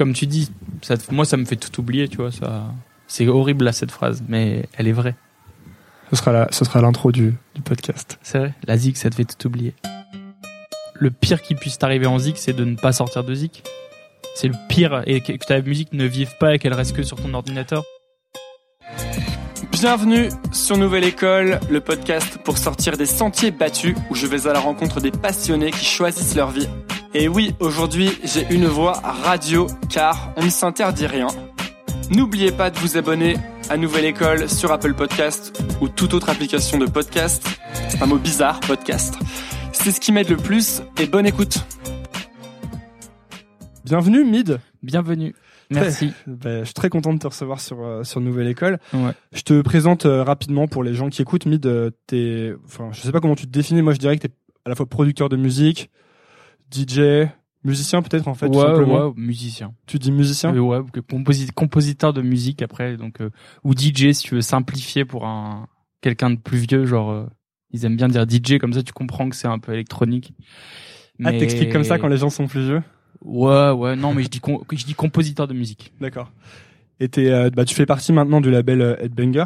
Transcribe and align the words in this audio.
comme 0.00 0.14
tu 0.14 0.26
dis, 0.26 0.50
ça, 0.80 0.94
moi 1.10 1.26
ça 1.26 1.36
me 1.36 1.44
fait 1.44 1.56
tout 1.56 1.78
oublier, 1.78 2.08
tu 2.08 2.16
vois. 2.16 2.32
Ça, 2.32 2.72
c'est 3.06 3.28
horrible 3.28 3.66
là 3.66 3.72
cette 3.72 3.90
phrase, 3.90 4.24
mais 4.26 4.64
elle 4.78 4.88
est 4.88 4.92
vraie. 4.92 5.14
Ce 6.08 6.16
sera 6.16 6.32
la, 6.32 6.48
ce 6.50 6.64
sera 6.64 6.80
l'intro 6.80 7.12
du, 7.12 7.34
du 7.54 7.60
podcast. 7.60 8.18
C'est 8.22 8.38
vrai. 8.38 8.54
La 8.66 8.78
zik, 8.78 8.96
ça 8.96 9.10
te 9.10 9.14
fait 9.14 9.26
tout 9.26 9.46
oublier. 9.46 9.74
Le 10.94 11.10
pire 11.10 11.42
qui 11.42 11.54
puisse 11.54 11.76
t'arriver 11.76 12.06
en 12.06 12.18
zik, 12.18 12.38
c'est 12.38 12.54
de 12.54 12.64
ne 12.64 12.76
pas 12.76 12.92
sortir 12.92 13.24
de 13.24 13.34
zik. 13.34 13.62
C'est 14.36 14.48
le 14.48 14.54
pire 14.70 15.02
et 15.04 15.20
que 15.20 15.32
ta 15.34 15.60
musique 15.60 15.92
ne 15.92 16.06
vive 16.06 16.34
pas 16.40 16.54
et 16.54 16.58
qu'elle 16.58 16.72
reste 16.72 16.96
que 16.96 17.02
sur 17.02 17.20
ton 17.20 17.34
ordinateur. 17.34 17.84
Bienvenue 19.70 20.30
sur 20.50 20.78
Nouvelle 20.78 21.04
École, 21.04 21.60
le 21.68 21.82
podcast 21.82 22.38
pour 22.42 22.56
sortir 22.56 22.96
des 22.96 23.04
sentiers 23.04 23.50
battus 23.50 23.94
où 24.08 24.14
je 24.14 24.26
vais 24.26 24.46
à 24.46 24.54
la 24.54 24.60
rencontre 24.60 25.02
des 25.02 25.10
passionnés 25.10 25.72
qui 25.72 25.84
choisissent 25.84 26.36
leur 26.36 26.52
vie. 26.52 26.68
Et 27.12 27.26
oui, 27.26 27.54
aujourd'hui, 27.58 28.10
j'ai 28.22 28.46
une 28.54 28.66
voix 28.66 28.92
radio 28.92 29.66
car 29.88 30.32
on 30.36 30.44
ne 30.44 30.48
s'interdit 30.50 31.08
rien. 31.08 31.26
N'oubliez 32.08 32.52
pas 32.52 32.70
de 32.70 32.78
vous 32.78 32.96
abonner 32.96 33.34
à 33.68 33.76
Nouvelle 33.76 34.04
École 34.04 34.48
sur 34.48 34.70
Apple 34.70 34.94
Podcast 34.94 35.60
ou 35.80 35.88
toute 35.88 36.14
autre 36.14 36.28
application 36.28 36.78
de 36.78 36.86
podcast. 36.86 37.44
C'est 37.88 38.00
un 38.00 38.06
mot 38.06 38.18
bizarre, 38.18 38.60
podcast. 38.60 39.18
C'est 39.72 39.90
ce 39.90 39.98
qui 39.98 40.12
m'aide 40.12 40.28
le 40.28 40.36
plus 40.36 40.82
et 41.00 41.06
bonne 41.06 41.26
écoute. 41.26 41.58
Bienvenue, 43.84 44.24
Mid. 44.24 44.60
Bienvenue. 44.84 45.34
Merci. 45.70 46.12
Ben, 46.28 46.60
je 46.60 46.66
suis 46.66 46.74
très 46.74 46.90
content 46.90 47.12
de 47.12 47.18
te 47.18 47.26
recevoir 47.26 47.60
sur 47.60 47.82
euh, 47.82 48.04
sur 48.04 48.20
Nouvelle 48.20 48.46
École. 48.46 48.78
Ouais. 48.92 49.12
Je 49.32 49.42
te 49.42 49.60
présente 49.62 50.06
euh, 50.06 50.22
rapidement 50.22 50.68
pour 50.68 50.84
les 50.84 50.94
gens 50.94 51.08
qui 51.08 51.22
écoutent. 51.22 51.46
Mid, 51.46 51.66
euh, 51.66 51.90
t'es, 52.06 52.54
enfin, 52.66 52.90
je 52.92 53.00
sais 53.00 53.10
pas 53.10 53.18
comment 53.18 53.34
tu 53.34 53.46
te 53.46 53.50
définis. 53.50 53.82
Moi, 53.82 53.94
je 53.94 53.98
dirais 53.98 54.16
que 54.16 54.28
t'es 54.28 54.34
à 54.64 54.68
la 54.68 54.76
fois 54.76 54.86
producteur 54.86 55.28
de 55.28 55.36
musique, 55.36 55.90
DJ, 56.70 57.28
musicien 57.64 58.02
peut-être 58.02 58.28
en 58.28 58.34
fait, 58.34 58.48
tout 58.48 58.54
ouais, 58.58 58.64
simplement. 58.64 59.08
ouais, 59.08 59.12
musicien. 59.16 59.74
Tu 59.86 59.98
dis 59.98 60.12
musicien? 60.12 60.52
Oui, 60.52 60.58
ouais, 60.58 60.78
composi- 61.08 61.50
compositeur 61.52 62.12
de 62.12 62.22
musique 62.22 62.62
après, 62.62 62.96
donc 62.96 63.20
euh, 63.20 63.30
ou 63.64 63.74
DJ 63.74 64.12
si 64.12 64.22
tu 64.24 64.34
veux 64.34 64.40
simplifier 64.40 65.04
pour 65.04 65.26
un 65.26 65.68
quelqu'un 66.00 66.30
de 66.30 66.36
plus 66.36 66.58
vieux, 66.58 66.86
genre 66.86 67.10
euh, 67.10 67.26
ils 67.72 67.84
aiment 67.84 67.96
bien 67.96 68.08
dire 68.08 68.26
DJ 68.28 68.58
comme 68.58 68.72
ça, 68.72 68.82
tu 68.82 68.92
comprends 68.92 69.28
que 69.28 69.36
c'est 69.36 69.48
un 69.48 69.58
peu 69.58 69.72
électronique. 69.72 70.32
Ah, 71.24 71.32
t'expliques 71.32 71.72
comme 71.72 71.84
ça 71.84 71.98
quand 71.98 72.08
les 72.08 72.16
gens 72.16 72.30
sont 72.30 72.46
plus 72.46 72.64
vieux? 72.64 72.82
Ouais, 73.22 73.70
ouais, 73.70 73.96
non, 73.96 74.14
mais 74.14 74.22
je 74.22 74.28
dis 74.28 74.40
je 74.72 74.84
dis 74.84 74.94
compositeur 74.94 75.46
de 75.46 75.52
musique. 75.54 75.92
D'accord. 76.00 76.32
Et 77.00 77.08
euh, 77.18 77.50
bah, 77.50 77.64
tu 77.64 77.74
fais 77.74 77.86
partie 77.86 78.12
maintenant 78.12 78.40
du 78.40 78.50
label 78.50 78.80
euh, 78.80 78.96
Headbanger? 79.00 79.44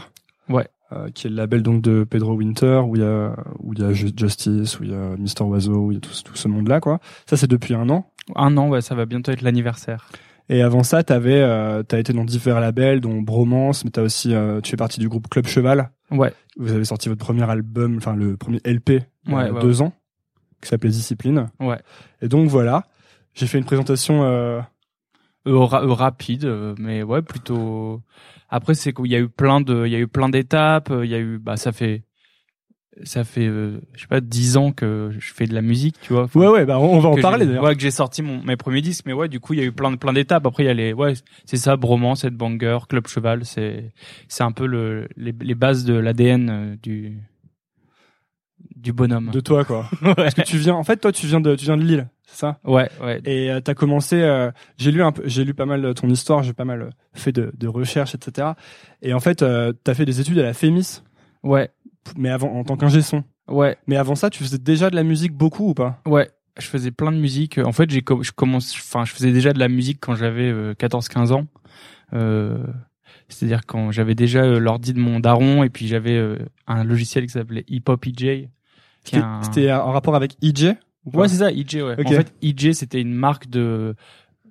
Ouais. 0.49 0.69
Euh, 0.93 1.09
qui 1.09 1.27
est 1.27 1.31
le 1.31 1.37
label 1.37 1.63
donc 1.63 1.81
de 1.81 2.05
Pedro 2.05 2.35
Winter 2.35 2.83
où 2.87 2.95
il 2.95 3.01
y 3.01 3.05
a 3.05 3.35
où 3.59 3.73
il 3.73 3.81
y 3.81 3.85
a 3.85 3.93
Ju- 3.95 4.13
Justice 4.15 4.79
où 4.79 4.85
il 4.85 4.91
y 4.91 4.95
a 4.95 5.17
Mister 5.17 5.43
Oiseau 5.43 5.77
où 5.87 5.91
il 5.91 5.95
y 5.95 5.97
a 5.97 6.01
tout, 6.01 6.11
ce- 6.13 6.23
tout 6.23 6.37
ce 6.37 6.47
monde 6.47 6.69
là 6.69 6.79
quoi. 6.81 7.01
Ça 7.27 7.39
c'est 7.39 7.47
depuis 7.47 7.73
un 7.75 7.89
an. 7.89 8.11
Un 8.37 8.55
an, 8.59 8.69
ouais, 8.69 8.83
ça 8.83 8.95
va 8.95 9.07
bientôt 9.07 9.33
être 9.33 9.41
l'anniversaire. 9.41 10.09
Et 10.51 10.61
avant 10.61 10.83
ça, 10.83 11.03
t'avais, 11.03 11.41
euh, 11.41 11.83
t'as 11.83 11.99
été 11.99 12.13
dans 12.13 12.25
divers 12.25 12.61
labels, 12.61 13.01
dont 13.01 13.23
Bromance, 13.23 13.83
mais 13.87 13.91
t'as 13.91 14.03
aussi, 14.03 14.35
euh, 14.35 14.61
tu 14.61 14.71
fais 14.73 14.77
partie 14.77 15.01
du 15.01 15.09
groupe 15.09 15.29
Club 15.31 15.47
Cheval. 15.47 15.91
Ouais, 16.11 16.35
Vous 16.59 16.71
avez 16.73 16.85
sorti 16.85 17.09
votre 17.09 17.25
premier 17.25 17.49
album, 17.51 17.97
enfin 17.97 18.15
le 18.15 18.37
premier 18.37 18.61
LP, 18.65 18.91
il 19.27 19.33
y 19.33 19.35
a 19.35 19.37
Ouais, 19.39 19.51
ouais, 19.53 19.61
deux 19.63 19.81
ans, 19.81 19.95
qui 20.61 20.69
s'appelait 20.69 20.91
Discipline. 20.91 21.49
ouais. 21.61 21.81
Et 22.21 22.29
donc 22.29 22.49
voilà, 22.51 22.85
j'ai 23.33 23.47
fait 23.47 23.57
une 23.59 23.65
présentation. 23.65 24.23
Euh, 24.25 24.61
Euh, 25.47 25.59
ra- 25.59 25.83
euh, 25.83 25.93
rapide, 25.93 26.45
euh, 26.47 26.75
mais 26.79 27.03
ouais, 27.03 27.21
plutôt. 27.21 28.01
Après, 28.57 28.75
c'est 28.75 28.93
qu'il 28.93 29.07
y 29.11 29.17
a 29.17 29.19
eu 29.19 29.29
plein 29.29 29.61
de, 29.61 29.85
il 29.85 29.93
y 29.93 29.97
a 29.97 29.99
eu 29.99 30.07
plein 30.07 30.29
d'étapes. 30.29 30.91
euh, 30.93 31.05
Il 31.05 31.11
y 31.11 31.15
a 31.15 31.19
eu, 31.19 31.39
bah, 31.39 31.57
ça 31.57 31.73
fait, 31.73 32.05
ça 33.03 33.25
fait, 33.25 33.49
euh, 33.49 33.81
je 33.95 34.03
sais 34.03 34.07
pas, 34.07 34.21
dix 34.21 34.57
ans 34.57 34.71
que 34.71 35.11
je 35.19 35.33
fais 35.35 35.47
de 35.47 35.55
la 35.55 35.61
musique, 35.63 35.97
tu 36.01 36.13
vois. 36.13 36.23
Enfin, 36.25 36.39
Ouais, 36.39 36.47
ouais, 36.47 36.65
bah 36.65 36.79
on 36.79 37.01
va 37.01 37.09
en 37.09 37.17
parler 37.17 37.47
d'ailleurs. 37.47 37.65
Ouais, 37.65 37.75
que 37.75 37.81
j'ai 37.81 37.91
sorti 37.91 38.23
mon, 38.23 38.41
mes 38.45 38.57
premiers 38.57 38.81
disques, 38.81 39.07
mais 39.07 39.13
ouais, 39.13 39.29
du 39.29 39.41
coup, 39.41 39.55
il 39.55 39.59
y 39.59 39.63
a 39.63 39.67
eu 39.67 39.73
plein 39.73 39.91
de, 39.91 39.97
plein 39.97 40.13
d'étapes. 40.13 40.47
Après, 40.47 40.63
il 40.63 40.67
y 40.67 40.71
a 40.71 40.75
les, 40.75 40.93
ouais, 40.93 41.15
c'est 41.47 41.57
ça, 41.57 41.77
Bromance, 41.77 42.25
Banger, 42.27 42.79
Club 42.89 43.09
Cheval, 43.09 43.45
c'est, 43.45 43.93
c'est 44.29 44.45
un 44.45 44.53
peu 44.53 44.67
le, 44.67 45.09
les, 45.17 45.35
les 45.41 45.55
bases 45.57 45.85
de 45.85 45.95
l'ADN 45.95 46.49
euh, 46.51 46.77
du, 46.81 47.19
du 48.77 48.93
bonhomme. 48.93 49.31
De 49.31 49.41
toi 49.41 49.65
quoi. 49.65 49.87
ouais. 50.03 50.15
Parce 50.17 50.35
que 50.35 50.43
tu 50.43 50.57
viens, 50.59 50.75
en 50.75 50.85
fait, 50.85 50.97
toi 50.99 51.13
tu 51.13 51.27
viens 51.27 51.41
de, 51.41 51.55
tu 51.57 51.65
viens 51.65 51.77
de 51.77 51.83
Lille, 51.83 52.09
c'est 52.27 52.39
ça? 52.41 52.59
Ouais, 52.65 52.89
ouais. 53.03 53.21
Et 53.25 53.51
euh, 53.51 53.61
t'as 53.61 53.75
commencé, 53.75 54.21
euh, 54.23 54.51
j'ai 54.77 54.91
lu 54.93 55.03
un 55.03 55.13
peu, 55.13 55.23
j'ai 55.27 55.45
lu 55.45 55.55
pas 55.55 55.67
mal 55.67 55.95
ton 55.95 56.09
histoire, 56.09 56.43
j'ai 56.43 56.53
pas 56.53 56.65
mal 56.65 56.83
euh, 56.83 56.91
fait 57.13 57.33
de, 57.33 57.53
de 57.57 57.69
recherches, 57.69 58.15
etc. 58.15 58.49
Et 59.03 59.13
en 59.15 59.21
fait, 59.21 59.43
euh, 59.43 59.73
t'as 59.85 59.95
fait 59.95 60.05
des 60.05 60.21
études 60.21 60.39
à 60.39 60.43
la 60.43 60.53
FEMIS, 60.55 61.03
Ouais, 61.43 61.71
mais 62.17 62.31
avant 62.31 62.49
en 62.55 62.65
tant 62.65 62.77
qu'ingé 62.77 63.03
son. 63.03 63.23
ouais. 63.49 63.77
Mais 63.87 63.97
avant 63.97 64.15
ça, 64.15 64.31
tu 64.31 64.43
faisais 64.43 64.59
déjà 64.59 64.91
de 64.91 64.97
la 64.97 65.03
musique 65.05 65.33
beaucoup 65.33 65.71
ou 65.71 65.75
pas? 65.75 66.01
Ouais, 66.07 66.31
je 66.59 66.67
faisais 66.67 66.91
plein 66.91 67.13
de 67.13 67.19
musique. 67.19 67.59
En 67.59 67.73
fait, 67.73 67.91
j'ai 67.91 68.03
com- 68.03 68.23
je 68.23 68.33
commence 68.33 68.73
enfin 68.75 69.05
je 69.05 69.13
faisais 69.13 69.33
déjà 69.33 69.53
de 69.53 69.59
la 69.59 69.69
musique 69.69 69.99
quand 70.01 70.15
j'avais 70.15 70.53
14 70.79 71.09
15 71.09 71.33
ans. 71.33 71.47
Euh, 72.13 72.59
c'est-à-dire 73.29 73.63
quand 73.67 73.91
j'avais 73.91 74.15
déjà 74.15 74.47
l'ordi 74.47 74.93
de 74.93 75.01
mon 75.01 75.19
daron 75.19 75.63
et 75.65 75.71
puis 75.71 75.87
j'avais 75.89 76.39
un 76.67 76.85
logiciel 76.85 77.25
qui 77.25 77.31
s'appelait 77.33 77.65
Hip 77.69 77.85
Hop 77.89 78.07
EJ. 78.07 78.49
C'était 79.43 79.71
un- 79.71 79.81
en 79.81 79.93
rapport 79.93 80.15
avec 80.17 80.37
pas? 80.43 80.77
Ouais, 81.21 81.29
c'est 81.29 81.37
ça, 81.37 81.51
EJ 81.53 81.83
ouais. 81.83 81.95
En 82.07 82.11
fait, 82.17 82.35
EJ 82.43 82.73
c'était 82.75 83.01
une 83.01 83.13
marque 83.15 83.49
de 83.51 83.95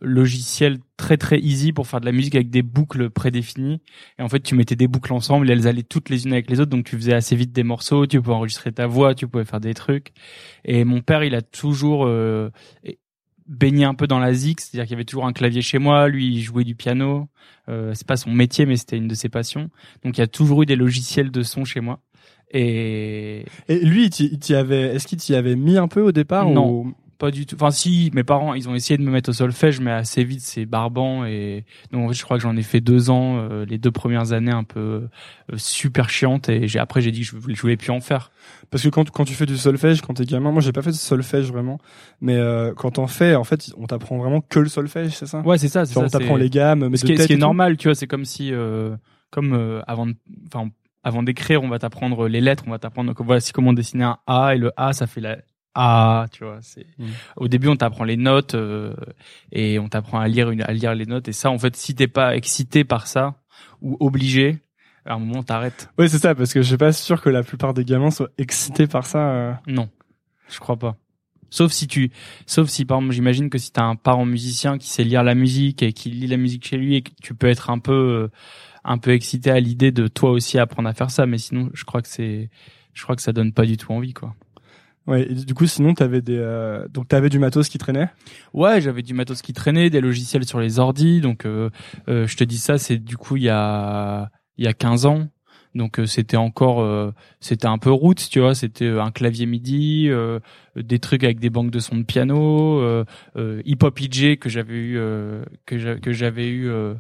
logiciel 0.02 0.80
très 0.98 1.16
très 1.18 1.40
easy 1.40 1.72
pour 1.72 1.88
faire 1.88 2.02
de 2.02 2.06
la 2.06 2.12
musique 2.12 2.36
avec 2.36 2.50
des 2.50 2.62
boucles 2.62 3.10
prédéfinies. 3.10 3.82
Et 4.20 4.22
en 4.22 4.28
fait 4.30 4.42
tu 4.42 4.54
mettais 4.54 4.76
des 4.76 4.88
boucles 4.90 5.14
ensemble 5.14 5.50
et 5.50 5.54
elles 5.54 5.66
allaient 5.68 5.82
toutes 5.84 6.10
les 6.10 6.26
unes 6.26 6.34
avec 6.34 6.50
les 6.50 6.60
autres. 6.60 6.70
Donc 6.72 6.86
tu 6.86 6.98
faisais 6.98 7.14
assez 7.14 7.36
vite 7.38 7.54
des 7.54 7.64
morceaux 7.64 8.06
tu 8.06 8.22
pouvais 8.22 8.36
enregistrer 8.36 8.72
ta 8.74 8.86
voix 8.86 9.16
tu 9.16 9.28
pouvais 9.28 9.46
faire 9.46 9.62
des 9.62 9.74
trucs. 9.74 10.12
Et 10.66 10.84
mon 10.84 11.02
père 11.02 11.24
il 11.24 11.36
a 11.36 11.42
toujours 11.42 12.06
euh, 12.06 12.50
baigné 13.48 13.86
un 13.86 13.94
peu 13.94 14.08
dans 14.08 14.20
la 14.20 14.34
zik. 14.34 14.60
C'est-à-dire 14.62 14.86
qu'il 14.86 14.92
y 14.92 14.96
avait 14.96 15.06
toujours 15.06 15.26
un 15.26 15.34
clavier 15.34 15.62
chez 15.62 15.80
moi. 15.80 16.08
Lui 16.08 16.28
il 16.28 16.42
jouait 16.42 16.64
du 16.66 16.76
piano. 16.76 17.28
Euh, 17.70 17.94
c'est 17.94 18.08
pas 18.08 18.18
son 18.18 18.32
métier 18.32 18.66
mais 18.66 18.76
c'était 18.78 18.98
une 18.98 19.08
de 19.08 19.16
ses 19.16 19.30
passions. 19.30 19.70
Donc 20.04 20.18
il 20.18 20.22
y 20.22 20.24
a 20.24 20.28
toujours 20.28 20.64
eu 20.64 20.66
des 20.66 20.76
logiciels 20.76 21.32
de 21.32 21.44
son 21.44 21.64
chez 21.66 21.80
moi 21.80 22.00
et 22.54 23.46
Et 23.68 23.80
lui, 23.80 24.06
il 24.20 24.40
t'y- 24.40 24.56
avait, 24.56 24.96
est-ce 24.96 25.08
qu'il 25.08 25.18
t'y 25.18 25.36
avait 25.36 25.56
mis 25.56 25.78
un 25.78 25.88
peu 25.88 26.02
au 26.02 26.12
départ 26.12 26.50
Non. 26.50 26.70
ou- 26.70 26.94
Pas 27.20 27.32
du 27.32 27.46
tout. 27.46 27.56
Enfin, 27.56 27.72
si, 27.72 28.12
mes 28.14 28.24
parents, 28.26 28.54
ils 28.54 28.68
ont 28.68 28.76
essayé 28.76 28.98
de 28.98 29.04
me 29.04 29.10
mettre 29.12 29.30
au 29.30 29.34
solfège, 29.34 29.80
mais 29.80 29.92
assez 29.92 30.26
vite, 30.26 30.42
c'est 30.42 30.66
barbant. 30.66 31.24
Et 31.24 31.64
donc, 31.92 32.04
en 32.04 32.08
fait, 32.10 32.16
je 32.16 32.24
crois 32.24 32.36
que 32.38 32.44
j'en 32.44 32.58
ai 32.58 32.64
fait 32.64 32.82
deux 32.82 33.10
ans, 33.10 33.38
euh, 33.38 33.64
les 33.66 33.78
deux 33.78 33.92
premières 33.92 34.34
années 34.34 34.52
un 34.52 34.66
peu 34.66 34.80
euh, 34.80 35.56
super 35.56 36.10
chiantes. 36.10 36.50
Et 36.50 36.68
j'ai 36.68 36.80
après, 36.80 37.00
j'ai 37.02 37.12
dit 37.12 37.22
que 37.22 37.26
je 37.28 37.36
voulais, 37.38 37.56
je 37.56 37.62
voulais 37.62 37.78
plus 37.78 37.92
en 37.92 38.02
faire. 38.02 38.32
Parce 38.72 38.84
que 38.84 38.90
quand, 38.90 39.10
quand 39.10 39.24
tu 39.24 39.36
fais 39.36 39.46
du 39.46 39.56
solfège, 39.56 40.02
quand 40.02 40.16
t'es 40.16 40.26
gamin, 40.26 40.52
moi 40.52 40.62
j'ai 40.62 40.74
pas 40.74 40.82
fait 40.82 40.90
de 40.90 40.96
solfège 40.96 41.50
vraiment, 41.50 41.78
mais 42.20 42.36
euh, 42.36 42.74
quand 42.76 42.92
t'en 42.92 43.08
fais, 43.08 43.36
en 43.36 43.46
fait, 43.46 43.72
on 43.78 43.86
t'apprend 43.86 44.18
vraiment 44.18 44.42
que 44.42 44.60
le 44.60 44.68
solfège, 44.68 45.12
c'est 45.16 45.28
ça? 45.28 45.40
Ouais, 45.42 45.58
c'est 45.58 45.70
ça. 45.70 45.86
C'est 45.86 45.94
ça 45.94 46.02
on 46.02 46.08
t'apprend 46.08 46.36
les 46.36 46.50
gammes, 46.50 46.90
mais 46.90 46.98
ce 46.98 47.06
qui 47.06 47.14
est, 47.14 47.18
ce 47.18 47.28
qui 47.28 47.38
normal, 47.38 47.78
tu 47.78 47.88
vois. 47.88 47.96
C'est 47.96 48.08
comme 48.08 48.26
si, 48.26 48.50
euh, 48.52 48.98
comme 49.30 49.54
euh, 49.54 49.82
avant, 49.88 50.08
de- 50.08 50.16
enfin, 50.54 50.70
avant 51.04 51.24
d'écrire, 51.24 51.62
on 51.64 51.70
va 51.70 51.80
t'apprendre 51.80 52.28
les 52.28 52.42
lettres, 52.42 52.64
on 52.68 52.72
va 52.72 52.80
t'apprendre 52.80 53.14
voici 53.20 53.52
comment 53.52 53.74
dessiner 53.74 54.04
un 54.06 54.18
A 54.28 54.56
et 54.56 54.58
le 54.58 54.72
A, 54.78 54.94
ça 54.94 55.06
fait 55.08 55.22
la 55.22 55.38
A, 55.76 56.28
tu 56.32 56.44
vois. 56.44 56.60
C'est 56.62 56.86
Mm. 56.98 57.06
au 57.38 57.48
début, 57.48 57.68
on 57.68 57.76
t'apprend 57.76 58.04
les 58.04 58.18
notes 58.18 58.56
euh, 58.56 58.94
et 59.52 59.80
on 59.80 59.90
t'apprend 59.90 60.20
à 60.20 60.28
lire 60.28 60.50
une, 60.52 60.62
à 60.62 60.72
lire 60.72 60.94
les 60.96 61.06
notes. 61.06 61.28
Et 61.28 61.34
ça, 61.34 61.50
en 61.50 61.58
fait, 61.58 61.76
si 61.76 61.96
t'es 61.96 62.08
pas 62.08 62.36
excité 62.36 62.84
par 62.84 63.08
ça 63.08 63.36
ou 63.82 63.98
obligé, 64.00 64.60
à 65.06 65.16
un 65.16 65.20
moment, 65.20 65.44
t'arrêtes. 65.44 65.90
Ouais, 65.98 66.08
c'est 66.08 66.20
ça, 66.20 66.34
parce 66.36 66.54
que 66.54 66.62
je 66.62 66.68
suis 66.68 66.78
pas 66.78 66.94
sûr 66.94 67.22
que 67.22 67.30
la 67.30 67.44
plupart 67.44 67.74
des 67.74 67.84
gamins 67.84 68.12
soient 68.12 68.30
excités 68.38 68.88
par 68.88 69.06
ça. 69.06 69.20
euh. 69.32 69.54
Non, 69.68 69.90
je 70.50 70.60
crois 70.60 70.78
pas. 70.78 70.96
Sauf 71.50 71.72
si 71.72 71.86
tu, 71.88 72.10
sauf 72.48 72.68
si 72.70 72.84
par 72.86 72.98
exemple, 72.98 73.14
j'imagine 73.14 73.50
que 73.52 73.60
si 73.60 73.72
t'as 73.72 73.84
un 73.84 73.96
parent 73.96 74.26
musicien 74.26 74.78
qui 74.80 74.88
sait 74.90 75.04
lire 75.04 75.24
la 75.24 75.36
musique 75.36 75.84
et 75.84 75.94
qui 75.94 76.10
lit 76.10 76.26
la 76.26 76.38
musique 76.38 76.66
chez 76.66 76.78
lui 76.78 76.96
et 76.96 77.02
que 77.04 77.12
tu 77.22 77.36
peux 77.36 77.46
être 77.48 77.70
un 77.70 77.78
peu, 77.78 77.92
euh, 77.94 78.32
un 78.84 78.98
peu 78.98 79.12
excité 79.12 79.50
à 79.52 79.60
l'idée 79.60 79.92
de 79.92 80.08
toi 80.08 80.32
aussi 80.32 80.60
apprendre 80.60 80.90
à 80.90 80.94
faire 80.94 81.12
ça. 81.12 81.26
Mais 81.26 81.38
sinon, 81.38 81.70
je 81.74 81.84
crois 81.86 82.02
que 82.02 82.08
c'est, 82.08 82.50
je 82.94 83.04
crois 83.04 83.16
que 83.16 83.22
ça 83.22 83.34
donne 83.34 83.54
pas 83.54 83.66
du 83.66 83.78
tout 83.78 83.92
envie, 83.92 84.14
quoi. 84.14 84.36
Ouais, 85.06 85.24
et 85.30 85.34
du 85.36 85.54
coup, 85.54 85.68
sinon, 85.68 85.94
t'avais 85.94 86.22
des, 86.22 86.38
euh, 86.38 86.88
donc 86.88 87.10
t'avais 87.10 87.28
du 87.30 87.38
matos 87.38 87.68
qui 87.68 87.78
traînait? 87.78 88.08
Ouais, 88.54 88.80
j'avais 88.80 89.02
du 89.02 89.14
matos 89.14 89.42
qui 89.42 89.52
traînait, 89.52 89.90
des 89.90 90.00
logiciels 90.00 90.46
sur 90.46 90.60
les 90.62 90.80
ordis. 90.80 91.20
Donc, 91.20 91.46
euh, 91.46 91.70
euh, 92.08 92.26
je 92.26 92.38
te 92.38 92.44
dis 92.46 92.58
ça, 92.58 92.78
c'est 92.78 92.98
du 92.98 93.18
coup 93.18 93.36
il 93.36 93.44
y 93.44 93.50
a, 93.50 94.30
il 94.58 94.64
y 94.64 94.68
a 94.68 94.74
15 94.74 95.06
ans. 95.06 95.28
Donc 95.76 96.00
euh, 96.00 96.06
c'était 96.06 96.38
encore, 96.38 96.80
euh, 96.82 97.12
c'était 97.42 97.66
un 97.68 97.80
peu 97.80 97.92
route, 97.92 98.30
tu 98.30 98.40
vois. 98.40 98.56
C'était 98.56 98.88
un 98.88 99.12
clavier 99.12 99.46
MIDI, 99.46 100.08
euh, 100.10 100.40
des 100.78 101.00
trucs 101.00 101.24
avec 101.26 101.40
des 101.40 101.50
banques 101.50 101.72
de 101.72 101.80
son 101.80 101.98
de 101.98 102.04
piano, 102.04 102.82
Hip 103.36 103.78
Hop 103.84 104.00
EJ 104.00 104.38
que 104.38 104.48
j'avais 104.50 104.76
eu, 104.76 104.98
euh, 104.98 105.44
que 105.66 105.78
j'a- 105.80 105.96
que 106.00 106.14
j'avais 106.14 106.48
eu, 106.48 106.70
euh, 106.70 106.94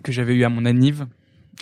que 0.00 0.12
j'avais 0.12 0.34
eu 0.34 0.44
à 0.44 0.48
mon 0.48 0.64
anniv. 0.64 1.06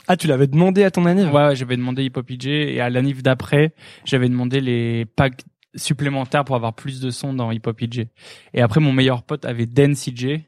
Ah, 0.06 0.16
tu 0.16 0.26
l'avais 0.28 0.46
demandé 0.46 0.84
à 0.84 0.90
ton 0.90 1.04
année 1.06 1.24
Ouais, 1.24 1.48
ouais, 1.48 1.56
j'avais 1.56 1.76
demandé 1.76 2.04
Hip 2.04 2.12
Hop 2.16 2.30
EJ 2.30 2.46
et 2.46 2.80
à 2.80 2.90
l'anniv 2.90 3.22
d'après, 3.22 3.74
j'avais 4.04 4.28
demandé 4.28 4.60
les 4.60 5.04
packs 5.04 5.42
supplémentaires 5.74 6.44
pour 6.44 6.56
avoir 6.56 6.74
plus 6.74 7.00
de 7.00 7.10
son 7.10 7.32
dans 7.34 7.50
Hip 7.50 7.62
Hop 7.66 7.80
EJ. 7.82 8.06
Et 8.54 8.60
après, 8.62 8.80
mon 8.80 8.92
meilleur 8.92 9.22
pote 9.22 9.44
avait 9.44 9.66
Dance 9.66 10.06
EJ, 10.08 10.40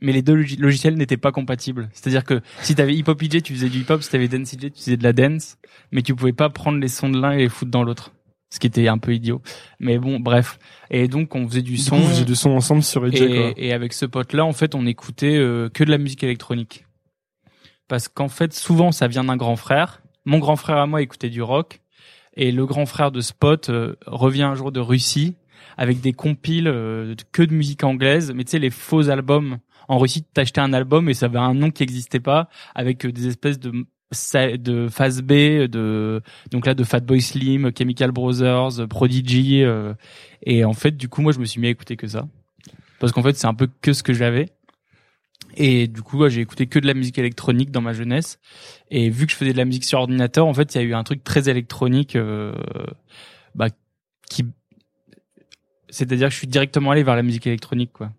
mais 0.00 0.12
les 0.12 0.22
deux 0.22 0.34
log- 0.34 0.58
logiciels 0.58 0.94
n'étaient 0.94 1.16
pas 1.16 1.32
compatibles. 1.32 1.88
C'est-à-dire 1.92 2.24
que 2.24 2.40
si 2.60 2.74
t'avais 2.74 2.94
Hip 2.94 3.04
Hop 3.08 3.22
EJ, 3.22 3.42
tu 3.42 3.54
faisais 3.54 3.68
du 3.68 3.80
hip 3.80 3.86
hop, 3.90 4.02
si 4.02 4.10
t'avais 4.10 4.28
Dance 4.28 4.52
EJ, 4.54 4.72
tu 4.72 4.78
faisais 4.78 4.96
de 4.96 5.02
la 5.02 5.12
dance, 5.12 5.56
mais 5.92 6.02
tu 6.02 6.14
pouvais 6.14 6.32
pas 6.32 6.48
prendre 6.50 6.78
les 6.78 6.88
sons 6.88 7.08
de 7.08 7.20
l'un 7.20 7.32
et 7.32 7.38
les 7.38 7.48
foutre 7.48 7.70
dans 7.70 7.82
l'autre. 7.82 8.12
ce 8.50 8.60
qui 8.60 8.66
était 8.68 8.88
un 8.88 8.98
peu 8.98 9.12
idiot. 9.14 9.42
Mais 9.80 9.98
bon, 9.98 10.20
bref. 10.20 10.58
Et 10.90 11.08
donc 11.08 11.34
on 11.34 11.48
faisait 11.48 11.62
du 11.62 11.76
son. 11.76 11.96
on 11.96 12.02
faisait 12.08 12.24
du 12.24 12.36
son 12.36 12.50
ensemble 12.50 12.82
sur 12.82 13.04
EJ, 13.06 13.20
et 13.56 13.72
avec 13.72 13.92
ce 13.92 14.06
pote-là, 14.06 14.44
en 14.44 14.52
fait, 14.52 14.74
on 14.74 14.86
écoutait 14.86 15.36
euh, 15.36 15.68
que 15.68 15.82
de 15.82 15.90
la 15.90 15.98
musique 15.98 16.22
électronique. 16.22 16.85
Parce 17.88 18.08
qu'en 18.08 18.28
fait, 18.28 18.52
souvent, 18.52 18.92
ça 18.92 19.08
vient 19.08 19.24
d'un 19.24 19.36
grand 19.36 19.56
frère. 19.56 20.02
Mon 20.24 20.38
grand 20.38 20.56
frère 20.56 20.78
à 20.78 20.86
moi 20.86 21.02
écoutait 21.02 21.30
du 21.30 21.42
rock. 21.42 21.80
Et 22.36 22.52
le 22.52 22.66
grand 22.66 22.86
frère 22.86 23.10
de 23.10 23.20
Spot 23.20 23.70
euh, 23.70 23.96
revient 24.06 24.42
un 24.42 24.54
jour 24.54 24.70
de 24.70 24.80
Russie 24.80 25.36
avec 25.78 26.00
des 26.00 26.12
compiles 26.12 26.68
euh, 26.68 27.14
que 27.32 27.42
de 27.42 27.54
musique 27.54 27.82
anglaise. 27.82 28.32
Mais 28.34 28.44
tu 28.44 28.52
sais, 28.52 28.58
les 28.58 28.70
faux 28.70 29.08
albums. 29.08 29.58
En 29.88 29.98
Russie, 29.98 30.24
t'achetais 30.24 30.60
un 30.60 30.72
album 30.72 31.08
et 31.08 31.14
ça 31.14 31.26
avait 31.26 31.38
un 31.38 31.54
nom 31.54 31.70
qui 31.70 31.82
n'existait 31.82 32.20
pas 32.20 32.48
avec 32.74 33.06
euh, 33.06 33.12
des 33.12 33.28
espèces 33.28 33.58
de 33.58 33.72
de 34.12 34.86
phase 34.88 35.20
B 35.20 35.32
de 35.66 36.22
donc 36.52 36.66
là 36.66 36.74
de 36.74 36.84
Fatboy 36.84 37.20
Slim, 37.20 37.72
Chemical 37.76 38.12
Brothers, 38.12 38.86
Prodigy 38.88 39.64
et 40.44 40.64
en 40.64 40.74
fait 40.74 40.96
du 40.96 41.08
coup 41.08 41.22
moi 41.22 41.32
je 41.32 41.40
me 41.40 41.44
suis 41.44 41.60
mis 41.60 41.66
à 41.66 41.70
écouter 41.70 41.96
que 41.96 42.06
ça 42.06 42.28
parce 43.00 43.10
qu'en 43.10 43.24
fait 43.24 43.36
c'est 43.36 43.48
un 43.48 43.54
peu 43.54 43.68
que 43.82 43.92
ce 43.92 44.04
que 44.04 44.12
j'avais 44.12 44.50
et 45.56 45.86
du 45.86 46.02
coup 46.02 46.28
j'ai 46.28 46.40
écouté 46.40 46.66
que 46.66 46.78
de 46.78 46.86
la 46.86 46.94
musique 46.94 47.18
électronique 47.18 47.70
dans 47.70 47.80
ma 47.80 47.92
jeunesse 47.92 48.38
et 48.90 49.10
vu 49.10 49.26
que 49.26 49.32
je 49.32 49.36
faisais 49.36 49.52
de 49.52 49.58
la 49.58 49.64
musique 49.64 49.84
sur 49.84 49.98
ordinateur 49.98 50.46
en 50.46 50.54
fait 50.54 50.74
il 50.74 50.78
y 50.78 50.80
a 50.80 50.84
eu 50.84 50.94
un 50.94 51.04
truc 51.04 51.24
très 51.24 51.48
électronique 51.48 52.16
euh, 52.16 52.52
bah 53.54 53.68
qui 54.28 54.44
c'est-à-dire 55.88 56.28
que 56.28 56.32
je 56.32 56.38
suis 56.38 56.48
directement 56.48 56.90
allé 56.90 57.02
vers 57.02 57.16
la 57.16 57.22
musique 57.22 57.46
électronique 57.46 57.92
quoi 57.92 58.12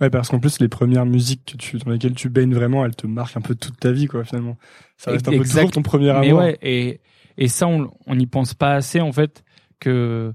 Ouais, 0.00 0.10
parce 0.10 0.28
qu'en 0.30 0.40
plus, 0.40 0.60
les 0.60 0.68
premières 0.68 1.06
musiques 1.06 1.52
que 1.52 1.56
tu, 1.56 1.76
dans 1.78 1.90
lesquelles 1.90 2.14
tu 2.14 2.28
baignes 2.28 2.54
vraiment, 2.54 2.84
elles 2.84 2.96
te 2.96 3.06
marquent 3.06 3.36
un 3.36 3.42
peu 3.42 3.54
toute 3.54 3.78
ta 3.78 3.92
vie, 3.92 4.06
quoi, 4.06 4.24
finalement. 4.24 4.56
Ça 4.96 5.10
reste 5.10 5.28
un 5.28 5.32
peu 5.32 5.44
toujours 5.44 5.70
ton 5.70 5.82
premier 5.82 6.06
Mais 6.06 6.28
amour. 6.28 6.40
ouais, 6.40 6.58
et, 6.62 7.00
et 7.36 7.48
ça, 7.48 7.68
on 7.68 7.90
on 8.06 8.14
n'y 8.14 8.26
pense 8.26 8.54
pas 8.54 8.72
assez, 8.72 9.00
en 9.00 9.12
fait, 9.12 9.44
que 9.78 10.32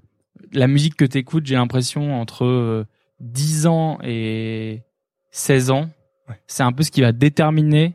la 0.53 0.67
musique 0.67 0.95
que 0.95 1.05
t'écoutes, 1.05 1.45
j'ai 1.45 1.55
l'impression, 1.55 2.19
entre 2.19 2.45
euh, 2.45 2.85
10 3.21 3.65
ans 3.67 3.97
et 4.03 4.83
16 5.31 5.71
ans, 5.71 5.89
Ouais. 6.29 6.35
c'est 6.47 6.63
un 6.63 6.71
peu 6.71 6.83
ce 6.83 6.91
qui 6.91 7.01
va 7.01 7.11
déterminer 7.11 7.93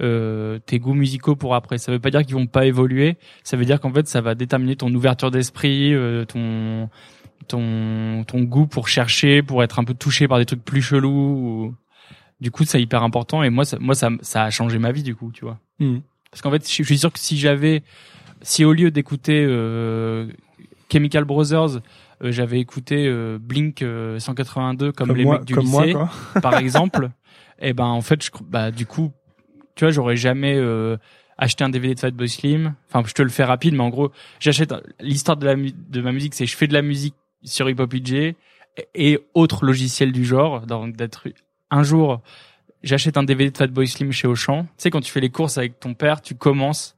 euh, 0.00 0.58
tes 0.66 0.78
goûts 0.78 0.94
musicaux 0.94 1.36
pour 1.36 1.54
après. 1.54 1.78
Ça 1.78 1.92
veut 1.92 1.98
pas 2.00 2.10
dire 2.10 2.22
qu'ils 2.24 2.34
vont 2.34 2.46
pas 2.46 2.66
évoluer, 2.66 3.16
ça 3.44 3.56
veut 3.56 3.64
dire 3.64 3.80
qu'en 3.80 3.92
fait, 3.92 4.06
ça 4.08 4.20
va 4.20 4.34
déterminer 4.34 4.76
ton 4.76 4.92
ouverture 4.94 5.30
d'esprit, 5.30 5.94
euh, 5.94 6.24
ton 6.24 6.88
ton 7.48 8.24
ton 8.26 8.42
goût 8.42 8.66
pour 8.66 8.88
chercher, 8.88 9.42
pour 9.42 9.62
être 9.62 9.78
un 9.78 9.84
peu 9.84 9.94
touché 9.94 10.28
par 10.28 10.38
des 10.38 10.46
trucs 10.46 10.64
plus 10.64 10.82
chelous. 10.82 11.08
ou- 11.10 11.74
Du 12.40 12.50
coup, 12.50 12.64
c'est 12.64 12.80
hyper 12.82 13.02
important 13.04 13.42
et 13.44 13.50
moi, 13.50 13.64
ça, 13.64 13.78
moi, 13.80 13.94
ça, 13.94 14.10
ça 14.20 14.44
a 14.44 14.50
changé 14.50 14.78
ma 14.78 14.90
vie 14.92 15.02
du 15.04 15.14
coup, 15.14 15.30
tu 15.32 15.44
vois. 15.44 15.58
Mhm. 15.78 16.02
Parce 16.30 16.42
qu'en 16.42 16.50
fait, 16.50 16.66
je 16.68 16.82
suis 16.82 16.98
sûr 16.98 17.12
que 17.12 17.18
si 17.20 17.38
j'avais, 17.38 17.82
si 18.40 18.64
au 18.64 18.72
lieu 18.72 18.90
d'écouter 18.90 19.44
euh, 19.46 20.26
Chemical 20.90 21.24
Brothers, 21.24 21.80
euh, 22.24 22.32
j'avais 22.32 22.58
écouté 22.58 23.06
euh, 23.06 23.38
Blink 23.40 23.82
euh, 23.82 24.18
182 24.18 24.90
comme, 24.92 25.08
Comme 25.08 25.16
les 25.16 25.24
moi, 25.24 25.38
mecs 25.38 25.44
du 25.46 25.54
moi, 25.54 25.82
lycée, 25.84 25.92
quoi. 25.94 26.10
par 26.40 26.56
exemple, 26.58 27.10
et 27.62 27.72
ben 27.72 27.86
en 27.86 28.02
fait, 28.02 28.22
je, 28.22 28.30
bah 28.42 28.70
du 28.70 28.86
coup, 28.86 29.12
tu 29.76 29.84
vois, 29.84 29.92
j'aurais 29.92 30.16
jamais 30.16 30.54
euh, 30.56 30.96
acheté 31.38 31.64
un 31.64 31.70
DVD 31.70 31.94
de 31.94 32.00
Fatboy 32.00 32.28
Slim. 32.28 32.74
Enfin, 32.88 33.06
je 33.06 33.14
te 33.14 33.22
le 33.22 33.28
fais 33.28 33.44
rapide, 33.44 33.74
mais 33.74 33.82
en 33.82 33.88
gros, 33.88 34.10
j'achète 34.40 34.74
l'histoire 35.00 35.36
de 35.36 35.46
la 35.46 35.54
de 35.54 36.00
ma 36.02 36.12
musique, 36.12 36.34
c'est 36.34 36.44
je 36.44 36.56
fais 36.56 36.66
de 36.66 36.74
la 36.74 36.82
musique 36.82 37.14
sur 37.44 37.70
Hip 37.70 37.76
Hop 37.78 37.94
DJ 37.94 38.12
et, 38.12 38.36
et 38.94 39.18
autres 39.34 39.64
logiciels 39.64 40.12
du 40.12 40.24
genre. 40.24 40.66
Donc 40.66 40.96
d'être 40.96 41.28
un 41.70 41.84
jour, 41.84 42.20
j'achète 42.82 43.16
un 43.16 43.22
DVD 43.22 43.50
de 43.50 43.56
Fatboy 43.56 43.86
Slim 43.86 44.12
chez 44.12 44.26
Auchan. 44.26 44.64
Tu 44.64 44.68
sais, 44.78 44.90
quand 44.90 45.00
tu 45.00 45.12
fais 45.12 45.20
les 45.20 45.30
courses 45.30 45.56
avec 45.56 45.78
ton 45.78 45.94
père, 45.94 46.20
tu 46.20 46.34
commences 46.34 46.96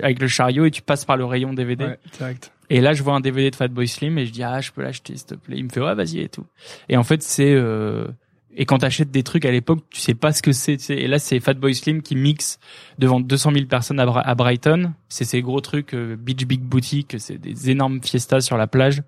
avec 0.00 0.20
le 0.20 0.28
chariot 0.28 0.64
et 0.64 0.70
tu 0.70 0.82
passes 0.82 1.04
par 1.04 1.16
le 1.16 1.24
rayon 1.24 1.52
DVD. 1.52 1.84
Ouais, 1.84 1.98
direct. 2.16 2.52
Et 2.70 2.80
là, 2.80 2.92
je 2.92 3.02
vois 3.02 3.14
un 3.14 3.20
DVD 3.20 3.50
de 3.50 3.56
Fatboy 3.56 3.88
Slim 3.88 4.18
et 4.18 4.26
je 4.26 4.32
dis 4.32 4.42
ah, 4.42 4.60
je 4.60 4.72
peux 4.72 4.82
l'acheter 4.82 5.16
s'il 5.16 5.26
te 5.26 5.34
plaît. 5.34 5.56
Il 5.58 5.64
me 5.64 5.68
fait 5.70 5.80
ouais, 5.80 5.94
vas-y 5.94 6.20
et 6.20 6.28
tout. 6.28 6.46
Et 6.88 6.96
en 6.96 7.04
fait, 7.04 7.22
c'est 7.22 7.52
euh... 7.52 8.06
et 8.54 8.64
quand 8.66 8.78
t'achètes 8.78 9.10
des 9.10 9.22
trucs 9.22 9.44
à 9.44 9.50
l'époque, 9.50 9.84
tu 9.90 10.00
sais 10.00 10.14
pas 10.14 10.32
ce 10.32 10.42
que 10.42 10.52
c'est. 10.52 10.76
tu 10.76 10.84
sais. 10.84 10.96
Et 10.96 11.06
là, 11.08 11.18
c'est 11.18 11.38
Fatboy 11.40 11.74
Slim 11.74 12.02
qui 12.02 12.16
mixe 12.16 12.58
devant 12.98 13.20
200 13.20 13.52
000 13.52 13.66
personnes 13.66 14.00
à, 14.00 14.06
Bra- 14.06 14.20
à 14.26 14.34
Brighton. 14.34 14.92
C'est 15.08 15.24
ces 15.24 15.42
gros 15.42 15.60
trucs 15.60 15.94
euh, 15.94 16.16
Beach 16.16 16.44
Big 16.46 16.60
Boutique, 16.60 17.16
c'est 17.18 17.38
des 17.38 17.70
énormes 17.70 18.02
fiestas 18.02 18.40
sur 18.40 18.56
la 18.56 18.66
plage. 18.66 19.02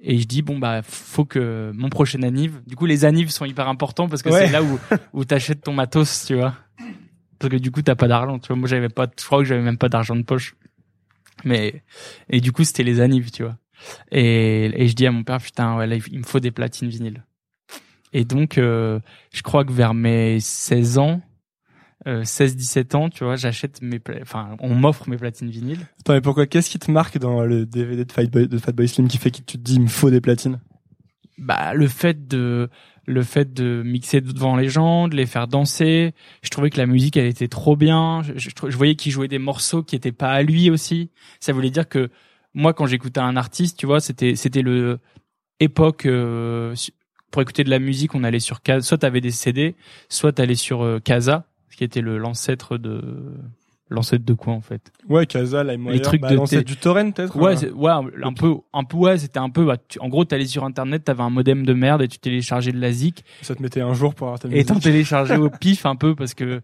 Et 0.00 0.18
je 0.20 0.26
dis 0.26 0.42
bon 0.42 0.58
bah 0.58 0.82
faut 0.84 1.24
que 1.24 1.72
mon 1.74 1.88
prochain 1.88 2.22
anniv. 2.22 2.60
Du 2.66 2.76
coup, 2.76 2.86
les 2.86 3.04
annives 3.04 3.30
sont 3.30 3.44
hyper 3.44 3.66
importants 3.68 4.08
parce 4.08 4.22
que 4.22 4.28
Ouais. 4.28 4.46
c'est 4.46 4.52
là 4.52 4.62
où 4.62 4.78
où 5.12 5.24
t'achètes 5.24 5.62
ton 5.62 5.72
matos, 5.72 6.26
tu 6.26 6.34
vois. 6.36 6.54
Parce 7.40 7.50
que 7.52 7.56
du 7.56 7.70
coup, 7.72 7.82
t'as 7.82 7.96
pas 7.96 8.06
d'argent. 8.06 8.38
Tu 8.38 8.48
vois, 8.48 8.56
moi, 8.56 8.68
j'avais 8.68 8.88
pas. 8.88 9.08
Je 9.18 9.24
crois 9.24 9.38
que 9.38 9.44
j'avais 9.44 9.62
même 9.62 9.78
pas 9.78 9.88
d'argent 9.88 10.14
de 10.14 10.22
poche. 10.22 10.54
Mais 11.44 11.82
et 12.30 12.40
du 12.40 12.52
coup, 12.52 12.64
c'était 12.64 12.82
les 12.84 13.00
annives, 13.00 13.30
tu 13.30 13.42
vois. 13.44 13.56
Et, 14.12 14.70
et 14.82 14.88
je 14.88 14.94
dis 14.94 15.06
à 15.06 15.12
mon 15.12 15.22
père, 15.24 15.40
putain, 15.40 15.76
ouais, 15.76 15.86
là, 15.86 15.96
il 16.10 16.18
me 16.18 16.24
faut 16.24 16.40
des 16.40 16.50
platines 16.50 16.88
vinyles. 16.88 17.24
Et 18.12 18.24
donc, 18.24 18.58
euh, 18.58 19.00
je 19.32 19.42
crois 19.42 19.64
que 19.64 19.72
vers 19.72 19.94
mes 19.94 20.40
16 20.40 20.98
ans, 20.98 21.20
euh, 22.06 22.22
16-17 22.24 22.94
ans, 22.94 23.08
tu 23.10 23.24
vois, 23.24 23.36
j'achète 23.36 23.82
mes, 23.82 23.98
pla- 23.98 24.18
enfin, 24.22 24.56
on 24.60 24.74
m'offre 24.74 25.08
mes 25.08 25.16
platines 25.16 25.50
vinyles. 25.50 25.86
Attends, 26.00 26.14
mais 26.14 26.20
pourquoi 26.20 26.46
Qu'est-ce 26.46 26.70
qui 26.70 26.78
te 26.78 26.90
marque 26.90 27.18
dans 27.18 27.44
le 27.44 27.66
DVD 27.66 28.04
de 28.04 28.12
Fatboy, 28.12 28.48
de 28.48 28.58
Fatboy 28.58 28.88
Slim 28.88 29.08
qui 29.08 29.18
fait 29.18 29.30
que 29.30 29.36
tu 29.38 29.44
te 29.44 29.56
dis, 29.58 29.74
il 29.74 29.82
me 29.82 29.88
faut 29.88 30.10
des 30.10 30.20
platines? 30.20 30.60
Bah, 31.36 31.74
le 31.74 31.86
fait 31.86 32.26
de, 32.26 32.68
le 33.06 33.22
fait 33.22 33.52
de 33.52 33.82
mixer 33.84 34.20
devant 34.20 34.56
les 34.56 34.68
gens, 34.68 35.06
de 35.08 35.16
les 35.16 35.26
faire 35.26 35.48
danser. 35.48 36.12
Je 36.42 36.50
trouvais 36.50 36.70
que 36.70 36.78
la 36.78 36.86
musique, 36.86 37.16
elle 37.16 37.26
était 37.26 37.48
trop 37.48 37.76
bien. 37.76 38.22
Je, 38.22 38.32
je, 38.36 38.48
je 38.68 38.76
voyais 38.76 38.96
qu'il 38.96 39.12
jouait 39.12 39.28
des 39.28 39.38
morceaux 39.38 39.82
qui 39.82 39.94
étaient 39.96 40.12
pas 40.12 40.30
à 40.32 40.42
lui 40.42 40.70
aussi. 40.70 41.10
Ça 41.40 41.52
voulait 41.52 41.70
dire 41.70 41.88
que 41.88 42.10
moi, 42.54 42.74
quand 42.74 42.86
j'écoutais 42.86 43.20
un 43.20 43.36
artiste, 43.36 43.78
tu 43.78 43.86
vois, 43.86 44.00
c'était, 44.00 44.34
c'était 44.34 44.62
le 44.62 44.98
époque, 45.60 46.06
euh, 46.06 46.74
pour 47.30 47.42
écouter 47.42 47.64
de 47.64 47.70
la 47.70 47.78
musique, 47.78 48.14
on 48.14 48.24
allait 48.24 48.40
sur 48.40 48.62
Casa, 48.62 48.80
soit 48.86 48.98
t'avais 48.98 49.20
des 49.20 49.30
CD, 49.30 49.76
soit 50.08 50.32
t'allais 50.32 50.54
sur 50.54 50.82
euh, 50.82 50.98
Casa, 50.98 51.44
ce 51.70 51.76
qui 51.76 51.84
était 51.84 52.00
le, 52.00 52.18
l'ancêtre 52.18 52.78
de, 52.78 53.34
l'ancêtre 53.90 54.24
de 54.24 54.32
quoi, 54.34 54.52
en 54.54 54.60
fait? 54.60 54.92
Ouais, 55.08 55.26
Casa, 55.26 55.62
LimeWire, 55.64 55.92
Les 55.94 56.02
trucs 56.02 56.20
bah, 56.22 56.30
de 56.30 56.34
l'ancêtre 56.36 56.66
du 56.66 56.76
torrent 56.76 57.10
peut-être 57.10 57.36
Ouais, 57.36 57.56
c'est- 57.56 57.70
ouais, 57.70 57.90
un 57.90 58.32
peu, 58.32 58.54
un 58.72 58.84
peu, 58.84 58.96
ouais, 58.96 59.18
c'était 59.18 59.38
un 59.38 59.50
peu, 59.50 59.64
bah, 59.66 59.76
tu- 59.76 59.98
en 60.00 60.08
gros, 60.08 60.24
t'allais 60.24 60.46
sur 60.46 60.64
internet, 60.64 61.04
t'avais 61.04 61.22
un 61.22 61.30
modem 61.30 61.64
de 61.66 61.72
merde 61.74 62.02
et 62.02 62.08
tu 62.08 62.18
téléchargeais 62.18 62.72
de 62.72 62.80
la 62.80 62.92
zik 62.92 63.24
Ça 63.42 63.54
te 63.54 63.62
mettait 63.62 63.80
un 63.80 63.94
jour 63.94 64.14
pour 64.14 64.26
avoir 64.28 64.38
ta 64.40 64.48
et 64.48 64.52
musique. 64.52 64.68
t'en 64.68 64.78
téléchargeais 64.80 65.36
au 65.36 65.50
pif 65.60 65.86
un 65.86 65.96
peu 65.96 66.14
parce 66.14 66.34
que, 66.34 66.60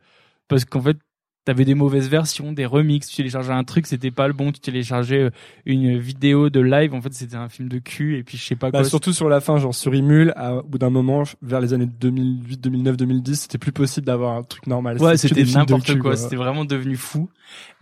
parce 0.48 0.64
qu'en 0.64 0.80
fait, 0.82 0.96
t'avais 1.44 1.64
des 1.64 1.74
mauvaises 1.74 2.08
versions, 2.08 2.52
des 2.52 2.66
remixes, 2.66 3.08
tu 3.08 3.16
téléchargeais 3.16 3.52
un 3.52 3.64
truc, 3.64 3.86
c'était 3.86 4.10
pas 4.10 4.26
le 4.26 4.32
bon, 4.32 4.50
tu 4.52 4.60
téléchargeais 4.60 5.24
euh, 5.24 5.30
une 5.66 5.98
vidéo 5.98 6.48
de 6.50 6.60
live, 6.60 6.94
en 6.94 7.00
fait, 7.02 7.12
c'était 7.12 7.36
un 7.36 7.48
film 7.48 7.68
de 7.68 7.78
cul 7.78 8.16
et 8.18 8.22
puis 8.22 8.38
je 8.38 8.44
sais 8.44 8.56
pas 8.56 8.70
Bah, 8.70 8.80
quoi. 8.80 8.88
surtout 8.88 9.12
sur 9.12 9.28
la 9.28 9.40
fin, 9.40 9.58
genre 9.58 9.74
sur 9.74 9.94
Imul, 9.94 10.32
à, 10.36 10.56
au 10.56 10.62
bout 10.62 10.78
d'un 10.78 10.90
moment, 10.90 11.22
vers 11.42 11.60
les 11.60 11.72
années 11.74 11.86
2008, 11.86 12.60
2009, 12.60 12.96
2010, 12.96 13.40
c'était 13.42 13.58
plus 13.58 13.72
possible 13.72 14.06
d'avoir 14.06 14.36
un 14.36 14.42
truc 14.42 14.66
normal. 14.66 15.00
Ouais, 15.00 15.16
c'était 15.16 15.44
n'importe 15.44 15.98
quoi. 15.98 16.16
C'était 16.16 16.36
vraiment 16.36 16.64
devenu 16.64 16.96
fou. 16.96 17.28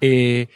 Et 0.01 0.49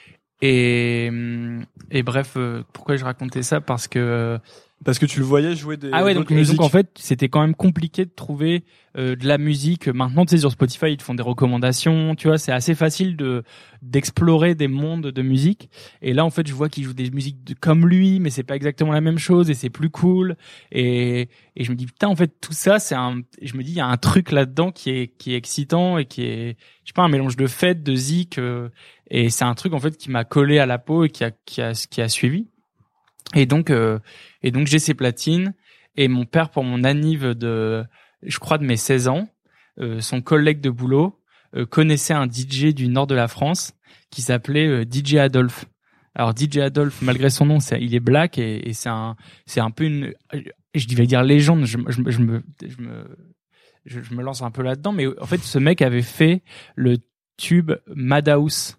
et 0.42 1.06
hum, 1.10 1.64
et 1.90 2.02
bref, 2.02 2.34
euh, 2.36 2.62
pourquoi 2.72 2.96
je 2.96 3.04
racontais 3.04 3.42
ça? 3.42 3.60
Parce 3.60 3.88
que 3.88 3.98
euh, 3.98 4.38
Parce 4.84 4.98
que 4.98 5.06
tu 5.06 5.18
le 5.20 5.24
voyais 5.24 5.56
jouer 5.56 5.76
des 5.78 5.90
ah 5.92 6.04
ouais, 6.04 6.12
donc, 6.14 6.30
donc 6.52 6.60
en 6.60 6.68
fait, 6.68 6.90
c'était 6.96 7.28
quand 7.28 7.40
même 7.40 7.54
compliqué 7.54 8.04
de 8.04 8.10
trouver 8.14 8.62
euh, 8.98 9.16
de 9.16 9.26
la 9.26 9.38
musique. 9.38 9.88
Maintenant, 9.88 10.26
tu 10.26 10.32
sais, 10.32 10.38
sur 10.38 10.52
Spotify, 10.52 10.90
ils 10.92 10.96
te 10.98 11.02
font 11.02 11.14
des 11.14 11.22
recommandations. 11.22 12.14
Tu 12.14 12.28
vois, 12.28 12.36
c'est 12.38 12.52
assez 12.52 12.74
facile 12.74 13.16
de 13.16 13.42
d'explorer 13.82 14.54
des 14.54 14.68
mondes 14.68 15.06
de 15.06 15.22
musique. 15.22 15.70
Et 16.02 16.12
là, 16.12 16.24
en 16.24 16.30
fait, 16.30 16.46
je 16.46 16.52
vois 16.52 16.68
qu'ils 16.68 16.84
jouent 16.84 16.92
des 16.94 17.10
musiques 17.10 17.42
de- 17.44 17.54
comme 17.54 17.88
lui, 17.88 18.20
mais 18.20 18.30
c'est 18.30 18.42
pas 18.42 18.54
exactement 18.56 18.92
la 18.92 19.00
même 19.00 19.18
chose 19.18 19.48
et 19.50 19.54
c'est 19.54 19.70
plus 19.70 19.90
cool. 19.90 20.36
Et 20.72 21.28
et 21.56 21.64
je 21.64 21.70
me 21.70 21.76
dis 21.76 21.86
putain, 21.86 22.08
en 22.08 22.16
fait, 22.16 22.32
tout 22.40 22.52
ça, 22.52 22.78
c'est 22.78 22.94
un. 22.94 23.22
Je 23.40 23.56
me 23.56 23.62
dis, 23.62 23.72
il 23.72 23.76
y 23.76 23.80
a 23.80 23.86
un 23.86 23.96
truc 23.96 24.30
là-dedans 24.30 24.72
qui 24.72 24.90
est 24.90 25.08
qui 25.16 25.32
est 25.32 25.36
excitant 25.36 25.96
et 25.98 26.04
qui 26.04 26.22
est, 26.22 26.56
je 26.84 26.88
sais 26.90 26.94
pas, 26.94 27.02
un 27.02 27.08
mélange 27.08 27.36
de 27.36 27.46
fête, 27.46 27.82
de 27.82 27.94
zik. 27.94 28.38
euh, 28.38 28.68
et 29.10 29.30
c'est 29.30 29.44
un 29.44 29.54
truc 29.54 29.72
en 29.72 29.78
fait 29.80 29.96
qui 29.96 30.10
m'a 30.10 30.24
collé 30.24 30.58
à 30.58 30.66
la 30.66 30.78
peau 30.78 31.04
et 31.04 31.08
qui 31.08 31.24
a 31.24 31.30
qui 31.46 31.62
a 31.62 31.72
qui 31.72 32.02
a 32.02 32.08
suivi. 32.08 32.46
Et 33.34 33.46
donc 33.46 33.70
euh, 33.70 33.98
et 34.42 34.50
donc 34.50 34.66
j'ai 34.66 34.78
ces 34.78 34.94
platines 34.94 35.54
et 35.96 36.08
mon 36.08 36.24
père 36.24 36.50
pour 36.50 36.64
mon 36.64 36.84
anniv 36.84 37.24
de 37.34 37.84
je 38.22 38.38
crois 38.38 38.58
de 38.58 38.64
mes 38.64 38.76
16 38.76 39.08
ans, 39.08 39.28
euh, 39.78 40.00
son 40.00 40.22
collègue 40.22 40.60
de 40.60 40.70
boulot 40.70 41.20
euh, 41.54 41.66
connaissait 41.66 42.14
un 42.14 42.26
DJ 42.26 42.74
du 42.74 42.88
nord 42.88 43.06
de 43.06 43.14
la 43.14 43.28
France 43.28 43.74
qui 44.10 44.22
s'appelait 44.22 44.66
euh, 44.66 44.84
DJ 44.84 45.16
Adolphe. 45.16 45.66
Alors 46.14 46.34
DJ 46.34 46.58
Adolphe, 46.58 47.02
malgré 47.02 47.28
son 47.28 47.44
nom, 47.44 47.58
il 47.58 47.94
est 47.94 48.00
black 48.00 48.38
et, 48.38 48.72
c'est 48.72 48.88
un, 48.88 49.16
c'est 49.44 49.60
un 49.60 49.70
peu 49.70 49.84
une, 49.84 50.14
je 50.74 50.96
vais 50.96 51.06
dire 51.06 51.22
légende. 51.22 51.64
Je, 51.66 51.76
je, 51.88 52.00
je 52.06 52.20
me, 52.20 52.42
je 52.66 52.80
me, 52.80 53.04
je 53.84 54.14
me 54.14 54.22
lance 54.22 54.40
un 54.40 54.50
peu 54.50 54.62
là-dedans, 54.62 54.92
mais 54.92 55.06
en 55.20 55.26
fait, 55.26 55.42
ce 55.42 55.58
mec 55.58 55.82
avait 55.82 56.00
fait 56.00 56.42
le 56.74 56.96
tube 57.36 57.72
Madhouse. 57.94 58.78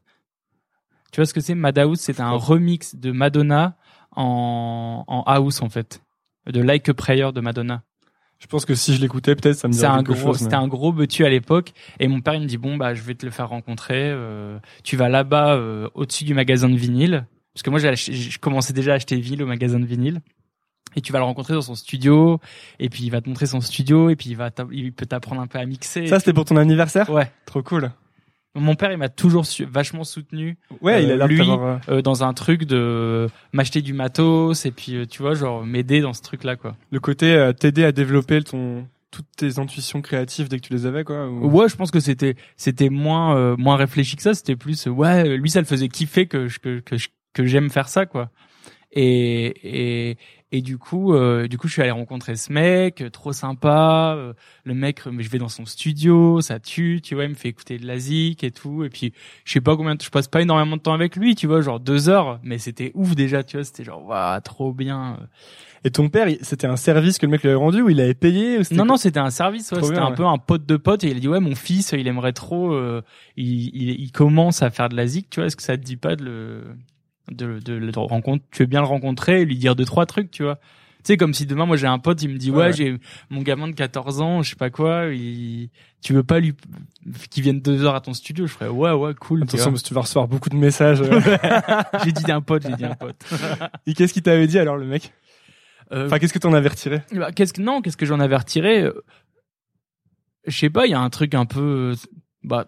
Tu 1.12 1.18
vois 1.18 1.28
ce 1.28 1.34
que 1.34 1.40
c'est? 1.40 1.54
Madhouse 1.54 2.00
C'est 2.00 2.20
un 2.20 2.32
remix 2.32 2.96
de 2.96 3.12
Madonna 3.12 3.78
en, 4.18 5.04
en 5.08 5.22
house 5.24 5.62
en 5.62 5.70
fait, 5.70 6.02
de 6.52 6.62
Like 6.62 6.90
a 6.90 6.94
Prayer 6.94 7.32
de 7.34 7.40
Madonna. 7.42 7.84
Je 8.40 8.46
pense 8.48 8.66
que 8.66 8.76
si 8.76 8.94
je 8.94 9.02
l'écoutais, 9.02 9.36
peut-être 9.36 9.56
ça 9.56 9.68
me 9.68 9.74
dirait 9.74 9.88
un 9.88 9.98
quelque 10.04 10.12
gros, 10.14 10.28
chose. 10.34 10.38
mais- 10.42 10.44
c'était 10.44 10.56
un 10.56 10.68
gros 10.68 10.92
betu 10.92 11.26
à 11.26 11.30
l'époque. 11.30 11.74
Et 12.00 12.08
mon 12.08 12.22
père 12.22 12.36
il 12.36 12.42
me 12.42 12.46
dit 12.48 12.58
bon 12.58 12.78
bah 12.78 12.94
je 12.94 13.02
vais 13.02 13.16
te 13.16 13.26
le 13.26 13.32
faire 13.32 13.50
rencontrer. 13.50 14.12
euh, 14.12 14.60
tu 14.84 14.96
vas 14.98 15.10
là-bas 15.10 15.56
euh, 15.56 15.90
au-dessus 15.96 16.24
du 16.26 16.34
magasin 16.34 16.70
de 16.70 16.76
vinyle. 16.76 17.26
parce 17.54 17.64
que 17.64 17.70
moi 17.72 17.80
je 17.80 18.38
commençais 18.40 18.74
déjà 18.74 18.92
à 18.92 18.96
acheter 18.96 19.16
vinyle 19.20 19.42
au 19.44 19.48
magasin 19.48 19.80
de 19.80 19.86
vinyle. 19.86 20.22
Et 20.96 21.02
tu 21.02 21.12
vas 21.12 21.20
le 21.20 21.26
rencontrer 21.26 21.54
dans 21.54 21.62
son 21.62 21.76
studio, 21.76 22.40
et 22.80 22.90
puis 22.90 23.04
il 23.04 23.10
va 23.12 23.22
te 23.22 23.28
montrer 23.30 23.46
son 23.46 23.62
studio, 23.62 24.10
et 24.10 24.16
puis 24.16 24.30
il 24.30 24.36
va, 24.38 24.50
il 24.72 24.94
peut 24.94 25.06
t'apprendre 25.06 25.42
un 25.42 25.48
peu 25.48 25.60
à 25.60 25.66
mixer. 25.66 26.08
Ça, 26.08 26.18
c'était 26.18 26.34
pour 26.34 26.46
ton 26.46 26.56
anniversaire? 26.58 27.10
Ouais. 27.10 27.30
Trop 27.46 27.62
cool. 27.62 27.92
Mon 28.60 28.76
père, 28.76 28.92
il 28.92 28.98
m'a 28.98 29.10
toujours 29.10 29.46
su- 29.46 29.66
vachement 29.66 30.04
soutenu 30.04 30.58
Ouais, 30.82 31.04
il 31.04 31.12
a 31.12 31.16
l'air 31.18 31.28
lui, 31.28 31.40
euh, 31.42 31.78
euh, 31.90 32.02
dans 32.02 32.24
un 32.24 32.34
truc 32.34 32.66
de 32.66 33.28
m'acheter 33.54 33.82
du 33.82 33.94
matos, 33.94 34.66
et 34.66 34.72
puis 34.72 34.96
euh, 34.96 35.06
tu 35.06 35.22
vois, 35.22 35.34
genre 35.36 35.66
m'aider 35.66 36.02
dans 36.02 36.14
ce 36.14 36.22
truc-là, 36.22 36.56
quoi. 36.56 36.76
le 36.92 37.00
côté 37.00 37.34
euh, 37.34 37.54
t'aider 37.54 37.84
à 37.86 37.92
développer 37.92 38.42
ton 38.44 38.88
toutes 39.10 39.26
tes 39.38 39.58
intuitions 39.58 40.02
créatives 40.02 40.50
dès 40.50 40.60
que 40.60 40.68
tu 40.68 40.74
les 40.74 40.86
avais 40.86 41.04
quoi. 41.06 41.28
ou- 41.30 41.50
Ouais, 41.50 41.70
je 41.70 41.76
pense 41.78 41.92
que 41.92 42.00
c'était 42.02 42.36
c'était 42.58 42.90
moins 42.90 43.36
euh, 43.38 43.56
moins 43.58 43.78
réfléchi 43.78 44.16
que 44.18 44.22
ça. 44.22 44.34
C'était 44.34 44.58
plus 44.58 44.86
euh, 44.88 44.90
ouais, 44.92 45.38
lui 45.38 45.50
ça 45.50 45.60
le 45.62 45.66
faisait 45.66 45.88
kiffer 45.88 46.28
que 46.28 46.48
je- 46.48 46.60
que 46.60 46.82
que 47.34 47.46
j'aime 47.46 47.70
faire 47.70 47.88
ça 47.88 48.06
quoi. 48.06 48.30
Et 48.92 50.10
et 50.12 50.18
et 50.54 50.62
du 50.62 50.78
coup 50.78 51.14
euh, 51.14 51.48
du 51.48 51.58
coup 51.58 51.68
je 51.68 51.74
suis 51.74 51.82
allé 51.82 51.92
rencontrer 51.92 52.36
ce 52.36 52.54
mec, 52.54 53.02
euh, 53.02 53.10
trop 53.10 53.34
sympa. 53.34 54.14
euh, 54.18 54.34
le 54.64 54.74
mec, 54.74 55.06
euh, 55.06 55.12
mais 55.12 55.24
je 55.24 55.30
vais 55.30 55.40
dans 55.40 55.50
son 55.50 55.66
studio, 55.66 56.40
ça 56.42 56.60
tue, 56.60 57.02
tu 57.04 57.16
vois, 57.16 57.26
il 57.26 57.32
me 57.32 57.36
fait 57.36 57.50
écouter 57.50 57.78
de 57.78 57.86
la 57.86 57.98
zik 58.00 58.44
et 58.44 58.52
tout. 58.52 58.84
Et 58.84 58.90
puis 58.90 59.14
je 59.46 59.52
sais 59.54 59.62
pas 59.62 59.76
combien, 59.76 59.96
je 60.02 60.10
passe 60.10 60.28
pas 60.28 60.42
énormément 60.42 60.78
de 60.78 60.82
temps 60.82 60.94
avec 60.94 61.16
lui, 61.16 61.36
tu 61.36 61.48
vois, 61.48 61.62
genre 61.62 61.80
deux 61.80 62.08
heures, 62.10 62.40
mais 62.44 62.58
c'était 62.58 62.92
ouf 62.96 63.16
déjà, 63.16 63.44
tu 63.44 63.58
vois, 63.58 63.64
c'était 63.66 63.84
genre 63.84 64.06
waouh, 64.06 64.40
trop 64.42 64.74
bien. 64.74 65.20
Et 65.84 65.92
ton 65.92 66.10
père, 66.10 66.28
c'était 66.42 66.68
un 66.68 66.76
service 66.76 67.18
que 67.18 67.26
le 67.26 67.32
mec 67.32 67.42
lui 67.44 67.50
avait 67.50 67.56
rendu 67.58 67.82
ou 67.82 67.90
il 67.90 68.02
avait 68.02 68.14
payé 68.16 68.58
ou 68.58 68.64
Non, 68.72 68.84
non, 68.84 68.98
c'était 68.98 69.20
un 69.20 69.30
service. 69.30 69.72
Ouais, 69.72 69.82
c'était 69.82 69.94
bien, 69.94 70.06
un 70.06 70.10
ouais. 70.10 70.16
peu 70.16 70.26
un 70.26 70.38
pote 70.38 70.66
de 70.66 70.76
pote. 70.76 71.04
Et 71.04 71.10
il 71.12 71.18
a 71.18 71.20
dit 71.20 71.28
ouais, 71.28 71.40
mon 71.40 71.56
fils, 71.56 71.94
il 71.94 72.08
aimerait 72.08 72.34
trop. 72.34 72.74
euh, 72.74 73.04
il, 73.38 73.68
il, 73.76 73.90
il 74.02 74.12
commence 74.12 74.64
à 74.64 74.72
faire 74.72 74.90
de 74.90 74.96
la 74.96 75.06
zik. 75.08 75.30
Tu 75.30 75.40
vois, 75.40 75.48
est-ce 75.48 75.56
que 75.56 75.62
ça 75.64 75.78
te 75.78 75.84
dit 75.84 75.96
pas 75.96 76.16
de 76.16 76.26
le 76.26 76.64
de, 77.32 77.60
de 77.60 77.74
le 77.74 77.92
rencontre 77.96 78.44
Tu 78.52 78.64
veux 78.64 78.68
bien 78.68 78.82
le 78.82 78.88
rencontrer, 78.88 79.46
lui 79.46 79.58
dire 79.58 79.76
deux 79.76 79.86
trois 79.86 80.06
trucs, 80.06 80.32
tu 80.32 80.44
vois. 80.44 80.56
Tu 81.04 81.14
sais, 81.14 81.18
comme 81.18 81.34
si 81.34 81.46
demain, 81.46 81.66
moi, 81.66 81.78
j'ai 81.78 81.88
un 81.88 82.00
pote, 82.00 82.22
il 82.24 82.30
me 82.30 82.38
dit 82.38 82.52
ouais, 82.52 82.74
j'ai 82.74 82.98
mon 83.30 83.42
gamin 83.42 83.68
de 83.68 83.74
14 83.74 84.20
ans, 84.20 84.42
je 84.42 84.50
sais 84.50 84.56
pas 84.58 84.70
quoi. 84.70 85.06
Il, 85.14 85.70
tu 86.02 86.12
veux 86.14 86.24
pas 86.24 86.40
lui 86.40 86.54
qu'il 87.30 87.44
vienne 87.44 87.62
deux 87.62 87.86
heures 87.86 87.96
à 87.96 88.02
ton 88.02 88.14
studio 88.14 88.46
Je 88.46 88.52
ferais 88.52 88.68
ouais, 88.68 88.92
ouais, 88.92 89.14
cool. 89.14 89.44
Attention 89.44 89.72
parce 89.72 89.84
que 89.84 89.88
tu 89.88 89.94
vas 89.94 90.02
recevoir 90.02 90.28
beaucoup 90.28 90.50
de 90.50 90.56
messages. 90.58 91.02
euh. 91.02 91.22
j'ai 92.04 92.12
dit 92.12 92.30
un 92.32 92.42
pote, 92.42 92.64
j'ai 92.68 92.76
dit 92.76 92.84
un 92.86 92.96
pote. 92.96 93.16
Et 93.86 93.94
qu'est-ce 93.94 94.12
qu'il 94.12 94.24
t'avait 94.24 94.48
dit 94.48 94.60
alors 94.60 94.76
le 94.76 94.86
mec? 94.86 95.14
Euh, 95.94 96.08
Enfin, 96.08 96.20
qu'est-ce 96.20 96.34
que 96.34 96.40
t'en 96.40 96.52
avais 96.54 96.68
retiré? 96.68 97.02
Bah, 97.14 97.32
qu'est-ce 97.32 97.54
que 97.54 97.62
non, 97.62 97.82
qu'est-ce 97.82 97.96
que 97.96 98.06
j'en 98.06 98.20
avais 98.20 98.36
retiré? 98.36 98.82
Euh, 98.84 98.92
Je 100.46 100.58
sais 100.58 100.70
pas, 100.70 100.86
il 100.88 100.92
y 100.92 100.96
a 100.96 101.00
un 101.00 101.10
truc 101.10 101.34
un 101.36 101.46
peu 101.46 101.94
bah 102.44 102.68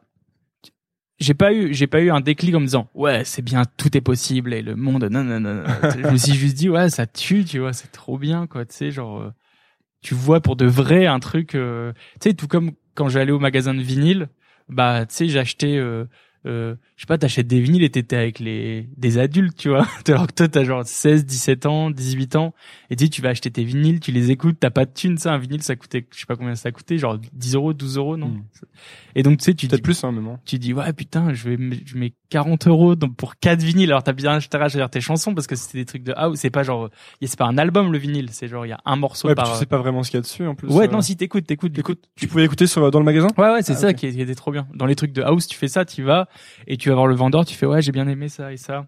j'ai 1.20 1.34
pas 1.34 1.54
eu 1.54 1.74
j'ai 1.74 1.88
pas 1.88 2.02
eu 2.02 2.10
un 2.10 2.22
déclic 2.22 2.56
en 2.56 2.60
me 2.60 2.66
disant 2.66 2.90
ouais, 2.94 3.24
c'est 3.26 3.42
bien, 3.42 3.64
tout 3.78 3.96
est 3.98 4.02
possible 4.02 4.54
et 4.54 4.62
le 4.62 4.76
monde 4.76 5.06
non 5.12 5.24
non 5.24 5.40
non. 5.40 5.56
non. 5.56 5.64
je 6.04 6.12
me 6.12 6.18
suis 6.18 6.34
juste 6.34 6.56
dit 6.56 6.70
ouais, 6.70 6.90
ça 6.90 7.06
tue, 7.08 7.44
tu 7.46 7.60
vois, 7.60 7.74
c'est 7.74 7.92
trop 7.92 8.18
bien 8.18 8.48
quoi, 8.48 8.66
tu 8.66 8.76
sais 8.76 8.92
genre 8.92 9.22
euh, 9.22 9.32
tu 10.02 10.14
vois 10.14 10.40
pour 10.42 10.56
de 10.56 10.66
vrai 10.66 11.06
un 11.06 11.20
truc 11.20 11.56
euh, 11.56 11.94
tu 12.22 12.30
sais 12.30 12.34
tout 12.34 12.48
comme 12.48 12.72
quand 12.96 13.10
j'allais 13.10 13.32
au 13.32 13.40
magasin 13.40 13.74
de 13.74 13.82
vinyle, 13.82 14.30
bah 14.68 15.06
tu 15.06 15.16
sais 15.16 15.28
j'achetais 15.30 15.78
euh, 15.78 16.06
euh, 16.46 16.76
je 17.00 17.04
sais 17.04 17.08
pas, 17.08 17.18
t'achètes 17.18 17.48
des 17.48 17.62
vinyles 17.62 17.84
et 17.86 17.90
t'étais 17.90 18.18
avec 18.18 18.40
les 18.40 18.90
des 18.98 19.20
adultes, 19.20 19.56
tu 19.56 19.70
vois. 19.70 19.88
Alors 20.10 20.28
que 20.28 20.34
toi, 20.34 20.50
t'as 20.50 20.66
genre 20.66 20.86
16, 20.86 21.26
17 21.26 21.66
ans, 21.66 21.92
18 21.92 22.36
ans, 22.36 22.54
et 22.90 22.98
tu 22.98 23.06
sais, 23.06 23.10
tu 23.10 23.22
vas 23.22 23.30
acheter 23.30 23.50
tes 23.50 23.64
vinyles, 23.64 24.02
tu 24.02 24.12
les 24.12 24.32
écoutes, 24.32 24.58
t'as 24.60 24.70
pas 24.70 24.84
de 24.84 24.92
thunes, 24.94 25.18
ça, 25.18 25.32
un 25.32 25.38
vinyle, 25.38 25.64
ça 25.64 25.78
coûtait, 25.78 26.06
je 26.14 26.20
sais 26.20 26.26
pas 26.26 26.36
combien 26.36 26.56
ça 26.56 26.74
coûtait, 26.74 26.98
genre 26.98 27.18
10 27.32 27.56
euros, 27.56 27.72
12 27.72 27.96
euros, 27.98 28.18
non 28.18 28.28
Mm. 28.28 28.44
Et 29.16 29.24
donc, 29.24 29.38
tu 29.40 29.46
sais, 29.46 29.54
tu 29.54 29.68
dis, 29.68 29.82
plus 29.82 30.04
même. 30.04 30.28
hein. 30.28 30.40
tu 30.46 30.60
dis, 30.60 30.74
ouais, 30.74 30.92
putain, 30.94 31.34
je 31.34 31.50
vais, 31.50 31.58
je 31.86 31.98
mets 31.98 32.14
40 32.30 32.68
euros 32.68 32.96
pour 33.18 33.38
quatre 33.38 33.62
vinyles. 33.64 33.90
Alors, 33.90 34.04
t'as 34.04 34.14
bien 34.14 34.34
acheté 34.34 34.58
tes 34.92 35.02
chansons 35.02 35.34
parce 35.34 35.48
que 35.48 35.56
c'était 35.56 35.80
des 35.80 35.86
trucs 35.86 36.04
de 36.04 36.14
house. 36.16 36.38
C'est 36.40 36.50
pas 36.50 36.64
genre, 36.64 36.90
c'est 37.22 37.38
pas 37.38 37.46
un 37.46 37.58
album, 37.58 37.92
le 37.92 37.98
vinyle. 37.98 38.30
C'est 38.32 38.48
genre, 38.48 38.66
il 38.66 38.70
y 38.70 38.74
a 38.74 38.80
un 38.86 38.96
morceau 38.98 39.28
Ouais, 39.28 39.36
puis 39.36 39.44
par. 39.44 39.54
tu 39.54 39.60
sais 39.60 39.66
pas 39.66 39.78
vraiment 39.78 40.04
ce 40.04 40.12
qu'il 40.12 40.18
y 40.18 40.20
a 40.20 40.22
dessus 40.22 40.46
en 40.46 40.54
plus. 40.56 40.68
ouais, 40.70 40.88
euh. 40.88 40.92
non, 40.92 41.02
si 41.02 41.16
t'écoutes, 41.18 41.46
t'écoutes, 41.48 41.78
Écoute, 41.78 42.04
tu 42.16 42.28
pouvais 42.28 42.46
écouter 42.46 42.68
sur 42.68 42.92
dans 42.92 43.00
le 43.00 43.06
magasin? 43.06 43.28
Ouais, 43.38 43.50
ouais, 43.52 43.62
c'est 43.64 43.74
Ah, 43.74 43.78
ça 43.78 43.94
qui, 43.94 44.12
qui 44.12 44.22
était 44.22 44.36
trop 44.36 44.52
bien. 44.52 44.68
Dans 44.76 44.86
les 44.86 44.96
trucs 44.96 45.14
de 45.14 45.22
house, 45.22 45.48
tu 45.48 45.58
fais 45.58 45.68
ça, 45.68 45.86
tu 45.86 46.04
vas 46.04 46.28
et 46.68 46.78
tu 46.78 46.89
vas 46.90 46.96
voir 46.96 47.08
le 47.08 47.16
vendeur, 47.16 47.46
tu 47.46 47.56
fais 47.56 47.66
ouais, 47.66 47.82
j'ai 47.82 47.92
bien 47.92 48.08
aimé 48.08 48.30
ça 48.30 48.52
et 48.54 48.58
ça. 48.58 48.86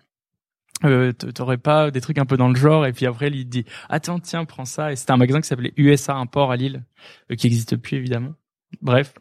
Euh, 0.84 1.12
T'aurais 1.12 1.58
pas 1.58 1.92
des 1.92 2.02
trucs 2.02 2.18
un 2.18 2.26
peu 2.26 2.38
dans 2.38 2.50
le 2.50 2.56
genre 2.56 2.88
et 2.88 2.94
puis 2.94 3.06
après 3.06 3.28
il 3.28 3.46
dit 3.46 3.66
attends 3.88 4.20
tiens 4.20 4.46
prends 4.46 4.66
ça 4.66 4.92
et 4.92 4.96
c'était 4.96 5.12
un 5.12 5.18
magasin 5.18 5.40
qui 5.40 5.48
s'appelait 5.48 5.74
USA 5.78 6.16
Import 6.16 6.52
à 6.52 6.56
Lille 6.56 6.84
euh, 7.32 7.36
qui 7.36 7.46
existe 7.48 7.78
plus 7.78 7.98
évidemment. 7.98 8.34
Bref. 8.82 9.14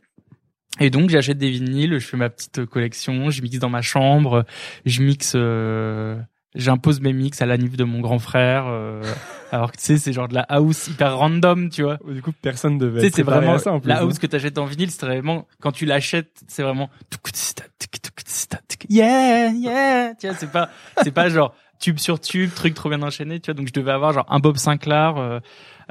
Et 0.79 0.89
donc 0.89 1.11
j'achète 1.11 1.37
des 1.37 1.51
vinyles, 1.51 1.99
je 1.99 2.07
fais 2.07 2.17
ma 2.17 2.31
petite 2.31 2.65
collection, 2.65 3.31
je 3.31 3.43
mixe 3.43 3.59
dans 3.59 3.69
ma 3.69 3.83
chambre, 3.83 4.47
je 4.87 5.03
mixe, 5.03 5.33
euh, 5.35 6.17
j'impose 6.55 7.01
mes 7.01 7.13
mix 7.13 7.41
à 7.43 7.47
la 7.47 7.57
nif 7.57 7.77
de 7.77 7.85
mon 7.85 8.01
grand 8.01 8.19
frère. 8.19 8.65
euh, 8.67 9.03
alors 9.53 9.73
que 9.73 9.77
tu 9.77 9.85
sais 9.85 9.99
c'est 9.99 10.13
genre 10.13 10.29
de 10.29 10.35
la 10.35 10.43
house 10.43 10.89
hyper 10.89 11.17
random 11.17 11.71
tu 11.71 11.83
vois. 11.83 11.99
Du 12.09 12.23
coup, 12.23 12.33
personne 12.33 12.79
devait. 12.79 13.01
Sais, 13.01 13.07
être 13.09 13.15
c'est 13.17 13.23
vraiment 13.23 13.55
à 13.55 13.59
ça 13.59 13.73
en 13.73 13.81
plus. 13.81 13.89
la 13.89 13.99
house 13.99 14.19
que 14.19 14.27
t'achètes 14.27 14.59
en 14.59 14.65
vinyle, 14.65 14.91
c'est 14.91 15.07
vraiment 15.07 15.47
quand 15.61 15.73
tu 15.73 15.87
l'achètes, 15.87 16.41
c'est 16.49 16.63
vraiment 16.63 16.91
yeah 18.89 19.51
yeah. 19.51 20.15
Tu 20.15 20.27
vois, 20.27 20.37
c'est 20.37 20.51
pas 20.51 20.71
c'est 21.03 21.13
pas 21.13 21.29
genre 21.29 21.55
tube 21.79 21.99
sur 21.99 22.21
tube, 22.21 22.51
truc 22.55 22.75
trop 22.75 22.89
bien 22.89 23.03
enchaîné. 23.03 23.41
Tu 23.41 23.51
vois, 23.51 23.55
donc 23.55 23.69
je 23.69 23.73
devais 23.73 23.93
avoir 23.93 24.13
genre 24.13 24.27
un 24.29 24.39
Bob 24.39 24.57
Sinclair. 24.57 25.17
euh, 25.17 25.41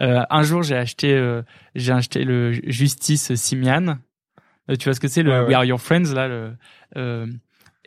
euh, 0.02 0.24
un 0.30 0.44
jour, 0.44 0.64
j'ai 0.64 0.76
acheté 0.78 1.14
euh, 1.14 1.42
j'ai 1.76 1.92
acheté 1.92 2.24
le 2.24 2.54
Justice 2.54 3.34
Simian. 3.36 3.98
Euh, 4.70 4.76
tu 4.76 4.86
vois 4.86 4.94
ce 4.94 5.00
que 5.00 5.08
c'est 5.08 5.24
le 5.24 5.32
Ouais, 5.32 5.40
ouais. 5.40 5.46
We 5.48 5.56
Are 5.56 5.66
Your 5.66 5.82
Friends 5.82 6.14
là 6.14 6.28
le 6.28 6.54
euh, 6.96 7.26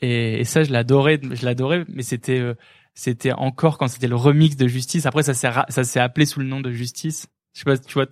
et, 0.02 0.40
et 0.40 0.44
ça 0.44 0.62
je 0.64 0.70
l'adorais 0.72 1.18
je 1.30 1.44
l'adorais 1.46 1.84
mais 1.88 2.02
c'était 2.02 2.38
euh, 2.38 2.54
c'était 2.94 3.32
encore 3.32 3.78
quand 3.78 3.88
c'était 3.88 4.08
le 4.08 4.16
remix 4.16 4.56
de 4.56 4.68
Justice 4.68 5.06
après 5.06 5.22
ça 5.22 5.32
s'est 5.32 5.48
ça 5.68 5.84
s'est 5.84 6.00
appelé 6.00 6.26
sous 6.26 6.40
le 6.40 6.46
nom 6.46 6.60
de 6.60 6.70
Justice 6.70 7.26
je 7.54 7.60
sais 7.60 7.64
pas 7.64 7.78
tu 7.78 7.94
vois 7.94 8.06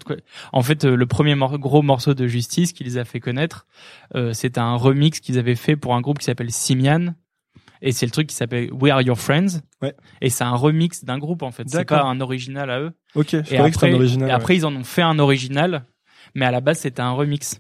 en 0.53 0.63
fait 0.63 0.85
euh, 0.85 0.95
le 0.97 1.07
premier 1.07 1.35
mor- 1.35 1.59
gros 1.59 1.83
morceau 1.83 2.15
de 2.15 2.27
Justice 2.27 2.73
qui 2.73 2.85
les 2.85 2.97
a 2.97 3.05
fait 3.05 3.21
connaître 3.21 3.67
euh, 4.15 4.33
c'était 4.33 4.61
un 4.61 4.77
remix 4.77 5.21
qu'ils 5.21 5.39
avaient 5.39 5.55
fait 5.55 5.77
pour 5.77 5.95
un 5.95 6.01
groupe 6.01 6.19
qui 6.19 6.25
s'appelle 6.25 6.51
Simian 6.51 7.15
et 7.83 7.93
c'est 7.93 8.05
le 8.07 8.13
truc 8.13 8.27
qui 8.29 8.35
s'appelle 8.37 8.71
We 8.73 8.93
Are 8.93 9.03
Your 9.03 9.19
Friends 9.19 9.61
Ouais. 9.83 9.95
et 10.21 10.29
c'est 10.29 10.45
un 10.45 10.55
remix 10.55 11.05
d'un 11.05 11.17
groupe 11.19 11.43
en 11.43 11.51
fait 11.51 11.65
c'est 11.69 11.87
pas 11.87 12.03
un 12.03 12.21
original 12.21 12.71
à 12.71 12.81
eux 12.81 12.93
Ok, 13.15 13.29
je 13.31 13.37
et 13.39 13.43
croyais 13.43 13.71
que 13.71 13.77
après, 13.77 13.91
un 13.91 13.95
original. 13.95 14.29
et 14.29 14.31
ouais. 14.31 14.37
après, 14.37 14.57
ils 14.57 14.67
en 14.67 14.75
ont 14.77 14.85
fait 14.85 15.01
un 15.03 15.19
original, 15.19 15.85
mais 16.35 16.45
à 16.45 16.51
la 16.51 16.61
base, 16.61 16.79
c'était 16.81 17.01
un 17.01 17.11
remix. 17.13 17.59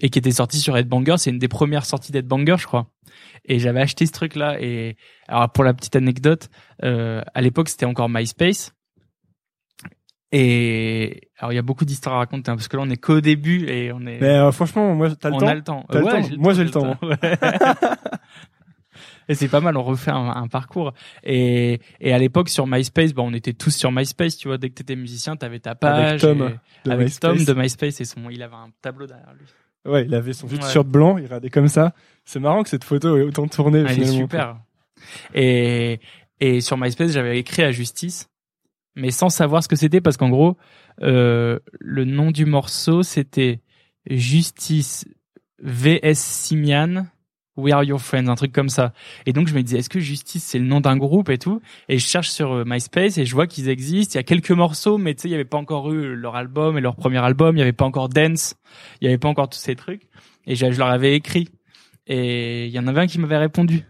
Et 0.00 0.08
qui 0.10 0.18
était 0.18 0.32
sorti 0.32 0.58
sur 0.58 0.76
Headbanger. 0.76 1.16
C'est 1.18 1.30
une 1.30 1.38
des 1.38 1.48
premières 1.48 1.84
sorties 1.84 2.12
d'Headbanger, 2.12 2.56
je 2.58 2.66
crois. 2.66 2.86
Et 3.44 3.58
j'avais 3.58 3.80
acheté 3.80 4.06
ce 4.06 4.12
truc-là. 4.12 4.56
Et 4.60 4.96
alors, 5.28 5.50
pour 5.50 5.64
la 5.64 5.74
petite 5.74 5.96
anecdote, 5.96 6.48
euh, 6.82 7.22
à 7.34 7.42
l'époque, 7.42 7.68
c'était 7.68 7.86
encore 7.86 8.08
MySpace. 8.08 8.72
Et 10.34 11.28
alors, 11.38 11.52
il 11.52 11.56
y 11.56 11.58
a 11.58 11.62
beaucoup 11.62 11.84
d'histoires 11.84 12.14
à 12.14 12.18
raconter, 12.18 12.50
hein, 12.50 12.56
parce 12.56 12.66
que 12.68 12.76
là, 12.78 12.82
on 12.86 12.90
est 12.90 12.96
qu'au 12.96 13.20
début 13.20 13.68
et 13.68 13.92
on 13.92 14.00
est. 14.06 14.18
Mais 14.18 14.28
euh, 14.30 14.50
franchement, 14.50 14.94
moi, 14.94 15.14
t'as 15.14 15.28
le 15.28 15.34
on 15.34 15.38
temps 15.38 15.46
a 15.46 15.54
le 15.54 15.62
temps. 15.62 15.84
T'as 15.90 15.98
le 15.98 16.04
Ouais, 16.06 16.10
temps 16.22 16.28
j'ai 16.28 16.36
Moi, 16.38 16.54
j'ai 16.54 16.64
le 16.64 16.70
temps. 16.70 16.96
ouais. 17.02 17.18
et 19.28 19.34
c'est 19.34 19.48
pas 19.48 19.60
mal, 19.60 19.76
on 19.76 19.82
refait 19.82 20.10
un, 20.10 20.30
un 20.30 20.48
parcours. 20.48 20.94
Et, 21.22 21.80
et 22.00 22.14
à 22.14 22.18
l'époque, 22.18 22.48
sur 22.48 22.66
MySpace, 22.66 23.12
bah, 23.12 23.22
on 23.26 23.34
était 23.34 23.52
tous 23.52 23.76
sur 23.76 23.92
MySpace, 23.92 24.38
tu 24.38 24.48
vois. 24.48 24.56
Dès 24.56 24.70
que 24.70 24.74
t'étais 24.74 24.96
musicien, 24.96 25.36
t'avais 25.36 25.60
ta 25.60 25.74
page. 25.74 26.22
Tom 26.22 26.48
et- 26.48 26.88
de 26.88 26.92
avec 26.92 27.08
MySpace. 27.08 27.36
Tom 27.36 27.44
de 27.54 27.60
MySpace 27.60 28.00
et 28.00 28.06
son, 28.06 28.30
il 28.30 28.42
avait 28.42 28.54
un 28.54 28.70
tableau 28.80 29.06
derrière 29.06 29.34
lui. 29.38 29.44
Ouais, 29.84 30.04
il 30.04 30.14
avait 30.14 30.32
son 30.32 30.46
Ouais. 30.48 30.58
t-shirt 30.58 30.86
blanc, 30.86 31.18
il 31.18 31.24
regardait 31.24 31.50
comme 31.50 31.68
ça. 31.68 31.92
C'est 32.24 32.38
marrant 32.40 32.62
que 32.62 32.68
cette 32.68 32.84
photo 32.84 33.16
ait 33.16 33.22
autant 33.22 33.48
tourné. 33.48 33.80
Est 33.80 33.88
finalement, 33.88 34.16
super. 34.16 34.56
Et, 35.34 36.00
et 36.40 36.60
sur 36.60 36.76
MySpace, 36.78 37.10
j'avais 37.12 37.38
écrit 37.38 37.62
à 37.62 37.72
Justice, 37.72 38.28
mais 38.94 39.10
sans 39.10 39.28
savoir 39.28 39.62
ce 39.62 39.68
que 39.68 39.76
c'était 39.76 40.00
parce 40.00 40.16
qu'en 40.16 40.28
gros, 40.30 40.56
euh, 41.02 41.58
le 41.80 42.04
nom 42.04 42.30
du 42.30 42.44
morceau 42.44 43.02
c'était 43.02 43.60
Justice 44.08 45.06
VS 45.60 46.14
Simian. 46.14 47.06
We 47.56 47.72
are 47.72 47.84
your 47.84 48.00
friends, 48.00 48.28
un 48.28 48.34
truc 48.34 48.52
comme 48.52 48.70
ça. 48.70 48.94
Et 49.26 49.34
donc 49.34 49.46
je 49.46 49.54
me 49.54 49.62
disais, 49.62 49.78
est-ce 49.78 49.90
que 49.90 50.00
Justice 50.00 50.42
c'est 50.42 50.58
le 50.58 50.64
nom 50.64 50.80
d'un 50.80 50.96
groupe 50.96 51.28
et 51.28 51.36
tout? 51.36 51.60
Et 51.88 51.98
je 51.98 52.06
cherche 52.06 52.30
sur 52.30 52.52
euh, 52.52 52.64
MySpace 52.66 53.18
et 53.18 53.26
je 53.26 53.34
vois 53.34 53.46
qu'ils 53.46 53.68
existent. 53.68 54.12
Il 54.14 54.16
y 54.16 54.20
a 54.20 54.22
quelques 54.22 54.52
morceaux, 54.52 54.96
mais 54.96 55.14
tu 55.14 55.22
sais, 55.22 55.28
il 55.28 55.32
y 55.32 55.34
avait 55.34 55.44
pas 55.44 55.58
encore 55.58 55.92
eu 55.92 56.14
leur 56.14 56.34
album 56.34 56.78
et 56.78 56.80
leur 56.80 56.96
premier 56.96 57.18
album. 57.18 57.56
Il 57.56 57.58
y 57.58 57.62
avait 57.62 57.72
pas 57.72 57.84
encore 57.84 58.08
Dance. 58.08 58.54
Il 59.00 59.04
y 59.04 59.08
avait 59.08 59.18
pas 59.18 59.28
encore 59.28 59.50
tous 59.50 59.58
ces 59.58 59.76
trucs. 59.76 60.08
Et 60.46 60.54
je, 60.56 60.66
leur 60.66 60.88
avais 60.88 61.14
écrit. 61.14 61.48
Et 62.06 62.66
il 62.66 62.72
y 62.72 62.78
en 62.78 62.86
avait 62.86 63.02
un 63.02 63.06
qui 63.06 63.18
m'avait 63.18 63.36
répondu. 63.36 63.84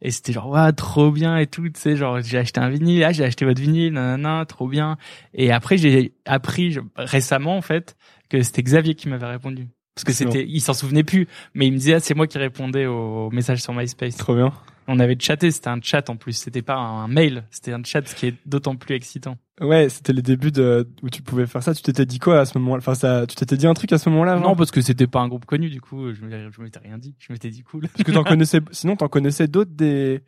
Et 0.00 0.10
c'était 0.10 0.32
genre, 0.32 0.48
ouais, 0.48 0.72
trop 0.72 1.10
bien 1.12 1.36
et 1.36 1.46
tout, 1.46 1.68
tu 1.68 1.80
sais, 1.80 1.96
genre, 1.96 2.20
j'ai 2.20 2.38
acheté 2.38 2.60
un 2.60 2.68
vinyle, 2.68 3.04
ah, 3.04 3.12
j'ai 3.12 3.24
acheté 3.24 3.44
votre 3.44 3.60
vinyle, 3.60 3.92
nanana, 3.92 4.44
trop 4.46 4.66
bien. 4.66 4.96
Et 5.32 5.52
après, 5.52 5.76
j'ai 5.78 6.12
appris 6.24 6.76
récemment, 6.96 7.56
en 7.56 7.62
fait, 7.62 7.96
que 8.28 8.42
c'était 8.42 8.64
Xavier 8.64 8.94
qui 8.96 9.08
m'avait 9.08 9.26
répondu. 9.26 9.68
Parce 9.94 10.04
que 10.04 10.12
c'était, 10.12 10.46
il 10.48 10.60
s'en 10.60 10.72
souvenait 10.72 11.04
plus, 11.04 11.28
mais 11.54 11.66
il 11.66 11.72
me 11.72 11.76
disait, 11.76 11.94
ah, 11.94 12.00
c'est 12.00 12.14
moi 12.14 12.26
qui 12.26 12.38
répondais 12.38 12.86
aux 12.86 13.30
messages 13.30 13.62
sur 13.62 13.74
MySpace. 13.74 14.16
Trop 14.16 14.34
bien. 14.34 14.52
On 14.88 14.98
avait 14.98 15.16
chatté, 15.18 15.50
c'était 15.50 15.68
un 15.68 15.80
chat 15.80 16.08
en 16.10 16.16
plus, 16.16 16.32
c'était 16.32 16.62
pas 16.62 16.76
un 16.76 17.06
mail, 17.08 17.44
c'était 17.50 17.72
un 17.72 17.82
chat, 17.84 18.06
ce 18.06 18.14
qui 18.14 18.26
est 18.26 18.34
d'autant 18.46 18.74
plus 18.74 18.94
excitant. 18.94 19.36
Ouais, 19.60 19.88
c'était 19.88 20.12
les 20.12 20.22
débuts 20.22 20.50
de, 20.50 20.88
où 21.02 21.10
tu 21.10 21.22
pouvais 21.22 21.46
faire 21.46 21.62
ça. 21.62 21.74
Tu 21.74 21.82
t'étais 21.82 22.06
dit 22.06 22.18
quoi 22.18 22.40
à 22.40 22.46
ce 22.46 22.58
moment-là? 22.58 22.78
Enfin, 22.78 22.94
ça, 22.94 23.26
tu 23.26 23.36
t'étais 23.36 23.56
dit 23.56 23.66
un 23.66 23.74
truc 23.74 23.92
à 23.92 23.98
ce 23.98 24.08
moment-là 24.10 24.40
Non, 24.40 24.56
parce 24.56 24.70
que 24.70 24.80
c'était 24.80 25.06
pas 25.06 25.20
un 25.20 25.28
groupe 25.28 25.44
connu, 25.44 25.68
du 25.68 25.80
coup, 25.80 26.12
je 26.12 26.24
m'étais 26.24 26.80
rien 26.80 26.98
dit, 26.98 27.14
je 27.18 27.32
m'étais 27.32 27.50
dit 27.50 27.62
cool. 27.62 27.82
Parce 27.82 28.02
que 28.02 28.12
t'en 28.12 28.24
connaissais, 28.24 28.60
sinon 28.72 28.96
t'en 28.96 29.08
connaissais 29.08 29.46
d'autres 29.46 29.70
des, 29.72 30.22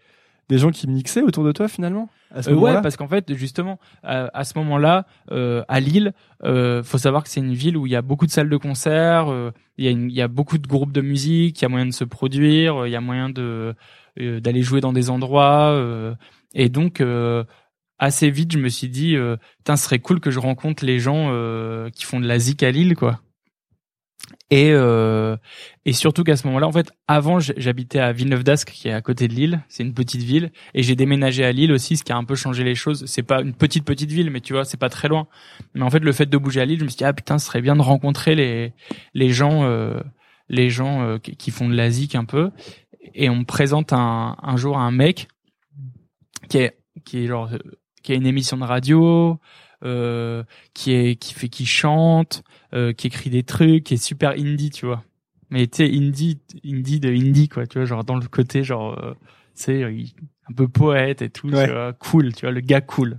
des 0.49 0.59
gens 0.59 0.71
qui 0.71 0.87
mixaient 0.89 1.23
autour 1.23 1.45
de 1.45 1.53
toi 1.53 1.69
finalement 1.69 2.09
à 2.31 2.43
ce 2.43 2.51
Euh, 2.51 2.55
ouais, 2.55 2.83
parce 2.83 2.97
qu'en 2.97 3.09
fait, 3.09 3.33
justement, 3.35 3.79
à, 4.03 4.29
à 4.39 4.45
ce 4.45 4.59
moment-là, 4.59 5.07
euh, 5.31 5.63
à 5.69 5.81
Lille, 5.81 6.13
euh, 6.43 6.83
faut 6.83 6.99
savoir 6.99 7.23
que 7.25 7.29
c'est 7.31 7.41
une 7.41 7.55
ville 7.55 7.77
où 7.77 7.87
il 7.87 7.93
y 7.93 7.97
a 7.97 8.03
beaucoup 8.03 8.27
de 8.27 8.31
salles 8.31 8.51
de 8.51 8.57
concert, 8.57 9.27
il 9.79 9.85
y 9.85 9.89
a 9.89 9.91
une- 9.91 10.11
il 10.11 10.17
y 10.17 10.21
a 10.23 10.29
beaucoup 10.29 10.59
de 10.59 10.67
groupes 10.67 10.93
de 10.93 11.01
musique, 11.01 11.61
il 11.61 11.63
y 11.63 11.67
a 11.67 11.69
moyen 11.69 11.87
de 11.87 11.93
se 11.93 12.05
produire, 12.05 12.87
il 12.87 12.91
y 12.91 12.97
a 12.97 13.01
moyen 13.01 13.31
de 13.31 13.75
d'aller 14.17 14.63
jouer 14.63 14.81
dans 14.81 14.93
des 14.93 15.11
endroits, 15.11 15.77
et 16.55 16.69
donc 16.69 17.03
assez 17.99 18.31
vite, 18.31 18.53
je 18.53 18.59
me 18.59 18.69
suis 18.69 18.89
dit, 18.89 19.17
putain, 19.59 19.77
ce 19.77 19.85
serait 19.85 19.99
cool 19.99 20.21
que 20.21 20.31
je 20.31 20.39
rencontre 20.39 20.85
les 20.85 20.99
gens 21.01 21.31
qui 21.95 22.05
font 22.05 22.21
de 22.21 22.27
la 22.27 22.39
zik 22.39 22.63
à 22.63 22.71
Lille, 22.71 22.95
quoi. 22.97 23.21
Et 24.51 24.71
euh, 24.73 25.37
et 25.87 25.93
surtout 25.93 26.23
qu'à 26.23 26.37
ce 26.37 26.47
moment-là, 26.47 26.67
en 26.67 26.73
fait, 26.73 26.93
avant, 27.09 27.41
j'habitais 27.41 27.99
à 27.99 28.13
Villeneuve 28.13 28.45
d'Ascq, 28.45 28.71
qui 28.71 28.89
est 28.89 28.93
à 28.93 29.01
côté 29.01 29.27
de 29.27 29.35
Lille. 29.35 29.63
C'est 29.69 29.83
une 29.83 29.95
petite 29.95 30.23
ville, 30.23 30.53
et 30.75 30.83
j'ai 30.83 30.97
déménagé 30.97 31.45
à 31.45 31.53
Lille 31.53 31.73
aussi, 31.73 31.97
ce 31.97 32.05
qui 32.05 32.13
a 32.13 32.17
un 32.17 32.25
peu 32.25 32.35
changé 32.35 32.63
les 32.63 32.75
choses. 32.75 33.05
C'est 33.07 33.23
pas 33.23 33.41
une 33.41 33.55
petite 33.55 33.85
petite 33.85 34.11
ville, 34.11 34.31
mais 34.31 34.41
tu 34.41 34.53
vois, 34.53 34.65
c'est 34.65 34.77
pas 34.79 34.91
très 34.91 35.09
loin. 35.09 35.27
Mais 35.75 35.83
en 35.83 35.91
fait, 35.91 36.01
le 36.01 36.13
fait 36.13 36.27
de 36.27 36.37
bouger 36.37 36.61
à 36.61 36.67
Lille, 36.67 36.79
je 36.79 36.85
me 36.85 36.89
suis 36.89 36.99
dit 36.99 37.05
ah 37.05 37.15
putain, 37.15 37.39
ce 37.39 37.47
serait 37.47 37.63
bien 37.63 37.77
de 37.77 37.83
rencontrer 37.83 38.35
les 38.35 38.73
les 39.15 39.31
gens 39.31 39.65
euh, 39.65 39.99
les 40.49 40.69
gens 40.69 41.03
euh, 41.03 41.19
qui, 41.19 41.51
font 41.51 41.69
de 41.69 41.75
la 41.75 41.91
zik 41.91 42.15
un 42.15 42.25
peu. 42.25 42.51
Et 43.15 43.31
on 43.31 43.37
me 43.37 43.45
présente 43.45 43.93
un 43.93 44.37
un 44.43 44.57
jour 44.57 44.79
un 44.79 44.91
mec 44.91 45.29
qui 46.51 46.59
est 46.59 46.79
qui 47.05 47.25
est 47.25 47.27
genre 47.27 47.51
euh, 47.53 47.59
qui 48.03 48.13
a 48.13 48.15
une 48.15 48.27
émission 48.27 48.59
de 48.59 48.65
radio, 48.65 49.41
qui 50.75 50.93
est 50.93 51.17
qui 51.17 51.35
fait 51.35 51.49
qui 51.49 51.67
chante, 51.67 52.43
euh, 52.73 52.93
qui 52.93 53.07
écrit 53.09 53.31
des 53.31 53.43
trucs, 53.43 53.85
qui 53.85 53.95
est 53.95 54.03
super 54.05 54.31
indie, 54.31 54.71
tu 54.71 54.87
vois. 54.87 55.05
Mais 55.51 55.67
tu 55.67 55.77
sais 55.79 55.85
indie 55.95 56.41
indie 56.65 57.01
de 57.01 57.11
indie 57.11 57.49
quoi, 57.49 57.67
tu 57.67 57.79
vois, 57.79 57.85
genre 57.87 58.03
dans 58.05 58.17
le 58.17 58.27
côté 58.27 58.65
genre 58.65 58.99
euh, 59.03 59.15
sais 59.55 59.81
il- 59.95 60.15
un 60.51 60.55
peu 60.55 60.69
poète 60.69 61.23
et 61.23 61.31
tout, 61.31 61.49
Ouais. 61.49 61.67
tu 61.67 61.73
vois, 61.73 61.93
cool, 61.95 62.33
tu 62.35 62.43
vois, 62.43 62.51
le 62.51 62.61
gars 62.61 62.81
cool. 62.81 63.19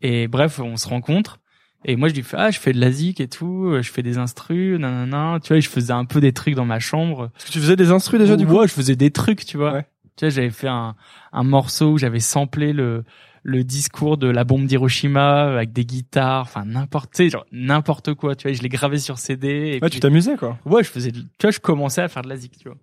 Et 0.00 0.28
bref, 0.28 0.58
on 0.60 0.76
se 0.76 0.88
rencontre 0.88 1.38
et 1.84 1.96
moi 1.96 2.08
je 2.08 2.14
lui 2.14 2.22
fais 2.22 2.36
ah, 2.38 2.50
je 2.50 2.58
fais 2.60 2.72
de 2.72 2.80
la 2.80 2.90
zik 2.92 3.20
et 3.20 3.28
tout, 3.28 3.76
je 3.80 3.90
fais 3.90 4.02
des 4.02 4.18
instrus, 4.18 4.78
nanana, 4.78 5.38
tu 5.42 5.48
vois, 5.52 5.60
je 5.60 5.68
faisais 5.68 5.92
un 5.92 6.04
peu 6.04 6.20
des 6.20 6.32
trucs 6.32 6.54
dans 6.54 6.64
ma 6.64 6.78
chambre. 6.78 7.30
Parce 7.32 7.46
que 7.46 7.50
tu 7.52 7.58
faisais 7.60 7.76
des 7.76 7.90
instrus 7.90 8.20
déjà 8.20 8.36
du 8.36 8.46
coup? 8.46 8.58
Ouais, 8.58 8.68
je 8.68 8.72
faisais 8.72 8.96
des 8.96 9.10
trucs, 9.10 9.44
tu 9.44 9.56
vois. 9.56 9.72
Ouais. 9.72 9.86
Tu 10.16 10.24
vois, 10.26 10.30
j'avais 10.30 10.50
fait 10.50 10.68
un, 10.68 10.94
un 11.32 11.42
morceau 11.42 11.92
où 11.92 11.98
j'avais 11.98 12.20
samplé 12.20 12.72
le, 12.72 13.04
le 13.44 13.64
discours 13.64 14.18
de 14.18 14.28
la 14.28 14.44
bombe 14.44 14.66
d'Hiroshima 14.66 15.52
avec 15.54 15.72
des 15.72 15.84
guitares, 15.84 16.42
enfin 16.42 16.64
n'importe, 16.64 17.20
genre 17.28 17.44
n'importe 17.52 18.14
quoi, 18.14 18.36
tu 18.36 18.46
vois. 18.48 18.52
Je 18.56 18.62
l'ai 18.62 18.68
gravé 18.68 18.98
sur 18.98 19.18
CD. 19.18 19.48
Et 19.48 19.80
Ouais, 19.82 19.90
tu 19.90 19.98
t'amusais 20.00 20.36
quoi. 20.36 20.58
Ouais, 20.64 20.84
je 20.84 20.88
faisais, 20.90 21.10
tu 21.12 21.20
vois, 21.42 21.50
je 21.50 21.58
commençais 21.60 22.02
à 22.02 22.08
faire 22.08 22.22
de 22.22 22.28
la 22.28 22.36
zik, 22.36 22.56
tu 22.58 22.68
vois. 22.68 22.78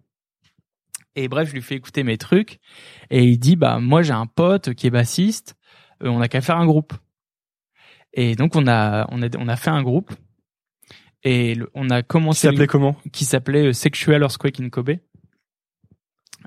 Et 1.15 1.27
bref, 1.27 1.49
je 1.49 1.53
lui 1.53 1.61
fais 1.61 1.75
écouter 1.75 2.03
mes 2.03 2.17
trucs 2.17 2.59
et 3.09 3.23
il 3.23 3.37
dit 3.39 3.55
bah 3.55 3.79
moi 3.79 4.01
j'ai 4.03 4.13
un 4.13 4.25
pote 4.27 4.73
qui 4.73 4.87
est 4.87 4.91
bassiste, 4.91 5.55
euh, 6.03 6.09
on 6.09 6.21
a 6.21 6.27
qu'à 6.27 6.41
faire 6.41 6.57
un 6.57 6.65
groupe. 6.65 6.93
Et 8.13 8.35
donc 8.35 8.55
on 8.55 8.67
a 8.67 9.07
on 9.11 9.21
a 9.21 9.27
on 9.37 9.47
a 9.47 9.55
fait 9.55 9.69
un 9.69 9.81
groupe 9.83 10.11
et 11.23 11.55
le- 11.55 11.69
on 11.73 11.89
a 11.89 12.01
Qui 12.01 12.07
commencé 12.07 12.47
le- 12.47 12.53
s'appelait 12.53 12.67
comment? 12.67 12.95
Qui 13.11 13.25
s'appelait 13.25 13.67
euh, 13.67 13.73
Sexual 13.73 14.21
Earthquake 14.21 14.59
in 14.59 14.69
Kobe. 14.69 14.91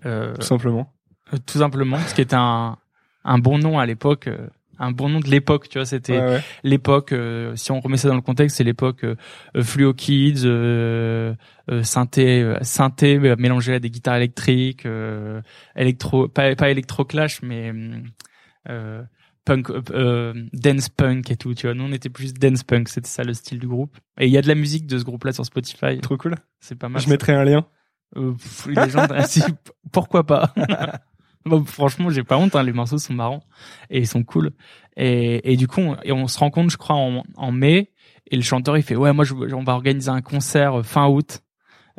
Euh, 0.06 0.34
Tout 0.36 0.42
simplement. 0.42 0.92
euh, 1.32 1.38
tout 1.46 1.58
simplement, 1.58 1.98
ce 2.00 2.14
qui 2.14 2.20
était 2.20 2.36
un 2.36 2.78
un 3.24 3.38
bon 3.38 3.58
nom 3.58 3.78
à 3.78 3.86
l'époque, 3.86 4.26
euh, 4.28 4.48
un 4.78 4.90
bon 4.90 5.08
nom 5.08 5.20
de 5.20 5.28
l'époque, 5.28 5.68
tu 5.68 5.78
vois, 5.78 5.86
c'était 5.86 6.18
Ouais, 6.18 6.26
ouais. 6.26 6.40
l'époque, 6.64 7.12
euh, 7.12 7.54
si 7.56 7.70
on 7.70 7.78
remet 7.80 7.96
ça 7.96 8.08
dans 8.08 8.16
le 8.16 8.20
contexte, 8.20 8.56
c'est 8.56 8.64
l'époque 8.64 9.04
euh, 9.04 9.14
Fluo 9.62 9.94
Kids, 9.94 10.42
euh, 10.44 11.34
synthé, 11.82 12.56
synthé 12.62 13.18
mélangé 13.38 13.74
à 13.74 13.78
des 13.78 13.90
guitares 13.90 14.16
électriques, 14.16 14.86
électro, 15.76 16.26
pas, 16.28 16.54
pas 16.56 16.70
électro 16.70 17.04
clash, 17.04 17.42
mais 17.42 17.72
punk, 19.44 19.68
dance 20.52 20.88
punk 20.88 21.30
et 21.30 21.36
tout. 21.36 21.54
Tu 21.54 21.66
vois, 21.66 21.74
nous 21.74 21.84
on 21.84 21.92
était 21.92 22.08
plus 22.10 22.34
dance 22.34 22.64
punk, 22.64 22.88
c'était 22.88 23.08
ça 23.08 23.22
le 23.22 23.34
style 23.34 23.58
du 23.60 23.68
groupe. 23.68 23.96
Et 24.18 24.26
il 24.26 24.32
y 24.32 24.38
a 24.38 24.42
de 24.42 24.48
la 24.48 24.54
musique 24.56 24.86
de 24.86 24.98
ce 24.98 25.04
groupe-là 25.04 25.32
sur 25.32 25.44
Spotify, 25.46 25.98
Trop 26.00 26.16
cool. 26.16 26.34
c'est 26.60 26.76
pas 26.76 26.88
mal. 26.88 27.00
Je 27.02 27.08
mettrai 27.08 27.32
un 27.34 27.44
lien. 27.44 27.64
Pff, 28.14 28.66
les 28.66 28.90
gens, 28.90 29.06
si, 29.26 29.42
pourquoi 29.92 30.26
pas? 30.26 30.52
Bon, 31.44 31.64
Franchement, 31.64 32.10
j'ai 32.10 32.22
pas 32.24 32.36
honte. 32.36 32.54
Hein, 32.56 32.62
les 32.62 32.72
morceaux 32.72 32.98
sont 32.98 33.14
marrants 33.14 33.42
et 33.90 33.98
ils 34.00 34.06
sont 34.06 34.22
cool. 34.24 34.52
Et, 34.96 35.52
et 35.52 35.56
du 35.56 35.66
coup, 35.68 35.80
on, 35.80 35.96
et 36.02 36.12
on 36.12 36.26
se 36.28 36.38
rend 36.38 36.50
compte, 36.50 36.70
je 36.70 36.76
crois, 36.76 36.96
en, 36.96 37.22
en 37.36 37.52
mai. 37.52 37.90
Et 38.30 38.36
le 38.36 38.42
chanteur, 38.42 38.76
il 38.76 38.82
fait 38.82 38.96
ouais, 38.96 39.12
moi, 39.12 39.24
je, 39.24 39.34
on 39.34 39.64
va 39.64 39.74
organiser 39.74 40.10
un 40.10 40.22
concert 40.22 40.80
euh, 40.80 40.82
fin 40.82 41.08
août 41.08 41.40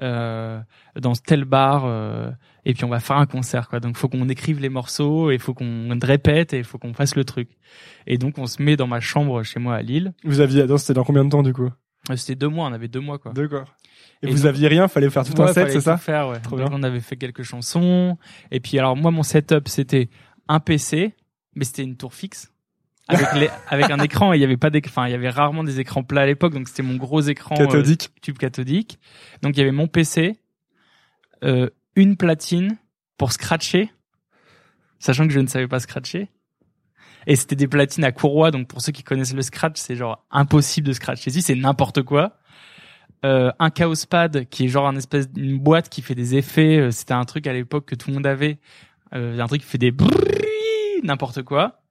euh, 0.01 0.59
dans 0.99 1.13
tel 1.13 1.45
bar. 1.45 1.83
euh, 1.85 2.31
et 2.65 2.73
puis 2.73 2.85
on 2.85 2.89
va 2.89 2.99
faire 3.01 3.17
un 3.17 3.25
concert, 3.25 3.67
quoi. 3.67 3.79
Donc, 3.81 3.97
faut 3.97 4.07
qu'on 4.07 4.29
écrive 4.29 4.61
les 4.61 4.69
morceaux 4.69 5.31
et 5.31 5.37
faut 5.37 5.53
qu'on 5.53 5.89
répète 6.01 6.53
et 6.53 6.63
faut 6.63 6.77
qu'on 6.77 6.93
fasse 6.93 7.15
le 7.15 7.25
truc. 7.25 7.49
Et 8.07 8.17
donc, 8.17 8.37
on 8.37 8.45
se 8.47 8.61
met 8.61 8.77
dans 8.77 8.87
ma 8.87 9.01
chambre 9.01 9.43
chez 9.43 9.59
moi 9.59 9.75
à 9.75 9.81
Lille. 9.81 10.13
Vous 10.23 10.39
aviez, 10.39 10.65
c'était 10.77 10.93
dans 10.93 11.03
combien 11.03 11.25
de 11.25 11.29
temps 11.29 11.43
du 11.43 11.51
coup? 11.53 11.69
Euh, 12.09 12.15
C'était 12.15 12.35
deux 12.35 12.47
mois, 12.47 12.67
on 12.69 12.73
avait 12.73 12.87
deux 12.87 13.01
mois, 13.01 13.17
quoi. 13.19 13.33
D'accord. 13.33 13.65
Et, 14.23 14.27
Et 14.27 14.31
vous 14.31 14.37
donc- 14.37 14.45
aviez 14.45 14.67
rien, 14.69 14.87
fallait 14.87 15.09
faire 15.09 15.23
tout 15.25 15.39
un 15.41 15.53
set, 15.53 15.69
c'est 15.71 15.81
ça 15.81 15.93
tout 15.95 16.01
faire, 16.01 16.29
ouais. 16.29 16.39
Trop 16.39 16.57
Donc, 16.57 16.69
bien. 16.69 16.77
on 16.79 16.81
avait 16.83 17.01
fait 17.01 17.17
quelques 17.17 17.43
chansons. 17.43 18.17
Et 18.51 18.59
puis, 18.59 18.79
alors, 18.79 18.95
moi, 18.95 19.11
mon 19.11 19.21
setup, 19.23 19.67
c'était 19.67 20.09
un 20.47 20.59
PC, 20.59 21.13
mais 21.55 21.65
c'était 21.65 21.83
une 21.83 21.97
tour 21.97 22.13
fixe. 22.13 22.49
Avec, 23.09 23.27
les, 23.35 23.49
avec 23.67 23.89
un 23.91 23.99
écran, 23.99 24.31
il 24.33 24.39
y 24.41 24.43
avait 24.45 24.55
pas 24.57 24.69
enfin, 24.87 25.07
il 25.07 25.11
y 25.11 25.13
avait 25.13 25.29
rarement 25.29 25.63
des 25.63 25.79
écrans 25.81 26.03
plats 26.03 26.21
à 26.21 26.25
l'époque, 26.25 26.53
donc 26.53 26.69
c'était 26.69 26.83
mon 26.83 26.95
gros 26.95 27.19
écran 27.21 27.55
euh, 27.59 27.65
Cathodique. 27.65 28.11
tube 28.21 28.37
cathodique. 28.37 28.97
Donc, 29.41 29.55
il 29.57 29.59
y 29.59 29.61
avait 29.61 29.71
mon 29.73 29.87
PC, 29.87 30.37
euh, 31.43 31.69
une 31.95 32.15
platine 32.15 32.77
pour 33.17 33.33
scratcher, 33.33 33.91
sachant 34.99 35.27
que 35.27 35.33
je 35.33 35.39
ne 35.41 35.47
savais 35.47 35.67
pas 35.67 35.79
scratcher. 35.81 36.29
Et 37.27 37.35
c'était 37.35 37.55
des 37.55 37.67
platines 37.67 38.03
à 38.03 38.11
courroie, 38.11 38.51
donc 38.51 38.67
pour 38.67 38.81
ceux 38.81 38.91
qui 38.91 39.03
connaissent 39.03 39.33
le 39.33 39.41
scratch, 39.41 39.77
c'est 39.77 39.95
genre 39.95 40.25
impossible 40.31 40.87
de 40.87 40.93
scratcher. 40.93 41.29
Si, 41.29 41.41
c'est 41.41 41.55
n'importe 41.55 42.03
quoi. 42.03 42.37
Euh, 43.25 43.51
un 43.59 43.69
Chaos 43.69 44.05
Pad, 44.09 44.45
qui 44.49 44.65
est 44.65 44.67
genre 44.67 44.87
un 44.87 44.95
espèce 44.95 45.31
d'une 45.31 45.57
boîte 45.57 45.89
qui 45.89 46.01
fait 46.01 46.15
des 46.15 46.35
effets. 46.35 46.77
euh, 46.77 46.91
C'était 46.91 47.13
un 47.13 47.25
truc 47.25 47.47
à 47.47 47.53
l'époque 47.53 47.85
que 47.85 47.95
tout 47.95 48.09
le 48.09 48.15
monde 48.15 48.27
avait. 48.27 48.59
Euh, 49.15 49.39
un 49.39 49.47
truc 49.47 49.61
qui 49.61 49.67
fait 49.67 49.77
des 49.77 49.93
n'importe 51.03 51.43
quoi. 51.43 51.81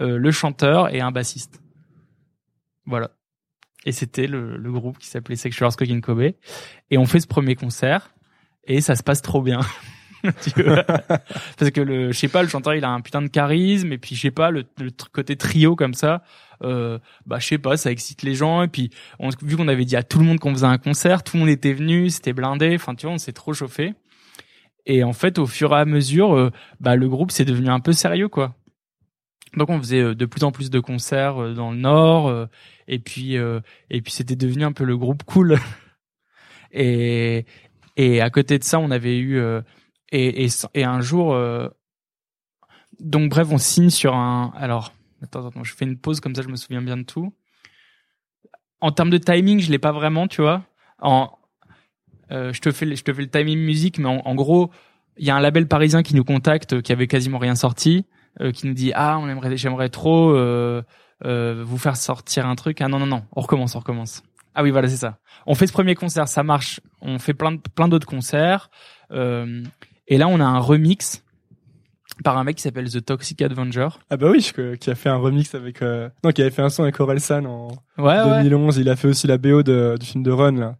Euh, 0.00 0.16
le 0.18 0.30
chanteur 0.30 0.94
et 0.94 1.00
un 1.00 1.10
bassiste. 1.10 1.60
Voilà. 2.86 3.10
Et 3.84 3.92
c'était 3.92 4.26
le, 4.26 4.56
le 4.56 4.72
groupe 4.72 4.98
qui 4.98 5.08
s'appelait 5.08 5.36
Sexual 5.36 5.70
in 5.80 6.00
Kobe. 6.00 6.32
Et 6.90 6.98
on 6.98 7.06
fait 7.06 7.20
ce 7.20 7.26
premier 7.26 7.54
concert 7.54 8.14
et 8.64 8.80
ça 8.80 8.94
se 8.96 9.02
passe 9.02 9.22
trop 9.22 9.42
bien. 9.42 9.60
Parce 10.22 11.70
que 11.72 11.80
le, 11.80 12.12
je 12.12 12.18
sais 12.18 12.28
pas, 12.28 12.42
le 12.42 12.48
chanteur 12.48 12.74
il 12.74 12.84
a 12.84 12.90
un 12.90 13.00
putain 13.00 13.22
de 13.22 13.28
charisme 13.28 13.92
et 13.92 13.98
puis 13.98 14.16
je 14.16 14.20
sais 14.22 14.30
pas 14.32 14.50
le, 14.50 14.64
le 14.78 14.90
côté 15.12 15.36
trio 15.36 15.76
comme 15.76 15.94
ça, 15.94 16.22
euh, 16.62 16.98
bah 17.26 17.38
je 17.38 17.46
sais 17.46 17.58
pas, 17.58 17.76
ça 17.76 17.90
excite 17.90 18.22
les 18.22 18.34
gens 18.34 18.62
et 18.62 18.68
puis 18.68 18.90
on, 19.18 19.30
vu 19.42 19.56
qu'on 19.56 19.68
avait 19.68 19.84
dit 19.84 19.96
à 19.96 20.02
tout 20.02 20.18
le 20.18 20.24
monde 20.24 20.38
qu'on 20.38 20.52
faisait 20.52 20.66
un 20.66 20.78
concert, 20.78 21.22
tout 21.22 21.36
le 21.36 21.40
monde 21.40 21.50
était 21.50 21.72
venu, 21.72 22.10
c'était 22.10 22.32
blindé, 22.32 22.74
enfin 22.74 22.94
tu 22.94 23.06
vois, 23.06 23.14
on 23.14 23.18
s'est 23.18 23.32
trop 23.32 23.52
chauffé. 23.52 23.94
Et 24.86 25.04
en 25.04 25.12
fait, 25.12 25.38
au 25.38 25.46
fur 25.46 25.72
et 25.72 25.76
à 25.76 25.84
mesure, 25.84 26.34
euh, 26.34 26.50
bah 26.80 26.96
le 26.96 27.08
groupe 27.08 27.30
s'est 27.30 27.44
devenu 27.44 27.68
un 27.68 27.80
peu 27.80 27.92
sérieux 27.92 28.28
quoi. 28.28 28.54
Donc 29.56 29.70
on 29.70 29.78
faisait 29.78 30.02
euh, 30.02 30.14
de 30.14 30.26
plus 30.26 30.44
en 30.44 30.52
plus 30.52 30.70
de 30.70 30.80
concerts 30.80 31.42
euh, 31.42 31.54
dans 31.54 31.70
le 31.70 31.78
Nord 31.78 32.48
et 32.86 32.98
puis 32.98 33.34
et 33.34 34.02
puis 34.02 34.12
c'était 34.12 34.36
devenu 34.36 34.64
un 34.64 34.72
peu 34.72 34.84
le 34.84 34.96
groupe 34.96 35.22
cool. 35.24 35.58
et 36.72 37.44
et 37.96 38.20
à 38.20 38.30
côté 38.30 38.58
de 38.58 38.64
ça, 38.64 38.78
on 38.78 38.90
avait 38.90 39.18
eu 39.18 39.40
et, 40.10 40.44
et 40.44 40.48
et 40.74 40.84
un 40.84 41.00
jour 41.00 41.36
donc 43.00 43.30
bref, 43.30 43.48
on 43.50 43.58
signe 43.58 43.90
sur 43.90 44.14
un 44.14 44.52
alors 44.56 44.92
attends 45.22 45.46
attends, 45.46 45.64
je 45.64 45.74
fais 45.74 45.84
une 45.84 45.98
pause 45.98 46.20
comme 46.20 46.34
ça 46.34 46.42
je 46.42 46.48
me 46.48 46.56
souviens 46.56 46.82
bien 46.82 46.96
de 46.96 47.02
tout. 47.02 47.32
En 48.80 48.92
termes 48.92 49.10
de 49.10 49.18
timing, 49.18 49.60
je 49.60 49.72
l'ai 49.72 49.78
pas 49.78 49.90
vraiment, 49.90 50.28
tu 50.28 50.40
vois. 50.40 50.62
En 51.00 51.30
euh, 52.30 52.52
je 52.52 52.60
te 52.60 52.70
fais 52.70 52.94
je 52.94 53.02
te 53.02 53.12
fais 53.12 53.22
le 53.22 53.30
timing 53.30 53.58
musique 53.58 53.98
mais 53.98 54.08
en, 54.08 54.20
en 54.24 54.34
gros, 54.34 54.70
il 55.16 55.26
y 55.26 55.30
a 55.30 55.36
un 55.36 55.40
label 55.40 55.66
parisien 55.66 56.02
qui 56.02 56.14
nous 56.14 56.24
contacte 56.24 56.74
euh, 56.74 56.80
qui 56.80 56.92
avait 56.92 57.06
quasiment 57.06 57.38
rien 57.38 57.54
sorti 57.54 58.04
euh, 58.40 58.52
qui 58.52 58.66
nous 58.66 58.74
dit 58.74 58.92
ah 58.94 59.18
on 59.20 59.28
aimerait 59.28 59.56
j'aimerais 59.56 59.88
trop 59.88 60.30
euh, 60.30 60.82
euh, 61.24 61.62
vous 61.66 61.78
faire 61.78 61.96
sortir 61.96 62.46
un 62.46 62.54
truc 62.54 62.80
ah 62.80 62.88
non 62.88 62.98
non 62.98 63.06
non 63.06 63.24
on 63.34 63.40
recommence 63.40 63.74
on 63.74 63.80
recommence 63.80 64.22
ah 64.54 64.62
oui 64.62 64.70
voilà 64.70 64.88
c'est 64.88 64.96
ça 64.96 65.18
on 65.46 65.54
fait 65.54 65.66
ce 65.66 65.72
premier 65.72 65.94
concert 65.94 66.28
ça 66.28 66.42
marche 66.42 66.80
on 67.00 67.18
fait 67.18 67.34
plein 67.34 67.56
plein 67.56 67.88
d'autres 67.88 68.06
concerts 68.06 68.70
euh, 69.10 69.62
et 70.06 70.18
là 70.18 70.28
on 70.28 70.40
a 70.40 70.44
un 70.44 70.58
remix 70.58 71.24
par 72.24 72.36
un 72.38 72.44
mec 72.44 72.56
qui 72.56 72.62
s'appelle 72.62 72.90
The 72.90 73.04
Toxic 73.04 73.40
Avenger 73.42 73.88
Ah 74.10 74.16
bah 74.16 74.28
oui, 74.30 74.40
je- 74.40 74.74
qui 74.74 74.90
a 74.90 74.94
fait 74.94 75.08
un 75.08 75.16
remix 75.16 75.54
avec... 75.54 75.82
Euh... 75.82 76.08
Non, 76.24 76.30
qui 76.30 76.42
avait 76.42 76.50
fait 76.50 76.62
un 76.62 76.68
son 76.68 76.82
avec 76.82 76.98
Orelsan 77.00 77.44
en 77.44 77.68
ouais 77.98 78.20
ouais 78.22 78.42
2011. 78.44 78.76
Il 78.78 78.88
a 78.88 78.96
fait 78.96 79.08
aussi 79.08 79.26
la 79.26 79.38
BO 79.38 79.62
de, 79.62 79.96
du 79.98 80.06
film 80.06 80.22
de 80.24 80.30
Run, 80.30 80.52
là. 80.52 80.76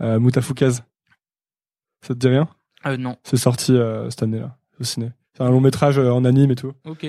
Euh. 0.00 0.18
Ça 2.04 2.14
te 2.14 2.18
dit 2.18 2.28
rien? 2.28 2.48
Euh, 2.86 2.96
non 2.96 3.16
C'est 3.22 3.36
sorti 3.36 3.72
euh, 3.76 4.10
cette 4.10 4.22
année-là, 4.24 4.56
au 4.80 4.84
ciné. 4.84 5.12
C'est 5.36 5.42
un 5.44 5.50
long 5.50 5.60
métrage 5.60 5.98
euh, 5.98 6.10
en 6.10 6.24
anime 6.24 6.50
et 6.50 6.56
tout. 6.56 6.72
ok 6.84 7.06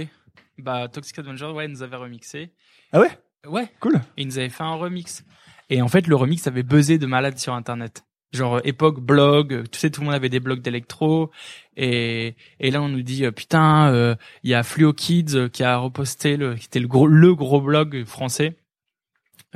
bah 0.59 0.87
Toxic 0.87 1.17
Avenger 1.17 1.47
ouais 1.47 1.65
il 1.65 1.71
nous 1.71 1.81
avait 1.81 1.95
remixé 1.95 2.53
Ah 2.91 2.99
ouais? 2.99 3.09
Ouais 3.47 3.67
Cool. 3.79 3.95
et 4.17 4.21
il 4.21 4.27
nous 4.27 4.37
avait 4.37 4.49
fait 4.49 4.61
un 4.63 4.75
remix 4.75 5.25
et 5.71 5.81
en 5.81 5.87
fait 5.87 6.05
le 6.05 6.15
remix 6.15 6.45
avait 6.45 6.61
buzzé 6.61 6.99
de 6.99 7.07
malade 7.07 7.39
sur 7.39 7.55
internet 7.55 8.03
genre 8.33 8.59
époque 8.63 8.99
blog, 8.99 9.63
tu 9.71 9.79
sais 9.79 9.89
tout 9.89 10.01
le 10.01 10.05
monde 10.05 10.15
avait 10.15 10.29
des 10.29 10.39
blogs 10.39 10.61
d'électro 10.61 11.31
et 11.77 12.35
et 12.59 12.71
là 12.71 12.81
on 12.81 12.89
nous 12.89 13.03
dit 13.03 13.25
euh, 13.25 13.31
putain 13.31 13.91
euh, 13.93 14.15
il 14.43 14.49
y 14.49 14.53
a 14.53 14.63
Fluo 14.63 14.93
Kids 14.93 15.35
euh, 15.35 15.49
qui 15.49 15.63
a 15.63 15.77
reposté 15.77 16.35
le 16.37 16.55
qui 16.55 16.65
était 16.65 16.79
le 16.79 16.87
gros 16.87 17.07
le 17.07 17.35
gros 17.35 17.61
blog 17.61 18.05
français 18.05 18.57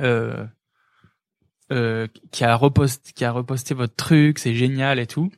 euh, 0.00 0.46
euh, 1.70 2.06
qui 2.30 2.44
a 2.44 2.54
reposté 2.56 3.12
qui 3.12 3.24
a 3.24 3.32
reposté 3.32 3.74
votre 3.74 3.94
truc, 3.94 4.38
c'est 4.38 4.54
génial 4.54 4.98
et 4.98 5.06
tout. 5.06 5.30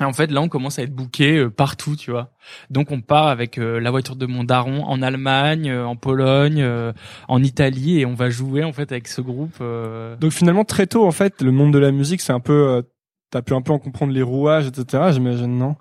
Et 0.00 0.04
en 0.04 0.12
fait, 0.12 0.30
là, 0.30 0.42
on 0.42 0.48
commence 0.48 0.78
à 0.78 0.82
être 0.82 0.94
booké 0.94 1.38
euh, 1.38 1.48
partout, 1.50 1.96
tu 1.96 2.10
vois. 2.10 2.30
Donc, 2.68 2.90
on 2.92 3.00
part 3.00 3.28
avec 3.28 3.56
euh, 3.56 3.80
la 3.80 3.90
voiture 3.90 4.14
de 4.14 4.26
mon 4.26 4.44
daron 4.44 4.84
en 4.84 5.00
Allemagne, 5.00 5.70
euh, 5.70 5.86
en 5.86 5.96
Pologne, 5.96 6.60
euh, 6.60 6.92
en 7.28 7.42
Italie, 7.42 8.00
et 8.00 8.04
on 8.06 8.12
va 8.14 8.28
jouer 8.28 8.62
en 8.62 8.72
fait 8.74 8.92
avec 8.92 9.08
ce 9.08 9.22
groupe. 9.22 9.54
euh, 9.62 10.14
Donc 10.16 10.32
finalement 10.32 10.64
très 10.64 10.86
tôt 10.86 11.06
en 11.06 11.12
fait, 11.12 11.40
le 11.40 11.50
monde 11.50 11.72
de 11.72 11.78
la 11.78 11.92
musique 11.92 12.20
c'est 12.20 12.34
un 12.34 12.40
peu, 12.40 12.52
euh, 12.68 12.82
t'as 13.30 13.40
pu 13.40 13.54
un 13.54 13.62
peu 13.62 13.72
en 13.72 13.78
comprendre 13.78 14.12
les 14.12 14.20
rouages, 14.22 14.66
etc. 14.66 15.04
J'imagine 15.12 15.56
non, 15.56 15.76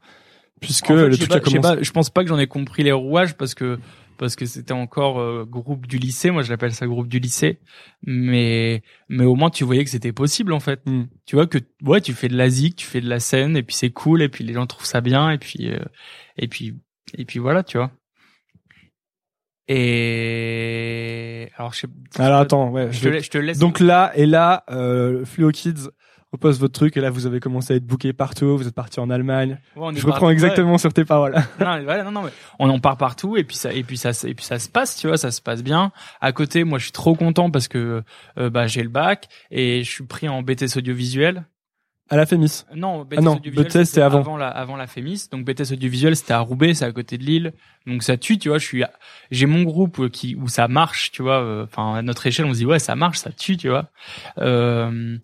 puisque 0.62 0.89
En 0.91 0.95
fait, 0.95 1.08
le 1.10 1.17
truc 1.17 1.30
pas- 1.30 1.36
a 1.36 1.39
commencé. 1.41 1.60
pas, 1.75 1.84
je 1.84 1.91
pense 1.91 2.10
pas 2.10 2.23
que 2.23 2.30
j'en 2.30 2.39
ai 2.39 2.47
compris 2.47 2.84
les 2.84 2.93
rouages 2.93 3.36
parce 3.36 3.54
que 3.54 3.80
parce 4.17 4.36
que 4.36 4.45
c'était 4.45 4.73
encore 4.73 5.19
euh, 5.19 5.45
groupe 5.45 5.88
du 5.88 5.97
lycée. 5.97 6.32
Moi, 6.32 6.43
je 6.43 6.49
l'appelle 6.49 6.73
ça 6.73 6.88
groupe 6.88 7.08
du 7.08 7.19
lycée. 7.19 7.60
Mais 8.04 8.84
mais 9.10 9.25
au 9.25 9.36
moins, 9.36 9.49
tu 9.49 9.63
voyais 9.63 9.84
que 9.84 9.89
c'était 9.89 10.13
possible 10.13 10.54
en 10.54 10.60
fait. 10.60 10.82
Hmm. 10.86 11.06
Tu 11.25 11.36
vois 11.36 11.47
que 11.47 11.60
ouais, 11.84 12.01
tu 12.01 12.13
fais 12.13 12.28
de 12.28 12.38
la 12.38 12.49
zik, 12.49 12.75
tu 12.75 12.86
fais 12.86 13.01
de 13.01 13.10
la 13.10 13.19
scène, 13.19 13.58
et 13.58 13.63
puis 13.63 13.75
c'est 13.75 13.91
cool, 13.91 14.21
et 14.21 14.30
puis 14.30 14.43
les 14.43 14.54
gens 14.54 14.65
trouvent 14.67 14.86
ça 14.86 15.01
bien, 15.01 15.32
et 15.32 15.38
puis 15.38 15.71
euh, 15.71 15.80
et 16.38 16.47
puis 16.47 16.75
et 17.17 17.25
puis 17.25 17.39
voilà, 17.39 17.63
tu 17.63 17.78
vois. 17.78 17.91
Et 19.67 21.49
alors, 21.58 21.73
je 21.73 21.80
sais. 21.82 21.88
Alors 22.17 22.39
attends, 22.39 22.69
ouais. 22.69 22.91
je 22.91 22.99
je 22.99 23.10
te, 23.10 23.23
je 23.23 23.30
te 23.30 23.38
laisse. 23.38 23.58
Donc 23.58 23.80
là 23.80 24.12
et 24.15 24.25
là, 24.25 24.63
euh, 24.69 25.25
Fluo 25.25 25.51
Kids 25.51 25.89
repose 26.36 26.60
votre 26.60 26.74
truc 26.74 26.95
et 26.95 27.02
là 27.02 27.10
vous 27.10 27.26
avez 27.26 27.39
commencé 27.39 27.74
à 27.74 27.76
être 27.78 27.86
booké 27.86 28.13
partout. 28.13 28.58
Vous 28.58 28.67
êtes 28.67 28.76
parti 28.76 29.00
en 29.00 29.10
Allemagne. 29.10 29.60
Ouais, 29.76 29.93
Je 29.95 30.06
reprends 30.06 30.30
exactement 30.30 30.78
sur 30.78 30.93
tes 30.93 31.04
paroles. 31.06 31.34
non, 31.60 31.82
voilà, 31.84 32.04
non, 32.04 32.12
non, 32.12 32.21
mais 32.24 32.32
on 32.60 32.69
en 32.69 32.80
part 32.80 32.98
partout 32.98 33.36
et 33.38 33.43
puis 33.43 33.56
ça, 33.56 33.74
et 33.74 33.84
puis 33.84 33.98
ça, 33.98 34.12
et 34.28 34.34
puis 34.36 34.45
ça 34.45 34.60
se 34.60 34.69
passe, 34.69 34.95
tu 34.98 35.08
vois, 35.08 35.17
ça 35.17 35.32
se 35.32 35.41
passe 35.41 35.63
bien. 35.63 35.91
À 36.21 36.32
côté, 36.32 36.63
moi, 36.63 36.78
je 36.80 36.84
suis 36.86 36.91
trop 36.91 37.15
content 37.15 37.50
parce 37.52 37.67
que 37.67 38.04
euh, 38.38 38.50
bah 38.50 38.67
j'ai 38.67 38.84
le 38.84 38.89
bac 38.89 39.28
et 39.52 39.84
je 39.84 39.89
suis 39.91 40.04
pris 40.06 40.30
en 40.30 40.41
BTS 40.43 40.78
audiovisuel. 40.78 41.45
À 42.08 42.17
la 42.17 42.28
Fémis. 42.28 42.65
Non, 42.76 43.02
BTS 43.04 43.15
Ah 43.17 43.21
non, 43.21 43.36
audiovisuel, 43.38 43.84
c'était 43.88 44.02
avant. 44.02 44.38
la, 44.38 44.48
avant 44.48 44.76
la 44.76 44.86
Fémis. 44.86 45.28
Donc 45.32 45.43
BTS 45.43 45.71
audiovisuel, 45.74 46.15
c'était 46.15 46.34
à 46.34 46.39
Roubaix, 46.39 46.76
c'est 46.76 46.86
à 46.86 46.91
côté 46.91 47.17
de 47.17 47.24
Lille. 47.24 47.54
Donc 47.88 48.04
ça 48.04 48.15
tue, 48.15 48.38
tu 48.38 48.50
vois. 48.50 48.60
Je 48.60 48.63
suis, 48.65 48.84
j'ai 49.32 49.48
mon 49.48 49.63
groupe 49.63 50.10
qui 50.10 50.36
où 50.36 50.48
ça 50.48 50.67
marche, 50.67 51.10
tu 51.12 51.24
vois. 51.24 51.41
euh, 51.41 51.63
Enfin, 51.63 51.95
à 51.95 52.02
notre 52.04 52.28
échelle, 52.28 52.45
on 52.45 52.54
se 52.54 52.60
dit 52.60 52.65
ouais, 52.67 52.78
ça 52.78 52.95
marche, 52.95 53.17
ça 53.17 53.32
tue, 53.32 53.58
tu 53.58 53.69
vois. 53.69 53.89
Euh, 54.38 55.17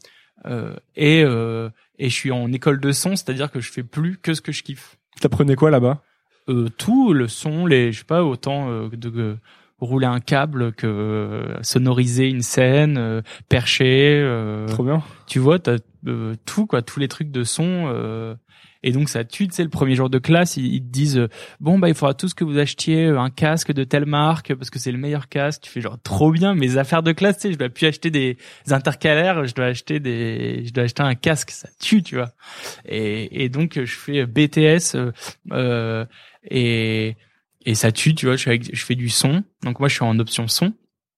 et 0.95 1.23
euh, 1.23 1.69
et 1.99 2.10
je 2.10 2.15
suis 2.15 2.32
en 2.32 2.51
école 2.51 2.80
de 2.80 2.91
son, 2.91 3.15
c'est-à-dire 3.15 3.51
que 3.51 3.60
je 3.60 3.71
fais 3.71 3.84
plus 3.84 4.17
que 4.17 4.34
ce 4.34 4.41
que 4.41 4.51
je 4.51 4.63
kiffe 4.63 4.97
T'apprenais 5.19 5.56
quoi 5.56 5.69
là-bas? 5.71 6.01
Euh, 6.49 6.67
tout 6.77 7.13
le 7.13 7.27
son 7.27 7.65
les 7.67 7.91
je 7.91 7.99
sais 7.99 8.06
pas 8.06 8.23
autant 8.23 8.69
euh, 8.71 8.89
de 8.89 9.12
euh, 9.15 9.36
rouler 9.80 10.08
un 10.08 10.19
câble 10.19 10.71
que 10.73 10.88
euh, 10.88 11.62
sonoriser 11.63 12.27
une 12.30 12.41
scène 12.41 12.97
euh, 12.97 13.21
percher 13.49 14.19
euh, 14.23 14.67
Trop 14.67 14.84
bien. 14.84 15.04
tu 15.27 15.38
vois 15.39 15.60
t'as 15.60 15.77
euh, 16.08 16.36
tout 16.45 16.65
quoi 16.65 16.82
tous 16.82 16.99
les 16.99 17.08
trucs 17.08 17.30
de 17.32 17.43
son 17.43 17.86
euh, 17.88 18.34
et 18.84 18.91
donc 18.91 19.10
ça 19.10 19.24
tue 19.24 19.48
tu 19.48 19.54
sais 19.54 19.63
le 19.63 19.70
premier 19.70 19.96
jour 19.96 20.10
de 20.10 20.17
classe 20.17 20.58
ils, 20.58 20.82
te 20.82 20.88
disent 20.88 21.17
euh, 21.17 21.30
bon 21.60 21.78
bah 21.78 21.89
il 21.89 21.96
faudra 21.96 22.13
tous 22.13 22.34
que 22.34 22.44
vous 22.44 22.58
achetiez 22.58 23.06
euh, 23.06 23.20
un 23.20 23.30
casque 23.30 23.72
de 23.72 23.84
telle 23.84 24.06
marque 24.06 24.54
parce 24.56 24.70
que 24.70 24.80
c'est 24.80 24.91
le 24.91 24.98
meilleur 24.98 25.30
casque. 25.30 25.63
Tu 25.63 25.70
fais 25.70 25.82
genre 25.82 25.98
trop 26.02 26.32
bien 26.32 26.56
mes 26.56 26.78
affaires 26.78 27.04
de 27.04 27.12
classe 27.12 27.38
tu 27.38 27.41
sais 27.41 27.54
je 27.54 27.58
dois 27.58 27.70
plus 27.70 27.88
acheter 27.88 28.10
des 28.10 28.38
intercalaires 28.70 29.46
je 29.46 29.54
dois 29.54 29.65
acheter 29.65 30.00
des 30.00 30.63
je 30.65 30.74
dois 30.74 30.86
acheter 30.86 31.04
un 31.04 31.15
casque. 31.15 31.52
Ça 31.52 31.70
tue 31.80 32.04
tu 32.04 32.15
vois. 32.15 32.32
Et, 32.86 33.50
donc 33.50 33.74
je 33.76 33.94
fais 33.94 34.26
BTS 34.26 34.96
euh, 34.96 35.12
euh, 35.52 36.06
et 36.50 37.15
et 37.65 37.76
ça 37.76 37.91
tue 37.91 38.15
tu 38.15 38.26
vois. 38.26 38.36
Je 38.36 38.44
fais, 38.74 38.96
du 38.96 39.10
son. 39.10 39.44
Donc 39.63 39.80
moi 39.80 39.89
je 39.89 39.96
suis 39.96 40.04
en 40.04 40.17
option 40.20 40.48
son. 40.48 40.74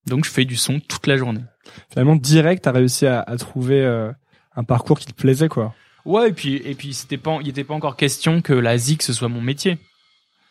Donc 0.06 0.24
je 0.24 0.30
fais 0.30 0.44
du 0.44 0.56
son 0.56 0.80
toute 0.80 1.06
la 1.06 1.16
journée. 1.16 1.44
Finalement 1.90 2.16
direct, 2.16 2.64
t'as 2.64 2.72
réussi 2.72 3.06
à, 3.06 3.24
trouver 3.38 3.80
euh, 3.80 4.12
un 4.54 4.64
parcours 4.64 4.98
qui 4.98 5.06
te 5.06 5.14
plaisait 5.14 5.48
quoi. 5.48 5.74
Ouais, 6.04 6.28
et 6.28 6.32
puis 6.32 6.56
et 6.56 6.74
puis 6.74 6.92
c'était 6.94 7.16
pas 7.16 7.38
il 7.40 7.48
était 7.48 7.64
pas 7.64 7.74
encore 7.74 7.96
question 7.96 8.40
que 8.42 8.52
la 8.52 8.76
zik 8.78 9.02
ce 9.02 9.12
soit 9.12 9.28
mon 9.28 9.40
métier. 9.40 9.78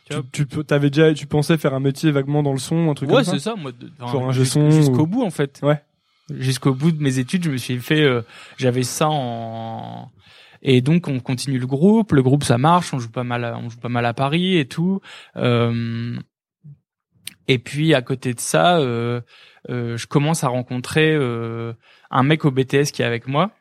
Tu 0.09 0.17
Tu, 0.33 0.47
tu 0.47 0.63
t'avais 0.65 0.89
déjà, 0.89 1.13
tu 1.13 1.27
pensais 1.27 1.57
faire 1.57 1.73
un 1.73 1.79
métier 1.79 2.11
vaguement 2.11 2.43
dans 2.43 2.51
le 2.53 2.59
son, 2.59 2.89
un 2.89 2.93
truc 2.93 3.09
Ouais, 3.09 3.15
comme 3.17 3.23
ça. 3.25 3.31
c'est 3.33 3.39
ça 3.39 3.55
moi 3.55 3.71
de- 3.71 3.91
Genre 3.99 4.29
un 4.29 4.31
jusqu'au 4.33 4.59
ou- 5.03 5.07
bout 5.07 5.23
en 5.23 5.29
fait. 5.29 5.59
Ouais. 5.63 5.81
Jusqu'au 6.29 6.73
bout 6.73 6.91
de 6.91 7.01
mes 7.01 7.19
études, 7.19 7.43
je 7.43 7.51
me 7.51 7.57
suis 7.57 7.77
fait 7.79 8.01
euh, 8.01 8.21
j'avais 8.57 8.83
ça 8.83 9.07
en 9.09 10.11
et 10.61 10.81
donc 10.81 11.07
on 11.09 11.19
continue 11.19 11.59
le 11.59 11.67
groupe, 11.67 12.13
le 12.13 12.23
groupe 12.23 12.43
ça 12.45 12.57
marche, 12.57 12.93
on 12.93 12.99
joue 12.99 13.11
pas 13.11 13.23
mal 13.25 13.43
à, 13.43 13.57
on 13.57 13.69
joue 13.69 13.79
pas 13.79 13.89
mal 13.89 14.05
à 14.05 14.13
Paris 14.13 14.57
et 14.57 14.65
tout. 14.65 15.01
Euh, 15.35 16.17
et 17.47 17.59
puis 17.59 17.93
à 17.93 18.01
côté 18.01 18.33
de 18.33 18.39
ça, 18.39 18.77
euh, 18.79 19.19
euh, 19.69 19.97
je 19.97 20.07
commence 20.07 20.43
à 20.43 20.47
rencontrer 20.47 21.11
euh, 21.13 21.73
un 22.11 22.23
mec 22.23 22.45
au 22.45 22.51
BTS 22.51 22.91
qui 22.93 23.01
est 23.01 23.05
avec 23.05 23.27
moi, 23.27 23.51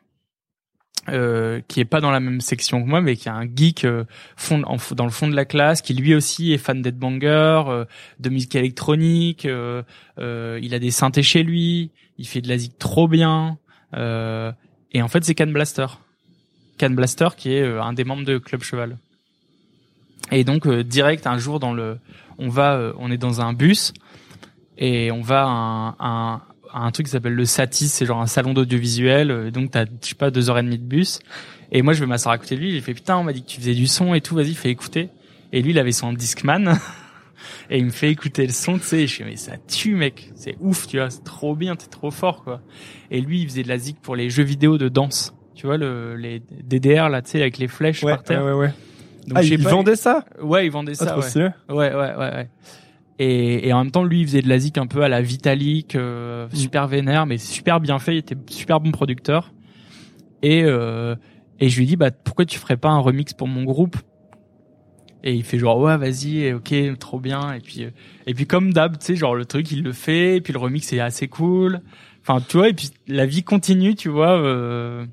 euh, 1.09 1.59
qui 1.67 1.79
est 1.81 1.85
pas 1.85 1.99
dans 2.01 2.11
la 2.11 2.19
même 2.19 2.39
section 2.41 2.81
que 2.81 2.87
moi, 2.87 3.01
mais 3.01 3.15
qui 3.15 3.27
est 3.27 3.31
un 3.31 3.45
geek 3.45 3.83
euh, 3.85 4.05
fond, 4.37 4.63
en- 4.65 4.77
dans 4.95 5.03
le 5.05 5.11
fond 5.11 5.27
de 5.27 5.35
la 5.35 5.45
classe, 5.45 5.81
qui 5.81 5.93
lui 5.93 6.15
aussi 6.15 6.53
est 6.53 6.57
fan 6.57 6.81
d'Headbanger, 6.81 7.63
euh, 7.67 7.85
de 8.19 8.29
musique 8.29 8.55
électronique. 8.55 9.45
euh, 9.45 9.83
euh, 10.19 10.59
il 10.61 10.73
a 10.73 10.79
des 10.79 10.91
synthés 10.91 11.23
chez 11.23 11.43
lui, 11.43 11.91
il 12.17 12.27
fait 12.27 12.41
de 12.41 12.47
la 12.47 12.57
zik 12.57 12.77
trop 12.79 13.07
bien. 13.07 13.57
euh, 13.95 14.51
et 14.93 15.01
en 15.01 15.07
fait, 15.07 15.23
c'est 15.23 15.35
Can 15.35 15.47
Blaster. 15.47 15.87
Can 16.79 16.91
Blaster 16.91 17.29
qui 17.37 17.53
est 17.53 17.65
un 17.65 17.93
des 17.93 18.03
membres 18.03 18.25
de 18.25 18.37
Club 18.37 18.61
Cheval. 18.63 18.97
Et 20.31 20.43
donc 20.43 20.67
direct 20.67 21.27
un 21.27 21.37
jour 21.37 21.59
dans 21.59 21.73
le, 21.73 21.99
on 22.37 22.47
va, 22.49 22.93
on 22.97 23.11
est 23.11 23.17
dans 23.17 23.41
un 23.41 23.53
bus 23.53 23.93
et 24.77 25.11
on 25.11 25.21
va 25.21 25.43
à 25.43 25.47
un, 25.47 25.87
à 25.99 26.07
un 26.07 26.41
truc 26.91 27.05
qui 27.07 27.11
s'appelle 27.11 27.33
le 27.35 27.45
Satis, 27.45 27.87
c'est 27.89 28.05
genre 28.05 28.21
un 28.21 28.27
salon 28.27 28.53
d'audiovisuel. 28.53 29.31
euh, 29.31 29.51
donc 29.51 29.71
t'as, 29.71 29.85
je 29.85 30.09
sais 30.09 30.15
pas, 30.15 30.31
deux 30.31 30.49
heures 30.49 30.57
et 30.59 30.63
demie 30.63 30.77
de 30.79 30.83
bus. 30.85 31.19
Et 31.71 31.81
moi 31.81 31.93
je 31.93 31.99
vais 31.99 32.05
m'asseoir 32.05 32.33
à 32.33 32.37
côté 32.37 32.55
de 32.55 32.61
lui. 32.61 32.71
J'ai 32.71 32.81
fait 32.81 32.93
putain, 32.93 33.17
on 33.17 33.23
m'a 33.23 33.33
dit 33.33 33.43
que 33.43 33.47
tu 33.49 33.59
faisais 33.59 33.73
du 33.75 33.87
son 33.87 34.13
et 34.13 34.21
tout. 34.21 34.35
Vas-y, 34.35 34.53
fais 34.53 34.69
écouter. 34.69 35.09
Et 35.51 35.61
lui, 35.61 35.71
il 35.71 35.79
avait 35.79 35.91
son 35.91 36.13
Discman. 36.13 36.79
et 37.69 37.77
il 37.77 37.85
me 37.85 37.91
fait 37.91 38.09
écouter 38.09 38.45
le 38.47 38.53
son, 38.53 38.77
tu 38.79 38.85
sais. 38.85 39.05
Je 39.07 39.15
fais 39.17 39.23
mais 39.25 39.35
ça 39.35 39.53
tue, 39.67 39.93
mec. 39.95 40.31
C'est 40.35 40.55
ouf, 40.59 40.87
tu 40.87 40.97
vois. 40.97 41.09
C'est 41.11 41.23
trop 41.23 41.55
bien, 41.55 41.75
t'es 41.75 41.85
trop 41.87 42.09
fort, 42.11 42.43
quoi. 42.43 42.61
Et 43.11 43.21
lui, 43.21 43.41
il 43.41 43.47
faisait 43.49 43.63
de 43.63 43.67
la 43.69 43.77
zik 43.77 43.97
pour 44.01 44.15
les 44.15 44.29
jeux 44.31 44.43
vidéo 44.43 44.77
de 44.79 44.89
danse. 44.89 45.33
Tu 45.53 45.67
vois 45.67 45.77
le, 45.77 46.15
les 46.15 46.41
DDR 46.63 47.09
là, 47.09 47.21
tu 47.21 47.31
sais, 47.31 47.41
avec 47.41 47.59
les 47.59 47.67
flèches 47.67 48.03
Ouais, 48.03 48.13
par 48.13 48.19
ouais, 48.21 48.25
terre. 48.25 48.43
ouais, 48.43 48.53
ouais. 48.53 48.73
Donc, 49.27 49.37
Ah, 49.37 49.43
il 49.43 49.63
pas, 49.63 49.69
vendait 49.69 49.95
ça? 49.95 50.25
Ouais, 50.41 50.65
il 50.65 50.71
vendait 50.71 50.93
Ah, 50.99 51.21
ça. 51.21 51.39
ouais. 51.39 51.51
Ouais, 51.69 51.75
ouais, 51.75 51.95
ouais, 51.95 52.15
ouais. 52.17 52.49
Et, 53.19 53.67
et 53.67 53.73
en 53.73 53.83
même 53.83 53.91
temps, 53.91 54.03
lui, 54.03 54.21
il 54.21 54.25
faisait 54.27 54.41
de 54.41 54.49
la 54.49 54.57
zik 54.59 54.77
un 54.77 54.87
peu 54.87 55.03
à 55.03 55.09
la 55.09 55.21
Vitalik, 55.21 55.95
euh, 55.95 56.47
Mm. 56.51 56.55
super 56.55 56.87
vénère, 56.87 57.25
mais 57.25 57.37
super 57.37 57.79
bien 57.79 57.99
fait. 57.99 58.13
Il 58.15 58.17
était 58.19 58.37
super 58.49 58.79
bon 58.79 58.91
producteur. 58.91 59.53
Et 60.41 60.63
euh, 60.63 61.15
et 61.59 61.69
je 61.69 61.77
lui 61.79 61.85
dis, 61.85 61.95
bah 61.95 62.11
pourquoi 62.11 62.45
tu 62.45 62.57
ferais 62.59 62.75
pas 62.77 62.89
un 62.89 62.99
remix 62.99 63.33
pour 63.33 63.47
mon 63.47 63.63
groupe? 63.63 63.95
Et 65.23 65.33
il 65.33 65.43
fait 65.43 65.57
genre 65.57 65.79
ouais, 65.79 65.95
vas-y, 65.97 66.51
ok, 66.51 66.73
trop 66.99 67.19
bien. 67.19 67.53
Et 67.53 67.59
puis 67.61 67.83
euh, 67.85 67.91
et 68.27 68.33
puis 68.33 68.45
comme 68.45 68.73
d'hab, 68.73 68.97
tu 68.97 69.05
sais, 69.05 69.15
genre 69.15 69.35
le 69.35 69.45
truc, 69.45 69.71
il 69.71 69.81
le 69.83 69.93
fait. 69.93 70.37
Et 70.37 70.41
puis 70.41 70.51
le 70.51 70.59
remix 70.59 70.91
est 70.91 70.99
assez 70.99 71.27
cool. 71.29 71.81
Enfin, 72.21 72.43
tu 72.45 72.57
vois. 72.57 72.67
Et 72.69 72.73
puis 72.73 72.89
la 73.07 73.25
vie 73.25 73.43
continue, 73.43 73.95
tu 73.95 74.09
vois. 74.09 74.37
euh, 74.37 75.05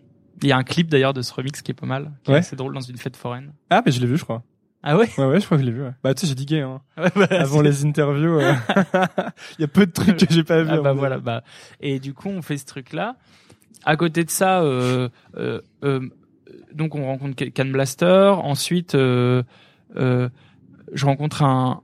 Il 0.42 0.48
y 0.48 0.52
a 0.52 0.56
un 0.56 0.64
clip 0.64 0.88
d'ailleurs 0.88 1.12
de 1.14 1.22
ce 1.22 1.32
remix 1.32 1.62
qui 1.62 1.70
est 1.70 1.74
pas 1.74 1.86
mal, 1.86 2.10
qui 2.24 2.30
est 2.30 2.34
Ouais. 2.34 2.40
assez 2.40 2.56
drôle 2.56 2.74
dans 2.74 2.80
une 2.80 2.96
fête 2.96 3.16
foraine. 3.16 3.52
Ah, 3.68 3.82
mais 3.86 3.92
je 3.92 4.00
l'ai 4.00 4.06
vu, 4.06 4.16
je 4.16 4.24
crois. 4.24 4.42
Ah 4.82 4.96
ouais. 4.96 5.08
Ouais, 5.18 5.26
ouais, 5.26 5.40
je 5.40 5.44
crois 5.44 5.58
que 5.58 5.62
je 5.62 5.68
l'ai 5.68 5.74
vu. 5.74 5.82
ouais. 5.82 5.92
Bah, 6.02 6.14
tu 6.14 6.22
sais, 6.22 6.26
j'ai 6.28 6.34
digué, 6.34 6.60
hein. 6.60 6.80
Ouais, 6.96 7.10
bah, 7.14 7.26
Avant 7.30 7.60
les 7.60 7.84
interviews, 7.84 8.38
euh, 8.40 8.54
il 9.58 9.60
y 9.60 9.64
a 9.64 9.68
peu 9.68 9.84
de 9.86 9.92
trucs 9.92 10.16
que 10.16 10.26
j'ai 10.32 10.44
pas 10.44 10.62
vu. 10.62 10.70
Ah 10.72 10.80
bah 10.80 10.92
voilà 10.94 11.18
bah 11.18 11.42
et 11.80 11.98
du 12.00 12.14
coup 12.14 12.28
on 12.28 12.40
fait 12.42 12.56
ce 12.56 12.64
truc 12.66 12.92
là 12.92 13.16
à 13.84 13.96
côté 13.96 14.24
de 14.24 14.30
ça 14.30 14.60
euh, 14.62 15.08
euh, 15.36 15.60
euh, 15.84 16.00
donc 16.74 16.94
on 16.94 17.04
rencontre 17.06 17.44
Can 17.54 17.66
Blaster 17.66 18.32
ensuite 18.42 18.94
euh, 18.94 19.42
euh, 19.96 20.28
je 20.92 21.06
rencontre 21.06 21.42
un 21.42 21.80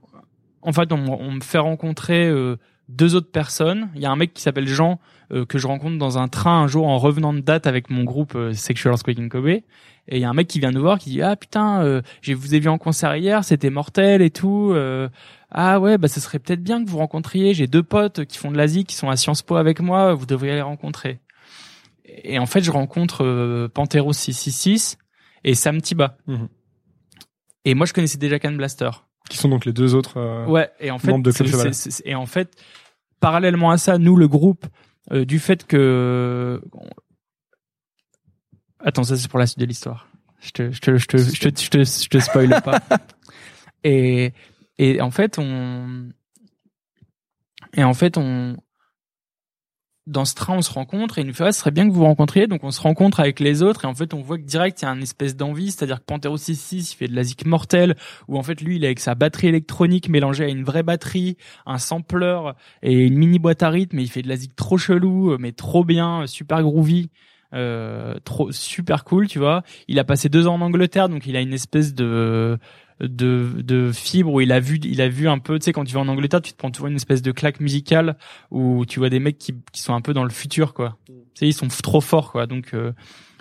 en 0.62 0.72
fait 0.72 0.92
on, 0.92 1.04
on 1.20 1.32
me 1.32 1.40
fait 1.40 1.58
rencontrer 1.58 2.26
euh, 2.28 2.56
deux 2.88 3.14
autres 3.14 3.30
personnes 3.30 3.88
il 3.94 4.02
y 4.02 4.06
a 4.06 4.10
un 4.10 4.16
mec 4.16 4.34
qui 4.34 4.42
s'appelle 4.42 4.68
Jean 4.68 5.00
euh, 5.32 5.44
que 5.46 5.58
je 5.58 5.66
rencontre 5.66 5.98
dans 5.98 6.18
un 6.18 6.28
train 6.28 6.62
un 6.62 6.66
jour 6.66 6.86
en 6.86 6.98
revenant 6.98 7.32
de 7.32 7.40
date 7.40 7.66
avec 7.66 7.88
mon 7.90 8.04
groupe 8.04 8.34
euh, 8.36 8.52
Sexual 8.52 8.94
in 9.18 9.28
Kobe 9.28 9.60
et 10.08 10.16
il 10.16 10.20
y 10.20 10.24
a 10.24 10.30
un 10.30 10.34
mec 10.34 10.46
qui 10.48 10.60
vient 10.60 10.70
nous 10.70 10.80
voir 10.80 10.98
qui 10.98 11.10
dit 11.10 11.22
ah 11.22 11.36
putain 11.36 11.82
euh, 11.82 12.02
j'ai 12.22 12.34
vous 12.34 12.54
ai 12.54 12.60
vu 12.60 12.68
en 12.68 12.78
concert 12.78 13.16
hier 13.16 13.44
c'était 13.44 13.70
mortel 13.70 14.22
et 14.22 14.30
tout 14.30 14.72
euh, 14.72 15.08
ah 15.50 15.78
ouais, 15.80 15.96
bah 15.96 16.08
ce 16.08 16.20
serait 16.20 16.38
peut-être 16.38 16.62
bien 16.62 16.84
que 16.84 16.90
vous 16.90 16.98
rencontriez. 16.98 17.54
J'ai 17.54 17.66
deux 17.68 17.82
potes 17.84 18.24
qui 18.24 18.36
font 18.36 18.50
de 18.50 18.56
l'Asie, 18.56 18.84
qui 18.84 18.94
sont 18.96 19.08
à 19.08 19.16
Sciences 19.16 19.42
Po 19.42 19.56
avec 19.56 19.80
moi. 19.80 20.12
Vous 20.12 20.26
devriez 20.26 20.54
les 20.54 20.60
rencontrer. 20.60 21.20
Et 22.04 22.38
en 22.38 22.46
fait, 22.46 22.62
je 22.62 22.70
rencontre 22.70 23.24
euh, 23.24 23.68
Pantero 23.68 24.12
666 24.12 24.98
et 25.44 25.54
Sam 25.54 25.80
Tiba. 25.80 26.18
Mhm. 26.26 26.48
Et 27.64 27.74
moi, 27.74 27.86
je 27.86 27.92
connaissais 27.92 28.18
déjà 28.18 28.38
Can 28.38 28.52
Blaster. 28.52 28.90
Qui 29.30 29.36
sont 29.38 29.48
donc 29.48 29.64
les 29.64 29.72
deux 29.72 29.94
autres. 29.94 30.18
euh, 30.18 30.44
Ouais. 30.46 30.68
Et 30.80 30.90
en 30.90 30.98
fait, 30.98 31.10
Membre 31.12 31.24
de 31.24 31.30
Club 31.32 31.48
Cheval. 31.48 31.72
et 32.04 32.14
en 32.16 32.26
fait, 32.26 32.50
parallèlement 33.20 33.70
à 33.70 33.78
ça, 33.78 33.98
nous, 33.98 34.16
le 34.16 34.28
groupe, 34.28 34.66
euh, 35.12 35.24
du 35.24 35.38
fait 35.38 35.64
que 35.64 36.60
Attends, 38.80 39.04
ça 39.04 39.16
c'est 39.16 39.28
pour 39.28 39.38
la 39.38 39.46
suite 39.46 39.58
de 39.58 39.66
l'histoire. 39.66 40.08
Je 40.40 40.50
te, 40.50 40.70
je 40.70 40.80
te, 40.80 40.96
je 40.96 41.06
te, 41.06 41.16
je 41.16 41.40
te, 41.40 41.60
je 41.60 41.70
te, 41.70 41.84
je 41.84 42.08
te 42.08 42.18
spoil 42.18 42.60
pas. 42.62 42.80
Et, 43.84 44.32
et 44.78 45.00
en 45.00 45.12
fait, 45.12 45.38
on, 45.38 46.08
et 47.72 47.84
en 47.84 47.94
fait, 47.94 48.16
on, 48.18 48.56
dans 50.06 50.24
ce 50.24 50.34
train, 50.34 50.56
on 50.56 50.62
se 50.62 50.72
rencontre 50.72 51.18
et 51.18 51.22
il 51.22 51.26
nous 51.26 51.34
fait 51.34 51.44
ah, 51.44 51.52
ce 51.52 51.60
serait 51.60 51.72
bien 51.72 51.86
que 51.86 51.92
vous 51.92 52.00
vous 52.00 52.04
rencontriez. 52.04 52.46
Donc 52.46 52.62
on 52.62 52.70
se 52.70 52.80
rencontre 52.80 53.20
avec 53.20 53.40
les 53.40 53.62
autres 53.62 53.84
et 53.84 53.88
en 53.88 53.94
fait 53.94 54.14
on 54.14 54.22
voit 54.22 54.38
que 54.38 54.44
direct 54.44 54.80
il 54.82 54.84
y 54.84 54.88
a 54.88 54.92
une 54.92 55.02
espèce 55.02 55.36
d'envie, 55.36 55.70
c'est-à-dire 55.70 56.00
que 56.00 56.04
Pantero 56.04 56.36
66 56.36 56.92
il 56.92 56.96
fait 56.96 57.08
de 57.08 57.14
la 57.14 57.24
zik 57.24 57.44
mortelle 57.44 57.96
où 58.28 58.38
en 58.38 58.42
fait 58.42 58.60
lui 58.60 58.76
il 58.76 58.84
est 58.84 58.88
avec 58.88 59.00
sa 59.00 59.14
batterie 59.14 59.48
électronique 59.48 60.08
mélangée 60.08 60.44
à 60.44 60.48
une 60.48 60.64
vraie 60.64 60.84
batterie, 60.84 61.36
un 61.64 61.78
sampler 61.78 62.40
et 62.82 62.92
une 62.92 63.16
mini 63.16 63.38
boîte 63.38 63.62
à 63.62 63.70
rythme. 63.70 63.98
Et 63.98 64.02
il 64.02 64.10
fait 64.10 64.22
de 64.22 64.28
la 64.28 64.36
zik 64.36 64.54
trop 64.54 64.78
chelou 64.78 65.36
mais 65.38 65.52
trop 65.52 65.84
bien, 65.84 66.26
super 66.26 66.62
groovy. 66.62 67.10
Euh, 67.54 68.14
trop 68.24 68.50
super 68.52 69.04
cool, 69.04 69.28
tu 69.28 69.38
vois. 69.38 69.62
Il 69.88 69.98
a 69.98 70.04
passé 70.04 70.28
deux 70.28 70.46
ans 70.46 70.54
en 70.54 70.60
Angleterre, 70.60 71.08
donc 71.08 71.26
il 71.26 71.36
a 71.36 71.40
une 71.40 71.52
espèce 71.52 71.94
de 71.94 72.58
de, 73.00 73.60
de 73.62 73.92
fibre 73.92 74.32
où 74.32 74.40
il 74.40 74.52
a 74.52 74.60
vu 74.60 74.78
il 74.82 75.00
a 75.02 75.08
vu 75.08 75.28
un 75.28 75.38
peu 75.38 75.58
tu 75.58 75.64
sais 75.64 75.72
quand 75.72 75.84
tu 75.84 75.92
vas 75.92 76.00
en 76.00 76.08
Angleterre 76.08 76.40
tu 76.40 76.52
te 76.52 76.56
prends 76.56 76.70
toujours 76.70 76.86
une 76.88 76.96
espèce 76.96 77.20
de 77.20 77.30
claque 77.30 77.60
musicale 77.60 78.16
où 78.50 78.86
tu 78.86 79.00
vois 79.00 79.10
des 79.10 79.18
mecs 79.18 79.36
qui, 79.36 79.54
qui 79.72 79.82
sont 79.82 79.94
un 79.94 80.00
peu 80.00 80.14
dans 80.14 80.24
le 80.24 80.30
futur 80.30 80.72
quoi. 80.72 80.96
Tu 81.06 81.12
sais 81.34 81.48
ils 81.48 81.52
sont 81.52 81.68
trop 81.68 82.00
forts 82.00 82.32
quoi. 82.32 82.46
Donc 82.46 82.72
euh, 82.72 82.92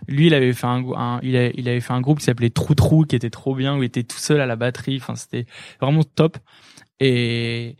lui 0.07 0.27
il 0.27 0.33
avait 0.33 0.51
fait 0.53 0.67
un, 0.67 1.19
il, 1.23 1.37
a, 1.37 1.49
il 1.53 1.69
avait 1.69 1.79
fait 1.79 1.93
un 1.93 2.01
groupe 2.01 2.19
qui 2.19 2.25
s'appelait 2.25 2.49
Trou 2.49 2.75
Trou 2.75 3.05
qui 3.05 3.15
était 3.15 3.29
trop 3.29 3.55
bien 3.55 3.77
où 3.77 3.83
il 3.83 3.85
était 3.85 4.03
tout 4.03 4.17
seul 4.17 4.41
à 4.41 4.45
la 4.45 4.57
batterie. 4.57 4.97
Enfin 4.97 5.15
c'était 5.15 5.45
vraiment 5.79 6.03
top. 6.03 6.37
Et 6.99 7.77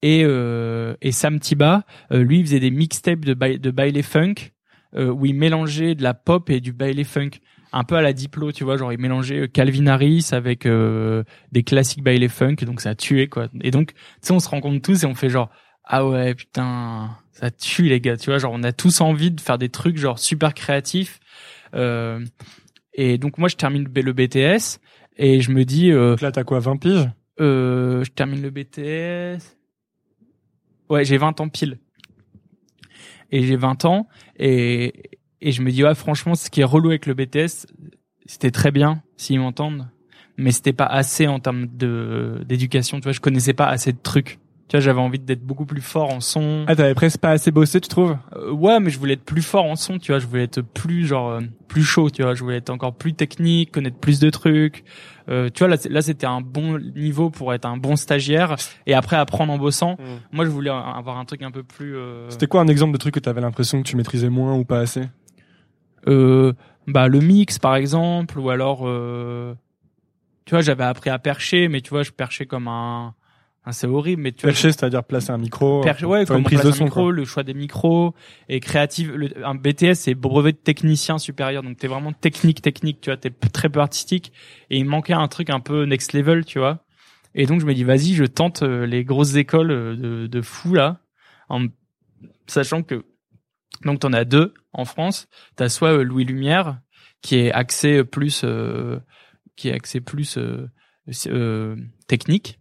et 0.00 0.22
euh, 0.24 0.94
et 1.02 1.12
Sam 1.12 1.40
Tiba 1.40 1.84
euh, 2.12 2.22
lui 2.22 2.38
il 2.38 2.46
faisait 2.46 2.60
des 2.60 2.70
mixtapes 2.70 3.24
de 3.24 3.34
de 3.34 3.70
baile 3.70 4.02
funk 4.02 4.52
où 4.96 5.26
il 5.26 5.34
mélangeait 5.34 5.94
de 5.94 6.02
la 6.02 6.14
pop 6.14 6.48
et 6.50 6.60
du 6.60 6.72
baile 6.72 7.04
funk 7.04 7.30
un 7.72 7.84
peu 7.84 7.96
à 7.96 8.02
la 8.02 8.12
Diplo, 8.12 8.52
tu 8.52 8.64
vois, 8.64 8.76
genre 8.76 8.92
il 8.92 8.98
mélangeait 8.98 9.40
euh, 9.40 9.46
Calvin 9.46 9.86
Harris 9.86 10.28
avec 10.32 10.66
euh, 10.66 11.24
des 11.52 11.62
classiques 11.62 12.02
baile 12.02 12.28
funk, 12.28 12.56
donc 12.62 12.80
ça 12.80 12.90
a 12.90 12.94
tué 12.94 13.28
quoi. 13.28 13.48
Et 13.60 13.70
donc, 13.70 13.92
tu 13.92 14.00
sais, 14.22 14.32
on 14.32 14.40
se 14.40 14.48
rencontre 14.48 14.80
tous 14.82 15.02
et 15.02 15.06
on 15.06 15.14
fait 15.14 15.28
genre 15.28 15.50
ah 15.84 16.06
ouais 16.06 16.34
putain, 16.34 17.10
ça 17.32 17.50
tue 17.50 17.84
les 17.84 18.00
gars, 18.00 18.16
tu 18.16 18.30
vois, 18.30 18.38
genre 18.38 18.52
on 18.54 18.62
a 18.62 18.72
tous 18.72 19.00
envie 19.00 19.30
de 19.30 19.40
faire 19.40 19.58
des 19.58 19.68
trucs 19.68 19.96
genre 19.98 20.18
super 20.18 20.54
créatifs. 20.54 21.20
Euh, 21.74 22.24
et 22.94 23.18
donc 23.18 23.38
moi 23.38 23.48
je 23.48 23.56
termine 23.56 23.88
le 23.94 24.12
BTS 24.12 24.80
et 25.16 25.40
je 25.40 25.50
me 25.50 25.64
dis. 25.64 25.92
Euh, 25.92 26.10
donc 26.10 26.20
là 26.22 26.32
t'as 26.32 26.44
quoi, 26.44 26.60
20 26.60 26.76
piges? 26.78 27.08
Euh, 27.40 28.02
Je 28.04 28.10
termine 28.10 28.42
le 28.42 28.50
BTS. 28.50 29.56
Ouais, 30.88 31.04
j'ai 31.04 31.18
20 31.18 31.40
ans 31.40 31.48
pile. 31.48 31.78
Et 33.30 33.42
j'ai 33.42 33.56
20 33.56 33.84
ans 33.84 34.08
et 34.38 35.18
et 35.40 35.52
je 35.52 35.62
me 35.62 35.70
dis 35.70 35.84
ouais 35.84 35.94
franchement 35.94 36.34
ce 36.34 36.50
qui 36.50 36.60
est 36.60 36.64
relou 36.64 36.88
avec 36.88 37.06
le 37.06 37.14
BTS 37.14 37.66
c'était 38.26 38.50
très 38.50 38.70
bien 38.70 39.02
s'ils 39.16 39.40
m'entendent 39.40 39.88
mais 40.36 40.52
c'était 40.52 40.72
pas 40.72 40.86
assez 40.86 41.26
en 41.26 41.40
termes 41.40 41.66
de 41.66 42.42
d'éducation 42.46 42.98
tu 42.98 43.04
vois 43.04 43.12
je 43.12 43.20
connaissais 43.20 43.54
pas 43.54 43.66
assez 43.66 43.92
de 43.92 43.98
trucs 44.02 44.38
tu 44.68 44.76
vois 44.76 44.80
j'avais 44.80 45.00
envie 45.00 45.18
d'être 45.18 45.42
beaucoup 45.42 45.64
plus 45.64 45.80
fort 45.80 46.12
en 46.12 46.20
son. 46.20 46.64
Ah 46.68 46.76
t'avais 46.76 46.94
presque 46.94 47.20
pas 47.20 47.30
assez 47.30 47.50
bossé 47.50 47.80
tu 47.80 47.88
trouves? 47.88 48.16
Euh, 48.36 48.52
ouais 48.52 48.80
mais 48.80 48.90
je 48.90 48.98
voulais 48.98 49.14
être 49.14 49.24
plus 49.24 49.42
fort 49.42 49.64
en 49.64 49.76
son 49.76 49.98
tu 49.98 50.12
vois. 50.12 50.18
Je 50.18 50.26
voulais 50.26 50.44
être 50.44 50.60
plus 50.60 51.06
genre 51.06 51.30
euh, 51.30 51.40
plus 51.68 51.82
chaud 51.82 52.10
tu 52.10 52.22
vois. 52.22 52.34
Je 52.34 52.42
voulais 52.44 52.58
être 52.58 52.70
encore 52.70 52.94
plus 52.94 53.14
technique 53.14 53.72
connaître 53.72 53.96
plus 53.96 54.20
de 54.20 54.28
trucs. 54.28 54.84
Euh, 55.30 55.48
tu 55.52 55.60
vois 55.60 55.68
là, 55.68 55.76
là 55.88 56.02
c'était 56.02 56.26
un 56.26 56.42
bon 56.42 56.78
niveau 56.78 57.30
pour 57.30 57.54
être 57.54 57.64
un 57.64 57.78
bon 57.78 57.96
stagiaire. 57.96 58.56
Et 58.86 58.92
après 58.92 59.16
apprendre 59.16 59.52
en 59.52 59.58
bossant 59.58 59.92
mm. 59.92 60.04
moi 60.32 60.44
je 60.44 60.50
voulais 60.50 60.70
avoir 60.70 61.16
un 61.16 61.24
truc 61.24 61.42
un 61.42 61.50
peu 61.50 61.62
plus 61.62 61.96
euh... 61.96 62.28
c'était 62.28 62.46
quoi 62.46 62.60
un 62.60 62.68
exemple 62.68 62.92
de 62.92 62.98
truc 62.98 63.14
que 63.14 63.20
t'avais 63.20 63.40
l'impression 63.40 63.82
que 63.82 63.88
tu 63.88 63.96
maîtrisais 63.96 64.28
moins 64.28 64.54
ou 64.54 64.64
pas 64.64 64.80
assez? 64.80 65.08
Euh, 66.06 66.52
bah 66.86 67.08
le 67.08 67.20
mix 67.20 67.58
par 67.58 67.76
exemple 67.76 68.38
ou 68.38 68.50
alors 68.50 68.82
euh, 68.84 69.54
tu 70.44 70.54
vois 70.54 70.60
j'avais 70.60 70.84
appris 70.84 71.10
à 71.10 71.18
percher 71.18 71.68
mais 71.68 71.80
tu 71.80 71.90
vois 71.90 72.02
je 72.02 72.12
perchais 72.12 72.46
comme 72.46 72.68
un, 72.68 73.14
c'est 73.72 73.86
horrible 73.86 74.22
mais 74.22 74.32
tu 74.32 74.46
percher 74.46 74.72
c'est-à-dire 74.72 75.04
placer 75.04 75.30
un 75.30 75.38
micro 75.38 75.80
percher, 75.80 76.06
ouais 76.06 76.24
comme 76.24 76.42
prise 76.42 76.62
de 76.62 76.72
son 76.72 76.84
micro, 76.84 77.10
le 77.10 77.24
choix 77.24 77.42
des 77.42 77.54
micros 77.54 78.14
et 78.48 78.60
créative 78.60 79.14
le, 79.14 79.30
un 79.44 79.54
BTS 79.54 79.94
c'est 79.94 80.14
brevet 80.14 80.52
de 80.52 80.58
technicien 80.58 81.18
supérieur 81.18 81.62
donc 81.62 81.76
t'es 81.76 81.88
vraiment 81.88 82.12
technique 82.12 82.62
technique 82.62 83.00
tu 83.00 83.10
vois 83.10 83.16
t'es 83.16 83.30
très 83.30 83.68
peu 83.68 83.80
artistique 83.80 84.32
et 84.70 84.78
il 84.78 84.84
manquait 84.84 85.12
un 85.12 85.28
truc 85.28 85.50
un 85.50 85.60
peu 85.60 85.84
next 85.84 86.12
level 86.12 86.44
tu 86.44 86.58
vois 86.58 86.84
et 87.34 87.46
donc 87.46 87.60
je 87.60 87.66
me 87.66 87.74
dis 87.74 87.84
vas-y 87.84 88.14
je 88.14 88.24
tente 88.24 88.62
euh, 88.62 88.86
les 88.86 89.04
grosses 89.04 89.34
écoles 89.34 89.70
euh, 89.70 89.96
de, 89.96 90.26
de 90.26 90.42
fou 90.42 90.74
là 90.74 91.00
en 91.48 91.66
sachant 92.46 92.82
que 92.82 93.04
donc 93.84 94.00
t'en 94.00 94.12
as 94.12 94.24
deux 94.24 94.54
en 94.72 94.84
France. 94.84 95.28
T'as 95.56 95.68
soit 95.68 95.98
euh, 95.98 96.02
Louis 96.02 96.24
Lumière 96.24 96.80
qui 97.22 97.36
est 97.36 97.52
axé 97.52 98.04
plus 98.04 98.42
euh, 98.44 98.98
qui 99.56 99.68
est 99.68 99.72
axé 99.74 100.00
plus 100.00 100.38
euh, 100.38 101.76
technique. 102.06 102.60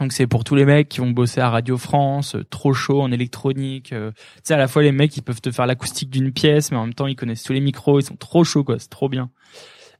Donc 0.00 0.12
c'est 0.12 0.26
pour 0.26 0.44
tous 0.44 0.54
les 0.54 0.64
mecs 0.64 0.88
qui 0.88 1.00
vont 1.00 1.10
bosser 1.10 1.40
à 1.40 1.50
Radio 1.50 1.76
France, 1.76 2.36
trop 2.50 2.72
chaud 2.72 3.02
en 3.02 3.10
électronique. 3.10 3.88
tu 3.88 4.22
sais 4.42 4.54
à 4.54 4.58
la 4.58 4.68
fois 4.68 4.82
les 4.82 4.92
mecs 4.92 5.16
ils 5.16 5.22
peuvent 5.22 5.40
te 5.40 5.50
faire 5.50 5.66
l'acoustique 5.66 6.10
d'une 6.10 6.32
pièce, 6.32 6.70
mais 6.70 6.76
en 6.76 6.84
même 6.84 6.94
temps 6.94 7.06
ils 7.06 7.16
connaissent 7.16 7.42
tous 7.42 7.52
les 7.52 7.60
micros, 7.60 8.00
ils 8.00 8.04
sont 8.04 8.16
trop 8.16 8.44
chauds 8.44 8.64
quoi, 8.64 8.78
c'est 8.78 8.90
trop 8.90 9.08
bien. 9.08 9.30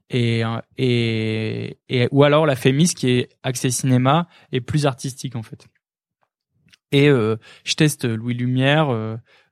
Et, 0.09 0.43
et, 0.77 1.77
et 1.89 2.07
ou 2.11 2.23
alors 2.23 2.45
la 2.45 2.55
Fémis 2.55 2.93
qui 2.95 3.09
est 3.09 3.29
axé 3.43 3.69
cinéma 3.69 4.27
et 4.51 4.61
plus 4.61 4.85
artistique 4.85 5.35
en 5.35 5.43
fait. 5.43 5.67
Et 6.91 7.07
je 7.07 7.73
teste 7.75 8.05
Louis 8.05 8.33
Lumière, 8.33 8.89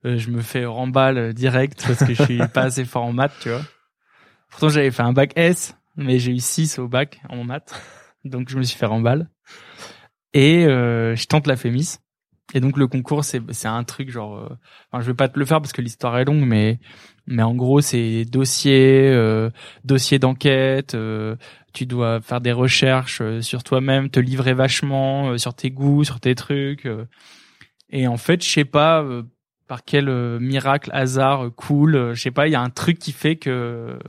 euh, 0.06 0.18
je 0.18 0.30
me 0.30 0.42
fais 0.42 0.66
remballe 0.66 1.34
direct 1.34 1.84
parce 1.86 2.00
que 2.00 2.14
je 2.14 2.24
suis 2.24 2.38
pas 2.54 2.64
assez 2.64 2.86
fort 2.86 3.04
en 3.04 3.14
maths, 3.14 3.34
tu 3.42 3.50
vois. 3.50 3.62
Pourtant, 4.50 4.70
j'avais 4.70 4.92
fait 4.92 5.04
un 5.04 5.14
bac 5.14 5.34
S, 5.36 5.76
mais 5.96 6.20
j'ai 6.20 6.32
eu 6.32 6.40
6 6.40 6.80
au 6.80 6.88
bac 6.88 7.20
en 7.30 7.44
maths. 7.44 7.74
Donc, 8.24 8.50
je 8.50 8.58
me 8.58 8.64
suis 8.64 8.78
fait 8.78 8.86
remballe. 8.86 9.30
Et 10.34 10.66
euh, 10.66 11.16
je 11.16 11.26
tente 11.28 11.48
la 11.48 11.56
FEMIS. 11.56 12.00
Et 12.54 12.60
donc, 12.62 12.78
le 12.78 12.88
concours, 12.88 13.24
c'est 13.26 13.42
c'est 13.52 13.68
un 13.68 13.84
truc 13.84 14.10
genre... 14.10 14.38
Euh, 14.38 14.50
enfin, 14.92 15.02
je 15.02 15.08
vais 15.08 15.16
pas 15.16 15.28
te 15.28 15.38
le 15.38 15.46
faire 15.46 15.60
parce 15.62 15.74
que 15.74 15.82
l'histoire 15.82 16.18
est 16.18 16.26
longue, 16.26 16.46
mais 16.46 16.80
mais 17.26 17.44
en 17.44 17.56
gros, 17.56 17.82
c'est 17.82 18.24
dossier, 18.24 19.10
euh, 19.12 19.50
dossier 19.84 20.18
d'enquête. 20.18 20.96
Euh, 20.96 21.36
tu 21.74 21.86
dois 21.86 22.22
faire 22.22 22.40
des 22.42 22.54
recherches 22.54 23.22
sur 23.42 23.64
toi-même, 23.64 24.10
te 24.10 24.20
livrer 24.20 24.54
vachement 24.54 25.38
sur 25.38 25.54
tes 25.54 25.72
goûts, 25.72 26.04
sur 26.06 26.20
tes 26.20 26.36
trucs. 26.36 26.88
et 27.90 28.08
en 28.08 28.18
fait, 28.18 28.44
je 28.44 28.50
sais 28.50 28.66
pas 28.66 29.04
par 29.68 29.84
quel 29.84 30.10
euh, 30.10 30.40
miracle, 30.40 30.90
hasard, 30.94 31.46
euh, 31.46 31.50
cool, 31.52 31.96
euh, 31.96 32.14
je 32.14 32.22
sais 32.22 32.32
pas, 32.32 32.48
il 32.48 32.52
y 32.52 32.56
a 32.56 32.62
un 32.62 32.70
truc 32.70 32.98
qui 33.00 33.12
fait 33.12 33.36
que 33.36 34.00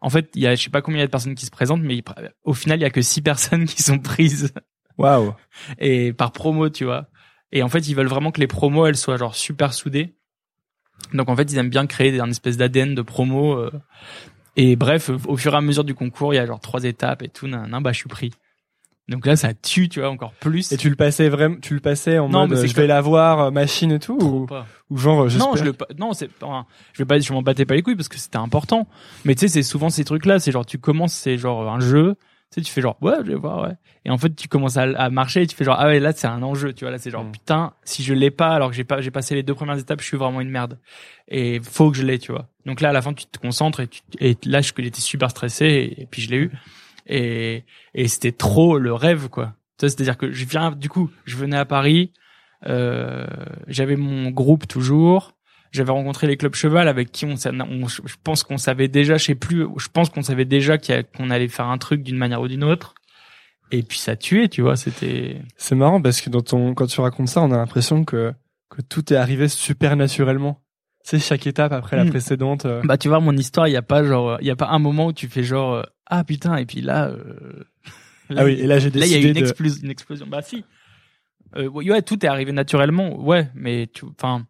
en 0.00 0.10
fait, 0.10 0.30
il 0.34 0.42
y 0.42 0.46
a 0.46 0.54
je 0.54 0.62
sais 0.62 0.70
pas 0.70 0.82
combien 0.82 0.98
il 0.98 1.00
y 1.00 1.04
a 1.04 1.06
de 1.06 1.10
personnes 1.10 1.34
qui 1.34 1.46
se 1.46 1.50
présentent 1.50 1.82
mais 1.82 2.02
au 2.44 2.54
final, 2.54 2.78
il 2.78 2.82
y 2.82 2.86
a 2.86 2.90
que 2.90 3.02
six 3.02 3.22
personnes 3.22 3.66
qui 3.66 3.82
sont 3.82 3.98
prises. 3.98 4.52
Waouh. 4.98 5.34
Et 5.78 6.12
par 6.12 6.32
promo, 6.32 6.68
tu 6.68 6.84
vois. 6.84 7.06
Et 7.52 7.62
en 7.62 7.68
fait, 7.68 7.88
ils 7.88 7.94
veulent 7.94 8.08
vraiment 8.08 8.30
que 8.32 8.40
les 8.40 8.46
promos 8.46 8.86
elles 8.86 8.96
soient 8.96 9.16
genre 9.16 9.34
super 9.34 9.74
soudées. 9.74 10.14
Donc 11.12 11.28
en 11.28 11.36
fait, 11.36 11.50
ils 11.52 11.58
aiment 11.58 11.70
bien 11.70 11.86
créer 11.86 12.18
un 12.20 12.30
espèce 12.30 12.56
d'ADN 12.56 12.94
de 12.94 13.02
promo 13.02 13.70
et 14.56 14.76
bref, 14.76 15.10
au 15.26 15.36
fur 15.36 15.52
et 15.54 15.56
à 15.56 15.60
mesure 15.60 15.84
du 15.84 15.94
concours, 15.94 16.32
il 16.32 16.36
y 16.36 16.40
a 16.40 16.46
genre 16.46 16.60
trois 16.60 16.84
étapes 16.84 17.22
et 17.22 17.28
tout, 17.28 17.48
nan, 17.48 17.68
nan 17.68 17.82
bah 17.82 17.92
je 17.92 17.98
suis 17.98 18.08
pris. 18.08 18.30
Donc 19.08 19.26
là, 19.26 19.36
ça 19.36 19.52
tue, 19.52 19.90
tu 19.90 20.00
vois, 20.00 20.08
encore 20.08 20.32
plus. 20.32 20.72
Et 20.72 20.78
tu 20.78 20.88
le 20.88 20.96
passais 20.96 21.28
vraiment, 21.28 21.56
tu 21.60 21.74
le 21.74 21.80
passais 21.80 22.18
en 22.18 22.28
non, 22.28 22.46
mode, 22.46 22.58
mais 22.58 22.66
je 22.66 22.74
vais 22.74 22.86
la 22.86 23.02
voir, 23.02 23.40
euh, 23.40 23.50
machine 23.50 23.92
et 23.92 23.98
tout, 23.98 24.16
ou, 24.18 24.46
ou 24.88 24.96
genre, 24.96 25.26
non, 25.36 25.56
je 25.56 25.64
le, 25.64 25.74
non, 25.98 26.14
c'est, 26.14 26.30
enfin, 26.40 26.64
je 26.94 27.02
vais 27.02 27.04
pas, 27.04 27.18
je 27.18 27.30
m'en 27.32 27.42
battais 27.42 27.66
pas 27.66 27.74
les 27.74 27.82
couilles 27.82 27.96
parce 27.96 28.08
que 28.08 28.16
c'était 28.16 28.38
important. 28.38 28.88
Mais 29.26 29.34
tu 29.34 29.40
sais, 29.40 29.48
c'est 29.48 29.62
souvent 29.62 29.90
ces 29.90 30.04
trucs-là, 30.04 30.38
c'est 30.38 30.52
genre, 30.52 30.64
tu 30.64 30.78
commences, 30.78 31.12
c'est 31.12 31.36
genre 31.36 31.70
un 31.70 31.80
jeu, 31.80 32.14
sais, 32.54 32.60
tu 32.60 32.72
fais 32.72 32.80
genre, 32.80 32.96
ouais, 33.00 33.16
je 33.24 33.30
vais 33.30 33.34
voir, 33.34 33.62
ouais. 33.62 33.76
Et 34.04 34.10
en 34.10 34.18
fait, 34.18 34.34
tu 34.34 34.48
commences 34.48 34.76
à, 34.76 34.82
à 34.82 35.10
marcher 35.10 35.42
et 35.42 35.46
tu 35.46 35.56
fais 35.56 35.64
genre, 35.64 35.76
ah 35.78 35.86
ouais, 35.86 36.00
là, 36.00 36.12
c'est 36.12 36.26
un 36.26 36.42
enjeu, 36.42 36.72
tu 36.72 36.84
vois, 36.84 36.90
là, 36.90 36.98
c'est 36.98 37.10
genre, 37.10 37.24
mm. 37.24 37.32
putain, 37.32 37.72
si 37.84 38.02
je 38.02 38.14
l'ai 38.14 38.30
pas, 38.30 38.50
alors 38.50 38.70
que 38.70 38.76
j'ai 38.76 38.84
pas, 38.84 39.00
j'ai 39.00 39.10
passé 39.10 39.34
les 39.34 39.42
deux 39.42 39.54
premières 39.54 39.78
étapes, 39.78 40.00
je 40.00 40.06
suis 40.06 40.16
vraiment 40.16 40.40
une 40.40 40.50
merde. 40.50 40.78
Et 41.28 41.60
faut 41.62 41.90
que 41.90 41.96
je 41.96 42.02
l'ai, 42.02 42.18
tu 42.18 42.32
vois. 42.32 42.48
Donc 42.66 42.80
là, 42.80 42.90
à 42.90 42.92
la 42.92 43.02
fin, 43.02 43.12
tu 43.12 43.26
te 43.26 43.38
concentres 43.38 43.80
et 43.80 43.88
tu, 43.88 44.02
et 44.20 44.36
là, 44.44 44.60
je, 44.60 44.72
j'étais 44.76 45.00
super 45.00 45.30
stressé 45.30 45.66
et, 45.66 46.02
et 46.02 46.06
puis 46.06 46.22
je 46.22 46.30
l'ai 46.30 46.38
eu. 46.38 46.50
Et, 47.06 47.64
et 47.94 48.08
c'était 48.08 48.32
trop 48.32 48.78
le 48.78 48.92
rêve, 48.94 49.28
quoi 49.28 49.54
c'est-à-dire 49.88 50.16
que 50.16 50.32
je 50.32 50.44
viens, 50.44 50.70
du 50.72 50.88
coup, 50.88 51.10
je 51.24 51.36
venais 51.36 51.56
à 51.56 51.64
Paris, 51.64 52.12
euh, 52.66 53.26
j'avais 53.66 53.96
mon 53.96 54.30
groupe 54.30 54.66
toujours, 54.66 55.33
j'avais 55.74 55.92
rencontré 55.92 56.26
les 56.26 56.36
clubs 56.36 56.54
cheval 56.54 56.86
avec 56.88 57.10
qui 57.10 57.24
on, 57.26 57.34
je 57.36 58.14
pense 58.22 58.44
qu'on 58.44 58.58
savait 58.58 58.88
déjà, 58.88 59.16
je 59.16 59.24
sais 59.24 59.34
plus, 59.34 59.66
je 59.76 59.88
pense 59.92 60.08
qu'on 60.08 60.22
savait 60.22 60.44
déjà 60.44 60.78
qu'on 60.78 61.30
allait 61.30 61.48
faire 61.48 61.66
un 61.66 61.78
truc 61.78 62.02
d'une 62.02 62.16
manière 62.16 62.40
ou 62.40 62.48
d'une 62.48 62.64
autre. 62.64 62.94
Et 63.72 63.82
puis 63.82 63.98
ça 63.98 64.14
tuait, 64.14 64.48
tu 64.48 64.62
vois, 64.62 64.76
c'était. 64.76 65.42
C'est 65.56 65.74
marrant 65.74 66.00
parce 66.00 66.20
que 66.20 66.30
dans 66.30 66.42
ton, 66.42 66.74
quand 66.74 66.86
tu 66.86 67.00
racontes 67.00 67.28
ça, 67.28 67.40
on 67.42 67.50
a 67.50 67.56
l'impression 67.56 68.04
que 68.04 68.32
que 68.70 68.82
tout 68.82 69.12
est 69.12 69.16
arrivé 69.16 69.48
super 69.48 69.96
naturellement. 69.96 70.60
C'est 71.02 71.18
chaque 71.18 71.46
étape 71.46 71.72
après 71.72 71.96
la 71.96 72.04
hmm. 72.04 72.10
précédente. 72.10 72.66
Euh. 72.66 72.82
Bah 72.84 72.96
tu 72.96 73.08
vois, 73.08 73.20
mon 73.20 73.36
histoire, 73.36 73.66
il 73.68 73.72
y 73.72 73.76
a 73.76 73.82
pas 73.82 74.04
genre, 74.04 74.38
il 74.40 74.46
y 74.46 74.50
a 74.50 74.56
pas 74.56 74.68
un 74.68 74.78
moment 74.78 75.06
où 75.06 75.12
tu 75.12 75.28
fais 75.28 75.42
genre, 75.42 75.74
euh, 75.74 75.82
ah 76.06 76.22
putain, 76.24 76.56
et 76.56 76.66
puis 76.66 76.82
là. 76.82 77.08
Euh 77.08 77.64
ah 78.36 78.44
oui, 78.44 78.52
et 78.52 78.66
là 78.66 78.78
j'ai 78.78 78.90
décidé. 78.90 79.00
Là, 79.00 79.06
il 79.06 79.22
y 79.22 79.24
a 79.24 79.28
eu 79.28 79.30
une, 79.30 79.36
explosion, 79.36 79.80
une 79.82 79.90
explosion. 79.90 80.26
Bah 80.26 80.42
si. 80.42 80.64
Ouais, 81.56 82.02
tout 82.02 82.24
est 82.24 82.28
arrivé 82.28 82.52
naturellement. 82.52 83.20
Ouais, 83.20 83.50
mais 83.54 83.88
tu, 83.92 84.06
enfin, 84.06 84.46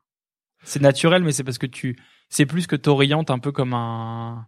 c'est 0.65 0.83
naturel, 0.83 1.23
mais 1.23 1.33
c'est 1.33 1.45
parce 1.45 1.59
que 1.59 1.67
tu, 1.67 1.97
c'est 2.29 2.47
plus 2.47 2.67
que 2.67 2.77
t'orientes 2.77 3.31
un 3.31 3.39
peu 3.39 3.53
comme 3.53 3.75
un, 3.75 4.47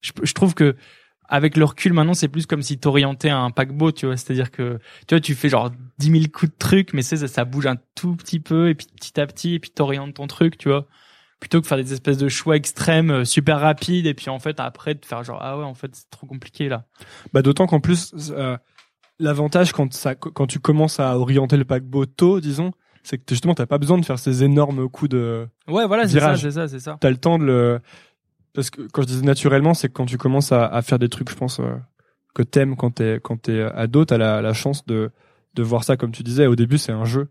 je, 0.00 0.12
je 0.22 0.32
trouve 0.32 0.54
que 0.54 0.76
avec 1.28 1.56
le 1.56 1.64
recul 1.64 1.94
maintenant 1.94 2.14
c'est 2.14 2.28
plus 2.28 2.46
comme 2.46 2.62
si 2.62 2.78
t'orientais 2.78 3.30
un 3.30 3.50
paquebot 3.50 3.92
tu 3.92 4.06
vois. 4.06 4.16
C'est-à-dire 4.16 4.50
que 4.50 4.78
tu 5.06 5.14
vois 5.14 5.20
tu 5.20 5.34
fais 5.34 5.48
genre 5.48 5.70
10 5.98 6.10
000 6.10 6.24
coups 6.32 6.52
de 6.52 6.58
truc 6.58 6.92
mais 6.92 7.02
ça, 7.02 7.16
ça 7.26 7.44
bouge 7.44 7.66
un 7.66 7.76
tout 7.94 8.16
petit 8.16 8.40
peu 8.40 8.68
et 8.68 8.74
puis 8.74 8.86
petit 8.94 9.18
à 9.20 9.26
petit 9.26 9.54
et 9.54 9.58
puis 9.58 9.70
t'orientes 9.70 10.14
ton 10.14 10.26
truc 10.26 10.58
tu 10.58 10.68
vois. 10.68 10.86
Plutôt 11.40 11.60
que 11.60 11.66
faire 11.66 11.78
des 11.78 11.92
espèces 11.92 12.18
de 12.18 12.28
choix 12.28 12.56
extrêmes 12.56 13.10
euh, 13.10 13.24
super 13.24 13.60
rapides 13.60 14.06
et 14.06 14.14
puis 14.14 14.30
en 14.30 14.38
fait 14.38 14.60
après 14.60 14.94
de 14.94 15.04
faire 15.04 15.24
genre 15.24 15.38
ah 15.40 15.56
ouais 15.58 15.64
en 15.64 15.74
fait 15.74 15.94
c'est 15.94 16.10
trop 16.10 16.26
compliqué 16.26 16.68
là. 16.68 16.84
Bah 17.32 17.42
d'autant 17.42 17.66
qu'en 17.66 17.80
plus 17.80 18.12
euh, 18.30 18.56
l'avantage 19.18 19.72
quand 19.72 19.92
ça 19.92 20.14
quand 20.14 20.46
tu 20.46 20.58
commences 20.58 21.00
à 21.00 21.18
orienter 21.18 21.56
le 21.56 21.64
paquebot 21.64 22.06
tôt, 22.06 22.40
disons, 22.40 22.72
c'est 23.02 23.18
que 23.18 23.24
justement 23.30 23.54
t'as 23.54 23.66
pas 23.66 23.78
besoin 23.78 23.98
de 23.98 24.04
faire 24.04 24.18
ces 24.18 24.44
énormes 24.44 24.88
coups 24.88 25.10
de 25.10 25.46
ouais 25.68 25.86
voilà 25.86 26.06
c'est 26.08 26.20
ça 26.20 26.36
c'est 26.36 26.50
ça 26.50 26.68
c'est 26.68 26.80
ça. 26.80 26.96
T'as 27.00 27.10
le 27.10 27.16
temps 27.16 27.38
de 27.38 27.44
le 27.44 27.80
parce 28.54 28.70
que 28.70 28.82
quand 28.92 29.02
je 29.02 29.06
disais 29.08 29.22
naturellement 29.24 29.74
c'est 29.74 29.88
que 29.88 29.92
quand 29.94 30.06
tu 30.06 30.18
commences 30.18 30.52
à, 30.52 30.66
à 30.66 30.82
faire 30.82 30.98
des 30.98 31.08
trucs 31.08 31.30
je 31.30 31.34
pense 31.36 31.60
euh, 31.60 31.74
que 32.34 32.42
t'aimes 32.42 32.76
quand 32.76 32.90
t'es 32.92 33.18
quand 33.22 33.36
t'es 33.40 33.62
ado 33.62 34.04
t'as 34.04 34.18
la, 34.18 34.40
la 34.42 34.52
chance 34.52 34.86
de 34.86 35.10
de 35.54 35.62
voir 35.62 35.84
ça 35.84 35.96
comme 35.96 36.12
tu 36.12 36.22
disais. 36.22 36.46
Au 36.46 36.56
début 36.56 36.78
c'est 36.78 36.92
un 36.92 37.04
jeu. 37.04 37.28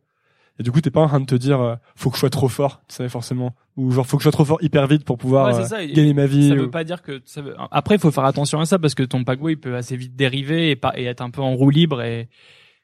Et 0.59 0.63
du 0.63 0.71
coup 0.71 0.81
t'es 0.81 0.91
pas 0.91 0.99
en 1.01 1.07
train 1.07 1.19
de 1.21 1.25
te 1.25 1.33
dire 1.35 1.59
euh, 1.61 1.75
faut 1.95 2.09
que 2.09 2.15
je 2.17 2.19
sois 2.19 2.29
trop 2.29 2.49
fort 2.49 2.81
tu 2.87 2.95
savais 2.95 3.09
forcément. 3.09 3.55
Ou 3.77 3.91
genre 3.91 4.05
faut 4.05 4.17
que 4.17 4.21
je 4.21 4.25
sois 4.25 4.31
trop 4.33 4.45
fort 4.45 4.61
hyper 4.61 4.85
vite 4.87 5.05
pour 5.05 5.17
pouvoir 5.17 5.55
Ouais, 5.55 5.73
euh, 5.73 5.93
gagner 5.93 6.13
ma 6.13 6.25
vie 6.25 6.49
ça 6.49 6.55
ou- 6.55 6.59
veut 6.59 6.69
pas 6.69 6.83
dire 6.83 7.01
que 7.01 7.21
ça 7.25 7.41
veut... 7.41 7.55
après 7.71 7.95
il 7.95 8.01
faut 8.01 8.11
faire 8.11 8.25
attention 8.25 8.59
à 8.59 8.65
ça 8.65 8.77
parce 8.77 8.93
que 8.93 9.03
ton 9.03 9.23
paquebot 9.23 9.49
il 9.49 9.57
peut 9.57 9.75
assez 9.75 9.95
vite 9.95 10.15
dériver 10.15 10.69
et, 10.69 10.75
pas, 10.75 10.91
et 10.97 11.05
être 11.05 11.21
un 11.21 11.29
peu 11.29 11.41
en 11.41 11.53
roue 11.55 11.69
libre 11.69 12.01
et 12.01 12.27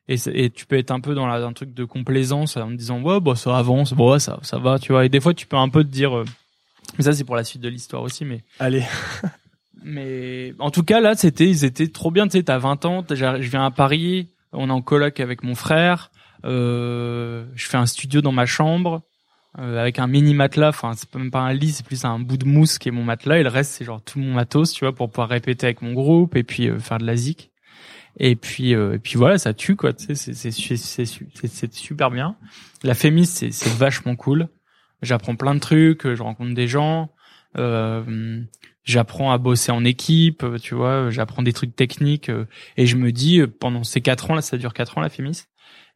et, 0.10 0.50
tu 0.50 0.65
peux 0.65 0.78
être 0.78 0.91
un 0.91 1.02
peu 1.02 1.15
dans 1.15 1.28
la, 1.28 1.46
un 1.46 1.54
truc 1.54 1.74
de 1.74 1.84
complaisance 1.84 2.56
en 2.56 2.70
te 2.70 2.76
disant 2.76 3.02
ouais 3.02 3.20
bah 3.20 3.36
ça 3.36 3.58
avance 3.58 3.91
ouais, 3.91 4.20
ça 4.20 4.39
ça 4.41 4.58
va 4.58 4.80
tu 4.80 4.93
vois. 4.93 5.06
Et 5.06 5.10
des 5.10 5.20
fois 5.20 5.34
tu 5.34 5.48
peux 5.48 5.58
un 5.58 5.70
peu 5.70 5.84
te 5.84 5.89
dire 5.89 6.17
euh, 6.17 6.26
mais 6.98 7.04
ça 7.04 7.12
c'est 7.12 7.26
pour 7.26 7.36
la 7.36 7.43
suite 7.43 7.62
de 7.62 7.70
l'histoire 7.70 8.04
aussi 8.04 8.24
mais 8.24 8.43
allez. 8.60 8.84
mais 9.84 10.54
en 10.60 10.72
tout 10.72 10.84
cas 10.84 11.02
là 11.02 11.15
c'était 11.15 11.50
ils 11.50 11.65
étaient 11.65 11.89
trop 11.89 12.12
bien. 12.12 12.28
Tu 12.28 12.38
sais 12.38 12.43
t'as 12.43 12.58
20 12.58 12.86
ans 12.86 13.06
je 13.10 13.50
viens 13.50 13.65
à 13.65 13.72
Paris 13.72 14.30
on 14.54 14.70
est 14.70 14.72
en 14.72 14.82
coloc 14.82 15.20
avec 15.20 15.43
mon 15.43 15.56
frère 15.56 16.10
euh, 16.46 17.46
je 17.56 17.67
fais 17.67 17.78
un 17.78 17.86
studio 17.86 18.22
dans 18.22 18.32
ma 18.32 18.46
chambre 18.46 19.02
euh, 19.60 19.82
avec 19.82 20.00
un 20.00 20.08
mini 20.08 20.34
matelas. 20.34 20.70
Enfin 20.70 20.93
c'est 20.96 21.13
même 21.15 21.32
pas 21.32 21.41
un 21.41 21.54
lit 21.54 21.72
c'est 21.72 21.86
plus 21.86 22.06
un 22.06 22.20
bout 22.20 22.38
de 22.38 22.46
mousse 22.46 22.78
qui 22.78 22.89
est 22.89 22.93
mon 22.93 23.04
matelas. 23.04 23.39
Et 23.39 23.43
le 23.43 23.50
reste 23.50 23.74
c'est 23.74 23.86
genre 23.86 24.02
tout 24.02 24.20
mon 24.20 24.34
matos 24.34 24.72
tu 24.72 24.86
vois 24.86 24.96
pour 24.96 25.10
pouvoir 25.10 25.30
répéter 25.30 25.65
avec 25.65 25.82
mon 25.82 25.93
groupe 25.93 26.38
et 26.38 26.43
puis 26.43 26.70
euh, 26.70 26.80
faire 26.80 26.98
de 26.98 27.06
la 27.06 27.17
zik 27.17 27.52
et 28.17 28.36
puis 28.36 28.75
euh, 28.75 28.95
et 28.95 28.99
puis 28.99 29.17
voilà 29.17 29.38
ça 29.38 29.53
tue 29.53 29.75
quoi. 29.75 29.93
Tu 29.93 30.15
sais 30.15 30.34
c'est 30.34 30.51
c'est 30.51 31.73
super 31.73 32.12
bien. 32.12 32.36
La 32.84 32.93
fémis 32.93 33.25
c'est 33.25 33.51
c'est 33.51 33.73
vachement 33.73 34.15
cool. 34.15 34.49
J'apprends 35.01 35.36
plein 35.36 35.56
de 35.56 35.60
trucs 35.60 36.08
je 36.08 36.21
rencontre 36.21 36.53
des 36.53 36.67
gens 36.67 37.10
euh, 37.58 38.41
j'apprends 38.84 39.32
à 39.32 39.38
bosser 39.38 39.71
en 39.71 39.84
équipe, 39.84 40.45
tu 40.62 40.75
vois, 40.75 41.10
j'apprends 41.10 41.43
des 41.43 41.53
trucs 41.53 41.75
techniques 41.75 42.30
euh, 42.30 42.45
et 42.77 42.86
je 42.86 42.95
me 42.95 43.12
dis 43.12 43.39
euh, 43.39 43.47
pendant 43.47 43.84
ces 43.84 44.01
quatre 44.01 44.32
ans 44.32 44.36
là, 44.36 44.41
ça 44.41 44.58
dure 44.58 44.73
quatre 44.73 44.97
ans 44.97 45.01
la 45.01 45.10
Fémis, 45.10 45.43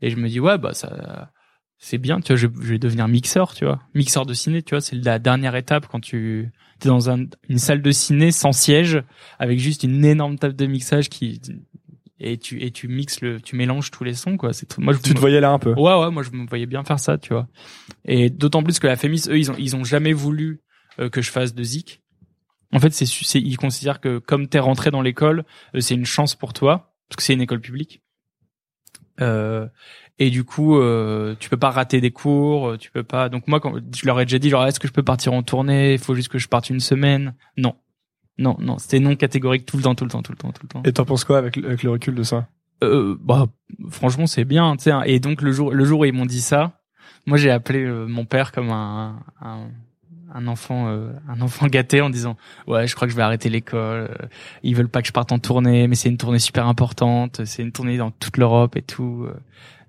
et 0.01 0.10
je 0.10 0.15
me 0.15 0.27
dis 0.27 0.39
ouais 0.39 0.57
bah 0.57 0.73
ça 0.73 1.31
c'est 1.77 1.97
bien, 1.97 2.19
tu 2.21 2.27
vois, 2.27 2.36
je, 2.36 2.47
je 2.62 2.69
vais 2.69 2.79
devenir 2.79 3.07
mixeur, 3.07 3.53
tu 3.53 3.65
vois, 3.65 3.79
mixeur 3.95 4.25
de 4.25 4.34
ciné, 4.34 4.62
tu 4.62 4.75
vois, 4.75 4.81
c'est 4.81 4.95
la 4.95 5.19
dernière 5.19 5.55
étape 5.55 5.88
quand 5.88 5.99
tu 5.99 6.51
es 6.84 6.88
dans 6.88 7.10
un, 7.10 7.25
une 7.49 7.57
salle 7.57 7.81
de 7.81 7.91
ciné 7.91 8.31
sans 8.31 8.51
siège 8.51 9.03
avec 9.39 9.60
juste 9.60 9.84
une 9.84 10.03
énorme 10.05 10.38
table 10.38 10.55
de 10.55 10.65
mixage 10.65 11.10
qui 11.10 11.41
et 12.21 12.38
tu 12.38 12.62
et 12.62 12.71
tu 12.71 12.88
mixes 12.88 13.21
le, 13.21 13.41
tu 13.41 13.55
mélanges 13.55 13.89
tous 13.91 14.03
les 14.03 14.13
sons 14.13 14.38
quoi. 14.38 14.53
C'est 14.53 14.77
moi 14.77 14.93
je 14.93 14.99
tu 14.99 15.13
te 15.13 15.19
voyais 15.19 15.41
là 15.41 15.49
un 15.49 15.60
peu 15.60 15.73
Ouais, 15.73 15.99
ouais, 15.99 16.12
moi 16.12 16.23
je 16.23 16.29
me 16.31 16.47
voyais 16.47 16.67
bien 16.67 16.84
faire 16.84 16.99
ça, 16.99 17.17
tu 17.17 17.34
vois. 17.34 17.47
Et 18.05 18.29
d'autant 18.29 18.63
plus 18.63 18.79
que 18.79 18.88
la 18.88 18.95
Fémis, 18.95 19.23
eux, 19.27 19.38
ils 19.38 19.51
ont, 19.51 19.55
ils 19.57 19.75
ont 19.75 19.84
jamais 19.84 20.13
voulu 20.13 20.62
euh, 20.99 21.10
que 21.10 21.21
je 21.21 21.31
fasse 21.31 21.53
de 21.53 21.63
zik. 21.63 22.01
En 22.73 22.79
fait, 22.79 22.93
c'est, 22.93 23.05
c'est, 23.05 23.41
ils 23.41 23.57
considèrent 23.57 23.99
que 23.99 24.19
comme 24.19 24.47
t'es 24.47 24.60
rentré 24.60 24.91
dans 24.91 25.01
l'école, 25.01 25.43
euh, 25.75 25.81
c'est 25.81 25.95
une 25.95 26.05
chance 26.05 26.36
pour 26.36 26.53
toi, 26.53 26.93
parce 27.10 27.17
que 27.17 27.23
c'est 27.23 27.34
une 27.34 27.41
école 27.41 27.60
publique. 27.60 28.01
Euh, 29.19 29.67
et 30.19 30.29
du 30.29 30.43
coup, 30.43 30.77
euh, 30.77 31.36
tu 31.39 31.49
peux 31.49 31.57
pas 31.57 31.71
rater 31.71 31.99
des 32.01 32.12
cours, 32.12 32.69
euh, 32.69 32.77
tu 32.77 32.91
peux 32.91 33.03
pas. 33.03 33.29
Donc 33.29 33.47
moi, 33.47 33.60
quand 33.60 33.73
je 33.95 34.05
leur 34.05 34.19
ai 34.19 34.25
déjà 34.25 34.39
dit, 34.39 34.49
genre, 34.49 34.65
est-ce 34.65 34.79
que 34.79 34.88
je 34.88 34.93
peux 34.93 35.03
partir 35.03 35.34
en 35.34 35.43
tournée? 35.43 35.93
Il 35.93 35.99
faut 35.99 36.15
juste 36.15 36.29
que 36.29 36.38
je 36.38 36.47
parte 36.47 36.69
une 36.69 36.79
semaine. 36.79 37.36
Non, 37.57 37.75
non, 38.41 38.58
non, 38.60 38.77
c'était 38.77 38.99
non 38.99 39.15
catégorique 39.15 39.65
tout 39.65 39.77
le 39.77 39.84
temps, 39.84 39.95
tout 39.95 40.04
le 40.04 40.10
temps, 40.12 40.21
tout 40.21 40.32
le 40.34 40.38
temps, 40.38 40.51
tout 40.51 40.63
le 40.63 40.67
temps. 40.67 40.82
et 40.84 40.91
t'en 40.91 41.06
penses 41.06 41.23
quoi 41.23 41.38
avec, 41.38 41.56
le- 41.56 41.67
avec 41.67 41.84
le 41.84 41.91
recul 41.91 42.15
de 42.15 42.23
ça 42.23 42.47
Euh, 42.84 43.15
bah 43.21 43.45
franchement 43.89 44.25
c'est 44.27 44.43
bien 44.45 44.75
tu 44.75 44.84
sais 44.86 44.91
hein. 44.91 45.04
et 45.06 45.19
donc 45.19 45.41
le 45.43 45.51
jour 45.51 45.71
le 45.71 45.86
jour 45.86 45.99
où 46.01 46.06
ils 46.06 46.13
m'ont 46.13 46.25
dit 46.25 46.41
ça 46.41 46.80
moi 47.27 47.38
j'ai 47.38 47.51
appelé 47.51 47.84
euh, 47.84 48.08
mon 48.08 48.25
père 48.25 48.51
comme 48.51 48.71
un 48.71 49.19
un, 49.39 49.67
un 50.34 50.47
enfant 50.47 50.88
euh, 50.88 51.12
un 51.30 51.39
enfant 51.41 51.67
gâté 51.67 52.01
en 52.01 52.10
disant 52.10 52.38
ouais 52.65 52.88
je 52.88 52.95
crois 52.95 53.08
que 53.08 53.12
je 53.12 53.17
vais 53.17 53.21
arrêter 53.21 53.49
l'école 53.49 54.10
euh, 54.10 54.25
ils 54.63 54.75
veulent 54.75 54.89
pas 54.89 55.01
que 55.04 55.08
je 55.08 55.13
parte 55.13 55.32
en 55.32 55.38
tournée 55.38 55.88
mais 55.88 55.93
c'est 55.95 56.10
une 56.10 56.17
tournée 56.17 56.39
super 56.39 56.65
importante 56.67 57.45
c'est 57.45 57.62
une 57.62 57.71
tournée 57.71 57.97
dans 57.97 58.10
toute 58.10 58.38
l'Europe 58.38 58.75
et 58.75 58.82
tout 58.82 59.27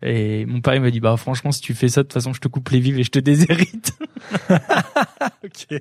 et 0.03 0.45
mon 0.47 0.61
père 0.61 0.75
il 0.75 0.83
m'a 0.83 0.91
dit 0.91 1.01
bah 1.01 1.17
franchement 1.17 1.51
si 1.53 1.63
tu 1.63 1.73
fais 1.75 1.89
ça 1.89 2.03
de 2.03 2.09
toute 2.09 2.13
façon 2.15 2.35
je 2.35 2.41
te 2.41 2.49
coupe 2.49 2.69
les 2.69 2.81
vives 2.81 2.99
et 2.99 3.05
je 3.05 3.11
te 3.11 3.19
déshérite 3.31 3.97
ok 5.45 5.81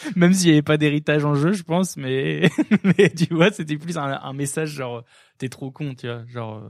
même 0.16 0.32
s'il 0.32 0.48
y 0.48 0.52
avait 0.52 0.62
pas 0.62 0.76
d'héritage 0.76 1.24
en 1.24 1.34
jeu 1.34 1.52
je 1.52 1.62
pense 1.62 1.96
mais 1.96 2.48
mais 2.98 3.10
tu 3.10 3.32
vois 3.34 3.50
c'était 3.50 3.76
plus 3.76 3.98
un, 3.98 4.18
un 4.22 4.32
message 4.32 4.70
genre 4.70 5.04
t'es 5.38 5.48
trop 5.48 5.70
con 5.70 5.94
tu 5.94 6.06
vois 6.06 6.24
genre 6.26 6.58
euh, 6.64 6.68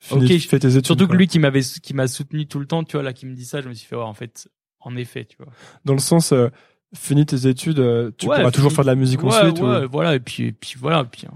Finis- 0.00 0.24
Ok, 0.26 0.38
je- 0.38 0.48
fais 0.48 0.58
tes 0.58 0.68
études 0.72 0.86
Surtout 0.86 1.08
que 1.08 1.16
lui 1.16 1.26
qui 1.26 1.38
m'avait 1.38 1.62
qui 1.62 1.94
m'a 1.94 2.06
soutenu 2.06 2.46
tout 2.46 2.58
le 2.60 2.66
temps, 2.66 2.84
tu 2.84 2.92
vois 2.92 3.02
là 3.02 3.12
qui 3.14 3.24
me 3.26 3.34
dit 3.34 3.46
ça, 3.46 3.60
je 3.62 3.68
me 3.68 3.74
suis 3.74 3.86
fait 3.86 3.96
ouais, 3.96 4.02
en 4.02 4.12
fait 4.14 4.48
en 4.80 4.94
effet, 4.96 5.24
tu 5.24 5.36
vois. 5.38 5.48
dans 5.84 5.94
le 5.94 5.98
sens 6.00 6.32
euh, 6.32 6.48
finis 6.94 7.24
tes 7.26 7.46
études 7.48 7.78
euh, 7.80 8.10
tu 8.18 8.28
Ouais, 8.28 8.36
pourras 8.36 8.50
toujours 8.52 8.72
faire 8.72 8.84
de 8.84 8.90
la 8.90 8.94
musique 8.94 9.22
ouais, 9.22 9.28
ensuite 9.28 9.58
ou- 9.60 9.66
ouais, 9.66 9.86
voilà 9.86 10.14
et 10.14 10.20
puis 10.20 10.44
et 10.48 10.52
puis 10.52 10.74
voilà 10.78 11.00
et 11.00 11.04
puis 11.10 11.26
hein. 11.26 11.34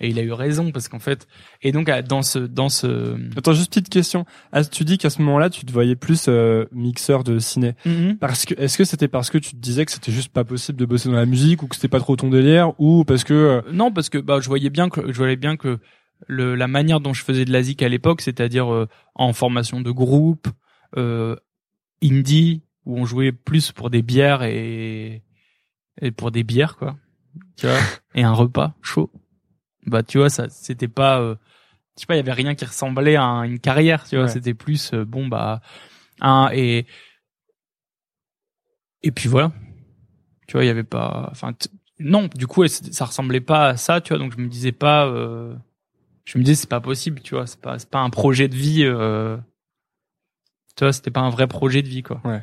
Et 0.00 0.08
il 0.08 0.18
a 0.18 0.22
eu 0.22 0.32
raison 0.32 0.72
parce 0.72 0.88
qu'en 0.88 0.98
fait 0.98 1.26
et 1.62 1.72
donc 1.72 1.88
à- 1.88 2.02
dans 2.02 2.22
ce 2.22 2.38
dans 2.38 2.68
ce 2.68 3.16
Attends, 3.36 3.52
juste 3.52 3.70
petite 3.70 3.88
question. 3.88 4.26
Ah, 4.52 4.64
tu 4.64 4.84
dis 4.84 4.98
qu'à 4.98 5.10
ce 5.10 5.22
moment-là, 5.22 5.48
tu 5.50 5.64
te 5.64 5.72
voyais 5.72 5.96
plus 5.96 6.26
euh, 6.28 6.66
mixeur 6.72 7.24
de 7.24 7.38
ciné. 7.38 7.74
Mhm. 7.86 8.18
Parce 8.18 8.44
que, 8.44 8.54
est-ce 8.60 8.76
que 8.76 8.84
c'était 8.84 9.08
parce 9.08 9.30
que 9.30 9.38
tu 9.38 9.50
te 9.52 9.56
disais 9.56 9.84
que 9.86 9.92
c'était 9.92 10.12
juste 10.12 10.32
pas 10.32 10.44
possible 10.44 10.78
de 10.78 10.84
bosser 10.84 11.08
dans 11.08 11.14
la 11.16 11.26
musique 11.26 11.62
ou 11.62 11.66
que 11.66 11.74
c'était 11.76 11.88
pas 11.88 12.00
trop 12.00 12.16
ton 12.16 12.28
délire 12.28 12.72
ou 12.78 13.04
parce 13.04 13.24
que 13.24 13.32
euh, 13.34 13.62
non 13.72 13.90
parce 13.92 14.08
que 14.10 14.18
bah 14.18 14.38
je 14.40 14.48
voyais 14.48 14.70
bien 14.70 14.88
que 14.88 15.10
je 15.12 15.16
voyais 15.16 15.36
bien 15.36 15.56
que 15.56 15.78
le 16.28 16.54
la 16.54 16.66
manière 16.68 17.00
dont 17.00 17.12
je 17.14 17.22
faisais 17.24 17.44
de 17.44 17.52
la 17.52 17.62
zik 17.62 17.82
à 17.82 17.88
l'époque, 17.88 18.20
c'est-à-dire 18.22 18.72
euh, 18.72 18.86
en 19.14 19.32
formation 19.32 19.80
de 19.80 19.90
groupe, 19.90 20.48
euh, 20.96 21.36
indie 22.02 22.62
où 22.84 22.98
on 22.98 23.04
jouait 23.04 23.32
plus 23.32 23.72
pour 23.72 23.90
des 23.90 24.02
bières 24.02 24.42
et 24.42 25.22
et 26.00 26.10
pour 26.10 26.30
des 26.30 26.42
bières 26.44 26.76
quoi. 26.76 26.96
Tu 27.56 27.66
vois? 27.66 27.78
Et 28.14 28.22
un 28.22 28.32
repas 28.32 28.74
chaud. 28.82 29.10
Bah 29.86 30.02
tu 30.02 30.18
vois 30.18 30.30
ça 30.30 30.48
c'était 30.48 30.88
pas 30.88 31.20
euh, 31.20 31.36
je 31.96 32.00
sais 32.00 32.06
pas 32.06 32.14
il 32.14 32.18
y 32.18 32.20
avait 32.20 32.32
rien 32.32 32.54
qui 32.54 32.64
ressemblait 32.64 33.16
à 33.16 33.24
une 33.44 33.58
carrière, 33.60 34.04
tu 34.08 34.16
vois, 34.16 34.24
Ouais. 34.26 34.30
c'était 34.30 34.54
plus 34.54 34.92
euh, 34.92 35.04
bon 35.04 35.26
bah 35.28 35.60
un 36.20 36.50
et 36.52 36.86
et 39.02 39.10
puis 39.12 39.28
voilà. 39.28 39.52
Tu 40.48 40.52
vois, 40.52 40.64
il 40.64 40.68
y 40.68 40.70
avait 40.70 40.84
pas 40.84 41.28
enfin 41.30 41.52
non, 41.98 42.28
du 42.34 42.46
coup 42.46 42.66
ça 42.68 43.04
ressemblait 43.06 43.40
pas 43.40 43.68
à 43.68 43.76
ça, 43.76 44.00
tu 44.00 44.10
vois, 44.10 44.18
donc 44.18 44.32
je 44.32 44.38
me 44.38 44.48
disais 44.48 44.72
pas 44.72 45.06
euh, 45.06 45.54
je 46.24 46.38
me 46.38 46.42
disais 46.44 46.54
c'est 46.56 46.68
pas 46.68 46.80
possible, 46.80 47.20
tu 47.20 47.34
vois, 47.34 47.46
c'est 47.46 47.60
pas 47.60 47.78
c'est 47.78 47.88
pas 47.90 48.00
un 48.00 48.10
projet 48.10 48.48
de 48.48 48.54
vie 48.56 48.84
euh, 48.84 49.36
tu 50.76 50.84
vois, 50.84 50.92
c'était 50.92 51.10
pas 51.10 51.20
un 51.20 51.30
vrai 51.30 51.46
projet 51.46 51.82
de 51.82 51.88
vie 51.88 52.02
quoi. 52.02 52.20
Ouais. 52.24 52.42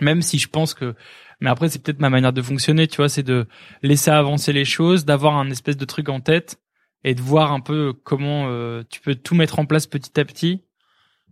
Même 0.00 0.22
si 0.22 0.38
je 0.38 0.48
pense 0.48 0.74
que 0.74 0.94
mais 1.40 1.50
après 1.50 1.68
c'est 1.68 1.82
peut-être 1.82 2.00
ma 2.00 2.10
manière 2.10 2.32
de 2.32 2.42
fonctionner, 2.42 2.86
tu 2.86 2.96
vois, 2.96 3.08
c'est 3.08 3.22
de 3.22 3.46
laisser 3.82 4.10
avancer 4.10 4.52
les 4.52 4.64
choses, 4.64 5.04
d'avoir 5.04 5.36
un 5.36 5.50
espèce 5.50 5.76
de 5.76 5.84
truc 5.84 6.08
en 6.08 6.20
tête 6.20 6.60
et 7.04 7.14
de 7.14 7.20
voir 7.20 7.52
un 7.52 7.60
peu 7.60 7.92
comment 7.92 8.46
euh, 8.48 8.82
tu 8.90 9.00
peux 9.00 9.14
tout 9.14 9.34
mettre 9.34 9.58
en 9.58 9.66
place 9.66 9.86
petit 9.86 10.18
à 10.18 10.24
petit 10.24 10.64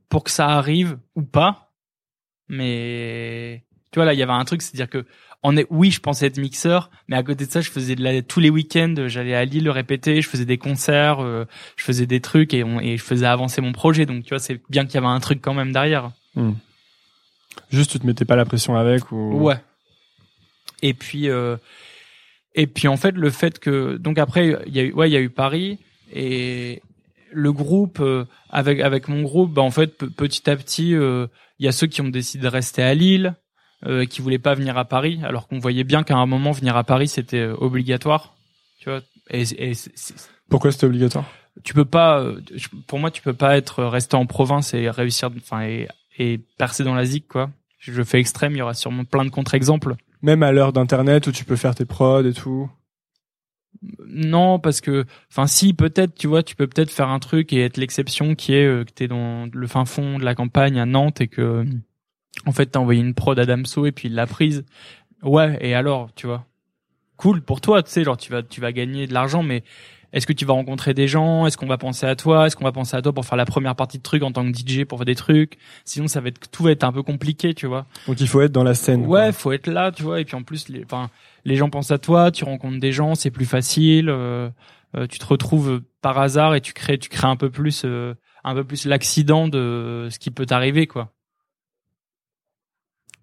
pour 0.09 0.25
que 0.25 0.31
ça 0.31 0.49
arrive 0.49 0.99
ou 1.14 1.23
pas. 1.23 1.73
Mais 2.49 3.64
tu 3.90 3.99
vois 3.99 4.05
là, 4.05 4.14
il 4.14 4.19
y 4.19 4.23
avait 4.23 4.33
un 4.33 4.45
truc, 4.45 4.62
c'est-à-dire 4.62 4.88
que 4.88 5.05
on 5.42 5.57
est, 5.57 5.66
oui, 5.71 5.90
je 5.90 6.01
pensais 6.01 6.27
être 6.27 6.38
mixeur, 6.38 6.90
mais 7.09 7.16
à 7.16 7.23
côté 7.23 7.47
de 7.47 7.51
ça, 7.51 7.61
je 7.61 7.71
faisais 7.71 7.95
de 7.95 8.03
la, 8.03 8.21
tous 8.23 8.40
les 8.40 8.51
week-ends, 8.51 8.95
j'allais 9.07 9.35
à 9.35 9.45
Lille 9.45 9.64
le 9.64 9.71
répéter, 9.71 10.21
je 10.21 10.29
faisais 10.29 10.45
des 10.45 10.59
concerts, 10.59 11.21
euh, 11.21 11.45
je 11.77 11.85
faisais 11.85 12.07
des 12.07 12.21
trucs 12.21 12.53
et, 12.53 12.64
on, 12.64 12.81
et 12.81 12.97
je 12.97 13.03
faisais 13.03 13.27
avancer 13.27 13.61
mon 13.61 13.73
projet. 13.73 14.07
Donc 14.07 14.25
tu 14.25 14.31
vois, 14.31 14.38
c'est 14.38 14.61
bien 14.71 14.87
qu'il 14.87 14.95
y 14.95 14.99
avait 14.99 15.07
un 15.07 15.21
truc 15.21 15.40
quand 15.40 15.55
même 15.55 15.73
derrière. 15.73 16.11
juste 17.70 17.93
tu 17.93 18.01
te 18.01 18.07
mettais 18.07 18.24
pas 18.24 18.37
la 18.37 18.45
pression 18.45 18.76
avec 18.76 19.12
ou? 19.12 19.39
Ouais. 19.39 19.59
Et 20.83 20.95
puis 20.95 21.29
euh, 21.29 21.57
et 22.55 22.66
puis 22.66 22.89
en 22.89 22.97
fait 22.97 23.12
le 23.12 23.31
fait 23.31 23.59
que 23.59 23.97
donc 23.97 24.18
après 24.18 24.57
il 24.66 24.74
y 24.74 24.81
a 24.81 24.83
eu 24.85 24.93
ouais 24.93 25.09
il 25.09 25.12
y 25.12 25.16
a 25.16 25.20
eu 25.20 25.31
Paris 25.31 25.79
et 26.12 26.83
le 27.33 27.53
groupe 27.53 27.99
euh, 28.01 28.24
avec 28.51 28.81
avec 28.81 29.09
mon 29.09 29.22
groupe 29.22 29.53
bah 29.53 29.62
en 29.62 29.70
fait 29.70 29.97
pe- 29.97 30.07
petit 30.07 30.49
à 30.49 30.57
petit 30.57 30.95
euh, 30.95 31.27
il 31.59 31.66
y 31.66 31.68
a 31.68 31.72
ceux 31.72 31.87
qui 31.87 32.01
ont 32.03 32.09
décidé 32.09 32.45
de 32.45 32.49
rester 32.49 32.83
à 32.83 32.95
Lille 32.95 33.35
euh, 33.87 34.05
qui 34.07 34.20
voulaient 34.22 34.39
pas 34.39 34.55
venir 34.55 34.77
à 34.79 34.85
Paris 34.85 35.20
alors 35.22 35.49
qu'on 35.49 35.59
voyait 35.59 35.85
bien 35.85 36.03
qu'à 36.03 36.16
un 36.16 36.27
moment 36.27 36.53
venir 36.53 36.77
à 36.77 36.85
Paris 36.85 37.09
c'était 37.09 37.45
obligatoire 37.47 38.35
tu 38.81 38.91
vois. 38.91 39.01
Et, 39.31 39.43
et 39.70 39.72
Pourquoi 40.49 40.72
c'était 40.72 40.87
obligatoire? 40.87 41.24
Tu 41.64 41.72
peux 41.74 41.85
pas 41.87 42.22
pour 42.87 42.99
moi 42.99 43.11
tu 43.11 43.22
peux 43.22 43.35
pas 43.35 43.57
être 43.57 43.83
resté 43.85 44.14
en 44.16 44.27
province 44.27 44.72
et 44.74 44.89
réussir 44.91 45.31
enfin 45.39 45.62
et, 45.62 45.89
et 46.18 46.39
percer 46.59 46.85
dans 46.85 46.95
la 46.95 47.05
zik 47.07 47.29
quoi. 47.29 47.51
Je 47.79 48.03
fais 48.03 48.20
extrême 48.20 48.53
il 48.53 48.59
y 48.59 48.62
aura 48.62 48.74
sûrement 48.74 49.05
plein 49.05 49.24
de 49.24 49.31
contre-exemples 49.31 49.97
Même 50.23 50.43
à 50.43 50.53
l'heure 50.53 50.73
d'internet 50.73 51.27
où 51.27 51.33
tu 51.33 51.45
peux 51.45 51.57
faire 51.57 51.75
tes 51.75 51.85
prods 51.85 52.25
et 52.25 52.33
tout. 52.33 52.71
Non, 54.07 54.59
parce 54.59 54.81
que, 54.81 55.05
enfin, 55.31 55.47
si 55.47 55.75
peut-être, 55.75 56.14
tu 56.14 56.27
vois, 56.27 56.43
tu 56.43 56.57
peux 56.57 56.67
peut-être 56.67 56.91
faire 56.91 57.09
un 57.09 57.19
truc 57.19 57.53
et 57.53 57.62
être 57.62 57.77
l'exception 57.77 58.35
qui 58.35 58.55
est 58.55 58.67
euh, 58.67 58.85
que 58.85 58.91
t'es 58.91 59.09
dans 59.09 59.49
le 59.53 59.67
fin 59.67 59.85
fond 59.85 60.19
de 60.19 60.25
la 60.25 60.35
campagne 60.35 60.81
à 60.81 60.87
Nantes 60.87 61.21
et 61.21 61.29
que, 61.29 61.64
en 62.47 62.53
fait, 62.53 62.67
t'as 62.67 62.79
envoyé 62.81 63.01
une 63.01 63.14
prod 63.14 63.39
à 63.39 63.45
Damso 63.45 63.87
et 63.87 63.93
puis 63.93 64.09
il 64.09 64.14
l'a 64.14 64.27
prise. 64.27 64.64
Ouais, 65.23 65.59
et 65.61 65.75
alors, 65.75 66.12
tu 66.14 66.27
vois, 66.27 66.47
cool 67.17 67.43
pour 67.43 67.61
toi, 67.61 67.83
tu 67.83 67.91
sais, 67.91 68.05
genre 68.05 68.17
tu 68.17 68.33
vas, 68.33 68.43
tu 68.43 68.61
vas 68.61 68.73
gagner 68.73 69.07
de 69.07 69.14
l'argent, 69.14 69.43
mais 69.43 69.62
est-ce 70.13 70.27
que 70.27 70.33
tu 70.33 70.45
vas 70.45 70.55
rencontrer 70.55 70.95
des 70.95 71.09
gens? 71.09 71.47
Est-ce 71.47 71.57
qu'on 71.57 71.67
va 71.67 71.79
penser 71.79 72.07
à 72.07 72.17
toi? 72.17 72.47
Est-ce 72.47 72.57
qu'on 72.57 72.65
va 72.65 72.73
penser 72.73 72.97
à 72.97 73.03
toi 73.03 73.13
pour 73.13 73.25
faire 73.25 73.37
la 73.37 73.45
première 73.45 73.75
partie 73.75 73.99
de 73.99 74.03
truc 74.03 74.23
en 74.23 74.33
tant 74.33 74.51
que 74.51 74.57
DJ 74.57 74.85
pour 74.85 74.99
faire 74.99 75.07
des 75.07 75.15
trucs? 75.15 75.59
Sinon, 75.85 76.09
ça 76.09 76.21
va 76.21 76.29
être 76.29 76.51
tout 76.51 76.63
va 76.63 76.71
être 76.71 76.85
un 76.85 76.93
peu 76.93 77.03
compliqué, 77.03 77.55
tu 77.55 77.67
vois. 77.67 77.87
Donc 78.07 78.21
il 78.21 78.29
faut 78.29 78.41
être 78.41 78.53
dans 78.53 78.65
la 78.65 78.75
scène. 78.75 79.07
Ouais, 79.07 79.23
quoi. 79.23 79.33
faut 79.33 79.53
être 79.53 79.67
là, 79.67 79.93
tu 79.93 80.03
vois. 80.03 80.21
Et 80.21 80.25
puis 80.25 80.37
en 80.37 80.43
plus, 80.43 80.69
les, 80.69 80.85
enfin, 80.85 81.11
les 81.45 81.57
gens 81.57 81.71
pensent 81.71 81.91
à 81.91 81.99
toi, 81.99 82.31
tu 82.31 82.45
rencontres 82.45 82.81
des 82.81 82.93
gens, 82.93 83.15
c'est 83.15 83.31
plus 83.31 83.47
facile. 83.47 84.09
euh, 84.09 84.49
euh, 84.97 85.07
tu 85.07 85.19
te 85.19 85.27
retrouves 85.27 85.83
par 86.01 86.19
hasard 86.19 86.55
et 86.55 86.61
tu 86.61 86.73
crées, 86.73 86.99
tu 86.99 87.09
crées 87.09 87.27
un 87.27 87.37
peu 87.37 87.51
plus, 87.51 87.83
euh, 87.85 88.15
un 88.45 88.55
peu 88.55 88.65
plus 88.65 88.87
l'accident 88.87 89.49
de 89.49 90.09
ce 90.11 90.19
qui 90.19 90.31
peut 90.31 90.47
t'arriver, 90.47 90.87
quoi. 90.87 91.13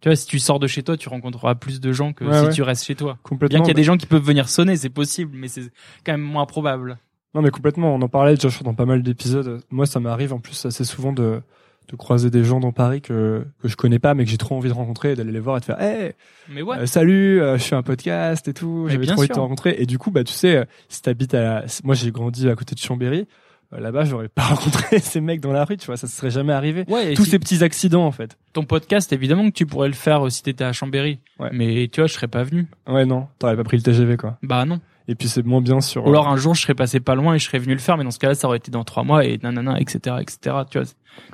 Tu 0.04 0.10
vois, 0.10 0.18
si 0.18 0.26
tu 0.26 0.38
sors 0.38 0.60
de 0.60 0.68
chez 0.68 0.84
toi, 0.84 0.98
tu 0.98 1.08
rencontreras 1.08 1.56
plus 1.56 1.80
de 1.80 1.94
gens 1.94 2.12
que 2.12 2.26
Ouais, 2.26 2.38
si 2.38 2.46
ouais. 2.48 2.52
tu 2.52 2.62
restes 2.62 2.84
chez 2.84 2.94
toi. 2.96 3.18
Complètement. 3.24 3.60
Bien 3.60 3.64
qu'il 3.64 3.70
y 3.70 3.72
a 3.72 3.80
des 3.80 3.86
gens 3.86 3.96
qui 3.96 4.06
peuvent 4.06 4.22
venir 4.22 4.50
sonner, 4.50 4.76
c'est 4.76 4.90
possible, 4.90 5.32
mais 5.34 5.48
c'est 5.48 5.62
quand 6.06 6.12
même 6.12 6.20
moins 6.20 6.46
probable. 6.46 6.98
Non, 7.34 7.42
mais 7.42 7.52
complètement. 7.52 7.96
On 7.96 8.02
en 8.02 8.10
parlait 8.10 8.36
déjà 8.36 8.50
dans 8.66 8.74
pas 8.74 8.86
mal 8.86 9.02
d'épisodes. 9.02 9.62
Moi, 9.72 9.86
ça 9.86 10.02
m'arrive 10.02 10.34
en 10.34 10.40
plus 10.40 10.66
assez 10.66 10.84
souvent 10.84 11.14
de, 11.14 11.40
de 11.88 11.96
croiser 11.96 12.30
des 12.30 12.44
gens 12.44 12.60
dans 12.60 12.74
Paris 12.74 13.00
que, 13.00 13.46
que 13.62 13.70
je 13.70 13.78
connais 13.78 13.98
pas, 13.98 14.14
mais 14.14 14.26
que 14.26 14.30
j'ai 14.30 14.38
trop 14.38 14.58
envie 14.58 14.68
de 14.68 14.74
rencontrer 14.74 15.14
et 15.14 15.16
d'aller 15.16 15.32
les 15.32 15.40
voir 15.40 15.56
et 15.56 15.60
de 15.62 15.66
faire, 15.66 15.82
hey, 15.82 16.12
Mais 16.50 16.62
ouais. 16.62 16.80
euh, 16.80 16.86
salut, 16.86 17.42
euh, 17.42 17.58
je 17.58 17.64
fais 17.64 17.76
un 17.78 17.82
podcast 17.82 18.46
et 18.50 18.54
tout. 18.54 18.88
J'avais 18.90 19.06
trop 19.06 19.20
envie 19.20 19.30
de 19.30 19.34
te 19.34 19.40
rencontrer. 19.40 19.76
Et 19.80 19.86
du 19.86 19.98
coup, 19.98 20.12
bah, 20.12 20.26
tu 20.26 20.34
sais, 20.34 20.68
si 20.90 21.02
t'habites 21.02 21.34
à, 21.34 21.64
moi, 21.86 21.96
j'ai 21.96 22.12
grandi 22.12 22.50
à 22.50 22.56
côté 22.56 22.76
de 22.76 22.80
Chambéry. 22.82 23.26
Euh, 23.74 23.80
Là-bas, 23.80 24.06
j'aurais 24.06 24.30
pas 24.30 24.44
rencontré 24.50 25.00
ces 25.00 25.22
mecs 25.22 25.42
dans 25.42 25.52
la 25.52 25.66
rue, 25.66 25.78
tu 25.78 25.86
vois, 25.88 25.98
ça 25.98 26.08
se 26.08 26.16
serait 26.16 26.32
jamais 26.32 26.54
arrivé. 26.54 26.86
ouais, 26.88 27.14
et 27.14 27.16
Tous 27.16 27.26
si- 27.26 27.32
ces 27.32 27.40
petits 27.40 27.64
accidents, 27.64 28.06
en 28.06 28.12
fait. 28.12 28.38
ton 28.54 28.64
podcast, 28.64 29.12
évidemment 29.14 29.46
que 29.50 29.54
tu 29.56 29.66
pourrais 29.66 29.88
le 29.88 29.94
faire 29.94 30.26
euh, 30.26 30.30
si 30.30 30.44
t'étais 30.44 30.64
à 30.64 30.74
Chambéry. 30.74 31.20
Ouais. 31.40 31.50
Mais 31.52 31.90
tu 31.92 32.02
vois, 32.02 32.08
je 32.08 32.14
serais 32.14 32.28
pas 32.28 32.44
venu. 32.44 32.68
Ouais, 32.88 33.06
non, 33.06 33.28
t'aurais 33.40 33.56
pas 33.56 33.64
pris 33.64 33.78
le 33.78 33.84
TGV, 33.84 34.18
quoi. 34.18 34.38
Bah 34.44 34.66
non. 34.66 34.80
Et 35.10 35.16
puis 35.16 35.28
c'est 35.28 35.46
moins 35.46 35.60
bien 35.60 35.82
sur. 35.82 36.06
Ou 36.06 36.10
alors 36.12 36.30
un 36.30 36.38
jour, 36.38 36.56
je 36.56 36.62
serais 36.62 36.76
passé 36.76 37.02
pas 37.02 37.14
loin 37.16 37.34
et 37.36 37.40
je 37.40 37.44
serais 37.44 37.60
venu 37.60 37.74
le 37.74 37.80
faire, 37.82 37.98
mais 37.98 38.06
dans 38.06 38.12
ce 38.12 38.20
cas-là, 38.20 38.36
ça 38.36 38.48
aurait 38.48 38.56
été 38.58 38.72
dans 38.72 38.86
trois 38.86 39.04
mois 39.04 39.26
et 39.26 39.38
nanana, 39.44 39.78
etc., 39.82 40.16
etc. 40.22 40.56
Tu 40.72 40.78
vois, 40.80 40.88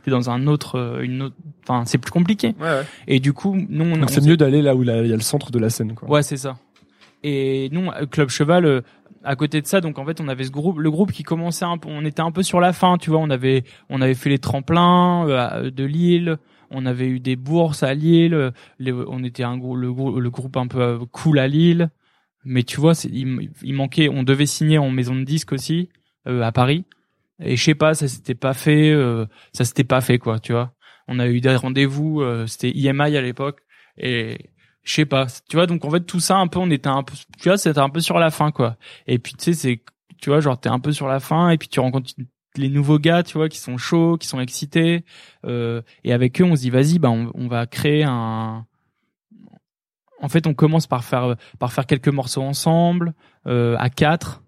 t'es 0.04 0.10
dans 0.10 0.32
un 0.32 0.48
autre, 0.48 0.80
euh, 0.80 1.02
une 1.04 1.22
autre. 1.22 1.36
Enfin, 1.68 1.84
c'est 1.86 2.00
plus 2.00 2.10
compliqué. 2.10 2.56
Ouais, 2.60 2.66
ouais. 2.68 2.82
Et 3.08 3.20
du 3.20 3.32
coup, 3.32 3.56
nous, 3.70 3.86
on, 3.86 4.08
c'est 4.08 4.26
mieux 4.26 4.38
d'aller 4.38 4.64
là 4.64 4.76
où 4.76 4.82
il 4.82 4.88
y 4.88 4.92
a 4.92 5.02
le 5.16 5.20
centre 5.20 5.52
de 5.52 5.60
la 5.60 5.70
scène, 5.70 5.94
quoi. 5.94 6.10
Ouais, 6.10 6.24
c'est 6.24 6.38
ça. 6.38 6.58
Et 7.24 7.70
nous, 7.72 7.90
euh, 7.92 8.06
Club 8.08 8.30
Cheval, 8.30 8.66
euh, 8.66 8.82
à 9.24 9.36
côté 9.36 9.62
de 9.62 9.68
ça, 9.68 9.82
donc 9.82 10.00
en 10.00 10.06
fait, 10.06 10.22
on 10.22 10.28
avait 10.28 10.46
ce 10.46 10.52
groupe, 10.52 10.80
le 10.80 10.92
groupe 10.92 11.12
qui 11.12 11.24
commençait 11.24 11.66
un 11.66 11.78
peu, 11.78 11.90
on 11.90 12.06
était 12.06 12.22
un 12.22 12.32
peu 12.32 12.44
sur 12.44 12.60
la 12.60 12.74
fin, 12.74 12.98
tu 12.98 13.10
vois, 13.10 13.20
on 13.20 13.30
avait, 13.30 13.64
on 13.90 14.02
avait 14.02 14.16
fait 14.16 14.30
les 14.30 14.40
tremplins 14.40 15.28
euh, 15.28 15.72
de 15.72 15.84
Lille, 15.84 16.38
on 16.72 16.86
avait 16.86 17.08
eu 17.08 17.20
des 17.20 17.36
bourses 17.36 17.84
à 17.84 17.94
Lille, 17.94 18.52
on 18.80 19.24
était 19.24 19.44
un 19.44 19.58
le, 19.58 19.88
le 19.88 20.30
groupe 20.30 20.58
un 20.58 20.68
peu 20.68 20.82
euh, 20.82 21.00
cool 21.12 21.40
à 21.40 21.48
Lille, 21.48 21.90
mais 22.46 22.64
tu 22.64 22.80
vois, 22.80 22.94
il, 23.12 23.50
il 23.64 23.74
manquait, 23.74 24.10
on 24.10 24.24
devait 24.24 24.46
signer 24.46 24.78
en 24.78 24.90
maison 24.90 25.16
de 25.16 25.24
disque 25.24 25.52
aussi 25.52 25.90
euh, 26.28 26.42
à 26.42 26.52
Paris, 26.52 26.86
et 27.42 27.56
je 27.56 27.64
sais 27.64 27.76
pas, 27.76 27.94
ça 27.94 28.08
s'était 28.08 28.36
pas 28.36 28.54
fait, 28.54 28.92
euh, 28.92 29.26
ça 29.54 29.66
s'était 29.66 29.84
pas 29.84 30.02
fait 30.02 30.18
quoi, 30.18 30.40
tu 30.40 30.52
vois. 30.52 30.74
On 31.08 31.20
a 31.20 31.28
eu 31.28 31.42
des 31.42 31.56
rendez-vous, 31.56 32.22
euh, 32.22 32.46
c'était 32.48 32.72
IMI 32.72 33.18
à 33.18 33.22
l'époque, 33.22 33.62
et 33.98 34.38
je 34.84 34.94
sais 34.94 35.06
pas. 35.06 35.28
Tu 35.50 35.56
vois 35.56 35.68
donc 35.68 35.86
en 35.86 35.90
fait 35.90 36.02
tout 36.02 36.20
ça 36.20 36.38
un 36.38 36.48
peu 36.48 36.60
on 36.60 36.70
était 36.72 36.90
un 36.90 37.04
peu 37.04 37.16
tu 37.40 37.50
vois 37.50 37.58
c'était 37.58 37.80
un 37.80 37.90
peu 37.90 38.00
sur 38.00 38.20
la 38.20 38.32
fin 38.32 38.52
quoi. 38.52 38.78
Et 39.08 39.20
puis 39.20 39.34
tu 39.34 39.46
sais 39.46 39.54
c'est 39.54 39.84
tu 40.22 40.30
vois 40.30 40.40
genre 40.40 40.60
t'es 40.60 40.70
un 40.70 40.80
peu 40.80 40.92
sur 40.92 41.08
la 41.08 41.20
fin 41.20 41.50
et 41.50 41.58
puis 41.58 41.68
tu 41.68 41.80
rencontres 41.80 42.14
les 42.56 42.70
nouveaux 42.70 43.00
gars 43.00 43.24
tu 43.24 43.38
vois 43.38 43.50
qui 43.50 43.60
sont 43.60 43.78
chauds 43.78 44.18
qui 44.18 44.28
sont 44.28 44.40
excités 44.40 45.06
euh, 45.46 45.82
et 46.04 46.14
avec 46.14 46.42
eux 46.42 46.44
on 46.44 46.56
se 46.56 46.62
dit 46.62 46.70
vas-y 46.70 47.00
bah 47.00 47.10
on, 47.10 47.32
on 47.36 47.48
va 47.48 47.68
créer 47.68 48.04
un 48.04 48.66
en 50.22 50.30
fait 50.30 50.48
on 50.48 50.54
commence 50.54 50.88
par 50.88 51.04
faire 51.04 51.36
par 51.60 51.72
faire 51.72 51.86
quelques 51.86 52.10
morceaux 52.10 52.42
ensemble 52.42 53.14
euh, 53.48 53.76
à 53.78 53.90
quatre 53.90 54.42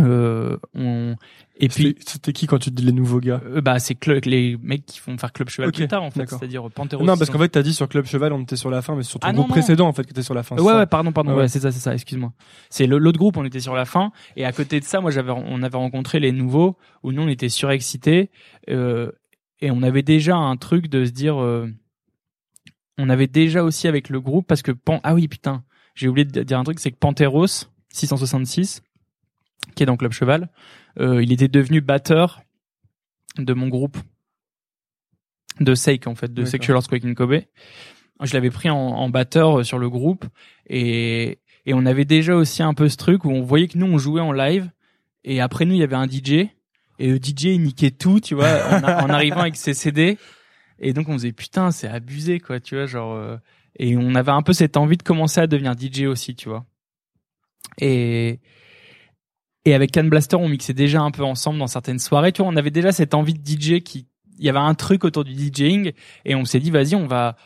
euh, 0.00 0.56
on 0.74 1.14
et 1.60 1.68
puis 1.68 1.96
C'était- 2.06 2.32
qui 2.32 2.46
quand 2.46 2.58
tu 2.58 2.70
dis 2.70 2.84
les 2.84 2.92
nouveaux 2.92 3.18
gars 3.20 3.40
euh, 3.46 3.60
bah 3.60 3.78
c'est 3.80 3.96
les 4.26 4.56
mecs 4.62 4.86
qui 4.86 4.98
font 5.00 5.18
faire 5.18 5.32
club 5.32 5.48
cheval 5.48 5.68
Ok, 5.70 5.74
plus 5.74 5.88
tard 5.88 6.02
en 6.04 6.10
fait 6.10 6.28
c'est-à-dire 6.28 6.70
Panteros 6.70 7.04
Non, 7.04 7.16
parce 7.16 7.30
qu'en 7.30 7.38
fait, 7.38 7.48
t'as 7.48 7.62
dit 7.62 7.74
sur 7.74 7.88
Club 7.88 8.04
Cheval, 8.04 8.32
on 8.32 8.40
était 8.42 8.54
sur 8.56 8.70
la 8.70 8.80
fin, 8.82 8.94
mais 8.94 9.02
sur 9.02 9.18
ton 9.18 9.26
Ah, 9.26 9.32
groupe 9.32 9.44
non, 9.44 9.48
non. 9.48 9.52
précédent, 9.60 9.88
en 9.88 9.92
fait, 9.92 10.04
que 10.04 10.12
t'es 10.12 10.22
sur 10.22 10.34
la 10.34 10.42
fin. 10.44 10.56
Ouais, 10.56 10.72
ouais, 10.72 10.86
pardon, 10.86 11.10
pardon, 11.12 11.30
Ah 11.32 11.34
ouais, 11.34 11.40
ouais. 11.42 11.48
c'est 11.48 11.60
ça, 11.60 11.72
c'est 11.72 11.80
ça, 11.80 11.94
excuse-moi. 11.94 12.32
C'est 12.70 12.86
l'autre 12.86 13.18
groupe, 13.18 13.36
on 13.36 13.44
était 13.44 13.58
sur 13.60 13.74
la 13.74 13.84
fin, 13.84 14.12
et 14.36 14.44
à 14.44 14.52
côté 14.52 14.78
de 14.80 14.84
ça, 14.84 15.00
moi, 15.00 15.10
j'avais, 15.10 15.32
on 15.32 15.62
avait 15.62 15.76
rencontré 15.76 16.20
les 16.20 16.30
nouveaux, 16.32 16.76
où 17.02 17.10
nous, 17.12 17.22
on 17.22 17.28
était 17.28 17.48
surexcités, 17.48 18.30
euh, 18.70 19.10
et 19.60 19.70
on 19.72 19.82
avait 19.82 20.02
déjà 20.02 20.36
un 20.36 20.56
truc 20.56 20.88
de 20.88 21.04
se 21.04 21.10
dire, 21.10 21.42
euh, 21.42 21.66
on 22.98 23.08
avait 23.08 23.26
déjà 23.26 23.62
aussi 23.64 23.88
avec 23.88 24.08
le 24.10 24.20
groupe, 24.20 24.46
parce 24.46 24.62
que, 24.62 24.72
Pan- 24.72 25.00
ah 25.02 25.14
oui, 25.14 25.28
putain, 25.28 25.64
j'ai 25.94 26.08
oublié 26.08 26.24
de 26.24 26.42
dire 26.42 26.58
un 26.58 26.64
truc, 26.64 26.78
c'est 26.80 26.90
que 26.92 26.98
Panteros, 26.98 27.66
666, 27.92 28.82
qui 29.74 29.82
est 29.82 29.86
dans 29.86 29.96
Club 29.96 30.12
Cheval, 30.12 30.48
euh, 30.98 31.22
il 31.22 31.32
était 31.32 31.48
devenu 31.48 31.80
batteur 31.80 32.42
de 33.36 33.52
mon 33.54 33.68
groupe 33.68 33.98
de 35.60 35.74
Sake 35.74 36.06
en 36.06 36.14
fait 36.14 36.32
de. 36.32 36.44
Sexual 36.44 36.76
Earthquake 36.76 37.04
in 37.04 37.14
Kobe. 37.14 37.40
Je 38.22 38.34
l'avais 38.34 38.50
pris 38.50 38.68
en, 38.68 38.76
en 38.76 39.08
batteur 39.08 39.60
euh, 39.60 39.62
sur 39.62 39.78
le 39.78 39.88
groupe 39.88 40.24
et 40.68 41.38
et 41.66 41.74
on 41.74 41.84
avait 41.84 42.04
déjà 42.04 42.34
aussi 42.34 42.62
un 42.62 42.74
peu 42.74 42.88
ce 42.88 42.96
truc 42.96 43.24
où 43.24 43.30
on 43.30 43.42
voyait 43.42 43.68
que 43.68 43.76
nous 43.78 43.86
on 43.86 43.98
jouait 43.98 44.20
en 44.20 44.32
live 44.32 44.70
et 45.24 45.40
après 45.40 45.66
nous 45.66 45.74
il 45.74 45.80
y 45.80 45.82
avait 45.82 45.96
un 45.96 46.06
DJ 46.06 46.48
et 46.98 47.08
le 47.08 47.16
DJ 47.16 47.44
il 47.44 47.62
niquait 47.62 47.90
tout 47.90 48.20
tu 48.20 48.34
vois 48.34 48.48
en, 48.70 48.82
en 49.04 49.10
arrivant 49.10 49.40
avec 49.40 49.56
ses 49.56 49.74
CD 49.74 50.18
et 50.78 50.92
donc 50.92 51.08
on 51.08 51.12
faisait 51.12 51.32
putain 51.32 51.70
c'est 51.70 51.88
abusé 51.88 52.40
quoi 52.40 52.58
tu 52.58 52.74
vois 52.74 52.86
genre 52.86 53.14
euh, 53.14 53.36
et 53.78 53.96
on 53.96 54.14
avait 54.14 54.32
un 54.32 54.42
peu 54.42 54.52
cette 54.52 54.76
envie 54.76 54.96
de 54.96 55.02
commencer 55.02 55.40
à 55.40 55.46
devenir 55.46 55.74
DJ 55.78 56.04
aussi 56.04 56.34
tu 56.34 56.48
vois 56.48 56.64
et 57.80 58.40
et 59.68 59.74
avec 59.74 59.92
Can 59.92 60.04
Blaster 60.04 60.36
on 60.36 60.48
mixait 60.48 60.74
déjà 60.74 61.00
un 61.00 61.10
peu 61.10 61.22
ensemble 61.24 61.58
dans 61.58 61.66
certaines 61.66 61.98
soirées. 61.98 62.32
Tu 62.32 62.42
vois 62.42 62.50
on 62.50 62.56
avait 62.56 62.70
déjà 62.70 62.92
cette 62.92 63.14
envie 63.14 63.34
de 63.34 63.40
DJ 63.46 63.80
qui 63.82 64.06
il 64.38 64.44
y 64.44 64.48
avait 64.48 64.58
un 64.58 64.74
truc 64.74 65.04
autour 65.04 65.24
du 65.24 65.32
DJing 65.32 65.92
et 66.24 66.34
on 66.34 66.44
s'est 66.44 66.60
dit 66.60 66.70
vas-y 66.70 66.94
on 66.94 67.06
va 67.06 67.36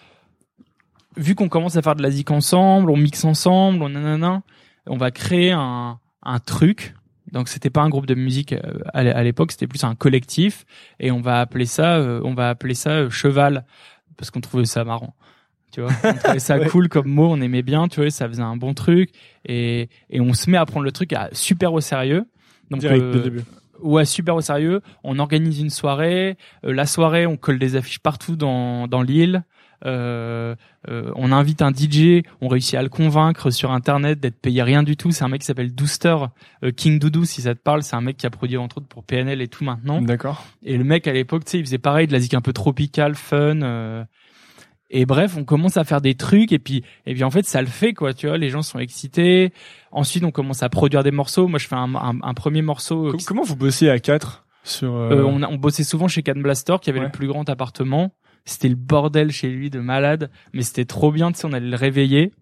vu 1.16 1.34
qu'on 1.34 1.48
commence 1.48 1.76
à 1.76 1.82
faire 1.82 1.94
de 1.96 2.02
la 2.02 2.10
zik 2.10 2.30
ensemble 2.30 2.90
on 2.90 2.96
mixe 2.96 3.24
ensemble 3.24 3.82
on 3.82 3.90
nanana 3.90 4.42
on 4.86 4.96
va 4.96 5.10
créer 5.10 5.52
un 5.52 5.98
un 6.24 6.38
truc. 6.38 6.94
Donc 7.32 7.48
c'était 7.48 7.70
pas 7.70 7.80
un 7.82 7.88
groupe 7.88 8.06
de 8.06 8.14
musique 8.14 8.52
euh, 8.52 8.60
à 8.92 9.02
l'é- 9.02 9.10
à 9.12 9.22
l'époque 9.24 9.52
c'était 9.52 9.66
plus 9.66 9.82
un 9.84 9.94
collectif. 9.94 10.64
Et 11.00 11.10
on 11.10 11.20
va 11.20 11.40
appeler 11.40 11.66
ça 11.66 11.96
euh, 11.96 12.20
on 12.24 12.34
va 12.34 12.48
appeler 12.50 12.74
ça 12.74 12.90
euh, 12.90 13.10
cheval 13.10 13.64
parce 14.16 14.30
qu'on 14.30 14.40
trouvait 14.40 14.64
ça 14.66 14.84
marrant 14.84 15.14
tu 15.72 15.80
vois 15.80 15.90
on 16.04 16.14
trouvait 16.14 16.38
ça 16.38 16.58
Ouais. 16.62 16.68
cool 16.68 16.88
comme 16.88 17.08
mot 17.08 17.28
on 17.30 17.40
aimait 17.40 17.62
bien 17.62 17.88
tu 17.88 18.00
vois 18.00 18.10
ça 18.10 18.28
faisait 18.28 18.42
un 18.42 18.56
bon 18.56 18.74
truc 18.74 19.10
et 19.46 19.88
et 20.10 20.20
on 20.20 20.32
se 20.34 20.48
met 20.48 20.58
à 20.58 20.66
prendre 20.66 20.84
le 20.84 20.92
truc 20.92 21.12
à, 21.12 21.28
super 21.32 21.72
au 21.72 21.80
sérieux 21.80 22.26
donc 22.70 22.80
Direct, 22.80 23.02
euh, 23.02 23.22
début. 23.22 23.42
Ouais, 23.82 24.04
super 24.04 24.36
au 24.36 24.40
sérieux. 24.40 24.80
On 25.04 25.18
organise 25.18 25.60
une 25.60 25.68
soirée. 25.68 26.36
Euh, 26.64 26.72
la 26.72 26.86
soirée, 26.86 27.26
on 27.26 27.36
colle 27.36 27.58
des 27.58 27.76
affiches 27.76 27.98
partout 27.98 28.36
dans, 28.36 28.86
dans 28.86 29.02
l'île. 29.02 29.44
Euh, 29.84 30.54
euh, 30.88 31.10
on 31.16 31.32
invite 31.32 31.62
un 31.62 31.72
DJ. 31.72 32.22
On 32.40 32.48
réussit 32.48 32.74
à 32.74 32.82
le 32.82 32.88
convaincre 32.88 33.50
sur 33.50 33.72
Internet 33.72 34.20
d'être 34.20 34.40
payé 34.40 34.62
rien 34.62 34.82
du 34.82 34.96
tout. 34.96 35.10
C'est 35.10 35.24
un 35.24 35.28
mec 35.28 35.40
qui 35.40 35.46
s'appelle 35.46 35.74
Dooster, 35.74 36.16
euh, 36.64 36.70
King 36.70 36.98
Doudou, 36.98 37.24
si 37.24 37.42
ça 37.42 37.54
te 37.54 37.60
parle. 37.60 37.82
C'est 37.82 37.96
un 37.96 38.00
mec 38.00 38.16
qui 38.16 38.26
a 38.26 38.30
produit 38.30 38.56
entre 38.56 38.78
autres 38.78 38.88
pour 38.88 39.04
PNL 39.04 39.40
et 39.42 39.48
tout 39.48 39.64
maintenant. 39.64 40.00
D'accord. 40.00 40.44
Et 40.62 40.76
le 40.76 40.84
mec 40.84 41.06
à 41.08 41.12
l'époque, 41.12 41.44
tu 41.44 41.52
sais, 41.52 41.58
il 41.58 41.64
faisait 41.64 41.78
pareil, 41.78 42.06
de 42.06 42.12
la 42.12 42.20
zik 42.20 42.34
un 42.34 42.40
peu 42.40 42.52
tropicale, 42.52 43.14
fun. 43.14 44.06
Et 44.92 45.06
bref, 45.06 45.36
on 45.36 45.44
commence 45.44 45.76
à 45.76 45.84
faire 45.84 46.00
des 46.00 46.14
trucs 46.14 46.52
et 46.52 46.58
puis 46.60 46.84
et 47.06 47.14
puis 47.14 47.24
en 47.24 47.30
fait 47.30 47.44
ça 47.46 47.60
le 47.60 47.66
fait 47.66 47.94
quoi, 47.94 48.14
tu 48.14 48.28
vois, 48.28 48.38
les 48.38 48.50
gens 48.50 48.62
sont 48.62 48.78
excités. 48.78 49.52
Ensuite, 49.90 50.22
on 50.24 50.30
commence 50.30 50.62
à 50.62 50.68
produire 50.68 51.02
des 51.02 51.10
morceaux. 51.10 51.48
Moi, 51.48 51.58
je 51.58 51.66
fais 51.66 51.74
un, 51.74 51.94
un, 51.94 52.18
un 52.22 52.34
premier 52.34 52.62
morceau. 52.62 53.08
euh, 53.08 53.16
Comment 53.26 53.42
vous 53.42 53.56
bossiez 53.56 53.90
à 53.90 53.98
quatre 53.98 54.46
sur 54.64 54.94
euh, 54.94 55.10
euh, 55.16 55.24
on, 55.24 55.42
a- 55.42 55.48
on 55.48 55.56
bossait 55.56 55.82
souvent 55.84 56.06
chez 56.08 56.22
Can 56.22 56.40
Blaster 56.40 56.76
qui 56.80 56.90
avait 56.90 57.00
Ouais. 57.00 57.06
le 57.06 57.10
plus 57.12 57.26
grand 57.26 57.48
appartement. 57.50 58.14
C'était 58.44 58.68
le 58.68 58.74
bordel 58.76 59.30
chez 59.32 59.48
lui 59.48 59.70
de 59.70 59.80
malade, 59.80 60.30
mais 60.52 60.62
c'était 60.62 60.84
trop 60.84 61.10
bien. 61.12 61.30
Tu 61.32 61.38
sais, 61.40 61.46
on 61.46 61.52
allait 61.52 61.68
le 61.70 61.76
réveiller. 61.76 62.32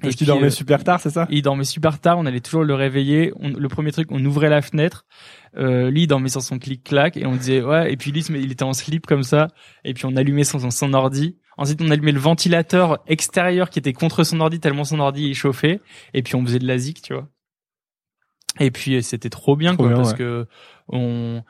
parce 0.00 0.16
qu'il 0.16 0.26
dormait 0.26 0.46
euh, 0.46 0.50
super 0.50 0.82
tard, 0.82 0.98
c'est 1.00 1.10
ça? 1.10 1.26
Il 1.30 1.42
dormait 1.42 1.64
super 1.64 2.00
tard. 2.00 2.18
On 2.18 2.26
allait 2.26 2.40
toujours 2.40 2.64
le 2.64 2.74
réveiller. 2.74 3.32
On- 3.40 3.50
le 3.50 3.68
premier 3.68 3.92
truc, 3.92 4.08
on 4.10 4.24
ouvrait 4.24 4.48
la 4.48 4.60
fenêtre. 4.62 5.04
Euh, 5.56 5.90
lui, 5.90 6.02
il 6.02 6.06
dormait 6.06 6.28
sur 6.30 6.42
son 6.42 6.58
clic-clac 6.58 7.16
et 7.16 7.26
on 7.26 7.36
disait 7.36 7.62
ouais. 7.62 7.92
Et 7.92 7.96
puis 7.96 8.10
lui, 8.12 8.20
il 8.30 8.50
était 8.52 8.64
en 8.64 8.72
slip 8.72 9.06
comme 9.06 9.22
ça. 9.22 9.48
Et 9.84 9.94
puis 9.94 10.04
on 10.06 10.16
allumait 10.16 10.44
son, 10.44 10.70
son 10.70 10.94
ordi. 10.94 11.36
Ensuite, 11.56 11.80
on 11.82 11.90
allumait 11.90 12.12
le 12.12 12.20
ventilateur 12.20 12.98
extérieur 13.06 13.70
qui 13.70 13.78
était 13.78 13.92
contre 13.92 14.24
son 14.24 14.40
ordi 14.40 14.60
tellement 14.60 14.84
son 14.84 15.00
ordi 15.00 15.28
il 15.28 15.34
chauffait. 15.34 15.80
Et 16.12 16.22
puis 16.22 16.34
on 16.34 16.44
faisait 16.44 16.58
de 16.58 16.66
la 16.66 16.78
zik, 16.78 17.02
tu 17.02 17.14
vois. 17.14 17.28
Et 18.60 18.70
puis 18.70 19.02
c'était 19.02 19.30
trop 19.30 19.56
bien 19.56 19.74
Trop 19.74 19.84
quoi 19.84 19.88
bien, 19.88 19.96
parce 19.96 20.12
ouais. 20.12 20.18
que 20.18 20.46
on 20.88 21.42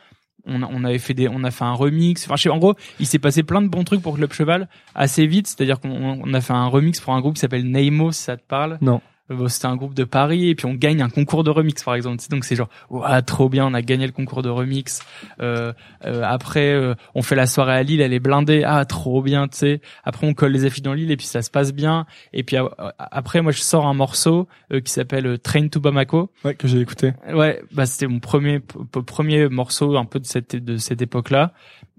on, 0.47 0.85
avait 0.85 0.99
fait 0.99 1.15
des 1.15 1.29
on 1.29 1.43
a 1.43 1.51
fait 1.51 1.65
un 1.65 1.73
remix 1.73 2.25
enfin 2.27 2.37
je 2.37 2.43
sais, 2.43 2.49
en 2.51 2.59
gros 2.59 2.75
il 3.01 3.07
s'est 3.07 3.19
passé 3.19 3.43
plein 3.43 3.63
de 3.63 3.69
bons 3.69 3.85
trucs 3.85 4.03
pour 4.03 4.15
Club 4.17 4.31
Cheval 4.33 4.69
assez 4.95 5.27
vite 5.27 5.47
c'est 5.47 5.63
à 5.63 5.65
dire 5.65 5.81
qu'on 5.81 6.21
on 6.23 6.35
a 6.35 6.41
fait 6.43 6.53
un 6.53 6.67
remix 6.67 7.01
pour 7.01 7.15
un 7.15 7.21
groupe 7.21 7.35
qui 7.35 7.41
s'appelle 7.41 7.65
Neimo 7.65 8.13
si 8.13 8.23
ça 8.23 8.37
te 8.37 8.43
parle? 8.47 8.77
Non. 8.83 9.01
Bon, 9.31 9.49
c'était 9.49 9.67
un 9.67 9.77
groupe 9.77 9.95
de 9.95 10.05
Paris 10.05 10.51
et 10.51 10.55
puis 10.55 10.67
on 10.67 10.75
gagne 10.75 11.01
un 11.01 11.09
concours 11.09 11.45
de 11.45 11.51
remix 11.51 11.83
par 11.83 11.95
exemple. 11.95 12.23
Donc 12.31 12.45
c'est 12.45 12.57
genre 12.57 12.69
ouah, 12.91 13.23
trop 13.23 13.49
bien 13.49 13.67
on 13.67 13.75
a 13.75 13.83
gagné 13.83 14.07
le 14.07 14.13
concours 14.13 14.43
de 14.43 14.51
remix. 14.51 15.01
Euh, 15.41 15.73
euh, 16.05 16.23
après 16.25 16.73
euh, 16.73 16.95
on 17.15 17.23
fait 17.23 17.35
la 17.35 17.47
soirée 17.47 17.73
à 17.73 17.83
Lille 17.83 18.01
elle 18.01 18.13
est 18.13 18.21
blindée. 18.21 18.63
Ah 18.65 18.85
trop 18.85 19.23
bien 19.23 19.49
tu 19.49 19.59
sais. 19.59 19.81
Après 20.05 20.27
on 20.27 20.35
colle 20.35 20.53
les 20.53 20.65
affiches 20.65 20.83
dans 20.83 20.93
Lille 20.93 21.11
et 21.11 21.17
puis 21.17 21.27
ça 21.27 21.43
se 21.43 21.51
passe 21.51 21.73
bien. 21.73 22.07
Et 22.33 22.43
puis 22.43 22.57
après 22.99 23.41
moi 23.41 23.53
je 23.53 23.61
sors 23.61 23.87
un 23.87 23.95
morceau 23.95 24.49
qui 24.71 24.93
s'appelle 24.93 25.39
Train 25.39 25.69
to 25.69 25.81
Bamako. 25.81 26.31
Ouais 26.45 26.55
que 26.55 26.69
j'ai 26.69 26.81
écouté. 26.81 27.13
Ouais 27.33 27.63
bah 27.73 27.87
c'était 27.87 28.07
mon 28.07 28.21
premier 28.21 28.61
premier 28.61 29.49
morceau 29.49 29.97
un 29.97 30.05
peu 30.05 30.21
de 30.21 30.27
cette 30.27 30.57
de 30.57 30.77
cette 30.77 31.01
époque 31.01 31.31
là 31.31 31.53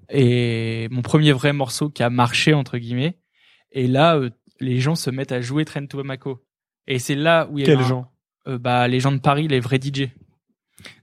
et 0.10 0.88
mon 0.92 1.02
premier 1.02 1.32
vrai 1.32 1.52
morceau 1.52 1.90
qui 1.90 2.04
a 2.04 2.10
marché 2.12 2.54
entre 2.54 2.78
guillemets. 2.78 3.18
Et 3.72 3.88
là 3.88 4.20
les 4.60 4.80
gens 4.80 4.96
se 4.96 5.10
mettent 5.10 5.32
à 5.32 5.42
jouer 5.42 5.66
Train 5.66 5.86
to 5.88 5.98
Bamako 5.98 6.45
et 6.88 7.00
c'est 7.00 7.16
là 7.16 7.48
où 7.52 7.60
il 7.60 7.68
y 7.68 7.72
a 7.72 7.76
Quels 7.76 7.86
gens 7.86 8.08
euh, 8.48 8.58
Bah 8.58 8.88
les 8.88 9.00
gens 9.00 9.12
de 9.12 9.20
Paris, 9.20 9.48
les 9.48 9.60
vrais 9.60 9.80
DJ. 9.82 10.10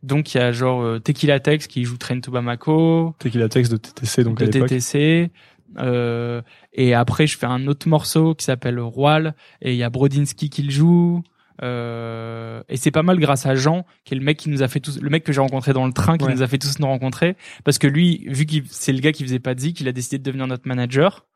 Donc 0.03 0.35
il 0.35 0.39
y 0.39 0.41
a 0.41 0.53
genre 0.53 0.83
euh, 0.83 0.99
Tequila 0.99 1.41
Tex 1.41 1.67
qui 1.67 1.85
joue 1.85 1.97
Train 1.97 2.21
to 2.21 2.31
Bamako. 2.31 3.15
Tequila 3.19 3.49
Tex 3.49 3.69
de 3.69 3.77
TTC 3.77 4.25
donc 4.25 4.39
de 4.39 4.47
TTC. 4.47 5.31
Euh, 5.79 6.43
et 6.75 6.95
après 6.95 7.27
je 7.27 7.39
fais 7.39 7.47
un 7.47 7.67
autre 7.67 7.89
morceau 7.89 8.35
qui 8.35 8.45
s'appelle 8.45 8.79
Roal 8.79 9.35
et 9.63 9.73
il 9.73 9.79
y 9.79 9.83
a 9.83 9.91
Brodinski 9.91 10.51
qui 10.51 10.63
le 10.63 10.71
joue. 10.71 11.23
Euh, 11.63 12.63
et 12.69 12.77
c'est 12.77 12.91
pas 12.91 13.03
mal 13.03 13.19
grâce 13.19 13.47
à 13.47 13.55
Jean, 13.55 13.87
qui 14.05 14.15
est 14.15 14.17
le 14.17 14.25
mec 14.25 14.37
qui 14.37 14.49
nous 14.49 14.63
a 14.63 14.69
fait 14.69 14.81
tous, 14.81 15.01
le 15.01 15.11
mec 15.11 15.23
que 15.23 15.33
j'ai 15.33 15.41
rencontré 15.41 15.73
dans 15.73 15.87
le 15.87 15.93
train, 15.93 16.19
qui 16.19 16.27
nous 16.27 16.43
a 16.43 16.47
fait 16.47 16.59
tous 16.59 16.79
nous 16.81 16.87
rencontrer, 16.87 17.37
parce 17.63 17.79
que 17.79 17.87
lui, 17.87 18.27
vu 18.29 18.47
qu'il 18.47 18.65
c'est 18.69 18.93
le 18.93 19.01
gars 19.01 19.13
qui 19.13 19.23
faisait 19.23 19.39
pas 19.39 19.55
de 19.55 19.61
zik, 19.61 19.81
il 19.81 19.87
a 19.87 19.93
décidé 19.93 20.19
de 20.19 20.25
devenir 20.25 20.47
notre 20.47 20.67
manager 20.67 21.27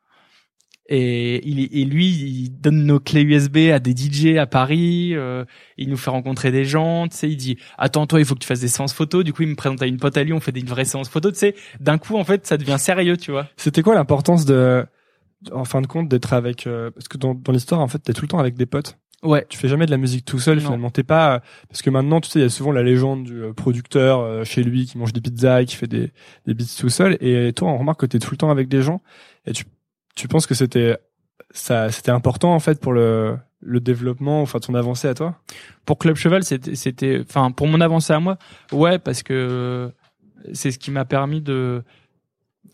et, 0.88 1.46
il, 1.48 1.60
et 1.60 1.84
lui 1.84 2.06
il 2.06 2.50
donne 2.50 2.84
nos 2.84 3.00
clés 3.00 3.22
USB 3.22 3.70
à 3.72 3.78
des 3.78 3.90
DJ 3.92 4.36
à 4.36 4.46
Paris 4.46 5.12
euh, 5.14 5.44
il 5.76 5.88
nous 5.88 5.96
fait 5.96 6.10
rencontrer 6.10 6.52
des 6.52 6.64
gens 6.64 7.08
tu 7.08 7.16
sais 7.16 7.28
il 7.28 7.36
dit 7.36 7.58
attends 7.76 8.06
toi 8.06 8.20
il 8.20 8.24
faut 8.24 8.34
que 8.34 8.40
tu 8.40 8.46
fasses 8.46 8.60
des 8.60 8.68
séances 8.68 8.92
photos 8.92 9.24
du 9.24 9.32
coup 9.32 9.42
il 9.42 9.48
me 9.48 9.56
présente 9.56 9.82
à 9.82 9.86
une 9.86 9.96
pote 9.96 10.16
à 10.16 10.24
lui 10.24 10.32
on 10.32 10.40
fait 10.40 10.52
des 10.52 10.62
vraies 10.62 10.84
séances 10.84 11.08
photos 11.08 11.32
tu 11.32 11.38
sais 11.38 11.54
d'un 11.80 11.98
coup 11.98 12.16
en 12.16 12.24
fait 12.24 12.46
ça 12.46 12.56
devient 12.56 12.78
sérieux 12.78 13.16
tu 13.16 13.32
vois 13.32 13.48
c'était 13.56 13.82
quoi 13.82 13.94
l'importance 13.94 14.44
de 14.44 14.84
en 15.52 15.64
fin 15.64 15.80
de 15.80 15.86
compte 15.86 16.08
d'être 16.08 16.32
avec 16.32 16.66
euh, 16.66 16.90
parce 16.90 17.08
que 17.08 17.18
dans, 17.18 17.34
dans 17.34 17.52
l'histoire 17.52 17.80
en 17.80 17.88
fait 17.88 17.98
t'es 17.98 18.12
tout 18.12 18.22
le 18.22 18.28
temps 18.28 18.38
avec 18.38 18.54
des 18.54 18.66
potes 18.66 18.98
Ouais. 19.22 19.46
Tu 19.48 19.58
fais 19.58 19.66
jamais 19.66 19.86
de 19.86 19.90
la 19.90 19.96
musique 19.96 20.26
tout 20.26 20.38
seul, 20.38 20.60
finalement. 20.60 20.90
T'es 20.90 21.02
pas, 21.02 21.40
parce 21.68 21.80
que 21.80 21.88
maintenant, 21.88 22.20
tu 22.20 22.28
sais, 22.28 22.38
il 22.38 22.42
y 22.42 22.44
a 22.44 22.50
souvent 22.50 22.70
la 22.70 22.82
légende 22.82 23.24
du 23.24 23.42
euh, 23.42 23.52
producteur 23.54 24.44
chez 24.44 24.62
lui 24.62 24.84
qui 24.84 24.98
mange 24.98 25.14
des 25.14 25.22
pizzas 25.22 25.62
et 25.62 25.64
qui 25.64 25.74
fait 25.74 25.88
des, 25.88 26.12
des 26.46 26.54
beats 26.54 26.76
tout 26.78 26.90
seul. 26.90 27.16
Et 27.20 27.52
toi, 27.54 27.68
on 27.68 27.78
remarque 27.78 28.00
que 28.00 28.06
t'es 28.06 28.18
tout 28.18 28.30
le 28.30 28.36
temps 28.36 28.50
avec 28.50 28.68
des 28.68 28.82
gens 28.82 29.00
et 29.46 29.52
tu 29.52 29.64
tu 30.16 30.26
penses 30.26 30.46
que 30.46 30.54
c'était 30.54 30.98
ça 31.52 31.90
c'était 31.92 32.10
important 32.10 32.52
en 32.54 32.58
fait 32.58 32.80
pour 32.80 32.92
le 32.92 33.38
le 33.60 33.80
développement 33.80 34.42
enfin 34.42 34.58
ton 34.58 34.74
avancée 34.74 35.06
à 35.06 35.14
toi? 35.14 35.36
Pour 35.84 35.98
Club 35.98 36.16
Cheval 36.16 36.42
c'était 36.42 36.74
c'était 36.74 37.20
enfin 37.20 37.52
pour 37.52 37.68
mon 37.68 37.80
avancée 37.80 38.12
à 38.12 38.18
moi 38.18 38.38
ouais 38.72 38.98
parce 38.98 39.22
que 39.22 39.92
c'est 40.52 40.72
ce 40.72 40.78
qui 40.78 40.90
m'a 40.90 41.04
permis 41.04 41.40
de 41.40 41.82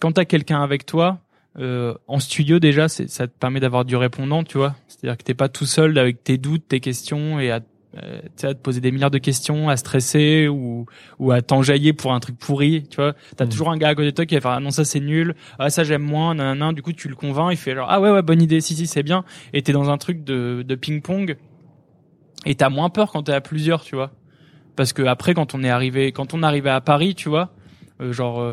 quand 0.00 0.12
t'as 0.12 0.24
quelqu'un 0.24 0.62
avec 0.62 0.86
toi 0.86 1.20
euh, 1.58 1.94
en 2.06 2.18
studio 2.18 2.58
déjà 2.58 2.88
ça 2.88 3.26
te 3.26 3.38
permet 3.38 3.60
d'avoir 3.60 3.84
du 3.84 3.96
répondant 3.96 4.42
tu 4.42 4.56
vois. 4.56 4.74
C'est-à-dire 4.88 5.18
que 5.18 5.22
t'es 5.22 5.34
pas 5.34 5.50
tout 5.50 5.66
seul 5.66 5.98
avec 5.98 6.24
tes 6.24 6.38
doutes 6.38 6.66
tes 6.68 6.80
questions 6.80 7.38
et 7.40 7.50
à 7.50 7.60
euh, 8.02 8.22
tu 8.38 8.46
à 8.46 8.54
te 8.54 8.58
poser 8.58 8.80
des 8.80 8.90
milliards 8.90 9.10
de 9.10 9.18
questions, 9.18 9.68
à 9.68 9.76
stresser 9.76 10.48
ou 10.48 10.86
ou 11.18 11.30
à 11.30 11.42
t'enjailler 11.42 11.92
pour 11.92 12.14
un 12.14 12.20
truc 12.20 12.38
pourri, 12.38 12.84
tu 12.88 12.96
vois. 12.96 13.14
T'as 13.36 13.44
mm. 13.44 13.48
toujours 13.50 13.70
un 13.70 13.76
gars 13.76 13.88
à 13.88 13.94
côté 13.94 14.10
de 14.10 14.16
toi 14.16 14.24
qui 14.24 14.34
va 14.34 14.40
faire 14.40 14.50
ah 14.52 14.60
non 14.60 14.70
ça 14.70 14.84
c'est 14.84 15.00
nul, 15.00 15.34
ah 15.58 15.68
ça 15.68 15.84
j'aime 15.84 16.02
moins, 16.02 16.34
nanana. 16.34 16.72
Du 16.72 16.82
coup 16.82 16.92
tu 16.92 17.08
le 17.08 17.14
convaincs, 17.14 17.52
il 17.52 17.58
fait 17.58 17.74
genre 17.74 17.88
ah 17.90 18.00
ouais 18.00 18.10
ouais 18.10 18.22
bonne 18.22 18.40
idée, 18.40 18.60
si 18.60 18.74
si 18.74 18.86
c'est 18.86 19.02
bien. 19.02 19.24
Et 19.52 19.62
t'es 19.62 19.72
dans 19.72 19.90
un 19.90 19.98
truc 19.98 20.24
de 20.24 20.64
de 20.66 20.74
ping 20.74 21.02
pong 21.02 21.36
et 22.46 22.54
t'as 22.54 22.70
moins 22.70 22.88
peur 22.88 23.12
quand 23.12 23.24
t'es 23.24 23.32
à 23.32 23.40
plusieurs, 23.40 23.82
tu 23.82 23.94
vois. 23.94 24.10
Parce 24.74 24.92
que 24.92 25.02
après 25.02 25.34
quand 25.34 25.54
on 25.54 25.62
est 25.62 25.70
arrivé 25.70 26.12
quand 26.12 26.32
on 26.32 26.42
arrivait 26.42 26.70
à 26.70 26.80
Paris, 26.80 27.14
tu 27.14 27.28
vois, 27.28 27.52
euh, 28.00 28.12
genre 28.12 28.40
euh, 28.40 28.52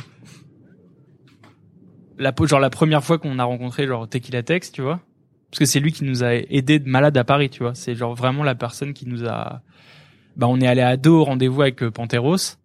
la 2.17 2.33
genre 2.43 2.59
la 2.59 2.69
première 2.69 3.03
fois 3.03 3.17
qu'on 3.17 3.39
a 3.39 3.45
rencontré 3.45 3.87
genre 3.87 4.07
Tequila 4.07 4.43
Tex, 4.43 4.73
tu 4.73 4.81
vois 4.81 4.99
parce 5.49 5.59
que 5.59 5.65
c'est 5.65 5.79
lui 5.79 5.91
qui 5.91 6.03
nous 6.03 6.23
a 6.23 6.33
aidé 6.33 6.79
de 6.79 6.87
malade 6.87 7.17
à 7.17 7.23
Paris, 7.23 7.49
tu 7.49 7.63
vois. 7.63 7.75
C'est 7.75 7.95
genre 7.95 8.15
vraiment 8.15 8.43
la 8.43 8.55
personne 8.55 8.93
qui 8.93 9.07
nous 9.07 9.25
a. 9.25 9.61
Bah, 10.35 10.47
on 10.47 10.59
est 10.61 10.67
allé 10.67 10.81
à 10.81 10.95
dos 10.95 11.23
rendez-vous 11.23 11.61
avec 11.61 11.83
euh, 11.83 11.91
Panteros. 11.91 12.57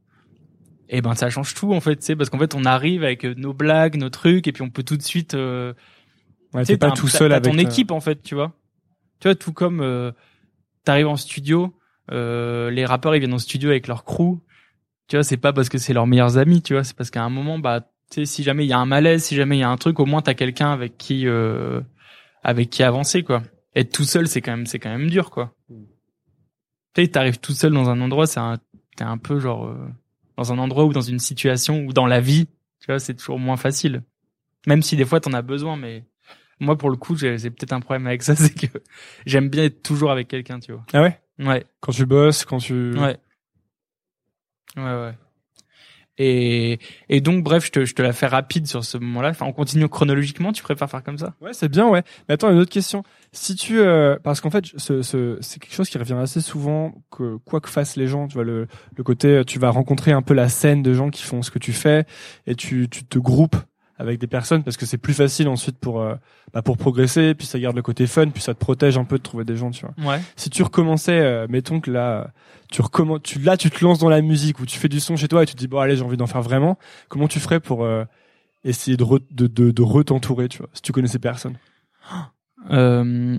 Et 0.90 1.00
ben 1.00 1.14
ça 1.14 1.30
change 1.30 1.54
tout 1.54 1.72
en 1.72 1.80
fait, 1.80 1.96
tu 1.96 2.04
sais, 2.04 2.16
parce 2.16 2.28
qu'en 2.28 2.38
fait 2.38 2.54
on 2.54 2.64
arrive 2.64 3.04
avec 3.04 3.24
euh, 3.24 3.34
nos 3.36 3.54
blagues, 3.54 3.96
nos 3.96 4.10
trucs, 4.10 4.46
et 4.46 4.52
puis 4.52 4.62
on 4.62 4.70
peut 4.70 4.82
tout 4.82 4.96
de 4.96 5.02
suite. 5.02 5.34
Euh... 5.34 5.72
Ouais, 6.52 6.64
t'es 6.64 6.76
pas 6.76 6.90
tout 6.90 7.08
seul 7.08 7.32
avec 7.32 7.50
ton 7.50 7.58
équipe 7.58 7.90
en 7.90 8.00
fait, 8.00 8.22
tu 8.22 8.34
vois. 8.34 8.52
Tu 9.18 9.28
vois, 9.28 9.34
tout 9.34 9.52
comme 9.52 9.80
euh, 9.80 10.12
t'arrives 10.84 11.08
en 11.08 11.16
studio, 11.16 11.74
euh, 12.12 12.70
les 12.70 12.84
rappeurs 12.84 13.16
ils 13.16 13.18
viennent 13.18 13.32
en 13.32 13.38
studio 13.38 13.70
avec 13.70 13.88
leur 13.88 14.04
crew. 14.04 14.38
Tu 15.08 15.16
vois, 15.16 15.24
c'est 15.24 15.36
pas 15.36 15.52
parce 15.52 15.68
que 15.68 15.78
c'est 15.78 15.92
leurs 15.94 16.06
meilleurs 16.06 16.38
amis, 16.38 16.62
tu 16.62 16.74
vois, 16.74 16.84
c'est 16.84 16.96
parce 16.96 17.10
qu'à 17.10 17.22
un 17.22 17.30
moment, 17.30 17.58
bah, 17.58 17.80
tu 18.10 18.20
sais, 18.20 18.24
si 18.26 18.42
jamais 18.42 18.64
il 18.64 18.68
y 18.68 18.72
a 18.72 18.78
un 18.78 18.86
malaise, 18.86 19.24
si 19.24 19.34
jamais 19.34 19.56
il 19.56 19.60
y 19.60 19.64
a 19.64 19.68
un 19.68 19.76
truc, 19.76 19.98
au 20.00 20.06
moins 20.06 20.22
t'as 20.22 20.34
quelqu'un 20.34 20.70
avec 20.72 20.96
qui 20.96 21.26
euh, 21.26 21.80
avec 22.44 22.70
qui 22.70 22.82
avancer 22.82 23.24
quoi. 23.24 23.42
Être 23.74 23.92
tout 23.92 24.04
seul, 24.04 24.28
c'est 24.28 24.40
quand 24.40 24.52
même 24.52 24.66
c'est 24.66 24.78
quand 24.78 24.90
même 24.90 25.10
dur 25.10 25.30
quoi. 25.30 25.52
Tu 25.68 27.02
sais, 27.02 27.08
t'arrives 27.08 27.40
tout 27.40 27.54
seul 27.54 27.72
dans 27.72 27.90
un 27.90 28.00
endroit, 28.00 28.26
c'est 28.26 28.38
un 28.38 28.58
t'es 28.96 29.02
un 29.02 29.18
peu 29.18 29.40
genre 29.40 29.66
euh, 29.66 29.88
dans 30.36 30.52
un 30.52 30.58
endroit 30.58 30.84
ou 30.84 30.92
dans 30.92 31.00
une 31.00 31.18
situation 31.18 31.84
ou 31.84 31.92
dans 31.92 32.06
la 32.06 32.20
vie, 32.20 32.46
tu 32.80 32.86
vois, 32.86 33.00
c'est 33.00 33.14
toujours 33.14 33.40
moins 33.40 33.56
facile. 33.56 34.02
Même 34.66 34.82
si 34.82 34.94
des 34.94 35.04
fois 35.04 35.18
t'en 35.18 35.32
as 35.32 35.42
besoin, 35.42 35.76
mais 35.76 36.04
moi 36.60 36.78
pour 36.78 36.90
le 36.90 36.96
coup, 36.96 37.16
j'ai 37.16 37.38
peut-être 37.38 37.72
un 37.72 37.80
problème 37.80 38.06
avec 38.06 38.22
ça, 38.22 38.36
c'est 38.36 38.54
que 38.54 38.78
j'aime 39.26 39.48
bien 39.48 39.64
être 39.64 39.82
toujours 39.82 40.12
avec 40.12 40.28
quelqu'un, 40.28 40.60
tu 40.60 40.72
vois. 40.72 40.84
Ah 40.92 41.02
ouais? 41.02 41.20
Ouais. 41.40 41.64
Quand 41.80 41.92
tu 41.92 42.06
bosses, 42.06 42.44
quand 42.44 42.58
tu. 42.58 42.92
Ouais. 42.96 43.18
Ouais 44.76 44.82
ouais. 44.82 45.14
Et, 46.18 46.78
et 47.08 47.20
donc, 47.20 47.42
bref, 47.42 47.66
je 47.66 47.70
te, 47.72 47.84
je 47.84 47.94
te 47.94 48.02
la 48.02 48.12
fais 48.12 48.26
rapide 48.26 48.66
sur 48.66 48.84
ce 48.84 48.98
moment-là. 48.98 49.30
Enfin, 49.30 49.46
on 49.46 49.52
continue 49.52 49.88
chronologiquement. 49.88 50.52
Tu 50.52 50.62
préfères 50.62 50.88
faire 50.88 51.02
comme 51.02 51.18
ça? 51.18 51.34
Ouais, 51.40 51.52
c'est 51.52 51.68
bien, 51.68 51.88
ouais. 51.88 52.02
Mais 52.28 52.34
attends, 52.34 52.50
une 52.50 52.58
autre 52.58 52.70
question. 52.70 53.02
Si 53.32 53.56
tu, 53.56 53.80
euh, 53.80 54.16
parce 54.22 54.40
qu'en 54.40 54.50
fait, 54.50 54.64
ce, 54.76 55.02
ce, 55.02 55.38
c'est 55.40 55.60
quelque 55.60 55.74
chose 55.74 55.88
qui 55.88 55.98
revient 55.98 56.14
assez 56.14 56.40
souvent, 56.40 56.94
que 57.10 57.36
quoi 57.44 57.60
que 57.60 57.68
fassent 57.68 57.96
les 57.96 58.06
gens, 58.06 58.28
tu 58.28 58.34
vois, 58.34 58.44
le, 58.44 58.68
le 58.96 59.02
côté, 59.02 59.42
tu 59.44 59.58
vas 59.58 59.70
rencontrer 59.70 60.12
un 60.12 60.22
peu 60.22 60.34
la 60.34 60.48
scène 60.48 60.82
de 60.82 60.94
gens 60.94 61.10
qui 61.10 61.22
font 61.22 61.42
ce 61.42 61.50
que 61.50 61.58
tu 61.58 61.72
fais, 61.72 62.04
et 62.46 62.54
tu, 62.54 62.88
tu 62.88 63.04
te 63.04 63.18
groupes 63.18 63.56
avec 63.96 64.18
des 64.18 64.26
personnes 64.26 64.64
parce 64.64 64.76
que 64.76 64.86
c'est 64.86 64.98
plus 64.98 65.14
facile 65.14 65.48
ensuite 65.48 65.78
pour 65.78 66.00
euh, 66.00 66.14
bah 66.52 66.62
pour 66.62 66.76
progresser 66.76 67.34
puis 67.34 67.46
ça 67.46 67.58
garde 67.58 67.76
le 67.76 67.82
côté 67.82 68.06
fun 68.06 68.28
puis 68.28 68.42
ça 68.42 68.54
te 68.54 68.58
protège 68.58 68.98
un 68.98 69.04
peu 69.04 69.18
de 69.18 69.22
trouver 69.22 69.44
des 69.44 69.56
gens 69.56 69.70
tu 69.70 69.86
vois. 69.86 70.12
Ouais. 70.12 70.20
si 70.36 70.50
tu 70.50 70.62
recommençais 70.62 71.20
euh, 71.20 71.46
mettons 71.48 71.80
que 71.80 71.90
là 71.90 72.32
tu 72.70 72.82
recommences 72.82 73.20
tu 73.22 73.38
là 73.38 73.56
tu 73.56 73.70
te 73.70 73.84
lances 73.84 74.00
dans 74.00 74.08
la 74.08 74.20
musique 74.20 74.58
ou 74.58 74.66
tu 74.66 74.78
fais 74.78 74.88
du 74.88 74.98
son 74.98 75.16
chez 75.16 75.28
toi 75.28 75.42
et 75.44 75.46
tu 75.46 75.54
te 75.54 75.58
dis 75.58 75.68
bon 75.68 75.78
allez 75.78 75.96
j'ai 75.96 76.02
envie 76.02 76.16
d'en 76.16 76.26
faire 76.26 76.42
vraiment 76.42 76.76
comment 77.08 77.28
tu 77.28 77.38
ferais 77.38 77.60
pour 77.60 77.84
euh, 77.84 78.04
essayer 78.64 78.96
de, 78.96 79.04
de 79.30 79.46
de 79.46 79.70
de 79.70 79.82
retentourer 79.82 80.48
tu 80.48 80.58
vois 80.58 80.68
si 80.72 80.82
tu 80.82 80.92
connaissais 80.92 81.20
personne? 81.20 81.56
Euh... 82.70 83.38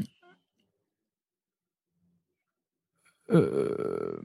Euh... 3.32 4.18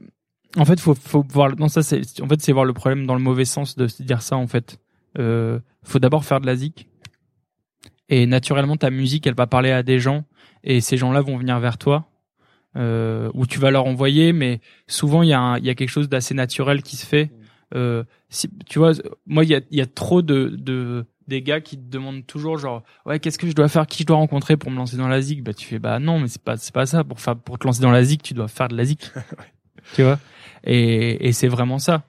en 0.57 0.63
fait 0.65 0.79
faut 0.79 0.95
faut 0.95 1.25
voir 1.27 1.55
non 1.57 1.67
ça 1.67 1.83
c'est 1.83 2.21
en 2.21 2.27
fait 2.27 2.39
c'est 2.41 2.51
voir 2.53 2.65
le 2.65 2.73
problème 2.73 3.05
dans 3.05 3.15
le 3.15 3.21
mauvais 3.21 3.45
sens 3.45 3.75
de 3.75 3.87
se 3.87 4.01
dire 4.03 4.21
ça 4.21 4.37
en 4.37 4.47
fait. 4.47 4.79
Euh, 5.19 5.59
faut 5.83 5.99
d'abord 5.99 6.25
faire 6.25 6.41
de 6.41 6.45
la 6.45 6.55
zik. 6.55 6.87
Et 8.09 8.25
naturellement, 8.25 8.75
ta 8.75 8.89
musique, 8.89 9.25
elle 9.25 9.35
va 9.35 9.47
parler 9.47 9.71
à 9.71 9.83
des 9.83 9.99
gens, 9.99 10.25
et 10.63 10.81
ces 10.81 10.97
gens-là 10.97 11.21
vont 11.21 11.37
venir 11.37 11.59
vers 11.59 11.77
toi, 11.77 12.09
euh, 12.75 13.29
ou 13.33 13.47
tu 13.47 13.59
vas 13.59 13.71
leur 13.71 13.85
envoyer. 13.85 14.33
Mais 14.33 14.59
souvent, 14.87 15.23
il 15.23 15.29
y 15.29 15.33
a, 15.33 15.57
il 15.59 15.65
y 15.65 15.69
a 15.69 15.75
quelque 15.75 15.89
chose 15.89 16.09
d'assez 16.09 16.33
naturel 16.33 16.83
qui 16.83 16.97
se 16.97 17.05
fait. 17.05 17.31
Euh, 17.73 18.03
si, 18.29 18.49
tu 18.67 18.79
vois, 18.79 18.91
moi, 19.25 19.45
il 19.45 19.49
y 19.49 19.55
a, 19.55 19.61
y 19.71 19.81
a 19.81 19.85
trop 19.85 20.21
de, 20.21 20.53
de 20.57 21.05
des 21.27 21.41
gars 21.41 21.61
qui 21.61 21.77
te 21.77 21.89
demandent 21.89 22.25
toujours 22.27 22.57
genre 22.57 22.83
ouais 23.05 23.19
qu'est-ce 23.19 23.39
que 23.39 23.47
je 23.47 23.53
dois 23.53 23.69
faire? 23.69 23.87
Qui 23.87 24.03
je 24.03 24.07
dois 24.07 24.17
rencontrer 24.17 24.57
pour 24.57 24.69
me 24.69 24.75
lancer 24.75 24.97
dans 24.97 25.07
la 25.07 25.21
zik 25.21 25.43
bah 25.43 25.53
tu 25.53 25.65
fais 25.65 25.79
bah 25.79 25.97
non 25.99 26.19
mais 26.19 26.27
c'est 26.27 26.41
pas 26.41 26.57
c'est 26.57 26.73
pas 26.73 26.85
ça. 26.85 27.05
Pour 27.05 27.21
faire 27.21 27.37
pour 27.37 27.57
te 27.57 27.65
lancer 27.65 27.81
dans 27.81 27.91
la 27.91 28.03
zik 28.03 28.21
tu 28.21 28.33
dois 28.33 28.49
faire 28.49 28.67
de 28.67 28.75
la 28.75 28.83
zik 28.83 29.09
tu 29.93 30.03
vois? 30.03 30.19
Et 30.65 31.27
et 31.27 31.31
c'est 31.31 31.47
vraiment 31.47 31.79
ça. 31.79 32.03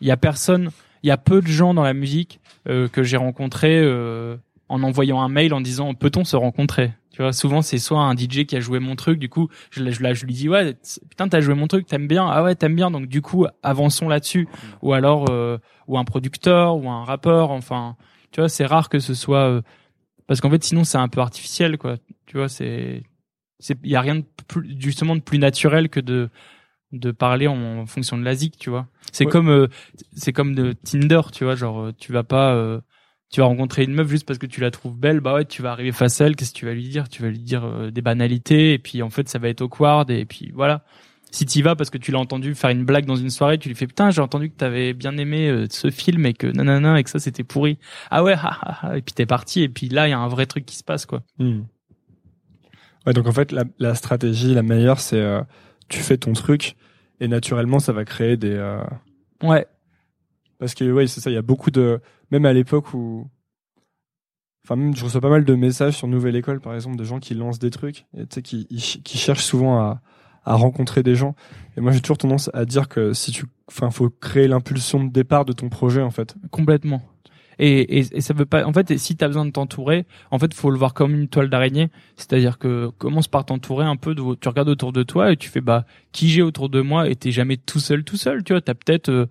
Il 0.00 0.06
y 0.06 0.12
a 0.12 0.16
personne 0.16 0.70
il 1.02 1.08
y 1.08 1.10
a 1.10 1.16
peu 1.16 1.40
de 1.40 1.46
gens 1.46 1.74
dans 1.74 1.82
la 1.82 1.94
musique 1.94 2.40
euh, 2.68 2.88
que 2.88 3.02
j'ai 3.02 3.16
rencontrés 3.16 3.80
euh, 3.80 4.36
en 4.68 4.82
envoyant 4.82 5.20
un 5.20 5.28
mail 5.28 5.52
en 5.54 5.60
disant 5.60 5.94
peut-on 5.94 6.24
se 6.24 6.36
rencontrer? 6.36 6.92
Tu 7.12 7.20
vois 7.20 7.32
souvent 7.34 7.60
c'est 7.60 7.78
soit 7.78 8.00
un 8.00 8.16
DJ 8.16 8.46
qui 8.46 8.56
a 8.56 8.60
joué 8.60 8.78
mon 8.78 8.96
truc 8.96 9.18
du 9.18 9.28
coup 9.28 9.48
je, 9.70 9.82
lui 9.82 10.32
dis 10.32 10.48
ouais 10.48 10.74
putain 11.10 11.28
t'as 11.28 11.40
joué 11.40 11.54
mon 11.54 11.66
truc 11.66 11.86
t'aimes 11.86 12.08
bien? 12.08 12.26
Ah 12.26 12.42
ouais 12.42 12.54
t'aimes 12.54 12.74
bien. 12.74 12.90
Donc 12.90 13.06
du 13.06 13.20
coup 13.20 13.46
avançons 13.62 14.08
là-dessus. 14.08 14.48
Ou 14.80 14.94
alors 14.94 15.26
euh, 15.30 15.58
ou 15.88 15.98
un 15.98 16.04
producteur 16.04 16.76
ou 16.76 16.88
un 16.88 17.04
rappeur 17.04 17.50
enfin 17.50 17.96
tu 18.30 18.40
vois 18.40 18.48
c'est 18.48 18.64
rare 18.64 18.88
que 18.88 18.98
ce 18.98 19.12
soit 19.12 19.46
euh, 19.46 19.62
parce 20.26 20.40
qu'en 20.40 20.48
fait 20.48 20.64
sinon 20.64 20.84
c'est 20.84 20.98
un 20.98 21.08
peu 21.08 21.20
artificiel 21.20 21.76
quoi. 21.76 21.96
Tu 22.24 22.38
vois 22.38 22.48
c'est 22.48 23.02
c'est 23.58 23.76
il 23.84 23.90
y 23.90 23.96
a 23.96 24.00
rien 24.00 24.16
de 24.16 24.24
plus 24.48 24.74
justement 24.78 25.14
de 25.14 25.20
plus 25.20 25.38
naturel 25.38 25.90
que 25.90 26.00
de 26.00 26.30
de 26.92 27.10
parler 27.10 27.46
en, 27.46 27.86
fonction 27.86 28.16
de 28.18 28.24
la 28.24 28.34
zik, 28.34 28.56
tu 28.58 28.70
vois. 28.70 28.86
C'est 29.12 29.26
comme 29.26 29.48
euh, 29.48 29.68
c'est 30.14 30.32
comme 30.32 30.54
de 30.54 30.72
Tinder, 30.72 31.22
tu 31.32 31.44
vois, 31.44 31.54
genre 31.54 31.80
euh, 31.80 31.92
tu 31.98 32.12
vas 32.12 32.22
pas 32.22 32.54
euh, 32.54 32.80
tu 33.32 33.40
vas 33.40 33.46
rencontrer 33.46 33.84
une 33.84 33.94
meuf 33.94 34.08
juste 34.08 34.26
parce 34.26 34.38
que 34.38 34.46
tu 34.46 34.60
la 34.60 34.70
trouves 34.70 34.96
belle, 34.96 35.20
bah 35.20 35.34
ouais, 35.34 35.46
tu 35.46 35.62
vas 35.62 35.72
arriver 35.72 35.90
face 35.90 36.20
à 36.20 36.26
elle, 36.26 36.36
qu'est-ce 36.36 36.52
que 36.52 36.58
tu 36.58 36.66
vas 36.66 36.74
lui 36.74 36.88
dire? 36.88 37.08
Tu 37.08 37.22
vas 37.22 37.30
lui 37.30 37.38
dire 37.38 37.64
euh, 37.64 37.90
des 37.90 38.02
banalités 38.02 38.74
et 38.74 38.78
puis 38.78 39.02
en 39.02 39.08
fait 39.08 39.28
ça 39.28 39.38
va 39.38 39.48
être 39.48 39.62
awkward 39.62 40.10
et 40.10 40.26
puis 40.26 40.52
voilà. 40.54 40.84
Si 41.30 41.46
tu 41.46 41.62
vas 41.62 41.74
parce 41.74 41.88
que 41.88 41.96
tu 41.96 42.12
l'as 42.12 42.18
entendu 42.18 42.54
faire 42.54 42.68
une 42.68 42.84
blague 42.84 43.06
dans 43.06 43.16
une 43.16 43.30
soirée, 43.30 43.56
tu 43.56 43.70
lui 43.70 43.74
fais 43.74 43.86
putain, 43.86 44.10
j'ai 44.10 44.20
entendu 44.20 44.50
que 44.50 44.56
t'avais 44.56 44.92
bien 44.92 45.16
aimé 45.16 45.48
euh, 45.48 45.66
ce 45.70 45.90
film 45.90 46.26
et 46.26 46.34
que 46.34 46.46
nanana 46.46 47.00
et 47.00 47.04
que 47.04 47.08
ça 47.08 47.18
c'était 47.18 47.42
pourri. 47.42 47.78
Ah 48.10 48.22
ouais, 48.22 48.34
ha, 48.34 48.58
ha, 48.60 48.86
ha, 48.86 48.98
et 48.98 49.00
puis 49.00 49.14
t'es 49.14 49.24
parti 49.24 49.62
et 49.62 49.70
puis 49.70 49.88
là 49.88 50.08
il 50.08 50.10
y 50.10 50.14
a 50.14 50.18
un 50.18 50.28
vrai 50.28 50.44
truc 50.44 50.66
qui 50.66 50.76
se 50.76 50.84
passe 50.84 51.06
quoi. 51.06 51.22
Hmm. 51.38 51.62
Ouais, 53.06 53.14
donc 53.14 53.26
en 53.26 53.32
fait 53.32 53.50
la, 53.50 53.64
la 53.78 53.94
stratégie 53.94 54.52
la 54.52 54.62
meilleure 54.62 55.00
c'est 55.00 55.16
euh, 55.16 55.40
tu 55.92 56.00
fais 56.00 56.16
ton 56.16 56.32
truc 56.32 56.76
et 57.20 57.28
naturellement 57.28 57.78
ça 57.78 57.92
va 57.92 58.04
créer 58.04 58.36
des 58.36 58.54
euh, 58.54 58.82
Ouais. 59.42 59.66
Parce 60.58 60.74
que 60.74 60.90
ouais, 60.90 61.06
c'est 61.06 61.20
ça, 61.20 61.30
il 61.30 61.34
y 61.34 61.38
a 61.38 61.42
beaucoup 61.42 61.70
de 61.70 62.00
même 62.30 62.46
à 62.46 62.52
l'époque 62.52 62.94
où 62.94 63.28
enfin 64.64 64.76
même 64.76 64.94
je 64.94 65.04
reçois 65.04 65.20
pas 65.20 65.28
mal 65.28 65.44
de 65.44 65.54
messages 65.54 65.96
sur 65.96 66.08
Nouvelle 66.08 66.36
École 66.36 66.60
par 66.60 66.74
exemple 66.74 66.96
de 66.96 67.04
gens 67.04 67.18
qui 67.18 67.34
lancent 67.34 67.58
des 67.58 67.70
trucs 67.70 68.06
et 68.16 68.26
tu 68.26 68.36
sais 68.36 68.42
qui 68.42 68.66
qui 68.66 69.18
cherchent 69.18 69.44
souvent 69.44 69.80
à 69.80 70.00
à 70.44 70.54
rencontrer 70.54 71.02
des 71.02 71.14
gens 71.14 71.34
et 71.76 71.80
moi 71.80 71.92
j'ai 71.92 72.00
toujours 72.00 72.18
tendance 72.18 72.50
à 72.54 72.64
dire 72.64 72.88
que 72.88 73.12
si 73.12 73.32
tu 73.32 73.44
enfin 73.68 73.90
faut 73.90 74.08
créer 74.08 74.48
l'impulsion 74.48 75.02
de 75.02 75.10
départ 75.10 75.44
de 75.44 75.52
ton 75.52 75.68
projet 75.68 76.02
en 76.02 76.10
fait. 76.10 76.36
Complètement. 76.50 77.02
Et, 77.58 77.98
et, 77.98 78.16
et 78.16 78.20
ça 78.20 78.34
veut 78.34 78.46
pas. 78.46 78.64
En 78.64 78.72
fait, 78.72 78.96
si 78.98 79.16
t'as 79.16 79.26
besoin 79.26 79.44
de 79.44 79.50
t'entourer, 79.50 80.06
en 80.30 80.38
fait, 80.38 80.54
faut 80.54 80.70
le 80.70 80.78
voir 80.78 80.94
comme 80.94 81.14
une 81.14 81.28
toile 81.28 81.50
d'araignée. 81.50 81.88
C'est-à-dire 82.16 82.58
que 82.58 82.88
commence 82.98 83.28
par 83.28 83.44
t'entourer 83.44 83.84
un 83.84 83.96
peu. 83.96 84.14
De, 84.14 84.22
tu 84.34 84.48
regardes 84.48 84.68
autour 84.68 84.92
de 84.92 85.02
toi 85.02 85.32
et 85.32 85.36
tu 85.36 85.48
fais 85.48 85.60
bah 85.60 85.84
qui 86.12 86.28
j'ai 86.28 86.42
autour 86.42 86.68
de 86.68 86.80
moi. 86.80 87.08
Et 87.08 87.16
t'es 87.16 87.30
jamais 87.30 87.56
tout 87.56 87.80
seul, 87.80 88.04
tout 88.04 88.16
seul. 88.16 88.44
Tu 88.44 88.52
vois, 88.52 88.60
t'as 88.60 88.74
peut-être 88.74 89.08
euh, 89.08 89.26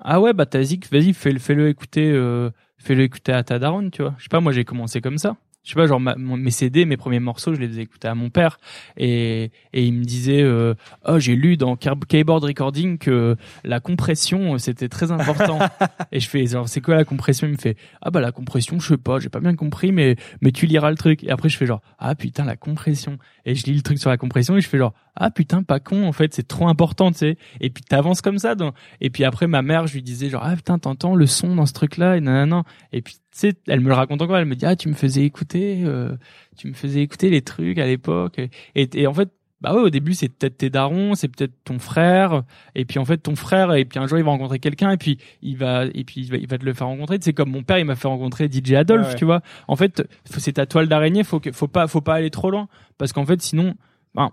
ah 0.00 0.20
ouais 0.20 0.32
bah 0.32 0.46
t'as 0.46 0.62
Zik, 0.62 0.90
vas-y 0.90 1.12
fais-le 1.12 1.38
fais-le 1.38 1.68
écouter, 1.68 2.10
euh, 2.12 2.50
fais-le 2.78 3.02
écouter 3.02 3.32
à 3.32 3.42
ta 3.42 3.58
daronne. 3.58 3.90
Tu 3.90 4.02
vois. 4.02 4.14
Je 4.18 4.24
sais 4.24 4.28
pas, 4.28 4.40
moi 4.40 4.52
j'ai 4.52 4.64
commencé 4.64 5.00
comme 5.00 5.18
ça. 5.18 5.36
Je 5.66 5.72
sais 5.72 5.74
pas, 5.74 5.86
genre 5.88 5.98
ma- 5.98 6.14
mon- 6.14 6.36
mes 6.36 6.52
CD, 6.52 6.84
mes 6.84 6.96
premiers 6.96 7.18
morceaux, 7.18 7.52
je 7.52 7.58
les 7.60 7.66
faisais 7.66 7.82
écouter 7.82 8.06
à 8.06 8.14
mon 8.14 8.30
père 8.30 8.58
et 8.96 9.50
et 9.72 9.84
il 9.84 9.92
me 9.94 10.04
disait 10.04 10.40
euh, 10.42 10.74
oh 11.06 11.18
j'ai 11.18 11.34
lu 11.34 11.56
dans 11.56 11.74
Keyboard 11.76 12.44
Recording 12.44 12.98
que 12.98 13.34
la 13.64 13.80
compression 13.80 14.54
euh, 14.54 14.58
c'était 14.58 14.88
très 14.88 15.10
important. 15.10 15.58
Et 16.12 16.20
je 16.20 16.28
fais, 16.28 16.46
genre, 16.46 16.68
c'est 16.68 16.80
quoi 16.80 16.94
la 16.94 17.04
compression? 17.04 17.46
Il 17.48 17.54
me 17.54 17.56
fait, 17.58 17.76
ah 18.00 18.10
bah 18.10 18.20
la 18.20 18.30
compression, 18.30 18.78
je 18.78 18.86
sais 18.88 18.96
pas, 18.96 19.18
j'ai 19.18 19.28
pas 19.28 19.40
bien 19.40 19.56
compris, 19.56 19.90
mais 19.90 20.14
mais 20.40 20.52
tu 20.52 20.66
liras 20.66 20.90
le 20.90 20.96
truc. 20.96 21.24
Et 21.24 21.30
après 21.30 21.48
je 21.48 21.56
fais 21.56 21.66
genre, 21.66 21.82
ah 21.98 22.14
putain 22.14 22.44
la 22.44 22.56
compression. 22.56 23.18
Et 23.44 23.54
je 23.56 23.64
lis 23.66 23.74
le 23.74 23.82
truc 23.82 23.98
sur 23.98 24.08
la 24.10 24.16
compression 24.16 24.56
et 24.56 24.60
je 24.60 24.68
fais 24.68 24.78
genre, 24.78 24.94
ah 25.16 25.30
putain 25.30 25.64
pas 25.64 25.80
con 25.80 26.06
en 26.06 26.12
fait, 26.12 26.32
c'est 26.32 26.46
trop 26.46 26.68
important, 26.68 27.10
tu 27.10 27.18
sais. 27.18 27.38
Et 27.60 27.70
puis 27.70 27.82
t'avances 27.82 28.20
comme 28.20 28.38
ça. 28.38 28.54
dans- 28.54 28.72
Et 29.00 29.10
puis 29.10 29.24
après 29.24 29.48
ma 29.48 29.62
mère, 29.62 29.86
je 29.88 29.94
lui 29.94 30.02
disais 30.02 30.30
genre, 30.30 30.42
ah 30.44 30.54
putain 30.54 30.78
t'entends 30.78 31.16
le 31.16 31.26
son 31.26 31.56
dans 31.56 31.66
ce 31.66 31.72
truc-là 31.72 32.16
et 32.16 32.20
nanana. 32.20 32.62
Et 32.92 33.02
puis 33.02 33.16
sais, 33.38 33.54
elle 33.66 33.80
me 33.80 33.88
le 33.88 33.94
raconte 33.94 34.22
encore. 34.22 34.36
Elle 34.36 34.46
me 34.46 34.56
dit, 34.56 34.66
ah 34.66 34.76
tu 34.76 34.88
me 34.88 34.94
faisais 34.94 35.24
écouter, 35.24 35.82
euh, 35.84 36.16
tu 36.56 36.68
me 36.68 36.74
faisais 36.74 37.02
écouter 37.02 37.30
les 37.30 37.42
trucs 37.42 37.78
à 37.78 37.86
l'époque. 37.86 38.40
Et, 38.74 39.06
en 39.06 39.14
fait. 39.14 39.30
Bah 39.62 39.74
ouais, 39.74 39.80
au 39.80 39.88
début 39.88 40.12
c'est 40.12 40.28
peut-être 40.28 40.58
tes 40.58 40.68
darons, 40.68 41.14
c'est 41.14 41.28
peut-être 41.28 41.54
ton 41.64 41.78
frère, 41.78 42.42
et 42.74 42.84
puis 42.84 42.98
en 42.98 43.06
fait 43.06 43.16
ton 43.16 43.36
frère, 43.36 43.72
et 43.72 43.86
puis 43.86 43.98
un 43.98 44.06
jour 44.06 44.18
il 44.18 44.24
va 44.24 44.30
rencontrer 44.30 44.58
quelqu'un, 44.58 44.90
et 44.90 44.98
puis 44.98 45.16
il 45.40 45.56
va, 45.56 45.86
et 45.86 46.04
puis 46.04 46.20
il 46.20 46.30
va, 46.30 46.36
il 46.36 46.46
va 46.46 46.58
te 46.58 46.64
le 46.66 46.74
faire 46.74 46.88
rencontrer. 46.88 47.16
C'est 47.22 47.32
comme 47.32 47.50
mon 47.50 47.62
père, 47.62 47.78
il 47.78 47.86
m'a 47.86 47.96
fait 47.96 48.06
rencontrer 48.06 48.50
DJ 48.52 48.72
Adolphe, 48.72 49.08
ouais. 49.08 49.14
tu 49.14 49.24
vois. 49.24 49.40
En 49.66 49.74
fait, 49.74 50.06
c'est 50.26 50.52
ta 50.52 50.66
toile 50.66 50.88
d'araignée, 50.88 51.24
faut 51.24 51.40
que, 51.40 51.52
faut 51.52 51.68
pas, 51.68 51.86
faut 51.86 52.02
pas 52.02 52.16
aller 52.16 52.30
trop 52.30 52.50
loin, 52.50 52.68
parce 52.98 53.14
qu'en 53.14 53.24
fait 53.24 53.40
sinon, 53.40 53.74
ben, 54.14 54.30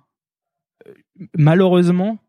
malheureusement, 1.38 2.20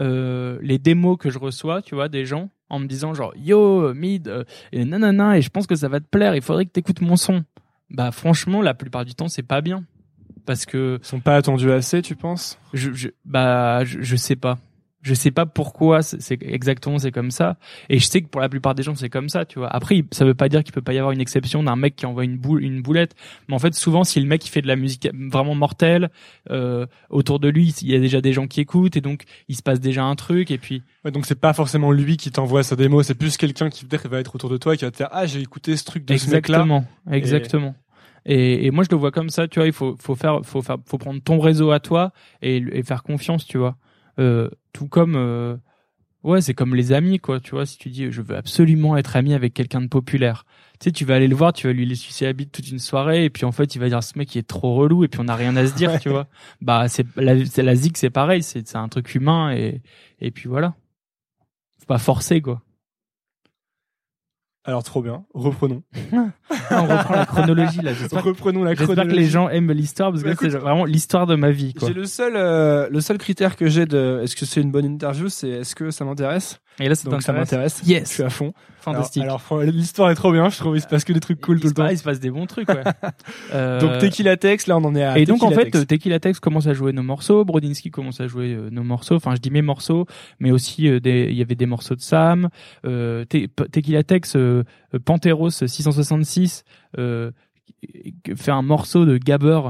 euh, 0.00 0.58
les 0.62 0.78
démos 0.78 1.18
que 1.18 1.30
je 1.30 1.40
reçois, 1.40 1.82
tu 1.82 1.96
vois, 1.96 2.08
des 2.08 2.24
gens 2.24 2.50
en 2.70 2.78
me 2.78 2.86
disant 2.86 3.14
genre 3.14 3.32
yo 3.36 3.92
mid 3.94 4.28
euh, 4.28 4.44
et 4.72 4.84
nanana 4.84 5.38
et 5.38 5.42
je 5.42 5.50
pense 5.50 5.66
que 5.66 5.74
ça 5.76 5.88
va 5.88 6.00
te 6.00 6.06
plaire, 6.06 6.34
il 6.34 6.42
faudrait 6.42 6.66
que 6.66 6.70
t'écoutes 6.72 7.00
mon 7.00 7.16
son. 7.16 7.44
Bah 7.90 8.10
franchement, 8.12 8.60
la 8.62 8.74
plupart 8.74 9.04
du 9.04 9.14
temps 9.14 9.28
c'est 9.28 9.42
pas 9.42 9.60
bien. 9.60 9.84
Parce 10.46 10.64
que 10.66 10.98
Ils 11.02 11.06
sont 11.06 11.20
pas 11.20 11.36
attendus 11.36 11.70
assez, 11.72 12.00
tu 12.02 12.16
penses? 12.16 12.58
je, 12.72 12.92
je 12.92 13.08
bah 13.24 13.84
je, 13.84 14.00
je 14.02 14.16
sais 14.16 14.36
pas 14.36 14.58
je 15.00 15.14
sais 15.14 15.30
pas 15.30 15.46
pourquoi 15.46 16.02
c'est 16.02 16.42
exactement 16.42 16.98
c'est 16.98 17.12
comme 17.12 17.30
ça. 17.30 17.56
Et 17.88 17.98
je 17.98 18.06
sais 18.06 18.20
que 18.20 18.26
pour 18.26 18.40
la 18.40 18.48
plupart 18.48 18.74
des 18.74 18.82
gens 18.82 18.94
c'est 18.94 19.08
comme 19.08 19.28
ça 19.28 19.44
tu 19.44 19.58
vois. 19.58 19.68
Après 19.68 20.04
ça 20.10 20.24
veut 20.24 20.34
pas 20.34 20.48
dire 20.48 20.64
qu'il 20.64 20.72
peut 20.72 20.82
pas 20.82 20.92
y 20.92 20.98
avoir 20.98 21.12
une 21.12 21.20
exception 21.20 21.62
d'un 21.62 21.76
mec 21.76 21.94
qui 21.96 22.06
envoie 22.06 22.24
une 22.24 22.36
boule 22.36 22.62
une 22.64 22.82
boulette. 22.82 23.14
Mais 23.48 23.54
en 23.54 23.58
fait 23.58 23.74
souvent 23.74 24.04
si 24.04 24.20
le 24.20 24.26
mec 24.26 24.44
il 24.44 24.50
fait 24.50 24.62
de 24.62 24.66
la 24.66 24.76
musique 24.76 25.08
vraiment 25.30 25.54
mortelle 25.54 26.10
euh, 26.50 26.86
autour 27.10 27.38
de 27.38 27.48
lui 27.48 27.74
il 27.82 27.90
y 27.90 27.94
a 27.94 28.00
déjà 28.00 28.20
des 28.20 28.32
gens 28.32 28.46
qui 28.46 28.60
écoutent 28.60 28.96
et 28.96 29.00
donc 29.00 29.24
il 29.48 29.56
se 29.56 29.62
passe 29.62 29.80
déjà 29.80 30.02
un 30.04 30.16
truc 30.16 30.50
et 30.50 30.58
puis 30.58 30.82
Ouais, 31.04 31.12
donc 31.12 31.26
c'est 31.26 31.38
pas 31.38 31.52
forcément 31.52 31.92
lui 31.92 32.16
qui 32.16 32.32
t'envoie 32.32 32.64
sa 32.64 32.74
démo, 32.74 33.04
c'est 33.04 33.14
plus 33.14 33.36
quelqu'un 33.36 33.70
qui 33.70 33.84
peut-être 33.84 34.08
va 34.08 34.18
être 34.18 34.34
autour 34.34 34.50
de 34.50 34.56
toi 34.56 34.74
et 34.74 34.76
qui 34.76 34.84
va 34.84 34.90
te 34.90 34.96
dire 34.96 35.08
ah 35.12 35.26
j'ai 35.26 35.40
écouté 35.40 35.76
ce 35.76 35.84
truc 35.84 36.04
de 36.04 36.16
ce 36.16 36.28
mec-là. 36.30 36.58
exactement 36.58 36.84
exactement. 37.10 37.74
Et, 38.26 38.66
et 38.66 38.70
moi 38.72 38.82
je 38.82 38.88
le 38.90 38.96
vois 38.96 39.12
comme 39.12 39.30
ça 39.30 39.46
tu 39.46 39.60
vois 39.60 39.66
il 39.66 39.72
faut 39.72 39.96
faut 40.00 40.16
faire 40.16 40.40
faut 40.42 40.60
faire 40.60 40.78
faut 40.84 40.98
prendre 40.98 41.22
ton 41.22 41.38
réseau 41.38 41.70
à 41.70 41.78
toi 41.78 42.12
et, 42.42 42.56
et 42.72 42.82
faire 42.82 43.04
confiance 43.04 43.46
tu 43.46 43.58
vois. 43.58 43.76
Euh, 44.18 44.50
tout 44.78 44.86
comme 44.86 45.16
euh, 45.16 45.56
ouais 46.22 46.40
c'est 46.40 46.54
comme 46.54 46.76
les 46.76 46.92
amis 46.92 47.18
quoi. 47.18 47.40
Tu 47.40 47.50
vois 47.50 47.66
si 47.66 47.78
tu 47.78 47.88
dis 47.90 48.12
je 48.12 48.22
veux 48.22 48.36
absolument 48.36 48.96
être 48.96 49.16
ami 49.16 49.34
avec 49.34 49.54
quelqu'un 49.54 49.80
de 49.80 49.88
populaire. 49.88 50.44
Tu 50.78 50.84
sais 50.84 50.92
tu 50.92 51.04
vas 51.04 51.16
aller 51.16 51.26
le 51.26 51.34
voir 51.34 51.52
tu 51.52 51.66
vas 51.66 51.72
lui 51.72 51.84
laisser 51.84 52.02
sucer 52.02 52.26
la 52.26 52.32
bite 52.32 52.52
toute 52.52 52.70
une 52.70 52.78
soirée 52.78 53.24
et 53.24 53.30
puis 53.30 53.44
en 53.44 53.50
fait 53.50 53.74
il 53.74 53.80
va 53.80 53.88
dire 53.88 54.02
ce 54.04 54.16
mec 54.16 54.32
il 54.36 54.38
est 54.38 54.46
trop 54.46 54.76
relou 54.76 55.02
et 55.02 55.08
puis 55.08 55.18
on 55.18 55.24
n'a 55.24 55.34
rien 55.34 55.56
à 55.56 55.66
se 55.66 55.74
dire 55.74 55.90
Ouais. 55.90 55.98
tu 55.98 56.08
vois. 56.10 56.28
Bah 56.60 56.86
c'est 56.88 57.04
la 57.16 57.34
la 57.34 57.74
zik 57.74 57.96
c'est 57.98 58.10
pareil 58.10 58.42
c'est 58.44 58.68
c'est 58.68 58.78
un 58.78 58.88
truc 58.88 59.12
humain 59.16 59.50
et 59.52 59.82
et 60.20 60.30
puis 60.30 60.48
voilà. 60.48 60.76
Faut 61.80 61.86
pas 61.86 61.98
forcer 61.98 62.40
quoi 62.40 62.62
Alors 64.68 64.82
trop 64.82 65.00
bien, 65.00 65.24
reprenons. 65.32 65.82
on 66.12 66.82
reprend 66.86 67.14
la 67.14 67.24
chronologie 67.24 67.80
là 67.80 67.92
Reprenons 68.12 68.64
la 68.64 68.72
J'espère 68.74 68.88
que 68.88 68.92
chronologie. 68.92 69.16
les 69.18 69.24
gens 69.24 69.48
aiment 69.48 69.72
l'histoire 69.72 70.10
parce 70.10 70.22
que 70.22 70.28
Bah, 70.28 70.34
c'est 70.38 70.48
vraiment 70.50 70.84
l'histoire 70.84 71.26
de 71.26 71.36
ma 71.36 71.50
vie. 71.50 71.72
J'ai 71.80 71.94
le 71.94 72.04
seul, 72.04 72.34
euh, 72.36 72.86
le 72.90 73.00
seul 73.00 73.16
critère 73.16 73.56
que 73.56 73.66
j'ai 73.68 73.86
de 73.86 74.20
est-ce 74.22 74.36
que 74.36 74.44
c'est 74.44 74.60
une 74.60 74.70
bonne 74.70 74.84
interview, 74.84 75.30
c'est 75.30 75.48
est-ce 75.48 75.74
que 75.74 75.90
ça 75.90 76.04
m'intéresse? 76.04 76.60
Et 76.80 76.88
là, 76.88 76.94
ça 76.94 77.08
Donc 77.10 77.22
ça 77.22 77.32
m'intéresse. 77.32 77.82
Yes. 77.86 78.08
Je 78.08 78.14
suis 78.14 78.22
à 78.22 78.30
fond. 78.30 78.52
Fantastique. 78.80 79.22
Alors, 79.24 79.42
alors, 79.50 79.62
l'histoire 79.64 80.10
est 80.10 80.14
trop 80.14 80.30
bien. 80.32 80.48
Je 80.48 80.56
trouve 80.56 80.76
il 80.76 80.80
se 80.80 80.86
passe 80.86 81.04
que 81.04 81.12
des 81.12 81.20
trucs 81.20 81.40
cool 81.40 81.60
tout 81.60 81.66
le 81.66 81.74
temps. 81.74 81.88
il 81.88 81.98
se 81.98 82.04
passe 82.04 82.20
des 82.20 82.30
bons 82.30 82.46
trucs. 82.46 82.68
Ouais. 82.68 82.82
Euh, 83.52 83.80
Donc 83.80 83.98
Tequila 83.98 84.36
Tex, 84.36 84.66
là 84.66 84.76
on 84.76 84.84
en 84.84 84.94
est 84.94 85.02
à. 85.02 85.18
et 85.18 85.24
donc 85.24 85.42
en 85.42 85.50
fait, 85.50 85.86
Tequila 85.86 86.20
Tex 86.20 86.38
commence 86.40 86.66
à 86.66 86.74
jouer 86.74 86.92
nos 86.92 87.02
morceaux, 87.02 87.44
Brodinski 87.44 87.90
commence 87.90 88.20
à 88.20 88.26
jouer 88.28 88.54
euh, 88.54 88.68
nos 88.70 88.82
morceaux. 88.84 89.16
Enfin, 89.16 89.34
je 89.34 89.40
dis 89.40 89.50
mes 89.50 89.62
morceaux, 89.62 90.06
mais 90.38 90.50
aussi 90.50 90.86
euh, 90.88 91.00
des- 91.00 91.28
il 91.30 91.36
y 91.36 91.42
avait 91.42 91.54
des 91.54 91.66
morceaux 91.66 91.94
de 91.96 92.00
Sam. 92.00 92.48
Euh, 92.86 93.24
Te- 93.24 93.46
Tequila 93.46 94.02
Tex, 94.04 94.36
euh, 94.36 94.64
euh, 94.94 94.98
Panteros 95.04 95.50
666 95.50 96.64
euh, 96.98 97.30
fait 98.36 98.50
un 98.50 98.62
morceau 98.62 99.04
de 99.04 99.18
Gabber 99.18 99.60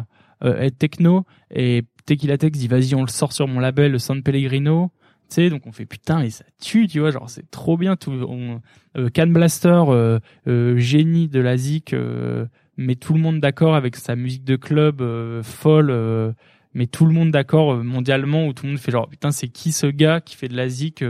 euh, 0.45 0.61
et 0.61 0.71
techno 0.71 1.25
et 1.55 1.85
Tequila 2.07 2.39
Tex 2.39 2.59
dit 2.59 2.69
vas-y 2.69 2.95
on 2.95 3.03
le 3.03 3.09
sort 3.09 3.33
sur 3.33 3.47
mon 3.49 3.61
label 3.61 3.99
San 4.01 4.23
Pellegrino. 4.23 4.91
Tu 5.31 5.51
donc 5.51 5.67
on 5.67 5.73
fait 5.73 5.85
putain 5.87 6.23
et 6.23 6.31
ça 6.31 6.45
tue, 6.61 6.87
tu 6.87 7.01
vois, 7.01 7.11
genre 7.11 7.29
c'est 7.29 7.51
trop 7.51 7.77
bien. 7.77 7.97
Tout, 7.97 8.13
on, 8.13 8.61
euh, 8.97 9.11
Can 9.15 9.27
Blaster, 9.29 9.83
euh, 9.89 10.19
euh, 10.47 10.79
génie 10.79 11.29
de 11.29 11.41
la 11.41 11.57
zik, 11.57 11.93
euh, 11.93 12.47
met 12.77 12.95
tout 12.95 13.13
le 13.13 13.21
monde 13.21 13.41
d'accord 13.41 13.75
avec 13.75 13.97
sa 13.97 14.17
musique 14.17 14.45
de 14.45 14.57
club 14.57 15.03
folle, 15.43 16.35
met 16.75 16.87
tout 16.87 17.07
le 17.07 17.13
monde 17.13 17.31
d'accord 17.31 17.83
mondialement 17.83 18.47
où 18.47 18.53
tout 18.53 18.65
le 18.65 18.71
monde 18.73 18.79
fait 18.79 18.93
genre 18.93 19.09
putain 19.09 19.33
c'est 19.33 19.49
qui 19.49 19.73
ce 19.73 19.89
gars 19.89 20.21
qui 20.21 20.37
fait 20.37 20.47
de 20.47 20.57
la 20.57 20.69
zik 20.69 21.03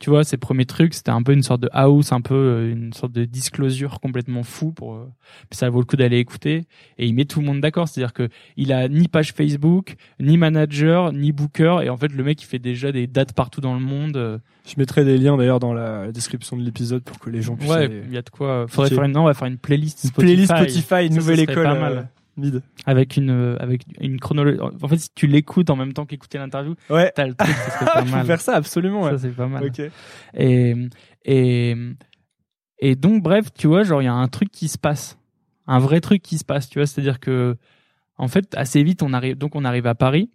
tu 0.00 0.10
vois 0.10 0.24
ses 0.24 0.38
premiers 0.38 0.64
trucs 0.64 0.94
c'était 0.94 1.10
un 1.10 1.22
peu 1.22 1.32
une 1.32 1.42
sorte 1.42 1.60
de 1.60 1.68
house 1.72 2.10
un 2.10 2.22
peu 2.22 2.34
euh, 2.34 2.72
une 2.72 2.92
sorte 2.92 3.12
de 3.12 3.24
disclosure 3.24 4.00
complètement 4.00 4.42
fou 4.42 4.72
pour 4.72 4.94
euh, 4.94 5.06
ça 5.52 5.68
vaut 5.68 5.78
le 5.78 5.84
coup 5.84 5.96
d'aller 5.96 6.18
écouter 6.18 6.64
et 6.98 7.06
il 7.06 7.14
met 7.14 7.26
tout 7.26 7.40
le 7.40 7.46
monde 7.46 7.60
d'accord 7.60 7.86
c'est 7.86 8.00
à 8.00 8.04
dire 8.04 8.14
que 8.14 8.28
il 8.56 8.72
a 8.72 8.88
ni 8.88 9.06
page 9.06 9.32
Facebook 9.32 9.94
ni 10.18 10.38
manager 10.38 11.12
ni 11.12 11.32
booker 11.32 11.80
et 11.84 11.90
en 11.90 11.96
fait 11.96 12.12
le 12.12 12.24
mec 12.24 12.42
il 12.42 12.46
fait 12.46 12.58
déjà 12.58 12.90
des 12.90 13.06
dates 13.06 13.34
partout 13.34 13.60
dans 13.60 13.74
le 13.74 13.80
monde 13.80 14.16
euh, 14.16 14.38
Je 14.66 14.74
mettrai 14.78 15.04
des 15.04 15.18
liens 15.18 15.36
d'ailleurs 15.36 15.60
dans 15.60 15.74
la, 15.74 16.10
description 16.10 16.56
de 16.56 16.62
l'épisode 16.62 17.02
pour 17.04 17.18
que 17.18 17.28
les 17.28 17.42
gens 17.42 17.56
puissent. 17.56 17.70
ouais 17.70 18.02
il 18.06 18.12
y 18.12 18.18
a 18.18 18.22
de 18.22 18.30
quoi 18.30 18.66
faudrait 18.68 18.90
faire 18.90 19.04
une 19.04 19.12
non 19.12 19.22
on 19.22 19.26
va 19.26 19.34
faire 19.34 19.48
une 19.48 19.58
playlist 19.58 20.06
Spotify. 20.06 20.46
playlist 20.46 20.56
Spotify, 20.56 21.10
nouvelle 21.10 21.40
école. 21.40 21.64
pas 21.64 21.78
mal. 21.78 22.08
Mid. 22.40 22.62
avec 22.86 23.16
une 23.16 23.30
euh, 23.30 23.56
avec 23.60 23.82
une 24.00 24.18
chronologie 24.18 24.58
en 24.60 24.88
fait 24.88 24.98
si 24.98 25.08
tu 25.14 25.26
l'écoutes 25.26 25.70
en 25.70 25.76
même 25.76 25.92
temps 25.92 26.06
qu'écouter 26.06 26.38
l'interview 26.38 26.74
Ouais. 26.88 27.12
t'as 27.14 27.26
le 27.26 27.34
truc 27.34 27.50
ça 27.54 27.70
serait 27.70 27.84
pas 27.94 28.00
Je 28.00 28.04
peux 28.06 28.10
mal 28.10 28.26
faire 28.26 28.40
ça 28.40 28.54
absolument. 28.56 29.02
Ouais. 29.02 29.10
ça 29.12 29.18
c'est 29.18 29.28
pas 29.30 29.46
mal 29.46 29.70
et 30.34 30.74
et 31.24 31.76
et 32.80 32.96
donc 32.96 33.22
bref 33.22 33.52
tu 33.56 33.66
vois 33.66 33.82
genre 33.84 34.02
il 34.02 34.06
y 34.06 34.08
a 34.08 34.14
un 34.14 34.28
truc 34.28 34.50
qui 34.50 34.68
se 34.68 34.78
passe 34.78 35.18
un 35.66 35.78
vrai 35.78 36.00
truc 36.00 36.22
qui 36.22 36.38
se 36.38 36.44
passe 36.44 36.68
tu 36.68 36.78
vois 36.78 36.86
c'est 36.86 37.00
à 37.00 37.04
dire 37.04 37.20
que 37.20 37.56
en 38.16 38.26
fait 38.28 38.54
assez 38.56 38.82
vite 38.82 39.02
on 39.02 39.12
arrive 39.12 39.36
donc 39.38 39.54
on 39.54 39.64
arrive 39.64 39.86
à 39.86 39.94
Paris 39.94 40.30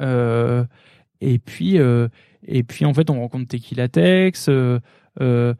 euh, 0.00 0.64
et 1.20 1.38
puis 1.38 1.78
euh, 1.78 2.08
et 2.46 2.62
puis 2.62 2.84
en 2.84 2.94
fait 2.94 3.10
on 3.10 3.20
rencontre 3.20 3.48
Tequila 3.48 3.88
Tex 3.88 4.44
ça, 4.44 4.80
euh, 5.20 5.54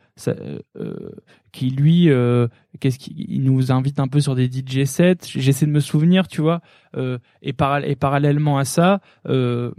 qui 1.54 1.70
lui 1.70 2.10
euh, 2.10 2.48
qu'est-ce 2.80 2.98
qu'il 2.98 3.14
il 3.18 3.42
nous 3.44 3.70
invite 3.72 3.98
un 4.00 4.08
peu 4.08 4.20
sur 4.20 4.34
des 4.34 4.46
DJ 4.50 4.84
sets 4.84 5.18
j'essaie 5.24 5.66
de 5.66 5.70
me 5.70 5.80
souvenir 5.80 6.26
tu 6.28 6.40
vois 6.42 6.60
euh, 6.96 7.18
et, 7.42 7.54
et 7.84 7.96
parallèlement 7.96 8.58
à 8.58 8.64
ça 8.64 9.00
euh, 9.28 9.70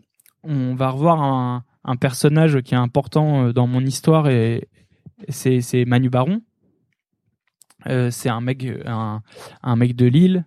on 0.43 0.73
va 0.75 0.89
revoir 0.89 1.21
un, 1.21 1.63
un 1.83 1.95
personnage 1.97 2.61
qui 2.61 2.73
est 2.73 2.77
important 2.77 3.27
euh, 3.47 3.53
dans 3.53 3.67
mon 3.67 3.81
histoire 3.81 4.29
et 4.29 4.67
c'est 5.29 5.61
c'est 5.61 5.85
Manu 5.85 6.09
Baron 6.09 6.41
Euh, 7.87 8.09
c'est 8.09 8.29
un 8.29 8.41
mec, 8.41 8.65
un, 8.87 9.21
un 9.61 9.75
mec 9.75 9.95
de 9.95 10.07
Lille. 10.07 10.45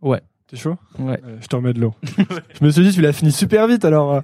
Ouais. 0.00 0.22
T'es 0.46 0.56
chaud? 0.56 0.76
Ouais. 0.98 1.20
Euh, 1.24 1.36
Je 1.42 1.46
te 1.46 1.56
remets 1.56 1.74
de 1.74 1.80
l'eau. 1.80 1.94
je 2.58 2.64
me 2.64 2.70
suis 2.70 2.82
dit, 2.82 2.92
tu 2.94 3.02
l'as 3.02 3.12
fini 3.12 3.32
super 3.32 3.66
vite 3.68 3.84
alors. 3.84 4.14
euh. 4.14 4.20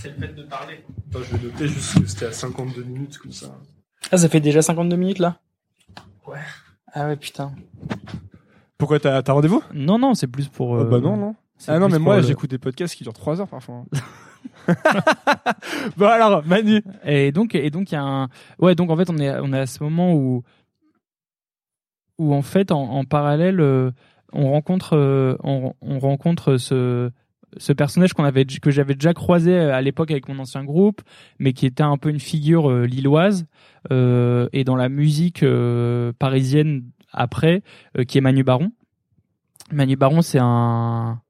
C'est 0.00 0.10
le 0.10 0.26
fait 0.26 0.34
de 0.34 0.42
parler. 0.42 0.84
Attends, 1.08 1.22
je 1.24 1.36
vais 1.36 1.44
noter 1.46 1.68
juste 1.68 2.00
que 2.00 2.06
c'était 2.08 2.26
à 2.26 2.32
52 2.32 2.82
minutes 2.82 3.18
comme 3.18 3.30
ça. 3.32 3.46
Ah, 4.10 4.16
ça 4.16 4.28
fait 4.28 4.40
déjà 4.40 4.62
52 4.62 4.96
minutes 4.96 5.18
là? 5.18 5.38
Ouais. 6.26 6.38
Ah 6.92 7.06
ouais, 7.08 7.16
putain. 7.16 7.52
Pourquoi 8.78 8.98
t'as 9.00 9.22
t'as 9.22 9.32
rendez-vous? 9.32 9.62
Non, 9.74 9.98
non, 9.98 10.14
c'est 10.14 10.26
plus 10.28 10.48
pour. 10.48 10.70
Oh, 10.70 10.78
euh, 10.80 10.84
Bah 10.84 11.00
non, 11.00 11.16
non. 11.16 11.34
c'est 11.56 11.72
Ah 11.72 11.78
non, 11.78 11.88
mais 11.88 11.98
moi 11.98 12.16
le- 12.16 12.22
j'écoute 12.22 12.50
des 12.50 12.58
podcasts 12.58 12.94
qui 12.94 13.02
durent 13.04 13.12
3 13.12 13.40
heures 13.40 13.48
parfois. 13.48 13.84
bon 15.96 16.06
alors, 16.06 16.44
Manu. 16.46 16.82
Et 17.04 17.32
donc, 17.32 17.54
et 17.54 17.70
donc 17.70 17.90
il 17.90 17.94
y 17.94 17.98
a 17.98 18.02
un, 18.02 18.28
ouais, 18.60 18.74
donc 18.74 18.90
en 18.90 18.96
fait 18.96 19.10
on 19.10 19.18
est, 19.18 19.30
on 19.40 19.52
est 19.52 19.58
à 19.58 19.66
ce 19.66 19.82
moment 19.82 20.14
où, 20.14 20.42
où 22.18 22.34
en 22.34 22.42
fait 22.42 22.70
en, 22.70 22.80
en 22.82 23.04
parallèle, 23.04 23.60
euh, 23.60 23.90
on 24.32 24.50
rencontre, 24.50 24.96
euh, 24.96 25.36
on, 25.42 25.74
on 25.80 25.98
rencontre 25.98 26.56
ce, 26.56 27.10
ce 27.56 27.72
personnage 27.72 28.12
qu'on 28.12 28.24
avait, 28.24 28.44
que 28.44 28.70
j'avais 28.70 28.94
déjà 28.94 29.14
croisé 29.14 29.56
à 29.58 29.80
l'époque 29.80 30.10
avec 30.10 30.28
mon 30.28 30.38
ancien 30.38 30.64
groupe, 30.64 31.00
mais 31.38 31.52
qui 31.52 31.66
était 31.66 31.82
un 31.82 31.96
peu 31.96 32.10
une 32.10 32.20
figure 32.20 32.70
euh, 32.70 32.84
lilloise 32.86 33.46
euh, 33.90 34.48
et 34.52 34.64
dans 34.64 34.76
la 34.76 34.88
musique 34.88 35.42
euh, 35.42 36.12
parisienne 36.18 36.84
après, 37.12 37.62
euh, 37.96 38.04
qui 38.04 38.18
est 38.18 38.20
Manu 38.20 38.44
Baron. 38.44 38.70
Manu 39.72 39.96
Baron, 39.96 40.18
euh, 40.18 40.22
c'est 40.22 40.38
un- 40.40 41.20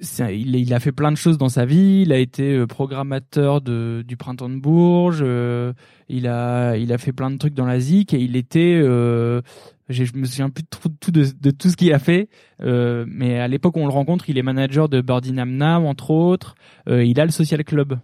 il, 0.00 0.56
il 0.56 0.74
a 0.74 0.80
fait 0.80 0.92
plein 0.92 1.12
de 1.12 1.16
choses 1.16 1.38
dans 1.38 1.48
sa 1.48 1.64
vie. 1.64 2.02
Il 2.02 2.12
a 2.12 2.18
été 2.18 2.54
euh, 2.54 2.66
programmateur 2.66 3.60
de, 3.60 4.04
du 4.06 4.16
printemps 4.16 4.48
de 4.48 4.56
Bourges. 4.56 5.20
euh, 5.22 5.72
il 6.08 6.26
a, 6.26 6.76
il 6.76 6.92
a 6.92 6.98
fait 6.98 7.12
plein 7.12 7.30
de 7.30 7.36
trucs 7.36 7.54
dans 7.54 7.66
la 7.66 7.78
ZIC 7.78 8.14
et 8.14 8.20
il 8.20 8.36
était. 8.36 8.80
Euh, 8.82 9.40
je 9.88 10.04
me 10.14 10.24
souviens 10.24 10.50
plus 10.50 10.62
de 10.62 10.68
tout, 10.68 11.10
de, 11.10 11.50
tout 11.50 11.68
ce 11.68 11.76
qu'il 11.76 11.92
a 11.92 11.98
fait, 11.98 12.28
euh, 12.62 13.04
mais 13.08 13.38
à 13.38 13.48
l'époque 13.48 13.76
où 13.76 13.80
on 13.80 13.86
le 13.86 13.92
rencontre, 13.92 14.30
il 14.30 14.38
est 14.38 14.42
manager 14.42 14.88
de 14.88 15.00
Birdie 15.00 15.32
Nam 15.32 15.56
Nam 15.56 15.84
entre 15.84 16.10
autres. 16.10 16.54
Euh, 16.88 17.04
il 17.04 17.20
a 17.20 17.24
le 17.24 17.30
social 17.30 17.64
club 17.64 17.98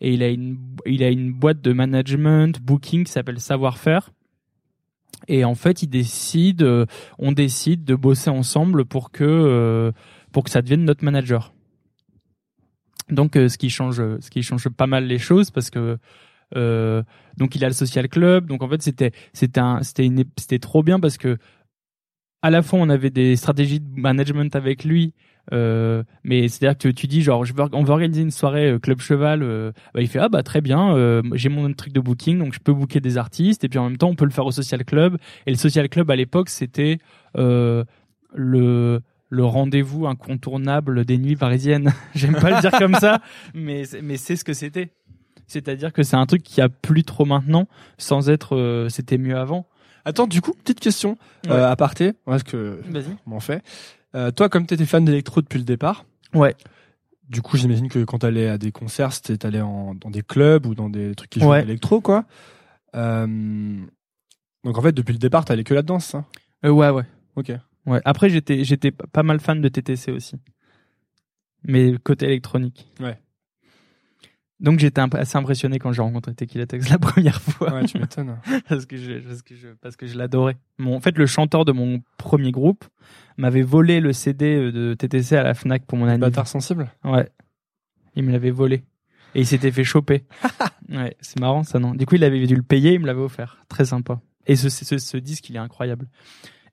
et 0.00 0.12
il 0.12 0.22
a 0.22 0.28
une, 0.28 0.58
il 0.84 1.02
a 1.02 1.08
une 1.08 1.32
boîte 1.32 1.62
de 1.62 1.72
management 1.72 2.60
booking 2.60 3.04
qui 3.04 3.12
s'appelle 3.12 3.40
Savoir 3.40 3.78
Faire. 3.78 4.10
Et 5.28 5.44
en 5.44 5.54
fait, 5.54 5.82
il 5.82 5.88
décide, 5.88 6.62
euh, 6.62 6.84
on 7.18 7.32
décide 7.32 7.84
de 7.84 7.94
bosser 7.94 8.28
ensemble 8.30 8.84
pour 8.84 9.10
que 9.10 9.92
pour 10.36 10.44
que 10.44 10.50
ça 10.50 10.60
devienne 10.60 10.84
notre 10.84 11.02
manager. 11.02 11.54
Donc, 13.08 13.36
euh, 13.36 13.48
ce 13.48 13.56
qui 13.56 13.70
change, 13.70 14.02
ce 14.20 14.28
qui 14.28 14.42
change 14.42 14.68
pas 14.68 14.86
mal 14.86 15.06
les 15.06 15.16
choses 15.16 15.50
parce 15.50 15.70
que 15.70 15.96
euh, 16.54 17.02
donc 17.38 17.54
il 17.54 17.64
a 17.64 17.68
le 17.68 17.72
social 17.72 18.06
club. 18.10 18.44
Donc 18.44 18.62
en 18.62 18.68
fait, 18.68 18.82
c'était 18.82 19.12
c'était 19.32 19.62
c'était 19.80 20.10
c'était 20.36 20.58
trop 20.58 20.82
bien 20.82 21.00
parce 21.00 21.16
que 21.16 21.38
à 22.42 22.50
la 22.50 22.60
fois 22.60 22.80
on 22.80 22.90
avait 22.90 23.08
des 23.08 23.34
stratégies 23.36 23.80
de 23.80 23.88
management 23.98 24.54
avec 24.54 24.84
lui. 24.84 25.14
Euh, 25.54 26.02
mais 26.22 26.48
c'est-à-dire 26.48 26.76
que 26.76 26.88
tu 26.88 27.06
dis 27.06 27.22
genre 27.22 27.42
on 27.72 27.84
veut 27.84 27.92
organiser 27.92 28.20
une 28.20 28.30
soirée 28.30 28.68
euh, 28.72 28.78
club 28.80 29.00
cheval 29.00 29.44
euh, 29.44 29.70
bah, 29.94 30.00
il 30.00 30.08
fait 30.08 30.18
ah 30.18 30.28
bah 30.28 30.42
très 30.42 30.60
bien 30.60 30.96
euh, 30.96 31.22
j'ai 31.34 31.48
mon 31.48 31.72
truc 31.72 31.92
de 31.92 32.00
booking 32.00 32.36
donc 32.40 32.52
je 32.52 32.58
peux 32.58 32.72
booker 32.72 32.98
des 32.98 33.16
artistes 33.16 33.62
et 33.62 33.68
puis 33.68 33.78
en 33.78 33.84
même 33.84 33.96
temps 33.96 34.08
on 34.08 34.16
peut 34.16 34.24
le 34.24 34.32
faire 34.32 34.44
au 34.44 34.50
social 34.50 34.84
club 34.84 35.18
et 35.46 35.52
le 35.52 35.56
social 35.56 35.88
club 35.88 36.10
à 36.10 36.16
l'époque 36.16 36.48
c'était 36.48 36.98
euh, 37.38 37.84
le 38.34 39.02
le 39.28 39.44
rendez-vous 39.44 40.06
incontournable 40.06 41.04
des 41.04 41.18
nuits 41.18 41.36
parisiennes. 41.36 41.92
J'aime 42.14 42.36
pas 42.36 42.50
le 42.54 42.60
dire 42.60 42.72
comme 42.78 42.94
ça, 42.94 43.20
mais 43.54 43.84
c'est- 43.84 44.02
mais 44.02 44.16
c'est 44.16 44.36
ce 44.36 44.44
que 44.44 44.52
c'était. 44.52 44.90
C'est-à-dire 45.48 45.92
que 45.92 46.02
c'est 46.02 46.16
un 46.16 46.26
truc 46.26 46.42
qui 46.42 46.60
a 46.60 46.68
plus 46.68 47.04
trop 47.04 47.24
maintenant, 47.24 47.68
sans 47.98 48.28
être 48.30 48.56
euh, 48.56 48.88
c'était 48.88 49.18
mieux 49.18 49.36
avant. 49.36 49.66
Attends, 50.04 50.26
du 50.26 50.40
coup, 50.40 50.52
petite 50.52 50.80
question. 50.80 51.16
Ouais. 51.46 51.52
Euh, 51.52 51.70
à 51.70 51.76
parté, 51.76 52.12
parce 52.24 52.42
que 52.42 52.80
Vas-y. 52.88 53.16
on 53.26 53.30
m'en 53.30 53.40
fait. 53.40 53.62
Euh, 54.14 54.30
toi, 54.30 54.48
comme 54.48 54.66
t'étais 54.66 54.86
fan 54.86 55.04
d'électro 55.04 55.40
depuis 55.42 55.58
le 55.58 55.64
départ, 55.64 56.04
Ouais. 56.34 56.54
du 57.28 57.42
coup, 57.42 57.56
j'imagine 57.56 57.88
que 57.88 58.02
quand 58.04 58.18
t'allais 58.18 58.48
à 58.48 58.58
des 58.58 58.70
concerts, 58.72 59.12
c'était 59.12 59.60
en, 59.60 59.94
dans 59.94 60.10
des 60.10 60.22
clubs 60.22 60.66
ou 60.66 60.74
dans 60.74 60.88
des 60.88 61.14
trucs 61.14 61.30
qui 61.30 61.40
jouaient 61.40 61.48
Ouais. 61.48 61.58
à 61.58 61.64
l'électro, 61.64 62.00
quoi. 62.00 62.24
Donc 64.64 64.78
en 64.78 64.82
fait, 64.82 64.92
depuis 64.92 65.12
le 65.12 65.18
départ, 65.18 65.44
t'allais 65.44 65.64
que 65.64 65.74
là-dedans, 65.74 66.00
ça 66.00 66.24
Euh, 66.64 66.70
ouais 66.70 66.90
ouais. 66.90 67.04
Ok. 67.36 67.52
Ouais. 67.86 68.00
Après 68.04 68.28
j'étais 68.28 68.64
j'étais 68.64 68.90
pas 68.90 69.22
mal 69.22 69.40
fan 69.40 69.60
de 69.60 69.68
TTC 69.68 70.10
aussi, 70.12 70.36
mais 71.62 71.94
côté 72.02 72.26
électronique. 72.26 72.88
Ouais. 73.00 73.18
Donc 74.58 74.78
j'étais 74.78 75.00
assez 75.00 75.36
impressionné 75.36 75.78
quand 75.78 75.92
j'ai 75.92 76.00
rencontré 76.02 76.34
Tex 76.34 76.88
la 76.88 76.98
première 76.98 77.40
fois. 77.40 77.74
Ouais, 77.74 77.84
tu 77.84 77.98
m'étonnes. 77.98 78.38
parce 78.68 78.86
que 78.86 78.96
je 78.96 79.18
parce 79.20 79.42
que 79.42 79.54
je 79.54 79.68
parce 79.80 79.96
que 79.96 80.06
je 80.06 80.16
l'adorais. 80.16 80.56
Mon 80.78 80.96
en 80.96 81.00
fait 81.00 81.16
le 81.18 81.26
chanteur 81.26 81.64
de 81.64 81.72
mon 81.72 82.02
premier 82.16 82.52
groupe 82.52 82.84
m'avait 83.36 83.62
volé 83.62 84.00
le 84.00 84.12
CD 84.12 84.72
de 84.72 84.94
TTC 84.94 85.36
à 85.36 85.42
la 85.42 85.54
Fnac 85.54 85.84
pour 85.84 85.98
mon 85.98 86.06
anniversaire. 86.06 86.30
Bâtard 86.30 86.48
sensible. 86.48 86.90
Ouais. 87.04 87.28
Il 88.14 88.22
me 88.24 88.32
l'avait 88.32 88.50
volé 88.50 88.82
et 89.34 89.40
il 89.40 89.46
s'était 89.46 89.70
fait 89.70 89.84
choper. 89.84 90.24
ouais, 90.88 91.14
c'est 91.20 91.38
marrant 91.38 91.62
ça 91.62 91.78
non? 91.78 91.94
Du 91.94 92.06
coup, 92.06 92.14
il 92.14 92.24
avait 92.24 92.46
dû 92.46 92.56
le 92.56 92.62
payer, 92.62 92.94
il 92.94 93.00
me 93.00 93.06
l'avait 93.06 93.20
offert. 93.20 93.58
Très 93.68 93.84
sympa. 93.84 94.20
Et 94.46 94.56
ce, 94.56 94.70
ce, 94.70 94.96
ce 94.96 95.16
disque, 95.18 95.50
il 95.50 95.56
est 95.56 95.60
incroyable. 95.60 96.08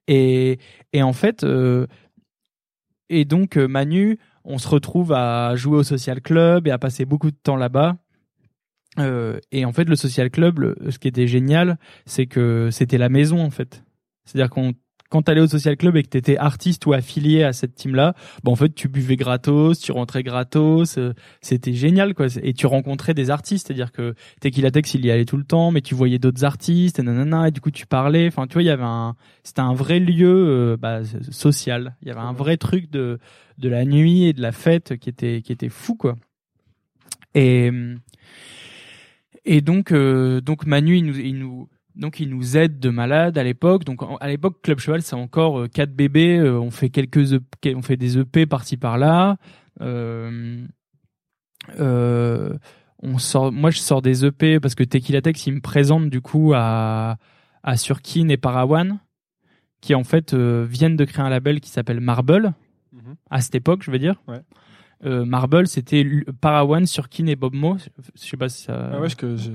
Et 0.07 0.59
et 0.91 1.01
en 1.03 1.13
fait 1.13 1.43
euh, 1.43 1.87
et 3.09 3.25
donc 3.25 3.57
euh, 3.57 3.67
Manu, 3.67 4.17
on 4.43 4.57
se 4.57 4.67
retrouve 4.67 5.13
à 5.13 5.55
jouer 5.55 5.77
au 5.77 5.83
social 5.83 6.21
club 6.21 6.67
et 6.67 6.71
à 6.71 6.77
passer 6.77 7.05
beaucoup 7.05 7.31
de 7.31 7.37
temps 7.41 7.55
là-bas. 7.55 7.97
Euh, 8.99 9.39
et 9.51 9.65
en 9.65 9.71
fait, 9.71 9.85
le 9.85 9.95
social 9.95 10.29
club, 10.29 10.75
ce 10.89 10.99
qui 10.99 11.07
était 11.07 11.27
génial, 11.27 11.77
c'est 12.05 12.27
que 12.27 12.69
c'était 12.71 12.97
la 12.97 13.09
maison 13.09 13.39
en 13.39 13.49
fait. 13.49 13.83
C'est-à-dire 14.25 14.49
qu'on 14.49 14.73
quand 15.13 15.21
t'allais 15.21 15.41
au 15.41 15.47
social 15.47 15.77
club 15.77 15.95
et 15.95 16.01
que 16.01 16.09
t'étais 16.09 16.37
artiste 16.37 16.87
ou 16.87 16.93
affilié 16.93 17.43
à 17.43 17.53
cette 17.53 17.75
team-là, 17.75 18.15
bah 18.43 18.49
en 18.49 18.55
fait 18.55 18.73
tu 18.73 18.87
buvais 18.87 19.15
gratos, 19.15 19.79
tu 19.79 19.91
rentrais 19.91 20.23
gratos, 20.23 20.97
euh, 20.97 21.13
c'était 21.39 21.73
génial 21.73 22.15
quoi. 22.15 22.25
Et 22.41 22.53
tu 22.53 22.65
rencontrais 22.65 23.13
des 23.13 23.29
artistes, 23.29 23.67
c'est-à-dire 23.67 23.91
que 23.91 24.15
Tequila 24.41 24.71
Tex 24.71 24.95
il 24.95 25.05
y 25.05 25.11
allait 25.11 25.25
tout 25.25 25.37
le 25.37 25.43
temps, 25.43 25.69
mais 25.69 25.81
tu 25.81 25.93
voyais 25.93 26.17
d'autres 26.17 26.43
artistes, 26.43 26.97
et 26.97 27.03
nanana, 27.03 27.49
et 27.49 27.51
du 27.51 27.61
coup 27.61 27.69
tu 27.69 27.85
parlais. 27.85 28.25
Enfin 28.25 28.47
tu 28.47 28.53
vois, 28.53 28.63
il 28.63 28.65
y 28.65 28.71
avait 28.71 28.81
un, 28.81 29.15
c'était 29.43 29.61
un 29.61 29.75
vrai 29.75 29.99
lieu 29.99 30.33
euh, 30.33 30.77
bah, 30.77 31.01
social. 31.29 31.95
Il 32.01 32.07
y 32.07 32.11
avait 32.11 32.19
un 32.19 32.33
vrai 32.33 32.57
truc 32.57 32.89
de 32.89 33.19
de 33.59 33.69
la 33.69 33.85
nuit 33.85 34.23
et 34.23 34.33
de 34.33 34.41
la 34.41 34.51
fête 34.51 34.97
qui 34.97 35.09
était 35.09 35.43
qui 35.43 35.51
était 35.51 35.69
fou 35.69 35.93
quoi. 35.93 36.15
Et 37.35 37.69
et 39.45 39.61
donc 39.61 39.91
euh, 39.91 40.41
donc 40.41 40.65
Manu 40.65 40.97
il 40.97 41.05
nous 41.05 41.19
il 41.19 41.37
nous 41.37 41.69
donc 41.95 42.19
il 42.19 42.29
nous 42.29 42.57
aide 42.57 42.79
de 42.79 42.89
malade 42.89 43.37
à 43.37 43.43
l'époque. 43.43 43.83
Donc 43.85 44.01
à 44.19 44.27
l'époque 44.27 44.61
Club 44.61 44.79
Cheval 44.79 45.01
c'est 45.01 45.15
encore 45.15 45.59
euh, 45.61 45.67
quatre 45.67 45.93
bébés. 45.95 46.37
euh, 46.39 46.59
on 46.59 46.71
fait 46.71 46.89
quelques 46.89 47.33
EP 47.33 47.75
on 47.75 47.81
fait 47.81 47.97
des 47.97 48.17
EP 48.17 48.45
par-ci 48.45 48.77
par-là. 48.77 49.37
Euh, 49.81 50.65
euh, 51.79 52.57
on 53.01 53.17
sort 53.17 53.51
moi 53.51 53.69
je 53.69 53.79
sors 53.79 54.01
des 54.01 54.25
EP 54.25 54.59
parce 54.59 54.75
que 54.75 54.83
Tequila 54.83 55.21
Tex 55.21 55.47
il 55.47 55.53
me 55.53 55.61
présente 55.61 56.09
du 56.09 56.21
coup 56.21 56.53
à 56.55 57.17
à 57.63 57.77
Surkin 57.77 58.27
et 58.29 58.37
Parawan 58.37 58.99
qui 59.81 59.95
en 59.95 60.03
fait 60.03 60.33
euh, 60.33 60.65
viennent 60.69 60.95
de 60.95 61.05
créer 61.05 61.25
un 61.25 61.29
label 61.29 61.59
qui 61.61 61.69
s'appelle 61.69 61.99
Marble 61.99 62.53
Mhm. 62.93 63.15
à 63.31 63.41
cette 63.41 63.55
époque 63.55 63.81
je 63.83 63.89
veux 63.89 63.97
dire. 63.99 64.21
Ouais. 64.27 64.39
Marble 65.25 65.67
c'était 65.67 66.05
Parawan, 66.39 66.85
Surkin 66.85 67.25
et 67.25 67.35
Bob 67.35 67.55
Mo. 67.55 67.75
Je 68.15 68.21
sais 68.21 68.37
pas 68.37 68.47
si 68.49 68.61
ça. 68.63 68.91
Ah 68.93 68.99
ouais, 69.01 69.09
je 69.09 69.15
que 69.17 69.35
j'ai. 69.35 69.51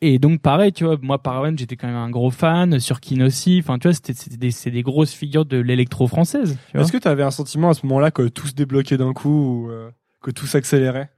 Et 0.00 0.18
donc 0.20 0.40
pareil, 0.40 0.72
tu 0.72 0.84
vois, 0.84 0.96
moi 1.02 1.20
Parawan, 1.20 1.58
j'étais 1.58 1.76
quand 1.76 1.88
même 1.88 1.96
un 1.96 2.10
gros 2.10 2.30
fan, 2.30 2.78
sur 2.78 3.00
Kin 3.00 3.20
aussi. 3.20 3.58
Enfin, 3.60 3.78
tu 3.78 3.88
vois, 3.88 3.94
c'était 3.94 4.70
des, 4.70 4.82
grosses 4.82 5.12
figures 5.12 5.44
de 5.44 5.56
l'électro 5.56 6.06
française. 6.06 6.56
Tu 6.70 6.78
Est-ce 6.78 6.92
que 6.92 6.98
t'avais 6.98 7.24
un 7.24 7.32
sentiment 7.32 7.70
à 7.70 7.74
ce 7.74 7.84
moment-là 7.86 8.12
que 8.12 8.28
tout 8.28 8.46
se 8.46 8.54
débloquait 8.54 8.96
d'un 8.96 9.12
coup 9.12 9.64
ou 9.64 9.70
euh, 9.70 9.90
que 10.22 10.30
tout 10.30 10.46
s'accélérait? 10.46 11.10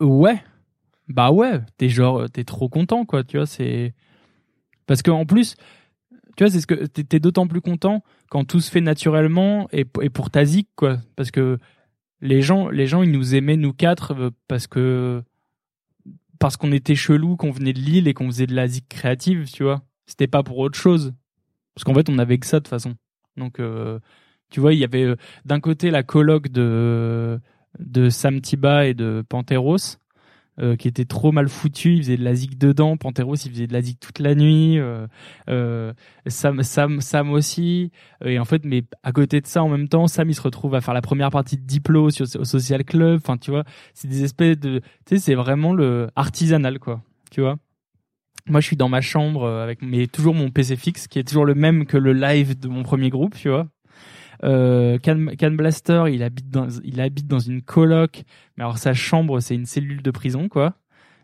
Ouais. 0.00 0.40
Bah 1.08 1.32
ouais, 1.32 1.60
t'es 1.78 1.88
genre, 1.88 2.30
t'es 2.30 2.44
trop 2.44 2.68
content, 2.68 3.04
quoi. 3.04 3.24
Tu 3.24 3.38
vois, 3.38 3.46
c'est 3.46 3.92
parce 4.86 5.02
que 5.02 5.10
en 5.10 5.26
plus, 5.26 5.56
tu 6.36 6.44
vois, 6.44 6.50
c'est 6.50 6.60
ce 6.60 6.66
que 6.66 6.86
t'es 6.86 7.18
d'autant 7.18 7.48
plus 7.48 7.60
content 7.60 8.04
quand 8.30 8.44
tout 8.44 8.60
se 8.60 8.70
fait 8.70 8.80
naturellement 8.80 9.68
et, 9.72 9.84
et 10.00 10.10
pour 10.10 10.30
ta 10.30 10.44
zik, 10.44 10.68
quoi. 10.76 10.98
Parce 11.16 11.32
que 11.32 11.58
les 12.20 12.40
gens, 12.40 12.68
les 12.68 12.86
gens, 12.86 13.02
ils 13.02 13.10
nous 13.10 13.34
aimaient 13.34 13.56
nous 13.56 13.72
quatre 13.72 14.12
euh, 14.12 14.30
parce 14.46 14.68
que 14.68 15.22
parce 16.42 16.56
qu'on 16.56 16.72
était 16.72 16.96
chelou, 16.96 17.36
qu'on 17.36 17.52
venait 17.52 17.72
de 17.72 17.78
Lille 17.78 18.08
et 18.08 18.14
qu'on 18.14 18.26
faisait 18.26 18.48
de 18.48 18.54
la 18.56 18.66
créative, 18.88 19.48
tu 19.48 19.62
vois. 19.62 19.82
C'était 20.06 20.26
pas 20.26 20.42
pour 20.42 20.58
autre 20.58 20.76
chose. 20.76 21.14
Parce 21.72 21.84
qu'en 21.84 21.94
fait, 21.94 22.08
on 22.08 22.18
avait 22.18 22.36
que 22.38 22.46
ça 22.46 22.58
de 22.58 22.64
toute 22.64 22.68
façon. 22.68 22.96
Donc, 23.36 23.60
euh, 23.60 24.00
tu 24.50 24.58
vois, 24.58 24.74
il 24.74 24.80
y 24.80 24.84
avait 24.84 25.04
euh, 25.04 25.16
d'un 25.44 25.60
côté 25.60 25.92
la 25.92 26.02
colloque 26.02 26.48
de 26.48 27.38
de 27.78 28.08
Sam 28.10 28.40
Tiba 28.40 28.86
et 28.86 28.92
de 28.92 29.24
Panteros 29.28 29.98
euh, 30.62 30.76
qui 30.76 30.86
était 30.86 31.04
trop 31.04 31.32
mal 31.32 31.48
foutu. 31.48 31.94
Il 31.94 32.02
faisait 32.02 32.16
de 32.16 32.22
la 32.22 32.34
zik 32.34 32.56
dedans. 32.56 32.96
Panteros, 32.96 33.34
il 33.34 33.50
faisait 33.50 33.66
de 33.66 33.72
la 33.72 33.82
zik 33.82 33.98
toute 33.98 34.20
la 34.20 34.34
nuit. 34.34 34.78
Euh, 34.78 35.06
euh, 35.50 35.92
Sam, 36.26 36.62
Sam, 36.62 37.00
Sam 37.00 37.32
aussi. 37.32 37.90
Et 38.24 38.38
en 38.38 38.44
fait, 38.44 38.64
mais 38.64 38.84
à 39.02 39.10
côté 39.10 39.40
de 39.40 39.46
ça, 39.46 39.62
en 39.64 39.68
même 39.68 39.88
temps, 39.88 40.06
Sam, 40.06 40.30
il 40.30 40.34
se 40.34 40.42
retrouve 40.42 40.74
à 40.74 40.80
faire 40.80 40.94
la 40.94 41.02
première 41.02 41.30
partie 41.30 41.56
de 41.56 41.62
Diplo 41.62 42.10
sur, 42.10 42.26
au 42.38 42.44
Social 42.44 42.84
Club. 42.84 43.20
Enfin, 43.22 43.38
tu 43.38 43.50
vois, 43.50 43.64
c'est 43.94 44.06
des 44.06 44.22
espèces 44.22 44.58
de, 44.58 44.78
tu 45.04 45.16
sais, 45.16 45.18
c'est 45.18 45.34
vraiment 45.34 45.72
le 45.72 46.08
artisanal, 46.14 46.78
quoi. 46.78 47.02
Tu 47.30 47.40
vois? 47.40 47.56
moi 48.48 48.60
je 48.60 48.66
suis 48.66 48.76
dans 48.76 48.88
ma 48.88 49.00
chambre 49.00 49.48
avec 49.48 49.82
mais 49.82 50.08
toujours 50.08 50.34
mon 50.34 50.50
PC 50.50 50.74
fixe 50.74 51.06
qui 51.06 51.20
est 51.20 51.22
toujours 51.22 51.44
le 51.44 51.54
même 51.54 51.86
que 51.86 51.96
le 51.96 52.12
live 52.12 52.58
de 52.58 52.66
mon 52.66 52.82
premier 52.82 53.08
groupe 53.08 53.36
tu 53.36 53.48
vois 53.48 53.68
euh, 54.44 54.98
Can, 54.98 55.50
Blaster 55.52 56.04
il 56.10 56.22
habite 56.22 56.50
dans 56.50 56.68
il 56.84 57.00
habite 57.00 57.26
dans 57.26 57.38
une 57.38 57.62
coloc. 57.62 58.24
Mais 58.56 58.64
alors 58.64 58.78
sa 58.78 58.94
chambre 58.94 59.40
c'est 59.40 59.54
une 59.54 59.66
cellule 59.66 60.02
de 60.02 60.10
prison 60.10 60.48
quoi. 60.48 60.74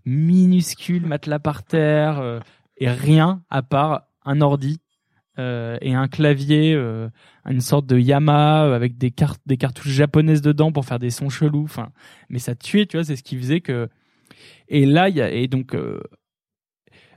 Minuscule 0.04 1.06
matelas 1.06 1.38
par 1.38 1.62
terre 1.64 2.20
euh, 2.20 2.40
et 2.76 2.88
rien 2.88 3.42
à 3.50 3.62
part 3.62 4.02
un 4.24 4.40
ordi 4.40 4.80
euh, 5.38 5.78
et 5.80 5.94
un 5.94 6.08
clavier 6.08 6.74
euh, 6.74 7.08
une 7.46 7.60
sorte 7.60 7.86
de 7.86 7.98
Yamaha 7.98 8.74
avec 8.74 8.98
des 8.98 9.10
cartes 9.10 9.40
des 9.46 9.56
cartouches 9.56 9.92
japonaises 9.92 10.42
dedans 10.42 10.72
pour 10.72 10.84
faire 10.84 10.98
des 10.98 11.10
sons 11.10 11.28
chelous. 11.28 11.64
Enfin 11.64 11.90
mais 12.28 12.38
ça 12.38 12.54
tuait 12.54 12.86
tu 12.86 12.96
vois 12.96 13.04
c'est 13.04 13.16
ce 13.16 13.22
qui 13.22 13.36
faisait 13.36 13.60
que 13.60 13.88
et 14.68 14.86
là 14.86 15.08
il 15.08 15.16
y 15.16 15.22
a 15.22 15.30
et 15.30 15.48
donc 15.48 15.74
euh, 15.74 16.00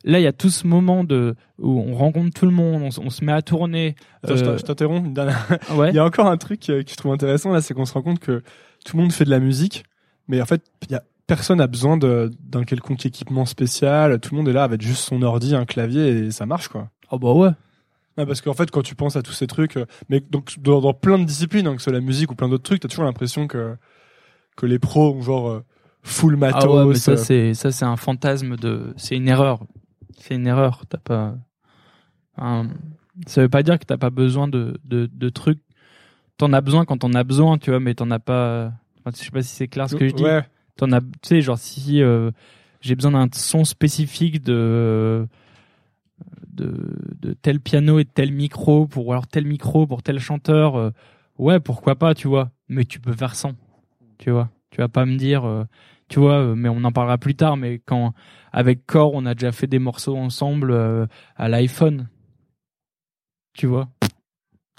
là 0.04 0.20
il 0.20 0.24
y 0.24 0.28
a 0.28 0.34
tout 0.34 0.50
ce 0.50 0.66
moment 0.68 1.04
de 1.04 1.36
où 1.60 1.80
on 1.80 1.94
rencontre 1.96 2.38
tout 2.40 2.46
le 2.46 2.52
monde, 2.52 2.82
on, 2.84 3.10
se 3.10 3.24
met 3.24 3.32
à 3.32 3.42
tourner. 3.42 3.96
Attends, 4.24 4.36
je 4.36 4.44
Euh, 4.46 4.58
je 4.58 4.64
t'interromps. 4.64 5.08
une 5.08 5.14
dernière- 5.14 5.48
ouais. 5.76 5.90
Il 5.90 5.96
y 5.96 6.00
a 6.00 6.06
encore 6.06 6.28
un 6.28 6.38
truc 6.38 6.70
euh, 6.70 6.84
que 6.84 6.90
je 6.92 6.96
trouve 6.96 7.12
intéressant 7.14 7.52
là, 7.52 7.62
c'est 7.62 7.74
qu'on 7.74 7.86
se 7.86 7.94
rend 7.94 8.02
compte 8.02 8.20
que 8.20 8.42
tout 8.86 8.98
le 8.98 9.04
monde 9.04 9.12
fait 9.12 9.26
de 9.26 9.30
la 9.30 9.40
musique, 9.40 9.84
mais 10.28 10.42
en 10.42 10.46
fait, 10.46 10.64
il 10.84 10.92
y 10.92 10.96
a 10.96 11.04
personne 11.28 11.62
a 11.62 11.68
besoin 11.68 11.98
d'un 11.98 12.64
quelconque 12.66 13.06
équipement 13.06 13.46
spécial. 13.46 14.20
Tout 14.20 14.34
le 14.36 14.38
monde 14.40 14.50
est 14.50 14.54
là 14.54 14.64
avec 14.64 14.82
juste 14.82 15.04
son 15.04 15.22
ordi, 15.22 15.56
un 15.56 15.66
clavier 15.66 16.10
et 16.10 16.32
ça 16.32 16.46
marche 16.46 16.68
quoi. 16.68 16.90
Oh 17.12 17.20
bah 17.20 17.32
ouais. 17.32 17.52
Ouais, 18.18 18.26
parce 18.26 18.42
qu'en 18.42 18.54
fait, 18.54 18.70
quand 18.70 18.82
tu 18.82 18.96
penses 18.96 19.16
à 19.16 19.22
tous 19.22 19.32
ces 19.32 19.48
trucs, 19.48 19.78
euh, 19.78 19.86
mais 20.10 20.20
donc 20.20 20.56
dans, 20.60 20.82
dans 20.82 20.94
plein 20.94 21.18
de 21.18 21.24
disciplines, 21.24 21.68
hein, 21.68 21.74
que 21.76 21.78
ce 21.82 21.86
soit 21.86 21.94
la 21.94 22.02
musique 22.02 22.32
ou 22.32 22.36
plein 22.36 22.50
d'autres 22.50 22.64
trucs, 22.64 22.82
t'as 22.82 22.90
toujours 22.90 23.06
l'impression 23.06 23.48
que 23.48 23.76
que 24.58 24.66
les 24.66 24.80
pros 24.80 25.14
ont 25.16 25.22
genre 25.22 25.62
full 26.04 26.36
matos. 26.36 26.64
Ah 26.66 26.70
ouais, 26.70 26.86
mais 26.88 26.96
ça 26.96 27.12
euh, 27.12 27.16
c'est 27.16 27.54
ça 27.54 27.72
c'est 27.72 27.86
un 27.86 27.96
fantasme 27.96 28.58
de 28.58 28.94
c'est 28.98 29.16
une 29.16 29.30
erreur. 29.30 29.62
C'est 30.22 30.36
une 30.36 30.48
erreur, 30.48 30.84
t'as 30.88 30.98
pas 31.00 31.36
un- 32.38 32.68
ça 33.28 33.42
veut 33.42 33.50
pas 33.50 33.64
dire 33.64 33.78
que 33.80 33.86
t'as 33.86 33.98
pas 33.98 34.10
besoin 34.10 34.48
de 34.48 34.80
de, 34.86 35.10
de 35.12 35.30
trucs. 35.30 35.60
T'en 36.38 36.54
as 36.54 36.62
besoin 36.62 36.86
quand 36.86 36.98
t'en 36.98 37.14
as 37.14 37.24
besoin, 37.24 37.58
tu 37.58 37.70
vois, 37.72 37.80
mais 37.80 37.94
t'en 37.94 38.10
as 38.12 38.20
pas 38.20 38.72
enfin, 39.00 39.12
je 39.16 39.24
sais 39.24 39.32
pas 39.32 39.42
si 39.44 39.54
c'est 39.56 39.68
clair 39.68 39.90
ce 39.90 39.96
que 39.96 40.08
je 40.08 40.14
dis. 40.16 40.24
Ouais. 40.24 40.44
T'en 40.78 40.92
as 40.92 41.02
tu 41.02 41.08
sais 41.24 41.42
genre 41.42 41.58
si 41.58 42.02
euh, 42.02 42.32
j'ai 42.82 42.96
besoin 42.96 43.12
d'un 43.12 43.28
son 43.34 43.64
spécifique 43.66 44.42
de 44.44 45.28
de 46.48 46.74
de 47.20 47.34
tel 47.34 47.60
piano 47.60 48.00
et 48.00 48.04
de 48.04 48.10
tel 48.10 48.32
micro 48.32 48.88
pour 48.88 49.08
ou 49.08 49.12
alors 49.12 49.28
tel 49.28 49.46
micro 49.46 49.88
pour 49.88 50.04
tel 50.04 50.20
chanteur 50.20 50.76
euh, 50.76 50.92
ouais 51.38 51.60
pourquoi 51.60 51.96
pas 51.96 52.14
tu 52.14 52.28
vois 52.28 52.52
mais 52.70 52.86
tu 52.86 53.00
peux 53.00 53.14
faire 53.14 53.36
sans 53.36 53.54
tu 54.18 54.32
vois 54.32 54.50
tu 54.70 54.78
vas 54.78 54.88
pas 54.88 55.06
me 55.06 55.18
dire 55.18 55.46
euh, 55.46 55.64
tu 56.10 56.20
vois 56.20 56.56
mais 56.56 56.70
on 56.70 56.84
en 56.84 56.92
parlera 56.92 57.18
plus 57.18 57.36
tard 57.36 57.58
mais 57.58 57.80
quand 57.80 58.14
avec 58.52 58.86
Core 58.86 59.14
on 59.14 59.26
a 59.26 59.34
déjà 59.34 59.52
fait 59.52 59.68
des 59.68 59.80
morceaux 59.80 60.18
ensemble 60.18 60.72
euh, 60.72 61.06
à 61.36 61.48
l'iPhone. 61.50 62.10
Tu 63.54 63.68
vois? 63.68 63.90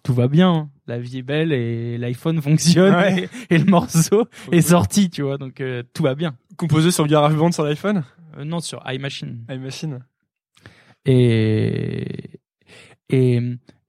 Tout 0.04 0.14
va 0.14 0.26
bien 0.28 0.50
hein. 0.52 0.70
la 0.86 0.98
vie 0.98 1.18
est 1.18 1.22
belle 1.22 1.52
et 1.52 1.96
l'iPhone 1.98 2.40
fonctionne 2.42 2.94
Ouais. 2.94 3.28
et, 3.50 3.54
et 3.54 3.58
le 3.58 3.64
morceau 3.66 4.26
est 4.50 4.60
sorti 4.62 5.10
tu 5.10 5.22
vois. 5.22 5.38
Donc 5.38 5.60
euh, 5.60 5.82
tout 5.94 6.02
va 6.02 6.14
bien. 6.14 6.36
Composé 6.56 6.90
sur 6.90 7.06
GarageBand 7.06 7.52
sur 7.52 7.64
l'iPhone, 7.64 8.04
Euh, 8.38 8.44
non 8.44 8.60
sur 8.60 8.82
iMachine. 8.90 9.44
iMachine. 9.50 10.00
et 11.04 12.40
et 13.08 13.40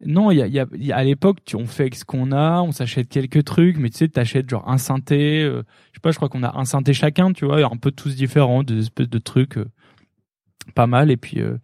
non 0.05 0.31
il 0.31 0.37
y 0.37 0.59
a, 0.59 0.95
à 0.95 1.03
l'époque 1.03 1.39
on 1.55 1.65
fait 1.65 1.93
ce 1.93 2.05
qu'on 2.05 2.31
a 2.31 2.61
on 2.61 2.71
s'achète 2.71 3.09
quelques 3.09 3.43
trucs 3.43 3.77
mais 3.77 3.89
tu 3.89 3.97
sais 3.97 4.07
t'achètes 4.07 4.49
genre 4.49 4.69
un 4.69 4.77
synthé 4.77 5.43
euh, 5.43 5.63
je 5.91 5.97
sais 5.97 6.01
pas 6.01 6.11
je 6.11 6.17
crois 6.17 6.29
qu'on 6.29 6.43
a 6.43 6.57
un 6.57 6.65
synthé 6.65 6.93
chacun 6.93 7.33
tu 7.33 7.45
vois 7.45 7.63
un 7.65 7.77
peu 7.77 7.91
tous 7.91 8.15
différents 8.15 8.63
des 8.63 8.79
espèces 8.79 9.09
de 9.09 9.19
trucs 9.19 9.57
euh, 9.57 9.69
pas 10.75 10.87
mal 10.87 11.11
et 11.11 11.17
puis 11.17 11.41
euh, 11.41 11.57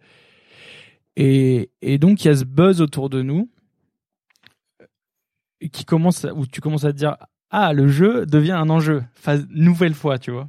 et 1.16 1.98
donc 1.98 2.24
il 2.24 2.28
y 2.28 2.30
a 2.30 2.36
ce 2.36 2.44
buzz 2.44 2.80
autour 2.80 3.10
de 3.10 3.22
nous 3.22 3.50
qui 5.72 5.84
commence 5.84 6.26
où 6.34 6.46
tu 6.46 6.60
commences 6.60 6.84
à 6.84 6.92
te 6.92 6.98
dire 6.98 7.16
ah 7.50 7.72
le 7.72 7.88
jeu 7.88 8.24
devient 8.26 8.52
un 8.52 8.70
enjeu 8.70 9.02
nouvelle 9.50 9.94
fois 9.94 10.18
tu 10.18 10.30
vois. 10.30 10.48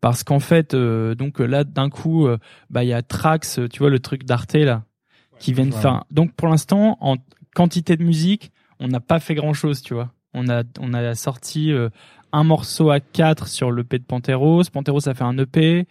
Parce 0.00 0.22
qu'en 0.24 0.38
fait 0.38 0.74
donc 0.74 1.40
là 1.40 1.64
d'un 1.64 1.90
coup 1.90 2.26
bah 2.70 2.84
il 2.84 2.88
y 2.88 2.94
a 2.94 3.02
Trax 3.02 3.60
tu 3.70 3.80
vois 3.80 3.90
le 3.90 3.98
truc 3.98 4.24
d'Arte 4.24 4.54
là 4.54 4.84
qui 5.44 5.52
viennent 5.52 5.72
faire. 5.72 6.04
Donc 6.10 6.32
pour 6.34 6.48
l'instant 6.48 6.96
en 7.00 7.16
quantité 7.54 7.96
de 7.96 8.02
musique 8.04 8.50
on 8.80 8.88
n'a 8.88 9.00
pas 9.00 9.20
fait 9.20 9.34
grand 9.34 9.52
chose 9.52 9.82
tu 9.82 9.94
vois. 9.94 10.12
On 10.32 10.48
a 10.48 10.62
on 10.80 10.94
a 10.94 11.14
sorti 11.14 11.72
euh, 11.72 11.90
un 12.32 12.44
morceau 12.44 12.90
à 12.90 13.00
4 13.00 13.46
sur 13.46 13.70
l'EP 13.70 13.98
de 13.98 14.04
Panteros 14.04 14.62
Panteros 14.72 15.00
ça 15.00 15.14
fait 15.14 15.24
un 15.24 15.36
EP 15.38 15.86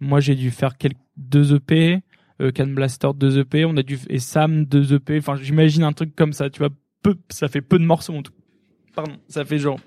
moi 0.00 0.20
j'ai 0.20 0.34
dû 0.34 0.50
faire 0.50 0.76
quelques 0.76 0.96
deux 1.16 1.54
EP 1.56 2.00
euh, 2.40 2.52
Can 2.52 2.68
Blaster 2.68 3.08
deux 3.16 3.38
EP 3.40 3.64
on 3.64 3.76
a 3.76 3.82
dû 3.82 3.98
et 4.08 4.18
Sam 4.18 4.64
deux 4.66 4.94
EP 4.94 5.18
enfin 5.18 5.36
j'imagine 5.36 5.82
un 5.84 5.92
truc 5.92 6.14
comme 6.14 6.32
ça 6.32 6.50
tu 6.50 6.58
vois. 6.58 6.70
Peu 7.02 7.16
ça 7.30 7.48
fait 7.48 7.60
peu 7.62 7.78
de 7.78 7.84
morceaux 7.84 8.14
en 8.14 8.22
tout 8.22 8.32
pardon 8.94 9.16
ça 9.28 9.44
fait 9.44 9.58
genre 9.58 9.78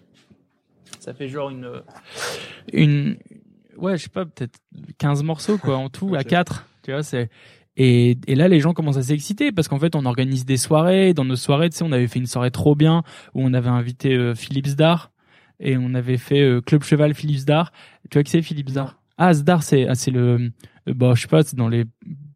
ça 0.99 1.13
fait 1.13 1.27
genre 1.27 1.49
une 1.49 1.69
une 2.73 3.17
ouais 3.77 3.97
je 3.97 4.03
sais 4.03 4.09
pas 4.09 4.25
peut-être 4.25 4.59
15 4.97 5.23
morceaux 5.23 5.57
quoi 5.57 5.77
en 5.77 5.89
tout 5.89 6.15
à 6.15 6.21
Ok. 6.21 6.27
4 6.27 6.67
tu 6.83 6.91
vois 6.91 7.03
c'est 7.03 7.29
et, 7.83 8.17
et 8.27 8.35
là 8.35 8.47
les 8.47 8.59
gens 8.59 8.73
commencent 8.73 8.97
à 8.97 9.03
s'exciter 9.03 9.51
parce 9.51 9.67
qu'en 9.67 9.79
fait 9.79 9.95
on 9.95 10.05
organise 10.05 10.45
des 10.45 10.57
soirées. 10.57 11.13
Dans 11.13 11.25
nos 11.25 11.35
soirées 11.35 11.69
tu 11.69 11.77
sais 11.77 11.83
on 11.83 11.91
avait 11.91 12.07
fait 12.07 12.19
une 12.19 12.25
soirée 12.27 12.51
trop 12.51 12.75
bien 12.75 13.03
où 13.33 13.41
on 13.43 13.53
avait 13.53 13.69
invité 13.69 14.13
euh, 14.15 14.35
Philippe 14.35 14.67
Zdar 14.67 15.11
et 15.59 15.77
on 15.77 15.93
avait 15.93 16.17
fait 16.17 16.41
euh, 16.41 16.61
Club 16.61 16.83
Cheval 16.83 17.13
Philippe 17.13 17.37
Zdar. 17.39 17.71
Tu 18.09 18.17
vois 18.17 18.23
qui 18.23 18.31
c'est 18.31 18.41
Philippe 18.41 18.69
Zdar? 18.69 18.97
Ah 19.17 19.33
Zdar 19.33 19.63
c'est 19.63 19.87
ah, 19.87 19.95
c'est 19.95 20.11
le 20.11 20.51
euh, 20.87 20.93
bah 20.93 21.13
je 21.15 21.21
sais 21.21 21.27
pas 21.27 21.43
c'est 21.43 21.55
dans 21.57 21.69
les 21.69 21.85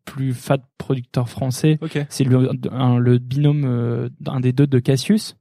plus 0.06 0.34
fat 0.34 0.60
producteurs 0.78 1.30
français. 1.30 1.80
Ok. 1.82 1.98
c'est 2.10 2.24
le, 2.24 2.50
un- 2.72 2.98
le 3.00 3.18
binôme 3.18 3.64
euh, 3.66 4.10
un 4.28 4.40
des 4.40 4.52
deux 4.54 4.68
de 4.68 4.80
Cassius. 4.80 5.36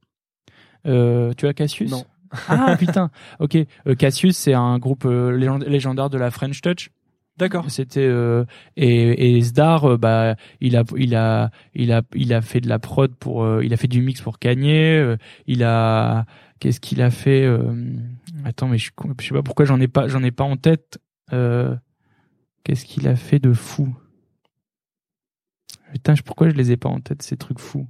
Tu 0.83 0.91
vois 0.91 1.53
Cassius? 1.53 1.91
Non. 1.91 2.03
ah 2.47 2.75
putain. 2.77 3.09
Ok. 3.39 3.57
Cassius 3.97 4.35
c'est 4.37 4.53
un 4.53 4.77
groupe 4.79 5.05
légend- 5.05 5.63
légendaire 5.67 6.09
de 6.09 6.17
la 6.17 6.31
French 6.31 6.61
Touch 6.61 6.89
D'accord. 7.37 7.69
c'était 7.69 7.99
euh, 7.99 8.45
et, 8.77 9.35
et 9.37 9.41
Zdar 9.41 9.83
euh, 9.83 9.97
bah 9.97 10.35
il 10.61 10.77
a 10.77 10.83
il 10.95 11.15
a 11.15 11.51
il 11.73 11.91
a 11.91 12.01
il 12.13 12.33
a 12.33 12.41
fait 12.41 12.61
de 12.61 12.69
la 12.69 12.79
prod 12.79 13.13
pour 13.13 13.43
euh, 13.43 13.63
il 13.63 13.73
a 13.73 13.77
fait 13.77 13.89
du 13.89 14.01
mix 14.01 14.21
pour 14.21 14.39
Kanye 14.39 14.71
euh, 14.97 15.17
il 15.45 15.63
a 15.63 16.25
qu'est-ce 16.59 16.79
qu'il 16.79 17.01
a 17.01 17.09
fait 17.11 17.43
euh, 17.43 17.75
attends 18.45 18.69
mais 18.69 18.77
je, 18.77 18.91
je 19.19 19.25
sais 19.27 19.33
pas 19.33 19.43
pourquoi 19.43 19.65
j'en 19.65 19.81
ai 19.81 19.89
pas 19.89 20.07
j'en 20.07 20.23
ai 20.23 20.31
pas 20.31 20.45
en 20.45 20.55
tête 20.55 20.99
euh, 21.33 21.75
qu'est-ce 22.63 22.85
qu'il 22.85 23.05
a 23.07 23.17
fait 23.17 23.39
de 23.39 23.51
fou? 23.51 23.93
Putain 25.91 26.13
pourquoi 26.25 26.49
je 26.49 26.55
les 26.55 26.71
ai 26.71 26.77
pas 26.77 26.89
en 26.89 26.99
tête 27.01 27.21
ces 27.21 27.35
trucs 27.35 27.59
fous? 27.59 27.87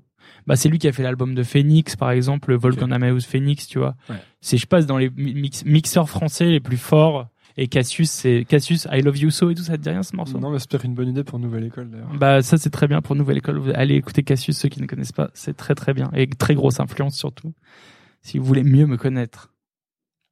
Bah 0.47 0.55
c'est 0.55 0.69
lui 0.69 0.79
qui 0.79 0.87
a 0.87 0.91
fait 0.91 1.03
l'album 1.03 1.35
de 1.35 1.43
Phoenix 1.43 1.95
par 1.95 2.09
exemple 2.11 2.49
le 2.49 2.57
Volcan 2.57 2.89
Amadeus 2.89 3.21
Phoenix 3.21 3.67
tu 3.67 3.77
vois. 3.77 3.95
Ouais. 4.09 4.15
c'est 4.41 4.57
je 4.57 4.65
passe 4.65 4.87
dans 4.87 4.97
les 4.97 5.11
mix, 5.11 5.63
mixeurs 5.65 6.09
français 6.09 6.45
les 6.45 6.59
plus 6.59 6.77
forts 6.77 7.27
et 7.57 7.67
Cassius 7.67 8.11
c'est 8.11 8.45
Cassius 8.47 8.87
I 8.91 9.01
Love 9.01 9.17
You 9.17 9.29
So 9.29 9.49
et 9.49 9.55
tout 9.55 9.63
ça 9.63 9.77
te 9.77 9.81
dit 9.81 9.89
rien 9.89 10.03
ce 10.03 10.15
morceau 10.15 10.39
Non, 10.39 10.49
mais 10.51 10.59
c'est 10.59 10.69
peut-être 10.69 10.85
une 10.85 10.95
bonne 10.95 11.09
idée 11.09 11.23
pour 11.23 11.39
Nouvelle 11.39 11.63
École 11.65 11.89
d'ailleurs. 11.89 12.13
bah 12.13 12.41
ça 12.41 12.57
c'est 12.57 12.69
très 12.69 12.87
bien 12.87 13.01
pour 13.01 13.15
Nouvelle 13.15 13.37
École. 13.37 13.71
Allez 13.75 13.95
écouter 13.95 14.23
Cassius 14.23 14.57
ceux 14.57 14.69
qui 14.69 14.81
ne 14.81 14.87
connaissent 14.87 15.11
pas, 15.11 15.29
c'est 15.33 15.55
très 15.55 15.75
très 15.75 15.93
bien 15.93 16.09
et 16.13 16.27
très 16.27 16.55
grosse 16.55 16.79
influence 16.79 17.15
surtout. 17.15 17.53
Si 18.21 18.39
vous 18.39 18.45
voulez 18.45 18.63
mieux 18.63 18.85
me 18.85 18.97
connaître. 18.97 19.51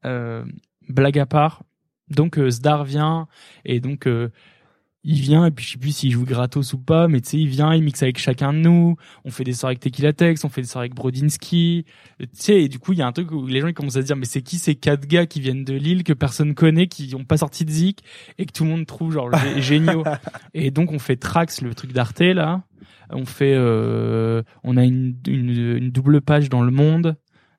Euh, 0.06 0.44
blague 0.90 1.18
à 1.18 1.26
part, 1.26 1.64
donc 2.10 2.38
euh, 2.38 2.50
Zdar 2.50 2.84
vient 2.84 3.28
et 3.64 3.80
donc 3.80 4.08
euh, 4.08 4.30
il 5.04 5.20
vient 5.20 5.46
et 5.46 5.52
puis 5.52 5.66
je 5.66 5.72
sais 5.74 5.78
plus 5.78 5.96
s'il 5.96 6.12
joue 6.12 6.24
gratos 6.26 6.74
ou 6.74 6.78
pas, 6.78 7.08
mais 7.08 7.20
tu 7.22 7.30
sais 7.30 7.38
il 7.38 7.48
vient, 7.48 7.74
il 7.74 7.84
mixe 7.84 8.02
avec 8.04 8.18
chacun 8.18 8.54
de 8.54 8.60
nous. 8.60 8.96
On 9.26 9.32
fait 9.32 9.44
des 9.44 9.54
soirées 9.54 9.74
avec 9.74 9.82
Tequila 9.82 10.14
Tex, 10.14 10.44
on 10.46 10.50
fait 10.50 10.62
des 10.62 10.68
soirées 10.68 10.86
avec 10.86 10.96
Brodinski. 10.96 11.86
Tu 12.20 12.28
sais 12.34 12.62
et 12.64 12.70
du 12.70 12.80
coup 12.80 12.94
il 12.94 13.00
y 13.00 13.02
a 13.02 13.08
un 13.08 13.12
truc 13.12 13.32
où 13.32 13.46
les 13.48 13.60
gens 13.62 13.68
ils 13.68 13.74
commencent 13.74 13.98
à 13.98 14.02
se 14.02 14.06
dire 14.08 14.16
mais 14.16 14.26
c'est 14.26 14.42
qui 14.42 14.58
ces 14.60 14.76
quatre 14.76 15.06
gars 15.08 15.26
qui 15.26 15.40
viennent 15.42 15.64
de 15.66 15.74
Lille 15.74 16.04
que 16.04 16.14
personne 16.14 16.54
connaît, 16.56 16.88
qui 16.88 17.14
ont 17.16 17.26
pas 17.26 17.38
sorti 17.38 17.66
de 17.66 17.72
Zik 17.72 18.00
et 18.38 18.46
que 18.46 18.52
tout 18.54 18.64
le 18.64 18.70
monde 18.70 18.86
trouve 18.86 19.12
genre 19.12 19.30
gé- 19.30 19.60
géniaux. 19.62 20.04
Et 20.54 20.72
donc 20.72 20.92
on 20.92 21.00
fait 21.00 21.16
Trax, 21.18 21.62
le 21.62 21.74
truc 21.76 21.92
d'Arte 21.94 22.20
là. 22.22 22.64
On 23.10 23.26
fait, 23.26 23.54
euh, 23.56 24.42
on 24.64 24.78
a 24.78 24.84
une, 24.86 25.16
une, 25.28 25.50
une 25.78 25.90
double 25.92 26.22
page 26.22 26.50
dans 26.50 26.62
le 26.64 26.72
monde 26.72 27.16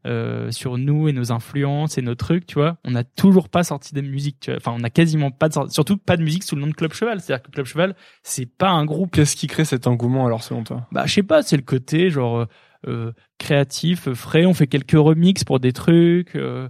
euh, 0.06 0.50
sur 0.50 0.76
nous 0.78 1.08
et 1.08 1.12
nos 1.12 1.32
influences 1.32 1.96
et 1.98 2.02
nos 2.02 2.14
trucs, 2.14 2.46
tu 2.46 2.54
vois. 2.54 2.76
On 2.84 2.90
n'a 2.90 3.04
toujours 3.04 3.48
pas 3.48 3.64
sorti 3.64 3.94
de 3.94 4.00
musique, 4.00 4.38
tu 4.40 4.50
vois. 4.50 4.58
Enfin, 4.58 4.74
on 4.78 4.82
a 4.84 4.90
quasiment 4.90 5.30
pas 5.30 5.48
de 5.48 5.54
sorti- 5.54 5.72
surtout 5.72 5.96
pas 5.96 6.16
de 6.16 6.22
musique 6.22 6.42
sous 6.44 6.54
le 6.56 6.60
nom 6.62 6.66
de 6.68 6.74
Club 6.74 6.92
Cheval. 6.92 7.20
C'est-à-dire 7.20 7.42
que 7.42 7.50
Club 7.50 7.66
Cheval, 7.66 7.96
c'est 8.22 8.46
pas 8.46 8.70
un 8.70 8.84
groupe. 8.84 9.12
Qu'est-ce 9.12 9.36
qui 9.36 9.46
crée 9.46 9.64
cet 9.64 9.86
engouement 9.86 10.26
alors 10.26 10.42
selon 10.42 10.62
toi? 10.64 10.86
Bah, 10.92 11.06
je 11.06 11.12
sais 11.14 11.22
pas, 11.22 11.42
c'est 11.42 11.56
le 11.56 11.62
côté 11.62 12.10
genre 12.10 12.38
euh, 12.40 12.46
euh, 12.86 13.12
créatif, 13.38 14.08
euh, 14.08 14.14
frais. 14.14 14.46
On 14.46 14.54
fait 14.54 14.66
quelques 14.66 14.92
remixes 14.92 15.44
pour 15.44 15.60
des 15.60 15.72
trucs. 15.72 16.36
euh, 16.36 16.68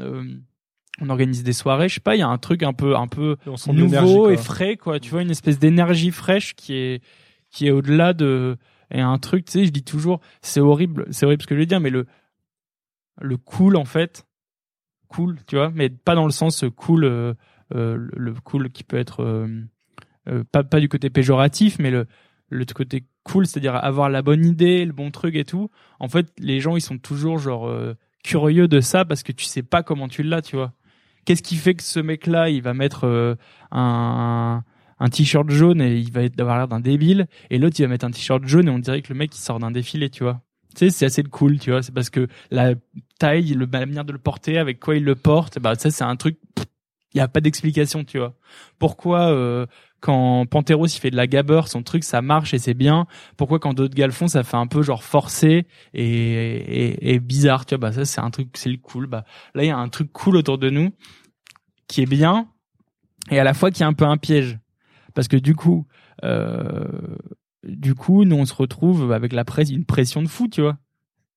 euh, 0.00 0.24
on 1.02 1.08
organise 1.08 1.42
des 1.44 1.52
soirées. 1.54 1.88
Je 1.88 1.94
sais 1.94 2.00
pas, 2.00 2.14
il 2.16 2.18
y 2.18 2.22
a 2.22 2.28
un 2.28 2.36
truc 2.38 2.62
un 2.62 2.72
peu, 2.74 2.94
un 2.96 3.06
peu 3.06 3.36
nouveau 4.02 4.28
et 4.30 4.36
frais 4.36 4.76
quoi 4.76 5.00
tu 5.00 5.10
vois 5.10 5.22
une 5.22 5.30
espèce 5.30 5.58
d'énergie 5.58 6.10
fraîche 6.10 6.54
qui 6.54 6.74
est 6.74 7.02
qui 7.50 7.66
est 7.66 7.70
au-delà 7.70 8.12
de 8.12 8.56
et 8.90 9.00
un 9.00 9.16
truc 9.18 9.44
tu 9.46 9.52
sais 9.52 9.64
je 9.64 9.70
dis 9.70 9.82
toujours 9.84 10.20
c'est 10.42 10.60
horrible 10.60 11.06
c'est 11.10 11.24
horrible 11.24 11.42
ce 11.42 11.46
que 11.46 11.54
je 11.54 11.60
veux 11.60 11.66
dire 11.66 11.80
mais 11.80 11.88
le 11.90 12.06
le 13.20 13.36
cool 13.36 13.76
en 13.76 13.84
fait 13.84 14.26
cool 15.08 15.38
tu 15.46 15.56
vois 15.56 15.70
mais 15.74 15.88
pas 15.90 16.14
dans 16.14 16.26
le 16.26 16.32
sens 16.32 16.64
cool 16.76 17.04
euh, 17.04 17.34
euh, 17.74 18.08
le 18.16 18.34
cool 18.34 18.70
qui 18.70 18.84
peut 18.84 18.98
être 18.98 19.22
euh, 19.22 19.46
euh, 20.28 20.44
pas 20.50 20.62
pas 20.64 20.80
du 20.80 20.88
côté 20.88 21.10
péjoratif, 21.10 21.78
mais 21.78 21.90
le 21.90 22.06
le 22.50 22.64
côté 22.64 23.04
cool, 23.24 23.46
c'est-à-dire 23.46 23.76
avoir 23.76 24.08
la 24.10 24.22
bonne 24.22 24.44
idée, 24.44 24.84
le 24.84 24.92
bon 24.92 25.10
truc 25.10 25.34
et 25.36 25.44
tout. 25.44 25.70
En 25.98 26.08
fait, 26.08 26.32
les 26.38 26.60
gens 26.60 26.76
ils 26.76 26.80
sont 26.80 26.98
toujours 26.98 27.38
genre 27.38 27.68
euh, 27.68 27.94
curieux 28.24 28.68
de 28.68 28.80
ça 28.80 29.04
parce 29.04 29.22
que 29.22 29.32
tu 29.32 29.44
sais 29.44 29.62
pas 29.62 29.82
comment 29.82 30.08
tu 30.08 30.22
l'as, 30.22 30.42
tu 30.42 30.56
vois. 30.56 30.72
Qu'est-ce 31.24 31.42
qui 31.42 31.56
fait 31.56 31.74
que 31.74 31.82
ce 31.82 32.00
mec-là, 32.00 32.50
il 32.50 32.62
va 32.62 32.74
mettre 32.74 33.04
euh, 33.06 33.34
un 33.70 34.62
un 35.02 35.08
t-shirt 35.08 35.48
jaune 35.48 35.80
et 35.80 35.96
il 35.96 36.12
va 36.12 36.20
avoir 36.38 36.58
l'air 36.58 36.68
d'un 36.68 36.80
débile 36.80 37.26
et 37.48 37.58
l'autre 37.58 37.76
il 37.78 37.82
va 37.84 37.88
mettre 37.88 38.04
un 38.04 38.10
t-shirt 38.10 38.44
jaune 38.44 38.68
et 38.68 38.70
on 38.70 38.78
dirait 38.78 39.00
que 39.00 39.10
le 39.12 39.18
mec 39.18 39.34
il 39.34 39.40
sort 39.40 39.58
d'un 39.58 39.70
défilé, 39.70 40.10
tu 40.10 40.24
vois. 40.24 40.42
Tu 40.74 40.86
sais, 40.86 40.90
c'est 40.90 41.06
assez 41.06 41.22
cool, 41.24 41.58
tu 41.58 41.70
vois. 41.70 41.82
C'est 41.82 41.92
parce 41.92 42.10
que 42.10 42.28
la 42.50 42.74
taille, 43.18 43.54
le, 43.54 43.68
la 43.70 43.86
manière 43.86 44.04
de 44.04 44.12
le 44.12 44.18
porter, 44.18 44.58
avec 44.58 44.80
quoi 44.80 44.96
il 44.96 45.04
le 45.04 45.16
porte, 45.16 45.58
bah 45.58 45.74
ça 45.74 45.90
c'est 45.90 46.04
un 46.04 46.16
truc. 46.16 46.38
Il 47.12 47.18
y 47.18 47.20
a 47.20 47.28
pas 47.28 47.40
d'explication, 47.40 48.04
tu 48.04 48.18
vois. 48.18 48.36
Pourquoi 48.78 49.32
euh, 49.32 49.66
quand 49.98 50.46
Panteros 50.46 50.86
il 50.86 51.00
fait 51.00 51.10
de 51.10 51.16
la 51.16 51.26
gabber, 51.26 51.62
son 51.66 51.82
truc 51.82 52.04
ça 52.04 52.22
marche 52.22 52.54
et 52.54 52.58
c'est 52.58 52.74
bien. 52.74 53.06
Pourquoi 53.36 53.58
quand 53.58 53.74
d'autres 53.74 53.94
gars 53.94 54.06
le 54.06 54.12
font, 54.12 54.28
ça 54.28 54.44
fait 54.44 54.56
un 54.56 54.68
peu 54.68 54.82
genre 54.82 55.02
forcé 55.02 55.66
et 55.92 57.18
bizarre, 57.20 57.66
tu 57.66 57.74
vois. 57.74 57.88
Bah 57.88 57.92
ça 57.92 58.04
c'est 58.04 58.20
un 58.20 58.30
truc, 58.30 58.50
c'est 58.54 58.70
le 58.70 58.78
cool. 58.78 59.06
Bah 59.06 59.24
là 59.54 59.64
il 59.64 59.66
y 59.66 59.70
a 59.70 59.76
un 59.76 59.88
truc 59.88 60.12
cool 60.12 60.36
autour 60.36 60.58
de 60.58 60.70
nous 60.70 60.90
qui 61.88 62.02
est 62.02 62.06
bien 62.06 62.48
et 63.30 63.40
à 63.40 63.44
la 63.44 63.54
fois 63.54 63.72
qui 63.72 63.82
est 63.82 63.86
un 63.86 63.92
peu 63.92 64.04
un 64.04 64.16
piège 64.16 64.58
parce 65.14 65.28
que 65.28 65.36
du 65.36 65.54
coup. 65.54 65.86
Euh, 66.22 67.16
du 67.64 67.94
coup, 67.94 68.24
nous 68.24 68.36
on 68.36 68.44
se 68.44 68.54
retrouve 68.54 69.12
avec 69.12 69.32
la 69.32 69.44
presse, 69.44 69.70
une 69.70 69.84
pression 69.84 70.22
de 70.22 70.28
fou, 70.28 70.48
tu 70.48 70.60
vois. 70.60 70.78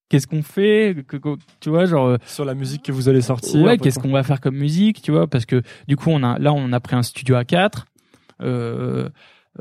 Qu'est-ce 0.09 0.27
qu'on 0.27 0.43
fait? 0.43 1.03
Que, 1.07 1.17
Tu 1.59 1.69
vois, 1.69 1.85
genre 1.85 2.07
euh, 2.07 2.17
sur 2.25 2.45
la 2.45 2.53
musique 2.53 2.83
que 2.83 2.91
vous 2.91 3.09
allez 3.09 3.21
sortir. 3.21 3.61
Ouais, 3.61 3.77
qu'est-ce 3.77 3.99
qu'on 3.99 4.11
va 4.11 4.23
faire 4.23 4.41
comme 4.41 4.55
musique, 4.55 5.01
tu 5.01 5.11
vois? 5.11 5.27
Parce 5.27 5.45
que 5.45 5.63
du 5.87 5.95
coup, 5.95 6.09
on 6.11 6.21
a 6.21 6.37
là, 6.37 6.53
on 6.53 6.71
a 6.71 6.79
pris 6.79 6.95
un 6.95 7.03
studio 7.03 7.35
à 7.35 7.45
4 7.45 7.85
euh, 8.41 9.09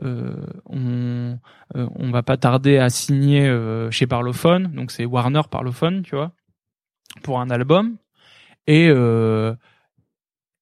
euh, 0.02 0.46
on 0.66 1.38
euh, 1.76 1.86
on 1.94 2.10
va 2.10 2.22
pas 2.22 2.36
tarder 2.36 2.78
à 2.78 2.88
signer 2.88 3.50
chez 3.90 4.06
Parlophone, 4.06 4.72
donc 4.74 4.90
c'est 4.90 5.04
Warner 5.04 5.42
Parlophone, 5.50 6.02
tu 6.02 6.16
vois, 6.16 6.32
pour 7.22 7.40
un 7.40 7.50
album. 7.50 7.96
Et 8.66 8.88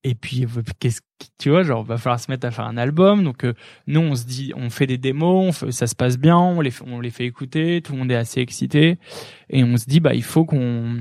et 0.04 0.14
puis 0.14 0.46
qu'est-ce 0.78 1.00
tu 1.38 1.50
vois 1.50 1.62
genre 1.62 1.84
va 1.84 1.98
falloir 1.98 2.18
se 2.18 2.30
mettre 2.30 2.46
à 2.46 2.50
faire 2.50 2.66
un 2.66 2.76
album. 2.76 3.24
Donc 3.24 3.44
euh, 3.44 3.54
nous 3.86 4.00
on 4.00 4.14
se 4.14 4.24
dit 4.24 4.52
on 4.56 4.70
fait 4.70 4.86
des 4.86 4.98
démos 4.98 5.68
ça 5.70 5.86
se 5.86 5.94
passe 5.94 6.18
bien 6.18 6.38
on 6.38 6.60
les 6.60 7.10
fait 7.10 7.26
écouter 7.26 7.82
tout 7.82 7.92
le 7.92 7.98
monde 7.98 8.10
est 8.10 8.16
assez 8.16 8.40
excité. 8.40 8.98
Et 9.48 9.64
on 9.64 9.76
se 9.76 9.84
dit 9.86 10.00
bah 10.00 10.14
il 10.14 10.22
faut 10.22 10.44
qu'on 10.44 11.00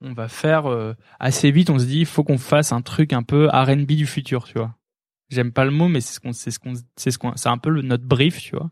on 0.00 0.12
va 0.12 0.28
faire 0.28 0.66
euh, 0.66 0.94
assez 1.20 1.50
vite 1.50 1.70
on 1.70 1.78
se 1.78 1.84
dit 1.84 2.00
il 2.00 2.06
faut 2.06 2.24
qu'on 2.24 2.38
fasse 2.38 2.72
un 2.72 2.82
truc 2.82 3.12
un 3.12 3.22
peu 3.22 3.48
R&B 3.48 3.92
du 3.92 4.06
futur 4.06 4.44
tu 4.44 4.54
vois. 4.54 4.74
J'aime 5.28 5.52
pas 5.52 5.64
le 5.64 5.72
mot 5.72 5.88
mais 5.88 6.00
c'est 6.00 6.14
ce 6.14 6.20
qu'on 6.20 6.32
c'est 6.32 6.50
ce 6.50 6.58
qu'on 6.58 6.74
c'est 6.96 7.10
ce 7.10 7.18
qu'on 7.18 7.36
c'est 7.36 7.48
un 7.48 7.58
peu 7.58 7.68
le, 7.68 7.82
notre 7.82 8.04
brief 8.04 8.40
tu 8.40 8.56
vois. 8.56 8.70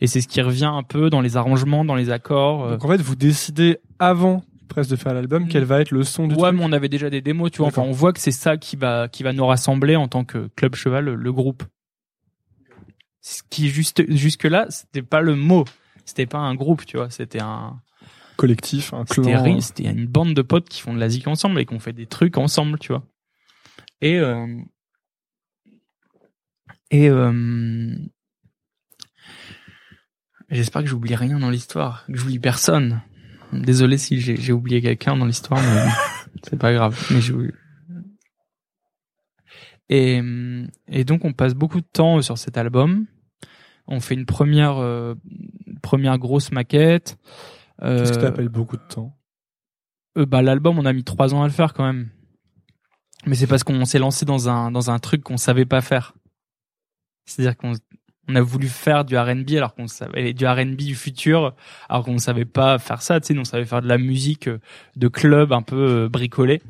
Et 0.00 0.06
c'est 0.06 0.20
ce 0.20 0.28
qui 0.28 0.40
revient 0.40 0.70
un 0.72 0.82
peu 0.82 1.10
dans 1.10 1.20
les 1.20 1.36
arrangements 1.36 1.84
dans 1.84 1.96
les 1.96 2.10
accords 2.10 2.64
euh. 2.64 2.70
donc 2.72 2.84
en 2.84 2.88
fait 2.88 3.00
vous 3.00 3.16
décidez 3.16 3.78
avant 3.98 4.44
presque 4.68 4.90
de 4.90 4.96
faire 4.96 5.14
l'album, 5.14 5.48
quel 5.48 5.64
va 5.64 5.80
être 5.80 5.90
le 5.90 6.02
son 6.02 6.26
du 6.26 6.34
Ouais, 6.34 6.52
mais 6.52 6.64
on 6.64 6.72
avait 6.72 6.88
déjà 6.88 7.10
des 7.10 7.20
démos, 7.20 7.50
tu 7.50 7.58
vois. 7.58 7.68
Enfin, 7.68 7.82
on 7.82 7.92
voit 7.92 8.12
que 8.12 8.20
c'est 8.20 8.30
ça 8.30 8.56
qui 8.56 8.76
va 8.76 9.08
qui 9.08 9.22
va 9.22 9.32
nous 9.32 9.46
rassembler 9.46 9.96
en 9.96 10.08
tant 10.08 10.24
que 10.24 10.48
club 10.56 10.74
cheval, 10.74 11.04
le, 11.04 11.32
groupe. 11.32 11.62
Ce 13.20 13.42
qui 13.48 13.68
juste 13.68 14.10
jusque 14.10 14.44
là, 14.44 14.66
c'était 14.70 15.02
pas 15.02 15.20
le 15.20 15.34
mot, 15.34 15.64
c'était 16.04 16.26
pas 16.26 16.38
un 16.38 16.54
groupe, 16.54 16.84
tu 16.84 16.96
vois, 16.96 17.10
c'était 17.10 17.40
un 17.40 17.80
collectif, 18.36 18.92
un 18.92 19.04
clan. 19.04 19.60
C'était 19.60 19.84
une 19.84 20.06
bande 20.06 20.34
de 20.34 20.42
potes 20.42 20.68
qui 20.68 20.80
font 20.80 20.94
de 20.94 21.00
la 21.00 21.08
zik 21.08 21.26
ensemble 21.26 21.60
et 21.60 21.66
qui 21.66 21.74
ont 21.74 21.80
fait 21.80 21.92
des 21.92 22.06
trucs 22.06 22.36
ensemble, 22.36 22.78
tu 22.78 22.92
vois. 22.92 23.04
Et 24.00 24.18
euh, 24.18 24.46
et 26.90 27.08
euh, 27.08 27.96
j'espère 30.50 30.82
que 30.82 30.88
j'oublie 30.88 31.14
rien 31.14 31.38
dans 31.38 31.50
l'histoire, 31.50 32.06
que 32.06 32.16
j'oublie 32.16 32.38
personne. 32.38 33.02
Désolé 33.62 33.98
si 33.98 34.20
j'ai 34.20 34.52
oublié 34.52 34.80
quelqu'un 34.80 35.16
dans 35.16 35.26
l'histoire, 35.26 35.60
mais 35.60 35.90
c'est 36.42 36.58
pas 36.58 36.72
grave. 36.72 36.98
Mais 37.10 37.20
et, 39.90 40.22
et 40.88 41.04
donc 41.04 41.24
on 41.24 41.32
passe 41.32 41.54
beaucoup 41.54 41.80
de 41.80 41.86
temps 41.86 42.20
sur 42.22 42.38
cet 42.38 42.56
album. 42.56 43.06
On 43.86 44.00
fait 44.00 44.14
une 44.14 44.26
première 44.26 44.78
euh, 44.78 45.14
première 45.82 46.18
grosse 46.18 46.52
maquette. 46.52 47.18
Euh, 47.82 47.98
Qu'est-ce 47.98 48.12
que 48.12 48.22
t'appelles 48.22 48.48
beaucoup 48.48 48.76
de 48.76 48.82
temps? 48.88 49.16
Euh, 50.16 50.24
Bah 50.24 50.40
l'album, 50.42 50.78
on 50.78 50.86
a 50.86 50.92
mis 50.92 51.04
trois 51.04 51.34
ans 51.34 51.42
à 51.42 51.46
le 51.46 51.52
faire 51.52 51.74
quand 51.74 51.84
même. 51.84 52.08
Mais 53.26 53.34
c'est 53.34 53.46
parce 53.46 53.62
qu'on 53.62 53.84
s'est 53.84 53.98
lancé 53.98 54.24
dans 54.24 54.48
un 54.48 54.70
dans 54.70 54.90
un 54.90 54.98
truc 54.98 55.22
qu'on 55.22 55.36
savait 55.36 55.66
pas 55.66 55.82
faire. 55.82 56.14
C'est-à-dire 57.26 57.56
qu'on 57.56 57.72
on 58.28 58.36
a 58.36 58.40
voulu 58.40 58.68
faire 58.68 59.04
du 59.04 59.16
R&B 59.16 59.52
alors 59.56 59.74
qu'on 59.74 59.86
savait 59.86 60.32
du 60.32 60.46
R&B 60.46 60.76
du 60.76 60.94
futur 60.94 61.54
alors 61.88 62.04
qu'on 62.04 62.18
savait 62.18 62.44
pas 62.44 62.78
faire 62.78 63.02
ça 63.02 63.20
tu 63.20 63.34
sais 63.34 63.38
on 63.38 63.44
savait 63.44 63.64
faire 63.64 63.82
de 63.82 63.88
la 63.88 63.98
musique 63.98 64.48
euh, 64.48 64.58
de 64.96 65.08
club 65.08 65.52
un 65.52 65.62
peu 65.62 65.76
euh, 65.76 66.08
bricolé 66.08 66.62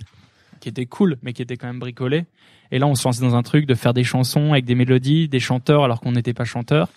qui 0.61 0.69
était 0.69 0.87
cool 0.87 1.17
mais 1.23 1.33
qui 1.33 1.43
était 1.43 1.57
quand 1.57 1.67
même 1.67 1.79
bricolé. 1.79 2.25
Et 2.73 2.79
là 2.79 2.87
on 2.87 2.95
se 2.95 3.07
lançait 3.07 3.21
dans 3.21 3.37
un 3.37 3.43
truc 3.43 3.67
de 3.67 3.75
faire 3.75 3.95
des 3.95 4.05
chansons 4.05 4.53
avec 4.53 4.65
des 4.65 4.75
mélodies 4.75 5.29
des 5.29 5.39
chanteurs 5.39 5.85
alors 5.85 6.01
qu'on 6.01 6.13
n'était 6.13 6.33
pas 6.33 6.45
chanteurs. 6.45 6.89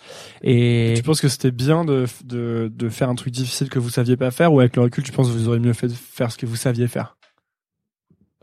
Et 0.42 0.94
tu 0.96 1.02
penses 1.02 1.20
que 1.20 1.28
c'était 1.28 1.50
bien 1.50 1.84
de, 1.84 2.06
de 2.24 2.72
de 2.74 2.88
faire 2.88 3.10
un 3.10 3.14
truc 3.14 3.32
difficile 3.32 3.68
que 3.68 3.78
vous 3.78 3.90
saviez 3.90 4.16
pas 4.16 4.30
faire 4.30 4.52
ou 4.52 4.60
avec 4.60 4.76
le 4.76 4.82
recul 4.82 5.04
tu 5.04 5.12
penses 5.12 5.28
que 5.28 5.34
vous 5.34 5.48
auriez 5.48 5.60
mieux 5.60 5.74
fait 5.74 5.88
de 5.88 5.92
faire 5.92 6.32
ce 6.32 6.38
que 6.38 6.46
vous 6.46 6.56
saviez 6.56 6.88
faire? 6.88 7.16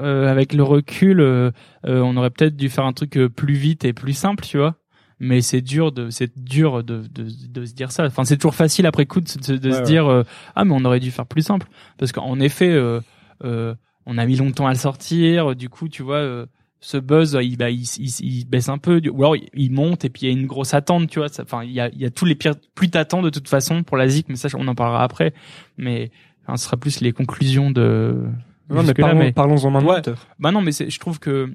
Euh, 0.02 0.28
avec 0.28 0.54
le 0.54 0.62
recul, 0.62 1.22
euh, 1.22 1.52
on 1.86 2.18
aurait 2.18 2.30
peut-être 2.30 2.58
dû 2.58 2.68
faire 2.68 2.84
un 2.84 2.92
truc 2.92 3.18
plus 3.34 3.54
vite 3.54 3.86
et 3.86 3.94
plus 3.94 4.12
simple, 4.12 4.44
tu 4.44 4.58
vois 4.58 4.76
mais 5.20 5.42
c'est 5.42 5.62
dur 5.62 5.92
de 5.92 6.10
c'est 6.10 6.38
dur 6.38 6.84
de, 6.84 7.04
de, 7.08 7.28
de 7.48 7.66
se 7.66 7.74
dire 7.74 7.92
ça. 7.92 8.06
Enfin 8.06 8.26
c'est 8.26 8.38
toujours 8.38 8.56
facile 8.56 8.86
après 8.86 9.06
coup 9.06 9.22
de, 9.22 9.58
de, 9.58 9.72
se 9.72 9.82
dire 9.82 10.08
euh, 10.08 10.24
ah 10.56 10.66
mais 10.66 10.74
on 10.74 10.84
aurait 10.86 11.00
dû 11.00 11.12
faire 11.12 11.26
plus 11.26 11.42
simple. 11.42 11.68
Parce 11.98 12.12
qu'en 12.12 12.40
effet 12.40 12.72
euh, 12.72 13.00
euh, 13.44 13.76
on 14.06 14.18
a 14.18 14.26
mis 14.26 14.36
longtemps 14.36 14.68
à 14.68 14.72
le 14.72 14.78
sortir. 14.78 15.56
Du 15.56 15.70
coup 15.70 15.88
tu 15.88 16.04
vois 16.04 16.18
euh, 16.18 16.46
ce 16.82 16.98
buzz 16.98 17.38
il, 17.42 17.58
bah, 17.58 17.70
il, 17.70 17.86
il, 17.98 18.46
baisse 18.46 18.68
un 18.68 18.78
peu. 18.78 19.02
Ou 19.10 19.24
alors 19.24 19.36
il 19.54 19.72
monte 19.72 20.04
et 20.04 20.10
puis 20.10 20.24
il 20.24 20.26
y 20.32 20.36
a 20.36 20.38
une 20.38 20.48
grosse 20.48 20.74
attente 20.74 21.10
tu 21.10 21.20
vois. 21.20 21.30
Enfin 21.40 21.64
il 21.64 21.72
y 21.72 21.80
a 21.80 21.90
il 21.90 22.00
y 22.00 22.06
a 22.06 22.10
tous 22.10 22.26
les 22.26 22.36
pires 22.36 22.56
plus 22.76 22.90
t'attends 22.90 23.22
de 23.22 23.30
toute 23.30 23.48
façon 23.48 23.84
pour 23.84 23.98
la 23.98 24.08
zik 24.08 24.28
mais 24.28 24.36
ça 24.36 24.50
on 24.58 24.68
en 24.68 24.76
parlera 24.76 25.04
après. 25.04 25.34
Mais 25.78 26.12
enfin, 26.44 26.58
ce 26.58 26.66
sera 26.66 26.78
plus 26.78 27.00
les 27.00 27.14
conclusions 27.14 27.72
de 27.72 28.26
non 28.70 28.82
mais 28.82 28.96
parlons, 28.96 29.32
parlons 29.32 29.64
en 29.64 29.70
maintenant 29.70 30.02
bah 30.40 30.52
non 30.52 30.62
mais 30.62 30.72
je 30.72 31.00
trouve 31.00 31.20
que 31.20 31.54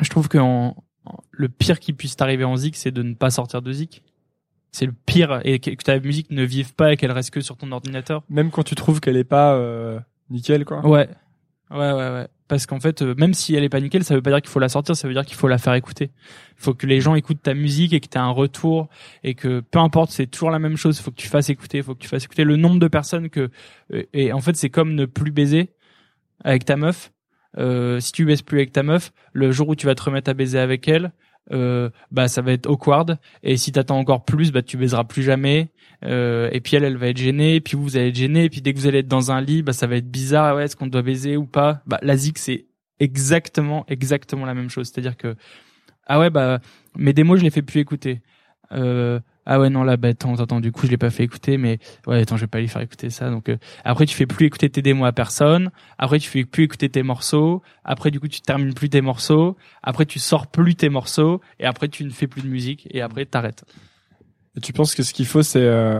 je 0.00 0.10
trouve 0.10 0.28
que 0.28 0.38
en, 0.38 0.76
le 1.30 1.48
pire 1.48 1.80
qui 1.80 1.92
puisse 1.92 2.16
t'arriver 2.16 2.44
en 2.44 2.56
Zik, 2.56 2.76
c'est 2.76 2.90
de 2.90 3.02
ne 3.02 3.14
pas 3.14 3.30
sortir 3.30 3.62
de 3.62 3.72
Zik. 3.72 4.02
C'est 4.70 4.86
le 4.86 4.94
pire 5.06 5.40
et 5.44 5.58
que 5.60 5.70
ta 5.82 5.98
musique 5.98 6.30
ne 6.30 6.42
vive 6.42 6.74
pas 6.74 6.92
et 6.92 6.96
qu'elle 6.96 7.12
reste 7.12 7.30
que 7.30 7.40
sur 7.40 7.56
ton 7.56 7.72
ordinateur. 7.72 8.22
Même 8.28 8.50
quand 8.50 8.62
tu 8.62 8.74
trouves 8.74 9.00
qu'elle 9.00 9.16
est 9.16 9.24
pas 9.24 9.54
euh, 9.54 9.98
nickel, 10.30 10.64
quoi. 10.64 10.86
Ouais, 10.86 11.08
ouais, 11.70 11.92
ouais, 11.92 12.10
ouais. 12.10 12.28
Parce 12.48 12.64
qu'en 12.64 12.80
fait, 12.80 13.02
euh, 13.02 13.14
même 13.16 13.34
si 13.34 13.54
elle 13.54 13.64
est 13.64 13.68
pas 13.68 13.80
nickel, 13.80 14.04
ça 14.04 14.14
veut 14.14 14.22
pas 14.22 14.30
dire 14.30 14.40
qu'il 14.40 14.50
faut 14.50 14.58
la 14.58 14.70
sortir, 14.70 14.96
ça 14.96 15.06
veut 15.06 15.14
dire 15.14 15.24
qu'il 15.24 15.36
faut 15.36 15.48
la 15.48 15.58
faire 15.58 15.74
écouter. 15.74 16.10
Il 16.58 16.62
faut 16.62 16.74
que 16.74 16.86
les 16.86 17.00
gens 17.00 17.14
écoutent 17.14 17.42
ta 17.42 17.54
musique 17.54 17.92
et 17.92 18.00
que 18.00 18.08
tu 18.08 18.18
un 18.18 18.30
retour 18.30 18.88
et 19.22 19.34
que 19.34 19.60
peu 19.60 19.78
importe, 19.78 20.10
c'est 20.10 20.26
toujours 20.26 20.50
la 20.50 20.58
même 20.58 20.76
chose. 20.76 20.98
Il 20.98 21.02
faut 21.02 21.10
que 21.10 21.20
tu 21.20 21.28
fasses 21.28 21.50
écouter, 21.50 21.78
il 21.78 21.84
faut 21.84 21.94
que 21.94 22.00
tu 22.00 22.08
fasses 22.08 22.24
écouter 22.24 22.44
le 22.44 22.56
nombre 22.56 22.78
de 22.78 22.88
personnes 22.88 23.28
que 23.28 23.50
euh, 23.92 24.02
et 24.14 24.32
en 24.32 24.40
fait, 24.40 24.56
c'est 24.56 24.70
comme 24.70 24.94
ne 24.94 25.04
plus 25.04 25.30
baiser 25.30 25.74
avec 26.42 26.64
ta 26.64 26.76
meuf 26.76 27.12
euh, 27.56 28.00
si 28.00 28.12
tu 28.12 28.24
baises 28.24 28.42
plus 28.42 28.58
avec 28.58 28.72
ta 28.72 28.82
meuf, 28.82 29.12
le 29.32 29.50
jour 29.50 29.68
où 29.68 29.74
tu 29.74 29.86
vas 29.86 29.94
te 29.94 30.02
remettre 30.02 30.30
à 30.30 30.34
baiser 30.34 30.58
avec 30.58 30.86
elle, 30.88 31.12
euh, 31.52 31.88
bah 32.10 32.28
ça 32.28 32.42
va 32.42 32.52
être 32.52 32.66
awkward. 32.66 33.18
Et 33.42 33.56
si 33.56 33.72
t'attends 33.72 33.98
encore 33.98 34.24
plus, 34.24 34.52
bah 34.52 34.62
tu 34.62 34.76
baiseras 34.76 35.04
plus 35.04 35.22
jamais. 35.22 35.70
Euh, 36.04 36.48
et 36.52 36.60
puis 36.60 36.76
elle, 36.76 36.84
elle 36.84 36.96
va 36.96 37.08
être 37.08 37.16
gênée. 37.16 37.56
Et 37.56 37.60
puis 37.60 37.76
vous, 37.76 37.84
vous 37.84 37.96
allez 37.96 38.08
être 38.08 38.16
gêné. 38.16 38.44
Et 38.44 38.50
puis 38.50 38.60
dès 38.60 38.72
que 38.72 38.78
vous 38.78 38.86
allez 38.86 38.98
être 38.98 39.08
dans 39.08 39.32
un 39.32 39.40
lit, 39.40 39.62
bah 39.62 39.72
ça 39.72 39.86
va 39.86 39.96
être 39.96 40.10
bizarre. 40.10 40.56
Ouais, 40.56 40.64
est-ce 40.64 40.76
qu'on 40.76 40.86
doit 40.86 41.02
baiser 41.02 41.36
ou 41.36 41.46
pas? 41.46 41.82
Bah 41.86 41.98
la 42.02 42.16
zik 42.16 42.38
c'est 42.38 42.66
exactement, 43.00 43.84
exactement 43.88 44.44
la 44.44 44.54
même 44.54 44.70
chose. 44.70 44.88
C'est-à-dire 44.88 45.16
que 45.16 45.36
ah 46.06 46.18
ouais 46.18 46.30
bah 46.30 46.60
mes 46.96 47.12
démos 47.12 47.38
je 47.38 47.44
les 47.44 47.50
fais 47.50 47.62
plus 47.62 47.80
écouter. 47.80 48.20
Euh, 48.72 49.20
ah 49.50 49.58
ouais 49.58 49.70
non 49.70 49.82
là 49.82 49.96
bah 49.96 50.08
attends, 50.08 50.38
attends 50.40 50.60
du 50.60 50.70
coup 50.72 50.84
je 50.84 50.90
l'ai 50.90 50.98
pas 50.98 51.08
fait 51.08 51.24
écouter 51.24 51.56
mais 51.56 51.78
ouais 52.06 52.20
attends 52.20 52.36
je 52.36 52.42
vais 52.42 52.48
pas 52.48 52.60
lui 52.60 52.68
faire 52.68 52.82
écouter 52.82 53.08
ça 53.08 53.30
donc 53.30 53.48
euh, 53.48 53.56
après 53.82 54.04
tu 54.04 54.14
fais 54.14 54.26
plus 54.26 54.44
écouter 54.44 54.68
tes 54.68 54.82
démos 54.82 55.08
à 55.08 55.12
personne 55.12 55.70
après 55.96 56.18
tu 56.18 56.28
fais 56.28 56.44
plus 56.44 56.64
écouter 56.64 56.90
tes 56.90 57.02
morceaux 57.02 57.62
après 57.82 58.10
du 58.10 58.20
coup 58.20 58.28
tu 58.28 58.42
termines 58.42 58.74
plus 58.74 58.90
tes 58.90 59.00
morceaux 59.00 59.56
après 59.82 60.04
tu 60.04 60.18
sors 60.18 60.48
plus 60.48 60.74
tes 60.76 60.90
morceaux 60.90 61.40
et 61.58 61.64
après 61.64 61.88
tu 61.88 62.04
ne 62.04 62.10
fais 62.10 62.26
plus 62.26 62.42
de 62.42 62.48
musique 62.48 62.86
et 62.90 63.00
après 63.00 63.24
t'arrêtes. 63.24 63.64
Et 64.54 64.60
tu 64.60 64.74
penses 64.74 64.94
que 64.94 65.02
ce 65.02 65.14
qu'il 65.14 65.26
faut 65.26 65.42
c'est 65.42 65.64
euh, 65.64 65.98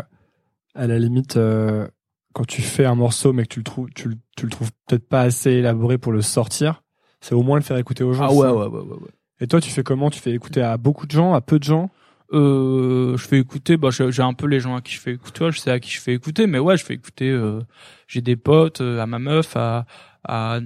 à 0.74 0.86
la 0.86 0.98
limite 0.98 1.38
euh, 1.38 1.88
quand 2.34 2.46
tu 2.46 2.60
fais 2.60 2.84
un 2.84 2.96
morceau 2.96 3.32
mais 3.32 3.44
que 3.44 3.48
tu 3.48 3.60
le 3.60 3.64
trouves 3.64 3.88
tu, 3.94 4.10
tu 4.36 4.44
le 4.44 4.50
trouves 4.50 4.70
peut-être 4.86 5.08
pas 5.08 5.22
assez 5.22 5.52
élaboré 5.52 5.96
pour 5.96 6.12
le 6.12 6.20
sortir 6.20 6.82
c'est 7.22 7.34
au 7.34 7.42
moins 7.42 7.56
le 7.56 7.64
faire 7.64 7.78
écouter 7.78 8.04
aux 8.04 8.12
gens 8.12 8.26
ah 8.26 8.32
ouais 8.32 8.50
ouais 8.50 8.66
ouais 8.66 8.80
ouais, 8.80 8.92
ouais. 8.92 9.10
et 9.40 9.46
toi 9.46 9.62
tu 9.62 9.70
fais 9.70 9.82
comment? 9.82 10.10
Tu 10.10 10.20
fais 10.20 10.32
écouter 10.32 10.60
à 10.60 10.76
beaucoup 10.76 11.06
de 11.06 11.12
gens 11.12 11.32
à 11.32 11.40
peu 11.40 11.58
de 11.58 11.64
gens? 11.64 11.88
Euh, 12.32 13.16
je 13.16 13.26
fais 13.26 13.38
écouter 13.38 13.76
bah 13.76 13.88
j'ai 13.90 14.22
un 14.22 14.34
peu 14.34 14.46
les 14.46 14.60
gens 14.60 14.76
à 14.76 14.80
qui 14.82 14.92
je 14.94 15.00
fais 15.00 15.12
écouter 15.14 15.50
je 15.50 15.58
sais 15.58 15.70
à 15.70 15.80
qui 15.80 15.90
je 15.90 16.00
fais 16.00 16.12
écouter 16.14 16.46
mais 16.46 16.58
ouais 16.58 16.76
je 16.76 16.84
fais 16.84 16.94
écouter 16.94 17.30
euh, 17.30 17.60
j'ai 18.06 18.20
des 18.20 18.36
potes 18.36 18.80
euh, 18.82 19.00
à 19.00 19.06
ma 19.06 19.18
meuf 19.18 19.56
à 19.56 19.86
à 20.24 20.60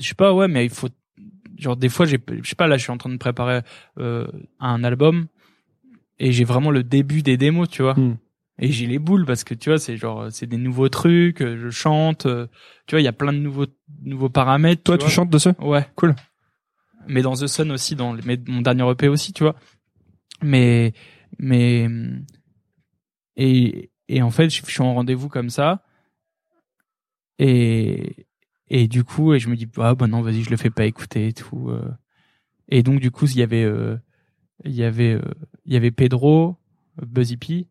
je 0.00 0.06
sais 0.08 0.14
pas 0.14 0.32
ouais 0.32 0.46
mais 0.46 0.64
il 0.64 0.70
faut 0.70 0.88
genre 1.58 1.76
des 1.76 1.88
fois 1.88 2.06
j'ai 2.06 2.18
je 2.42 2.48
sais 2.48 2.54
pas 2.54 2.68
là 2.68 2.76
je 2.76 2.82
suis 2.84 2.92
en 2.92 2.96
train 2.98 3.10
de 3.10 3.16
préparer 3.16 3.60
euh, 3.98 4.26
un 4.60 4.84
album 4.84 5.26
et 6.20 6.30
j'ai 6.32 6.44
vraiment 6.44 6.70
le 6.70 6.84
début 6.84 7.22
des 7.22 7.36
démos 7.36 7.68
tu 7.68 7.82
vois 7.82 7.94
Hmm. 7.94 8.14
et 8.60 8.70
j'ai 8.70 8.86
les 8.86 8.98
boules 9.00 9.26
parce 9.26 9.42
que 9.42 9.54
tu 9.54 9.70
vois 9.70 9.78
c'est 9.80 9.96
genre 9.96 10.28
c'est 10.30 10.46
des 10.46 10.58
nouveaux 10.58 10.88
trucs 10.90 11.42
euh, 11.42 11.56
je 11.60 11.70
chante 11.70 12.26
euh, 12.26 12.46
tu 12.86 12.94
vois 12.94 13.00
il 13.00 13.04
y 13.04 13.08
a 13.08 13.12
plein 13.12 13.32
de 13.32 13.38
nouveaux 13.38 13.66
nouveaux 14.04 14.28
paramètres 14.28 14.82
Toi, 14.84 14.96
tu 14.96 15.04
vois. 15.06 15.10
chantes 15.12 15.30
dessus 15.30 15.50
ouais 15.58 15.86
Cool. 15.96 16.14
mais 17.08 17.22
dans 17.22 17.34
The 17.34 17.48
Sun 17.48 17.72
aussi 17.72 17.96
dans 17.96 18.14
mais 18.24 18.38
mon 18.46 18.60
dernier 18.60 18.88
EP 18.90 19.08
aussi 19.08 19.32
tu 19.32 19.42
vois 19.42 19.56
mais 20.42 20.92
mais 21.38 21.88
et 23.36 23.90
et 24.08 24.22
en 24.22 24.30
fait 24.30 24.50
je 24.50 24.62
suis 24.64 24.82
en 24.82 24.94
rendez-vous 24.94 25.28
comme 25.28 25.50
ça 25.50 25.82
et 27.38 28.26
et 28.68 28.88
du 28.88 29.04
coup 29.04 29.34
et 29.34 29.38
je 29.38 29.48
me 29.48 29.56
dis 29.56 29.68
ah 29.78 29.94
bah 29.94 30.06
non 30.06 30.22
vas-y 30.22 30.42
je 30.42 30.50
le 30.50 30.56
fais 30.56 30.70
pas 30.70 30.84
écouter 30.86 31.28
et 31.28 31.32
tout 31.32 31.70
euh. 31.70 31.90
et 32.68 32.82
donc 32.82 33.00
du 33.00 33.10
coup 33.10 33.26
il 33.26 33.36
y 33.36 33.42
avait 33.42 33.64
euh, 33.64 33.96
il 34.64 34.72
y 34.72 34.84
avait 34.84 35.14
euh, 35.14 35.22
il 35.64 35.72
y 35.72 35.76
avait 35.76 35.90
Pedro 35.90 36.56
Buzzy 37.00 37.36
P 37.36 37.68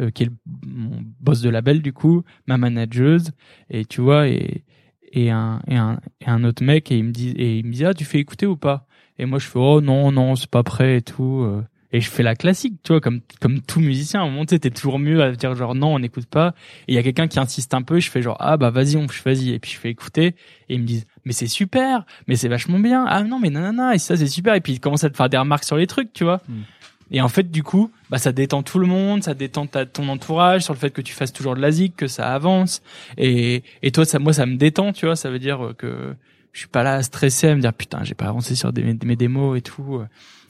euh, 0.00 0.10
qui 0.10 0.24
est 0.24 0.30
mon 0.64 1.02
boss 1.20 1.40
de 1.40 1.50
label 1.50 1.82
du 1.82 1.92
coup 1.92 2.22
ma 2.46 2.58
manageuse 2.58 3.30
et 3.70 3.84
tu 3.84 4.00
vois 4.00 4.28
et 4.28 4.64
et 5.12 5.30
un 5.30 5.62
et 5.68 5.76
un 5.76 6.00
et 6.20 6.28
un 6.28 6.44
autre 6.44 6.64
mec 6.64 6.90
et 6.90 6.98
il 6.98 7.04
me 7.04 7.12
dit 7.12 7.30
et 7.30 7.58
il 7.58 7.66
me 7.66 7.72
dit 7.72 7.84
ah 7.84 7.94
tu 7.94 8.04
fais 8.04 8.18
écouter 8.18 8.46
ou 8.46 8.56
pas? 8.56 8.86
Et 9.18 9.24
moi 9.24 9.38
je 9.38 9.46
fais 9.46 9.58
oh 9.58 9.80
non 9.80 10.12
non 10.12 10.34
c'est 10.36 10.50
pas 10.50 10.62
prêt 10.62 10.98
et 10.98 11.02
tout 11.02 11.42
euh. 11.42 11.64
Et 11.92 12.00
je 12.00 12.10
fais 12.10 12.22
la 12.22 12.34
classique 12.34 12.74
tu 12.82 12.92
vois 12.92 13.00
comme 13.00 13.20
comme 13.40 13.60
tout 13.60 13.80
musicien 13.80 14.20
à 14.20 14.24
un 14.24 14.26
moment 14.26 14.44
tu 14.44 14.54
sais, 14.54 14.58
t'es 14.58 14.70
toujours 14.70 14.98
mieux 14.98 15.22
à 15.22 15.32
dire 15.32 15.54
genre 15.54 15.74
non 15.74 15.94
on 15.94 15.98
n'écoute 15.98 16.26
pas. 16.26 16.54
Et 16.88 16.92
il 16.92 16.94
y 16.94 16.98
a 16.98 17.02
quelqu'un 17.02 17.28
qui 17.28 17.38
insiste 17.38 17.74
un 17.74 17.82
peu 17.82 18.00
je 18.00 18.10
fais 18.10 18.22
genre 18.22 18.36
ah 18.40 18.56
bah 18.56 18.70
vas-y 18.70 18.96
on 18.96 19.06
vas-y. 19.24 19.50
Et 19.50 19.58
puis 19.58 19.72
je 19.72 19.78
fais 19.78 19.90
écouter. 19.90 20.34
Et 20.68 20.74
ils 20.74 20.80
me 20.80 20.86
disent 20.86 21.06
mais 21.24 21.32
c'est 21.32 21.46
super 21.46 22.04
mais 22.26 22.36
c'est 22.36 22.48
vachement 22.48 22.78
bien. 22.78 23.04
Ah 23.08 23.22
non 23.22 23.38
mais 23.38 23.50
nanana 23.50 23.94
et 23.94 23.98
ça 23.98 24.16
c'est 24.16 24.26
super. 24.26 24.54
Et 24.54 24.60
puis 24.60 24.74
ils 24.74 24.80
commencent 24.80 25.04
à 25.04 25.10
te 25.10 25.16
faire 25.16 25.28
des 25.28 25.38
remarques 25.38 25.64
sur 25.64 25.76
les 25.76 25.86
trucs 25.86 26.12
tu 26.12 26.24
vois. 26.24 26.40
Hmm. 26.48 26.62
et 27.12 27.20
en 27.20 27.28
fait 27.28 27.50
du 27.50 27.62
coup 27.62 27.90
bah 28.10 28.18
ça 28.18 28.32
détend 28.32 28.62
tout 28.62 28.80
le 28.80 28.86
monde 28.86 29.22
ça 29.22 29.34
détend 29.34 29.66
ta, 29.66 29.86
ton 29.86 30.08
entourage 30.08 30.62
sur 30.62 30.74
le 30.74 30.78
fait 30.78 30.90
que 30.90 31.00
tu 31.00 31.12
fasses 31.12 31.32
toujours 31.32 31.54
de 31.54 31.60
la 31.60 31.70
zik 31.70 31.94
que 31.96 32.08
ça 32.08 32.34
avance. 32.34 32.82
Et 33.16 33.62
et 33.82 33.92
toi 33.92 34.04
ça 34.04 34.18
moi 34.18 34.32
ça 34.32 34.46
me 34.46 34.56
détend 34.56 34.92
tu 34.92 35.06
vois. 35.06 35.16
Ça 35.16 35.30
veut 35.30 35.38
dire 35.38 35.72
que 35.78 36.14
je 36.52 36.58
suis 36.58 36.68
pas 36.68 36.82
là 36.82 36.94
à 36.94 37.02
stresser 37.02 37.48
à 37.48 37.54
me 37.54 37.60
dire 37.60 37.72
putain 37.72 38.02
j'ai 38.02 38.14
pas 38.14 38.26
avancé 38.26 38.56
sur 38.56 38.72
des, 38.72 38.82
mes 38.82 39.16
démos 39.16 39.56
et 39.56 39.62
tout 39.62 40.02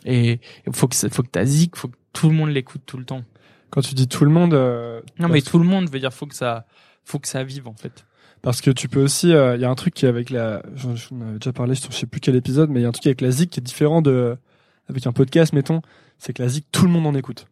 et 0.05 0.41
faut 0.73 0.89
que 0.89 0.97
faut 1.09 1.23
que 1.23 1.29
ta 1.29 1.45
zik 1.45 1.77
faut 1.77 1.89
que 1.89 1.97
tout 2.13 2.29
le 2.29 2.35
monde 2.35 2.51
l'écoute 2.51 2.83
tout 2.87 2.99
le 2.99 3.05
temps 3.05 3.25
Quand 3.71 3.81
tu 3.81 3.95
dis 3.95 4.09
tout 4.09 4.25
le 4.25 4.31
monde, 4.31 4.55
euh, 4.55 5.01
non 5.19 5.29
mais 5.29 5.43
tout 5.43 5.59
le 5.59 5.65
monde 5.65 5.91
veut 5.91 6.01
dire 6.01 6.13
faut 6.13 6.27
que 6.27 6.35
ça 6.35 6.67
faut 7.05 7.19
que 7.19 7.29
ça 7.29 7.45
vive 7.45 7.69
en 7.69 7.75
fait 7.75 8.05
parce 8.43 8.61
que 8.61 8.71
tu 8.71 8.89
peux 8.89 9.03
aussi, 9.03 9.33
euh, 9.33 9.57
il 9.57 9.63
y 9.63 9.65
a 9.65 9.71
un 9.71 9.75
truc 9.75 9.93
qui 9.93 10.07
est 10.07 10.09
avec 10.09 10.31
la, 10.31 10.63
j'en 10.77 10.91
avais 11.21 11.39
déjà 11.39 11.53
parlé 11.53 11.75
je 11.75 11.91
sais 11.91 12.07
plus 12.07 12.21
quel 12.21 12.37
épisode, 12.37 12.71
mais 12.71 12.79
il 12.79 12.83
y 12.85 12.87
a 12.87 12.89
un 12.89 12.93
truc 12.93 13.07
avec 13.07 13.21
la 13.21 13.33
zik 13.33 13.51
qui 13.51 13.59
est 13.59 13.63
différent 13.63 14.03
de, 14.03 14.37
avec 14.89 15.05
un 15.07 15.13
podcast, 15.13 15.53
mettons, 15.53 15.83
c'est 16.19 16.33
que 16.33 16.43
la 16.43 16.49
zik, 16.49 16.67
tout 16.71 16.85
le 16.85 16.91
monde 16.91 17.09
en 17.09 17.15
écoute. 17.15 17.49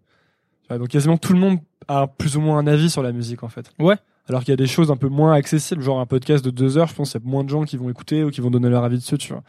Donc 0.71 0.89
quasiment 0.89 1.19
tout 1.19 1.33
le 1.33 1.39
monde 1.39 1.59
a 1.89 2.07
plus 2.07 2.37
ou 2.37 2.41
moins 2.41 2.59
un 2.59 2.67
avis 2.69 2.91
sur 2.91 3.03
la 3.03 3.11
musique 3.11 3.43
en 3.43 3.49
fait. 3.49 3.73
Ouais. 3.81 3.97
Alors 4.27 4.41
qu'il 4.41 4.51
y 4.51 4.55
a 4.55 4.57
des 4.57 4.67
choses 4.67 4.91
un 4.91 4.97
peu 4.97 5.09
moins 5.09 5.35
accessibles, 5.35 5.83
genre 5.83 6.01
un 6.01 6.07
podcast 6.07 6.43
de 6.43 6.51
deux 6.51 6.79
heures, 6.79 6.87
je 6.89 6.95
pense 6.95 7.13
qu'il 7.13 7.21
y 7.21 7.25
a 7.25 7.29
moins 7.29 7.45
de 7.45 7.51
gens 7.51 7.65
qui 7.65 7.77
vont 7.77 7.91
écouter 7.91 8.25
ou 8.25 8.31
qui 8.31 8.41
vont 8.41 8.51
donner 8.51 8.71
leur 8.71 8.83
avis 8.83 8.97
dessus, 8.97 9.19
tu 9.19 9.33
vois. 9.35 9.43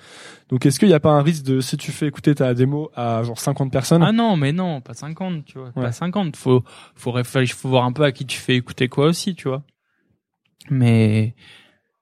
Donc 0.49 0.65
est-ce 0.65 0.79
qu'il 0.79 0.89
n'y 0.89 0.93
a 0.93 0.99
pas 0.99 1.11
un 1.11 1.21
risque 1.21 1.45
de, 1.45 1.61
si 1.61 1.77
tu 1.77 1.93
fais 1.93 2.07
écouter 2.07 2.35
ta 2.35 2.53
démo 2.53 2.91
à 2.93 3.23
genre 3.23 3.39
50 3.39 3.71
personnes, 3.71 4.03
ah 4.03 4.11
non 4.11 4.35
mais 4.35 4.51
non 4.51 4.81
pas 4.81 4.93
50 4.93 5.45
tu 5.45 5.57
vois 5.59 5.67
Ouais. 5.77 5.83
pas 5.83 5.91
50 5.93 6.35
faut 6.35 6.61
faut 6.95 7.11
réfléchir 7.11 7.55
faut 7.55 7.69
voir 7.69 7.85
un 7.85 7.93
peu 7.93 8.03
à 8.03 8.11
qui 8.11 8.25
tu 8.25 8.37
fais 8.37 8.55
écouter 8.57 8.89
quoi 8.89 9.05
aussi 9.05 9.33
tu 9.33 9.47
vois 9.47 9.63
mais 10.69 11.35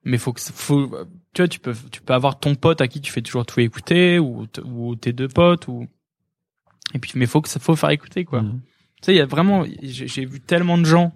mais 0.03 0.17
faut 0.17 0.33
que 0.33 0.41
faut 0.41 0.89
tu 1.33 1.41
vois 1.41 1.47
tu 1.47 1.59
peux 1.59 1.73
tu 1.91 2.01
peux 2.01 2.13
avoir 2.13 2.39
ton 2.39 2.55
pote 2.55 2.81
à 2.81 2.87
qui 2.87 3.01
tu 3.01 3.11
fais 3.11 3.21
toujours 3.21 3.45
tout 3.45 3.59
écouter 3.59 4.19
ou 4.19 4.47
ou 4.65 4.95
tes 4.95 5.13
deux 5.13 5.27
potes 5.27 5.67
ou 5.67 5.85
et 6.93 6.99
puis 6.99 7.11
mais 7.15 7.25
faut 7.25 7.41
que 7.41 7.49
ça 7.49 7.59
faut 7.59 7.75
faire 7.75 7.89
écouter 7.91 8.25
quoi 8.25 8.41
Mhm. 8.41 8.61
tu 8.97 9.05
sais 9.05 9.13
il 9.13 9.17
y 9.17 9.21
a 9.21 9.25
vraiment 9.25 9.63
j'ai 9.81 10.25
vu 10.25 10.39
tellement 10.39 10.77
de 10.77 10.85
gens 10.85 11.13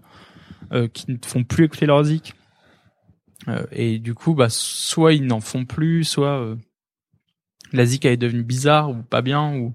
euh, 0.73 0.87
qui 0.87 1.11
ne 1.11 1.17
font 1.25 1.43
plus 1.43 1.65
écouter 1.65 1.85
leur 1.85 2.03
zik 2.03 2.33
Euh, 3.47 3.65
et 3.71 3.99
du 3.99 4.13
coup 4.15 4.33
bah 4.33 4.49
soit 4.49 5.13
ils 5.13 5.25
n'en 5.25 5.39
font 5.39 5.63
plus 5.63 6.03
soit 6.03 6.41
euh, 6.41 6.55
la 7.71 7.85
zik 7.85 8.05
est 8.05 8.17
devenue 8.17 8.43
bizarre 8.43 8.89
ou 8.91 8.95
pas 9.03 9.21
bien 9.21 9.53
ou 9.55 9.73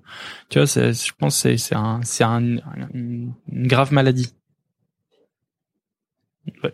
tu 0.48 0.58
vois 0.58 0.66
c'est 0.66 0.92
je 0.92 1.12
pense 1.16 1.36
que 1.36 1.42
c'est 1.42 1.56
c'est 1.58 1.74
un 1.76 2.00
c'est 2.02 2.24
un, 2.24 2.40
une, 2.94 3.32
une 3.50 3.66
grave 3.68 3.92
maladie. 3.92 4.34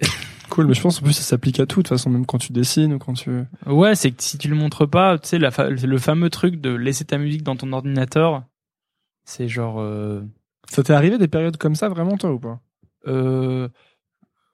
Cool, 0.48 0.66
mais 0.66 0.74
je 0.74 0.80
pense 0.80 0.98
en 1.00 1.02
plus 1.04 1.12
ça 1.12 1.22
s'applique 1.22 1.60
à 1.60 1.66
tout, 1.66 1.80
de 1.82 1.88
toute 1.88 1.88
façon, 1.88 2.08
même 2.08 2.24
quand 2.24 2.38
tu 2.38 2.52
dessines 2.54 2.94
ou 2.94 2.98
quand 2.98 3.12
tu... 3.12 3.42
Ouais, 3.66 3.94
c'est 3.94 4.12
que 4.12 4.22
si 4.22 4.38
tu 4.38 4.48
le 4.48 4.54
montres 4.56 4.88
pas, 4.88 5.18
tu 5.18 5.28
sais, 5.28 5.38
la 5.38 5.50
fa- 5.50 5.68
le 5.68 5.98
fameux 5.98 6.30
truc 6.30 6.58
de 6.58 6.70
laisser 6.70 7.04
ta 7.04 7.18
musique 7.18 7.42
dans 7.42 7.54
ton 7.54 7.70
ordinateur, 7.74 8.44
c'est 9.24 9.46
genre, 9.48 9.78
euh, 9.80 10.22
Ça 10.70 10.82
t'est 10.82 10.94
arrivé 10.94 11.18
des 11.18 11.28
périodes 11.28 11.58
comme 11.58 11.74
ça 11.74 11.90
vraiment 11.90 12.16
toi 12.16 12.32
ou 12.32 12.38
pas? 12.38 12.60
euh, 13.06 13.68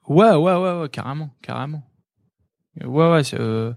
ouais, 0.08 0.34
ouais, 0.34 0.54
ouais, 0.54 0.80
ouais, 0.80 0.88
carrément, 0.88 1.30
carrément. 1.42 1.82
Ouais, 2.82 3.10
ouais, 3.10 3.24
c'est, 3.24 3.38
euh, 3.38 3.72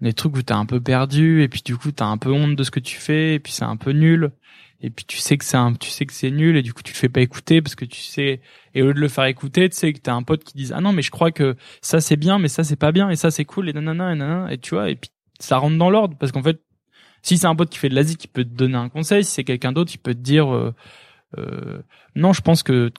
des 0.00 0.12
trucs 0.12 0.36
où 0.36 0.42
t'es 0.42 0.52
un 0.52 0.66
peu 0.66 0.80
perdu 0.80 1.42
et 1.42 1.48
puis 1.48 1.62
du 1.64 1.76
coup 1.76 1.92
t'as 1.92 2.06
un 2.06 2.18
peu 2.18 2.32
honte 2.32 2.56
de 2.56 2.64
ce 2.64 2.70
que 2.70 2.80
tu 2.80 2.96
fais 2.96 3.34
et 3.34 3.38
puis 3.38 3.52
c'est 3.52 3.64
un 3.64 3.76
peu 3.76 3.92
nul. 3.92 4.32
Et 4.80 4.90
puis 4.90 5.04
tu 5.04 5.18
sais 5.18 5.38
que 5.38 5.44
c'est 5.44 5.56
un, 5.56 5.74
tu 5.74 5.90
sais 5.90 6.06
que 6.06 6.12
c'est 6.12 6.30
nul 6.30 6.56
et 6.56 6.62
du 6.62 6.74
coup 6.74 6.82
tu 6.82 6.92
le 6.92 6.98
fais 6.98 7.08
pas 7.08 7.20
écouter 7.20 7.62
parce 7.62 7.76
que 7.76 7.84
tu 7.84 8.00
sais 8.00 8.40
et 8.74 8.82
au 8.82 8.86
lieu 8.88 8.94
de 8.94 9.00
le 9.00 9.08
faire 9.08 9.24
écouter, 9.26 9.68
tu 9.68 9.76
sais 9.76 9.92
que 9.92 10.00
t'as 10.00 10.14
un 10.14 10.24
pote 10.24 10.42
qui 10.42 10.54
dise 10.54 10.72
ah 10.76 10.80
non 10.80 10.92
mais 10.92 11.02
je 11.02 11.12
crois 11.12 11.30
que 11.30 11.56
ça 11.82 12.00
c'est 12.00 12.16
bien 12.16 12.38
mais 12.40 12.48
ça 12.48 12.64
c'est 12.64 12.76
pas 12.76 12.90
bien 12.90 13.10
et 13.10 13.16
ça 13.16 13.30
c'est 13.30 13.44
cool 13.44 13.68
et 13.68 13.72
nanana 13.72 14.12
et 14.12 14.16
nanana 14.16 14.52
et 14.52 14.58
tu 14.58 14.74
vois 14.74 14.90
et 14.90 14.96
puis 14.96 15.10
ça 15.38 15.58
rentre 15.58 15.78
dans 15.78 15.90
l'ordre 15.90 16.16
parce 16.18 16.32
qu'en 16.32 16.42
fait 16.42 16.60
si 17.22 17.38
c'est 17.38 17.46
un 17.46 17.54
pote 17.54 17.70
qui 17.70 17.78
fait 17.78 17.88
de 17.88 17.94
l'Asie 17.94 18.16
qui 18.16 18.28
peut 18.28 18.44
te 18.44 18.50
donner 18.50 18.76
un 18.76 18.88
conseil, 18.88 19.24
si 19.24 19.30
c'est 19.30 19.44
quelqu'un 19.44 19.72
d'autre, 19.72 19.92
il 19.94 19.98
peut 19.98 20.14
te 20.14 20.20
dire 20.20 20.52
euh, 20.52 20.74
euh, 21.38 21.82
non, 22.16 22.32
je 22.32 22.42
pense 22.42 22.62
que 22.62 22.90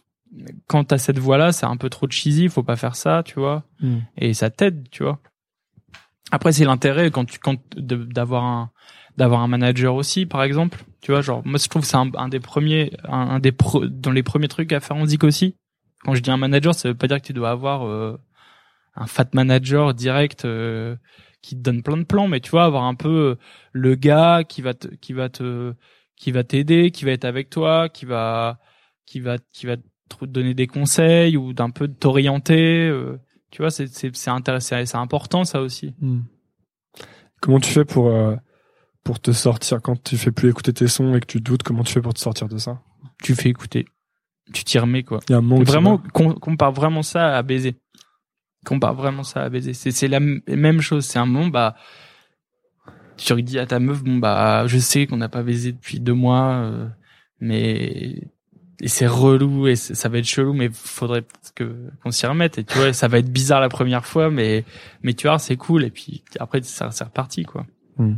quand 0.67 0.85
t'as 0.85 0.97
cette 0.97 1.19
voix 1.19 1.37
là, 1.37 1.51
c'est 1.51 1.65
un 1.65 1.77
peu 1.77 1.89
trop 1.89 2.07
cheesy, 2.09 2.49
faut 2.49 2.63
pas 2.63 2.75
faire 2.75 2.95
ça, 2.95 3.23
tu 3.23 3.35
vois. 3.39 3.63
Et 4.17 4.33
ça 4.33 4.49
t'aide, 4.49 4.87
tu 4.89 5.03
vois. 5.03 5.19
Après 6.31 6.51
c'est 6.51 6.65
l'intérêt 6.65 7.11
quand 7.11 7.25
tu 7.25 7.37
quand 7.39 7.57
de- 7.75 8.03
d'avoir 8.05 8.43
un 8.43 8.71
d'avoir 9.17 9.41
un 9.41 9.47
manager 9.47 9.93
aussi 9.95 10.25
par 10.25 10.41
exemple, 10.43 10.83
tu 11.01 11.11
vois, 11.11 11.21
genre 11.21 11.41
moi 11.45 11.59
je 11.61 11.67
trouve 11.67 11.83
que 11.83 11.87
c'est 11.87 11.97
un, 11.97 12.09
un 12.15 12.29
des 12.29 12.39
premiers 12.39 12.91
un, 13.03 13.19
un 13.35 13.39
des 13.39 13.51
pro- 13.51 13.85
dans 13.85 14.11
les 14.11 14.23
premiers 14.23 14.47
trucs 14.47 14.71
à 14.73 14.79
faire 14.79 14.97
en 14.97 15.05
zik 15.05 15.23
aussi. 15.23 15.55
Quand 16.03 16.15
je 16.15 16.21
dis 16.21 16.31
un 16.31 16.37
manager, 16.37 16.73
ça 16.73 16.89
veut 16.89 16.95
pas 16.95 17.07
dire 17.07 17.21
que 17.21 17.27
tu 17.27 17.33
dois 17.33 17.51
avoir 17.51 17.85
euh, 17.87 18.17
un 18.95 19.05
fat 19.05 19.27
manager 19.33 19.93
direct 19.93 20.45
euh, 20.45 20.95
qui 21.41 21.55
te 21.55 21.61
donne 21.61 21.83
plein 21.83 21.97
de 21.97 22.03
plans, 22.03 22.27
mais 22.27 22.39
tu 22.39 22.51
vois, 22.51 22.63
avoir 22.65 22.83
un 22.83 22.95
peu 22.95 23.09
euh, 23.09 23.35
le 23.71 23.95
gars 23.95 24.43
qui 24.43 24.61
va 24.61 24.73
te, 24.73 24.87
qui 24.87 25.13
va 25.13 25.29
te, 25.29 25.73
qui 26.17 26.31
va 26.31 26.43
t'aider, 26.43 26.91
qui 26.91 27.05
va 27.05 27.11
être 27.11 27.25
avec 27.25 27.49
toi, 27.49 27.89
qui 27.89 28.05
va, 28.05 28.59
qui 29.05 29.19
va, 29.19 29.37
qui 29.51 29.65
va 29.65 29.75
te 30.19 30.25
donner 30.25 30.53
des 30.53 30.67
conseils 30.67 31.37
ou 31.37 31.53
d'un 31.53 31.69
peu 31.69 31.87
t'orienter. 31.87 32.87
euh, 32.87 33.19
tu 33.51 33.61
vois, 33.61 33.71
c'est, 33.71 33.87
c'est, 33.87 34.15
c'est 34.15 34.29
intéressant, 34.29 34.83
c'est 34.85 34.97
important 34.97 35.43
ça 35.43 35.61
aussi. 35.61 35.93
Comment 37.41 37.59
tu 37.59 37.71
fais 37.71 37.85
pour 37.85 38.07
euh, 38.07 38.35
pour 39.03 39.19
te 39.19 39.31
sortir 39.31 39.81
quand 39.81 40.01
tu 40.01 40.17
fais 40.17 40.31
plus 40.31 40.49
écouter 40.49 40.73
tes 40.73 40.87
sons 40.87 41.15
et 41.15 41.19
que 41.19 41.25
tu 41.25 41.41
doutes 41.41 41.63
Comment 41.63 41.83
tu 41.83 41.93
fais 41.93 42.01
pour 42.01 42.13
te 42.13 42.19
sortir 42.19 42.47
de 42.47 42.57
ça? 42.57 42.81
Tu 43.21 43.35
fais 43.35 43.49
écouter, 43.49 43.85
tu 44.53 44.63
t'y 44.63 44.79
remets 44.79 45.03
quoi. 45.03 45.19
Il 45.29 45.33
y 45.33 45.35
a 45.35 45.39
un 45.39 45.57
tu 45.57 45.63
vraiment, 45.63 45.97
qu'on 45.97 46.33
compare 46.33 46.71
vraiment 46.71 47.03
ça 47.03 47.37
à 47.37 47.43
baiser. 47.43 47.75
Compare 48.65 48.95
vraiment 48.95 49.23
ça 49.23 49.43
à 49.43 49.49
baiser. 49.49 49.73
C'est, 49.73 49.91
c'est 49.91 50.07
la 50.07 50.19
même 50.19 50.81
chose. 50.81 51.05
C'est 51.05 51.19
un 51.19 51.25
moment, 51.25 51.47
bah, 51.47 51.75
tu 53.17 53.41
dis 53.43 53.59
à 53.59 53.65
ta 53.65 53.79
meuf, 53.79 54.03
bon, 54.03 54.17
bah, 54.17 54.65
je 54.67 54.77
sais 54.77 55.07
qu'on 55.07 55.17
n'a 55.17 55.29
pas 55.29 55.43
baisé 55.43 55.71
depuis 55.71 55.99
deux 55.99 56.13
mois, 56.13 56.55
euh, 56.55 56.87
mais, 57.39 58.27
et 58.83 58.87
c'est 58.89 59.07
relou 59.07 59.65
et 59.67 59.75
ça 59.77 60.09
va 60.09 60.17
être 60.17 60.25
chelou, 60.25 60.53
mais 60.53 60.69
faudrait 60.69 61.23
que, 61.55 61.73
qu'on 62.03 62.11
s'y 62.11 62.25
remette. 62.27 62.57
Et 62.57 62.65
tu 62.65 62.77
vois, 62.77 62.91
ça 62.91 63.07
va 63.07 63.17
être 63.19 63.31
bizarre 63.31 63.61
la 63.61 63.69
première 63.69 64.05
fois, 64.05 64.29
mais, 64.29 64.65
mais 65.03 65.13
tu 65.13 65.27
vois, 65.27 65.39
c'est 65.39 65.55
cool. 65.55 65.85
Et 65.85 65.89
puis, 65.89 66.21
après, 66.39 66.61
ça, 66.63 66.91
c'est 66.91 67.05
reparti, 67.05 67.43
quoi. 67.43 67.65
Hmm. 67.97 68.15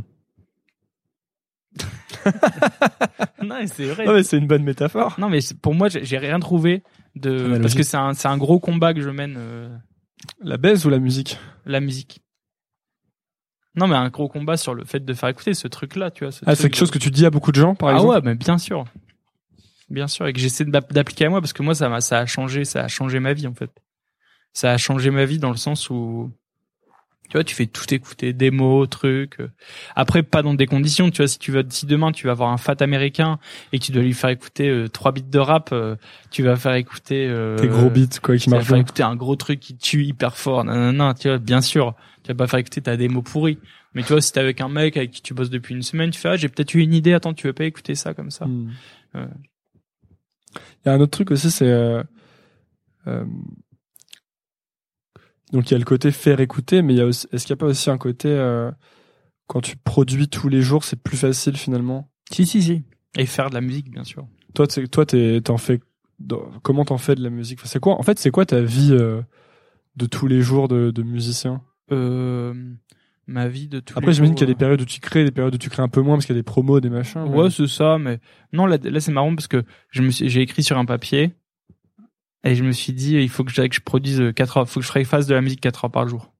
non, 3.42 3.56
mais 3.60 3.66
c'est 3.66 3.86
vrai. 3.86 4.06
Non 4.06 4.12
mais 4.14 4.22
c'est 4.22 4.38
une 4.38 4.46
bonne 4.46 4.62
métaphore. 4.64 5.14
Non, 5.18 5.28
mais 5.28 5.38
pour 5.62 5.74
moi, 5.74 5.88
j'ai 5.88 6.18
rien 6.18 6.40
trouvé 6.40 6.82
de 7.14 7.30
parce 7.38 7.44
Analogie. 7.46 7.76
que 7.76 7.82
c'est 7.82 7.96
un 7.96 8.14
c'est 8.14 8.28
un 8.28 8.38
gros 8.38 8.58
combat 8.58 8.94
que 8.94 9.00
je 9.02 9.10
mène 9.10 9.36
euh, 9.38 9.68
La 10.42 10.56
baise 10.56 10.84
ou 10.86 10.90
la 10.90 10.98
musique? 10.98 11.38
La 11.64 11.80
musique. 11.80 12.20
Non, 13.74 13.86
mais 13.88 13.94
un 13.94 14.08
gros 14.08 14.28
combat 14.28 14.56
sur 14.56 14.74
le 14.74 14.84
fait 14.84 15.04
de 15.04 15.12
faire 15.14 15.28
écouter 15.28 15.52
ce 15.52 15.68
truc-là, 15.68 16.10
tu 16.10 16.24
vois. 16.24 16.32
ce 16.32 16.40
Ah, 16.46 16.54
c'est 16.54 16.62
quelque 16.64 16.72
de- 16.72 16.78
chose 16.78 16.90
que 16.90 16.98
tu 16.98 17.10
dis 17.10 17.26
à 17.26 17.30
beaucoup 17.30 17.52
de 17.52 17.60
gens, 17.60 17.74
par 17.74 17.90
ah 17.90 17.92
exemple? 17.96 18.10
ouais, 18.14 18.20
mais 18.24 18.34
bien 18.34 18.56
sûr, 18.56 18.84
bien 19.90 20.08
sûr, 20.08 20.26
et 20.26 20.32
que 20.32 20.38
j'essaie 20.40 20.64
d'app- 20.64 20.92
d'appliquer 20.92 21.26
à 21.26 21.30
moi 21.30 21.40
parce 21.40 21.52
que 21.52 21.62
moi, 21.62 21.74
ça 21.74 21.88
m'a 21.88 22.00
ça 22.00 22.18
a 22.20 22.26
changé, 22.26 22.64
ça 22.64 22.84
a 22.84 22.88
changé 22.88 23.20
ma 23.20 23.32
vie 23.32 23.46
en 23.46 23.54
fait. 23.54 23.70
Ça 24.52 24.72
a 24.72 24.76
changé 24.78 25.10
ma 25.10 25.24
vie 25.24 25.38
dans 25.38 25.50
le 25.50 25.56
sens 25.56 25.90
où 25.90 26.32
tu 27.28 27.32
vois, 27.32 27.42
tu 27.44 27.56
fais 27.56 27.66
tout 27.66 27.92
écouter, 27.92 28.32
démos, 28.32 28.88
trucs. 28.88 29.40
euh. 29.40 29.50
Après, 29.96 30.22
pas 30.22 30.42
dans 30.42 30.54
des 30.54 30.66
conditions. 30.66 31.10
Tu 31.10 31.18
vois, 31.18 31.26
si 31.26 31.40
tu 31.40 31.50
vas, 31.50 31.62
si 31.68 31.84
demain 31.84 32.12
tu 32.12 32.26
vas 32.26 32.32
avoir 32.32 32.50
un 32.52 32.56
fat 32.56 32.76
américain 32.78 33.40
et 33.72 33.80
que 33.80 33.84
tu 33.84 33.90
dois 33.90 34.02
lui 34.02 34.12
faire 34.12 34.30
écouter 34.30 34.68
euh, 34.68 34.88
trois 34.88 35.10
bits 35.10 35.24
de 35.24 35.38
rap, 35.40 35.70
euh, 35.72 35.96
tu 36.30 36.44
vas 36.44 36.54
faire 36.54 36.74
écouter 36.74 37.26
euh, 37.28 37.56
Tes 37.56 37.66
gros 37.66 37.90
beats, 37.90 38.20
quoi, 38.22 38.36
qui 38.36 38.44
tu 38.44 38.50
vas 38.50 38.56
marchent 38.56 38.68
faire 38.68 38.76
écouter 38.78 39.02
un 39.02 39.16
gros 39.16 39.34
truc 39.34 39.58
qui 39.58 39.76
tue 39.76 40.04
hyper 40.04 40.36
fort. 40.36 40.64
Non, 40.64 40.74
non, 40.76 40.92
non, 40.92 41.14
tu 41.14 41.26
vois, 41.28 41.38
bien 41.38 41.60
sûr, 41.60 41.94
Tu 42.22 42.28
vas 42.28 42.36
pas 42.36 42.46
faire 42.46 42.60
écouter 42.60 42.80
ta 42.80 42.96
démo 42.96 43.22
pourrie. 43.22 43.58
Mais 43.94 44.02
tu 44.02 44.12
vois, 44.12 44.20
si 44.20 44.30
t'es 44.30 44.38
avec 44.40 44.60
un 44.60 44.68
mec 44.68 44.96
avec 44.96 45.10
qui 45.10 45.22
tu 45.22 45.34
bosses 45.34 45.50
depuis 45.50 45.74
une 45.74 45.82
semaine, 45.82 46.10
tu 46.10 46.20
fais, 46.20 46.28
ah, 46.28 46.36
j'ai 46.36 46.48
peut-être 46.48 46.74
eu 46.74 46.80
une 46.80 46.94
idée, 46.94 47.12
attends, 47.12 47.34
tu 47.34 47.48
veux 47.48 47.54
pas 47.54 47.64
écouter 47.64 47.96
ça 47.96 48.14
comme 48.14 48.30
ça? 48.30 48.46
Hmm. 48.46 48.70
Il 50.84 50.88
y 50.88 50.90
a 50.90 50.94
un 50.94 51.00
autre 51.00 51.12
truc 51.12 51.30
aussi, 51.30 51.50
c'est 51.50 51.68
euh, 51.70 52.02
euh, 53.06 53.24
donc 55.52 55.70
il 55.70 55.74
y 55.74 55.76
a 55.76 55.78
le 55.78 55.84
côté 55.84 56.10
faire 56.10 56.40
écouter, 56.40 56.82
mais 56.82 56.94
il 56.94 56.96
y 56.96 57.00
a 57.00 57.06
aussi, 57.06 57.26
est-ce 57.32 57.46
qu'il 57.46 57.54
n'y 57.54 57.58
a 57.58 57.60
pas 57.60 57.66
aussi 57.66 57.90
un 57.90 57.98
côté 57.98 58.28
euh, 58.28 58.70
quand 59.46 59.60
tu 59.60 59.76
produis 59.76 60.28
tous 60.28 60.48
les 60.48 60.60
jours, 60.62 60.84
c'est 60.84 61.00
plus 61.00 61.16
facile 61.16 61.56
finalement? 61.56 62.10
Si, 62.32 62.46
si, 62.46 62.62
si. 62.62 62.82
Et 63.16 63.26
faire 63.26 63.48
de 63.50 63.54
la 63.54 63.60
musique, 63.60 63.90
bien 63.90 64.04
sûr. 64.04 64.26
Toi, 64.54 64.66
t'es- 64.66 64.86
toi, 64.88 65.06
t'es- 65.06 65.40
t'en 65.40 65.56
fais 65.58 65.80
comment 66.62 66.84
t'en 66.84 66.98
fais 66.98 67.14
de 67.14 67.22
la 67.22 67.30
musique? 67.30 67.58
Enfin, 67.60 67.68
C'est 67.68 67.78
quoi 67.80 67.98
En 67.98 68.02
fait, 68.02 68.18
c'est 68.18 68.30
quoi 68.30 68.46
ta 68.46 68.60
vie 68.62 68.90
de 68.90 70.06
tous 70.06 70.26
les 70.26 70.40
jours 70.42 70.66
de, 70.68 70.90
de 70.90 71.02
musicien? 71.02 71.62
Ma 73.26 73.48
vie 73.48 73.68
de 73.68 73.80
tous 73.80 73.96
Après, 73.96 74.12
j'imagine 74.12 74.34
qu'il 74.34 74.46
y 74.46 74.50
a 74.50 74.52
des 74.52 74.56
euh, 74.56 74.58
périodes 74.58 74.80
où 74.80 74.84
tu 74.84 75.00
crées, 75.00 75.24
des 75.24 75.30
périodes 75.30 75.54
où 75.54 75.58
tu 75.58 75.68
crées 75.70 75.82
un 75.82 75.88
peu 75.88 76.00
moins 76.00 76.16
parce 76.16 76.26
qu'il 76.26 76.34
y 76.34 76.38
a 76.38 76.40
des 76.40 76.44
promos, 76.44 76.80
des 76.80 76.90
machins. 76.90 77.24
mais- 77.28 77.36
Ouais, 77.36 77.50
c'est 77.50 77.66
ça, 77.66 77.98
mais 77.98 78.20
non, 78.52 78.66
là, 78.66 78.78
là 78.82 79.00
c'est 79.00 79.12
marrant 79.12 79.34
parce 79.34 79.48
que 79.48 79.64
je 79.90 80.02
me 80.02 80.10
suis, 80.10 80.28
j'ai 80.28 80.40
écrit 80.42 80.62
sur 80.62 80.78
un 80.78 80.84
papier 80.84 81.34
et 82.44 82.54
je 82.54 82.62
me 82.62 82.72
suis 82.72 82.92
dit, 82.92 83.14
il 83.16 83.28
faut 83.28 83.42
que 83.44 83.50
je, 83.52 83.62
que 83.62 83.74
je 83.74 83.80
produise 83.80 84.32
4 84.34 84.56
heures, 84.58 84.68
faut 84.68 84.80
que 84.80 84.86
je 84.86 85.04
fasse 85.04 85.26
de 85.26 85.34
la 85.34 85.40
musique 85.40 85.60
4 85.60 85.84
heures 85.86 85.90
par 85.90 86.06
jour. 86.08 86.32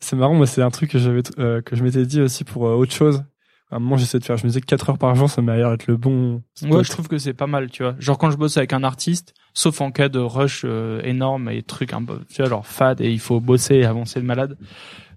C'est 0.00 0.16
marrant, 0.16 0.34
moi, 0.34 0.46
c'est 0.46 0.60
un 0.62 0.70
truc 0.70 0.90
que 0.90 0.98
j'avais, 0.98 1.22
euh, 1.38 1.62
que 1.62 1.74
je 1.74 1.82
m'étais 1.82 2.04
dit 2.04 2.20
aussi 2.20 2.44
pour 2.44 2.66
euh, 2.66 2.74
autre 2.74 2.92
chose. 2.92 3.24
À 3.70 3.76
un 3.76 3.78
moment, 3.80 3.96
j'essayais 3.96 4.20
de 4.20 4.24
faire, 4.24 4.36
je 4.36 4.44
me 4.44 4.48
disais 4.48 4.60
4 4.60 4.90
heures 4.90 4.98
par 4.98 5.14
jour, 5.16 5.28
ça 5.28 5.42
m'a 5.42 5.56
l'air 5.56 5.70
d'être 5.70 5.88
le 5.88 5.96
bon. 5.96 6.42
spot. 6.54 6.70
Ouais, 6.70 6.84
je 6.84 6.90
trouve 6.90 7.08
que 7.08 7.18
c'est 7.18 7.32
pas 7.34 7.48
mal, 7.48 7.70
tu 7.70 7.82
vois. 7.82 7.96
Genre 7.98 8.16
quand 8.16 8.30
je 8.30 8.36
bosse 8.36 8.56
avec 8.58 8.72
un 8.72 8.84
artiste, 8.84 9.34
sauf 9.54 9.80
en 9.80 9.90
cas 9.90 10.08
de 10.08 10.20
rush 10.20 10.62
euh, 10.64 11.00
énorme 11.02 11.48
et 11.48 11.62
trucs 11.62 11.92
un 11.92 12.04
peu, 12.04 12.20
tu 12.28 12.42
vois, 12.42 12.48
genre 12.48 12.66
fade 12.66 13.00
et 13.00 13.10
il 13.10 13.18
faut 13.18 13.40
bosser 13.40 13.76
et 13.76 13.84
avancer 13.84 14.20
de 14.20 14.26
malade, 14.26 14.56
euh, 14.60 14.66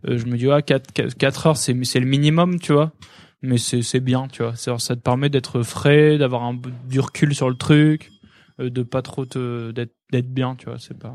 je 0.04 0.26
me 0.26 0.38
dis, 0.38 0.50
ah, 0.50 0.62
4, 0.62 0.92
4 1.18 1.48
heures, 1.48 1.58
c'est, 1.58 1.76
c'est 1.84 2.00
le 2.00 2.06
minimum, 2.06 2.60
tu 2.60 2.74
vois. 2.74 2.92
Mais 3.42 3.58
c'est, 3.58 3.82
c'est 3.82 4.00
bien, 4.02 4.28
tu 4.30 4.44
vois. 4.44 4.56
C'est- 4.56 4.78
ça 4.80 4.96
te 4.96 5.02
permet 5.02 5.30
d'être 5.30 5.62
frais, 5.64 6.18
d'avoir 6.18 6.44
un 6.44 6.60
du 6.90 7.00
recul 7.00 7.34
sur 7.34 7.50
le 7.50 7.56
truc, 7.56 8.12
euh, 8.60 8.70
de 8.70 8.84
pas 8.84 9.02
trop 9.02 9.26
te, 9.26 9.72
d'être, 9.72 9.94
d'être 10.12 10.34
bien, 10.34 10.56
tu 10.56 10.66
vois. 10.66 10.78
C'est 10.78 10.98
pas. 10.98 11.14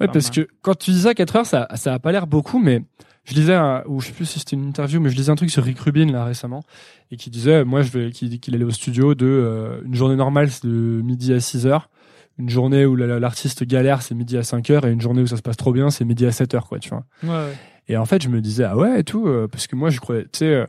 Ouais, 0.00 0.06
pas 0.06 0.12
parce 0.14 0.26
mal. 0.36 0.46
que 0.46 0.52
quand 0.60 0.74
tu 0.76 0.90
dis 0.90 1.00
ça 1.02 1.14
4 1.14 1.36
heures, 1.36 1.46
ça, 1.46 1.68
ça 1.76 1.94
a 1.94 1.98
pas 1.98 2.12
l'air 2.12 2.26
beaucoup, 2.26 2.58
mais 2.58 2.82
je 3.24 3.34
lisais, 3.34 3.54
un- 3.54 3.82
ou 3.86 4.00
je 4.00 4.08
sais 4.08 4.12
plus 4.12 4.26
si 4.26 4.40
c'était 4.40 4.56
une 4.56 4.66
interview, 4.66 5.00
mais 5.00 5.08
je 5.08 5.16
lisais 5.16 5.30
un 5.30 5.36
truc 5.36 5.50
sur 5.50 5.62
Rick 5.64 5.78
Rubin 5.78 6.10
là 6.12 6.24
récemment, 6.24 6.64
et 7.10 7.16
qui 7.16 7.30
disait, 7.30 7.64
moi, 7.64 7.80
je 7.82 7.90
vais, 7.96 8.10
qu'il 8.10 8.54
allait 8.54 8.64
au 8.64 8.70
studio 8.70 9.14
de 9.14 9.24
euh, 9.24 9.80
une 9.86 9.94
journée 9.94 10.16
normale, 10.16 10.50
c'est 10.50 10.66
de 10.66 11.00
midi 11.02 11.32
à 11.32 11.40
6 11.40 11.66
heures, 11.66 11.88
une 12.38 12.50
journée 12.50 12.84
où 12.84 12.96
la- 12.96 13.20
l'artiste 13.20 13.64
galère, 13.64 14.02
c'est 14.02 14.14
midi 14.16 14.36
à 14.36 14.42
5 14.42 14.68
heures, 14.70 14.84
et 14.84 14.90
une 14.92 15.00
journée 15.00 15.22
où 15.22 15.26
ça 15.28 15.36
se 15.36 15.42
passe 15.42 15.56
trop 15.56 15.72
bien, 15.72 15.88
c'est 15.90 16.04
midi 16.04 16.26
à 16.26 16.32
7 16.32 16.52
heures, 16.54 16.66
quoi, 16.66 16.78
tu 16.80 16.90
vois. 16.90 17.04
Ouais, 17.22 17.28
ouais. 17.30 17.54
Et 17.88 17.96
en 17.96 18.04
fait, 18.06 18.22
je 18.22 18.28
me 18.28 18.40
disais, 18.40 18.64
ah 18.64 18.76
ouais, 18.76 19.00
et 19.00 19.04
tout, 19.04 19.26
euh, 19.28 19.46
parce 19.48 19.66
que 19.66 19.76
moi, 19.76 19.90
je 19.90 20.00
croyais, 20.00 20.24
tu 20.24 20.38
sais, 20.40 20.46
euh, 20.54 20.66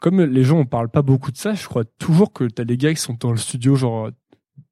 comme 0.00 0.20
les 0.22 0.44
gens, 0.44 0.58
on 0.58 0.64
parle 0.66 0.88
pas 0.88 1.02
beaucoup 1.02 1.30
de 1.32 1.36
ça, 1.36 1.54
je 1.54 1.66
crois 1.66 1.84
toujours 1.98 2.32
que 2.32 2.44
t'as 2.44 2.64
des 2.64 2.76
gars 2.76 2.94
qui 2.94 3.00
sont 3.00 3.16
dans 3.20 3.32
le 3.32 3.36
studio, 3.36 3.74
genre, 3.76 4.10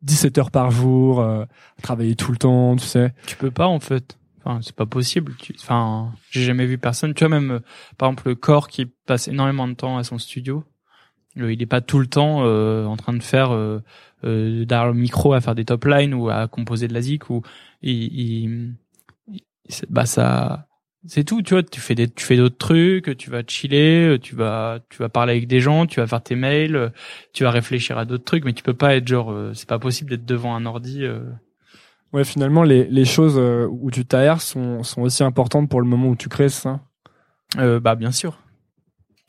17 0.02 0.39
heures 0.39 0.51
par 0.51 0.70
jour, 0.70 1.20
euh, 1.20 1.44
travailler 1.82 2.14
tout 2.16 2.30
le 2.32 2.39
temps, 2.39 2.76
tu 2.76 2.86
sais. 2.86 3.12
Tu 3.26 3.36
peux 3.36 3.51
pas 3.51 3.66
en 3.66 3.80
fait. 3.80 4.16
Enfin, 4.44 4.60
c'est 4.62 4.74
pas 4.74 4.86
possible. 4.86 5.35
Tu- 5.39 5.55
Enfin, 5.60 6.12
j'ai 6.30 6.44
jamais 6.44 6.64
vu 6.66 6.78
personne. 6.78 7.12
Tu 7.14 7.24
vois 7.24 7.28
même, 7.40 7.51
euh, 7.51 7.60
par 7.98 8.09
exemple, 8.09 8.28
le 8.28 8.35
corps 8.36 8.68
qui 8.68 8.86
passe 8.86 9.26
énormément 9.28 9.66
de 9.66 9.74
temps 9.74 9.98
à 9.98 10.05
son 10.05 10.18
studio. 10.18 10.64
euh, 11.39 11.52
il 11.52 11.60
est 11.62 11.66
pas 11.66 11.80
tout 11.80 11.98
le 11.98 12.06
temps 12.06 12.44
euh, 12.44 12.85
en 12.86 12.97
train 12.97 13.12
de 13.12 13.22
faire 13.22 13.51
euh, 13.52 13.80
euh, 14.24 14.64
derrière 14.64 14.89
le 14.93 14.94
micro 14.98 15.32
à 15.35 15.40
faire 15.40 15.55
des 15.56 15.64
top 15.64 15.85
lines 15.85 16.14
ou 16.14 16.30
à 16.30 16.47
composer 16.48 16.89
de 16.89 16.94
la 16.94 17.01
zik 17.02 17.28
ou 17.30 17.43
il, 17.82 18.05
il- 18.20 18.74
bah 19.90 20.06
ça 20.06 20.68
c'est 21.07 21.25
tout 21.25 21.43
tu 21.43 21.55
vois 21.55 21.62
tu 21.62 21.81
fais 21.81 21.95
des 21.95 22.09
tu 22.09 22.25
fais 22.25 22.37
d'autres 22.37 22.59
trucs 22.59 23.16
tu 23.16 23.31
vas 23.31 23.43
chiller 23.47 24.15
euh, 24.15 24.19
tu 24.19 24.35
vas 24.35 24.81
tu 24.91 24.99
vas 24.99 25.09
parler 25.09 25.33
avec 25.33 25.47
des 25.47 25.61
gens 25.61 25.87
tu 25.87 26.01
vas 26.01 26.07
faire 26.07 26.23
tes 26.23 26.35
mails 26.35 26.77
euh, 26.77 26.89
tu 27.33 27.45
vas 27.45 27.51
réfléchir 27.51 27.99
à 27.99 28.05
d'autres 28.05 28.25
trucs 28.25 28.45
mais 28.45 28.53
tu 28.53 28.62
peux 28.62 28.75
pas 28.75 28.97
être 28.97 29.07
genre 29.07 29.31
euh, 29.31 29.53
c'est 29.55 29.69
pas 29.69 29.79
possible 29.79 30.11
d'être 30.11 30.27
devant 30.27 30.55
un 30.55 30.66
ordi 30.66 31.05
euh, 31.05 31.20
Ouais, 32.12 32.25
finalement, 32.25 32.62
les, 32.62 32.85
les 32.85 33.05
choses 33.05 33.37
euh, 33.39 33.66
où 33.70 33.91
tu 33.91 34.07
t'aères 34.07 34.41
sont, 34.41 34.83
sont 34.83 35.03
aussi 35.03 35.23
importantes 35.23 35.69
pour 35.69 35.81
le 35.81 35.87
moment 35.87 36.09
où 36.09 36.16
tu 36.16 36.29
crées 36.29 36.49
ça? 36.49 36.81
Euh, 37.59 37.81
bah 37.81 37.95
bien 37.97 38.12
sûr. 38.12 38.39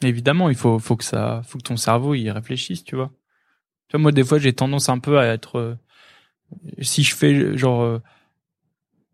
Évidemment, 0.02 0.50
il 0.50 0.56
faut 0.56 0.80
faut 0.80 0.96
que 0.96 1.04
ça 1.04 1.42
faut 1.46 1.58
que 1.58 1.64
ton 1.64 1.76
cerveau 1.76 2.16
y 2.16 2.32
réfléchisse, 2.32 2.86
tu 2.86 2.96
vois. 2.96 3.12
Tu 3.90 3.98
vois 3.98 4.02
moi 4.02 4.12
des 4.14 4.24
fois 4.24 4.40
j'ai 4.40 4.54
tendance 4.54 4.88
un 4.88 5.00
peu 5.00 5.20
à 5.20 5.26
être 5.26 5.58
euh, 5.58 5.76
si 6.82 7.04
je 7.04 7.16
fais 7.16 7.58
genre 7.58 7.82
euh, 7.82 8.00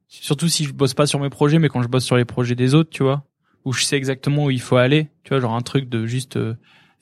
surtout 0.08 0.48
si 0.48 0.66
je 0.66 0.74
bosse 0.74 0.94
pas 0.94 1.06
sur 1.06 1.20
mes 1.20 1.30
projets 1.30 1.60
mais 1.60 1.70
quand 1.70 1.82
je 1.82 1.88
bosse 1.88 2.06
sur 2.06 2.18
les 2.18 2.26
projets 2.26 2.56
des 2.56 2.74
autres, 2.74 2.90
tu 2.90 3.04
vois, 3.04 3.26
où 3.64 3.74
je 3.74 3.84
sais 3.84 3.98
exactement 3.98 4.46
où 4.46 4.52
il 4.52 4.62
faut 4.62 4.78
aller, 4.78 5.10
tu 5.24 5.30
vois, 5.30 5.40
genre 5.40 5.56
un 5.56 5.62
truc 5.62 5.90
de 5.90 6.06
juste 6.06 6.38
euh, 6.38 6.56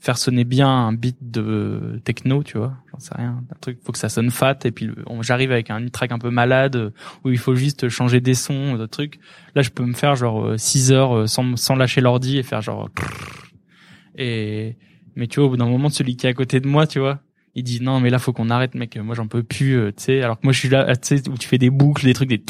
faire 0.03 0.17
sonner 0.17 0.43
bien 0.43 0.67
un 0.67 0.91
beat 0.91 1.15
de 1.21 2.01
techno, 2.03 2.43
tu 2.43 2.57
vois, 2.57 2.73
j'en 2.91 2.99
sais 2.99 3.15
rien, 3.15 3.41
un 3.49 3.55
truc 3.61 3.79
faut 3.83 3.93
que 3.93 3.97
ça 3.97 4.09
sonne 4.09 4.31
fat 4.31 4.57
et 4.65 4.71
puis 4.71 4.89
j'arrive 5.21 5.53
avec 5.53 5.69
un 5.69 5.87
track 5.87 6.11
un 6.11 6.19
peu 6.19 6.29
malade 6.29 6.75
euh, 6.75 6.89
où 7.23 7.29
il 7.29 7.37
faut 7.37 7.55
juste 7.55 7.87
changer 7.87 8.19
des 8.19 8.33
sons, 8.33 8.75
de 8.75 8.85
trucs. 8.85 9.19
Là, 9.55 9.61
je 9.61 9.69
peux 9.69 9.85
me 9.85 9.93
faire 9.93 10.17
genre 10.17 10.59
6 10.59 10.91
heures 10.91 11.15
euh, 11.15 11.27
sans 11.27 11.55
sans 11.55 11.75
lâcher 11.75 12.01
l'ordi 12.01 12.37
et 12.37 12.43
faire 12.43 12.61
genre 12.61 12.89
et 14.17 14.75
mais 15.15 15.27
tu 15.27 15.39
vois 15.39 15.47
au 15.47 15.51
bout 15.51 15.57
d'un 15.57 15.69
moment 15.69 15.89
celui 15.89 16.17
qui 16.17 16.27
est 16.27 16.29
à 16.29 16.33
côté 16.33 16.59
de 16.59 16.67
moi, 16.67 16.85
tu 16.85 16.99
vois, 16.99 17.21
il 17.55 17.63
dit 17.63 17.81
non 17.81 18.01
mais 18.01 18.09
là 18.09 18.19
faut 18.19 18.33
qu'on 18.33 18.49
arrête 18.49 18.75
mec, 18.75 18.97
moi 18.97 19.15
j'en 19.15 19.27
peux 19.27 19.43
plus, 19.43 19.77
euh, 19.77 19.91
tu 19.91 20.03
sais, 20.03 20.21
alors 20.21 20.37
que 20.37 20.45
moi 20.45 20.51
je 20.51 20.59
suis 20.59 20.69
là, 20.69 20.95
tu 20.97 21.17
sais 21.17 21.29
où 21.29 21.37
tu 21.37 21.47
fais 21.47 21.57
des 21.57 21.69
boucles, 21.69 22.03
des 22.03 22.13
trucs 22.13 22.29
des 22.29 22.43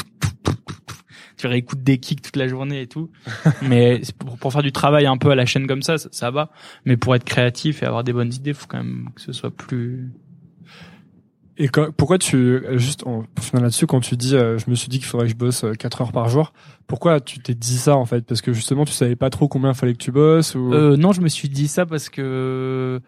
tu 1.36 1.46
réécoutes 1.46 1.82
des 1.82 1.98
kicks 1.98 2.22
toute 2.22 2.36
la 2.36 2.46
journée 2.48 2.82
et 2.82 2.86
tout. 2.86 3.10
mais 3.62 4.00
pour, 4.18 4.38
pour 4.38 4.52
faire 4.52 4.62
du 4.62 4.72
travail 4.72 5.06
un 5.06 5.16
peu 5.16 5.30
à 5.30 5.34
la 5.34 5.46
chaîne 5.46 5.66
comme 5.66 5.82
ça, 5.82 5.98
ça, 5.98 6.08
ça 6.12 6.30
va. 6.30 6.50
Mais 6.84 6.96
pour 6.96 7.14
être 7.14 7.24
créatif 7.24 7.82
et 7.82 7.86
avoir 7.86 8.04
des 8.04 8.12
bonnes 8.12 8.32
idées, 8.32 8.54
faut 8.54 8.66
quand 8.68 8.78
même 8.78 9.08
que 9.14 9.20
ce 9.20 9.32
soit 9.32 9.50
plus. 9.50 10.10
Et 11.56 11.68
quand- 11.68 11.92
pourquoi 11.92 12.18
tu, 12.18 12.36
euh, 12.36 12.78
juste 12.78 13.06
en, 13.06 13.22
pour 13.34 13.44
finir 13.44 13.62
là-dessus, 13.62 13.86
quand 13.86 14.00
tu 14.00 14.16
dis, 14.16 14.34
euh, 14.34 14.58
je 14.58 14.68
me 14.68 14.74
suis 14.74 14.88
dit 14.88 14.98
qu'il 14.98 15.06
faudrait 15.06 15.26
que 15.26 15.32
je 15.32 15.36
bosse 15.36 15.64
4 15.78 16.00
heures 16.02 16.12
par 16.12 16.28
jour, 16.28 16.52
pourquoi 16.88 17.20
tu 17.20 17.38
t'es 17.40 17.54
dit 17.54 17.76
ça 17.78 17.96
en 17.96 18.04
fait? 18.06 18.24
Parce 18.26 18.40
que 18.42 18.52
justement, 18.52 18.84
tu 18.84 18.92
savais 18.92 19.14
pas 19.16 19.30
trop 19.30 19.46
combien 19.46 19.72
fallait 19.74 19.92
que 19.92 19.98
tu 19.98 20.10
bosses 20.10 20.54
ou... 20.56 20.72
Euh, 20.74 20.96
non, 20.96 21.12
je 21.12 21.20
me 21.20 21.28
suis 21.28 21.48
dit 21.48 21.68
ça 21.68 21.86
parce 21.86 22.08
que 22.08 23.00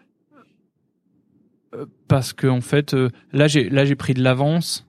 euh, 1.75 1.85
parce 2.07 2.31
que 2.33 2.47
en 2.47 2.61
fait 2.61 2.93
euh, 2.93 3.09
là 3.33 3.47
j'ai 3.47 3.69
là 3.69 3.83
j'ai 3.83 3.95
pris 3.95 4.13
de 4.13 4.23
l'avance, 4.23 4.87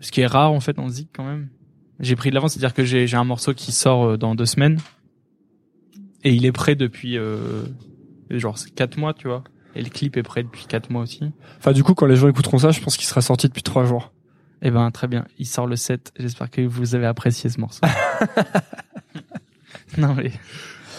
ce 0.00 0.12
qui 0.12 0.20
est 0.20 0.26
rare 0.26 0.52
en 0.52 0.60
fait 0.60 0.78
en 0.78 0.88
zik 0.88 1.08
quand 1.12 1.24
même. 1.24 1.48
J'ai 2.00 2.16
pris 2.16 2.30
de 2.30 2.34
l'avance, 2.34 2.54
c'est-à-dire 2.54 2.74
que 2.74 2.84
j'ai 2.84 3.14
un 3.14 3.24
morceau 3.24 3.54
qui 3.54 3.72
sort 3.72 4.04
euh, 4.04 4.16
dans 4.16 4.34
deux 4.34 4.46
semaines 4.46 4.78
et 6.24 6.32
il 6.34 6.44
est 6.46 6.52
prêt 6.52 6.74
depuis 6.74 7.18
euh, 7.18 7.64
genre 8.30 8.58
c'est 8.58 8.70
quatre 8.74 8.96
mois, 8.96 9.14
tu 9.14 9.28
vois. 9.28 9.44
Et 9.74 9.82
le 9.82 9.88
clip 9.88 10.16
est 10.16 10.22
prêt 10.22 10.42
depuis 10.42 10.66
quatre 10.66 10.90
mois 10.90 11.02
aussi. 11.02 11.22
Enfin, 11.58 11.72
du 11.72 11.84
coup, 11.84 11.94
quand 11.94 12.06
les 12.06 12.16
gens 12.16 12.28
écouteront 12.28 12.58
ça, 12.58 12.70
je 12.70 12.80
pense 12.80 12.96
qu'il 12.96 13.06
sera 13.06 13.20
sorti 13.20 13.46
depuis 13.46 13.62
3 13.62 13.84
jours. 13.84 14.12
Eh 14.62 14.70
ben 14.70 14.90
très 14.90 15.06
bien, 15.06 15.26
il 15.38 15.46
sort 15.46 15.66
le 15.66 15.76
7. 15.76 16.12
J'espère 16.18 16.50
que 16.50 16.60
vous 16.60 16.94
avez 16.94 17.06
apprécié 17.06 17.48
ce 17.48 17.60
morceau. 17.60 17.80
non 19.98 20.14
mais 20.14 20.32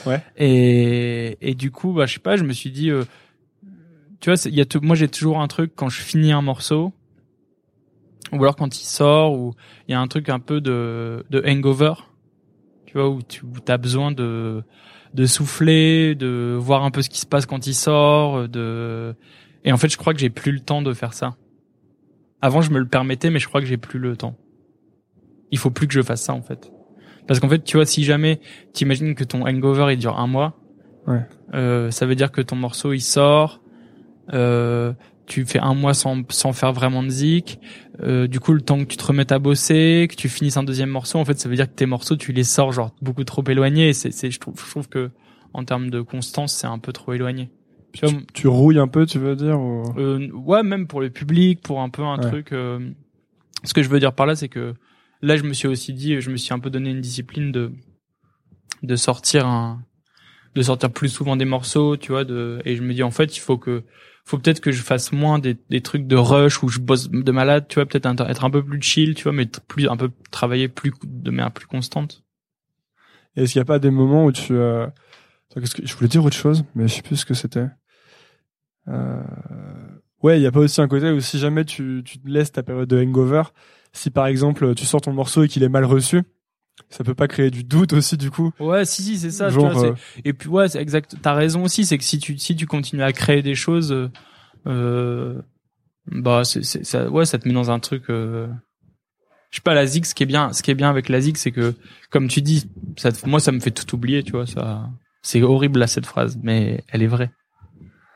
Ouais. 0.06 0.24
Et 0.38 1.38
et 1.42 1.54
du 1.54 1.70
coup, 1.70 1.94
bah 1.94 2.06
je 2.08 2.14
sais 2.14 2.20
pas, 2.20 2.36
je 2.36 2.44
me 2.44 2.54
suis 2.54 2.72
dit 2.72 2.90
euh, 2.90 3.04
tu 4.20 4.32
vois, 4.32 4.40
il 4.46 4.56
y 4.56 4.62
a 4.62 4.66
moi 4.82 4.96
j'ai 4.96 5.08
toujours 5.08 5.40
un 5.42 5.48
truc 5.48 5.74
quand 5.76 5.90
je 5.90 6.02
finis 6.02 6.32
un 6.32 6.42
morceau 6.42 6.94
ou 8.32 8.38
alors 8.44 8.56
quand 8.56 8.80
il 8.80 8.86
sort 8.86 9.34
ou 9.38 9.54
il 9.88 9.92
y 9.92 9.94
a 9.96 10.00
un 10.00 10.08
truc 10.08 10.30
un 10.30 10.40
peu 10.40 10.62
de 10.62 11.26
de 11.30 11.44
hangover. 11.46 11.94
Tu 12.86 12.98
vois 12.98 13.10
où 13.10 13.22
tu 13.22 13.44
as 13.68 13.78
besoin 13.78 14.12
de 14.12 14.64
de 15.14 15.26
souffler, 15.26 16.16
de 16.16 16.56
voir 16.60 16.84
un 16.84 16.92
peu 16.92 17.02
ce 17.02 17.10
qui 17.10 17.20
se 17.20 17.26
passe 17.26 17.46
quand 17.46 17.68
il 17.68 17.74
sort, 17.76 18.48
de 18.48 19.16
et 19.64 19.72
en 19.72 19.78
fait, 19.78 19.90
je 19.90 19.98
crois 19.98 20.14
que 20.14 20.20
j'ai 20.20 20.30
plus 20.30 20.52
le 20.52 20.60
temps 20.60 20.82
de 20.82 20.92
faire 20.94 21.14
ça. 21.14 21.36
Avant, 22.42 22.62
je 22.62 22.72
me 22.72 22.80
le 22.80 22.88
permettais, 22.88 23.30
mais 23.30 23.38
je 23.40 23.48
crois 23.48 23.62
que 23.62 23.68
j'ai 23.68 23.78
plus 23.78 24.00
le 24.00 24.18
temps. 24.18 24.36
Il 25.52 25.58
faut 25.60 25.70
plus 25.70 25.86
que 25.88 25.94
je 25.94 26.02
fasse 26.02 26.22
ça, 26.24 26.34
en 26.34 26.42
fait. 26.42 26.72
Parce 27.28 27.40
qu'en 27.40 27.48
fait, 27.50 27.64
tu 27.64 27.78
vois, 27.78 27.86
si 27.86 28.04
jamais 28.04 28.40
t'imagines 28.74 29.14
que 29.14 29.24
ton 29.24 29.46
hangover 29.46 29.94
il 29.94 30.00
dure 30.00 30.18
un 30.18 30.26
mois, 30.28 30.58
Ouais. 31.08 31.22
euh, 31.54 31.92
ça 31.92 32.06
veut 32.08 32.16
dire 32.16 32.32
que 32.32 32.42
ton 32.42 32.56
morceau 32.56 32.94
il 32.94 33.02
sort, 33.02 33.62
euh, 34.34 34.94
tu 35.28 35.46
fais 35.46 35.60
un 35.60 35.74
mois 35.76 35.94
sans 35.94 36.24
sans 36.30 36.54
faire 36.54 36.74
vraiment 36.74 37.04
de 37.04 37.10
zik. 37.10 37.60
Euh, 38.02 38.28
du 38.28 38.40
coup, 38.40 38.54
le 38.54 38.62
temps 38.62 38.80
que 38.80 38.86
tu 38.86 38.98
te 38.98 39.04
remettes 39.04 39.32
à 39.32 39.40
bosser, 39.40 40.08
que 40.10 40.16
tu 40.16 40.30
finisses 40.30 40.58
un 40.58 40.64
deuxième 40.64 40.90
morceau, 40.90 41.20
en 41.20 41.26
fait, 41.26 41.38
ça 41.40 41.50
veut 41.50 41.56
dire 41.56 41.68
que 41.68 41.76
tes 41.76 41.86
morceaux 41.86 42.16
tu 42.16 42.32
les 42.32 42.44
sors 42.46 42.72
genre 42.72 42.96
beaucoup 43.02 43.24
trop 43.26 43.44
éloignés. 43.48 43.94
C'est 43.94 44.12
c'est 44.12 44.32
je 44.32 44.40
trouve 44.40 44.56
je 44.64 44.70
trouve 44.70 44.88
que 44.88 45.12
en 45.54 45.66
termes 45.66 45.90
de 45.90 46.02
constance, 46.02 46.54
c'est 46.56 46.68
un 46.68 46.80
peu 46.80 46.94
trop 46.94 47.14
éloigné. 47.14 47.50
Tu 47.94 48.06
vois, 48.06 48.18
Tu, 48.18 48.26
tu 48.34 48.48
rouilles 48.48 48.80
un 48.80 48.88
peu, 48.88 49.06
tu 49.06 49.20
veux 49.20 49.36
dire 49.36 49.60
ou... 49.60 49.84
euh, 49.98 50.30
ouais, 50.32 50.64
même 50.64 50.88
pour 50.88 51.02
le 51.02 51.10
public, 51.10 51.62
pour 51.62 51.82
un 51.82 51.90
peu 51.90 52.04
un 52.04 52.18
Ouais. 52.18 52.30
truc. 52.30 52.54
euh, 52.54 52.80
ce 53.66 53.74
que 53.74 53.84
je 53.84 53.90
veux 53.90 54.00
dire 54.00 54.14
par 54.14 54.26
là, 54.26 54.36
c'est 54.36 54.48
que 54.50 54.74
là, 55.22 55.36
je 55.36 55.44
me 55.44 55.54
suis 55.54 55.68
aussi 55.68 55.94
dit, 55.94 56.20
je 56.22 56.32
me 56.32 56.38
suis 56.38 56.54
un 56.54 56.60
peu 56.60 56.70
donné 56.70 56.90
une 56.92 57.02
discipline 57.02 57.52
de 57.52 57.72
de 58.84 58.96
sortir 58.96 59.46
un, 59.46 59.84
de 60.56 60.62
sortir 60.62 60.90
plus 60.92 61.10
souvent 61.10 61.36
des 61.36 61.46
morceaux, 61.46 61.98
tu 61.98 62.12
vois. 62.14 62.24
De 62.24 62.62
et 62.66 62.76
je 62.78 62.82
me 62.82 62.94
dis 62.94 63.04
en 63.04 63.12
fait, 63.12 63.36
il 63.36 63.40
faut 63.42 63.58
que, 63.58 63.84
faut 64.32 64.40
peut-être 64.40 64.62
que 64.62 64.72
je 64.72 64.82
fasse 64.82 65.12
moins 65.12 65.40
des, 65.40 65.58
des 65.70 65.82
trucs 65.82 66.08
de 66.08 66.16
rush 66.16 66.64
où 66.64 66.70
je 66.70 66.80
bosse 66.80 67.10
de 67.10 67.32
malade, 67.32 67.66
tu 67.68 67.76
vois. 67.76 67.86
Peut-être 67.86 68.08
être 68.08 68.46
un 68.46 68.50
peu 68.50 68.64
plus 68.64 68.82
chill, 68.82 69.14
tu 69.14 69.24
vois, 69.24 69.34
mais 69.34 69.46
plus 69.68 69.90
un 69.90 69.98
peu 69.98 70.10
travailler 70.32 70.70
plus 70.70 70.94
de 71.04 71.32
manière 71.32 71.52
plus 71.52 71.68
constante. 71.68 72.24
Est-ce 73.36 73.52
qu'il 73.52 73.60
n'y 73.60 73.64
a 73.64 73.66
pas 73.66 73.80
des 73.80 73.92
moments 73.92 74.26
où 74.26 74.32
tu... 74.32 74.54
Euh... 74.54 74.88
Je 75.56 75.94
voulais 75.96 76.08
dire 76.08 76.24
autre 76.24 76.38
chose, 76.38 76.64
mais 76.76 76.88
je 76.88 76.96
sais 76.96 77.02
plus 77.02 77.18
ce 77.18 77.26
que 77.26 77.34
c'était. 77.34 77.68
Euh... 78.88 79.22
Ouais, 80.24 80.38
il 80.38 80.42
n'y 80.42 80.48
a 80.48 80.52
pas 80.52 80.62
aussi 80.62 80.80
un 80.80 80.88
côté 80.88 81.12
où 81.12 81.20
si 81.20 81.38
jamais 81.38 81.66
tu, 81.66 82.02
tu 82.06 82.20
te 82.20 82.28
laisses 82.30 82.54
ta 82.54 82.64
période 82.64 82.88
de 82.88 82.98
hangover, 83.04 83.44
si 83.92 84.12
par 84.12 84.28
exemple 84.28 84.76
tu 84.76 84.86
sors 84.86 85.02
ton 85.02 85.12
morceau 85.12 85.44
et 85.44 85.50
qu'il 85.50 85.64
est 85.64 85.70
mal 85.70 85.84
reçu, 85.84 86.22
ça 86.90 87.04
peut 87.04 87.14
pas 87.14 87.28
créer 87.28 87.52
du 87.52 87.64
doute 87.64 87.94
aussi 87.94 88.18
du 88.18 88.32
coup. 88.32 88.52
Ouais, 88.60 88.86
si 88.86 89.02
si, 89.04 89.18
c'est 89.18 89.32
ça. 89.32 89.48
tu 89.48 89.56
Genre, 89.56 89.72
vois, 89.72 89.82
c'est- 89.82 89.88
euh, 89.90 90.22
Et 90.26 90.34
puis 90.34 90.50
ouais, 90.50 90.68
c'est 90.68 90.82
exact. 90.82 91.16
T'as 91.22 91.34
raison 91.34 91.64
aussi, 91.64 91.86
c'est 91.86 91.98
que 91.98 92.04
si 92.04 92.20
tu 92.20 92.38
si 92.38 92.56
tu 92.56 92.66
continues 92.68 93.04
à 93.04 93.14
créer 93.14 93.42
des 93.42 93.56
choses, 93.56 93.92
euh, 93.92 94.10
euh, 94.68 95.42
bah 96.08 96.44
c'est 96.44 96.64
c'est 96.64 96.84
ça, 96.86 97.10
ouais, 97.10 97.26
ça 97.26 97.38
te 97.40 97.48
met 97.48 97.54
dans 97.54 97.72
un 97.72 97.80
truc. 97.80 98.04
Euh, 98.10 98.48
je 99.50 99.58
sais 99.58 99.62
pas 99.62 99.74
la 99.74 99.86
zig, 99.86 100.06
ce 100.06 100.16
qui 100.16 100.24
est 100.24 100.28
bien, 100.28 100.54
ce 100.54 100.64
qui 100.64 100.72
est 100.72 100.76
bien 100.76 100.90
avec 100.90 101.10
la 101.10 101.20
zig, 101.22 101.38
c'est 101.38 101.52
que 101.52 101.74
comme 102.10 102.28
tu 102.28 102.42
dis, 102.42 102.70
ça, 102.98 103.12
te- 103.12 103.28
moi 103.28 103.40
ça 103.40 103.52
me 103.52 103.60
fait 103.60 103.72
tout 103.72 103.94
oublier, 103.96 104.24
tu 104.24 104.32
vois. 104.32 104.48
Ça, 104.48 104.90
c'est 105.22 105.42
horrible 105.44 105.80
là 105.80 105.88
cette 105.88 106.06
phrase, 106.06 106.40
mais 106.42 106.84
elle 106.90 107.04
est 107.04 107.08
vraie. 107.08 107.32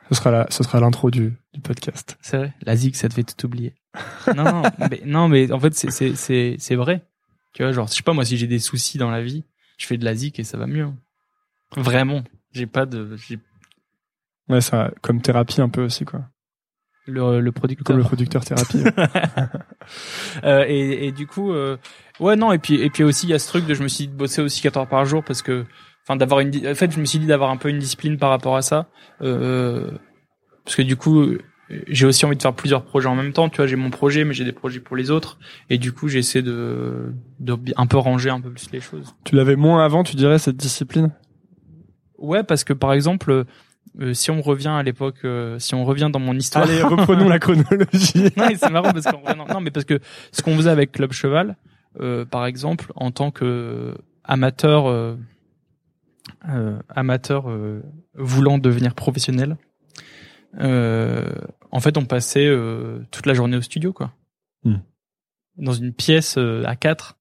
ce 0.09 0.15
sera 0.15 0.31
la, 0.31 0.47
ce 0.49 0.63
sera 0.63 0.79
l'intro 0.79 1.11
du, 1.11 1.33
du 1.53 1.59
podcast. 1.61 2.17
C'est 2.21 2.37
vrai. 2.37 2.53
La 2.63 2.75
zig, 2.75 2.95
ça 2.95 3.09
te 3.09 3.13
fait 3.13 3.23
tout 3.23 3.45
oublier. 3.45 3.73
non, 4.35 4.43
non, 4.43 4.63
mais, 4.89 5.01
non, 5.05 5.27
mais 5.27 5.51
en 5.51 5.59
fait 5.59 5.73
c'est 5.75 5.91
c'est 5.91 6.15
c'est 6.15 6.55
c'est 6.57 6.75
vrai. 6.75 7.05
Tu 7.55 7.63
vois, 7.63 7.71
genre 7.71 7.87
je 7.87 7.93
sais 7.93 8.03
pas 8.03 8.11
moi 8.11 8.25
si 8.25 8.35
j'ai 8.37 8.47
des 8.47 8.59
soucis 8.59 8.97
dans 8.97 9.09
la 9.09 9.21
vie, 9.23 9.45
je 9.77 9.85
fais 9.87 9.97
de 9.97 10.03
la 10.03 10.13
zig 10.13 10.37
et 10.39 10.43
ça 10.43 10.57
va 10.57 10.67
mieux. 10.67 10.89
Vraiment, 11.77 12.21
j'ai 12.51 12.67
pas 12.67 12.85
de, 12.85 13.15
j'ai 13.15 13.39
Ouais, 14.49 14.61
ça, 14.61 14.91
comme 15.01 15.21
thérapie 15.21 15.61
un 15.61 15.69
peu 15.69 15.81
aussi 15.83 16.03
quoi. 16.05 16.25
le 17.07 17.39
le 17.39 17.51
producteur. 17.53 17.85
Comme 17.85 17.97
le 17.97 18.03
producteur 18.03 18.43
thérapie. 18.45 18.83
Euh, 20.43 20.65
et, 20.67 21.07
et 21.07 21.11
du 21.11 21.27
coup, 21.27 21.51
euh, 21.51 21.77
ouais, 22.19 22.35
non, 22.35 22.51
et 22.51 22.57
puis 22.57 22.81
et 22.81 22.89
puis 22.89 23.03
aussi 23.03 23.27
il 23.27 23.29
y 23.29 23.33
a 23.35 23.39
ce 23.39 23.47
truc 23.47 23.67
de 23.67 23.75
je 23.75 23.83
me 23.83 23.87
suis 23.87 24.07
dit 24.07 24.11
de 24.13 24.17
bosser 24.17 24.41
aussi 24.41 24.59
4 24.63 24.77
heures 24.77 24.89
par 24.89 25.05
jour 25.05 25.23
parce 25.23 25.43
que, 25.43 25.63
enfin, 26.01 26.15
d'avoir 26.15 26.39
une, 26.39 26.49
en 26.67 26.73
fait, 26.73 26.91
je 26.91 26.99
me 26.99 27.05
suis 27.05 27.19
dit 27.19 27.27
d'avoir 27.27 27.51
un 27.51 27.57
peu 27.57 27.69
une 27.69 27.77
discipline 27.77 28.17
par 28.17 28.31
rapport 28.31 28.55
à 28.55 28.63
ça, 28.63 28.89
euh, 29.21 29.91
parce 30.63 30.75
que 30.75 30.81
du 30.81 30.95
coup, 30.95 31.37
j'ai 31.69 32.05
aussi 32.05 32.25
envie 32.25 32.37
de 32.37 32.41
faire 32.41 32.53
plusieurs 32.53 32.83
projets 32.83 33.07
en 33.07 33.15
même 33.15 33.33
temps. 33.33 33.49
Tu 33.49 33.57
vois, 33.57 33.67
j'ai 33.67 33.75
mon 33.75 33.89
projet, 33.89 34.23
mais 34.23 34.33
j'ai 34.33 34.45
des 34.45 34.51
projets 34.51 34.79
pour 34.79 34.95
les 34.95 35.11
autres, 35.11 35.39
et 35.69 35.77
du 35.77 35.91
coup, 35.91 36.07
j'essaie 36.07 36.41
de 36.41 37.13
de 37.39 37.57
un 37.75 37.87
peu 37.87 37.97
ranger 37.97 38.29
un 38.29 38.41
peu 38.41 38.51
plus 38.51 38.71
les 38.71 38.81
choses. 38.81 39.15
tu 39.23 39.35
l'avais 39.35 39.55
moins 39.55 39.83
avant, 39.83 40.03
tu 40.03 40.15
dirais 40.15 40.39
cette 40.39 40.57
discipline? 40.57 41.11
Ouais, 42.17 42.43
parce 42.43 42.63
que 42.63 42.73
par 42.73 42.93
exemple, 42.93 43.45
euh, 44.01 44.13
si 44.13 44.31
on 44.31 44.41
revient 44.41 44.69
à 44.69 44.83
l'époque, 44.83 45.19
euh, 45.23 45.57
si 45.59 45.73
on 45.75 45.85
revient 45.85 46.09
dans 46.11 46.19
mon 46.19 46.35
histoire. 46.35 46.65
Allez, 46.65 46.81
reprenons 46.81 47.29
la 47.29 47.39
chronologie. 47.39 48.31
non, 48.35 48.47
c'est 48.55 48.69
marrant 48.71 48.91
parce 48.91 49.05
qu'on 49.05 49.35
non, 49.35 49.45
non, 49.47 49.61
mais 49.61 49.71
parce 49.71 49.85
que 49.85 49.99
ce 50.31 50.41
qu'on 50.41 50.55
faisait 50.55 50.69
avec 50.69 50.91
Club 50.91 51.11
Cheval, 51.11 51.55
euh, 52.01 52.25
par 52.25 52.45
exemple, 52.45 52.91
en 52.95 53.11
tant 53.11 53.31
que 53.31 53.95
amateur, 54.23 55.15
amateur 56.89 57.45
voulant 58.15 58.57
devenir 58.57 58.95
professionnel, 58.95 59.57
en 60.59 61.79
fait, 61.79 61.97
on 61.97 62.05
passait 62.05 62.45
euh, 62.47 62.99
toute 63.11 63.25
la 63.25 63.33
journée 63.33 63.57
au 63.57 63.61
studio, 63.61 63.93
quoi, 63.93 64.13
Hmm. 64.63 64.77
dans 65.57 65.73
une 65.73 65.93
pièce 65.93 66.37
euh, 66.37 66.63
à 66.65 66.75
quatre 66.75 67.17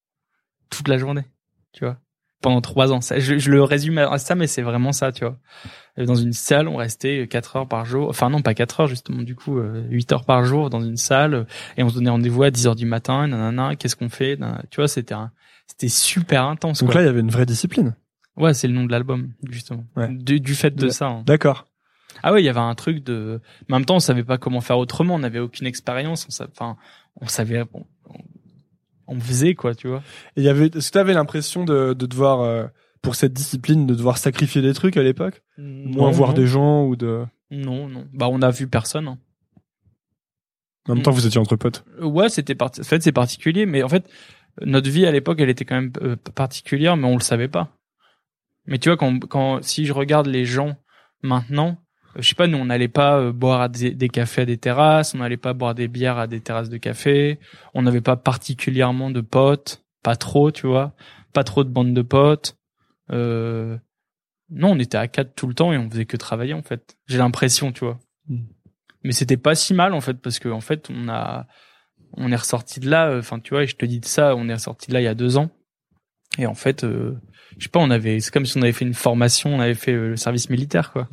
toute 0.71 0.89
la 0.89 0.97
journée, 0.99 1.25
tu 1.73 1.85
vois, 1.85 1.99
pendant 2.41 2.61
trois 2.63 2.91
ans. 2.93 3.01
Ça, 3.01 3.19
je, 3.19 3.37
je 3.39 3.51
le 3.51 3.63
résume 3.63 3.99
à 3.99 4.17
ça, 4.19 4.35
mais 4.35 4.47
c'est 4.47 4.63
vraiment 4.63 4.93
ça, 4.93 5.13
tu 5.13 5.25
vois. 5.25 5.39
Euh, 5.99 6.07
Dans 6.07 6.15
une 6.15 6.33
salle, 6.33 6.67
on 6.69 6.77
restait 6.77 7.29
quatre 7.29 7.57
heures 7.57 7.69
par 7.69 7.85
jour. 7.85 8.09
Enfin 8.09 8.31
non, 8.31 8.41
pas 8.43 8.55
quatre 8.55 8.81
heures 8.81 8.87
justement. 8.87 9.23
Du 9.23 9.35
coup, 9.37 9.59
euh, 9.59 9.85
huit 9.91 10.11
heures 10.13 10.25
par 10.25 10.45
jour 10.45 10.71
dans 10.71 10.81
une 10.83 10.97
salle 10.97 11.35
euh, 11.35 11.45
et 11.77 11.83
on 11.83 11.89
se 11.91 11.95
donnait 11.97 12.11
rendez-vous 12.11 12.43
à 12.43 12.51
10 12.51 12.67
heures 12.67 12.75
du 12.77 12.87
matin. 12.87 13.27
Nanana, 13.29 13.77
qu'est-ce 13.77 13.95
qu'on 13.97 14.09
fait 14.09 14.37
nanana. 14.37 14.63
Tu 14.71 14.77
vois, 14.81 14.89
c'était 14.89 15.15
un, 15.15 15.31
c'était 15.69 15.89
super 15.89 16.45
intense. 16.47 16.81
Donc 16.81 16.91
quoi. 16.93 17.01
là, 17.01 17.05
il 17.05 17.07
y 17.07 17.11
avait 17.11 17.21
une 17.21 17.31
vraie 17.31 17.47
discipline. 17.47 17.95
ouais, 18.37 18.55
c'est 18.55 18.67
le 18.69 18.75
nom 18.75 18.85
de 18.85 18.91
l'album 18.91 19.33
justement. 19.51 19.85
Ouais. 19.97 20.09
Du, 20.09 20.41
du 20.41 20.55
fait 20.55 20.75
de 20.75 20.87
Ouais. 20.87 20.91
ça. 20.93 21.07
hein. 21.09 21.23
D'accord. 21.27 21.67
Ah 22.23 22.33
ouais, 22.33 22.43
il 22.43 22.45
y 22.45 22.49
avait 22.49 22.61
un 22.61 22.75
truc 22.75 23.03
de. 23.05 23.41
Mais 23.69 23.75
en 23.75 23.79
même 23.79 23.87
temps, 23.87 23.97
on 23.97 24.01
savait 24.01 24.25
pas 24.25 24.39
comment 24.39 24.61
faire 24.61 24.79
autrement. 24.79 25.15
On 25.17 25.19
n'avait 25.21 25.39
aucune 25.41 25.67
expérience. 25.67 26.27
On 26.27 26.31
sa- 26.31 26.47
Enfin, 26.51 26.77
on 27.21 27.27
savait. 27.27 27.63
On, 27.73 27.85
on 29.07 29.21
faisait 29.21 29.55
quoi, 29.55 29.75
tu 29.75 29.89
vois. 29.89 30.03
Et 30.37 30.41
il 30.41 30.45
y 30.45 30.49
avait, 30.49 30.67
est-ce 30.67 30.89
que 30.89 30.93
tu 30.93 30.99
avais 30.99 31.13
l'impression 31.15 31.65
de, 31.65 31.93
de 31.93 32.07
devoir, 32.07 32.41
euh, 32.41 32.67
pour 33.03 33.15
cette 33.17 33.35
discipline, 33.35 33.87
de 33.87 33.95
devoir 33.95 34.17
sacrifier 34.19 34.63
des 34.63 34.73
trucs 34.73 34.97
à 34.97 35.03
l'époque? 35.03 35.43
Moins 35.59 36.07
Non, 36.07 36.11
voir 36.11 36.31
non. 36.31 36.35
des 36.37 36.47
gens 36.47 36.85
ou 36.87 36.97
de... 36.97 37.25
Non, 37.51 37.89
non. 37.89 38.07
Bah, 38.15 38.29
on 38.31 38.41
a 38.41 38.51
vu 38.51 38.67
personne. 38.67 39.09
hein. 39.09 39.19
En 40.89 40.95
même 40.95 41.03
temps, 41.03 41.11
vous 41.13 41.27
étiez 41.27 41.41
entre 41.41 41.57
potes. 41.57 41.85
Euh, 42.01 42.05
Ouais, 42.07 42.29
c'était 42.29 42.55
parti. 42.55 42.81
En 42.81 42.85
fait, 42.85 43.03
c'est 43.03 43.13
particulier, 43.13 43.67
mais 43.67 43.83
en 43.83 43.89
fait, 43.89 44.09
notre 44.63 44.89
vie 44.91 45.07
à 45.07 45.13
l'époque, 45.13 45.39
elle 45.41 45.49
était 45.51 45.65
quand 45.65 45.77
même 45.77 45.93
euh, 46.03 46.17
particulière, 46.35 46.97
mais 46.97 47.07
on 47.07 47.15
le 47.17 47.23
savait 47.23 47.49
pas. 47.49 47.77
Mais 48.67 48.79
tu 48.79 48.89
vois, 48.89 48.97
quand, 48.97 49.19
quand 49.27 49.63
si 49.63 49.85
je 49.87 49.93
regarde 49.93 50.27
les 50.27 50.45
gens 50.47 50.77
maintenant, 51.23 51.79
je 52.17 52.29
sais 52.29 52.35
pas, 52.35 52.47
nous 52.47 52.59
on 52.59 52.67
n'allait 52.67 52.89
pas 52.89 53.19
euh, 53.19 53.33
boire 53.33 53.61
à 53.61 53.69
des, 53.69 53.91
des 53.91 54.09
cafés 54.09 54.43
à 54.43 54.45
des 54.47 54.59
terrasses, 54.59 55.15
on 55.15 55.19
n'allait 55.19 55.37
pas 55.37 55.53
boire 55.53 55.75
des 55.75 55.89
bières 55.89 56.19
à 56.19 56.27
des 56.27 56.41
terrasses 56.41 56.69
de 56.69 56.77
café, 56.77 57.39
on 57.75 57.83
n'avait 57.83 58.01
pas 58.01 58.17
particulièrement 58.17 59.11
de 59.11 59.21
potes, 59.21 59.85
pas 60.03 60.17
trop, 60.17 60.51
tu 60.51 60.67
vois, 60.67 60.95
pas 61.33 61.45
trop 61.45 61.65
de 61.65 61.69
bandes 61.71 61.95
de 61.95 62.03
potes. 62.03 62.57
Euh, 63.13 63.77
non, 64.51 64.73
on 64.73 64.79
était 64.79 64.99
à 64.99 65.09
quatre 65.09 65.35
tout 65.35 65.47
le 65.47 65.55
temps 65.55 65.73
et 65.73 65.79
on 65.79 65.91
faisait 65.91 66.05
que 66.07 66.17
travailler 66.17 66.55
en 66.55 66.63
fait. 66.63 66.97
J'ai 67.07 67.19
l'impression, 67.19 67.73
tu 67.73 67.85
vois. 67.85 67.99
Mm. 68.29 68.45
Mais 69.03 69.13
c'était 69.13 69.37
pas 69.37 69.55
si 69.55 69.75
mal 69.75 69.93
en 69.93 70.01
fait 70.01 70.15
parce 70.15 70.39
que 70.39 70.49
en 70.49 70.61
fait 70.61 70.89
on 70.91 71.09
a 71.09 71.47
on 72.17 72.31
est 72.33 72.37
ressorti 72.37 72.81
de 72.81 72.89
là. 72.89 73.09
euh, 73.09 73.19
Enfin 73.19 73.41
tu 73.41 73.51
vois, 73.51 73.65
et 73.65 73.67
je 73.67 73.77
te 73.77 73.85
dis 73.85 74.01
de 74.01 74.07
ça, 74.07 74.35
on 74.37 74.49
est 74.49 74.55
ressorti 74.55 74.89
de 74.89 74.95
là 74.95 75.01
il 75.01 75.05
y 75.05 75.09
a 75.09 75.15
deux 75.15 75.37
ans. 75.37 75.51
Et 76.39 76.47
en 76.47 76.55
fait, 76.55 76.83
euh, 76.85 77.15
je 77.59 77.65
sais 77.65 77.69
pas, 77.71 77.79
on 77.79 77.91
avait, 77.91 78.19
c'est 78.19 78.33
comme 78.33 78.45
si 78.45 78.57
on 78.59 78.63
avait 78.63 78.73
fait 78.73 78.85
une 78.85 78.95
formation, 78.95 79.55
on 79.55 79.61
avait 79.61 79.75
fait 79.75 79.93
le 79.93 80.17
service 80.17 80.51
militaire 80.51 80.91
quoi. 80.93 81.07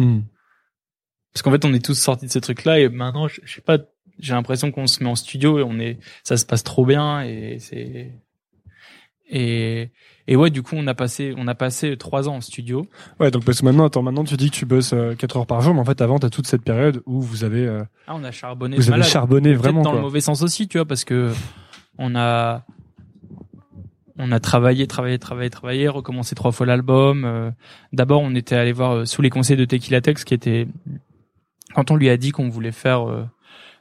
Parce 1.34 1.42
qu'en 1.44 1.52
fait, 1.52 1.64
on 1.66 1.74
est 1.74 1.84
tous 1.84 1.96
sortis 1.96 2.26
de 2.28 2.32
ce 2.32 2.40
truc-là 2.40 2.80
et 2.80 2.90
maintenant, 2.90 3.28
je, 3.28 3.40
je 3.44 3.54
sais 3.56 3.62
pas, 3.62 3.78
j'ai 4.20 4.34
l'impression 4.34 4.72
qu'on 4.72 4.88
se 4.88 5.04
met 5.04 5.10
en 5.10 5.16
studio 5.16 5.60
et 5.60 5.64
on 5.64 5.80
est, 5.80 5.98
ça 6.24 6.38
se 6.38 6.46
passe 6.46 6.64
trop 6.64 6.86
bien 6.86 7.22
et 7.24 7.58
c'est 7.60 8.12
et 9.30 9.90
et 10.28 10.36
ouais, 10.36 10.50
du 10.50 10.62
coup, 10.62 10.76
on 10.78 10.86
a 10.88 10.94
passé, 10.94 11.34
on 11.38 11.48
a 11.48 11.56
passé 11.56 11.98
trois 11.98 12.30
ans 12.30 12.36
en 12.36 12.42
studio. 12.42 12.86
Ouais, 13.20 13.32
donc 13.32 13.44
parce 13.44 13.60
que 13.62 13.66
maintenant, 13.66 13.86
attends, 13.86 14.02
maintenant 14.04 14.24
tu 14.24 14.38
dis 14.38 14.50
que 14.52 14.56
tu 14.56 14.66
bosses 14.66 14.94
4 15.18 15.38
heures 15.38 15.48
par 15.48 15.62
jour, 15.62 15.74
mais 15.74 15.80
en 15.80 15.86
fait, 15.86 16.00
avant, 16.02 16.20
t'as 16.20 16.30
toute 16.30 16.48
cette 16.48 16.62
période 16.64 17.02
où 17.06 17.22
vous 17.22 17.44
avez, 17.44 17.66
euh, 17.66 17.84
Ah, 18.08 18.14
on 18.16 18.24
a 18.24 18.32
charbonné. 18.32 18.76
vous 18.78 18.84
avez 18.84 18.92
malade. 18.92 19.08
charbonné 19.10 19.54
vraiment, 19.54 19.82
dans 19.82 19.94
le 19.94 20.02
mauvais 20.02 20.22
sens 20.22 20.42
aussi, 20.44 20.68
tu 20.68 20.78
vois, 20.78 20.86
parce 20.86 21.06
que 21.06 21.32
on 21.98 22.16
a 22.16 22.64
on 24.18 24.32
a 24.32 24.40
travaillé, 24.40 24.86
travaillé, 24.86 25.18
travaillé, 25.18 25.50
travaillé, 25.50 25.88
recommencé 25.88 26.36
trois 26.36 26.52
fois 26.52 26.66
l'album. 26.68 27.24
euh, 27.26 27.50
D'abord, 27.94 28.22
on 28.22 28.36
était 28.36 28.56
allé 28.56 28.72
voir 28.74 28.92
euh, 28.92 29.06
sous 29.06 29.22
les 29.24 29.30
conseils 29.32 29.58
de 29.58 29.66
Tequila 29.66 30.02
Tex, 30.02 30.24
qui 30.24 30.34
était 30.36 30.68
quand 31.74 31.92
on 31.92 31.96
lui 31.96 32.10
a 32.10 32.18
dit 32.18 32.32
qu'on 32.32 32.50
voulait 32.50 32.72
faire 32.72 33.10
euh, 33.10 33.26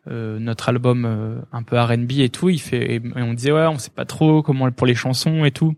euh, 0.08 0.38
notre 0.38 0.70
album 0.70 1.04
euh, 1.04 1.40
un 1.52 1.62
peu 1.62 1.78
R&B 1.78 2.12
et 2.20 2.30
tout, 2.30 2.48
il 2.48 2.58
fait 2.58 2.94
et 2.96 3.02
on 3.16 3.34
disait 3.34 3.52
ouais, 3.52 3.66
on 3.66 3.78
sait 3.78 3.90
pas 3.90 4.06
trop 4.06 4.42
comment 4.42 4.70
pour 4.72 4.86
les 4.86 4.94
chansons 4.94 5.44
et 5.44 5.50
tout 5.50 5.74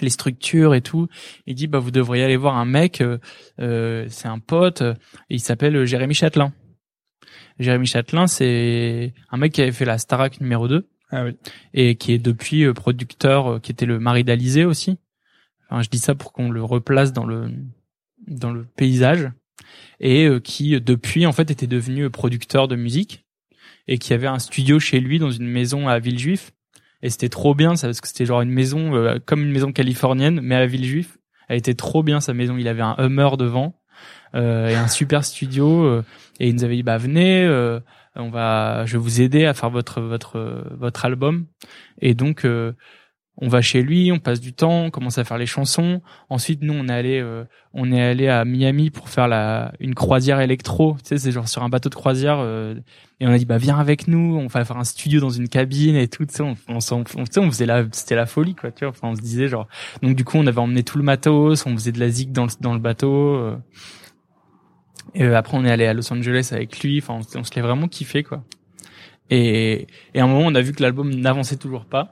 les 0.00 0.10
structures 0.10 0.74
et 0.74 0.80
tout. 0.80 1.08
Il 1.46 1.54
dit 1.54 1.66
bah 1.66 1.78
vous 1.78 1.90
devriez 1.90 2.24
aller 2.24 2.36
voir 2.36 2.56
un 2.56 2.64
mec, 2.64 3.00
euh, 3.00 3.18
euh, 3.60 4.06
c'est 4.08 4.28
un 4.28 4.38
pote, 4.38 4.82
il 5.28 5.40
s'appelle 5.40 5.84
Jérémy 5.84 6.14
Châtelain. 6.14 6.52
Jérémy 7.58 7.86
Châtelain, 7.86 8.26
c'est 8.26 9.12
un 9.30 9.36
mec 9.36 9.52
qui 9.52 9.60
avait 9.60 9.72
fait 9.72 9.84
la 9.84 9.98
Starac 9.98 10.40
numéro 10.40 10.68
2 10.68 10.88
Ah 11.10 11.24
oui. 11.24 11.36
et 11.74 11.96
qui 11.96 12.12
est 12.12 12.18
depuis 12.18 12.72
producteur, 12.72 13.60
qui 13.60 13.72
était 13.72 13.86
le 13.86 13.98
mari 13.98 14.24
d'Alizé 14.24 14.64
aussi. 14.64 14.98
Enfin, 15.68 15.82
je 15.82 15.90
dis 15.90 15.98
ça 15.98 16.14
pour 16.14 16.32
qu'on 16.32 16.50
le 16.50 16.62
replace 16.62 17.12
dans 17.12 17.26
le 17.26 17.50
dans 18.26 18.52
le 18.52 18.64
paysage 18.64 19.30
et 20.00 20.26
euh, 20.26 20.40
qui 20.40 20.78
depuis 20.80 21.26
en 21.26 21.32
fait 21.32 21.50
était 21.50 21.66
devenu 21.66 22.10
producteur 22.10 22.68
de 22.68 22.76
musique 22.76 23.24
et 23.88 23.98
qui 23.98 24.12
avait 24.12 24.26
un 24.26 24.38
studio 24.38 24.78
chez 24.78 25.00
lui 25.00 25.18
dans 25.18 25.30
une 25.30 25.46
maison 25.46 25.88
à 25.88 25.98
Villejuif 25.98 26.52
et 27.02 27.10
c'était 27.10 27.28
trop 27.28 27.54
bien 27.54 27.70
parce 27.70 28.00
que 28.00 28.08
c'était 28.08 28.26
genre 28.26 28.42
une 28.42 28.50
maison 28.50 28.94
euh, 28.94 29.18
comme 29.24 29.42
une 29.42 29.52
maison 29.52 29.72
californienne 29.72 30.40
mais 30.40 30.54
à 30.54 30.66
Villejuif. 30.66 31.18
Elle 31.48 31.58
était 31.58 31.74
trop 31.74 32.02
bien 32.02 32.20
sa 32.20 32.32
maison. 32.32 32.56
Il 32.56 32.68
avait 32.68 32.82
un 32.82 32.94
Hummer 32.98 33.30
devant 33.36 33.74
euh, 34.34 34.68
et 34.68 34.74
un 34.74 34.88
super 34.88 35.24
studio 35.24 36.00
et 36.40 36.48
il 36.48 36.54
nous 36.54 36.64
avait 36.64 36.76
dit 36.76 36.82
bah 36.82 36.98
venez 36.98 37.46
on 38.14 38.30
va 38.30 38.84
je 38.86 38.92
vais 38.92 39.02
vous 39.02 39.20
aider 39.20 39.46
à 39.46 39.54
faire 39.54 39.70
votre 39.70 40.00
votre 40.00 40.64
votre 40.78 41.04
album 41.04 41.46
et 42.00 42.14
donc 42.14 42.46
on 43.42 43.48
va 43.48 43.60
chez 43.60 43.82
lui 43.82 44.10
on 44.12 44.18
passe 44.18 44.40
du 44.40 44.54
temps 44.54 44.84
on 44.84 44.90
commence 44.90 45.18
à 45.18 45.24
faire 45.24 45.36
les 45.36 45.46
chansons 45.46 46.00
ensuite 46.30 46.62
nous 46.62 46.72
on 46.72 46.88
est 46.88 46.92
allé 46.92 47.20
euh, 47.20 47.44
on 47.74 47.92
est 47.92 48.00
allé 48.00 48.28
à 48.28 48.44
Miami 48.46 48.90
pour 48.90 49.08
faire 49.10 49.28
la 49.28 49.72
une 49.80 49.94
croisière 49.94 50.40
électro 50.40 50.96
tu 51.02 51.08
sais 51.08 51.18
c'est 51.18 51.32
genre 51.32 51.48
sur 51.48 51.62
un 51.62 51.68
bateau 51.68 51.90
de 51.90 51.94
croisière 51.94 52.38
euh, 52.38 52.74
et 53.20 53.26
on 53.26 53.30
a 53.30 53.38
dit 53.38 53.44
bah 53.44 53.58
viens 53.58 53.78
avec 53.78 54.08
nous 54.08 54.38
on 54.38 54.46
va 54.46 54.64
faire 54.64 54.78
un 54.78 54.84
studio 54.84 55.20
dans 55.20 55.30
une 55.30 55.48
cabine 55.48 55.96
et 55.96 56.08
tout 56.08 56.24
tu 56.24 56.34
sais 56.34 56.42
on 56.42 56.56
on, 56.68 56.78
on, 56.78 57.50
faisait 57.50 57.66
la 57.66 57.84
c'était 57.92 58.14
la 58.14 58.26
folie 58.26 58.54
quoi 58.54 58.70
tu 58.70 58.84
vois 58.84 58.90
enfin 58.90 59.08
on 59.08 59.16
se 59.16 59.20
disait 59.20 59.48
genre 59.48 59.68
donc 60.02 60.16
du 60.16 60.24
coup 60.24 60.38
on 60.38 60.46
avait 60.46 60.60
emmené 60.60 60.82
tout 60.82 60.96
le 60.96 61.04
matos 61.04 61.66
on 61.66 61.74
faisait 61.74 61.92
de 61.92 62.00
la 62.00 62.08
zig 62.08 62.32
dans 62.32 62.44
le 62.44 62.50
dans 62.60 62.72
le 62.72 62.78
bateau 62.78 63.34
euh, 63.34 63.56
et 65.14 65.24
euh, 65.24 65.36
après, 65.36 65.56
on 65.56 65.64
est 65.64 65.70
allé 65.70 65.86
à 65.86 65.94
Los 65.94 66.12
Angeles 66.12 66.50
avec 66.52 66.80
lui. 66.80 66.98
Enfin, 66.98 67.14
on, 67.14 67.38
on 67.38 67.44
se 67.44 67.54
l'est 67.54 67.60
vraiment 67.60 67.88
kiffé, 67.88 68.22
quoi. 68.22 68.44
Et, 69.30 69.86
et 70.14 70.20
à 70.20 70.24
un 70.24 70.26
moment, 70.26 70.46
on 70.46 70.54
a 70.54 70.60
vu 70.60 70.72
que 70.72 70.82
l'album 70.82 71.14
n'avançait 71.14 71.56
toujours 71.56 71.84
pas. 71.84 72.10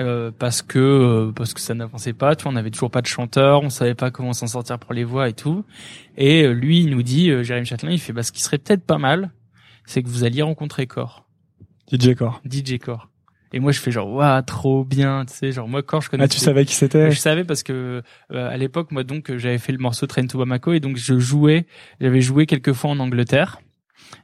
Euh, 0.00 0.30
parce 0.36 0.62
que 0.62 0.78
euh, 0.78 1.32
parce 1.32 1.54
que 1.54 1.60
ça 1.60 1.74
n'avançait 1.74 2.12
pas, 2.12 2.36
tu 2.36 2.44
vois, 2.44 2.52
on 2.52 2.56
avait 2.56 2.70
toujours 2.70 2.90
pas 2.90 3.02
de 3.02 3.06
chanteur, 3.06 3.62
on 3.62 3.70
savait 3.70 3.94
pas 3.94 4.10
comment 4.10 4.32
s'en 4.32 4.46
sortir 4.46 4.78
pour 4.78 4.94
les 4.94 5.04
voix 5.04 5.28
et 5.28 5.32
tout. 5.32 5.64
Et 6.16 6.44
euh, 6.44 6.52
lui, 6.52 6.80
il 6.80 6.90
nous 6.90 7.02
dit, 7.02 7.30
euh, 7.30 7.42
Jérémy 7.42 7.66
Châtelain, 7.66 7.92
il 7.92 7.98
fait, 7.98 8.12
bah, 8.12 8.22
ce 8.22 8.32
qui 8.32 8.42
serait 8.42 8.58
peut-être 8.58 8.84
pas 8.84 8.98
mal, 8.98 9.30
c'est 9.86 10.02
que 10.02 10.08
vous 10.08 10.24
alliez 10.24 10.42
rencontrer 10.42 10.86
Core, 10.86 11.24
DJ 11.92 12.14
Core. 12.14 12.40
DJ 12.48 12.78
Core. 12.78 13.08
Et 13.52 13.60
moi, 13.60 13.72
je 13.72 13.80
fais 13.80 13.90
genre, 13.90 14.10
waouh, 14.10 14.42
trop 14.42 14.84
bien, 14.84 15.24
tu 15.24 15.34
sais, 15.34 15.52
genre 15.52 15.66
moi 15.66 15.82
Core, 15.82 16.02
je 16.02 16.10
connais. 16.10 16.24
Ah, 16.24 16.28
tu 16.28 16.38
savais 16.38 16.64
qui 16.64 16.74
c'était? 16.74 17.10
Je 17.10 17.18
savais 17.18 17.44
parce 17.44 17.62
que 17.62 18.02
euh, 18.32 18.50
à 18.50 18.56
l'époque, 18.56 18.92
moi 18.92 19.04
donc, 19.04 19.34
j'avais 19.36 19.58
fait 19.58 19.72
le 19.72 19.78
morceau 19.78 20.06
Train 20.06 20.26
to 20.26 20.38
Bamako 20.38 20.74
et 20.74 20.80
donc 20.80 20.96
je 20.96 21.18
jouais, 21.18 21.66
j'avais 22.00 22.20
joué 22.20 22.46
quelques 22.46 22.72
fois 22.72 22.90
en 22.90 23.00
Angleterre. 23.00 23.60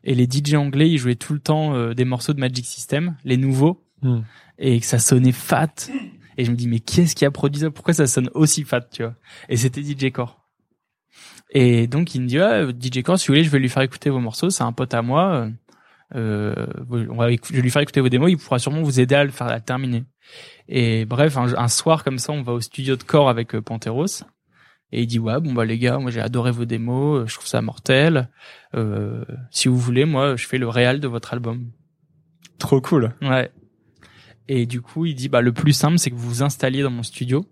Et 0.02 0.14
les 0.14 0.24
DJ 0.24 0.54
anglais, 0.54 0.88
ils 0.88 0.98
jouaient 0.98 1.14
tout 1.14 1.32
le 1.32 1.40
temps 1.40 1.74
euh, 1.74 1.94
des 1.94 2.04
morceaux 2.04 2.32
de 2.32 2.40
Magic 2.40 2.64
System, 2.64 3.16
les 3.24 3.36
nouveaux 3.36 3.84
Hmm. 4.04 4.20
Et 4.58 4.80
que 4.80 4.86
ça 4.86 4.98
sonnait 4.98 5.32
fat. 5.32 5.88
Et 6.36 6.44
je 6.44 6.50
me 6.50 6.56
dis, 6.56 6.66
mais 6.68 6.80
qu'est-ce 6.80 7.14
qui 7.14 7.24
a 7.24 7.30
produit 7.30 7.60
ça? 7.60 7.70
Pourquoi 7.70 7.94
ça 7.94 8.06
sonne 8.06 8.28
aussi 8.34 8.64
fat, 8.64 8.80
tu 8.82 9.02
vois? 9.02 9.14
Et 9.48 9.56
c'était 9.56 9.82
DJ 9.82 10.10
Core. 10.10 10.40
Et 11.50 11.86
donc, 11.86 12.14
il 12.14 12.22
me 12.22 12.26
dit, 12.26 12.38
ah, 12.40 12.66
DJ 12.68 13.02
Core, 13.02 13.18
si 13.18 13.28
vous 13.28 13.34
voulez, 13.34 13.44
je 13.44 13.50
vais 13.50 13.58
lui 13.60 13.68
faire 13.68 13.82
écouter 13.82 14.10
vos 14.10 14.18
morceaux. 14.20 14.50
C'est 14.50 14.64
un 14.64 14.72
pote 14.72 14.94
à 14.94 15.02
moi. 15.02 15.48
Euh, 16.14 16.66
on 16.90 17.14
va 17.16 17.30
je 17.30 17.52
vais 17.52 17.60
lui 17.60 17.70
faire 17.70 17.82
écouter 17.82 18.00
vos 18.00 18.08
démos. 18.08 18.30
Il 18.30 18.36
pourra 18.36 18.58
sûrement 18.58 18.82
vous 18.82 19.00
aider 19.00 19.14
à 19.14 19.24
le 19.24 19.30
faire 19.30 19.46
à 19.48 19.54
le 19.56 19.60
terminer. 19.62 20.04
Et 20.68 21.04
bref, 21.04 21.36
un, 21.36 21.54
un 21.56 21.68
soir 21.68 22.02
comme 22.04 22.18
ça, 22.18 22.32
on 22.32 22.42
va 22.42 22.52
au 22.52 22.60
studio 22.60 22.96
de 22.96 23.02
Core 23.02 23.28
avec 23.28 23.54
euh, 23.54 23.60
Panteros. 23.62 24.22
Et 24.92 25.02
il 25.02 25.06
dit, 25.06 25.18
ouais, 25.18 25.40
bon, 25.40 25.52
bah 25.52 25.64
les 25.64 25.78
gars, 25.78 25.98
moi 25.98 26.10
j'ai 26.10 26.20
adoré 26.20 26.50
vos 26.50 26.64
démos. 26.64 27.22
euh, 27.22 27.26
Je 27.26 27.34
trouve 27.34 27.46
ça 27.46 27.60
mortel. 27.62 28.28
Euh, 28.74 29.24
si 29.50 29.68
vous 29.68 29.78
voulez, 29.78 30.04
moi, 30.04 30.36
je 30.36 30.46
fais 30.46 30.58
le 30.58 30.68
réal 30.68 31.00
de 31.00 31.08
votre 31.08 31.32
album. 31.32 31.70
Trop 32.58 32.80
cool. 32.80 33.12
Ouais. 33.22 33.50
Et 34.48 34.66
du 34.66 34.80
coup, 34.80 35.06
il 35.06 35.14
dit 35.14 35.28
bah 35.28 35.40
le 35.40 35.52
plus 35.52 35.72
simple 35.72 35.98
c'est 35.98 36.10
que 36.10 36.16
vous 36.16 36.28
vous 36.28 36.42
installiez 36.42 36.82
dans 36.82 36.90
mon 36.90 37.02
studio. 37.02 37.46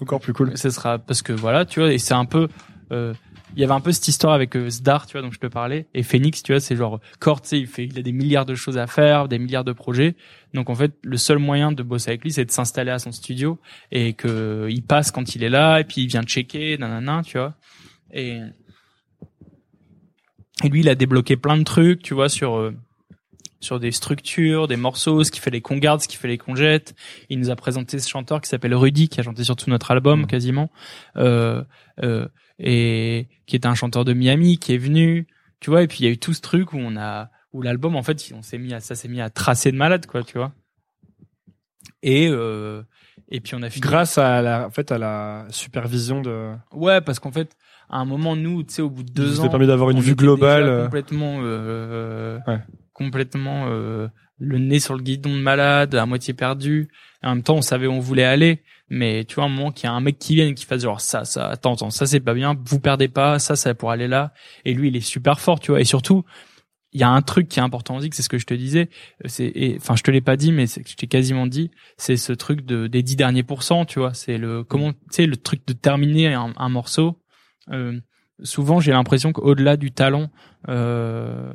Encore 0.00 0.20
plus 0.20 0.32
cool. 0.32 0.56
Ce 0.56 0.70
sera 0.70 0.98
parce 0.98 1.22
que 1.22 1.32
voilà, 1.32 1.64
tu 1.64 1.80
vois, 1.80 1.92
et 1.92 1.98
c'est 1.98 2.14
un 2.14 2.24
peu 2.24 2.48
euh, 2.92 3.14
il 3.54 3.60
y 3.60 3.64
avait 3.64 3.72
un 3.72 3.80
peu 3.80 3.92
cette 3.92 4.06
histoire 4.08 4.32
avec 4.32 4.56
euh, 4.56 4.70
Sdar, 4.70 5.06
tu 5.06 5.12
vois, 5.12 5.22
dont 5.22 5.30
je 5.30 5.38
te 5.38 5.46
parlais, 5.46 5.86
et 5.94 6.02
Phoenix, 6.02 6.42
tu 6.42 6.52
vois, 6.52 6.60
c'est 6.60 6.76
genre 6.76 7.00
Cord, 7.18 7.42
tu 7.42 7.48
sais, 7.48 7.58
il 7.58 7.66
fait 7.66 7.84
il 7.84 7.98
a 7.98 8.02
des 8.02 8.12
milliards 8.12 8.46
de 8.46 8.54
choses 8.54 8.78
à 8.78 8.86
faire, 8.86 9.28
des 9.28 9.38
milliards 9.38 9.64
de 9.64 9.72
projets. 9.72 10.14
Donc 10.54 10.70
en 10.70 10.74
fait, 10.74 10.92
le 11.02 11.16
seul 11.16 11.38
moyen 11.38 11.72
de 11.72 11.82
bosser 11.82 12.10
avec 12.10 12.22
lui, 12.22 12.32
c'est 12.32 12.44
de 12.44 12.50
s'installer 12.50 12.90
à 12.90 12.98
son 12.98 13.12
studio 13.12 13.58
et 13.92 14.14
que 14.14 14.68
il 14.70 14.82
passe 14.82 15.10
quand 15.10 15.34
il 15.34 15.44
est 15.44 15.48
là 15.50 15.80
et 15.80 15.84
puis 15.84 16.02
il 16.02 16.06
vient 16.06 16.22
checker, 16.22 16.78
nanana, 16.78 17.22
tu 17.24 17.38
vois. 17.38 17.54
Et 18.12 18.40
et 20.62 20.68
lui, 20.68 20.80
il 20.80 20.88
a 20.88 20.94
débloqué 20.94 21.36
plein 21.36 21.56
de 21.56 21.64
trucs, 21.64 22.02
tu 22.02 22.14
vois, 22.14 22.28
sur 22.28 22.56
euh, 22.56 22.74
sur 23.60 23.78
des 23.78 23.92
structures, 23.92 24.66
des 24.68 24.76
morceaux, 24.76 25.22
ce 25.22 25.30
qui 25.30 25.38
fait 25.40 25.50
les 25.50 25.60
qu'on 25.60 25.76
garde, 25.76 26.00
ce 26.00 26.08
qui 26.08 26.16
fait 26.16 26.28
les 26.28 26.38
qu'on 26.38 26.54
jette. 26.54 26.94
Il 27.28 27.38
nous 27.38 27.50
a 27.50 27.56
présenté 27.56 27.98
ce 27.98 28.08
chanteur 28.08 28.40
qui 28.40 28.48
s'appelle 28.48 28.74
Rudy, 28.74 29.08
qui 29.08 29.20
a 29.20 29.22
chanté 29.22 29.44
sur 29.44 29.54
tout 29.56 29.68
notre 29.70 29.90
album 29.90 30.20
Mhm. 30.20 30.26
quasiment, 30.26 30.70
euh, 31.16 31.62
euh, 32.02 32.26
et 32.58 33.28
qui 33.46 33.56
est 33.56 33.66
un 33.66 33.74
chanteur 33.74 34.04
de 34.04 34.12
Miami, 34.14 34.58
qui 34.58 34.74
est 34.74 34.78
venu, 34.78 35.26
tu 35.60 35.70
vois. 35.70 35.82
Et 35.82 35.86
puis 35.88 35.98
il 36.00 36.04
y 36.06 36.08
a 36.08 36.10
eu 36.12 36.18
tout 36.18 36.32
ce 36.32 36.40
truc 36.40 36.72
où 36.72 36.78
on 36.78 36.96
a, 36.96 37.30
où 37.52 37.60
l'album 37.62 37.96
en 37.96 38.02
fait, 38.02 38.32
on 38.34 38.42
s'est 38.42 38.58
mis 38.58 38.72
à, 38.72 38.80
ça 38.80 38.94
s'est 38.94 39.08
mis 39.08 39.20
à 39.20 39.28
tracer 39.30 39.70
de 39.72 39.76
malade, 39.76 40.06
quoi, 40.06 40.22
tu 40.22 40.38
vois. 40.38 40.52
Et 42.02 42.28
euh, 42.30 42.82
et 43.28 43.40
puis 43.40 43.54
on 43.54 43.62
a 43.62 43.68
fini. 43.70 43.80
Grâce 43.82 44.16
à 44.18 44.40
la, 44.42 44.66
en 44.66 44.70
fait, 44.70 44.90
à 44.90 44.98
la 44.98 45.46
supervision 45.50 46.20
de. 46.22 46.52
Ouais, 46.72 47.00
parce 47.00 47.18
qu'en 47.18 47.30
fait, 47.30 47.54
à 47.90 47.98
un 47.98 48.04
moment, 48.04 48.36
nous, 48.36 48.62
tu 48.62 48.74
sais, 48.74 48.82
au 48.82 48.90
bout 48.90 49.02
de 49.02 49.08
Ça 49.08 49.14
deux 49.14 49.40
ans, 49.40 49.44
a 49.44 49.48
permis 49.50 49.66
d'avoir 49.66 49.90
une 49.90 50.00
vue 50.00 50.14
globale. 50.14 50.62
euh, 50.64 50.84
complètement 50.84 51.40
euh, 51.42 52.38
Ouais. 52.46 52.58
Complètement 53.04 53.66
euh, 53.68 54.08
le 54.38 54.58
nez 54.58 54.78
sur 54.80 54.94
le 54.94 55.02
guidon 55.02 55.30
de 55.34 55.40
malade 55.40 55.94
à 55.94 56.06
moitié 56.06 56.34
perdu. 56.34 56.88
En 57.22 57.34
même 57.34 57.42
temps 57.42 57.56
on 57.56 57.62
savait 57.62 57.86
où 57.86 57.92
on 57.92 58.00
voulait 58.00 58.24
aller. 58.24 58.62
Mais 58.88 59.24
tu 59.24 59.36
vois 59.36 59.44
un 59.44 59.48
moment 59.48 59.70
qu'il 59.72 59.84
y 59.84 59.86
a 59.88 59.92
un 59.92 60.00
mec 60.00 60.18
qui 60.18 60.34
vient 60.34 60.48
et 60.48 60.54
qui 60.54 60.64
fasse 60.66 60.82
genre 60.82 61.00
ça 61.00 61.24
ça 61.24 61.48
attends 61.48 61.74
attends 61.74 61.90
ça 61.90 62.06
c'est 62.06 62.20
pas 62.20 62.34
bien 62.34 62.56
vous 62.64 62.80
perdez 62.80 63.08
pas 63.08 63.38
ça 63.38 63.56
ça 63.56 63.74
pour 63.74 63.90
aller 63.90 64.08
là. 64.08 64.32
Et 64.64 64.74
lui 64.74 64.88
il 64.88 64.96
est 64.96 65.00
super 65.00 65.40
fort 65.40 65.60
tu 65.60 65.70
vois. 65.70 65.80
Et 65.80 65.84
surtout 65.84 66.24
il 66.92 67.00
y 67.00 67.04
a 67.04 67.08
un 67.08 67.22
truc 67.22 67.48
qui 67.48 67.60
est 67.60 67.62
important 67.62 67.96
aussi, 67.96 68.10
que 68.10 68.16
c'est 68.16 68.22
ce 68.22 68.28
que 68.28 68.38
je 68.38 68.46
te 68.46 68.54
disais, 68.54 68.88
c'est, 69.24 69.44
et- 69.46 69.76
enfin, 69.76 69.94
je 69.94 70.02
te 70.02 70.10
l'ai 70.10 70.20
pas 70.20 70.36
dit, 70.36 70.50
mais 70.50 70.66
c'est 70.66 70.82
que 70.82 70.90
je 70.90 70.96
t'ai 70.96 71.06
quasiment 71.06 71.46
dit, 71.46 71.70
c'est 71.96 72.16
ce 72.16 72.32
truc 72.32 72.66
de, 72.66 72.88
des 72.88 73.04
dix 73.04 73.14
derniers 73.14 73.44
pourcents, 73.44 73.84
tu 73.84 74.00
vois, 74.00 74.12
c'est 74.12 74.38
le, 74.38 74.64
comment, 74.64 74.92
tu 74.92 74.98
sais, 75.12 75.26
le 75.26 75.36
truc 75.36 75.64
de 75.68 75.72
terminer 75.72 76.34
un, 76.34 76.52
un 76.56 76.68
morceau, 76.68 77.22
euh, 77.70 78.00
souvent 78.42 78.80
j'ai 78.80 78.90
l'impression 78.90 79.32
qu'au-delà 79.32 79.76
du 79.76 79.92
talent, 79.92 80.30
euh, 80.68 81.52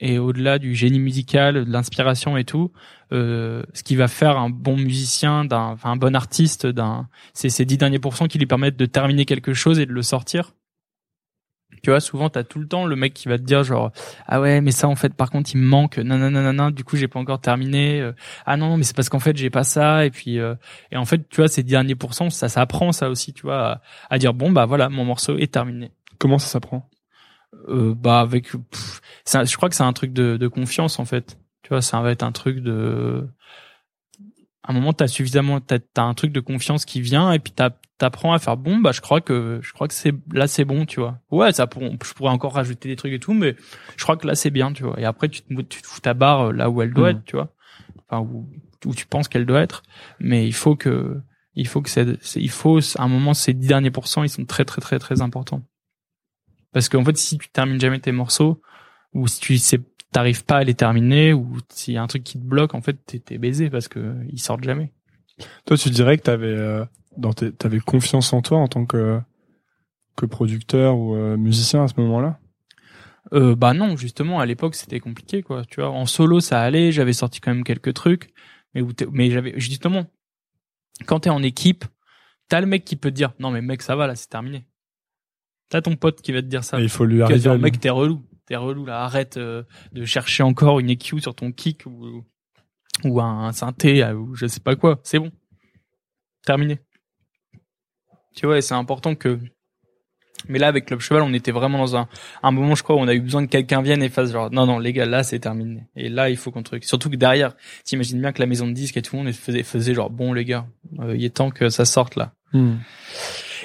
et 0.00 0.18
au-delà 0.18 0.58
du 0.58 0.74
génie 0.74 1.00
musical, 1.00 1.64
de 1.64 1.70
l'inspiration 1.70 2.36
et 2.36 2.44
tout, 2.44 2.72
euh, 3.12 3.62
ce 3.72 3.82
qui 3.82 3.96
va 3.96 4.08
faire 4.08 4.36
un 4.38 4.50
bon 4.50 4.76
musicien, 4.76 5.44
d'un, 5.44 5.76
un 5.82 5.96
bon 5.96 6.14
artiste, 6.14 6.66
d'un, 6.66 7.08
c'est 7.32 7.48
ces 7.48 7.64
dix 7.64 7.78
derniers 7.78 7.98
pourcents 7.98 8.26
qui 8.26 8.38
lui 8.38 8.46
permettent 8.46 8.76
de 8.76 8.86
terminer 8.86 9.24
quelque 9.24 9.54
chose 9.54 9.78
et 9.78 9.86
de 9.86 9.92
le 9.92 10.02
sortir. 10.02 10.52
Tu 11.82 11.90
vois, 11.90 12.00
souvent 12.00 12.30
t'as 12.30 12.42
tout 12.42 12.58
le 12.58 12.66
temps 12.66 12.86
le 12.86 12.96
mec 12.96 13.12
qui 13.12 13.28
va 13.28 13.38
te 13.38 13.42
dire 13.42 13.62
genre 13.62 13.92
ah 14.26 14.40
ouais 14.40 14.60
mais 14.60 14.70
ça 14.70 14.88
en 14.88 14.96
fait 14.96 15.14
par 15.14 15.30
contre 15.30 15.50
il 15.52 15.58
me 15.58 15.66
manque 15.66 15.98
nanana 15.98 16.70
du 16.70 16.84
coup 16.84 16.96
j'ai 16.96 17.06
pas 17.06 17.18
encore 17.20 17.40
terminé. 17.40 18.00
Euh, 18.00 18.12
ah 18.44 18.56
non 18.56 18.76
mais 18.76 18.82
c'est 18.82 18.96
parce 18.96 19.08
qu'en 19.08 19.20
fait 19.20 19.36
j'ai 19.36 19.50
pas 19.50 19.62
ça 19.62 20.04
et 20.06 20.10
puis 20.10 20.38
euh, 20.38 20.54
et 20.90 20.96
en 20.96 21.04
fait 21.04 21.28
tu 21.28 21.36
vois 21.36 21.48
ces 21.48 21.62
derniers 21.62 21.94
pourcents 21.94 22.30
ça 22.30 22.48
s'apprend 22.48 22.92
ça 22.92 23.10
aussi 23.10 23.32
tu 23.32 23.42
vois 23.42 23.72
à, 23.72 23.82
à 24.10 24.18
dire 24.18 24.32
bon 24.32 24.50
bah 24.50 24.64
voilà 24.64 24.88
mon 24.88 25.04
morceau 25.04 25.36
est 25.38 25.52
terminé 25.52 25.92
Comment 26.18 26.38
ça 26.38 26.48
s'apprend? 26.48 26.88
Euh, 27.68 27.94
bah 27.94 28.20
avec 28.20 28.50
pff, 28.52 29.00
un- 29.34 29.44
je 29.44 29.56
crois 29.56 29.68
que 29.68 29.74
c'est 29.74 29.82
un 29.82 29.92
truc 29.92 30.12
de, 30.12 30.36
de 30.36 30.48
confiance 30.48 30.98
en 30.98 31.04
fait. 31.04 31.38
Tu 31.62 31.70
vois 31.70 31.82
ça 31.82 32.00
va 32.00 32.10
être 32.12 32.22
un 32.22 32.32
truc 32.32 32.58
de 32.60 33.26
à 34.62 34.72
un 34.72 34.74
moment 34.74 34.92
t'as 34.92 35.06
suffisamment 35.08 35.60
t'as 35.60 35.78
as 35.96 36.02
un 36.02 36.14
truc 36.14 36.32
de 36.32 36.40
confiance 36.40 36.84
qui 36.84 37.00
vient 37.00 37.32
et 37.32 37.38
puis 37.38 37.52
t'apprends 37.98 38.32
à 38.32 38.38
faire 38.38 38.56
bon 38.56 38.78
bah 38.78 38.90
je 38.92 39.00
crois 39.00 39.20
que 39.20 39.60
je 39.62 39.72
crois 39.72 39.86
que 39.88 39.94
c'est 39.94 40.12
là 40.32 40.46
c'est 40.48 40.64
bon 40.64 40.86
tu 40.86 41.00
vois. 41.00 41.18
Ouais 41.30 41.52
ça 41.52 41.66
pour, 41.66 41.82
je 41.82 42.14
pourrais 42.14 42.30
encore 42.32 42.54
rajouter 42.54 42.88
des 42.88 42.96
trucs 42.96 43.12
et 43.12 43.18
tout 43.20 43.32
mais 43.34 43.54
je 43.96 44.02
crois 44.02 44.16
que 44.16 44.26
là 44.26 44.34
c'est 44.34 44.50
bien 44.50 44.72
tu 44.72 44.82
vois. 44.82 44.98
Et 45.00 45.04
après 45.04 45.28
tu 45.28 45.42
te, 45.42 45.54
tu 45.62 45.82
te 45.82 45.86
fous 45.86 46.00
ta 46.00 46.14
barre 46.14 46.52
là 46.52 46.68
où 46.70 46.82
elle 46.82 46.92
doit 46.92 47.12
Mhm. 47.12 47.18
être 47.18 47.24
tu 47.24 47.36
vois. 47.36 47.52
Enfin 48.08 48.20
où, 48.22 48.48
où 48.84 48.94
tu 48.94 49.06
penses 49.06 49.28
qu'elle 49.28 49.46
doit 49.46 49.60
être. 49.62 49.82
Mais 50.20 50.46
il 50.46 50.52
faut 50.54 50.76
que 50.76 51.20
il 51.54 51.66
faut 51.66 51.80
que 51.80 51.88
c'est- 51.88 52.18
il 52.36 52.50
faut 52.50 52.78
à 52.98 53.02
un 53.02 53.08
moment 53.08 53.34
ces 53.34 53.54
dix 53.54 53.68
derniers 53.68 53.90
pourcents 53.90 54.22
ils 54.24 54.28
sont 54.28 54.44
très 54.44 54.64
très 54.64 54.80
très 54.80 54.98
très 54.98 55.22
importants 55.22 55.62
parce 56.76 56.90
qu'en 56.90 57.02
fait 57.06 57.16
si 57.16 57.38
tu 57.38 57.48
termines 57.48 57.80
jamais 57.80 58.00
tes 58.00 58.12
morceaux 58.12 58.60
ou 59.14 59.28
si 59.28 59.40
tu 59.40 59.56
sais 59.56 59.80
t'arrives 60.12 60.44
pas 60.44 60.58
à 60.58 60.64
les 60.64 60.74
terminer 60.74 61.32
ou 61.32 61.56
s'il 61.70 61.94
y 61.94 61.96
a 61.96 62.02
un 62.02 62.06
truc 62.06 62.22
qui 62.22 62.38
te 62.38 62.44
bloque 62.44 62.74
en 62.74 62.82
fait 62.82 62.98
t'es 63.06 63.18
t'es 63.18 63.38
baisé 63.38 63.70
parce 63.70 63.88
que 63.88 64.14
ils 64.30 64.40
sortent 64.40 64.64
jamais 64.64 64.92
Toi, 65.64 65.76
tu 65.76 65.90
dirais 65.90 66.16
que 66.16 66.22
t'avais, 66.22 66.46
euh, 66.46 66.84
dans 67.16 67.32
tes- 67.32 67.52
t'avais 67.52 67.80
confiance 67.80 68.32
en 68.32 68.42
toi 68.42 68.58
en 68.58 68.68
tant 68.68 68.86
que 68.86 69.20
que 70.16 70.26
producteur 70.26 70.96
ou 70.98 71.14
euh, 71.14 71.36
musicien 71.36 71.84
à 71.84 71.88
ce 71.88 71.94
moment-là? 72.00 72.38
Euh, 73.32 73.56
bah 73.56 73.74
non, 73.74 73.96
justement, 73.96 74.40
à 74.40 74.46
l'époque, 74.46 74.74
c'était 74.74 75.00
compliqué, 75.00 75.42
quoi. 75.42 75.64
Tu 75.64 75.80
vois, 75.80 75.90
en 75.90 76.06
solo, 76.06 76.40
ça 76.40 76.60
allait, 76.62 76.92
j'avais 76.92 77.12
sorti 77.12 77.40
quand 77.40 77.52
même 77.52 77.64
quelques 77.64 77.94
trucs, 77.94 78.32
mais 78.74 78.82
où 78.82 78.92
mais 79.10 79.30
j'avais, 79.30 79.54
justement, 79.58 80.06
quand 81.06 81.20
t'es 81.20 81.30
en 81.30 81.42
équipe, 81.42 81.84
t'as 82.48 82.60
le 82.60 82.66
mec 82.66 82.84
qui 82.84 82.96
peut 82.96 83.10
te 83.10 83.16
dire, 83.16 83.32
non, 83.38 83.50
mais 83.50 83.62
mec, 83.62 83.82
ça 83.82 83.96
va, 83.96 84.06
là, 84.06 84.16
c'est 84.16 84.28
terminé. 84.28 84.66
T'as 85.68 85.82
ton 85.82 85.96
pote 85.96 86.22
qui 86.22 86.32
va 86.32 86.42
te 86.42 86.46
dire 86.46 86.62
ça. 86.62 86.80
Il 86.80 86.88
faut 86.88 87.04
lui 87.04 87.22
arriver 87.22 87.40
dire, 87.40 87.58
mec, 87.58 87.80
t'es 87.80 87.90
relou. 87.90 88.22
T'es 88.46 88.56
relou, 88.56 88.84
là, 88.86 89.02
arrête 89.02 89.36
euh, 89.38 89.64
de 89.92 90.04
chercher 90.04 90.44
encore 90.44 90.78
une 90.78 90.88
EQ 90.88 91.20
sur 91.20 91.34
ton 91.34 91.50
kick 91.50 91.84
ou, 91.86 92.24
ou 93.04 93.20
un, 93.20 93.50
synthé, 93.52 94.04
euh, 94.04 94.14
ou 94.14 94.36
je 94.36 94.46
sais 94.46 94.60
pas 94.60 94.76
quoi. 94.76 95.00
C'est 95.02 95.18
bon. 95.18 95.32
Terminé. 96.44 96.78
Tu 98.36 98.46
vois, 98.46 98.58
et 98.58 98.60
c'est 98.60 98.74
important 98.74 99.16
que, 99.16 99.40
mais 100.46 100.60
là, 100.60 100.68
avec 100.68 100.86
Club 100.86 101.00
Cheval, 101.00 101.22
on 101.22 101.32
était 101.32 101.50
vraiment 101.50 101.78
dans 101.78 101.96
un, 101.96 102.08
un 102.42 102.50
moment, 102.52 102.76
je 102.76 102.84
crois, 102.84 102.94
où 102.94 103.00
on 103.00 103.08
a 103.08 103.14
eu 103.14 103.20
besoin 103.20 103.44
que 103.44 103.50
quelqu'un 103.50 103.82
vienne 103.82 104.02
et 104.02 104.08
fasse 104.08 104.30
genre, 104.30 104.52
non, 104.52 104.66
non, 104.66 104.78
les 104.78 104.92
gars, 104.92 105.06
là, 105.06 105.24
c'est 105.24 105.40
terminé. 105.40 105.88
Et 105.96 106.08
là, 106.08 106.30
il 106.30 106.36
faut 106.36 106.52
qu'on 106.52 106.62
truc. 106.62 106.84
Surtout 106.84 107.10
que 107.10 107.16
derrière, 107.16 107.56
t'imagines 107.84 108.20
bien 108.20 108.30
que 108.30 108.40
la 108.40 108.46
maison 108.46 108.68
de 108.68 108.72
disques 108.72 108.96
et 108.96 109.02
tout 109.02 109.16
le 109.16 109.24
monde 109.24 109.32
faisait, 109.32 109.64
faisait 109.64 109.94
genre, 109.94 110.10
bon, 110.10 110.32
les 110.32 110.44
gars, 110.44 110.66
euh, 111.00 111.16
il 111.16 111.24
est 111.24 111.30
temps 111.30 111.50
que 111.50 111.68
ça 111.68 111.84
sorte, 111.84 112.14
là. 112.14 112.32
Hmm. 112.52 112.76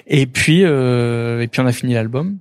Et 0.08 0.26
puis, 0.26 0.64
euh, 0.64 1.42
et 1.42 1.48
puis 1.48 1.62
on 1.62 1.66
a 1.66 1.72
fini 1.72 1.94
l'album. 1.94 2.40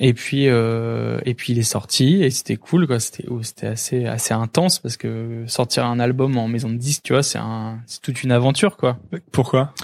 Et 0.00 0.14
puis, 0.14 0.48
euh, 0.48 1.18
et 1.24 1.34
puis 1.34 1.52
il 1.52 1.58
est 1.58 1.64
sorti 1.64 2.22
et 2.22 2.30
c'était 2.30 2.56
cool, 2.56 2.86
quoi. 2.86 3.00
C'était, 3.00 3.24
oh, 3.28 3.42
c'était 3.42 3.66
assez, 3.66 4.06
assez 4.06 4.32
intense 4.32 4.78
parce 4.78 4.96
que 4.96 5.44
sortir 5.48 5.86
un 5.86 5.98
album 5.98 6.38
en 6.38 6.46
maison 6.46 6.70
de 6.70 6.76
disques, 6.76 7.02
tu 7.02 7.14
vois, 7.14 7.24
c'est 7.24 7.38
un, 7.38 7.80
c'est 7.86 8.00
toute 8.00 8.22
une 8.22 8.30
aventure, 8.30 8.76
quoi. 8.76 8.98
Pourquoi? 9.32 9.74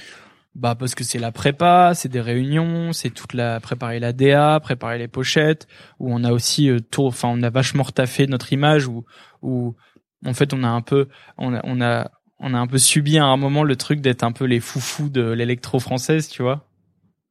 Bah 0.55 0.77
parce 0.77 0.95
que 0.95 1.03
c'est 1.03 1.19
la 1.19 1.33
prépa, 1.33 1.95
c'est 1.95 2.09
des 2.09 2.21
réunions, 2.21 2.93
c'est 2.93 3.11
toute 3.11 3.35
la 3.35 3.59
préparer 3.59 3.99
la 3.99 4.13
DA, 4.13 4.61
préparer 4.61 4.99
les 4.99 5.09
pochettes, 5.09 5.67
où 5.99 6.15
on 6.15 6.23
a 6.23 6.31
aussi 6.31 6.71
euh, 6.71 6.79
tout, 6.79 7.05
enfin 7.07 7.29
on 7.33 7.43
a 7.43 7.51
vachement 7.51 7.83
retaffé 7.83 8.29
notre 8.29 8.53
image, 8.53 8.87
où 8.87 9.05
où 9.43 9.75
en 10.25 10.33
fait 10.33 10.55
on 10.55 10.63
a 10.63 10.69
un 10.69 10.81
peu, 10.81 11.09
on 11.39 11.55
a 11.55 11.61
on 11.65 11.81
a 11.81 12.09
on 12.39 12.55
a 12.55 12.59
un 12.59 12.69
peu 12.69 12.79
subi 12.79 13.19
à 13.19 13.25
un 13.25 13.37
moment 13.37 13.65
le 13.65 13.75
truc 13.75 14.01
d'être 14.01 14.23
un 14.23 14.31
peu 14.31 14.45
les 14.45 14.61
foufous 14.61 15.09
de 15.09 15.23
l'électro 15.23 15.81
française, 15.81 16.29
tu 16.29 16.43
vois. 16.43 16.69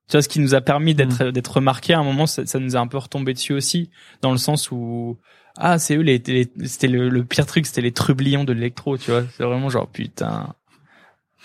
Tu 0.07 0.11
vois 0.13 0.21
ce 0.21 0.29
qui 0.29 0.39
nous 0.39 0.53
a 0.53 0.61
permis 0.61 0.93
d'être 0.95 1.29
d'être 1.31 1.47
remarqué 1.55 1.93
à 1.93 1.99
un 1.99 2.03
moment, 2.03 2.27
ça, 2.27 2.45
ça 2.45 2.59
nous 2.59 2.75
a 2.75 2.79
un 2.79 2.87
peu 2.87 2.97
retombé 2.97 3.33
dessus 3.33 3.53
aussi, 3.53 3.89
dans 4.21 4.31
le 4.31 4.37
sens 4.37 4.69
où 4.71 5.17
ah 5.57 5.79
c'est 5.79 5.95
eux 5.95 6.01
les, 6.01 6.17
les- 6.27 6.51
c'était 6.65 6.87
le, 6.87 7.09
le 7.09 7.23
pire 7.23 7.45
truc, 7.45 7.65
c'était 7.65 7.81
les 7.81 7.91
trublions 7.93 8.43
de 8.43 8.53
l'électro, 8.53 8.97
tu 8.97 9.11
vois. 9.11 9.23
C'est 9.37 9.43
vraiment 9.43 9.69
genre 9.69 9.87
putain 9.87 10.53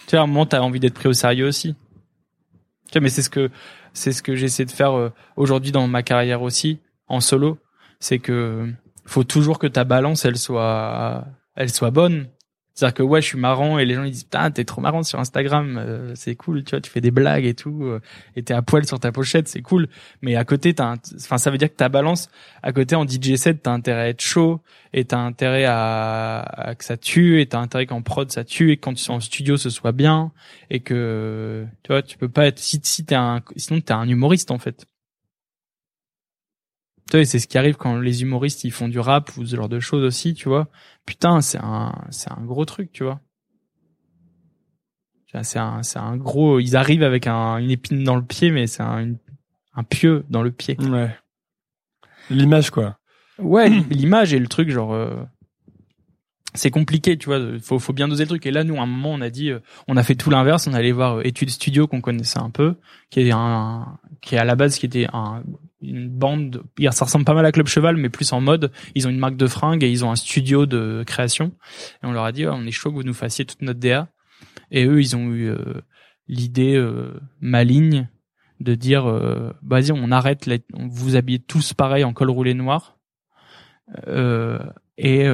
Tu 0.07 0.13
vois, 0.13 0.21
à 0.21 0.23
un 0.25 0.27
moment, 0.27 0.47
t'as 0.47 0.61
envie 0.61 0.81
d'être 0.81 0.95
pris 0.95 1.09
au 1.09 1.13
sérieux 1.13 1.47
aussi. 1.47 1.77
Tu 2.91 2.93
vois, 2.95 3.01
mais 3.03 3.09
c'est 3.11 3.23
ce 3.23 3.31
que 3.31 3.51
c'est 3.93 4.13
ce 4.13 4.23
que 4.23 4.35
j'essaie 4.35 4.65
de 4.65 4.71
faire 4.71 4.93
euh, 4.97 5.13
aujourd'hui 5.37 5.73
dans 5.73 5.87
ma 5.89 6.03
carrière 6.03 6.43
aussi 6.43 6.79
en 7.07 7.21
solo. 7.21 7.59
C'est 8.01 8.19
que 8.19 8.73
faut 9.07 9.25
toujours 9.25 9.59
que 9.59 9.67
ta 9.67 9.85
balance 9.85 10.25
elle 10.25 10.37
soit 10.39 11.27
elle 11.55 11.71
soit 11.71 11.91
bonne 11.91 12.29
c'est-à-dire 12.79 12.95
que 12.95 13.03
ouais, 13.03 13.21
je 13.21 13.27
suis 13.27 13.39
marrant 13.39 13.81
et 13.81 13.85
les 13.85 13.95
gens 13.95 14.05
ils 14.05 14.13
disent 14.13 14.23
putain 14.23 14.53
t'es 14.53 14.65
trop 14.65 14.81
marrant 14.81 15.03
sur 15.03 15.19
Instagram, 15.19 15.79
euh, 15.85 16.13
c'est 16.15 16.37
cool, 16.37 16.63
tu 16.63 16.71
vois, 16.71 16.81
tu 16.81 16.89
fais 16.89 17.01
des 17.01 17.11
blagues 17.11 17.45
et 17.45 17.55
tout, 17.55 17.83
euh, 17.83 18.01
et 18.37 18.45
t'es 18.45 18.55
à 18.55 18.63
poil 18.63 18.87
sur 18.87 19.01
ta 19.01 19.11
pochette, 19.11 19.49
c'est 19.49 19.63
cool. 19.63 19.89
Mais 20.23 20.37
à 20.37 20.45
côté 20.45 20.75
t'as, 20.75 20.95
enfin 21.17 21.39
ça 21.39 21.51
veut 21.51 21.59
dire 21.59 21.71
que 21.71 21.75
ta 21.75 21.89
balance 21.89 22.31
à 22.63 22.73
côté 22.73 22.95
en 22.95 23.05
DJ 23.05 23.35
set 23.35 23.65
t'as 23.65 23.73
intérêt 23.73 24.03
à 24.03 24.09
être 24.11 24.21
chaud 24.21 24.61
et 24.93 25.05
t'as 25.05 25.19
intérêt 25.19 25.65
à, 25.65 26.39
à, 26.39 26.77
que 26.77 26.85
ça 26.85 26.97
tue 26.97 27.41
et 27.41 27.47
t'as 27.47 27.59
intérêt 27.59 27.87
qu'en 27.87 28.03
prod 28.03 28.31
ça 28.31 28.45
tue 28.45 28.71
et 28.71 28.77
que 28.77 28.83
quand 28.83 28.95
tu 28.95 29.05
es 29.05 29.11
en 29.11 29.19
studio 29.19 29.57
ce 29.57 29.71
soit 29.71 29.91
bien 29.91 30.31
et 30.71 30.79
que 30.79 31.67
tu 31.83 31.89
vois 31.89 32.03
tu 32.03 32.17
peux 32.17 32.29
pas 32.29 32.47
être 32.47 32.61
si 32.61 32.79
si 32.85 33.05
t'es 33.05 33.17
un 33.17 33.43
sinon 33.57 33.81
t'es 33.81 33.93
un 33.93 34.09
humoriste 34.09 34.53
en 34.53 34.59
fait. 34.59 34.87
Tu 37.11 37.25
c'est 37.25 37.39
ce 37.39 37.47
qui 37.47 37.57
arrive 37.57 37.77
quand 37.77 37.99
les 37.99 38.23
humoristes 38.23 38.65
ils 38.65 38.73
font 38.73 38.89
du 38.89 38.99
rap 38.99 39.35
ou 39.37 39.47
ce 39.47 39.57
genre 39.57 39.69
de 39.69 39.81
choses 39.81 40.03
aussi, 40.03 40.35
tu 40.35 40.49
vois 40.49 40.69
putain, 41.09 41.41
c'est 41.41 41.59
un, 41.59 41.95
c'est 42.11 42.31
un 42.31 42.45
gros 42.45 42.67
truc, 42.67 42.93
tu 42.93 43.03
vois. 43.03 43.21
C'est 45.43 45.59
un, 45.59 45.83
c'est 45.83 45.99
un 45.99 46.17
gros. 46.17 46.59
Ils 46.59 46.77
arrivent 46.77 47.03
avec 47.03 47.27
un, 47.27 47.57
une 47.57 47.71
épine 47.71 48.05
dans 48.05 48.17
le 48.17 48.25
pied, 48.25 48.51
mais 48.51 48.67
c'est 48.67 48.83
un, 48.83 49.15
un 49.75 49.85
pieu 49.85 50.25
dans 50.29 50.43
le 50.43 50.51
pied. 50.51 50.77
Ouais. 50.81 51.17
L'image, 52.29 52.71
quoi. 52.71 52.99
Ouais, 53.39 53.71
l'image 53.91 54.35
et 54.35 54.39
le 54.39 54.49
truc, 54.49 54.71
genre. 54.71 54.93
Euh, 54.93 55.17
c'est 56.55 56.71
compliqué, 56.71 57.17
tu 57.17 57.27
vois. 57.27 57.41
Faut, 57.63 57.79
faut 57.79 57.93
bien 57.93 58.09
doser 58.09 58.25
le 58.25 58.29
truc. 58.29 58.45
Et 58.47 58.51
là, 58.51 58.65
nous, 58.65 58.77
à 58.77 58.83
un 58.83 58.87
moment, 58.87 59.13
on 59.13 59.21
a 59.21 59.31
dit, 59.31 59.51
euh, 59.51 59.61
on 59.87 59.97
a 59.97 60.03
fait 60.03 60.15
tout 60.15 60.29
l'inverse. 60.29 60.67
On 60.67 60.75
allait 60.75 60.93
voir 60.93 61.19
euh, 61.19 61.23
Études 61.25 61.51
Studio 61.51 61.87
qu'on 61.87 62.01
connaissait 62.01 62.41
un 62.41 62.51
peu, 62.51 62.77
qui 63.11 63.21
est 63.21 63.31
un, 63.33 63.99
qui 64.21 64.35
est 64.35 64.39
à 64.39 64.45
la 64.45 64.57
base 64.57 64.79
qui 64.79 64.87
était 64.87 65.07
un 65.13 65.43
une 65.81 66.09
bande, 66.09 66.63
ça 66.91 67.05
ressemble 67.05 67.25
pas 67.25 67.35
mal 67.35 67.47
à 67.47 67.53
Club 67.53 67.67
Cheval, 67.67 67.97
mais 67.97 68.09
plus 68.09 68.33
en 68.33 68.41
mode. 68.41 68.73
Ils 68.95 69.07
ont 69.07 69.11
une 69.11 69.19
marque 69.19 69.37
de 69.37 69.47
fringues 69.47 69.85
et 69.85 69.91
ils 69.91 70.05
ont 70.05 70.11
un 70.11 70.17
studio 70.17 70.67
de 70.67 71.05
création. 71.07 71.53
Et 72.03 72.07
on 72.07 72.13
leur 72.13 72.25
a 72.25 72.33
dit, 72.33 72.47
on 72.47 72.65
est 72.65 72.73
chaud 72.73 72.91
que 72.91 72.97
vous 72.97 73.05
nous 73.05 73.15
fassiez 73.15 73.45
toute 73.45 73.63
notre 73.63 73.79
DA. 73.79 74.09
Et 74.71 74.85
eux, 74.87 75.01
ils 75.01 75.17
ont 75.17 75.31
eu 75.33 75.49
euh, 75.49 75.81
l'idée 76.29 76.77
euh, 76.77 77.21
maligne 77.41 78.09
de 78.61 78.75
dire, 78.75 79.09
euh, 79.09 79.53
vas-y, 79.63 79.93
on 79.93 80.11
arrête, 80.11 80.51
vous 80.73 81.17
habillez 81.17 81.39
tous 81.39 81.75
pareil 81.75 82.05
en 82.05 82.13
col 82.13 82.31
roulé 82.31 82.55
noir. 82.55 82.99
Euh, 84.07 84.59
et 84.99 85.27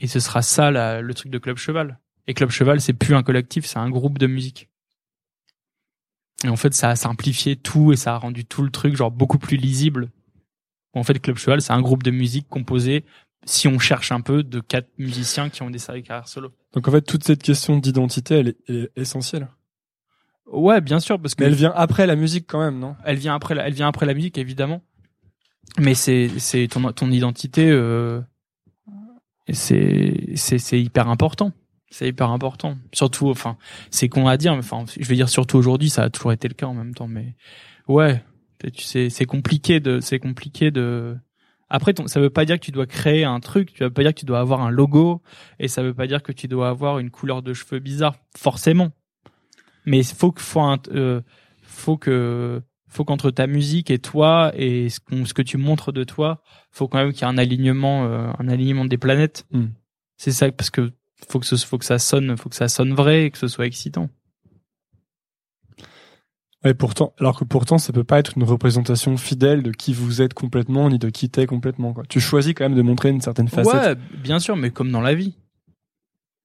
et 0.00 0.08
ce 0.08 0.18
sera 0.18 0.42
ça 0.42 0.70
le 1.00 1.14
truc 1.14 1.30
de 1.30 1.38
Club 1.38 1.56
Cheval. 1.56 1.98
Et 2.26 2.34
Club 2.34 2.50
Cheval, 2.50 2.80
c'est 2.80 2.92
plus 2.92 3.14
un 3.14 3.22
collectif, 3.22 3.64
c'est 3.64 3.78
un 3.78 3.90
groupe 3.90 4.18
de 4.18 4.26
musique. 4.26 4.68
Et 6.44 6.48
en 6.48 6.56
fait, 6.56 6.74
ça 6.74 6.90
a 6.90 6.96
simplifié 6.96 7.56
tout 7.56 7.92
et 7.92 7.96
ça 7.96 8.14
a 8.14 8.18
rendu 8.18 8.44
tout 8.44 8.62
le 8.62 8.70
truc 8.70 8.96
genre 8.96 9.10
beaucoup 9.10 9.38
plus 9.38 9.56
lisible. 9.56 10.10
En 10.92 11.02
fait, 11.02 11.18
Club 11.18 11.36
Cheval, 11.36 11.60
c'est 11.60 11.72
un 11.72 11.80
groupe 11.80 12.02
de 12.02 12.10
musique 12.10 12.48
composé, 12.48 13.04
si 13.44 13.66
on 13.66 13.78
cherche 13.78 14.12
un 14.12 14.20
peu, 14.20 14.42
de 14.42 14.60
quatre 14.60 14.88
musiciens 14.98 15.48
qui 15.48 15.62
ont 15.62 15.70
des 15.70 15.78
carrières 15.78 16.28
solo. 16.28 16.50
Donc 16.72 16.86
en 16.86 16.92
fait, 16.92 17.02
toute 17.02 17.24
cette 17.24 17.42
question 17.42 17.78
d'identité, 17.78 18.34
elle 18.34 18.54
est, 18.68 18.90
essentielle. 18.96 19.48
Ouais, 20.46 20.80
bien 20.80 21.00
sûr, 21.00 21.18
parce 21.18 21.34
que 21.34 21.42
Mais 21.42 21.48
elle 21.48 21.56
vient 21.56 21.72
après 21.74 22.06
la 22.06 22.14
musique 22.14 22.46
quand 22.46 22.60
même, 22.60 22.78
non? 22.78 22.94
Elle 23.04 23.16
vient 23.16 23.34
après, 23.34 23.54
la, 23.54 23.66
elle 23.66 23.72
vient 23.72 23.88
après 23.88 24.06
la 24.06 24.14
musique, 24.14 24.38
évidemment. 24.38 24.82
Mais 25.78 25.94
c'est 25.94 26.28
c'est 26.38 26.68
ton 26.68 26.92
ton 26.92 27.10
identité, 27.10 27.70
euh, 27.70 28.20
c'est 29.50 30.32
c'est 30.36 30.58
c'est 30.58 30.80
hyper 30.80 31.08
important. 31.08 31.52
C'est 31.94 32.08
hyper 32.08 32.30
important. 32.30 32.76
Surtout, 32.92 33.30
enfin, 33.30 33.56
c'est 33.92 34.08
con 34.08 34.26
à 34.26 34.36
dire, 34.36 34.52
mais 34.54 34.64
enfin, 34.64 34.84
je 34.98 35.06
vais 35.06 35.14
dire 35.14 35.28
surtout 35.28 35.58
aujourd'hui, 35.58 35.90
ça 35.90 36.02
a 36.02 36.10
toujours 36.10 36.32
été 36.32 36.48
le 36.48 36.54
cas 36.54 36.66
en 36.66 36.74
même 36.74 36.92
temps, 36.92 37.06
mais 37.06 37.36
ouais, 37.86 38.20
tu 38.74 38.82
sais, 38.82 39.10
c'est 39.10 39.26
compliqué 39.26 39.78
de, 39.78 40.00
c'est 40.00 40.18
compliqué 40.18 40.72
de. 40.72 41.16
Après, 41.70 41.94
ton, 41.94 42.08
ça 42.08 42.18
veut 42.18 42.30
pas 42.30 42.44
dire 42.46 42.58
que 42.58 42.64
tu 42.64 42.72
dois 42.72 42.86
créer 42.86 43.22
un 43.22 43.38
truc, 43.38 43.74
tu 43.74 43.84
veut 43.84 43.92
pas 43.92 44.02
dire 44.02 44.12
que 44.12 44.18
tu 44.18 44.26
dois 44.26 44.40
avoir 44.40 44.62
un 44.62 44.70
logo, 44.70 45.22
et 45.60 45.68
ça 45.68 45.84
veut 45.84 45.94
pas 45.94 46.08
dire 46.08 46.24
que 46.24 46.32
tu 46.32 46.48
dois 46.48 46.68
avoir 46.68 46.98
une 46.98 47.12
couleur 47.12 47.42
de 47.42 47.54
cheveux 47.54 47.78
bizarre, 47.78 48.16
forcément. 48.36 48.90
Mais 49.86 49.98
il 49.98 50.04
faut 50.04 50.32
que, 50.32 50.42
faut, 50.42 50.66
euh, 50.88 51.20
faut 51.62 51.96
que, 51.96 52.60
faut 52.88 53.04
qu'entre 53.04 53.30
ta 53.30 53.46
musique 53.46 53.92
et 53.92 54.00
toi 54.00 54.50
et 54.56 54.88
ce, 54.88 54.98
ce, 55.26 55.32
que 55.32 55.42
tu 55.42 55.58
montres 55.58 55.92
de 55.92 56.02
toi, 56.02 56.42
faut 56.72 56.88
quand 56.88 56.98
même 56.98 57.12
qu'il 57.12 57.22
y 57.22 57.30
ait 57.30 57.32
un 57.32 57.38
alignement, 57.38 58.04
euh, 58.06 58.32
un 58.36 58.48
alignement 58.48 58.84
des 58.84 58.98
planètes. 58.98 59.46
Hmm. 59.52 59.66
C'est 60.16 60.32
ça, 60.32 60.50
parce 60.50 60.70
que 60.70 60.92
faut 61.28 61.40
que 61.40 61.46
ce, 61.46 61.56
faut 61.56 61.78
que 61.78 61.84
ça 61.84 61.98
sonne, 61.98 62.36
faut 62.36 62.48
que 62.48 62.56
ça 62.56 62.68
sonne 62.68 62.92
vrai 62.92 63.24
et 63.24 63.30
que 63.30 63.38
ce 63.38 63.48
soit 63.48 63.66
excitant. 63.66 64.08
Et 66.66 66.72
pourtant, 66.72 67.12
alors 67.20 67.38
que 67.38 67.44
pourtant, 67.44 67.76
ça 67.76 67.92
peut 67.92 68.04
pas 68.04 68.18
être 68.18 68.32
une 68.36 68.44
représentation 68.44 69.16
fidèle 69.18 69.62
de 69.62 69.70
qui 69.70 69.92
vous 69.92 70.22
êtes 70.22 70.32
complètement, 70.32 70.88
ni 70.88 70.98
de 70.98 71.10
qui 71.10 71.28
t'es 71.28 71.46
complètement, 71.46 71.92
quoi. 71.92 72.04
Tu 72.08 72.20
choisis 72.20 72.54
quand 72.54 72.64
même 72.64 72.76
de 72.76 72.82
montrer 72.82 73.10
une 73.10 73.20
certaine 73.20 73.48
facette. 73.48 73.98
Ouais, 73.98 74.18
bien 74.22 74.38
sûr, 74.38 74.56
mais 74.56 74.70
comme 74.70 74.90
dans 74.90 75.02
la 75.02 75.14
vie. 75.14 75.34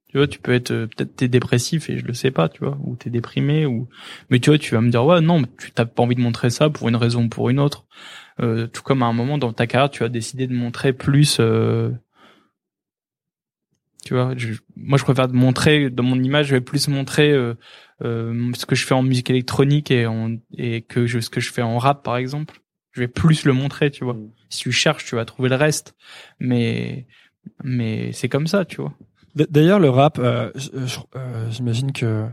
Tu 0.09 0.17
vois, 0.17 0.27
tu 0.27 0.39
peux 0.39 0.53
être, 0.53 0.71
euh, 0.71 0.87
peut-être 0.87 1.15
t'es 1.15 1.27
dépressif 1.27 1.89
et 1.89 1.99
je 1.99 2.05
le 2.05 2.13
sais 2.13 2.31
pas, 2.31 2.49
tu 2.49 2.65
vois, 2.65 2.77
ou 2.83 2.95
t'es 2.95 3.11
déprimé, 3.11 3.65
ou, 3.65 3.87
mais 4.29 4.39
tu 4.39 4.49
vois, 4.49 4.57
tu 4.57 4.73
vas 4.73 4.81
me 4.81 4.89
dire, 4.89 5.05
ouais, 5.05 5.21
non, 5.21 5.43
tu 5.57 5.71
t'as 5.71 5.85
pas 5.85 6.01
envie 6.01 6.15
de 6.15 6.21
montrer 6.21 6.49
ça 6.49 6.69
pour 6.69 6.89
une 6.89 6.95
raison 6.95 7.25
ou 7.25 7.29
pour 7.29 7.49
une 7.49 7.59
autre. 7.59 7.85
Euh, 8.41 8.67
tout 8.67 8.81
comme 8.81 9.03
à 9.03 9.05
un 9.05 9.13
moment 9.13 9.37
dans 9.37 9.53
ta 9.53 9.67
carrière, 9.67 9.91
tu 9.91 10.03
as 10.03 10.09
décidé 10.09 10.47
de 10.47 10.53
montrer 10.53 10.93
plus, 10.93 11.37
euh, 11.39 11.91
tu 14.09 14.15
vois, 14.15 14.33
moi 14.75 14.97
je 14.97 15.03
préfère 15.03 15.29
montrer 15.29 15.91
dans 15.91 16.01
mon 16.01 16.19
image, 16.19 16.47
je 16.47 16.55
vais 16.55 16.61
plus 16.61 16.87
montrer 16.87 17.31
euh, 17.31 17.53
euh, 18.03 18.51
ce 18.55 18.65
que 18.65 18.73
je 18.73 18.83
fais 18.83 18.95
en 18.95 19.03
musique 19.03 19.29
électronique 19.29 19.91
et, 19.91 20.07
en, 20.07 20.35
et 20.57 20.81
que 20.81 21.05
je, 21.05 21.19
ce 21.19 21.29
que 21.29 21.39
je 21.39 21.53
fais 21.53 21.61
en 21.61 21.77
rap 21.77 22.03
par 22.03 22.17
exemple. 22.17 22.59
Je 22.91 23.01
vais 23.01 23.07
plus 23.07 23.45
le 23.45 23.53
montrer, 23.53 23.91
tu 23.91 24.03
vois. 24.03 24.15
Mm. 24.15 24.31
Si 24.49 24.61
tu 24.61 24.71
cherches, 24.71 25.05
tu 25.05 25.13
vas 25.13 25.25
trouver 25.25 25.49
le 25.49 25.57
reste. 25.57 25.93
Mais 26.39 27.05
mais 27.63 28.11
c'est 28.11 28.29
comme 28.29 28.47
ça, 28.47 28.65
tu 28.65 28.77
vois. 28.77 28.93
D'ailleurs, 29.35 29.77
le 29.77 29.91
rap, 29.91 30.17
euh, 30.17 30.49
euh, 31.15 31.51
j'imagine 31.51 31.91
que 31.91 32.25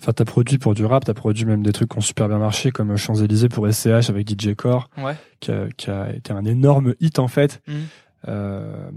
Enfin, 0.00 0.12
t'as 0.14 0.24
produit 0.24 0.56
pour 0.56 0.74
du 0.74 0.86
rap, 0.86 1.04
t'as 1.04 1.14
produit 1.14 1.44
même 1.44 1.62
des 1.62 1.72
trucs 1.72 1.90
qui 1.90 1.98
ont 1.98 2.00
super 2.00 2.28
bien 2.28 2.38
marché, 2.38 2.70
comme 2.70 2.96
Champs 2.96 3.14
Élysées 3.16 3.50
pour 3.50 3.70
SCH 3.70 4.08
avec 4.08 4.28
DJ 4.28 4.54
Core, 4.54 4.88
ouais. 4.96 5.14
qui, 5.40 5.50
a, 5.50 5.68
qui, 5.76 5.90
a, 5.90 6.10
été 6.10 6.32
un 6.32 6.46
énorme 6.46 6.94
hit 7.00 7.18
en 7.18 7.28
fait. 7.28 7.62
Mm. 7.68 7.72
Euh, 8.28 8.90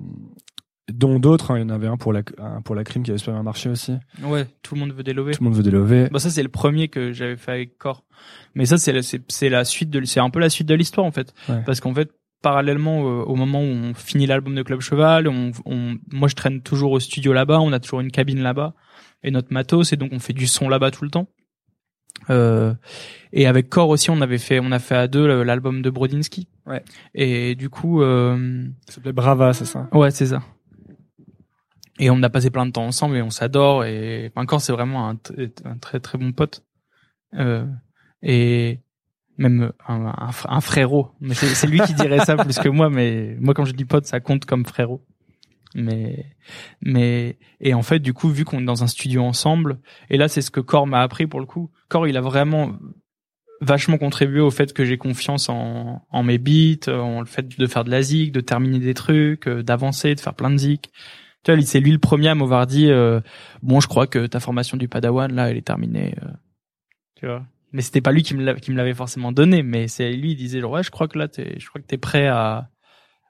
dont 0.91 1.19
d'autres. 1.19 1.51
Hein. 1.51 1.59
Il 1.59 1.61
y 1.61 1.65
en 1.65 1.69
avait 1.69 1.87
un 1.87 1.97
pour 1.97 2.13
la 2.13 2.21
un 2.37 2.61
pour 2.61 2.75
la 2.75 2.83
crime 2.83 3.03
qui 3.03 3.11
avait 3.11 3.17
super 3.17 3.33
bien 3.33 3.43
marché 3.43 3.69
aussi. 3.69 3.93
Ouais, 4.23 4.45
tout 4.61 4.75
le 4.75 4.81
monde 4.81 4.93
veut 4.93 5.03
délover. 5.03 5.33
Tout 5.33 5.43
le 5.43 5.49
monde 5.49 5.57
veut 5.57 5.63
délover. 5.63 6.09
Bah 6.11 6.19
ça 6.19 6.29
c'est 6.29 6.43
le 6.43 6.49
premier 6.49 6.87
que 6.87 7.11
j'avais 7.11 7.37
fait 7.37 7.51
avec 7.51 7.77
Core. 7.77 8.03
Mais 8.55 8.65
ça 8.65 8.77
c'est 8.77 8.99
c'est 9.27 9.49
la 9.49 9.65
suite 9.65 9.89
de 9.89 10.03
c'est 10.05 10.19
un 10.19 10.29
peu 10.29 10.39
la 10.39 10.49
suite 10.49 10.67
de 10.67 10.75
l'histoire 10.75 11.05
en 11.05 11.11
fait. 11.11 11.33
Parce 11.65 11.79
qu'en 11.79 11.93
fait 11.93 12.11
parallèlement 12.41 13.01
euh, 13.01 13.23
au 13.23 13.35
moment 13.35 13.61
où 13.61 13.65
on 13.65 13.93
finit 13.93 14.27
l'album 14.27 14.53
de 14.53 14.61
Club 14.61 14.79
Cheval, 14.79 15.27
on, 15.27 15.51
on, 15.65 15.97
moi 16.11 16.27
je 16.27 16.35
traîne 16.35 16.61
toujours 16.61 16.91
au 16.91 16.99
studio 16.99 17.33
là-bas, 17.33 17.59
on 17.59 17.73
a 17.73 17.79
toujours 17.79 17.99
une 17.99 18.11
cabine 18.11 18.41
là-bas 18.41 18.75
et 19.23 19.31
notre 19.31 19.51
matos 19.51 19.91
et 19.91 19.97
donc 19.97 20.11
on 20.13 20.19
fait 20.19 20.33
du 20.33 20.45
son 20.45 20.69
là-bas 20.69 20.91
tout 20.91 21.03
le 21.03 21.09
temps. 21.09 21.27
Euh, 22.29 22.73
et 23.31 23.47
avec 23.47 23.69
Core 23.69 23.89
aussi, 23.89 24.09
on 24.09 24.21
avait 24.21 24.37
fait, 24.37 24.59
on 24.59 24.71
a 24.71 24.79
fait 24.79 24.95
à 24.95 25.07
deux 25.07 25.43
l'album 25.43 25.81
de 25.81 25.89
Brodinski. 25.89 26.47
Ouais. 26.65 26.83
Et 27.13 27.55
du 27.55 27.69
coup, 27.69 28.01
euh... 28.01 28.65
ça 28.87 28.95
s'appelait 28.95 29.13
Brava, 29.13 29.53
c'est 29.53 29.65
ça? 29.65 29.87
Ouais, 29.91 30.11
c'est 30.11 30.27
ça 30.27 30.41
et 31.99 32.09
on 32.09 32.21
a 32.23 32.29
passé 32.29 32.49
plein 32.49 32.65
de 32.65 32.71
temps 32.71 32.85
ensemble 32.85 33.17
et 33.17 33.21
on 33.21 33.29
s'adore. 33.29 33.85
Et 33.85 34.31
encore 34.35 34.61
c'est 34.61 34.73
vraiment 34.73 35.09
un, 35.09 35.17
un, 35.65 35.77
très 35.77 35.99
très 35.99 36.17
bon 36.17 36.31
pote. 36.31 36.63
Euh, 37.33 37.65
et 38.21 38.79
même 39.37 39.71
un, 39.87 40.13
un, 40.47 40.61
frérot. 40.61 41.11
Mais 41.19 41.33
c'est 41.33 41.67
lui 41.67 41.79
qui 41.81 41.93
dirait 41.93 42.19
ça 42.19 42.35
plus 42.43 42.57
que 42.57 42.69
moi 42.69 42.89
mais 42.89 43.35
moi 43.39 43.53
quand 43.53 43.65
je 43.65 43.73
dis 43.73 43.85
pote 43.85 44.05
ça 44.05 44.19
compte 44.19 44.45
comme 44.45 44.65
frérot. 44.65 45.03
Mais 45.75 46.25
mais 46.81 47.37
et 47.59 47.73
en 47.73 47.83
fait 47.83 47.99
du 47.99 48.13
coup 48.13 48.29
vu 48.29 48.45
qu'on 48.45 48.59
est 48.59 48.65
dans 48.65 48.83
un 48.83 48.87
studio 48.87 49.23
ensemble 49.23 49.79
et 50.09 50.17
là 50.17 50.27
c'est 50.27 50.41
ce 50.41 50.49
que 50.49 50.61
Cor 50.61 50.87
m'a 50.87 51.01
appris 51.01 51.27
pour 51.27 51.39
le 51.39 51.45
coup. 51.45 51.71
Cor 51.89 52.07
il 52.07 52.17
a 52.17 52.21
vraiment 52.21 52.73
vachement 53.59 53.97
contribué 53.97 54.39
au 54.39 54.51
fait 54.51 54.71
que 54.71 54.85
j'ai 54.85 54.97
confiance 54.97 55.49
en, 55.49 56.05
en 56.11 56.23
mes 56.23 56.37
beats 56.37 56.91
en 56.91 57.21
le 57.21 57.25
fait 57.25 57.59
de 57.59 57.67
faire 57.67 57.83
de 57.83 57.89
la 57.89 58.03
zik 58.03 58.31
de 58.31 58.39
terminer 58.39 58.79
des 58.79 58.93
trucs 58.93 59.47
euh, 59.47 59.63
d'avancer 59.63 60.13
de 60.13 60.19
faire 60.19 60.35
plein 60.35 60.51
de 60.51 60.57
zik 60.57 60.91
tu 61.43 61.53
vois, 61.53 61.61
c'est 61.61 61.79
lui 61.79 61.91
le 61.91 61.99
premier 61.99 62.29
à 62.29 62.35
m'avoir 62.35 62.67
dit 62.67 62.89
euh, 62.89 63.21
bon, 63.61 63.79
je 63.79 63.87
crois 63.87 64.07
que 64.07 64.27
ta 64.27 64.39
formation 64.39 64.77
du 64.77 64.87
Padawan 64.87 65.33
là, 65.33 65.49
elle 65.49 65.57
est 65.57 65.65
terminée. 65.65 66.15
Euh. 66.23 66.31
tu 67.15 67.25
vois. 67.25 67.45
Mais 67.73 67.81
c'était 67.81 68.01
pas 68.01 68.11
lui 68.11 68.23
qui 68.23 68.33
me 68.33 68.43
l'avait 68.43 68.93
forcément 68.93 69.31
donné, 69.31 69.61
mais 69.61 69.87
c'est 69.87 70.11
lui 70.13 70.31
il 70.31 70.35
disait 70.35 70.61
genre 70.61 70.71
ouais, 70.71 70.83
je 70.83 70.91
crois 70.91 71.07
que 71.07 71.17
là 71.19 71.27
t'es, 71.27 71.59
je 71.59 71.67
crois 71.67 71.81
que 71.81 71.87
t'es 71.87 71.97
prêt 71.97 72.27
à 72.27 72.69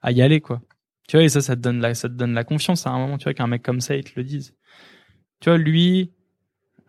à 0.01 0.11
y 0.11 0.21
aller 0.21 0.41
quoi. 0.41 0.61
Tu 1.07 1.15
vois, 1.15 1.23
et 1.23 1.29
ça, 1.29 1.41
ça 1.41 1.55
te 1.55 1.61
donne 1.61 1.79
la, 1.79 1.95
ça 1.95 2.09
te 2.09 2.13
donne 2.13 2.33
la 2.33 2.43
confiance 2.43 2.85
à 2.85 2.89
un 2.89 2.99
moment, 2.99 3.17
tu 3.17 3.23
vois, 3.23 3.33
qu'un 3.33 3.47
mec 3.47 3.63
comme 3.63 3.79
ça, 3.79 3.95
il 3.95 4.03
te 4.03 4.11
le 4.17 4.25
dise. 4.25 4.53
Tu 5.39 5.49
vois, 5.49 5.57
lui, 5.57 6.11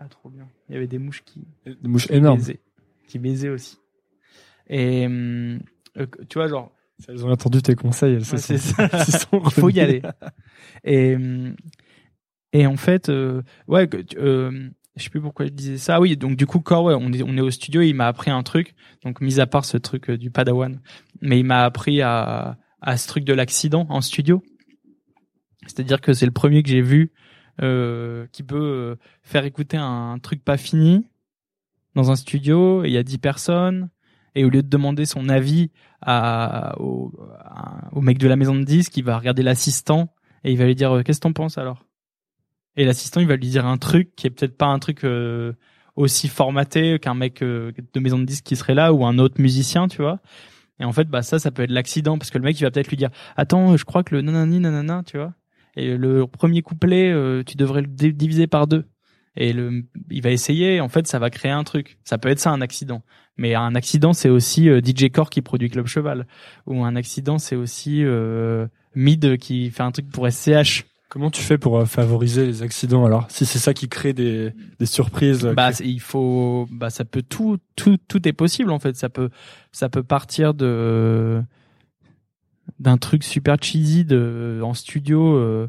ah, 0.01 0.09
trop 0.09 0.29
bien. 0.29 0.49
Il 0.69 0.75
y 0.75 0.77
avait 0.77 0.89
des 0.89 0.99
mouches 0.99 1.23
qui, 1.25 1.47
des 1.65 1.89
mouches 1.89 2.11
énormes, 2.11 2.39
baisaient, 2.39 2.61
qui 3.07 3.19
baisaient 3.19 3.49
aussi. 3.49 3.79
Et, 4.69 5.07
euh, 5.07 5.59
tu 6.29 6.39
vois, 6.39 6.49
genre, 6.49 6.73
elles 7.07 7.25
ont 7.25 7.31
entendu 7.31 7.63
tes 7.63 7.75
conseils, 7.75 8.15
elles 8.15 8.25
se 8.25 8.37
sont, 8.39 9.43
Il 9.45 9.51
faut 9.51 9.71
y 9.71 9.81
aller. 9.81 10.03
Et 10.85 11.17
Et 12.53 12.67
en 12.67 12.77
fait, 12.77 13.09
euh, 13.09 13.43
ouais, 13.69 13.89
euh, 14.17 14.71
je 14.97 15.03
sais 15.03 15.11
plus 15.11 15.21
pourquoi 15.21 15.47
je 15.47 15.51
disais 15.51 15.79
ça. 15.79 15.97
Ah 15.97 16.01
Oui, 16.01 16.17
donc 16.17 16.37
du 16.37 16.47
coup, 16.47 16.61
Core, 16.61 16.85
ouais, 16.85 16.95
on 16.99 17.13
est, 17.13 17.23
on 17.23 17.37
est 17.37 17.41
au 17.41 17.51
studio. 17.51 17.83
Il 17.83 17.95
m'a 17.95 18.09
appris 18.09 18.31
un 18.31 18.43
truc. 18.43 18.75
Donc, 19.05 19.21
mis 19.21 19.41
à 19.41 19.47
part 19.47 19.65
ce 19.65 19.77
truc 19.77 20.11
euh, 20.11 20.19
du 20.19 20.31
Padawan, 20.31 20.81
mais 21.21 21.39
il 21.39 21.45
m'a 21.45 21.65
appris 21.65 22.03
à, 22.03 22.59
à 22.81 22.97
ce 22.97 23.07
truc 23.07 23.25
de 23.25 23.33
l'accident 23.33 23.87
en 23.91 24.01
studio. 24.01 24.43
C'est-à-dire 25.67 26.01
que 26.01 26.13
c'est 26.13 26.27
le 26.27 26.33
premier 26.33 26.63
que 26.63 26.69
j'ai 26.69 26.81
vu 26.81 27.13
euh, 27.63 28.27
qui 28.33 28.43
peut 28.43 28.57
euh, 28.57 28.97
faire 29.23 29.45
écouter 29.45 29.77
un 29.77 30.19
truc 30.21 30.45
pas 30.45 30.57
fini 30.57 31.07
dans 31.95 32.11
un 32.11 32.17
studio. 32.17 32.85
Il 32.85 32.91
y 32.91 32.97
a 32.97 33.03
10 33.03 33.19
personnes. 33.19 33.91
Et 34.39 34.45
au 34.45 34.51
lieu 34.51 34.63
de 34.63 34.69
demander 34.69 35.05
son 35.05 35.29
avis 35.29 35.73
à, 36.01 36.81
au, 36.81 37.13
à- 37.41 37.89
au 37.91 38.01
mec 38.01 38.19
de 38.19 38.29
la 38.29 38.37
maison 38.37 38.55
de 38.55 38.63
disques, 38.63 38.97
il 38.97 39.03
va 39.03 39.19
regarder 39.19 39.43
l'assistant 39.43 40.15
et 40.45 40.53
il 40.53 40.59
va 40.59 40.65
lui 40.65 40.77
dire 40.77 40.93
euh, 40.93 41.03
qu'est-ce 41.03 41.19
que 41.19 41.23
t'en 41.23 41.33
penses 41.33 41.59
alors? 41.59 41.85
Et 42.77 42.85
l'assistant 42.85 43.21
il 43.21 43.27
va 43.27 43.35
lui 43.35 43.49
dire 43.49 43.67
un 43.67 43.79
truc 43.79 44.15
qui 44.15 44.29
est 44.29 44.31
peut-être 44.31 44.57
pas 44.57 44.67
un 44.67 44.79
truc 44.79 45.03
euh, 45.03 45.55
aussi 45.97 46.29
formaté 46.29 47.01
qu'un 47.01 47.15
mec 47.15 47.43
euh, 47.43 47.73
de 47.93 48.01
maison 48.01 48.17
de 48.21 48.25
disques 48.25 48.45
qui 48.45 48.55
serait 48.55 48.77
là 48.77 48.93
ou 48.93 49.05
un 49.05 49.19
autre 49.19 49.41
musicien, 49.41 49.89
tu 49.89 50.03
vois? 50.03 50.21
Et 50.79 50.85
en 50.85 50.93
fait 50.93 51.09
bah 51.09 51.23
ça 51.23 51.41
ça 51.41 51.51
peut 51.51 51.65
être 51.65 51.73
l'accident 51.73 52.17
parce 52.17 52.31
que 52.31 52.39
le 52.39 52.45
mec 52.45 52.61
il 52.61 52.63
va 52.63 52.71
peut-être 52.71 52.91
lui 52.91 52.97
dire 52.97 53.11
attends 53.37 53.77
je 53.77 53.85
crois 53.85 54.05
que 54.05 54.15
le 54.15 54.23
nanani 54.23 54.61
nanana 54.61 55.03
tu 55.05 55.17
vois? 55.17 55.35
Et 55.75 55.97
le 55.97 56.29
premier 56.29 56.63
couplet 56.63 57.11
euh, 57.11 57.43
tu 57.43 57.57
devrais 57.57 57.83
le 57.83 57.89
diviser 57.89 58.47
par 58.47 58.69
deux. 58.69 58.85
Et 59.35 59.53
le 59.53 59.85
il 60.11 60.23
va 60.23 60.31
essayer 60.31 60.81
en 60.81 60.89
fait 60.89 61.09
ça 61.09 61.19
va 61.19 61.31
créer 61.31 61.51
un 61.51 61.65
truc. 61.65 61.99
Ça 62.05 62.19
peut 62.19 62.29
être 62.29 62.39
ça 62.39 62.53
un 62.53 62.61
accident 62.61 63.03
mais 63.39 63.55
un 63.55 63.75
accident 63.75 64.13
c'est 64.13 64.29
aussi 64.29 64.69
euh, 64.69 64.81
DJ 64.85 65.11
Core 65.11 65.31
qui 65.31 65.41
produit 65.41 65.71
Club 65.71 65.87
Cheval 65.87 66.27
ou 66.67 66.85
un 66.85 66.97
accident 66.97 67.39
c'est 67.39 67.57
aussi 67.57 68.05
euh, 68.05 68.67
Mid 68.95 69.39
qui 69.39 69.71
fait 69.71 69.83
un 69.83 69.93
truc 69.93 70.11
pour 70.11 70.31
SCH 70.31 70.85
Comment 71.11 71.31
tu 71.31 71.41
fais 71.41 71.57
pour 71.57 71.79
euh, 71.79 71.87
favoriser 71.87 72.45
les 72.45 72.63
accidents 72.63 73.07
alors 73.07 73.27
Si 73.31 73.47
c'est 73.47 73.59
ça 73.59 73.73
qui 73.73 73.89
crée 73.89 74.13
des, 74.13 74.53
des 74.79 74.85
surprises. 74.87 75.47
bah 75.57 75.71
il 75.81 76.01
faut 76.01 76.69
bah 76.71 76.91
ça 76.91 77.07
peut 77.07 77.23
tout 77.23 77.57
tout 77.77 77.97
tout 78.09 78.29
est 78.29 78.35
possible 78.35 78.71
en 78.71 78.79
fait 78.79 78.95
ça 78.95 79.09
peut 79.09 79.31
ça 79.73 79.89
peut 79.89 80.03
partir 80.03 80.53
de 80.53 81.43
d'un 82.79 82.99
truc 82.99 83.25
super 83.25 83.57
cheesy 83.61 84.05
de 84.05 84.61
en 84.63 84.75
studio 84.75 85.35
euh, 85.37 85.69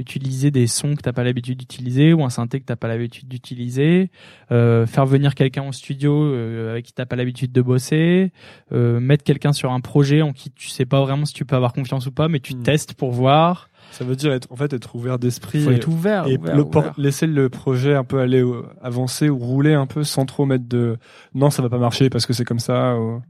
utiliser 0.00 0.50
des 0.50 0.66
sons 0.66 0.96
que 0.96 1.02
t'as 1.02 1.12
pas 1.12 1.22
l'habitude 1.24 1.58
d'utiliser 1.58 2.12
ou 2.12 2.24
un 2.24 2.30
synthé 2.30 2.58
que 2.60 2.64
t'as 2.64 2.76
pas 2.76 2.88
l'habitude 2.88 3.28
d'utiliser 3.28 4.10
euh, 4.50 4.86
faire 4.86 5.06
venir 5.06 5.34
quelqu'un 5.34 5.68
au 5.68 5.72
studio 5.72 6.12
euh, 6.24 6.72
avec 6.72 6.86
qui 6.86 6.92
t'as 6.92 7.06
pas 7.06 7.16
l'habitude 7.16 7.52
de 7.52 7.62
bosser 7.62 8.32
euh, 8.72 8.98
mettre 9.00 9.22
quelqu'un 9.24 9.52
sur 9.52 9.70
un 9.72 9.80
projet 9.80 10.22
en 10.22 10.32
qui 10.32 10.50
tu 10.50 10.68
sais 10.68 10.86
pas 10.86 11.00
vraiment 11.02 11.24
si 11.26 11.34
tu 11.34 11.44
peux 11.44 11.54
avoir 11.56 11.72
confiance 11.72 12.06
ou 12.06 12.12
pas 12.12 12.28
mais 12.28 12.40
tu 12.40 12.54
Hmm. 12.54 12.62
testes 12.62 12.94
pour 12.94 13.12
voir 13.12 13.68
ça 13.92 14.04
veut 14.04 14.14
dire 14.16 14.32
être 14.32 14.46
en 14.50 14.56
fait 14.56 14.72
être 14.72 14.94
ouvert 14.94 15.18
d'esprit. 15.18 15.64
faut 15.64 15.70
et- 15.72 15.74
être 15.76 15.88
ouvert, 15.88 16.26
et 16.26 16.36
ouvert, 16.36 16.56
le 16.56 16.64
por- 16.64 16.82
ouvert. 16.82 16.94
laisser 16.98 17.26
le 17.26 17.48
projet 17.48 17.94
un 17.94 18.04
peu 18.04 18.20
aller 18.20 18.42
au- 18.42 18.64
avancer 18.82 19.28
ou 19.28 19.38
rouler 19.38 19.74
un 19.74 19.86
peu 19.86 20.04
sans 20.04 20.26
trop 20.26 20.46
mettre 20.46 20.66
de 20.68 20.96
non 21.34 21.50
ça 21.50 21.60
va 21.62 21.68
pas 21.68 21.78
marcher 21.78 22.08
parce 22.10 22.24
que 22.26 22.32
c'est 22.32 22.44
comme 22.44 22.60
ça 22.60 22.96
ou... 22.98 23.20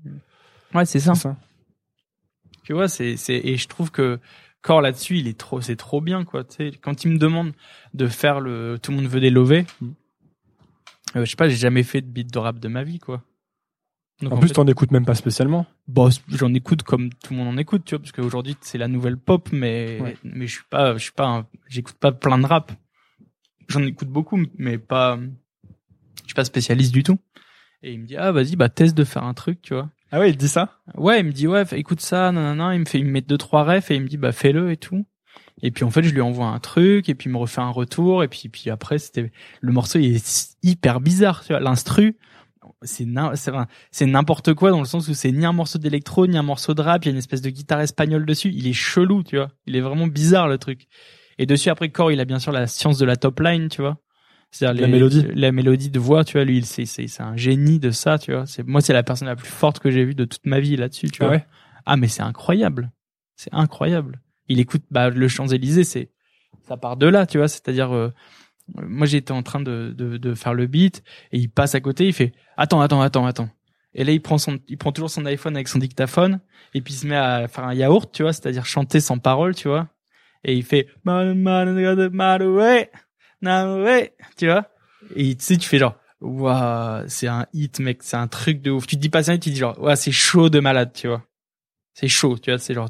ouais 0.75 0.85
c'est 0.85 1.01
ça 1.01 1.15
c'est 1.15 1.23
ça 1.23 1.37
Tu 2.63 2.73
vois, 2.75 2.89
c'est 2.89 3.17
c'est 3.17 3.41
et 3.43 3.57
je 3.57 3.67
trouve 3.69 3.91
que 3.91 4.19
Core 4.63 4.83
là-dessus, 4.83 5.19
il 5.19 5.27
est 5.29 5.39
trop 5.39 5.61
c'est 5.61 5.77
trop 5.77 6.01
bien 6.01 6.25
quoi, 6.25 6.45
tu 6.45 6.57
sais, 6.57 6.71
quand 6.83 7.05
il 7.05 7.13
me 7.13 7.19
demande 7.19 7.53
de 7.95 8.07
faire 8.07 8.41
le 8.41 8.79
tout 8.83 8.91
le 8.91 8.99
monde 8.99 9.07
veut 9.07 9.21
des 9.21 9.31
lovés. 9.31 9.65
Euh, 11.17 11.25
je 11.25 11.31
sais 11.31 11.37
pas, 11.37 11.49
j'ai 11.49 11.57
jamais 11.57 11.83
fait 11.83 12.03
de 12.03 12.07
beat 12.07 12.33
de 12.33 12.39
rap 12.39 12.59
de 12.59 12.69
ma 12.69 12.85
vie 12.85 12.99
quoi. 12.99 13.23
Donc, 14.21 14.35
en, 14.35 14.37
plus 14.39 14.49
fait, 14.49 14.55
t'en 14.55 14.67
écoutes 14.67 14.91
même 14.91 15.07
pas 15.07 15.15
spécialement 15.15 15.65
bon, 15.89 16.11
j'en 16.29 16.53
écoute 16.53 16.83
comme 16.83 17.09
tout 17.11 17.33
le 17.33 17.39
monde 17.39 17.49
en 17.49 17.57
écoute, 17.57 17.85
tu 17.87 17.95
vois, 17.95 18.01
parce 18.01 18.13
qu'aujourd'hui 18.13 18.55
c'est 18.61 18.77
la 18.77 18.87
nouvelle 18.87 19.17
pop 19.17 19.49
mais 19.51 19.99
Ouais. 20.01 20.17
mais 20.25 20.47
je 20.47 20.53
suis 20.57 20.65
pas 20.69 20.93
je 20.95 21.03
suis 21.03 21.13
pas 21.13 21.27
un- 21.27 21.47
j'écoute 21.69 21.97
pas 21.97 22.13
plein 22.13 22.39
de 22.39 22.47
rap. 22.47 22.71
J'en 23.69 23.83
écoute 23.83 24.09
beaucoup 24.09 24.39
mais 24.59 24.77
pas 24.77 25.19
je 26.23 26.27
suis 26.27 26.35
pas 26.35 26.45
spécialiste 26.45 26.93
du 26.93 27.03
tout. 27.03 27.19
Et 27.83 27.95
il 27.95 28.01
me 28.01 28.07
dit 28.07 28.17
ah 28.19 28.31
vas-y 28.31 28.57
bah 28.57 28.69
teste 28.69 28.95
de 28.95 29.05
faire 29.05 29.25
un 29.25 29.33
truc, 29.33 29.63
tu 29.63 29.73
vois. 29.73 29.89
Ah 30.13 30.21
ouais 30.21 30.31
il 30.31 30.37
dit 30.37 30.49
ça? 30.49 30.79
Ouais, 30.97 31.21
il 31.21 31.27
me 31.27 31.33
dit 31.33 31.47
ouais, 31.47 31.65
écoute 31.73 32.01
ça, 32.01 32.33
non, 32.33 32.41
non, 32.41 32.55
non. 32.57 32.71
Il 32.73 32.81
me 32.81 32.85
fait, 32.85 32.99
il 32.99 33.05
me 33.05 33.13
met 33.13 33.21
deux 33.21 33.39
trois 33.39 33.65
refs 33.65 33.91
et 33.91 33.97
il 33.97 34.03
me 34.03 34.09
dit 34.09 34.17
bah 34.17 34.33
fais-le 34.33 34.73
et 34.73 34.77
tout. 34.77 35.07
Et 35.63 35.71
puis 35.71 35.85
en 35.85 35.91
fait, 35.91 36.03
je 36.03 36.15
lui 36.15 36.21
envoie 36.21 36.47
un 36.47 36.59
truc 36.59 37.09
et 37.09 37.15
puis 37.15 37.29
il 37.29 37.33
me 37.33 37.39
refait 37.39 37.61
un 37.61 37.71
retour 37.71 38.25
et 38.25 38.29
puis 38.29 38.49
puis 38.49 38.71
après 38.71 38.99
c'était 38.99 39.31
le 39.61 39.73
morceau 39.73 39.99
il 39.99 40.17
est 40.17 40.57
hyper 40.63 41.01
bizarre, 41.01 41.43
tu 41.43 41.53
vois. 41.53 41.61
L'instru, 41.61 42.17
c'est 42.83 43.07
c'est 43.91 44.07
n'importe 44.07 44.55
quoi 44.55 44.71
dans 44.71 44.81
le 44.81 44.87
sens 44.87 45.09
où 45.09 45.15
c'est 45.15 45.33
ni 45.33 45.45
un 45.45 45.53
morceau 45.53 45.79
d'électro 45.79 46.27
ni 46.27 46.37
un 46.39 46.43
morceau 46.43 46.75
de 46.75 46.83
rap. 46.83 47.05
Il 47.05 47.09
y 47.09 47.11
a 47.11 47.13
une 47.13 47.19
espèce 47.19 47.43
de 47.43 47.51
guitare 47.51 47.81
espagnole 47.81 48.27
dessus. 48.27 48.51
Il 48.55 48.67
est 48.67 48.73
chelou, 48.73 49.23
tu 49.23 49.37
vois. 49.37 49.51
Il 49.67 49.77
est 49.77 49.81
vraiment 49.81 50.07
bizarre 50.07 50.49
le 50.49 50.59
truc. 50.59 50.89
Et 51.39 51.47
dessus 51.47 51.71
après 51.71 51.91
Core, 51.91 52.13
il 52.13 52.21
a 52.21 52.25
bien 52.25 52.39
sûr 52.39 52.53
la 52.53 52.67
science 52.67 52.99
de 52.99 53.07
la 53.07 53.17
top 53.17 53.41
line, 53.41 53.69
tu 53.69 53.81
vois. 53.81 53.99
C'est-à-dire 54.51 54.81
La 54.83 54.87
les- 54.89 54.93
mélodie. 54.93 55.27
la 55.35 55.53
mélodie 55.53 55.91
de 55.91 55.99
voix, 56.01 56.25
tu 56.25 56.33
vois. 56.39 56.45
Lui, 56.45 56.63
c'est 56.65 56.85
c'est 56.87 57.07
c'est 57.07 57.23
un 57.23 57.37
génie 57.37 57.79
de 57.79 57.91
ça, 57.91 58.19
tu 58.19 58.33
vois. 58.33 58.47
C'est 58.47 58.67
moi, 58.67 58.81
c'est 58.81 58.93
la 58.93 59.03
personne 59.03 59.29
la 59.29 59.37
plus 59.37 59.49
forte 59.49 59.79
que 59.79 59.91
j'ai 59.91 60.05
vue 60.05 60.15
de 60.15 60.25
toute 60.25 60.45
ma 60.47 60.59
vie 60.61 60.77
là-dessus, 60.77 61.09
tu 61.11 61.23
Ah 61.23 61.27
vois. 61.27 61.35
ouais? 61.37 61.47
Ah 61.87 61.97
mais 61.97 62.09
c'est 62.09 62.23
incroyable, 62.23 62.91
c'est 63.37 63.53
incroyable. 63.55 64.21
Il 64.49 64.59
écoute 64.61 64.83
bah, 64.91 65.09
le 65.11 65.29
Champs 65.29 65.47
Élysées, 65.47 65.85
c'est 65.85 66.11
ça 66.67 66.77
part 66.77 66.97
de 66.97 67.07
là, 67.07 67.27
tu 67.27 67.39
vois. 67.39 67.49
C'est-à-dire, 67.49 67.95
euh, 67.95 68.11
moi 68.75 69.07
j'étais 69.07 69.33
en 69.33 69.43
train 69.43 69.61
de, 69.61 69.95
de 69.97 70.17
de 70.17 70.35
faire 70.35 70.55
le 70.55 70.67
beat 70.67 71.03
et 71.33 71.39
il 71.39 71.49
passe 71.51 71.75
à 71.75 71.81
côté, 71.81 72.07
il 72.07 72.13
fait 72.13 72.33
attends 72.57 72.81
attends 72.81 73.01
attends 73.03 73.27
attends. 73.27 73.49
Et 73.95 74.05
là 74.05 74.13
il 74.13 74.21
prend 74.21 74.39
son 74.39 74.59
il 74.69 74.79
prend 74.79 74.93
toujours 74.93 75.11
son 75.11 75.25
iPhone 75.27 75.57
avec 75.57 75.67
son 75.69 75.79
dictaphone 75.81 76.41
et 76.75 76.81
puis 76.81 76.95
il 76.95 76.97
se 76.97 77.07
met 77.07 77.17
à 77.17 77.49
faire 77.49 77.65
un 77.65 77.75
yaourt, 77.75 78.13
tu 78.13 78.23
vois, 78.23 78.33
c'est-à-dire 78.33 78.67
chanter 78.67 79.01
sans 79.01 79.19
parole, 79.19 79.55
tu 79.55 79.69
vois. 79.69 79.89
Et 80.45 80.55
il 80.55 80.63
fait 80.65 80.87
ouais 82.47 82.91
na 83.43 83.83
ouais, 83.83 84.15
tu 84.37 84.47
vois. 84.47 84.69
Et 85.17 85.35
tu 85.37 85.45
sais 85.45 85.57
tu 85.57 85.69
fais 85.69 85.79
genre 85.79 85.97
waouh, 86.21 87.05
c'est 87.09 87.29
un 87.29 87.47
hit 87.53 87.81
mec, 87.81 88.03
c'est 88.03 88.17
un 88.17 88.29
truc 88.29 88.61
de 88.63 88.71
ouf. 88.71 88.87
Tu 88.87 88.97
te 88.97 89.01
dis 89.01 89.09
pas 89.09 89.23
ça, 89.23 89.35
tu 89.35 89.41
te 89.41 89.51
dis 89.51 89.57
genre 89.57 89.79
ouais, 89.81 89.97
c'est 89.97 90.13
chaud 90.13 90.51
de 90.51 90.61
malade, 90.61 90.93
tu 90.95 91.09
vois. 91.09 91.25
C'est 91.95 92.09
chaud, 92.09 92.39
tu 92.39 92.51
vois, 92.51 92.59
c'est 92.59 92.75
genre 92.75 92.89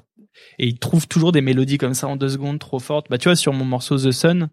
et 0.58 0.66
il 0.66 0.78
trouve 0.78 1.06
toujours 1.08 1.32
des 1.32 1.40
mélodies 1.40 1.78
comme 1.78 1.94
ça 1.94 2.08
en 2.08 2.16
deux 2.16 2.28
secondes 2.28 2.58
trop 2.58 2.78
fortes. 2.78 3.08
Bah 3.10 3.18
tu 3.18 3.28
vois 3.28 3.36
sur 3.36 3.52
mon 3.52 3.64
morceau 3.64 3.96
The 3.98 4.10
Sun, 4.10 4.48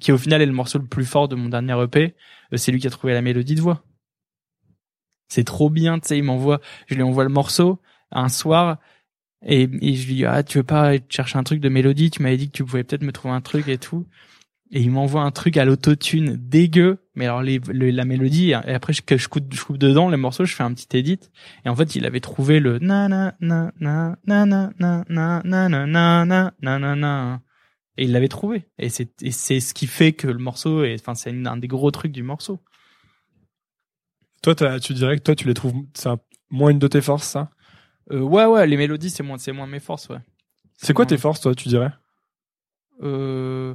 qui 0.00 0.12
au 0.12 0.18
final 0.18 0.42
est 0.42 0.46
le 0.46 0.52
morceau 0.52 0.78
le 0.78 0.86
plus 0.86 1.04
fort 1.04 1.28
de 1.28 1.34
mon 1.36 1.48
dernier 1.48 1.80
EP, 1.82 2.14
euh, 2.52 2.56
c'est 2.56 2.72
lui 2.72 2.80
qui 2.80 2.86
a 2.86 2.90
trouvé 2.90 3.12
la 3.12 3.22
mélodie 3.22 3.54
de 3.54 3.60
voix. 3.60 3.84
C'est 5.28 5.44
trop 5.44 5.70
bien, 5.70 5.98
tu 5.98 6.08
sais, 6.08 6.18
il 6.18 6.24
m'envoie, 6.24 6.60
je 6.86 6.94
lui 6.94 7.02
envoie 7.02 7.24
le 7.24 7.30
morceau 7.30 7.80
un 8.10 8.28
soir 8.28 8.78
et, 9.44 9.62
et 9.62 9.94
je 9.94 10.06
lui 10.06 10.14
dis 10.16 10.26
ah 10.26 10.42
tu 10.42 10.58
veux 10.58 10.64
pas 10.64 10.92
chercher 11.08 11.38
un 11.38 11.44
truc 11.44 11.60
de 11.60 11.68
mélodie, 11.68 12.10
tu 12.10 12.22
m'avais 12.22 12.36
dit 12.36 12.48
que 12.48 12.56
tu 12.56 12.64
pouvais 12.64 12.84
peut-être 12.84 13.02
me 13.02 13.12
trouver 13.12 13.34
un 13.34 13.40
truc 13.40 13.68
et 13.68 13.78
tout. 13.78 14.06
Et 14.74 14.80
il 14.80 14.90
m'envoie 14.90 15.20
un 15.22 15.30
truc 15.30 15.58
à 15.58 15.66
l'autotune 15.66 16.36
dégueu, 16.36 16.96
mais 17.14 17.26
alors 17.26 17.42
les, 17.42 17.58
le- 17.68 17.90
la 17.90 18.06
mélodie 18.06 18.50
et 18.52 18.54
après 18.54 18.94
je, 18.94 19.02
je 19.06 19.28
coupe, 19.28 19.52
je 19.54 19.62
coupe 19.62 19.76
dedans 19.76 20.08
les 20.08 20.16
morceaux, 20.16 20.46
je 20.46 20.54
fais 20.54 20.62
un 20.62 20.72
petit 20.72 20.96
edit 20.96 21.20
et 21.66 21.68
en 21.68 21.76
fait 21.76 21.94
il 21.94 22.06
avait 22.06 22.20
trouvé 22.20 22.58
le 22.58 22.78
na 22.78 23.06
na 23.06 23.34
na 23.40 23.70
na 23.80 24.16
na 24.24 24.46
na 24.46 24.70
na 24.78 25.04
na 25.10 25.44
na 25.44 26.24
na 26.24 26.52
na 26.62 26.78
na 26.78 26.94
na 26.96 27.40
et 27.98 28.04
il 28.04 28.12
l'avait 28.12 28.28
trouvé 28.28 28.64
et 28.78 28.88
c'est 28.88 29.22
et 29.22 29.30
c'est 29.30 29.60
ce 29.60 29.74
qui 29.74 29.86
fait 29.86 30.14
que 30.14 30.26
le 30.26 30.38
morceau 30.38 30.84
est 30.84 30.94
enfin 31.00 31.14
c'est 31.14 31.30
un 31.46 31.56
des 31.58 31.68
gros 31.68 31.90
trucs 31.90 32.12
du 32.12 32.22
morceau. 32.22 32.58
toi 34.42 34.54
tu 34.80 34.94
dirais 34.94 35.18
que 35.18 35.22
toi 35.22 35.34
tu 35.34 35.46
les 35.46 35.54
trouves 35.54 35.84
c'est 35.92 36.08
moins 36.50 36.70
une 36.70 36.78
de 36.78 36.88
tes 36.88 37.02
forces 37.02 37.28
ça 37.28 37.50
Euh, 38.10 38.20
ouais 38.20 38.46
ouais 38.46 38.66
les 38.66 38.76
mélodies 38.78 39.10
c'est 39.10 39.22
moins 39.22 39.38
c'est 39.38 39.52
moins 39.52 39.68
mes 39.68 39.80
forces 39.80 40.08
ouais. 40.08 40.18
c'est 40.76 40.92
quoi 40.94 41.04
tes 41.06 41.18
forces 41.18 41.40
toi 41.42 41.54
tu 41.54 41.68
dirais 41.68 41.92
euh, 43.02 43.74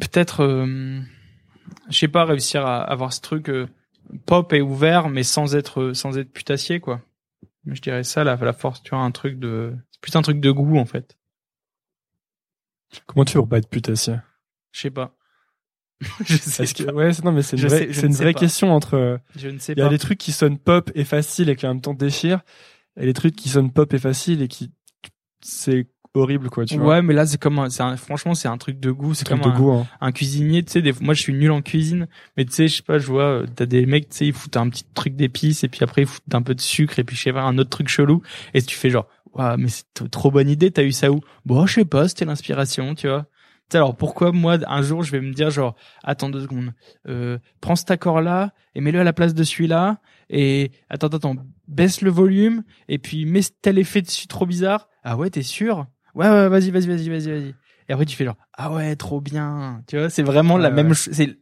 peut-être 0.00 0.42
euh, 0.42 1.00
je 1.88 1.98
sais 1.98 2.08
pas 2.08 2.24
réussir 2.24 2.66
à 2.66 2.82
avoir 2.82 3.12
ce 3.12 3.20
truc 3.20 3.48
euh, 3.48 3.66
pop 4.26 4.52
et 4.52 4.60
ouvert 4.60 5.08
mais 5.08 5.22
sans 5.22 5.54
être 5.54 5.92
sans 5.92 6.18
être 6.18 6.32
putassier 6.32 6.80
quoi. 6.80 7.00
Je 7.66 7.80
dirais 7.80 8.04
ça 8.04 8.24
la, 8.24 8.36
la 8.36 8.52
force 8.52 8.82
tu 8.82 8.90
vois 8.90 9.00
un 9.00 9.10
truc 9.10 9.38
de 9.38 9.74
c'est 9.90 10.00
plus 10.00 10.16
un 10.16 10.22
truc 10.22 10.40
de 10.40 10.50
goût 10.50 10.78
en 10.78 10.84
fait. 10.86 11.16
Comment 13.06 13.24
tu 13.24 13.34
veux 13.34 13.40
pour 13.40 13.48
pas 13.48 13.58
être 13.58 13.68
putassier? 13.70 14.16
Je 14.72 14.80
sais 14.82 14.90
pas. 14.90 15.16
Je 16.24 16.36
sais 16.36 16.66
que 16.66 16.82
pas. 16.84 16.92
ouais 16.92 17.12
c'est- 17.12 17.24
non 17.24 17.32
mais 17.32 17.42
c'est 17.42 17.56
une 17.56 17.62
Je 17.62 17.68
vraie 17.68 17.92
c'est 17.92 18.06
une 18.06 18.12
vraie 18.14 18.34
question 18.34 18.72
entre 18.72 18.94
euh, 18.94 19.16
je 19.36 19.48
ne 19.48 19.58
sais 19.58 19.72
il 19.72 19.78
y 19.78 19.82
a 19.82 19.84
pas. 19.86 19.90
des 19.90 19.98
trucs 19.98 20.18
qui 20.18 20.32
sonnent 20.32 20.58
pop 20.58 20.90
et 20.94 21.04
facile 21.04 21.48
et 21.48 21.56
qui 21.56 21.66
en 21.66 21.70
même 21.70 21.80
temps 21.80 21.94
déchirent 21.94 22.42
et 22.96 23.06
les 23.06 23.14
trucs 23.14 23.34
qui 23.36 23.48
sonnent 23.48 23.72
pop 23.72 23.92
et 23.94 23.98
facile 23.98 24.42
et 24.42 24.48
qui 24.48 24.72
c'est 25.40 25.86
horrible 26.14 26.48
quoi 26.48 26.64
tu 26.64 26.78
vois. 26.78 26.86
Ouais 26.86 27.02
mais 27.02 27.12
là 27.12 27.26
c'est 27.26 27.40
comme 27.40 27.68
c'est 27.70 27.96
franchement 27.96 28.34
c'est 28.34 28.48
un 28.48 28.56
truc 28.56 28.78
de 28.78 28.90
goût 28.90 29.14
c'est 29.14 29.26
comme 29.26 29.40
de 29.40 29.48
un, 29.48 29.56
goût 29.56 29.72
hein. 29.72 29.86
un 30.00 30.12
cuisinier 30.12 30.62
tu 30.62 30.72
sais 30.72 30.82
des 30.82 30.92
moi 31.00 31.12
je 31.14 31.20
suis 31.20 31.34
nul 31.34 31.50
en 31.50 31.60
cuisine 31.60 32.06
mais 32.36 32.44
tu 32.44 32.52
sais 32.52 32.68
je 32.68 32.76
sais 32.76 32.82
pas 32.82 32.98
je 32.98 33.06
vois 33.06 33.24
euh, 33.24 33.46
t'as 33.54 33.66
des 33.66 33.84
mecs 33.84 34.08
tu 34.10 34.16
sais 34.18 34.26
ils 34.26 34.32
foutent 34.32 34.56
un 34.56 34.68
petit 34.68 34.84
truc 34.94 35.16
d'épices 35.16 35.64
et 35.64 35.68
puis 35.68 35.80
après 35.82 36.02
ils 36.02 36.06
foutent 36.08 36.34
un 36.34 36.42
peu 36.42 36.54
de 36.54 36.60
sucre 36.60 36.98
et 36.98 37.04
puis 37.04 37.16
je 37.16 37.22
sais 37.22 37.32
pas 37.32 37.42
un 37.42 37.58
autre 37.58 37.70
truc 37.70 37.88
chelou 37.88 38.22
et 38.54 38.62
tu 38.62 38.76
fais 38.76 38.90
genre 38.90 39.06
waouh 39.32 39.56
mais 39.58 39.68
c'est 39.68 40.10
trop 40.10 40.30
bonne 40.30 40.48
idée 40.48 40.70
t'as 40.70 40.84
eu 40.84 40.92
ça 40.92 41.10
où? 41.10 41.20
Bon 41.44 41.66
je 41.66 41.74
sais 41.74 41.84
pas 41.84 42.06
c'était 42.08 42.24
l'inspiration 42.24 42.94
tu 42.94 43.08
vois. 43.08 43.26
Tu 43.70 43.72
sais, 43.72 43.78
alors 43.78 43.96
pourquoi 43.96 44.30
moi 44.30 44.58
un 44.68 44.82
jour 44.82 45.02
je 45.02 45.10
vais 45.10 45.20
me 45.20 45.32
dire 45.32 45.50
genre 45.50 45.74
attends 46.02 46.28
deux 46.28 46.42
secondes 46.42 46.72
euh, 47.08 47.38
prends 47.60 47.76
cet 47.76 47.90
accord 47.90 48.20
là 48.20 48.52
et 48.74 48.80
mets-le 48.80 49.00
à 49.00 49.04
la 49.04 49.12
place 49.14 49.34
de 49.34 49.42
celui-là 49.42 49.98
et 50.30 50.70
attends 50.90 51.08
attends 51.08 51.34
baisse 51.66 52.02
le 52.02 52.10
volume 52.10 52.62
et 52.88 52.98
puis 52.98 53.24
mets 53.24 53.40
tel 53.62 53.78
effet 53.78 54.02
dessus 54.02 54.26
trop 54.26 54.46
bizarre. 54.46 54.88
Ah 55.02 55.16
ouais 55.16 55.30
t'es 55.30 55.42
sûr? 55.42 55.86
Ouais 56.14 56.28
ouais 56.28 56.48
vas-y 56.48 56.70
vas-y 56.70 56.86
vas-y 56.86 57.08
vas-y 57.08 57.30
vas-y. 57.30 57.54
Et 57.88 57.92
après 57.92 58.06
tu 58.06 58.16
fais 58.16 58.24
genre 58.24 58.36
ah 58.54 58.72
ouais 58.72 58.96
trop 58.96 59.20
bien 59.20 59.82
tu 59.86 59.98
vois 59.98 60.10
c'est 60.10 60.22
vraiment 60.22 60.56
la 60.58 60.70
Ouais, 60.70 60.74
même 60.74 60.94
chose 60.94 61.12
c'est 61.14 61.38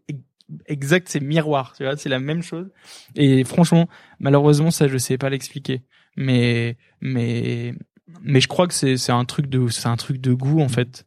exact 0.67 1.09
c'est 1.09 1.21
miroir 1.21 1.75
tu 1.77 1.85
vois 1.85 1.97
c'est 1.97 2.09
la 2.09 2.19
même 2.21 2.43
chose. 2.43 2.71
Et 3.15 3.45
franchement 3.45 3.89
malheureusement 4.19 4.71
ça 4.71 4.89
je 4.89 4.99
sais 4.99 5.19
pas 5.19 5.31
l'expliquer. 5.31 5.83
Mais 6.17 6.77
mais 7.01 7.75
mais 8.23 8.41
je 8.41 8.49
crois 8.49 8.67
que 8.69 8.75
c'est 8.75 8.97
c'est 8.97 9.13
un 9.13 9.25
truc 9.25 9.47
de 9.49 9.69
c'est 9.69 9.89
un 9.89 9.97
truc 9.97 10.19
de 10.21 10.35
goût 10.35 10.61
en 10.61 10.69
fait. 10.69 11.07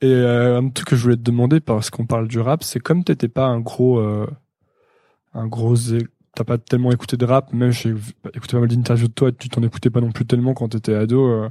Et 0.00 0.06
euh, 0.06 0.58
un 0.58 0.68
truc 0.70 0.88
que 0.88 0.96
je 0.96 1.02
voulais 1.02 1.16
te 1.16 1.22
demander 1.22 1.60
parce 1.60 1.88
qu'on 1.90 2.06
parle 2.06 2.26
du 2.28 2.40
rap, 2.40 2.64
c'est 2.64 2.80
comme 2.80 3.04
t'étais 3.04 3.28
pas 3.28 3.46
un 3.46 3.60
gros, 3.60 3.98
euh, 4.00 4.26
un 5.34 5.46
gros, 5.46 5.76
t'as 6.34 6.44
pas 6.44 6.56
tellement 6.58 6.90
écouté 6.92 7.16
de 7.16 7.24
rap, 7.24 7.52
même 7.52 7.70
j'ai 7.72 7.92
vu- 7.92 8.12
écouté 8.34 8.52
pas 8.54 8.60
mal 8.60 8.68
d'interviews 8.68 9.08
de 9.08 9.12
toi, 9.12 9.30
tu 9.32 9.48
t'en 9.48 9.62
écoutais 9.62 9.90
pas 9.90 10.00
non 10.00 10.10
plus 10.12 10.24
tellement 10.26 10.54
quand 10.54 10.68
t'étais 10.68 10.94
ado. 10.94 11.26
euh, 11.26 11.48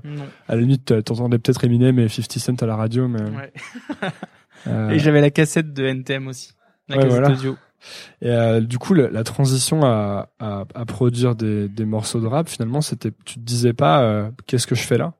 à 0.47 0.55
la 0.55 0.61
limite, 0.61 1.03
t'entendais 1.03 1.37
peut-être 1.39 1.63
Eminem 1.63 1.99
et 1.99 2.07
50 2.09 2.39
Cent 2.39 2.63
à 2.63 2.65
la 2.65 2.75
radio, 2.75 3.07
mais 3.07 3.21
ouais. 3.21 3.53
euh, 4.67 4.89
et 4.89 4.99
j'avais 4.99 5.21
la 5.21 5.29
cassette 5.29 5.73
de 5.73 5.85
NTM 5.85 6.27
aussi 6.27 6.53
la 6.87 6.97
Ouais, 6.97 7.03
cassette 7.03 7.19
voilà. 7.19 7.35
audio 7.35 7.57
Et 8.21 8.29
euh, 8.29 8.59
du 8.61 8.77
coup, 8.77 8.93
la, 8.93 9.09
la 9.09 9.23
transition 9.23 9.83
à, 9.85 10.29
à, 10.39 10.65
à 10.75 10.85
produire 10.85 11.35
des, 11.35 11.67
des 11.69 11.85
morceaux 11.85 12.19
de 12.19 12.27
rap, 12.27 12.49
finalement, 12.49 12.81
c'était, 12.81 13.11
tu 13.25 13.35
te 13.35 13.39
disais 13.39 13.73
pas, 13.73 14.01
euh, 14.03 14.29
qu'est-ce 14.47 14.67
que 14.67 14.75
je 14.75 14.83
fais 14.83 14.97
là? 14.97 15.13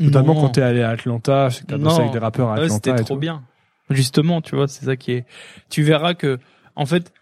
Notamment 0.00 0.34
Non. 0.34 0.42
quand 0.42 0.48
t'es 0.50 0.62
allé 0.62 0.82
à 0.82 0.90
Atlanta, 0.90 1.48
que 1.50 1.66
t'as 1.66 1.76
bossé 1.76 1.96
Non. 1.96 2.00
avec 2.02 2.12
des 2.12 2.18
rappeurs 2.20 2.48
à 2.50 2.54
Ouais, 2.54 2.60
Atlanta 2.64 2.74
c'était 2.74 2.90
et 3.02 3.04
trop 3.04 3.14
tout. 3.14 3.20
bien. 3.20 3.42
Justement, 3.90 4.40
tu 4.40 4.54
vois, 4.54 4.68
c'est 4.68 4.84
ça 4.84 4.96
qui 4.96 5.12
est. 5.12 5.24
Tu 5.70 5.82
verras 5.82 6.14
que, 6.14 6.38
en 6.76 6.86
fait, 6.86 7.12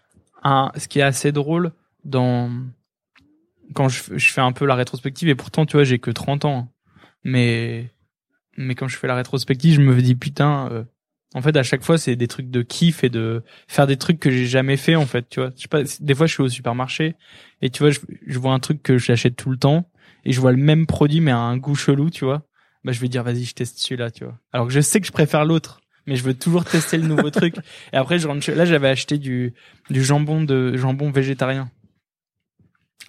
un, 0.43 0.71
ce 0.77 0.87
qui 0.87 0.99
est 0.99 1.03
assez 1.03 1.31
drôle 1.31 1.71
dans 2.07 2.49
quand 3.73 3.89
je, 3.89 4.17
je 4.17 4.31
fais 4.31 4.41
un 4.41 4.53
peu 4.53 4.65
la 4.65 4.75
rétrospective 4.75 5.29
et 5.29 5.35
pourtant, 5.35 5.65
tu 5.65 5.73
vois, 5.77 5.83
j'ai 5.83 5.99
que 5.99 6.11
30 6.11 6.45
ans, 6.45 6.73
mais 7.23 7.91
mais 8.57 8.73
quand 8.75 8.87
je 8.87 8.97
fais 8.97 9.07
la 9.07 9.15
rétrospective, 9.15 9.75
je 9.75 9.81
me 9.81 10.01
dis 10.01 10.15
putain. 10.15 10.69
euh, 10.71 10.83
en 11.35 11.41
fait, 11.41 11.55
à 11.57 11.63
chaque 11.63 11.83
fois, 11.83 11.97
c'est 11.97 12.15
des 12.15 12.27
trucs 12.27 12.49
de 12.49 12.61
kiff 12.61 13.03
et 13.03 13.09
de 13.09 13.43
faire 13.67 13.85
des 13.85 13.97
trucs 13.97 14.19
que 14.19 14.31
j'ai 14.31 14.45
jamais 14.45 14.77
fait, 14.77 14.95
en 14.95 15.05
fait, 15.05 15.27
tu 15.29 15.41
vois. 15.41 15.51
Je 15.55 15.63
sais 15.63 15.67
pas, 15.67 15.83
des 15.83 16.15
fois, 16.15 16.25
je 16.25 16.33
suis 16.33 16.41
au 16.41 16.47
supermarché 16.47 17.15
et 17.61 17.69
tu 17.69 17.83
vois, 17.83 17.91
je, 17.91 17.99
je 18.25 18.39
vois 18.39 18.53
un 18.53 18.59
truc 18.59 18.81
que 18.81 18.97
j'achète 18.97 19.35
tout 19.35 19.49
le 19.49 19.57
temps 19.57 19.89
et 20.23 20.31
je 20.31 20.39
vois 20.39 20.51
le 20.51 20.57
même 20.57 20.87
produit 20.87 21.19
mais 21.19 21.31
à 21.31 21.37
un 21.37 21.57
goût 21.57 21.75
chelou, 21.75 22.09
tu 22.09 22.23
vois. 22.25 22.47
Bah, 22.83 22.93
je 22.93 23.01
vais 23.01 23.09
dire, 23.09 23.23
vas-y, 23.23 23.43
je 23.43 23.53
teste 23.53 23.79
celui-là, 23.79 24.11
tu 24.11 24.23
vois. 24.23 24.39
Alors 24.53 24.67
que 24.67 24.73
je 24.73 24.79
sais 24.79 25.01
que 25.01 25.07
je 25.07 25.11
préfère 25.11 25.43
l'autre, 25.43 25.81
mais 26.05 26.15
je 26.15 26.23
veux 26.23 26.33
toujours 26.33 26.63
tester 26.63 26.97
le 26.97 27.07
nouveau 27.07 27.29
truc. 27.31 27.55
Et 27.91 27.97
après, 27.97 28.17
je 28.17 28.27
rentre 28.27 28.49
là, 28.51 28.65
j'avais 28.65 28.87
acheté 28.87 29.17
du, 29.17 29.53
du 29.89 30.03
jambon 30.03 30.43
de, 30.43 30.77
jambon 30.77 31.11
végétarien. 31.11 31.69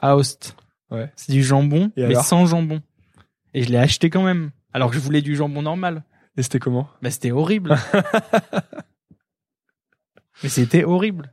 À 0.01 0.17
Host. 0.17 0.57
Ouais. 0.91 1.11
C'est 1.17 1.33
du 1.33 1.43
jambon, 1.43 1.93
Et 1.97 2.03
mais 2.03 2.15
alors 2.15 2.25
sans 2.25 2.47
jambon. 2.47 2.81
Et 3.55 3.63
je 3.63 3.71
l'ai 3.71 3.79
acheté 3.79 4.11
quand 4.11 4.23
même. 4.23 4.51
Alors 4.73 4.91
que 4.91 4.97
je 4.97 5.01
voulais 5.01 5.23
du 5.23 5.37
jambon 5.37 5.63
normal. 5.63 6.05
Et 6.37 6.43
c'était 6.43 6.59
comment? 6.59 6.89
Bah, 7.03 7.11
c'était 7.11 7.33
horrible. 7.33 7.77
mais 10.43 10.49
c'était 10.49 10.85
horrible. 10.85 11.33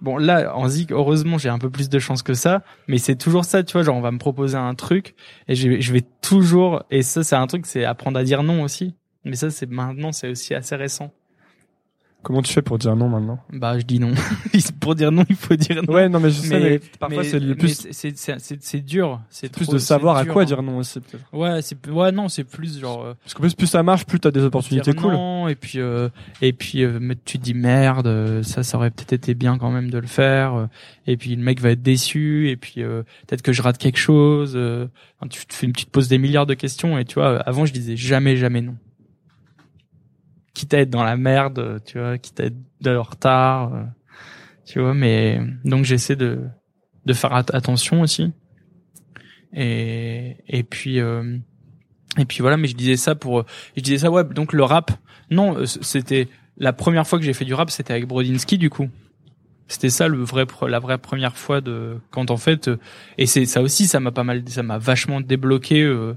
Bon, 0.00 0.16
là, 0.16 0.56
en 0.56 0.68
Zik, 0.68 0.92
heureusement, 0.92 1.38
j'ai 1.38 1.48
un 1.48 1.58
peu 1.58 1.70
plus 1.70 1.88
de 1.88 1.98
chance 1.98 2.22
que 2.22 2.34
ça, 2.34 2.62
mais 2.88 2.98
c'est 2.98 3.16
toujours 3.16 3.44
ça, 3.44 3.62
tu 3.62 3.72
vois, 3.72 3.82
genre, 3.82 3.96
on 3.96 4.00
va 4.00 4.10
me 4.10 4.18
proposer 4.18 4.56
un 4.56 4.74
truc, 4.74 5.14
et 5.48 5.54
je 5.54 5.80
je 5.80 5.92
vais 5.92 6.02
toujours, 6.20 6.82
et 6.90 7.02
ça, 7.02 7.22
c'est 7.22 7.36
un 7.36 7.46
truc, 7.46 7.64
c'est 7.64 7.84
apprendre 7.84 8.18
à 8.18 8.24
dire 8.24 8.42
non 8.42 8.62
aussi. 8.62 8.94
Mais 9.24 9.36
ça, 9.36 9.50
c'est 9.50 9.70
maintenant, 9.70 10.12
c'est 10.12 10.28
aussi 10.28 10.54
assez 10.54 10.76
récent. 10.76 11.12
Comment 12.24 12.42
tu 12.42 12.52
fais 12.52 12.62
pour 12.62 12.78
dire 12.78 12.96
non 12.96 13.08
maintenant 13.08 13.38
Bah, 13.52 13.78
je 13.78 13.84
dis 13.84 14.00
non. 14.00 14.12
Pour 14.80 14.94
dire 14.94 15.12
non, 15.12 15.24
il 15.30 15.36
faut 15.36 15.54
dire 15.56 15.82
non. 15.82 15.92
Ouais, 15.94 16.08
non, 16.08 16.20
mais 16.20 16.30
je 16.30 16.40
sais, 16.40 16.60
mais, 16.60 16.80
parfois 16.98 17.24
c'est 17.24 17.38
le 17.38 17.54
plus, 17.54 17.86
c'est- 17.90 18.80
dur. 18.80 19.20
C'est 19.30 19.50
plus 19.50 19.68
de 19.68 19.78
savoir 19.78 20.16
à 20.16 20.24
quoi 20.24 20.42
hein. 20.42 20.44
dire 20.44 20.62
non 20.62 20.78
aussi, 20.78 21.00
peut-être. 21.00 21.24
Ouais, 21.32 21.62
c'est, 21.62 21.86
ouais, 21.88 22.12
non, 22.12 22.28
c'est 22.28 22.44
plus 22.44 22.78
genre, 22.78 23.04
euh, 23.04 23.14
Parce 23.22 23.34
qu'en 23.34 23.42
plus, 23.42 23.54
plus 23.54 23.66
ça 23.66 23.82
marche, 23.82 24.04
plus 24.04 24.20
t'as 24.20 24.30
des 24.30 24.42
opportunités 24.42 24.92
cool. 24.94 25.12
non, 25.12 25.48
et 25.48 25.54
puis 25.54 25.78
euh, 25.80 26.08
et 26.42 26.52
puis 26.52 26.82
euh, 26.82 26.98
tu 27.24 27.38
te 27.38 27.44
dis 27.44 27.54
merde 27.54 28.06
euh, 28.06 28.42
ça 28.42 28.62
ça 28.62 28.76
aurait 28.78 28.90
peut-être 28.90 29.12
été 29.12 29.34
bien 29.34 29.58
quand 29.58 29.70
même 29.70 29.90
de 29.90 29.98
le 29.98 30.06
faire 30.06 30.54
euh, 30.54 30.66
et 31.06 31.16
puis 31.16 31.34
le 31.36 31.42
mec 31.42 31.60
va 31.60 31.70
être 31.70 31.82
déçu 31.82 32.48
et 32.50 32.56
puis 32.56 32.82
euh, 32.82 33.02
peut-être 33.26 33.42
que 33.42 33.52
je 33.52 33.62
rate 33.62 33.78
quelque 33.78 33.98
chose 33.98 34.54
euh, 34.56 34.86
enfin, 35.20 35.28
tu 35.28 35.44
te 35.46 35.54
fais 35.54 35.66
tu 35.72 35.84
te 35.86 35.90
poses 35.90 36.08
des 36.08 36.18
milliards 36.18 36.46
de 36.46 36.54
questions 36.54 36.98
et 36.98 37.04
tu 37.04 37.14
vois 37.14 37.38
avant 37.40 37.66
je 37.66 37.72
disais 37.72 37.96
jamais 37.96 38.36
jamais 38.36 38.60
non 38.62 38.76
quitte 40.54 40.74
à 40.74 40.78
être 40.80 40.90
dans 40.90 41.04
la 41.04 41.16
merde 41.16 41.80
tu 41.84 41.98
vois 41.98 42.18
quitte 42.18 42.40
à 42.40 42.44
être 42.44 42.56
de 42.80 42.96
retard 42.96 43.74
euh, 43.74 43.82
tu 44.64 44.80
vois 44.80 44.94
mais 44.94 45.40
donc 45.64 45.84
j'essaie 45.84 46.16
de 46.16 46.40
de 47.06 47.12
faire 47.12 47.32
at- 47.34 47.44
attention 47.52 48.00
aussi. 48.00 48.32
Et 49.52 50.36
et 50.48 50.62
puis 50.64 51.00
euh, 51.00 51.36
et 52.18 52.24
puis 52.24 52.38
voilà 52.40 52.56
mais 52.56 52.66
je 52.68 52.74
disais 52.76 52.96
ça 52.96 53.14
pour 53.14 53.44
je 53.76 53.82
disais 53.82 53.98
ça 53.98 54.10
ouais 54.10 54.24
donc 54.24 54.52
le 54.52 54.64
rap 54.64 54.90
non 55.30 55.56
euh, 55.58 55.66
c'était 55.66 56.28
la 56.56 56.72
première 56.72 57.06
fois 57.06 57.18
que 57.18 57.24
j'ai 57.24 57.32
fait 57.34 57.44
du 57.44 57.54
rap 57.54 57.70
c'était 57.70 57.92
avec 57.92 58.06
Brodinski 58.06 58.58
du 58.58 58.70
coup. 58.70 58.88
C'était 59.68 59.90
ça 59.90 60.08
le 60.08 60.18
vrai 60.18 60.44
la 60.68 60.78
vraie 60.78 60.98
première 60.98 61.36
fois 61.36 61.60
de 61.60 61.98
quand 62.10 62.30
en 62.30 62.36
fait 62.36 62.68
euh, 62.68 62.78
et 63.16 63.26
c'est 63.26 63.46
ça 63.46 63.62
aussi 63.62 63.86
ça 63.86 64.00
m'a 64.00 64.10
pas 64.12 64.24
mal 64.24 64.42
ça 64.48 64.62
m'a 64.62 64.78
vachement 64.78 65.20
débloqué 65.20 65.82
euh, 65.82 66.14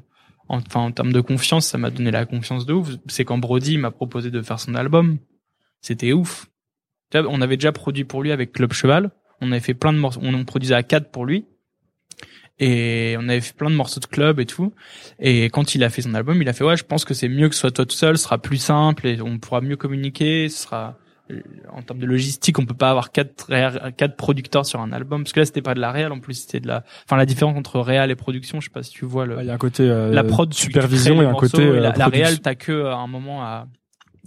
enfin 0.49 0.81
en 0.81 0.91
termes 0.91 1.13
de 1.13 1.21
confiance 1.21 1.67
ça 1.67 1.77
m'a 1.77 1.89
donné 1.89 2.11
la 2.11 2.25
confiance 2.25 2.65
de 2.65 2.73
ouf. 2.73 2.89
C'est 3.07 3.25
quand 3.25 3.37
Brody 3.37 3.77
m'a 3.77 3.91
proposé 3.91 4.31
de 4.31 4.41
faire 4.41 4.59
son 4.59 4.75
album. 4.75 5.17
C'était 5.81 6.13
ouf. 6.13 6.47
On 7.13 7.41
avait 7.41 7.57
déjà 7.57 7.71
produit 7.71 8.03
pour 8.03 8.21
lui 8.21 8.31
avec 8.31 8.51
Club 8.51 8.73
Cheval. 8.73 9.11
On 9.41 9.51
avait 9.51 9.61
fait 9.61 9.73
plein 9.73 9.93
de 9.93 9.97
morceaux. 9.97 10.19
On 10.23 10.45
produisait 10.45 10.75
à 10.75 10.83
quatre 10.83 11.11
pour 11.11 11.25
lui. 11.25 11.45
Et 12.59 13.15
on 13.19 13.29
avait 13.29 13.41
fait 13.41 13.55
plein 13.55 13.69
de 13.69 13.75
morceaux 13.75 13.99
de 13.99 14.07
club 14.07 14.39
et 14.39 14.45
tout. 14.45 14.73
Et 15.19 15.45
quand 15.45 15.75
il 15.75 15.83
a 15.83 15.89
fait 15.89 16.01
son 16.01 16.15
album, 16.15 16.41
il 16.41 16.49
a 16.49 16.53
fait 16.53 16.63
ouais, 16.63 16.75
je 16.75 16.83
pense 16.83 17.05
que 17.05 17.13
c'est 17.13 17.29
mieux 17.29 17.49
que 17.49 17.55
ce 17.55 17.61
soit 17.61 17.71
toi 17.71 17.85
tout 17.85 17.95
seul, 17.95 18.17
ce 18.17 18.23
sera 18.23 18.39
plus 18.39 18.57
simple 18.57 19.05
et 19.05 19.21
on 19.21 19.37
pourra 19.37 19.61
mieux 19.61 19.77
communiquer, 19.77 20.49
ce 20.49 20.63
sera 20.63 20.97
en 21.73 21.81
termes 21.81 21.99
de 21.99 22.05
logistique, 22.05 22.57
on 22.59 22.65
peut 22.65 22.73
pas 22.73 22.89
avoir 22.89 23.11
quatre 23.11 23.47
quatre 23.97 24.15
producteurs 24.15 24.65
sur 24.65 24.79
un 24.79 24.91
album 24.91 25.23
parce 25.23 25.33
que 25.33 25.39
là 25.41 25.45
c'était 25.45 25.61
pas 25.61 25.73
de 25.73 25.79
la 25.79 25.91
réal 25.91 26.11
en 26.11 26.19
plus, 26.19 26.33
c'était 26.35 26.59
de 26.59 26.67
la 26.67 26.83
enfin 27.05 27.17
la 27.17 27.25
différence 27.25 27.57
entre 27.57 27.79
réal 27.79 28.11
et 28.11 28.15
production, 28.15 28.59
je 28.61 28.65
sais 28.65 28.73
pas 28.73 28.83
si 28.83 28.91
tu 28.91 29.05
vois 29.05 29.25
le 29.25 29.37
Il 29.41 29.45
y 29.45 29.49
a 29.49 29.53
un 29.53 29.57
côté 29.57 29.83
euh, 29.89 30.11
la 30.11 30.23
prod 30.23 30.53
supervision 30.53 31.21
et 31.21 31.25
un 31.25 31.33
côté 31.33 31.61
et 31.63 31.67
euh, 31.67 31.79
la, 31.79 31.91
la 31.91 32.07
réal 32.07 32.39
t'as 32.39 32.55
que 32.55 32.71
euh, 32.71 32.95
un 32.95 33.07
moment 33.07 33.43
à 33.43 33.67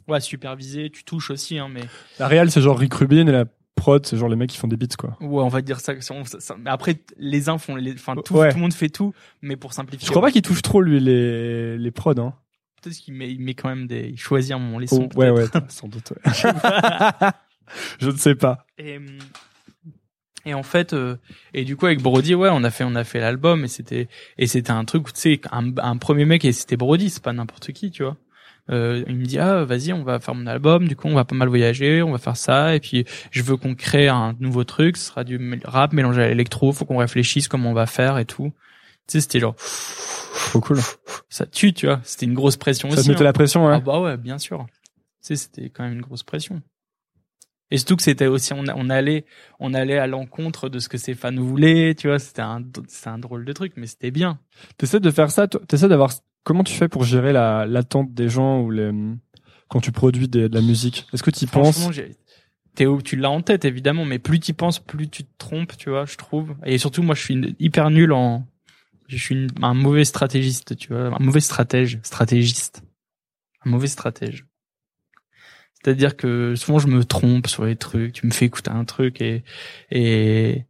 ouais 0.08 0.20
superviser, 0.20 0.90
tu 0.90 1.04
touches 1.04 1.30
aussi 1.30 1.58
hein 1.58 1.68
mais 1.72 1.82
La 2.18 2.26
réal, 2.28 2.50
c'est 2.50 2.60
genre 2.60 2.78
Rick 2.78 2.94
Rubin 2.94 3.26
et 3.26 3.32
la 3.32 3.44
prod, 3.76 4.04
c'est 4.04 4.16
genre 4.18 4.28
les 4.28 4.36
mecs 4.36 4.50
qui 4.50 4.58
font 4.58 4.68
des 4.68 4.76
beats, 4.76 4.88
quoi. 4.98 5.16
ouais, 5.20 5.42
on 5.42 5.48
va 5.48 5.62
dire 5.62 5.80
ça, 5.80 5.94
ça- 6.00 6.14
ça- 6.24 6.56
mais 6.58 6.68
après 6.68 7.00
les 7.16 7.48
uns 7.48 7.56
font 7.56 7.76
les 7.76 7.92
enfin 7.94 8.14
tout, 8.22 8.34
Ouais. 8.36 8.50
tout 8.50 8.56
le 8.56 8.62
monde 8.62 8.74
fait 8.74 8.90
tout 8.90 9.14
mais 9.40 9.56
pour 9.56 9.72
simplifier 9.72 10.04
Je 10.06 10.10
crois 10.10 10.20
pas 10.20 10.30
qu'il 10.30 10.42
touche 10.42 10.60
trop, 10.60 10.82
lui, 10.82 11.00
les, 11.00 11.78
les 11.78 11.90
prods, 11.90 12.12
hein. 12.18 12.34
Peut-être 12.80 12.96
qu'il 12.96 13.14
met, 13.14 13.30
il 13.30 13.40
met 13.40 13.54
quand 13.54 13.68
même 13.68 13.86
des 13.86 14.08
il 14.08 14.18
choisit 14.18 14.52
un 14.52 14.58
moment 14.58 14.78
les 14.78 14.86
sons 14.86 15.08
Oh, 15.14 15.18
ouais, 15.18 15.30
ouais, 15.30 15.46
sans 15.68 15.88
doute, 15.88 16.12
ouais. 16.12 16.32
Je 18.00 18.10
ne 18.10 18.16
sais 18.16 18.34
pas. 18.34 18.66
Et, 18.78 18.98
et 20.44 20.54
en 20.54 20.62
fait, 20.62 20.92
euh, 20.92 21.16
et 21.54 21.64
du 21.64 21.76
coup 21.76 21.86
avec 21.86 22.02
Brody, 22.02 22.34
ouais, 22.34 22.48
on 22.50 22.64
a 22.64 22.70
fait, 22.70 22.84
on 22.84 22.94
a 22.94 23.04
fait 23.04 23.20
l'album 23.20 23.64
et 23.64 23.68
c'était, 23.68 24.08
et 24.38 24.46
c'était 24.46 24.72
un 24.72 24.84
truc, 24.84 25.08
où, 25.08 25.12
tu 25.12 25.20
sais, 25.20 25.40
un, 25.52 25.76
un 25.78 25.96
premier 25.96 26.24
mec 26.24 26.44
et 26.44 26.52
c'était 26.52 26.76
Brody, 26.76 27.10
c'est 27.10 27.22
pas 27.22 27.32
n'importe 27.32 27.72
qui, 27.72 27.90
tu 27.90 28.02
vois. 28.02 28.16
Euh, 28.70 29.02
il 29.08 29.16
me 29.16 29.24
dit 29.24 29.38
ah 29.38 29.64
vas-y 29.64 29.92
on 29.92 30.04
va 30.04 30.20
faire 30.20 30.34
mon 30.34 30.46
album 30.46 30.86
du 30.86 30.94
coup 30.94 31.08
on 31.08 31.14
va 31.14 31.24
pas 31.24 31.34
mal 31.34 31.48
voyager 31.48 32.02
on 32.02 32.12
va 32.12 32.18
faire 32.18 32.36
ça 32.36 32.76
et 32.76 32.78
puis 32.78 33.04
je 33.32 33.42
veux 33.42 33.56
qu'on 33.56 33.74
crée 33.74 34.06
un 34.06 34.36
nouveau 34.38 34.62
truc 34.62 34.96
ce 34.96 35.06
sera 35.06 35.24
du 35.24 35.60
rap 35.64 35.92
mélangé 35.92 36.22
à 36.22 36.28
l'électro 36.28 36.70
faut 36.72 36.84
qu'on 36.84 36.98
réfléchisse 36.98 37.48
comment 37.48 37.70
on 37.70 37.74
va 37.74 37.86
faire 37.86 38.18
et 38.18 38.26
tout 38.26 38.52
sais 39.10 39.20
c'était 39.20 39.40
genre 39.40 39.54
Trop 40.50 40.60
cool. 40.60 40.78
ça 41.28 41.46
tue 41.46 41.72
tu 41.72 41.86
vois 41.86 42.00
c'était 42.04 42.26
une 42.26 42.34
grosse 42.34 42.56
pression 42.56 42.88
Ça 42.90 42.96
te 42.96 43.00
aussi 43.00 43.08
mettait 43.10 43.20
hein. 43.22 43.24
la 43.24 43.32
pression, 43.32 43.68
Ah 43.68 43.74
hein. 43.76 43.82
bah 43.84 44.00
ouais, 44.00 44.16
bien 44.16 44.38
sûr. 44.38 44.66
Tu 44.68 44.76
sais, 45.20 45.36
c'était 45.36 45.68
quand 45.70 45.84
même 45.84 45.92
une 45.92 46.00
grosse 46.00 46.22
pression. 46.22 46.62
Et 47.70 47.76
surtout 47.78 47.94
que 47.96 48.02
c'était 48.02 48.26
aussi, 48.26 48.52
on, 48.52 48.64
on 48.74 48.90
allait, 48.90 49.24
on 49.60 49.74
allait 49.74 49.98
à 49.98 50.06
l'encontre 50.08 50.68
de 50.68 50.78
ce 50.80 50.88
que 50.88 50.98
ses 50.98 51.14
fans 51.14 51.32
voulaient, 51.36 51.94
tu 51.94 52.08
vois, 52.08 52.18
c'était 52.18 52.42
un, 52.42 52.64
un 53.06 53.18
drôle 53.18 53.44
de 53.44 53.52
truc, 53.52 53.74
mais 53.76 53.86
c'était 53.86 54.10
bien. 54.10 54.40
T'essaies 54.76 54.98
de 54.98 55.10
faire 55.10 55.30
ça, 55.30 55.46
t'essaies 55.46 55.86
d'avoir, 55.88 56.10
comment 56.42 56.64
tu 56.64 56.74
fais 56.74 56.88
pour 56.88 57.04
gérer 57.04 57.32
la, 57.32 57.66
l'attente 57.66 58.12
des 58.12 58.28
gens 58.28 58.60
ou 58.62 58.70
les, 58.72 58.90
quand 59.68 59.80
tu 59.80 59.92
produis 59.92 60.26
des- 60.26 60.48
de 60.48 60.54
la 60.54 60.62
musique? 60.62 61.06
Est-ce 61.12 61.22
que 61.22 61.30
tu 61.30 61.46
penses? 61.46 61.88
T'es 62.74 62.86
où- 62.86 63.02
tu 63.02 63.14
l'as 63.16 63.30
en 63.30 63.40
tête 63.42 63.64
évidemment, 63.64 64.04
mais 64.04 64.18
plus 64.18 64.40
tu 64.40 64.52
penses, 64.54 64.80
plus 64.80 65.08
tu 65.08 65.22
te 65.22 65.30
trompes, 65.38 65.76
tu 65.76 65.90
vois, 65.90 66.06
je 66.06 66.16
trouve. 66.16 66.54
Et 66.64 66.76
surtout, 66.78 67.02
moi, 67.04 67.14
je 67.14 67.20
suis 67.22 67.54
hyper 67.60 67.90
nul 67.90 68.12
en, 68.12 68.46
je 69.16 69.22
suis 69.22 69.46
un 69.62 69.74
mauvais 69.74 70.04
stratégiste, 70.04 70.76
tu 70.76 70.88
vois, 70.92 71.06
un 71.14 71.18
mauvais 71.18 71.40
stratège, 71.40 71.98
stratégiste, 72.02 72.82
un 73.66 73.70
mauvais 73.70 73.86
stratège. 73.88 74.46
C'est-à-dire 75.82 76.16
que 76.16 76.54
souvent 76.56 76.78
je 76.78 76.88
me 76.88 77.04
trompe 77.04 77.46
sur 77.46 77.64
les 77.64 77.76
trucs, 77.76 78.12
tu 78.12 78.26
me 78.26 78.30
fais 78.32 78.44
écouter 78.46 78.70
un 78.70 78.84
truc 78.84 79.20
et 79.20 79.42
et 79.90 80.64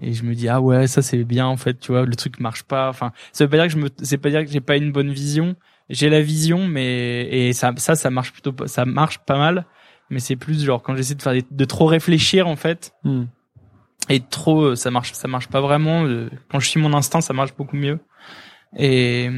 et 0.00 0.12
je 0.12 0.22
me 0.24 0.34
dis 0.34 0.48
ah 0.48 0.60
ouais 0.60 0.86
ça 0.86 1.00
c'est 1.02 1.22
bien 1.24 1.46
en 1.46 1.56
fait 1.56 1.78
tu 1.78 1.92
vois 1.92 2.04
le 2.04 2.14
truc 2.16 2.40
marche 2.40 2.62
pas 2.64 2.88
enfin 2.88 3.12
ça 3.32 3.44
veut 3.44 3.50
pas 3.50 3.56
dire 3.56 3.66
que 3.66 3.72
je 3.72 3.78
me 3.78 3.88
c'est 4.02 4.18
pas 4.18 4.30
dire 4.30 4.44
que 4.44 4.50
j'ai 4.50 4.60
pas 4.60 4.76
une 4.76 4.92
bonne 4.92 5.10
vision 5.12 5.56
j'ai 5.90 6.08
la 6.08 6.20
vision 6.20 6.66
mais 6.68 7.28
et 7.30 7.52
ça 7.52 7.72
ça 7.76 8.10
marche 8.10 8.32
plutôt 8.32 8.54
ça 8.66 8.84
marche 8.84 9.18
pas 9.20 9.38
mal 9.38 9.66
mais 10.10 10.18
c'est 10.20 10.36
plus 10.36 10.64
genre 10.64 10.82
quand 10.82 10.94
j'essaie 10.96 11.14
de 11.16 11.22
faire 11.22 11.32
des- 11.32 11.44
de 11.50 11.64
trop 11.64 11.86
réfléchir 11.86 12.46
en 12.48 12.56
fait 12.56 12.92
Hmm. 13.04 13.24
Et 14.08 14.20
trop 14.20 14.74
ça 14.74 14.90
marche 14.90 15.12
ça 15.12 15.28
marche 15.28 15.48
pas 15.48 15.60
vraiment. 15.60 16.06
Quand 16.50 16.60
je 16.60 16.68
suis 16.68 16.80
mon 16.80 16.94
instinct 16.94 17.20
ça 17.20 17.32
marche 17.32 17.54
beaucoup 17.56 17.76
mieux. 17.76 17.98
Et 18.76 19.30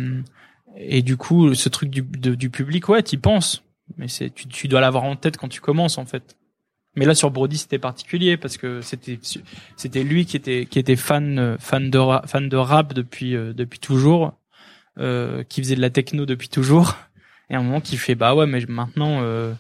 et 0.77 1.03
du 1.03 1.17
coup 1.17 1.55
ce 1.55 1.69
truc 1.69 1.91
du 1.91 2.03
du 2.03 2.51
public 2.51 2.89
ouais 2.89 3.03
t'y 3.03 3.17
penses. 3.17 3.65
Mais 3.97 4.09
c'est 4.09 4.31
tu, 4.31 4.47
tu 4.47 4.69
dois 4.69 4.81
l'avoir 4.81 5.05
en 5.05 5.17
tête 5.17 5.37
quand 5.37 5.49
tu 5.49 5.61
commences 5.61 5.99
en 5.99 6.07
fait. 6.07 6.37
Mais 6.97 7.05
là 7.05 7.15
sur 7.15 7.31
Brody 7.31 7.57
c'était 7.57 7.79
particulier 7.79 8.37
parce 8.37 8.57
que 8.57 8.81
c'était 8.81 9.19
c'était 9.77 10.03
lui 10.05 10.27
qui 10.27 10.37
était 10.37 10.67
qui 10.67 10.79
était 10.79 10.97
fan 10.97 11.57
fan 11.59 11.91
de 11.91 11.99
fan 12.27 12.49
de 12.49 12.57
rap 12.57 12.95
depuis 12.95 13.33
depuis 13.33 13.79
toujours 13.79 14.35
euh, 14.99 15.45
qui 15.45 15.63
faisait 15.63 15.77
de 15.77 15.81
la 15.81 15.91
techno 15.91 16.27
depuis 16.27 16.49
toujours. 16.49 16.97
Et 17.49 17.55
à 17.55 17.59
un 17.59 17.63
moment 17.63 17.81
qui 17.81 17.97
fait 17.97 18.15
bah 18.15 18.35
ouais 18.35 18.47
mais 18.47 18.65
maintenant 18.69 19.21
euh, 19.23 19.53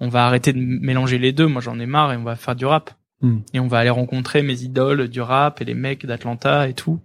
on 0.00 0.08
va 0.08 0.26
arrêter 0.26 0.52
de 0.52 0.58
mélanger 0.58 1.18
les 1.18 1.32
deux. 1.32 1.46
Moi 1.46 1.60
j'en 1.60 1.78
ai 1.78 1.86
marre 1.86 2.12
et 2.12 2.16
on 2.16 2.24
va 2.24 2.36
faire 2.36 2.56
du 2.56 2.66
rap 2.66 2.90
Hmm. 3.20 3.38
et 3.52 3.58
on 3.58 3.66
va 3.66 3.78
aller 3.78 3.90
rencontrer 3.90 4.42
mes 4.42 4.62
idoles 4.62 5.08
du 5.08 5.20
rap 5.20 5.60
et 5.60 5.64
les 5.64 5.74
mecs 5.74 6.06
d'Atlanta 6.06 6.68
et 6.68 6.74
tout 6.74 7.00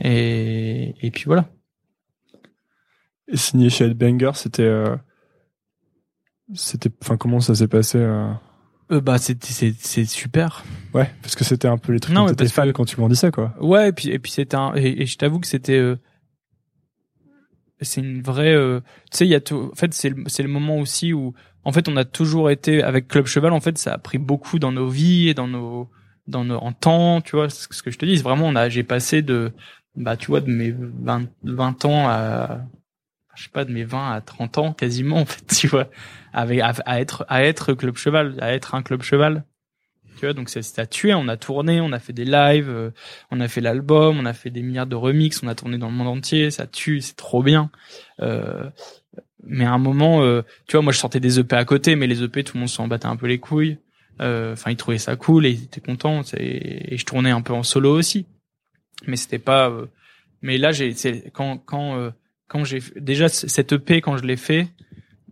et 0.00 0.94
et 1.00 1.10
puis 1.12 1.24
voilà 1.26 1.48
Et 3.28 3.36
signé 3.36 3.70
chez 3.70 3.84
Headbanger, 3.84 4.32
c'était, 4.34 4.62
euh, 4.64 4.96
c'était, 6.54 6.90
enfin, 7.02 7.16
comment 7.16 7.40
ça 7.40 7.54
s'est 7.54 7.68
passé 7.68 7.98
euh 7.98 8.32
euh, 8.92 9.00
bah 9.00 9.18
c'est 9.18 9.42
c'est 9.44 9.74
c'est 9.78 10.04
super 10.04 10.64
Ouais, 10.94 11.10
parce 11.20 11.34
que 11.34 11.42
c'était 11.42 11.66
un 11.66 11.76
peu 11.76 11.92
les 11.92 11.98
trucs 11.98 12.14
Non, 12.14 12.22
dont 12.26 12.28
t'étais 12.30 12.48
fan 12.48 12.68
que- 12.68 12.72
quand 12.72 12.84
tu 12.84 12.94
grandissais, 12.96 13.32
quoi. 13.32 13.52
Ouais, 13.60 13.88
et 13.88 13.92
puis 13.92 14.10
et 14.10 14.18
puis 14.20 14.30
c'était 14.30 14.56
un 14.56 14.74
et, 14.76 15.02
et 15.02 15.06
je 15.06 15.16
t'avoue 15.18 15.40
que 15.40 15.46
c'était 15.48 15.76
euh, 15.78 15.96
c'est 17.80 18.00
une 18.00 18.22
vraie 18.22 18.54
euh, 18.54 18.80
tu 19.10 19.18
sais 19.18 19.26
il 19.26 19.30
y 19.30 19.34
a 19.34 19.40
tout 19.40 19.70
en 19.72 19.74
fait 19.74 19.92
c'est 19.92 20.10
le 20.10 20.22
c'est 20.28 20.42
le 20.44 20.48
moment 20.48 20.78
aussi 20.78 21.12
où 21.12 21.34
en 21.66 21.72
fait 21.72 21.88
on 21.88 21.96
a 21.96 22.04
toujours 22.04 22.48
été 22.50 22.82
avec 22.82 23.08
Club 23.08 23.26
Cheval 23.26 23.52
en 23.52 23.60
fait 23.60 23.76
ça 23.76 23.92
a 23.92 23.98
pris 23.98 24.18
beaucoup 24.18 24.58
dans 24.58 24.72
nos 24.72 24.88
vies 24.88 25.28
et 25.28 25.34
dans 25.34 25.48
nos 25.48 25.90
dans 26.26 26.44
nos 26.44 26.56
en 26.56 26.72
temps, 26.72 27.20
tu 27.20 27.36
vois, 27.36 27.48
ce 27.50 27.66
que 27.82 27.90
je 27.90 27.98
te 27.98 28.04
dis, 28.04 28.16
vraiment 28.16 28.46
on 28.46 28.56
a 28.56 28.68
j'ai 28.68 28.82
passé 28.82 29.22
de 29.22 29.52
bah 29.96 30.16
tu 30.16 30.28
vois 30.28 30.40
de 30.40 30.50
mes 30.50 30.72
20 30.72 31.28
20 31.42 31.84
ans 31.84 32.08
à 32.08 32.60
je 33.34 33.44
sais 33.44 33.50
pas 33.50 33.64
de 33.64 33.72
mes 33.72 33.84
20 33.84 34.12
à 34.12 34.20
30 34.20 34.58
ans 34.58 34.72
quasiment 34.72 35.18
en 35.18 35.26
fait, 35.26 35.44
tu 35.58 35.66
vois, 35.66 35.88
avec 36.32 36.60
à, 36.60 37.00
être 37.00 37.24
à 37.28 37.44
être 37.44 37.74
Club 37.74 37.96
Cheval, 37.96 38.36
à 38.40 38.52
être 38.52 38.74
un 38.74 38.82
Club 38.82 39.02
Cheval. 39.02 39.44
Tu 40.18 40.24
vois, 40.24 40.32
donc 40.32 40.48
c'est 40.48 40.78
à 40.78 40.86
tuer, 40.86 41.12
on 41.12 41.28
a 41.28 41.36
tourné, 41.36 41.82
on 41.82 41.92
a 41.92 41.98
fait 41.98 42.14
des 42.14 42.24
lives, 42.24 42.70
euh, 42.70 42.90
on 43.30 43.38
a 43.38 43.48
fait 43.48 43.60
l'album, 43.60 44.18
on 44.18 44.24
a 44.24 44.32
fait 44.32 44.48
des 44.48 44.62
milliards 44.62 44.86
de 44.86 44.96
remixes, 44.96 45.42
on 45.42 45.46
a 45.46 45.54
tourné 45.54 45.76
dans 45.76 45.88
le 45.88 45.92
monde 45.92 46.08
entier, 46.08 46.50
ça 46.50 46.66
tue, 46.66 47.02
c'est 47.02 47.16
trop 47.16 47.42
bien. 47.42 47.70
Euh, 48.22 48.70
mais 49.44 49.64
à 49.64 49.72
un 49.72 49.78
moment, 49.78 50.22
euh, 50.22 50.42
tu 50.66 50.76
vois, 50.76 50.82
moi 50.82 50.92
je 50.92 50.98
sortais 50.98 51.20
des 51.20 51.38
EP 51.38 51.54
à 51.56 51.64
côté, 51.64 51.96
mais 51.96 52.06
les 52.06 52.22
EP, 52.22 52.42
tout 52.44 52.54
le 52.56 52.60
monde 52.60 52.68
s'en 52.68 52.88
battait 52.88 53.06
un 53.06 53.16
peu 53.16 53.26
les 53.26 53.38
couilles. 53.38 53.78
Euh, 54.20 54.52
Enfin, 54.54 54.70
ils 54.70 54.76
trouvaient 54.76 54.98
ça 54.98 55.14
cool 55.16 55.44
et 55.46 55.50
ils 55.50 55.64
étaient 55.64 55.80
contents. 55.80 56.22
c'est- 56.22 56.38
Et 56.40 56.96
je 56.96 57.04
tournais 57.04 57.30
un 57.30 57.42
peu 57.42 57.52
en 57.52 57.62
solo 57.62 57.90
aussi, 57.96 58.26
mais 59.06 59.16
c'était 59.16 59.38
pas. 59.38 59.68
euh, 59.70 59.86
Mais 60.42 60.58
là, 60.58 60.70
j'ai 60.72 60.94
quand 61.32 61.58
quand 61.58 61.96
euh, 61.98 62.10
quand 62.48 62.64
j'ai 62.64 62.80
déjà 62.96 63.28
cette 63.28 63.72
EP 63.72 64.00
quand 64.00 64.16
je 64.16 64.24
l'ai 64.24 64.36
fait, 64.36 64.68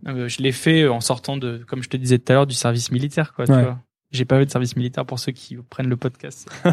euh, 0.07 0.27
je 0.27 0.41
l'ai 0.41 0.51
fait 0.51 0.87
en 0.87 0.99
sortant 1.01 1.37
de, 1.37 1.63
comme 1.67 1.81
je 1.83 1.89
te 1.89 1.97
disais 1.97 2.19
tout 2.19 2.31
à 2.31 2.35
l'heure, 2.35 2.47
du 2.47 2.55
service 2.55 2.91
militaire, 2.91 3.33
quoi. 3.33 3.45
Tu 3.45 3.53
vois. 3.63 3.79
J'ai 4.11 4.23
pas 4.25 4.37
fait 4.39 4.45
de 4.45 4.51
service 4.51 4.75
militaire 4.77 5.05
pour 5.05 5.19
ceux 5.19 5.31
qui 5.33 5.57
prennent 5.69 5.89
le 5.89 5.97
podcast. 5.97 6.49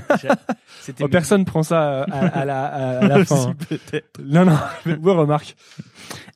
Oh, 1.01 1.07
personne 1.09 1.45
prend 1.45 1.63
ça 1.63 2.03
à, 2.03 2.27
à 2.41 2.45
la, 2.45 2.65
à, 2.65 2.99
à 3.05 3.07
la 3.09 3.25
fin. 3.25 3.51
hein. 3.51 3.57
Si, 3.61 3.67
peut-être. 3.79 4.21
Non, 4.25 4.45
non, 4.45 4.59
ouais, 4.87 5.13
remarque. 5.13 5.55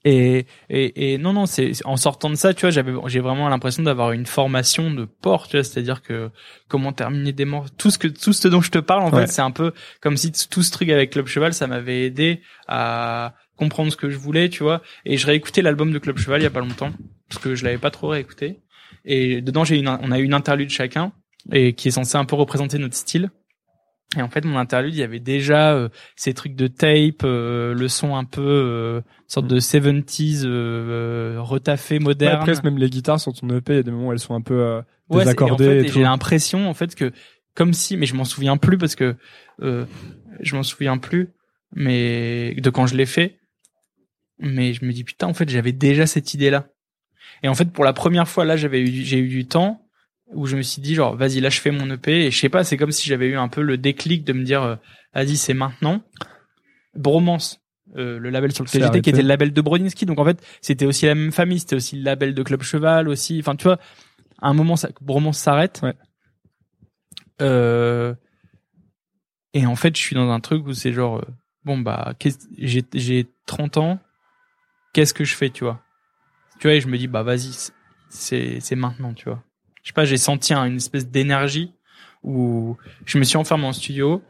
Et, 0.04 0.46
et, 0.70 1.14
et 1.14 1.18
non, 1.18 1.32
non, 1.32 1.46
c'est 1.46 1.72
en 1.84 1.96
sortant 1.96 2.30
de 2.30 2.36
ça, 2.36 2.54
tu 2.54 2.60
vois, 2.60 2.70
j'avais, 2.70 2.92
j'ai 3.06 3.20
vraiment 3.20 3.48
l'impression 3.48 3.82
d'avoir 3.82 4.12
une 4.12 4.26
formation 4.26 4.90
de 4.92 5.04
port, 5.04 5.48
tu 5.48 5.56
vois, 5.56 5.64
c'est-à-dire 5.64 6.02
que 6.02 6.30
comment 6.68 6.92
terminer 6.92 7.32
des 7.32 7.44
morts, 7.44 7.66
tout 7.76 7.90
ce 7.90 7.98
que, 7.98 8.06
tout 8.08 8.32
ce 8.32 8.46
dont 8.46 8.60
je 8.60 8.70
te 8.70 8.78
parle, 8.78 9.02
en 9.02 9.10
Ouais. 9.10 9.22
fait, 9.26 9.32
c'est 9.32 9.42
un 9.42 9.50
peu 9.50 9.72
comme 10.00 10.16
si 10.16 10.30
tout 10.48 10.62
ce 10.62 10.70
truc 10.70 10.90
avec 10.90 11.10
Club 11.10 11.26
Cheval, 11.26 11.52
ça 11.54 11.66
m'avait 11.66 12.04
aidé 12.04 12.40
à 12.68 13.34
comprendre 13.56 13.90
ce 13.90 13.96
que 13.96 14.10
je 14.10 14.16
voulais, 14.18 14.48
tu 14.48 14.62
vois. 14.62 14.82
Et 15.06 15.16
je 15.16 15.26
réécoutais 15.26 15.62
l'album 15.62 15.90
de 15.92 15.98
Club 15.98 16.18
Cheval 16.18 16.40
il 16.40 16.44
y 16.44 16.46
a 16.46 16.50
pas 16.50 16.60
longtemps, 16.60 16.92
parce 17.28 17.42
que 17.42 17.54
je 17.56 17.64
l'avais 17.64 17.78
pas 17.78 17.90
trop 17.90 18.08
réécouté. 18.08 18.60
Et 19.06 19.40
dedans, 19.40 19.64
j'ai 19.64 19.78
une, 19.78 19.88
on 19.88 20.10
a 20.10 20.18
une 20.18 20.34
interlude 20.34 20.70
chacun, 20.70 21.12
et 21.52 21.72
qui 21.74 21.88
est 21.88 21.92
censé 21.92 22.16
un 22.16 22.24
peu 22.24 22.36
représenter 22.36 22.78
notre 22.78 22.96
style. 22.96 23.30
Et 24.16 24.22
en 24.22 24.28
fait, 24.28 24.44
mon 24.44 24.56
interlude, 24.56 24.94
il 24.94 24.98
y 24.98 25.02
avait 25.02 25.20
déjà 25.20 25.74
euh, 25.74 25.88
ces 26.14 26.32
trucs 26.32 26.54
de 26.54 26.68
tape, 26.68 27.22
euh, 27.24 27.74
le 27.74 27.88
son 27.88 28.16
un 28.16 28.24
peu 28.24 28.40
euh, 28.42 29.00
sorte 29.26 29.46
de 29.46 29.58
70s 29.58 30.42
euh, 30.44 31.36
retaffé 31.38 31.96
Ouais, 31.96 32.04
moderne. 32.04 32.42
presque 32.42 32.64
même 32.64 32.78
les 32.78 32.88
guitares 32.88 33.20
sur 33.20 33.32
ton 33.32 33.48
EP, 33.50 33.72
il 33.72 33.76
y 33.76 33.78
a 33.80 33.82
des 33.82 33.90
moments 33.90 34.08
où 34.08 34.12
elles 34.12 34.18
sont 34.18 34.34
un 34.34 34.40
peu 34.40 34.60
euh, 34.60 34.80
Ouais, 35.08 35.18
et 35.18 35.20
en 35.20 35.24
désaccordées 35.24 35.64
fait, 35.64 35.84
et, 35.86 35.88
j'ai 35.88 36.02
l'impression 36.02 36.68
en 36.68 36.74
fait 36.74 36.94
que 36.94 37.12
comme 37.54 37.72
si, 37.72 37.96
mais 37.96 38.06
je 38.06 38.14
m'en 38.14 38.24
souviens 38.24 38.56
plus 38.56 38.78
parce 38.78 38.94
que 38.96 39.16
euh, 39.62 39.84
je 40.40 40.56
m'en 40.56 40.62
souviens 40.62 40.98
plus, 40.98 41.30
mais 41.74 42.54
de 42.54 42.70
quand 42.70 42.86
je 42.86 42.96
l'ai 42.96 43.06
fait. 43.06 43.38
Mais 44.38 44.72
je 44.74 44.84
me 44.84 44.92
dis 44.92 45.04
putain, 45.04 45.26
en 45.28 45.34
fait, 45.34 45.48
j'avais 45.48 45.72
déjà 45.72 46.06
cette 46.06 46.34
idée-là. 46.34 46.68
Et 47.42 47.48
en 47.48 47.54
fait, 47.54 47.66
pour 47.72 47.84
la 47.84 47.92
première 47.92 48.28
fois, 48.28 48.44
là, 48.44 48.56
j'avais 48.56 48.80
eu, 48.80 48.86
j'ai 48.86 49.18
eu 49.18 49.28
du 49.28 49.46
temps 49.46 49.82
où 50.34 50.46
je 50.46 50.56
me 50.56 50.62
suis 50.62 50.82
dit 50.82 50.94
genre, 50.94 51.16
vas-y, 51.16 51.40
là, 51.40 51.50
je 51.50 51.60
fais 51.60 51.70
mon 51.70 51.88
EP. 51.90 52.26
Et 52.26 52.30
je 52.30 52.38
sais 52.38 52.48
pas, 52.48 52.64
c'est 52.64 52.76
comme 52.76 52.90
si 52.92 53.08
j'avais 53.08 53.28
eu 53.28 53.36
un 53.36 53.48
peu 53.48 53.62
le 53.62 53.78
déclic 53.78 54.24
de 54.24 54.32
me 54.32 54.42
dire, 54.44 54.62
euh, 54.62 54.76
vas-y, 55.14 55.36
c'est 55.36 55.54
maintenant. 55.54 56.02
Bromance. 56.94 57.60
euh, 57.96 58.18
le 58.18 58.30
label 58.30 58.52
sur 58.52 58.64
lequel 58.64 58.82
j'étais, 58.82 59.00
qui 59.00 59.10
était 59.10 59.22
le 59.22 59.28
label 59.28 59.52
de 59.52 59.60
Brodinski. 59.60 60.06
Donc 60.06 60.18
en 60.18 60.24
fait, 60.24 60.42
c'était 60.60 60.86
aussi 60.86 61.06
la 61.06 61.14
même 61.14 61.32
famille, 61.32 61.60
c'était 61.60 61.76
aussi 61.76 61.96
le 61.96 62.02
label 62.02 62.34
de 62.34 62.42
Club 62.42 62.62
Cheval 62.62 63.08
aussi. 63.08 63.38
Enfin, 63.38 63.54
tu 63.54 63.64
vois, 63.64 63.78
à 64.40 64.48
un 64.48 64.54
moment, 64.54 64.76
ça, 64.76 64.88
Bromance 65.00 65.38
s'arrête. 65.38 65.80
Ouais. 65.82 65.94
Euh, 67.42 68.14
et 69.54 69.66
en 69.66 69.76
fait, 69.76 69.96
je 69.96 70.02
suis 70.02 70.14
dans 70.16 70.30
un 70.30 70.40
truc 70.40 70.66
où 70.66 70.72
c'est 70.72 70.92
genre, 70.92 71.18
euh, 71.18 71.26
bon 71.64 71.78
bah, 71.78 72.14
j'ai 72.58 73.26
30 73.46 73.76
ans, 73.76 73.98
qu'est-ce 74.92 75.14
que 75.14 75.24
je 75.24 75.34
fais, 75.34 75.50
tu 75.50 75.64
vois? 75.64 75.80
Tu 76.58 76.66
vois, 76.68 76.74
et 76.74 76.80
je 76.80 76.88
me 76.88 76.96
dis 76.98 77.06
bah 77.06 77.22
vas-y, 77.22 77.52
c'est- 78.08 78.60
c'est 78.60 78.76
maintenant, 78.76 79.12
tu 79.14 79.26
vois. 79.28 79.42
Je 79.82 79.88
sais 79.88 79.92
pas, 79.92 80.04
j'ai 80.04 80.16
senti 80.16 80.54
un- 80.54 80.64
une 80.64 80.76
espèce 80.76 81.08
d'énergie 81.08 81.72
où 82.22 82.76
je 83.04 83.18
me 83.18 83.24
suis 83.24 83.36
enfermé 83.36 83.66
en 83.66 83.72
studio 83.72 84.22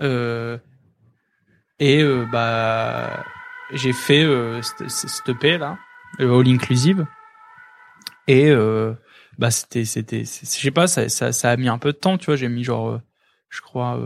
euh, 0.00 0.58
et 1.78 2.02
euh, 2.02 2.26
bah 2.30 3.24
j'ai 3.72 3.92
fait 3.92 4.22
euh, 4.24 4.60
cette, 4.62 5.28
EP 5.28 5.58
là, 5.58 5.78
euh, 6.20 6.38
all 6.40 6.48
inclusive. 6.48 7.06
Et 8.26 8.50
euh, 8.50 8.92
bah 9.38 9.50
c'était 9.50 9.84
c'était 9.84 10.24
je 10.24 10.44
sais 10.44 10.70
pas 10.70 10.86
ça, 10.86 11.08
ça 11.08 11.32
ça 11.32 11.50
a 11.50 11.56
mis 11.56 11.68
un 11.68 11.78
peu 11.78 11.92
de 11.92 11.98
temps 11.98 12.18
tu 12.18 12.26
vois. 12.26 12.36
J'ai 12.36 12.48
mis 12.48 12.64
genre 12.64 13.00
je 13.48 13.60
crois 13.62 13.98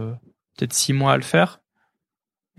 peut-être 0.57 0.73
six 0.73 0.93
mois 0.93 1.13
à 1.13 1.17
le 1.17 1.23
faire. 1.23 1.61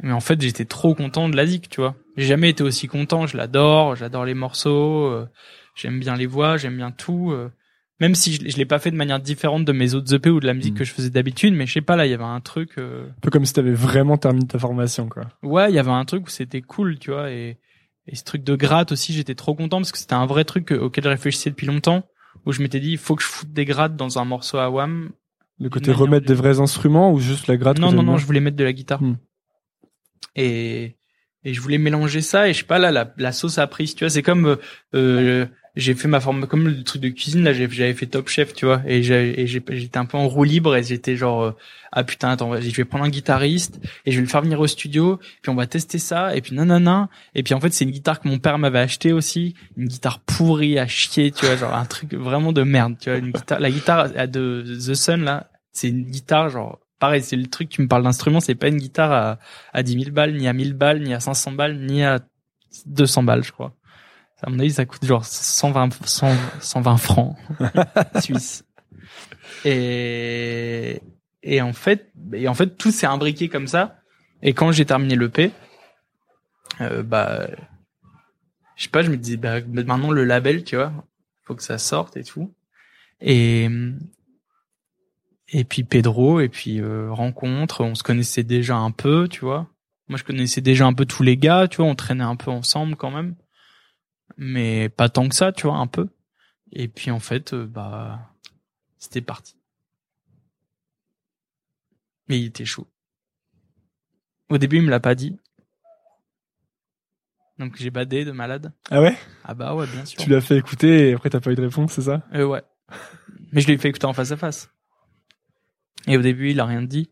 Mais 0.02 0.12
en 0.12 0.20
fait 0.20 0.42
j'étais 0.42 0.66
trop 0.66 0.96
content 0.96 1.30
de 1.30 1.38
la 1.38 1.46
zik 1.46 1.70
tu 1.70 1.80
vois 1.82 1.96
j'ai 2.18 2.26
jamais 2.28 2.50
été 2.50 2.64
aussi 2.64 2.88
content 2.88 3.26
je 3.28 3.38
l'adore 3.38 3.96
j'adore 3.96 4.26
les 4.26 4.34
morceaux 4.34 5.06
euh, 5.08 5.28
j'aime 5.76 6.00
bien 6.00 6.16
les 6.16 6.26
voix 6.28 6.58
j'aime 6.58 6.78
bien 6.78 6.92
tout 6.92 7.32
euh, 7.32 7.50
même 8.00 8.16
si 8.16 8.34
je, 8.34 8.50
je 8.50 8.58
l'ai 8.58 8.66
pas 8.66 8.80
fait 8.80 8.92
de 8.92 8.96
manière 8.96 9.20
différente 9.20 9.66
de 9.66 9.72
mes 9.72 9.94
autres 9.94 10.14
EP 10.14 10.30
ou 10.30 10.40
de 10.40 10.46
la 10.48 10.54
musique 10.54 10.74
Mm. 10.76 10.78
que 10.78 10.84
je 10.84 10.94
faisais 10.94 11.10
d'habitude 11.10 11.54
mais 11.54 11.66
je 11.66 11.74
sais 11.74 11.82
pas 11.82 11.96
là 11.96 12.06
il 12.06 12.10
y 12.12 12.14
avait 12.14 12.24
un 12.24 12.42
truc 12.42 12.78
euh, 12.78 13.08
Un 13.10 13.20
peu 13.22 13.30
comme 13.30 13.46
si 13.46 13.54
t'avais 13.54 13.74
vraiment 13.74 14.18
terminé 14.18 14.46
ta 14.48 14.60
formation, 14.60 15.08
quoi. 15.10 15.24
ouais 15.44 15.70
il 15.72 15.76
y 15.76 15.80
avait 15.80 15.92
un 15.92 16.06
truc 16.06 16.26
où 16.28 16.30
c'était 16.30 16.62
cool 16.62 16.98
tu 17.00 17.12
vois 17.12 17.32
et 17.32 17.58
et 18.08 18.16
ce 18.16 18.24
truc 18.26 18.44
de 18.44 18.56
gratte 18.56 18.92
aussi 18.92 19.14
j'étais 19.14 19.36
trop 19.36 19.56
content 19.56 19.78
parce 19.78 19.92
que 19.94 19.98
c'était 19.98 20.14
un 20.16 20.26
vrai 20.26 20.44
truc 20.44 20.72
auquel 20.72 21.06
je 21.06 21.10
réfléchissais 21.10 21.50
depuis 21.52 21.68
longtemps 21.68 22.04
où 22.46 22.52
je 22.52 22.62
m'étais 22.62 22.80
dit 22.82 22.92
il 22.92 22.98
faut 22.98 23.16
que 23.16 23.24
je 23.24 23.28
foute 23.28 23.54
des 23.54 23.64
grattes 23.66 23.96
dans 23.96 24.20
un 24.20 24.26
morceau 24.26 24.58
à 24.58 24.70
Wham 24.70 25.12
Le 25.60 25.70
côté 25.70 25.92
remettre 25.94 26.26
de- 26.26 26.34
des 26.34 26.34
vrais 26.34 26.60
instruments 26.60 27.14
ou 27.14 27.20
juste 27.20 27.48
la 27.48 27.56
gratte 27.56 27.80
non 27.80 27.92
non 27.94 28.04
non 28.04 28.18
je 28.18 28.26
voulais 28.26 28.42
mettre 28.42 28.58
de 28.58 28.64
la 28.66 28.74
guitare 28.74 29.02
Hmm. 29.02 29.16
et 30.36 30.98
et 31.46 31.54
je 31.54 31.62
voulais 31.62 31.78
mélanger 31.78 32.22
ça 32.22 32.48
et 32.48 32.54
je 32.54 32.60
sais 32.60 32.66
pas 32.66 32.80
là 32.80 32.92
la, 32.92 33.14
la 33.18 33.32
sauce 33.32 33.58
a 33.58 33.68
pris 33.68 33.94
tu 33.94 34.04
vois 34.04 34.10
c'est 34.10 34.22
comme 34.22 34.46
euh, 34.46 34.56
euh, 34.96 35.46
j'ai 35.76 35.96
fait 35.96 36.08
ma 36.08 36.20
forme 36.20 36.46
comme 36.48 36.68
le 36.68 36.84
truc 36.84 37.02
de 37.02 37.10
cuisine 37.10 37.44
là 37.44 37.54
j'avais 37.54 37.94
fait 37.94 38.06
Top 38.06 38.30
Chef 38.30 38.54
tu 38.54 38.66
vois 38.66 38.82
et 38.86 39.02
j'étais 39.02 39.98
un 39.98 40.06
peu 40.06 40.18
en 40.18 40.28
roue 40.28 40.44
libre 40.44 40.76
et 40.76 40.84
j'étais 40.84 41.16
genre 41.16 41.44
euh, 41.44 41.52
ah 41.92 42.04
putain 42.04 42.30
attends 42.30 42.60
je 42.60 42.70
vais 42.70 42.86
prendre 42.86 43.06
un 43.06 43.10
guitariste 43.10 43.80
et 44.06 44.12
je 44.12 44.18
vais 44.18 44.24
le 44.24 44.30
faire 44.30 44.42
venir 44.42 44.60
au 44.60 44.68
studio 44.68 45.20
puis 45.42 45.50
on 45.50 45.56
va 45.56 45.66
tester 45.68 45.98
ça 45.98 46.36
et 46.36 46.42
puis 46.42 46.56
nanana 46.56 47.10
et 47.36 47.44
puis 47.44 47.54
en 47.54 47.60
fait 47.60 47.74
c'est 47.74 47.86
une 47.86 47.92
guitare 47.92 48.20
que 48.20 48.28
mon 48.28 48.40
père 48.40 48.58
m'avait 48.60 48.80
acheté 48.80 49.12
aussi 49.12 49.56
une 49.78 49.88
guitare 49.88 50.20
pourrie 50.20 50.78
à 50.78 50.88
chier 50.88 51.32
tu 51.32 51.46
vois 51.46 51.56
genre 51.56 51.74
un 51.74 51.86
truc 51.86 52.14
vraiment 52.14 52.54
de 52.54 52.64
merde 52.64 52.96
tu 53.00 53.10
vois 53.10 53.60
la 53.60 53.72
guitare 53.72 54.10
de 54.28 54.64
The 54.64 54.94
Sun 54.94 55.24
là 55.24 55.50
c'est 55.72 55.90
une 55.90 56.04
guitare 56.04 56.50
genre 56.50 56.80
pareil 57.04 57.22
c'est 57.22 57.36
le 57.36 57.48
truc 57.48 57.68
tu 57.68 57.82
me 57.82 57.90
parles 57.90 58.04
d'instrument 58.04 58.40
c'est 58.40 58.56
pas 58.56 58.70
une 58.70 58.78
guitare 58.78 59.12
à 59.12 59.40
à 59.74 59.84
10 59.84 60.04
000 60.06 60.12
balles 60.12 60.38
ni 60.38 60.48
à 60.48 60.54
1000 60.54 60.74
balles 60.74 61.02
ni 61.02 61.14
à 61.14 61.20
500 61.20 61.52
balles 61.52 61.78
ni 61.78 62.02
à 62.02 62.22
200 62.86 63.24
balles 63.24 63.44
je 63.44 63.52
crois. 63.52 63.74
À 64.42 64.50
mon 64.50 64.58
avis 64.58 64.72
ça 64.72 64.86
coûte 64.86 65.04
genre 65.04 65.26
120 65.26 66.06
100 66.06 66.32
120 66.62 66.96
francs 66.96 67.36
suisses. 68.22 68.64
Et 69.66 71.02
et 71.42 71.62
en 71.62 71.74
fait 71.74 72.10
et 72.32 72.48
en 72.48 72.54
fait 72.54 72.78
tout 72.78 72.92
s'est 72.92 73.06
imbriqué 73.06 73.50
comme 73.50 73.68
ça. 73.68 73.98
Et 74.42 74.54
quand 74.54 74.72
j'ai 74.72 74.86
terminé 74.86 75.18
l'EP 75.18 75.52
euh, 76.80 77.04
bah 77.04 77.48
je 78.78 78.84
sais 78.84 78.90
pas 78.90 79.02
je 79.02 79.12
me 79.12 79.18
disais 79.18 79.36
bah 79.36 79.60
maintenant 79.68 80.10
le 80.10 80.24
label 80.24 80.64
tu 80.64 80.78
vois 80.78 80.94
faut 81.44 81.54
que 81.54 81.64
ça 81.64 81.78
sorte 81.78 82.16
et 82.16 82.24
tout. 82.24 82.54
Et 83.20 83.68
et 85.54 85.64
puis 85.64 85.84
Pedro 85.84 86.40
et 86.40 86.50
puis 86.50 86.82
euh, 86.82 87.12
rencontre 87.12 87.84
on 87.84 87.96
se 87.96 88.04
connaissait 88.04 88.44
déjà 88.44 88.76
un 88.76 88.92
peu 88.92 89.28
tu 89.30 89.42
vois. 89.42 89.70
Moi 90.10 90.18
je 90.18 90.24
connaissais 90.24 90.62
déjà 90.62 90.86
un 90.86 90.94
peu 90.94 91.06
tous 91.06 91.24
les 91.24 91.38
gars 91.38 91.68
tu 91.68 91.78
vois 91.78 91.86
on 91.86 91.96
traînait 91.96 92.24
un 92.24 92.36
peu 92.36 92.52
ensemble 92.52 92.96
quand 92.96 93.12
même. 93.12 93.36
Mais 94.36 94.90
pas 94.90 95.10
tant 95.10 95.30
que 95.30 95.36
ça 95.36 95.52
tu 95.52 95.68
vois 95.68 95.78
un 95.78 95.88
peu. 95.88 96.10
Et 96.72 96.88
puis 96.88 97.12
en 97.12 97.20
fait 97.20 97.54
euh, 97.54 97.68
bah 97.68 98.20
c'était 98.98 99.22
parti. 99.22 99.56
Mais 102.28 102.40
il 102.40 102.48
était 102.48 102.66
chaud. 102.66 102.88
Au 104.50 104.58
début 104.58 104.78
il 104.78 104.84
me 104.84 104.90
l'a 104.90 105.00
pas 105.00 105.14
dit. 105.14 105.38
Donc 107.60 107.78
j'ai 107.78 107.92
badé 107.92 108.26
de 108.26 108.32
malade. 108.32 108.74
Ah 108.90 109.02
ouais? 109.02 109.16
Ah 109.44 109.54
bah 109.54 109.76
ouais 109.76 109.86
bien 109.86 110.04
sûr. 110.04 110.20
Tu 110.20 110.32
l'as 110.32 110.42
fait 110.42 110.58
écouter 110.58 111.10
et 111.10 111.14
après 111.14 111.30
t'as 111.30 111.40
pas 111.40 111.52
eu 111.52 111.56
de 111.56 111.62
réponse, 111.62 111.94
c'est 111.94 112.02
ça? 112.02 112.24
Euh, 112.34 112.44
ouais. 112.44 112.64
Mais 113.52 113.62
je 113.62 113.68
lui 113.68 113.74
ai 113.74 113.78
fait 113.78 113.90
écouter 113.90 114.08
en 114.08 114.14
face 114.14 114.32
à 114.32 114.38
face 114.38 114.74
et 116.08 116.18
au 116.18 116.22
début 116.22 116.52
il 116.52 116.60
a 116.60 116.66
rien 116.66 116.82
dit 116.82 117.10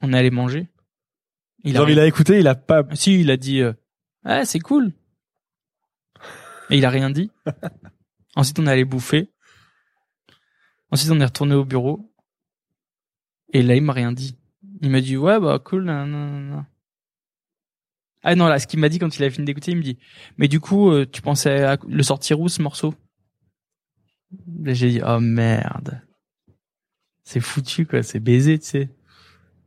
on 0.00 0.12
est 0.12 0.18
allé 0.18 0.30
manger 0.30 0.68
il 1.64 1.76
a 1.76 1.80
Genre 1.80 1.90
il 1.90 1.98
a 1.98 2.06
écouté, 2.06 2.38
il 2.38 2.46
a 2.46 2.54
pas. 2.54 2.84
Si, 2.94 3.20
il 3.20 3.30
a 3.30 3.36
dit 3.36 3.60
euh, 3.60 3.72
Ah, 4.24 4.44
c'est 4.44 4.60
cool. 4.60 4.92
Et 6.70 6.78
il 6.78 6.84
a 6.84 6.90
rien 6.90 7.10
dit. 7.10 7.30
Ensuite, 8.36 8.58
on 8.58 8.66
est 8.66 8.70
allé 8.70 8.84
bouffer. 8.84 9.32
Ensuite, 10.90 11.10
on 11.10 11.20
est 11.20 11.24
retourné 11.24 11.54
au 11.54 11.64
bureau. 11.64 12.12
Et 13.52 13.62
là, 13.62 13.74
il 13.74 13.82
m'a 13.82 13.92
rien 13.92 14.12
dit. 14.12 14.38
Il 14.82 14.90
m'a 14.90 15.00
dit 15.00 15.16
Ouais, 15.16 15.40
bah 15.40 15.58
cool. 15.58 15.84
nan, 15.84 16.10
nan, 16.10 16.30
nan, 16.30 16.50
nan. 16.50 16.66
Ah 18.22 18.34
non, 18.34 18.46
là, 18.46 18.58
ce 18.58 18.66
qu'il 18.66 18.78
m'a 18.78 18.88
dit 18.88 18.98
quand 18.98 19.16
il 19.16 19.24
a 19.24 19.30
fini 19.30 19.44
d'écouter, 19.44 19.72
il 19.72 19.78
me 19.78 19.82
dit 19.82 19.98
Mais 20.36 20.48
du 20.48 20.60
coup, 20.60 20.90
euh, 20.90 21.06
tu 21.06 21.22
pensais 21.22 21.64
à 21.64 21.78
le 21.88 22.02
sortir 22.02 22.40
où 22.40 22.48
ce 22.48 22.62
morceau? 22.62 22.94
J'ai 24.64 24.90
dit 24.90 25.00
Oh 25.04 25.18
merde. 25.18 26.02
C'est 27.28 27.40
foutu, 27.40 27.84
quoi. 27.84 28.02
C'est 28.02 28.20
baisé, 28.20 28.58
tu 28.58 28.64
sais. 28.66 28.88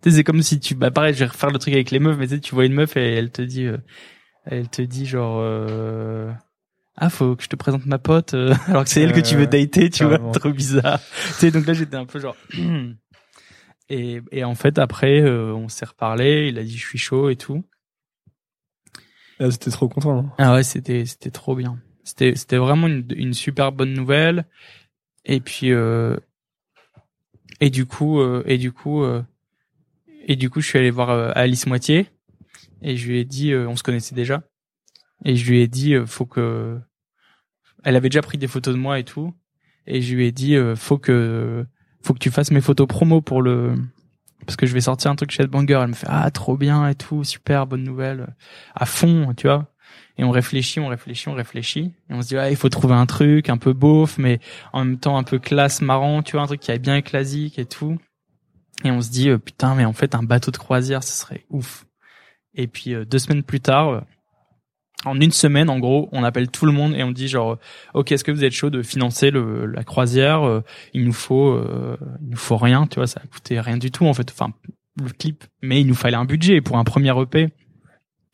Tu 0.01 0.09
sais, 0.09 0.15
c'est 0.15 0.23
comme 0.23 0.41
si 0.41 0.59
tu, 0.59 0.73
bah 0.73 0.89
pareil, 0.89 1.13
je 1.13 1.19
vais 1.19 1.25
refaire 1.27 1.51
le 1.51 1.59
truc 1.59 1.75
avec 1.75 1.91
les 1.91 1.99
meufs, 1.99 2.17
mais 2.17 2.27
tu 2.27 2.33
sais, 2.33 2.39
tu 2.39 2.55
vois 2.55 2.65
une 2.65 2.73
meuf 2.73 2.97
et 2.97 3.13
elle 3.13 3.29
te 3.31 3.43
dit, 3.43 3.65
euh, 3.65 3.77
elle 4.45 4.67
te 4.67 4.81
dit 4.81 5.05
genre, 5.05 5.38
euh, 5.41 6.31
ah 6.95 7.09
faut 7.11 7.35
que 7.35 7.43
je 7.43 7.49
te 7.49 7.55
présente 7.55 7.85
ma 7.85 7.99
pote, 7.99 8.33
euh, 8.33 8.55
alors 8.67 8.83
que 8.85 8.89
c'est 8.89 9.01
elle 9.03 9.13
que 9.13 9.19
tu 9.19 9.35
veux 9.35 9.43
Euh, 9.43 9.45
dater, 9.45 9.91
tu 9.91 10.05
vois, 10.05 10.17
trop 10.31 10.49
bizarre. 10.51 10.99
tu 11.27 11.33
sais, 11.33 11.51
donc 11.51 11.67
là 11.67 11.73
j'étais 11.73 11.97
un 11.97 12.05
peu 12.07 12.19
genre, 12.19 12.35
et 13.89 14.21
et 14.31 14.43
en 14.43 14.55
fait 14.55 14.79
après 14.79 15.21
on 15.29 15.67
s'est 15.69 15.85
reparlé, 15.85 16.47
il 16.47 16.57
a 16.57 16.63
dit 16.63 16.75
je 16.77 16.88
suis 16.88 16.97
chaud 16.97 17.29
et 17.29 17.35
tout. 17.35 17.63
Ah, 19.39 19.51
C'était 19.51 19.69
trop 19.71 19.88
content. 19.88 20.17
hein. 20.19 20.31
Ah 20.39 20.53
ouais, 20.55 20.63
c'était 20.63 21.05
c'était 21.05 21.31
trop 21.31 21.55
bien. 21.55 21.79
C'était 22.03 22.35
c'était 22.35 22.57
vraiment 22.57 22.88
une 22.88 23.05
une 23.15 23.33
super 23.33 23.71
bonne 23.71 23.93
nouvelle. 23.93 24.45
Et 25.25 25.39
puis 25.39 25.71
euh, 25.71 26.17
et 27.61 27.69
du 27.69 27.85
coup 27.85 28.19
euh, 28.19 28.43
et 28.45 28.57
du 28.57 28.73
coup 28.73 29.03
euh, 29.03 29.23
et 30.27 30.35
du 30.35 30.49
coup 30.49 30.59
je 30.59 30.67
suis 30.67 30.79
allé 30.79 30.91
voir 30.91 31.11
euh, 31.11 31.31
Alice 31.35 31.67
Moitié. 31.67 32.07
Et 32.81 32.97
je 32.97 33.07
lui 33.07 33.19
ai 33.19 33.25
dit 33.25 33.55
on 33.55 33.75
se 33.75 33.83
connaissait 33.83 34.15
déjà. 34.15 34.41
Et 35.23 35.35
je 35.35 35.49
lui 35.49 35.61
ai 35.61 35.67
dit 35.67 35.95
faut 36.07 36.25
que 36.25 36.79
elle 37.83 37.95
avait 37.95 38.09
déjà 38.09 38.23
pris 38.23 38.39
des 38.39 38.47
photos 38.47 38.73
de 38.73 38.79
moi 38.79 38.97
et 38.97 39.03
tout. 39.03 39.33
Et 39.85 40.01
je 40.01 40.15
lui 40.15 40.25
ai 40.25 40.31
dit 40.31 40.55
faut 40.75 40.97
que 40.97 41.63
faut 42.01 42.15
que 42.15 42.19
tu 42.19 42.31
fasses 42.31 42.49
mes 42.49 42.61
photos 42.61 42.88
promo 42.88 43.21
pour 43.21 43.43
le 43.43 43.75
parce 44.47 44.55
que 44.55 44.65
je 44.65 44.73
vais 44.73 44.81
sortir 44.81 45.11
un 45.11 45.15
truc 45.15 45.29
chez 45.29 45.45
Banger 45.45 45.81
elle 45.83 45.89
me 45.89 45.93
fait 45.93 46.07
ah 46.09 46.31
trop 46.31 46.57
bien 46.57 46.88
et 46.88 46.95
tout 46.95 47.23
super 47.23 47.67
bonne 47.67 47.83
nouvelle. 47.83 48.35
À 48.73 48.88
fond 48.88 49.31
tu 49.38 49.45
vois 49.45 49.70
et 50.22 50.23
on 50.23 50.30
réfléchit 50.30 50.80
on 50.80 50.88
réfléchit 50.88 51.30
on 51.30 51.34
réfléchit. 51.34 51.91
Et 52.10 52.14
on 52.14 52.22
se 52.22 52.27
dit 52.27 52.38
ah 52.38 52.52
il 52.52 52.56
faut 52.56 52.69
trouver 52.69 52.93
un 52.93 53.07
truc 53.07 53.49
un 53.49 53.57
peu 53.57 53.73
beauf 53.73 54.19
mais 54.19 54.39
en 54.72 54.85
même 54.85 54.99
temps 54.99 55.18
un 55.18 55.23
peu 55.23 55.39
classe 55.39 55.81
marrant 55.81 56.22
tu 56.22 56.34
vois 56.34 56.43
un 56.43 56.48
truc 56.48 56.61
qui 56.61 56.72
est 56.72 56.80
bien 56.80 57.02
classique 57.02 57.57
et 57.57 57.65
tout. 57.65 57.98
Et 58.84 58.91
on 58.91 59.02
se 59.02 59.10
dit 59.10 59.30
euh, 59.30 59.39
putain 59.39 59.73
mais 59.73 59.84
en 59.84 59.93
fait 59.93 60.14
un 60.14 60.22
bateau 60.22 60.52
de 60.52 60.57
croisière 60.57 61.03
ce 61.03 61.11
serait 61.11 61.45
ouf. 61.49 61.85
Et 62.53 62.68
puis 62.68 62.93
euh, 62.93 63.03
deux 63.03 63.18
semaines 63.18 63.41
plus 63.41 63.61
tard 63.61 63.89
euh, 63.89 64.02
en 65.06 65.19
une 65.19 65.31
semaine 65.31 65.72
en 65.72 65.80
gros 65.80 66.07
on 66.11 66.23
appelle 66.23 66.49
tout 66.49 66.68
le 66.68 66.72
monde 66.72 66.93
et 66.95 67.02
on 67.02 67.11
dit 67.11 67.27
genre 67.27 67.57
ok 67.95 68.11
est-ce 68.11 68.23
que 68.23 68.31
vous 68.31 68.43
êtes 68.43 68.53
chaud 68.53 68.69
de 68.69 68.84
financer 68.84 69.31
le, 69.31 69.65
la 69.65 69.84
croisière 69.84 70.61
il 70.93 71.03
nous 71.03 71.14
faut 71.14 71.60
il 72.22 72.30
nous 72.30 72.38
faut 72.38 72.57
rien 72.57 72.85
tu 72.85 72.98
vois 72.98 73.07
ça 73.07 73.22
a 73.23 73.27
coûté 73.27 73.60
rien 73.60 73.77
du 73.77 73.89
tout 73.89 74.06
en 74.06 74.14
fait. 74.14 74.30
Enfin 74.30 74.53
le 75.02 75.10
clip. 75.10 75.43
Mais 75.61 75.81
il 75.81 75.88
nous 75.88 75.95
fallait 75.95 76.18
un 76.18 76.26
budget 76.26 76.61
pour 76.61 76.77
un 76.77 76.84
premier 76.84 77.14
EP 77.19 77.49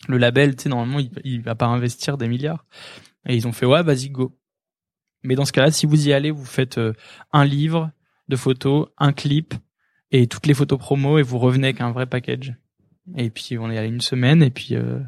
le 0.07 0.17
label 0.17 0.55
tu 0.55 0.63
sais 0.63 0.69
normalement 0.69 0.99
il, 0.99 1.11
il 1.23 1.41
va 1.41 1.55
pas 1.55 1.67
investir 1.67 2.17
des 2.17 2.27
milliards. 2.27 2.65
Et 3.27 3.35
ils 3.35 3.47
ont 3.47 3.51
fait 3.51 3.65
ouais 3.65 3.84
vas-y 3.84 4.09
go. 4.09 4.38
Mais 5.23 5.35
dans 5.35 5.45
ce 5.45 5.51
cas-là 5.51 5.71
si 5.71 5.85
vous 5.85 6.07
y 6.07 6.13
allez 6.13 6.31
vous 6.31 6.45
faites 6.45 6.77
euh, 6.77 6.93
un 7.34 7.45
livre 7.45 7.91
de 8.27 8.35
photos 8.35 8.88
un 8.97 9.13
clip 9.13 9.53
et 10.11 10.27
toutes 10.27 10.47
les 10.47 10.53
photos 10.53 10.79
promo 10.79 11.17
et 11.17 11.23
vous 11.23 11.38
revenez 11.38 11.67
avec 11.67 11.81
un 11.81 11.91
vrai 11.91 12.05
package. 12.05 12.55
Et 13.15 13.29
puis 13.29 13.57
on 13.57 13.69
est 13.69 13.77
allé 13.77 13.89
une 13.89 14.01
semaine 14.01 14.41
et 14.41 14.49
puis 14.49 14.75
euh, 14.75 14.99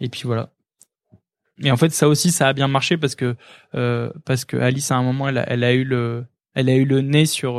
et 0.00 0.08
puis 0.08 0.22
voilà. 0.24 0.52
Et 1.62 1.70
en 1.70 1.76
fait 1.76 1.90
ça 1.90 2.08
aussi 2.08 2.30
ça 2.30 2.48
a 2.48 2.52
bien 2.52 2.68
marché 2.68 2.96
parce 2.96 3.14
que 3.14 3.36
euh, 3.74 4.10
parce 4.24 4.44
que 4.44 4.56
Alice 4.56 4.90
à 4.90 4.96
un 4.96 5.02
moment 5.02 5.28
elle 5.28 5.38
a, 5.38 5.50
elle 5.50 5.64
a 5.64 5.72
eu 5.72 5.84
le 5.84 6.26
elle 6.54 6.68
a 6.68 6.74
eu 6.74 6.84
le 6.84 7.00
nez 7.00 7.26
sur 7.26 7.54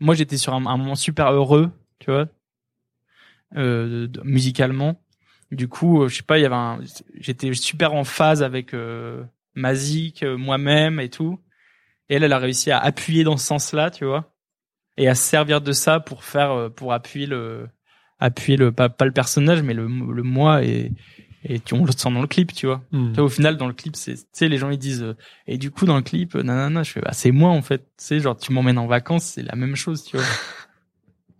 moi 0.00 0.14
j'étais 0.14 0.36
sur 0.36 0.54
un 0.54 0.60
moment 0.60 0.94
super 0.94 1.30
heureux 1.32 1.70
tu 1.98 2.10
vois 2.10 2.28
euh, 3.56 4.08
musicalement 4.24 5.00
du 5.50 5.68
coup 5.68 6.02
euh, 6.02 6.08
je 6.08 6.16
sais 6.16 6.22
pas 6.22 6.38
il 6.38 6.42
y 6.42 6.46
avait 6.46 6.54
un 6.54 6.80
j'étais 7.18 7.52
super 7.54 7.94
en 7.94 8.04
phase 8.04 8.42
avec 8.42 8.74
euh, 8.74 9.22
Mazik 9.54 10.22
euh, 10.22 10.36
moi-même 10.36 11.00
et 11.00 11.08
tout 11.08 11.38
et 12.08 12.16
elle 12.16 12.24
elle 12.24 12.32
a 12.32 12.38
réussi 12.38 12.70
à 12.70 12.78
appuyer 12.78 13.24
dans 13.24 13.36
ce 13.36 13.46
sens-là 13.46 13.90
tu 13.90 14.04
vois 14.04 14.32
et 14.96 15.08
à 15.08 15.14
se 15.14 15.22
servir 15.22 15.60
de 15.60 15.72
ça 15.72 16.00
pour 16.00 16.24
faire 16.24 16.50
euh, 16.52 16.68
pour 16.70 16.92
appuyer 16.92 17.26
le 17.26 17.68
appuyer 18.18 18.56
le 18.56 18.72
pas, 18.72 18.88
pas 18.88 19.04
le 19.04 19.12
personnage 19.12 19.62
mais 19.62 19.74
le 19.74 19.86
le 19.86 20.22
moi 20.22 20.64
et 20.64 20.92
et 21.46 21.60
tu, 21.60 21.74
on 21.74 21.84
le 21.84 21.92
sent 21.92 22.10
dans 22.10 22.22
le 22.22 22.26
clip 22.26 22.52
tu 22.54 22.66
vois 22.66 22.82
Hmm. 22.90 23.12
au 23.18 23.28
final, 23.28 23.56
dans 23.58 23.66
le 23.66 23.74
clip, 23.74 23.96
c'est, 23.96 24.14
tu 24.14 24.24
sais, 24.32 24.48
les 24.48 24.56
gens 24.56 24.70
ils 24.70 24.78
disent, 24.78 25.02
euh, 25.02 25.14
et 25.46 25.58
du 25.58 25.70
coup, 25.70 25.84
dans 25.84 25.96
le 25.96 26.02
clip, 26.02 26.34
euh, 26.36 26.42
nanana, 26.42 26.82
je 26.82 26.92
fais, 26.92 27.00
bah, 27.02 27.10
c'est 27.12 27.32
moi 27.32 27.50
en 27.50 27.60
fait. 27.60 27.80
Tu 27.80 27.86
sais, 27.98 28.20
genre, 28.20 28.34
tu 28.34 28.50
m'emmènes 28.52 28.78
en 28.78 28.86
vacances, 28.86 29.24
c'est 29.24 29.42
la 29.42 29.54
même 29.54 29.76
chose, 29.76 30.04
tu 30.04 30.16
vois. 30.16 30.24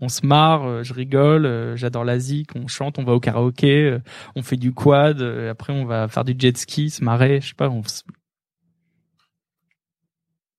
on 0.01 0.09
se 0.09 0.27
marre, 0.27 0.65
euh, 0.65 0.83
je 0.83 0.93
rigole, 0.93 1.47
euh, 1.47 1.77
j'adore 1.77 2.05
la 2.05 2.19
zik, 2.19 2.51
on 2.55 2.66
chante, 2.66 2.99
on 2.99 3.05
va 3.05 3.12
au 3.12 3.21
karaoké, 3.21 3.85
euh, 3.85 3.99
on 4.37 4.43
fait 4.43 4.57
du 4.57 4.73
quad, 4.73 5.21
après 5.23 5.73
on 5.73 5.85
va 5.85 6.09
faire 6.09 6.25
du 6.25 6.35
jet 6.39 6.57
ski, 6.57 6.91
se 6.91 7.03
marrer, 7.05 7.41
je 7.41 7.49
sais 7.49 7.55
pas. 7.55 7.69
On... 7.69 7.83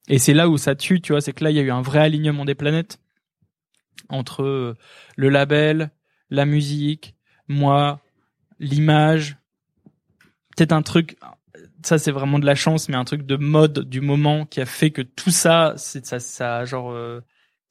Et 0.07 0.20
c'est 0.20 0.34
là 0.34 0.49
où 0.49 0.57
ça 0.57 0.76
tue, 0.76 1.02
tu 1.02 1.14
vois, 1.14 1.22
c'est 1.22 1.34
que 1.34 1.44
là, 1.44 1.52
il 1.52 1.57
y 1.57 1.60
a 1.60 1.64
eu 1.64 1.72
un 1.72 1.82
vrai 1.82 1.99
alignement 1.99 2.45
des 2.45 2.56
planètes 2.56 2.99
entre 4.10 4.76
le 5.16 5.30
label, 5.30 5.90
la 6.30 6.45
musique, 6.45 7.16
moi, 7.48 7.99
l'image, 8.60 9.38
peut-être 10.56 10.74
un 10.74 10.82
truc 10.82 11.18
ça 11.86 11.98
c'est 11.98 12.12
vraiment 12.12 12.40
de 12.40 12.45
la 12.45 12.56
chance 12.56 12.90
mais 12.90 12.95
un 12.95 13.06
truc 13.06 13.26
de 13.26 13.36
mode 13.36 13.88
du 13.88 14.02
moment 14.02 14.45
qui 14.45 14.60
a 14.60 14.66
fait 14.66 14.91
que 14.91 15.02
tout 15.02 15.30
ça 15.30 15.74
c'est 15.78 16.06
ça 16.06 16.20
ça 16.20 16.66
genre 16.66 16.91
euh, 16.91 17.22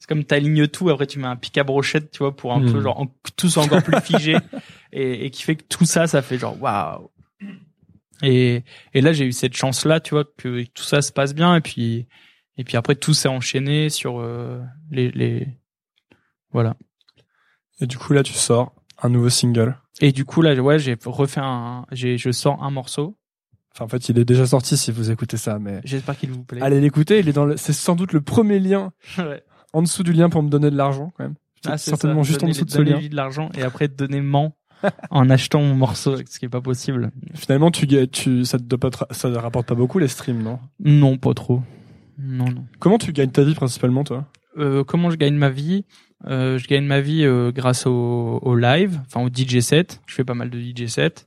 c'est 0.04 0.08
comme 0.08 0.24
t'alignes 0.24 0.66
tout 0.68 0.90
après 0.90 1.06
tu 1.06 1.18
mets 1.18 1.26
un 1.26 1.36
pic 1.36 1.56
à 1.56 1.64
brochette 1.64 2.10
tu 2.10 2.18
vois 2.18 2.36
pour 2.36 2.52
un 2.52 2.60
Hmm. 2.60 2.72
peu 2.72 2.80
genre 2.82 3.00
en- 3.00 3.06
tout 3.36 3.48
soit 3.48 3.62
encore 3.62 3.82
plus 3.82 3.98
figé 4.02 4.36
et, 4.92 5.24
et 5.24 5.30
qui 5.30 5.42
fait 5.42 5.56
que 5.56 5.62
tout 5.66 5.86
ça 5.86 6.06
ça 6.06 6.20
fait 6.20 6.36
genre 6.36 6.60
waouh 6.60 7.10
et 8.22 8.62
et 8.92 9.00
là 9.00 9.12
j'ai 9.12 9.24
eu 9.24 9.32
cette 9.32 9.56
chance 9.56 9.84
là 9.86 10.00
tu 10.00 10.10
vois 10.10 10.24
que 10.24 10.64
tout 10.74 10.82
ça 10.84 11.00
se 11.02 11.10
passe 11.10 11.34
bien 11.34 11.56
et 11.56 11.60
puis 11.60 12.06
et 12.58 12.64
puis 12.64 12.76
après 12.76 12.94
tout 12.94 13.14
s'est 13.14 13.28
enchaîné 13.28 13.88
sur 13.88 14.20
euh, 14.20 14.60
les 14.90 15.10
les 15.12 15.48
voilà 16.52 16.76
Et 17.80 17.86
du 17.86 17.96
coup 17.98 18.12
là 18.12 18.22
tu 18.22 18.34
sors 18.34 18.74
un 19.02 19.08
nouveau 19.08 19.30
single. 19.30 19.76
et 20.00 20.12
du 20.12 20.24
coup 20.24 20.42
là 20.42 20.54
ouais 20.54 20.78
j'ai 20.78 20.96
refait 21.04 21.40
un 21.42 21.86
j'ai 21.92 22.18
je 22.18 22.30
sors 22.30 22.62
un 22.62 22.70
morceau 22.70 23.16
Enfin 23.72 23.86
en 23.86 23.88
fait 23.88 24.08
il 24.08 24.18
est 24.20 24.24
déjà 24.24 24.46
sorti 24.46 24.76
si 24.76 24.92
vous 24.92 25.10
écoutez 25.10 25.36
ça, 25.36 25.58
mais 25.58 25.80
j'espère 25.82 26.16
qu'il 26.16 26.30
vous 26.30 26.44
plaît 26.44 26.60
allez 26.62 26.80
l'écouter. 26.80 27.18
Il 27.18 27.28
est 27.28 27.32
dans 27.32 27.44
le. 27.44 27.56
C'est 27.56 27.72
sans 27.72 27.96
doute 27.96 28.12
le 28.12 28.20
premier 28.20 28.60
lien 28.60 28.92
Ouais. 29.18 29.42
En 29.74 29.82
dessous 29.82 30.02
du 30.02 30.12
lien 30.12 30.30
pour 30.30 30.42
me 30.42 30.48
donner 30.48 30.70
de 30.70 30.76
l'argent 30.76 31.12
quand 31.16 31.24
même. 31.24 31.34
Ah, 31.66 31.76
certainement 31.78 32.22
ça. 32.22 32.28
juste 32.28 32.42
en 32.42 32.48
dessous 32.48 32.64
de 32.64 32.70
ce 32.70 32.80
lien. 32.80 33.00
de 33.00 33.14
l'argent 33.16 33.50
et 33.56 33.62
après 33.62 33.88
te 33.88 33.94
donner 33.94 34.20
ment 34.20 34.56
en 35.10 35.30
achetant 35.30 35.60
mon 35.60 35.74
morceau, 35.74 36.16
ce 36.16 36.38
qui 36.38 36.44
est 36.44 36.48
pas 36.50 36.60
possible. 36.60 37.10
Finalement 37.34 37.70
tu 37.70 37.86
tu 38.08 38.42
te 38.42 38.74
pas 38.76 38.90
ça 39.10 39.30
te 39.30 39.38
rapporte 39.38 39.66
pas 39.66 39.74
beaucoup 39.74 39.98
les 39.98 40.08
streams 40.08 40.42
non? 40.42 40.58
Non, 40.80 41.16
pas 41.18 41.34
trop. 41.34 41.62
Non, 42.18 42.46
non. 42.50 42.64
Comment 42.78 42.98
tu 42.98 43.12
gagnes 43.12 43.30
ta 43.30 43.42
vie 43.42 43.54
principalement 43.54 44.04
toi? 44.04 44.26
Euh, 44.56 44.84
comment 44.84 45.10
je 45.10 45.16
gagne 45.16 45.34
ma 45.34 45.50
vie? 45.50 45.84
Euh, 46.26 46.58
Je 46.58 46.68
gagne 46.68 46.84
ma 46.86 47.00
vie 47.00 47.24
euh, 47.24 47.50
grâce 47.50 47.86
au, 47.86 48.38
au 48.40 48.54
live, 48.56 49.00
enfin 49.06 49.22
au 49.26 49.28
DJ 49.28 49.60
set. 49.60 50.00
Je 50.06 50.14
fais 50.14 50.24
pas 50.24 50.34
mal 50.34 50.48
de 50.50 50.60
DJ 50.60 50.86
set 50.86 51.26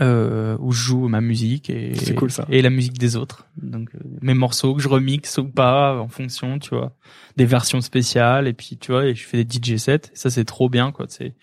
euh, 0.00 0.56
où 0.60 0.72
je 0.72 0.82
joue 0.82 1.08
ma 1.08 1.20
musique 1.20 1.70
et 1.70 1.92
cool, 2.16 2.30
et 2.50 2.62
la 2.62 2.70
musique 2.70 2.98
des 2.98 3.16
autres. 3.16 3.46
Donc 3.60 3.88
euh, 3.94 3.98
mes 4.22 4.34
morceaux 4.34 4.74
que 4.74 4.82
je 4.82 4.88
remixe 4.88 5.38
ou 5.38 5.48
pas 5.48 5.98
en 5.98 6.08
fonction, 6.08 6.58
tu 6.58 6.70
vois, 6.70 6.94
des 7.36 7.46
versions 7.46 7.80
spéciales 7.80 8.46
et 8.48 8.52
puis 8.52 8.76
tu 8.76 8.92
vois 8.92 9.06
et 9.06 9.14
je 9.14 9.24
fais 9.24 9.44
des 9.44 9.58
DJ 9.58 9.76
sets. 9.76 10.10
Ça 10.14 10.30
c'est 10.30 10.44
trop 10.44 10.68
bien 10.68 10.92
quoi. 10.92 11.06
C'est 11.08 11.34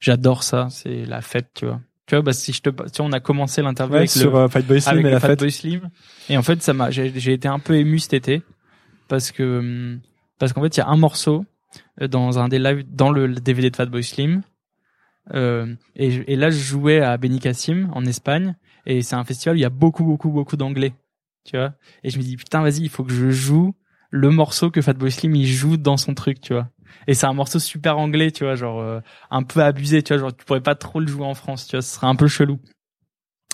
j'adore 0.00 0.42
ça. 0.42 0.68
C'est 0.70 1.04
la 1.04 1.20
fête, 1.20 1.50
tu 1.54 1.66
vois. 1.66 1.80
Tu 2.06 2.16
vois, 2.16 2.22
bah 2.22 2.32
si 2.32 2.52
je 2.52 2.60
te, 2.60 2.70
tu 2.70 2.76
vois, 2.76 3.06
on 3.06 3.12
a 3.12 3.20
commencé 3.20 3.62
l'interview 3.62 3.92
Ouais, 3.92 3.98
avec 3.98 4.10
sur 4.10 4.32
le, 4.32 4.38
euh, 4.38 4.48
Fight 4.48 4.66
Boy 4.66 4.80
Slim 4.80 4.92
avec 4.94 5.06
et 5.06 5.10
la 5.10 5.20
fête. 5.20 5.30
Fatboy 5.30 5.52
Slim. 5.52 5.90
Et 6.28 6.36
en 6.36 6.42
fait, 6.42 6.60
ça 6.60 6.72
m'a, 6.72 6.90
j'ai, 6.90 7.12
j'ai 7.14 7.32
été 7.32 7.46
un 7.46 7.60
peu 7.60 7.76
ému 7.76 8.00
cet 8.00 8.14
été 8.14 8.42
parce 9.06 9.30
que 9.30 9.58
hum, 9.60 10.00
parce 10.38 10.52
qu'en 10.52 10.62
fait, 10.62 10.76
il 10.76 10.80
y 10.80 10.82
a 10.82 10.88
un 10.88 10.96
morceau 10.96 11.44
euh, 12.00 12.08
dans 12.08 12.40
un 12.40 12.48
des 12.48 12.58
lives 12.58 12.84
dans 12.90 13.12
le 13.12 13.28
DVD 13.28 13.70
de 13.70 13.76
Fatboy 13.76 14.02
Slim. 14.02 14.42
Euh, 15.34 15.74
et, 15.96 16.32
et 16.32 16.36
là, 16.36 16.50
je 16.50 16.58
jouais 16.58 17.00
à 17.00 17.16
Benicassim 17.16 17.90
en 17.92 18.04
Espagne, 18.04 18.56
et 18.86 19.02
c'est 19.02 19.16
un 19.16 19.24
festival 19.24 19.56
où 19.56 19.58
il 19.58 19.62
y 19.62 19.66
a 19.66 19.70
beaucoup, 19.70 20.04
beaucoup, 20.04 20.30
beaucoup 20.30 20.56
d'anglais, 20.56 20.94
tu 21.44 21.56
vois. 21.56 21.74
Et 22.04 22.10
je 22.10 22.18
me 22.18 22.22
dis 22.22 22.36
putain, 22.36 22.62
vas-y, 22.62 22.80
il 22.80 22.88
faut 22.88 23.04
que 23.04 23.12
je 23.12 23.30
joue 23.30 23.74
le 24.10 24.30
morceau 24.30 24.70
que 24.70 24.82
Fatboy 24.82 25.10
Slim 25.10 25.36
il 25.36 25.46
joue 25.46 25.76
dans 25.76 25.96
son 25.96 26.14
truc, 26.14 26.40
tu 26.40 26.52
vois. 26.52 26.68
Et 27.06 27.14
c'est 27.14 27.26
un 27.26 27.32
morceau 27.32 27.58
super 27.58 27.98
anglais, 27.98 28.30
tu 28.32 28.44
vois, 28.44 28.56
genre 28.56 28.80
euh, 28.80 29.00
un 29.30 29.42
peu 29.42 29.60
abusé, 29.62 30.02
tu 30.02 30.12
vois, 30.12 30.20
genre 30.20 30.36
tu 30.36 30.44
pourrais 30.44 30.60
pas 30.60 30.74
trop 30.74 31.00
le 31.00 31.06
jouer 31.06 31.24
en 31.24 31.34
France, 31.34 31.66
tu 31.66 31.76
vois, 31.76 31.82
ce 31.82 31.94
serait 31.94 32.08
un 32.08 32.16
peu 32.16 32.26
chelou. 32.26 32.58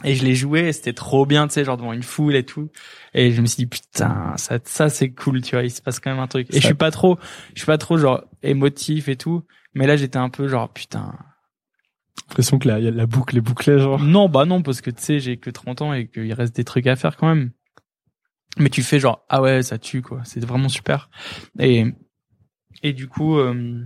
Et 0.04 0.14
je 0.14 0.24
l'ai 0.24 0.34
joué, 0.34 0.68
et 0.68 0.72
c'était 0.72 0.92
trop 0.92 1.24
bien, 1.24 1.46
tu 1.48 1.54
sais, 1.54 1.64
genre 1.64 1.78
devant 1.78 1.92
une 1.92 2.02
foule 2.02 2.34
et 2.36 2.44
tout. 2.44 2.70
Et 3.14 3.32
je 3.32 3.40
me 3.40 3.46
suis 3.46 3.56
dit 3.56 3.66
putain, 3.66 4.34
ça, 4.36 4.58
ça 4.64 4.88
c'est 4.88 5.10
cool, 5.10 5.40
tu 5.42 5.56
vois, 5.56 5.64
il 5.64 5.70
se 5.70 5.80
passe 5.80 6.00
quand 6.00 6.10
même 6.10 6.20
un 6.20 6.26
truc. 6.26 6.48
Et 6.50 6.60
je 6.60 6.66
suis 6.66 6.74
pas 6.74 6.90
trop, 6.90 7.18
je 7.54 7.60
suis 7.60 7.66
pas 7.66 7.78
trop 7.78 7.96
genre 7.96 8.22
émotif 8.42 9.08
et 9.08 9.16
tout, 9.16 9.42
mais 9.74 9.86
là 9.86 9.96
j'étais 9.96 10.18
un 10.18 10.28
peu 10.30 10.48
genre 10.48 10.72
putain. 10.72 11.14
L'impression 12.28 12.58
que 12.58 12.68
la, 12.68 13.06
boucle 13.06 13.36
est 13.36 13.40
bouclée, 13.40 13.78
genre. 13.78 14.00
Non, 14.00 14.28
bah 14.28 14.44
non, 14.44 14.62
parce 14.62 14.80
que 14.80 14.90
tu 14.90 15.02
sais, 15.02 15.20
j'ai 15.20 15.36
que 15.36 15.50
30 15.50 15.82
ans 15.82 15.92
et 15.92 16.08
qu'il 16.08 16.32
reste 16.32 16.56
des 16.56 16.64
trucs 16.64 16.86
à 16.86 16.96
faire 16.96 17.16
quand 17.16 17.28
même. 17.28 17.50
Mais 18.58 18.70
tu 18.70 18.82
fais 18.82 18.98
genre 18.98 19.24
ah 19.28 19.42
ouais, 19.42 19.62
ça 19.62 19.78
tue 19.78 20.02
quoi, 20.02 20.22
c'est 20.24 20.44
vraiment 20.44 20.68
super. 20.68 21.10
Et 21.58 21.86
et 22.82 22.92
du 22.92 23.08
coup. 23.08 23.38
Euh, 23.38 23.84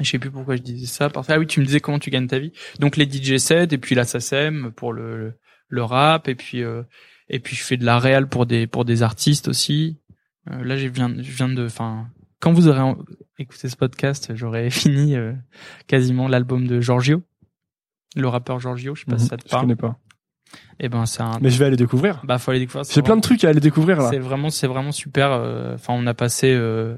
je 0.00 0.10
sais 0.10 0.18
plus 0.18 0.30
pourquoi 0.30 0.56
je 0.56 0.62
disais 0.62 0.86
ça. 0.86 1.10
Ah 1.28 1.38
oui, 1.38 1.46
tu 1.46 1.60
me 1.60 1.66
disais 1.66 1.80
comment 1.80 1.98
tu 1.98 2.10
gagnes 2.10 2.26
ta 2.26 2.38
vie. 2.38 2.52
Donc 2.78 2.96
les 2.96 3.04
DJ 3.04 3.36
sets 3.36 3.68
et 3.72 3.78
puis 3.78 3.94
la 3.94 4.04
SACEM 4.04 4.72
pour 4.72 4.92
le, 4.92 5.34
le 5.68 5.82
rap 5.84 6.28
et 6.28 6.34
puis 6.34 6.62
euh, 6.62 6.82
et 7.28 7.40
puis 7.40 7.56
je 7.56 7.62
fais 7.62 7.76
de 7.76 7.84
la 7.84 7.98
réal 7.98 8.28
pour 8.28 8.46
des 8.46 8.66
pour 8.66 8.84
des 8.84 9.02
artistes 9.02 9.48
aussi. 9.48 10.00
Euh, 10.50 10.64
là, 10.64 10.76
je 10.76 10.88
viens 10.88 11.14
je 11.14 11.30
viens 11.30 11.48
de 11.48 11.66
enfin 11.66 12.08
quand 12.42 12.52
vous 12.52 12.68
aurez 12.68 12.82
écouté 13.38 13.68
ce 13.70 13.76
podcast, 13.76 14.32
j'aurai 14.34 14.68
fini 14.82 15.16
euh, 15.16 15.32
quasiment 15.86 16.28
l'album 16.28 16.66
de 16.66 16.80
Giorgio, 16.82 17.22
le 18.16 18.28
rappeur 18.28 18.60
Giorgio, 18.60 18.94
je 18.94 19.00
sais 19.04 19.10
pas 19.10 19.16
si 19.16 19.24
Mhm, 19.24 19.28
ça 19.30 19.36
te 19.38 19.44
Je 19.46 19.50
parle. 19.50 19.62
connais 19.62 19.76
pas. 19.76 19.96
Et 20.80 20.90
ben 20.90 21.06
c'est 21.06 21.22
un 21.22 21.38
Mais 21.40 21.48
je 21.48 21.58
vais 21.58 21.64
aller 21.64 21.76
découvrir. 21.76 22.20
bah 22.24 22.36
faut 22.38 22.50
aller 22.50 22.60
découvrir. 22.60 22.84
J'ai 22.92 23.00
plein 23.00 23.16
de 23.16 23.22
trucs 23.22 23.42
à 23.44 23.48
aller 23.48 23.60
découvrir 23.60 23.98
là. 24.02 24.10
c'est 24.10 24.18
vraiment, 24.18 24.50
c'est 24.50 24.66
vraiment 24.66 24.92
super. 24.92 25.30
euh, 25.32 25.74
Enfin, 25.76 25.94
on 25.96 26.06
a 26.06 26.12
passé, 26.12 26.52
euh, 26.52 26.94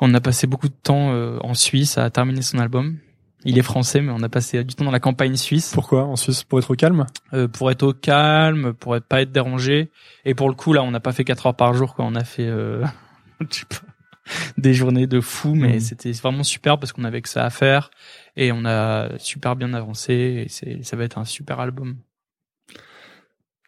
on 0.00 0.14
a 0.14 0.20
passé 0.20 0.46
beaucoup 0.46 0.68
de 0.68 0.74
temps 0.82 1.12
euh, 1.12 1.36
en 1.42 1.52
Suisse 1.52 1.98
à 1.98 2.08
terminer 2.08 2.40
son 2.42 2.58
album. 2.58 2.96
Il 3.44 3.58
est 3.58 3.62
français, 3.62 4.00
mais 4.00 4.10
on 4.16 4.22
a 4.22 4.30
passé 4.30 4.64
du 4.64 4.74
temps 4.74 4.86
dans 4.86 4.90
la 4.90 5.00
campagne 5.00 5.36
suisse 5.36 5.72
Pourquoi 5.74 6.04
En 6.04 6.16
Suisse 6.16 6.44
pour 6.44 6.58
être 6.58 6.70
au 6.70 6.74
calme? 6.76 7.04
Euh, 7.34 7.46
pour 7.48 7.70
être 7.70 7.82
au 7.82 7.92
calme, 7.92 8.72
pour 8.72 8.96
être 8.96 9.04
pas 9.04 9.20
être 9.20 9.32
dérangé. 9.32 9.90
Et 10.24 10.34
pour 10.34 10.48
le 10.48 10.54
coup, 10.54 10.72
là, 10.72 10.82
on 10.82 10.90
n'a 10.90 11.00
pas 11.00 11.12
fait 11.12 11.24
quatre 11.24 11.44
heures 11.46 11.54
par 11.56 11.74
jour, 11.74 11.94
quoi. 11.94 12.06
On 12.06 12.14
a 12.14 12.24
fait, 12.24 12.46
euh, 12.46 12.82
je 13.50 13.58
sais 13.58 13.64
pas, 13.68 13.83
des 14.58 14.74
journées 14.74 15.06
de 15.06 15.20
fou, 15.20 15.54
mais 15.54 15.74
Mhm. 15.74 15.80
c'était 15.80 16.12
vraiment 16.12 16.42
super 16.44 16.78
parce 16.78 16.92
qu'on 16.92 17.04
avait 17.04 17.22
que 17.22 17.28
ça 17.28 17.44
à 17.44 17.50
faire 17.50 17.90
et 18.36 18.52
on 18.52 18.64
a 18.64 19.18
super 19.18 19.56
bien 19.56 19.74
avancé. 19.74 20.46
Et 20.46 20.82
ça 20.82 20.96
va 20.96 21.04
être 21.04 21.18
un 21.18 21.24
super 21.24 21.60
album. 21.60 21.96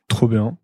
Trop 0.09 0.29
bien. 0.29 0.57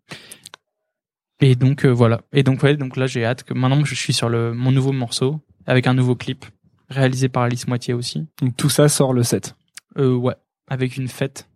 Et 1.41 1.55
donc 1.55 1.85
euh, 1.85 1.89
voilà. 1.89 2.21
Et 2.31 2.43
donc 2.43 2.63
ouais, 2.63 2.77
donc 2.77 2.95
là 2.95 3.05
j'ai 3.07 3.25
hâte 3.25 3.43
que 3.43 3.53
maintenant 3.53 3.83
je 3.83 3.95
suis 3.95 4.13
sur 4.13 4.29
le 4.29 4.53
mon 4.53 4.71
nouveau 4.71 4.91
morceau 4.93 5.41
avec 5.65 5.87
un 5.87 5.93
nouveau 5.93 6.15
clip 6.15 6.45
réalisé 6.89 7.27
par 7.29 7.43
Alice 7.43 7.67
Moitié 7.67 7.93
aussi. 7.93 8.25
Donc 8.41 8.55
tout 8.55 8.69
ça 8.69 8.87
sort 8.87 9.13
le 9.13 9.23
7. 9.23 9.55
Euh, 9.97 10.15
ouais, 10.15 10.35
avec 10.67 10.95
une 10.97 11.07
fête 11.07 11.49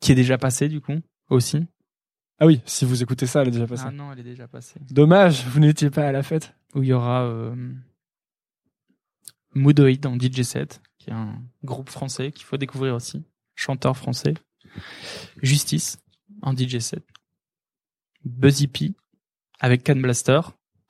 qui 0.00 0.12
est 0.12 0.14
déjà 0.14 0.38
passée 0.38 0.68
du 0.68 0.80
coup 0.80 0.98
aussi. 1.28 1.66
Ah 2.38 2.46
oui, 2.46 2.60
si 2.64 2.84
vous 2.84 3.02
écoutez 3.02 3.26
ça, 3.26 3.42
elle 3.42 3.48
est 3.48 3.52
déjà 3.52 3.66
passée. 3.66 3.84
Ah 3.86 3.90
non, 3.92 4.10
elle 4.12 4.18
est 4.20 4.24
déjà 4.24 4.48
passée. 4.48 4.80
Dommage, 4.90 5.44
vous 5.46 5.60
n'étiez 5.60 5.90
pas 5.90 6.08
à 6.08 6.12
la 6.12 6.22
fête. 6.22 6.54
Où 6.74 6.82
il 6.82 6.88
y 6.88 6.92
aura 6.92 7.22
euh, 7.24 7.54
Moodoid 9.54 10.06
en 10.06 10.16
DJ 10.18 10.42
set, 10.42 10.80
qui 10.98 11.10
est 11.10 11.14
un 11.14 11.40
groupe 11.64 11.90
français 11.90 12.32
qu'il 12.32 12.44
faut 12.44 12.56
découvrir 12.56 12.94
aussi, 12.94 13.22
chanteur 13.54 13.96
français. 13.96 14.34
Justice 15.42 15.98
en 16.40 16.56
DJ 16.56 16.78
set. 16.78 17.02
Buzzy 18.24 18.68
P 18.68 18.92
avec 19.60 19.84
Can 19.84 19.96
Blaster. 19.96 20.40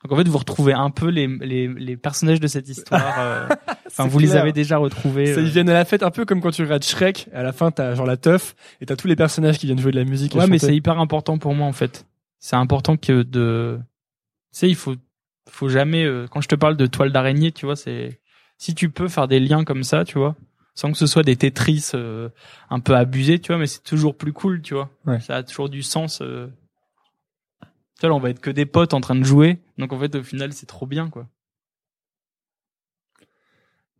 Donc 0.03 0.11
en 0.11 0.17
fait, 0.17 0.27
vous 0.27 0.37
retrouvez 0.37 0.73
un 0.73 0.89
peu 0.89 1.07
les, 1.09 1.27
les, 1.27 1.67
les 1.67 1.97
personnages 1.97 2.39
de 2.39 2.47
cette 2.47 2.67
histoire. 2.69 3.19
euh, 3.19 3.47
Enfin, 3.87 4.07
vous 4.07 4.17
les 4.19 4.35
avez 4.35 4.51
déjà 4.53 4.77
retrouvés. 4.77 5.33
Ça, 5.33 5.39
euh. 5.39 5.43
ils 5.43 5.49
viennent 5.51 5.69
à 5.69 5.73
la 5.73 5.85
fête 5.85 6.01
un 6.01 6.09
peu 6.11 6.25
comme 6.25 6.41
quand 6.41 6.49
tu 6.51 6.63
regardes 6.63 6.83
Shrek. 6.83 7.29
À 7.33 7.43
la 7.43 7.53
fin, 7.53 7.69
t'as 7.71 7.93
genre 7.93 8.07
la 8.07 8.17
teuf 8.17 8.55
et 8.81 8.85
t'as 8.85 8.95
tous 8.95 9.07
les 9.07 9.15
personnages 9.15 9.59
qui 9.59 9.67
viennent 9.67 9.79
jouer 9.79 9.91
de 9.91 9.99
la 9.99 10.05
musique. 10.05 10.35
et 10.35 10.39
Ouais, 10.39 10.47
mais 10.47 10.57
c'est 10.59 10.75
hyper 10.75 10.99
important 10.99 11.37
pour 11.37 11.53
moi 11.53 11.67
en 11.67 11.73
fait. 11.73 12.05
C'est 12.39 12.55
important 12.55 12.97
que 12.97 13.21
de, 13.23 13.79
tu 14.51 14.59
sais, 14.59 14.69
il 14.69 14.75
faut, 14.75 14.95
faut 15.55 15.69
jamais. 15.69 16.03
euh, 16.05 16.27
Quand 16.29 16.41
je 16.41 16.47
te 16.47 16.55
parle 16.55 16.77
de 16.77 16.85
toile 16.85 17.11
d'araignée, 17.11 17.51
tu 17.51 17.65
vois, 17.65 17.75
c'est 17.75 18.19
si 18.57 18.75
tu 18.75 18.89
peux 18.89 19.07
faire 19.07 19.27
des 19.27 19.39
liens 19.39 19.63
comme 19.63 19.83
ça, 19.83 20.05
tu 20.05 20.17
vois, 20.17 20.35
sans 20.75 20.91
que 20.91 20.97
ce 20.97 21.05
soit 21.07 21.23
des 21.23 21.35
Tetris 21.35 21.91
euh, 21.93 22.29
un 22.69 22.79
peu 22.79 22.95
abusés, 22.95 23.39
tu 23.39 23.47
vois, 23.47 23.57
mais 23.57 23.67
c'est 23.67 23.83
toujours 23.83 24.17
plus 24.17 24.33
cool, 24.33 24.61
tu 24.61 24.73
vois. 24.73 24.89
Ouais. 25.05 25.19
Ça 25.19 25.35
a 25.37 25.43
toujours 25.43 25.69
du 25.69 25.83
sens. 25.83 26.21
euh. 26.21 26.47
Tu 27.61 28.01
vois, 28.01 28.09
là, 28.09 28.15
on 28.15 28.19
va 28.19 28.29
être 28.29 28.41
que 28.41 28.49
des 28.51 28.65
potes 28.65 28.93
en 28.93 29.01
train 29.01 29.15
de 29.15 29.23
jouer, 29.23 29.59
donc 29.77 29.93
en 29.93 29.99
fait, 29.99 30.15
au 30.15 30.23
final, 30.23 30.53
c'est 30.53 30.65
trop 30.65 30.85
bien, 30.87 31.09
quoi. 31.09 31.27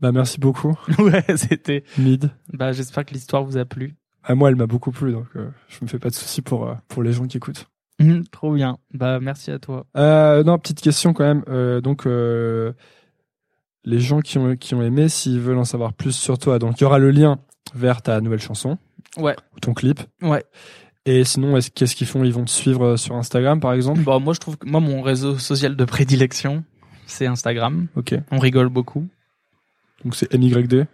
Bah 0.01 0.11
merci 0.11 0.39
beaucoup, 0.39 0.77
ouais, 0.99 1.23
c'était. 1.38 1.84
Mid. 1.97 2.30
Bah, 2.51 2.71
j'espère 2.73 3.05
que 3.05 3.13
l'histoire 3.13 3.43
vous 3.43 3.57
a 3.57 3.63
plu. 3.65 3.95
À 4.23 4.35
moi, 4.35 4.49
elle 4.49 4.55
m'a 4.55 4.65
beaucoup 4.67 4.91
plu, 4.91 5.11
donc 5.13 5.27
euh, 5.35 5.49
je 5.69 5.77
me 5.81 5.88
fais 5.88 5.99
pas 5.99 6.09
de 6.09 6.13
soucis 6.15 6.41
pour 6.41 6.67
euh, 6.67 6.75
pour 6.89 7.03
les 7.03 7.13
gens 7.13 7.25
qui 7.27 7.38
écoutent. 7.38 7.69
Trop 8.32 8.53
bien. 8.53 8.78
Bah, 8.94 9.20
merci 9.20 9.52
à 9.52 9.60
toi. 9.60 9.86
Euh, 9.98 10.44
non, 10.44 10.57
petite 10.57 10.82
question 10.82 11.14
quand 11.14 11.24
même. 11.24 11.44
Euh, 11.48 11.82
donc 11.82 12.06
euh, 12.06 12.74
les 13.86 13.99
gens 13.99 14.22
qui 14.22 14.38
ont 14.38 14.56
qui 14.56 14.76
ont 14.76 14.82
aimé, 14.82 15.10
s'ils 15.10 15.40
veulent 15.40 15.57
en 15.57 15.65
savoir 15.65 15.94
plus 15.94 16.15
sur 16.15 16.38
toi, 16.38 16.60
donc 16.60 16.80
il 16.80 16.84
y 16.84 16.86
aura 16.86 16.99
le 16.99 17.11
lien 17.11 17.40
vers 17.76 18.02
ta 18.02 18.20
nouvelle 18.22 18.41
chanson. 18.41 18.78
Ouais. 19.18 19.36
Ou 19.56 19.60
ton 19.60 19.74
clip. 19.74 19.99
Ouais. 20.22 20.44
Et 21.06 21.26
sinon, 21.26 21.57
est-ce 21.57 21.70
qu'est-ce 21.70 21.95
qu'ils 21.95 22.07
font? 22.07 22.24
Ils 22.24 22.34
vont 22.34 22.45
te 22.45 22.49
suivre 22.49 22.95
sur 22.95 23.15
Instagram, 23.15 23.60
par 23.60 23.74
exemple? 23.74 24.02
Bon, 24.02 24.20
moi, 24.22 24.34
je 24.34 24.40
trouve 24.40 24.57
que 24.57 24.68
moi, 24.68 24.80
mon 24.80 25.02
réseau 25.02 25.38
social 25.38 25.76
de 25.76 25.86
prédilection, 25.86 26.64
c'est 27.06 27.26
Instagram. 27.26 27.88
Ok. 27.95 28.15
On 28.32 28.40
rigole 28.40 28.70
beaucoup. 28.70 29.07
Donc 30.03 30.15
c'est 30.15 30.34
MYD. 30.34 30.88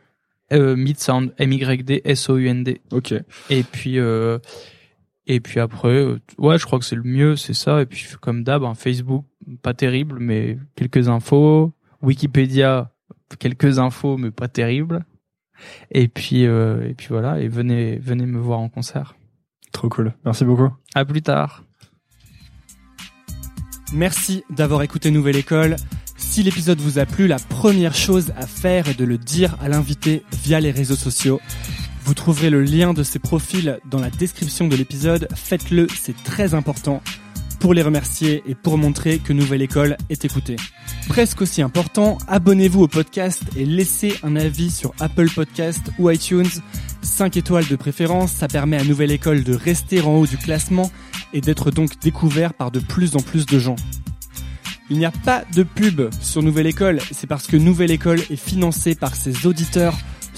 Euh, 0.51 0.75
Midsound, 0.75 1.31
M-Y-D, 1.37 2.01
S-O-U-N-D. 2.05 2.81
Ok. 2.91 3.13
Et 3.49 3.63
puis, 3.63 3.99
euh, 3.99 4.39
et 5.31 5.39
puis 5.39 5.59
après, 5.59 5.89
euh, 5.89 6.19
ouais, 6.39 6.57
je 6.57 6.65
crois 6.65 6.79
que 6.79 6.85
c'est 6.85 6.95
le 6.95 7.03
mieux, 7.03 7.35
c'est 7.35 7.53
ça. 7.53 7.83
Et 7.83 7.85
puis, 7.85 8.03
comme 8.19 8.43
d'hab, 8.43 8.63
hein, 8.63 8.73
Facebook, 8.73 9.25
pas 9.61 9.75
terrible, 9.75 10.17
mais 10.19 10.57
quelques 10.75 11.07
infos. 11.07 11.71
Wikipédia, 12.01 12.91
quelques 13.37 13.77
infos, 13.77 14.17
mais 14.17 14.31
pas 14.31 14.47
terrible. 14.47 15.05
Et 15.91 16.07
puis, 16.07 16.47
euh, 16.47 16.89
et 16.89 16.95
puis 16.95 17.07
voilà. 17.09 17.39
Et 17.39 17.47
venez, 17.47 17.99
venez 17.99 18.25
me 18.25 18.39
voir 18.39 18.59
en 18.59 18.69
concert. 18.69 19.15
Trop 19.71 19.87
cool. 19.87 20.13
Merci 20.25 20.45
beaucoup. 20.45 20.71
À 20.95 21.05
plus 21.05 21.21
tard. 21.21 21.63
Merci 23.93 24.43
d'avoir 24.49 24.81
écouté 24.81 25.11
Nouvelle 25.11 25.35
École. 25.35 25.75
Si 26.17 26.41
l'épisode 26.41 26.79
vous 26.79 26.97
a 26.97 27.05
plu, 27.05 27.27
la 27.27 27.37
première 27.37 27.93
chose 27.93 28.33
à 28.35 28.47
faire 28.47 28.87
est 28.87 28.97
de 28.97 29.05
le 29.05 29.19
dire 29.19 29.55
à 29.61 29.69
l'invité 29.69 30.23
via 30.31 30.59
les 30.59 30.71
réseaux 30.71 30.95
sociaux. 30.95 31.39
Vous 32.09 32.15
trouverez 32.15 32.49
le 32.49 32.63
lien 32.63 32.95
de 32.95 33.03
ses 33.03 33.19
profils 33.19 33.79
dans 33.85 33.99
la 33.99 34.09
description 34.09 34.67
de 34.67 34.75
l'épisode. 34.75 35.27
Faites-le, 35.35 35.85
c'est 35.95 36.23
très 36.23 36.55
important 36.55 37.03
pour 37.59 37.75
les 37.75 37.83
remercier 37.83 38.41
et 38.47 38.55
pour 38.55 38.79
montrer 38.79 39.19
que 39.19 39.31
Nouvelle 39.31 39.61
École 39.61 39.95
est 40.09 40.25
écoutée. 40.25 40.55
Presque 41.07 41.43
aussi 41.43 41.61
important, 41.61 42.17
abonnez-vous 42.27 42.81
au 42.81 42.87
podcast 42.87 43.43
et 43.55 43.63
laissez 43.63 44.15
un 44.23 44.35
avis 44.35 44.71
sur 44.71 44.91
Apple 44.99 45.29
Podcast 45.29 45.91
ou 45.99 46.09
iTunes. 46.09 46.49
5 47.03 47.37
étoiles 47.37 47.67
de 47.67 47.75
préférence, 47.75 48.31
ça 48.31 48.47
permet 48.47 48.77
à 48.77 48.83
Nouvelle 48.83 49.11
École 49.11 49.43
de 49.43 49.53
rester 49.53 50.01
en 50.01 50.15
haut 50.15 50.25
du 50.25 50.37
classement 50.37 50.91
et 51.33 51.41
d'être 51.41 51.69
donc 51.69 51.99
découvert 51.99 52.55
par 52.55 52.71
de 52.71 52.79
plus 52.79 53.17
en 53.17 53.19
plus 53.19 53.45
de 53.45 53.59
gens. 53.59 53.75
Il 54.89 54.97
n'y 54.97 55.05
a 55.05 55.11
pas 55.11 55.43
de 55.53 55.61
pub 55.61 56.09
sur 56.21 56.41
Nouvelle 56.41 56.65
École, 56.65 57.01
c'est 57.11 57.27
parce 57.27 57.45
que 57.45 57.55
Nouvelle 57.55 57.91
École 57.91 58.21
est 58.31 58.35
financée 58.35 58.95
par 58.95 59.15
ses 59.15 59.45
auditeurs 59.45 59.95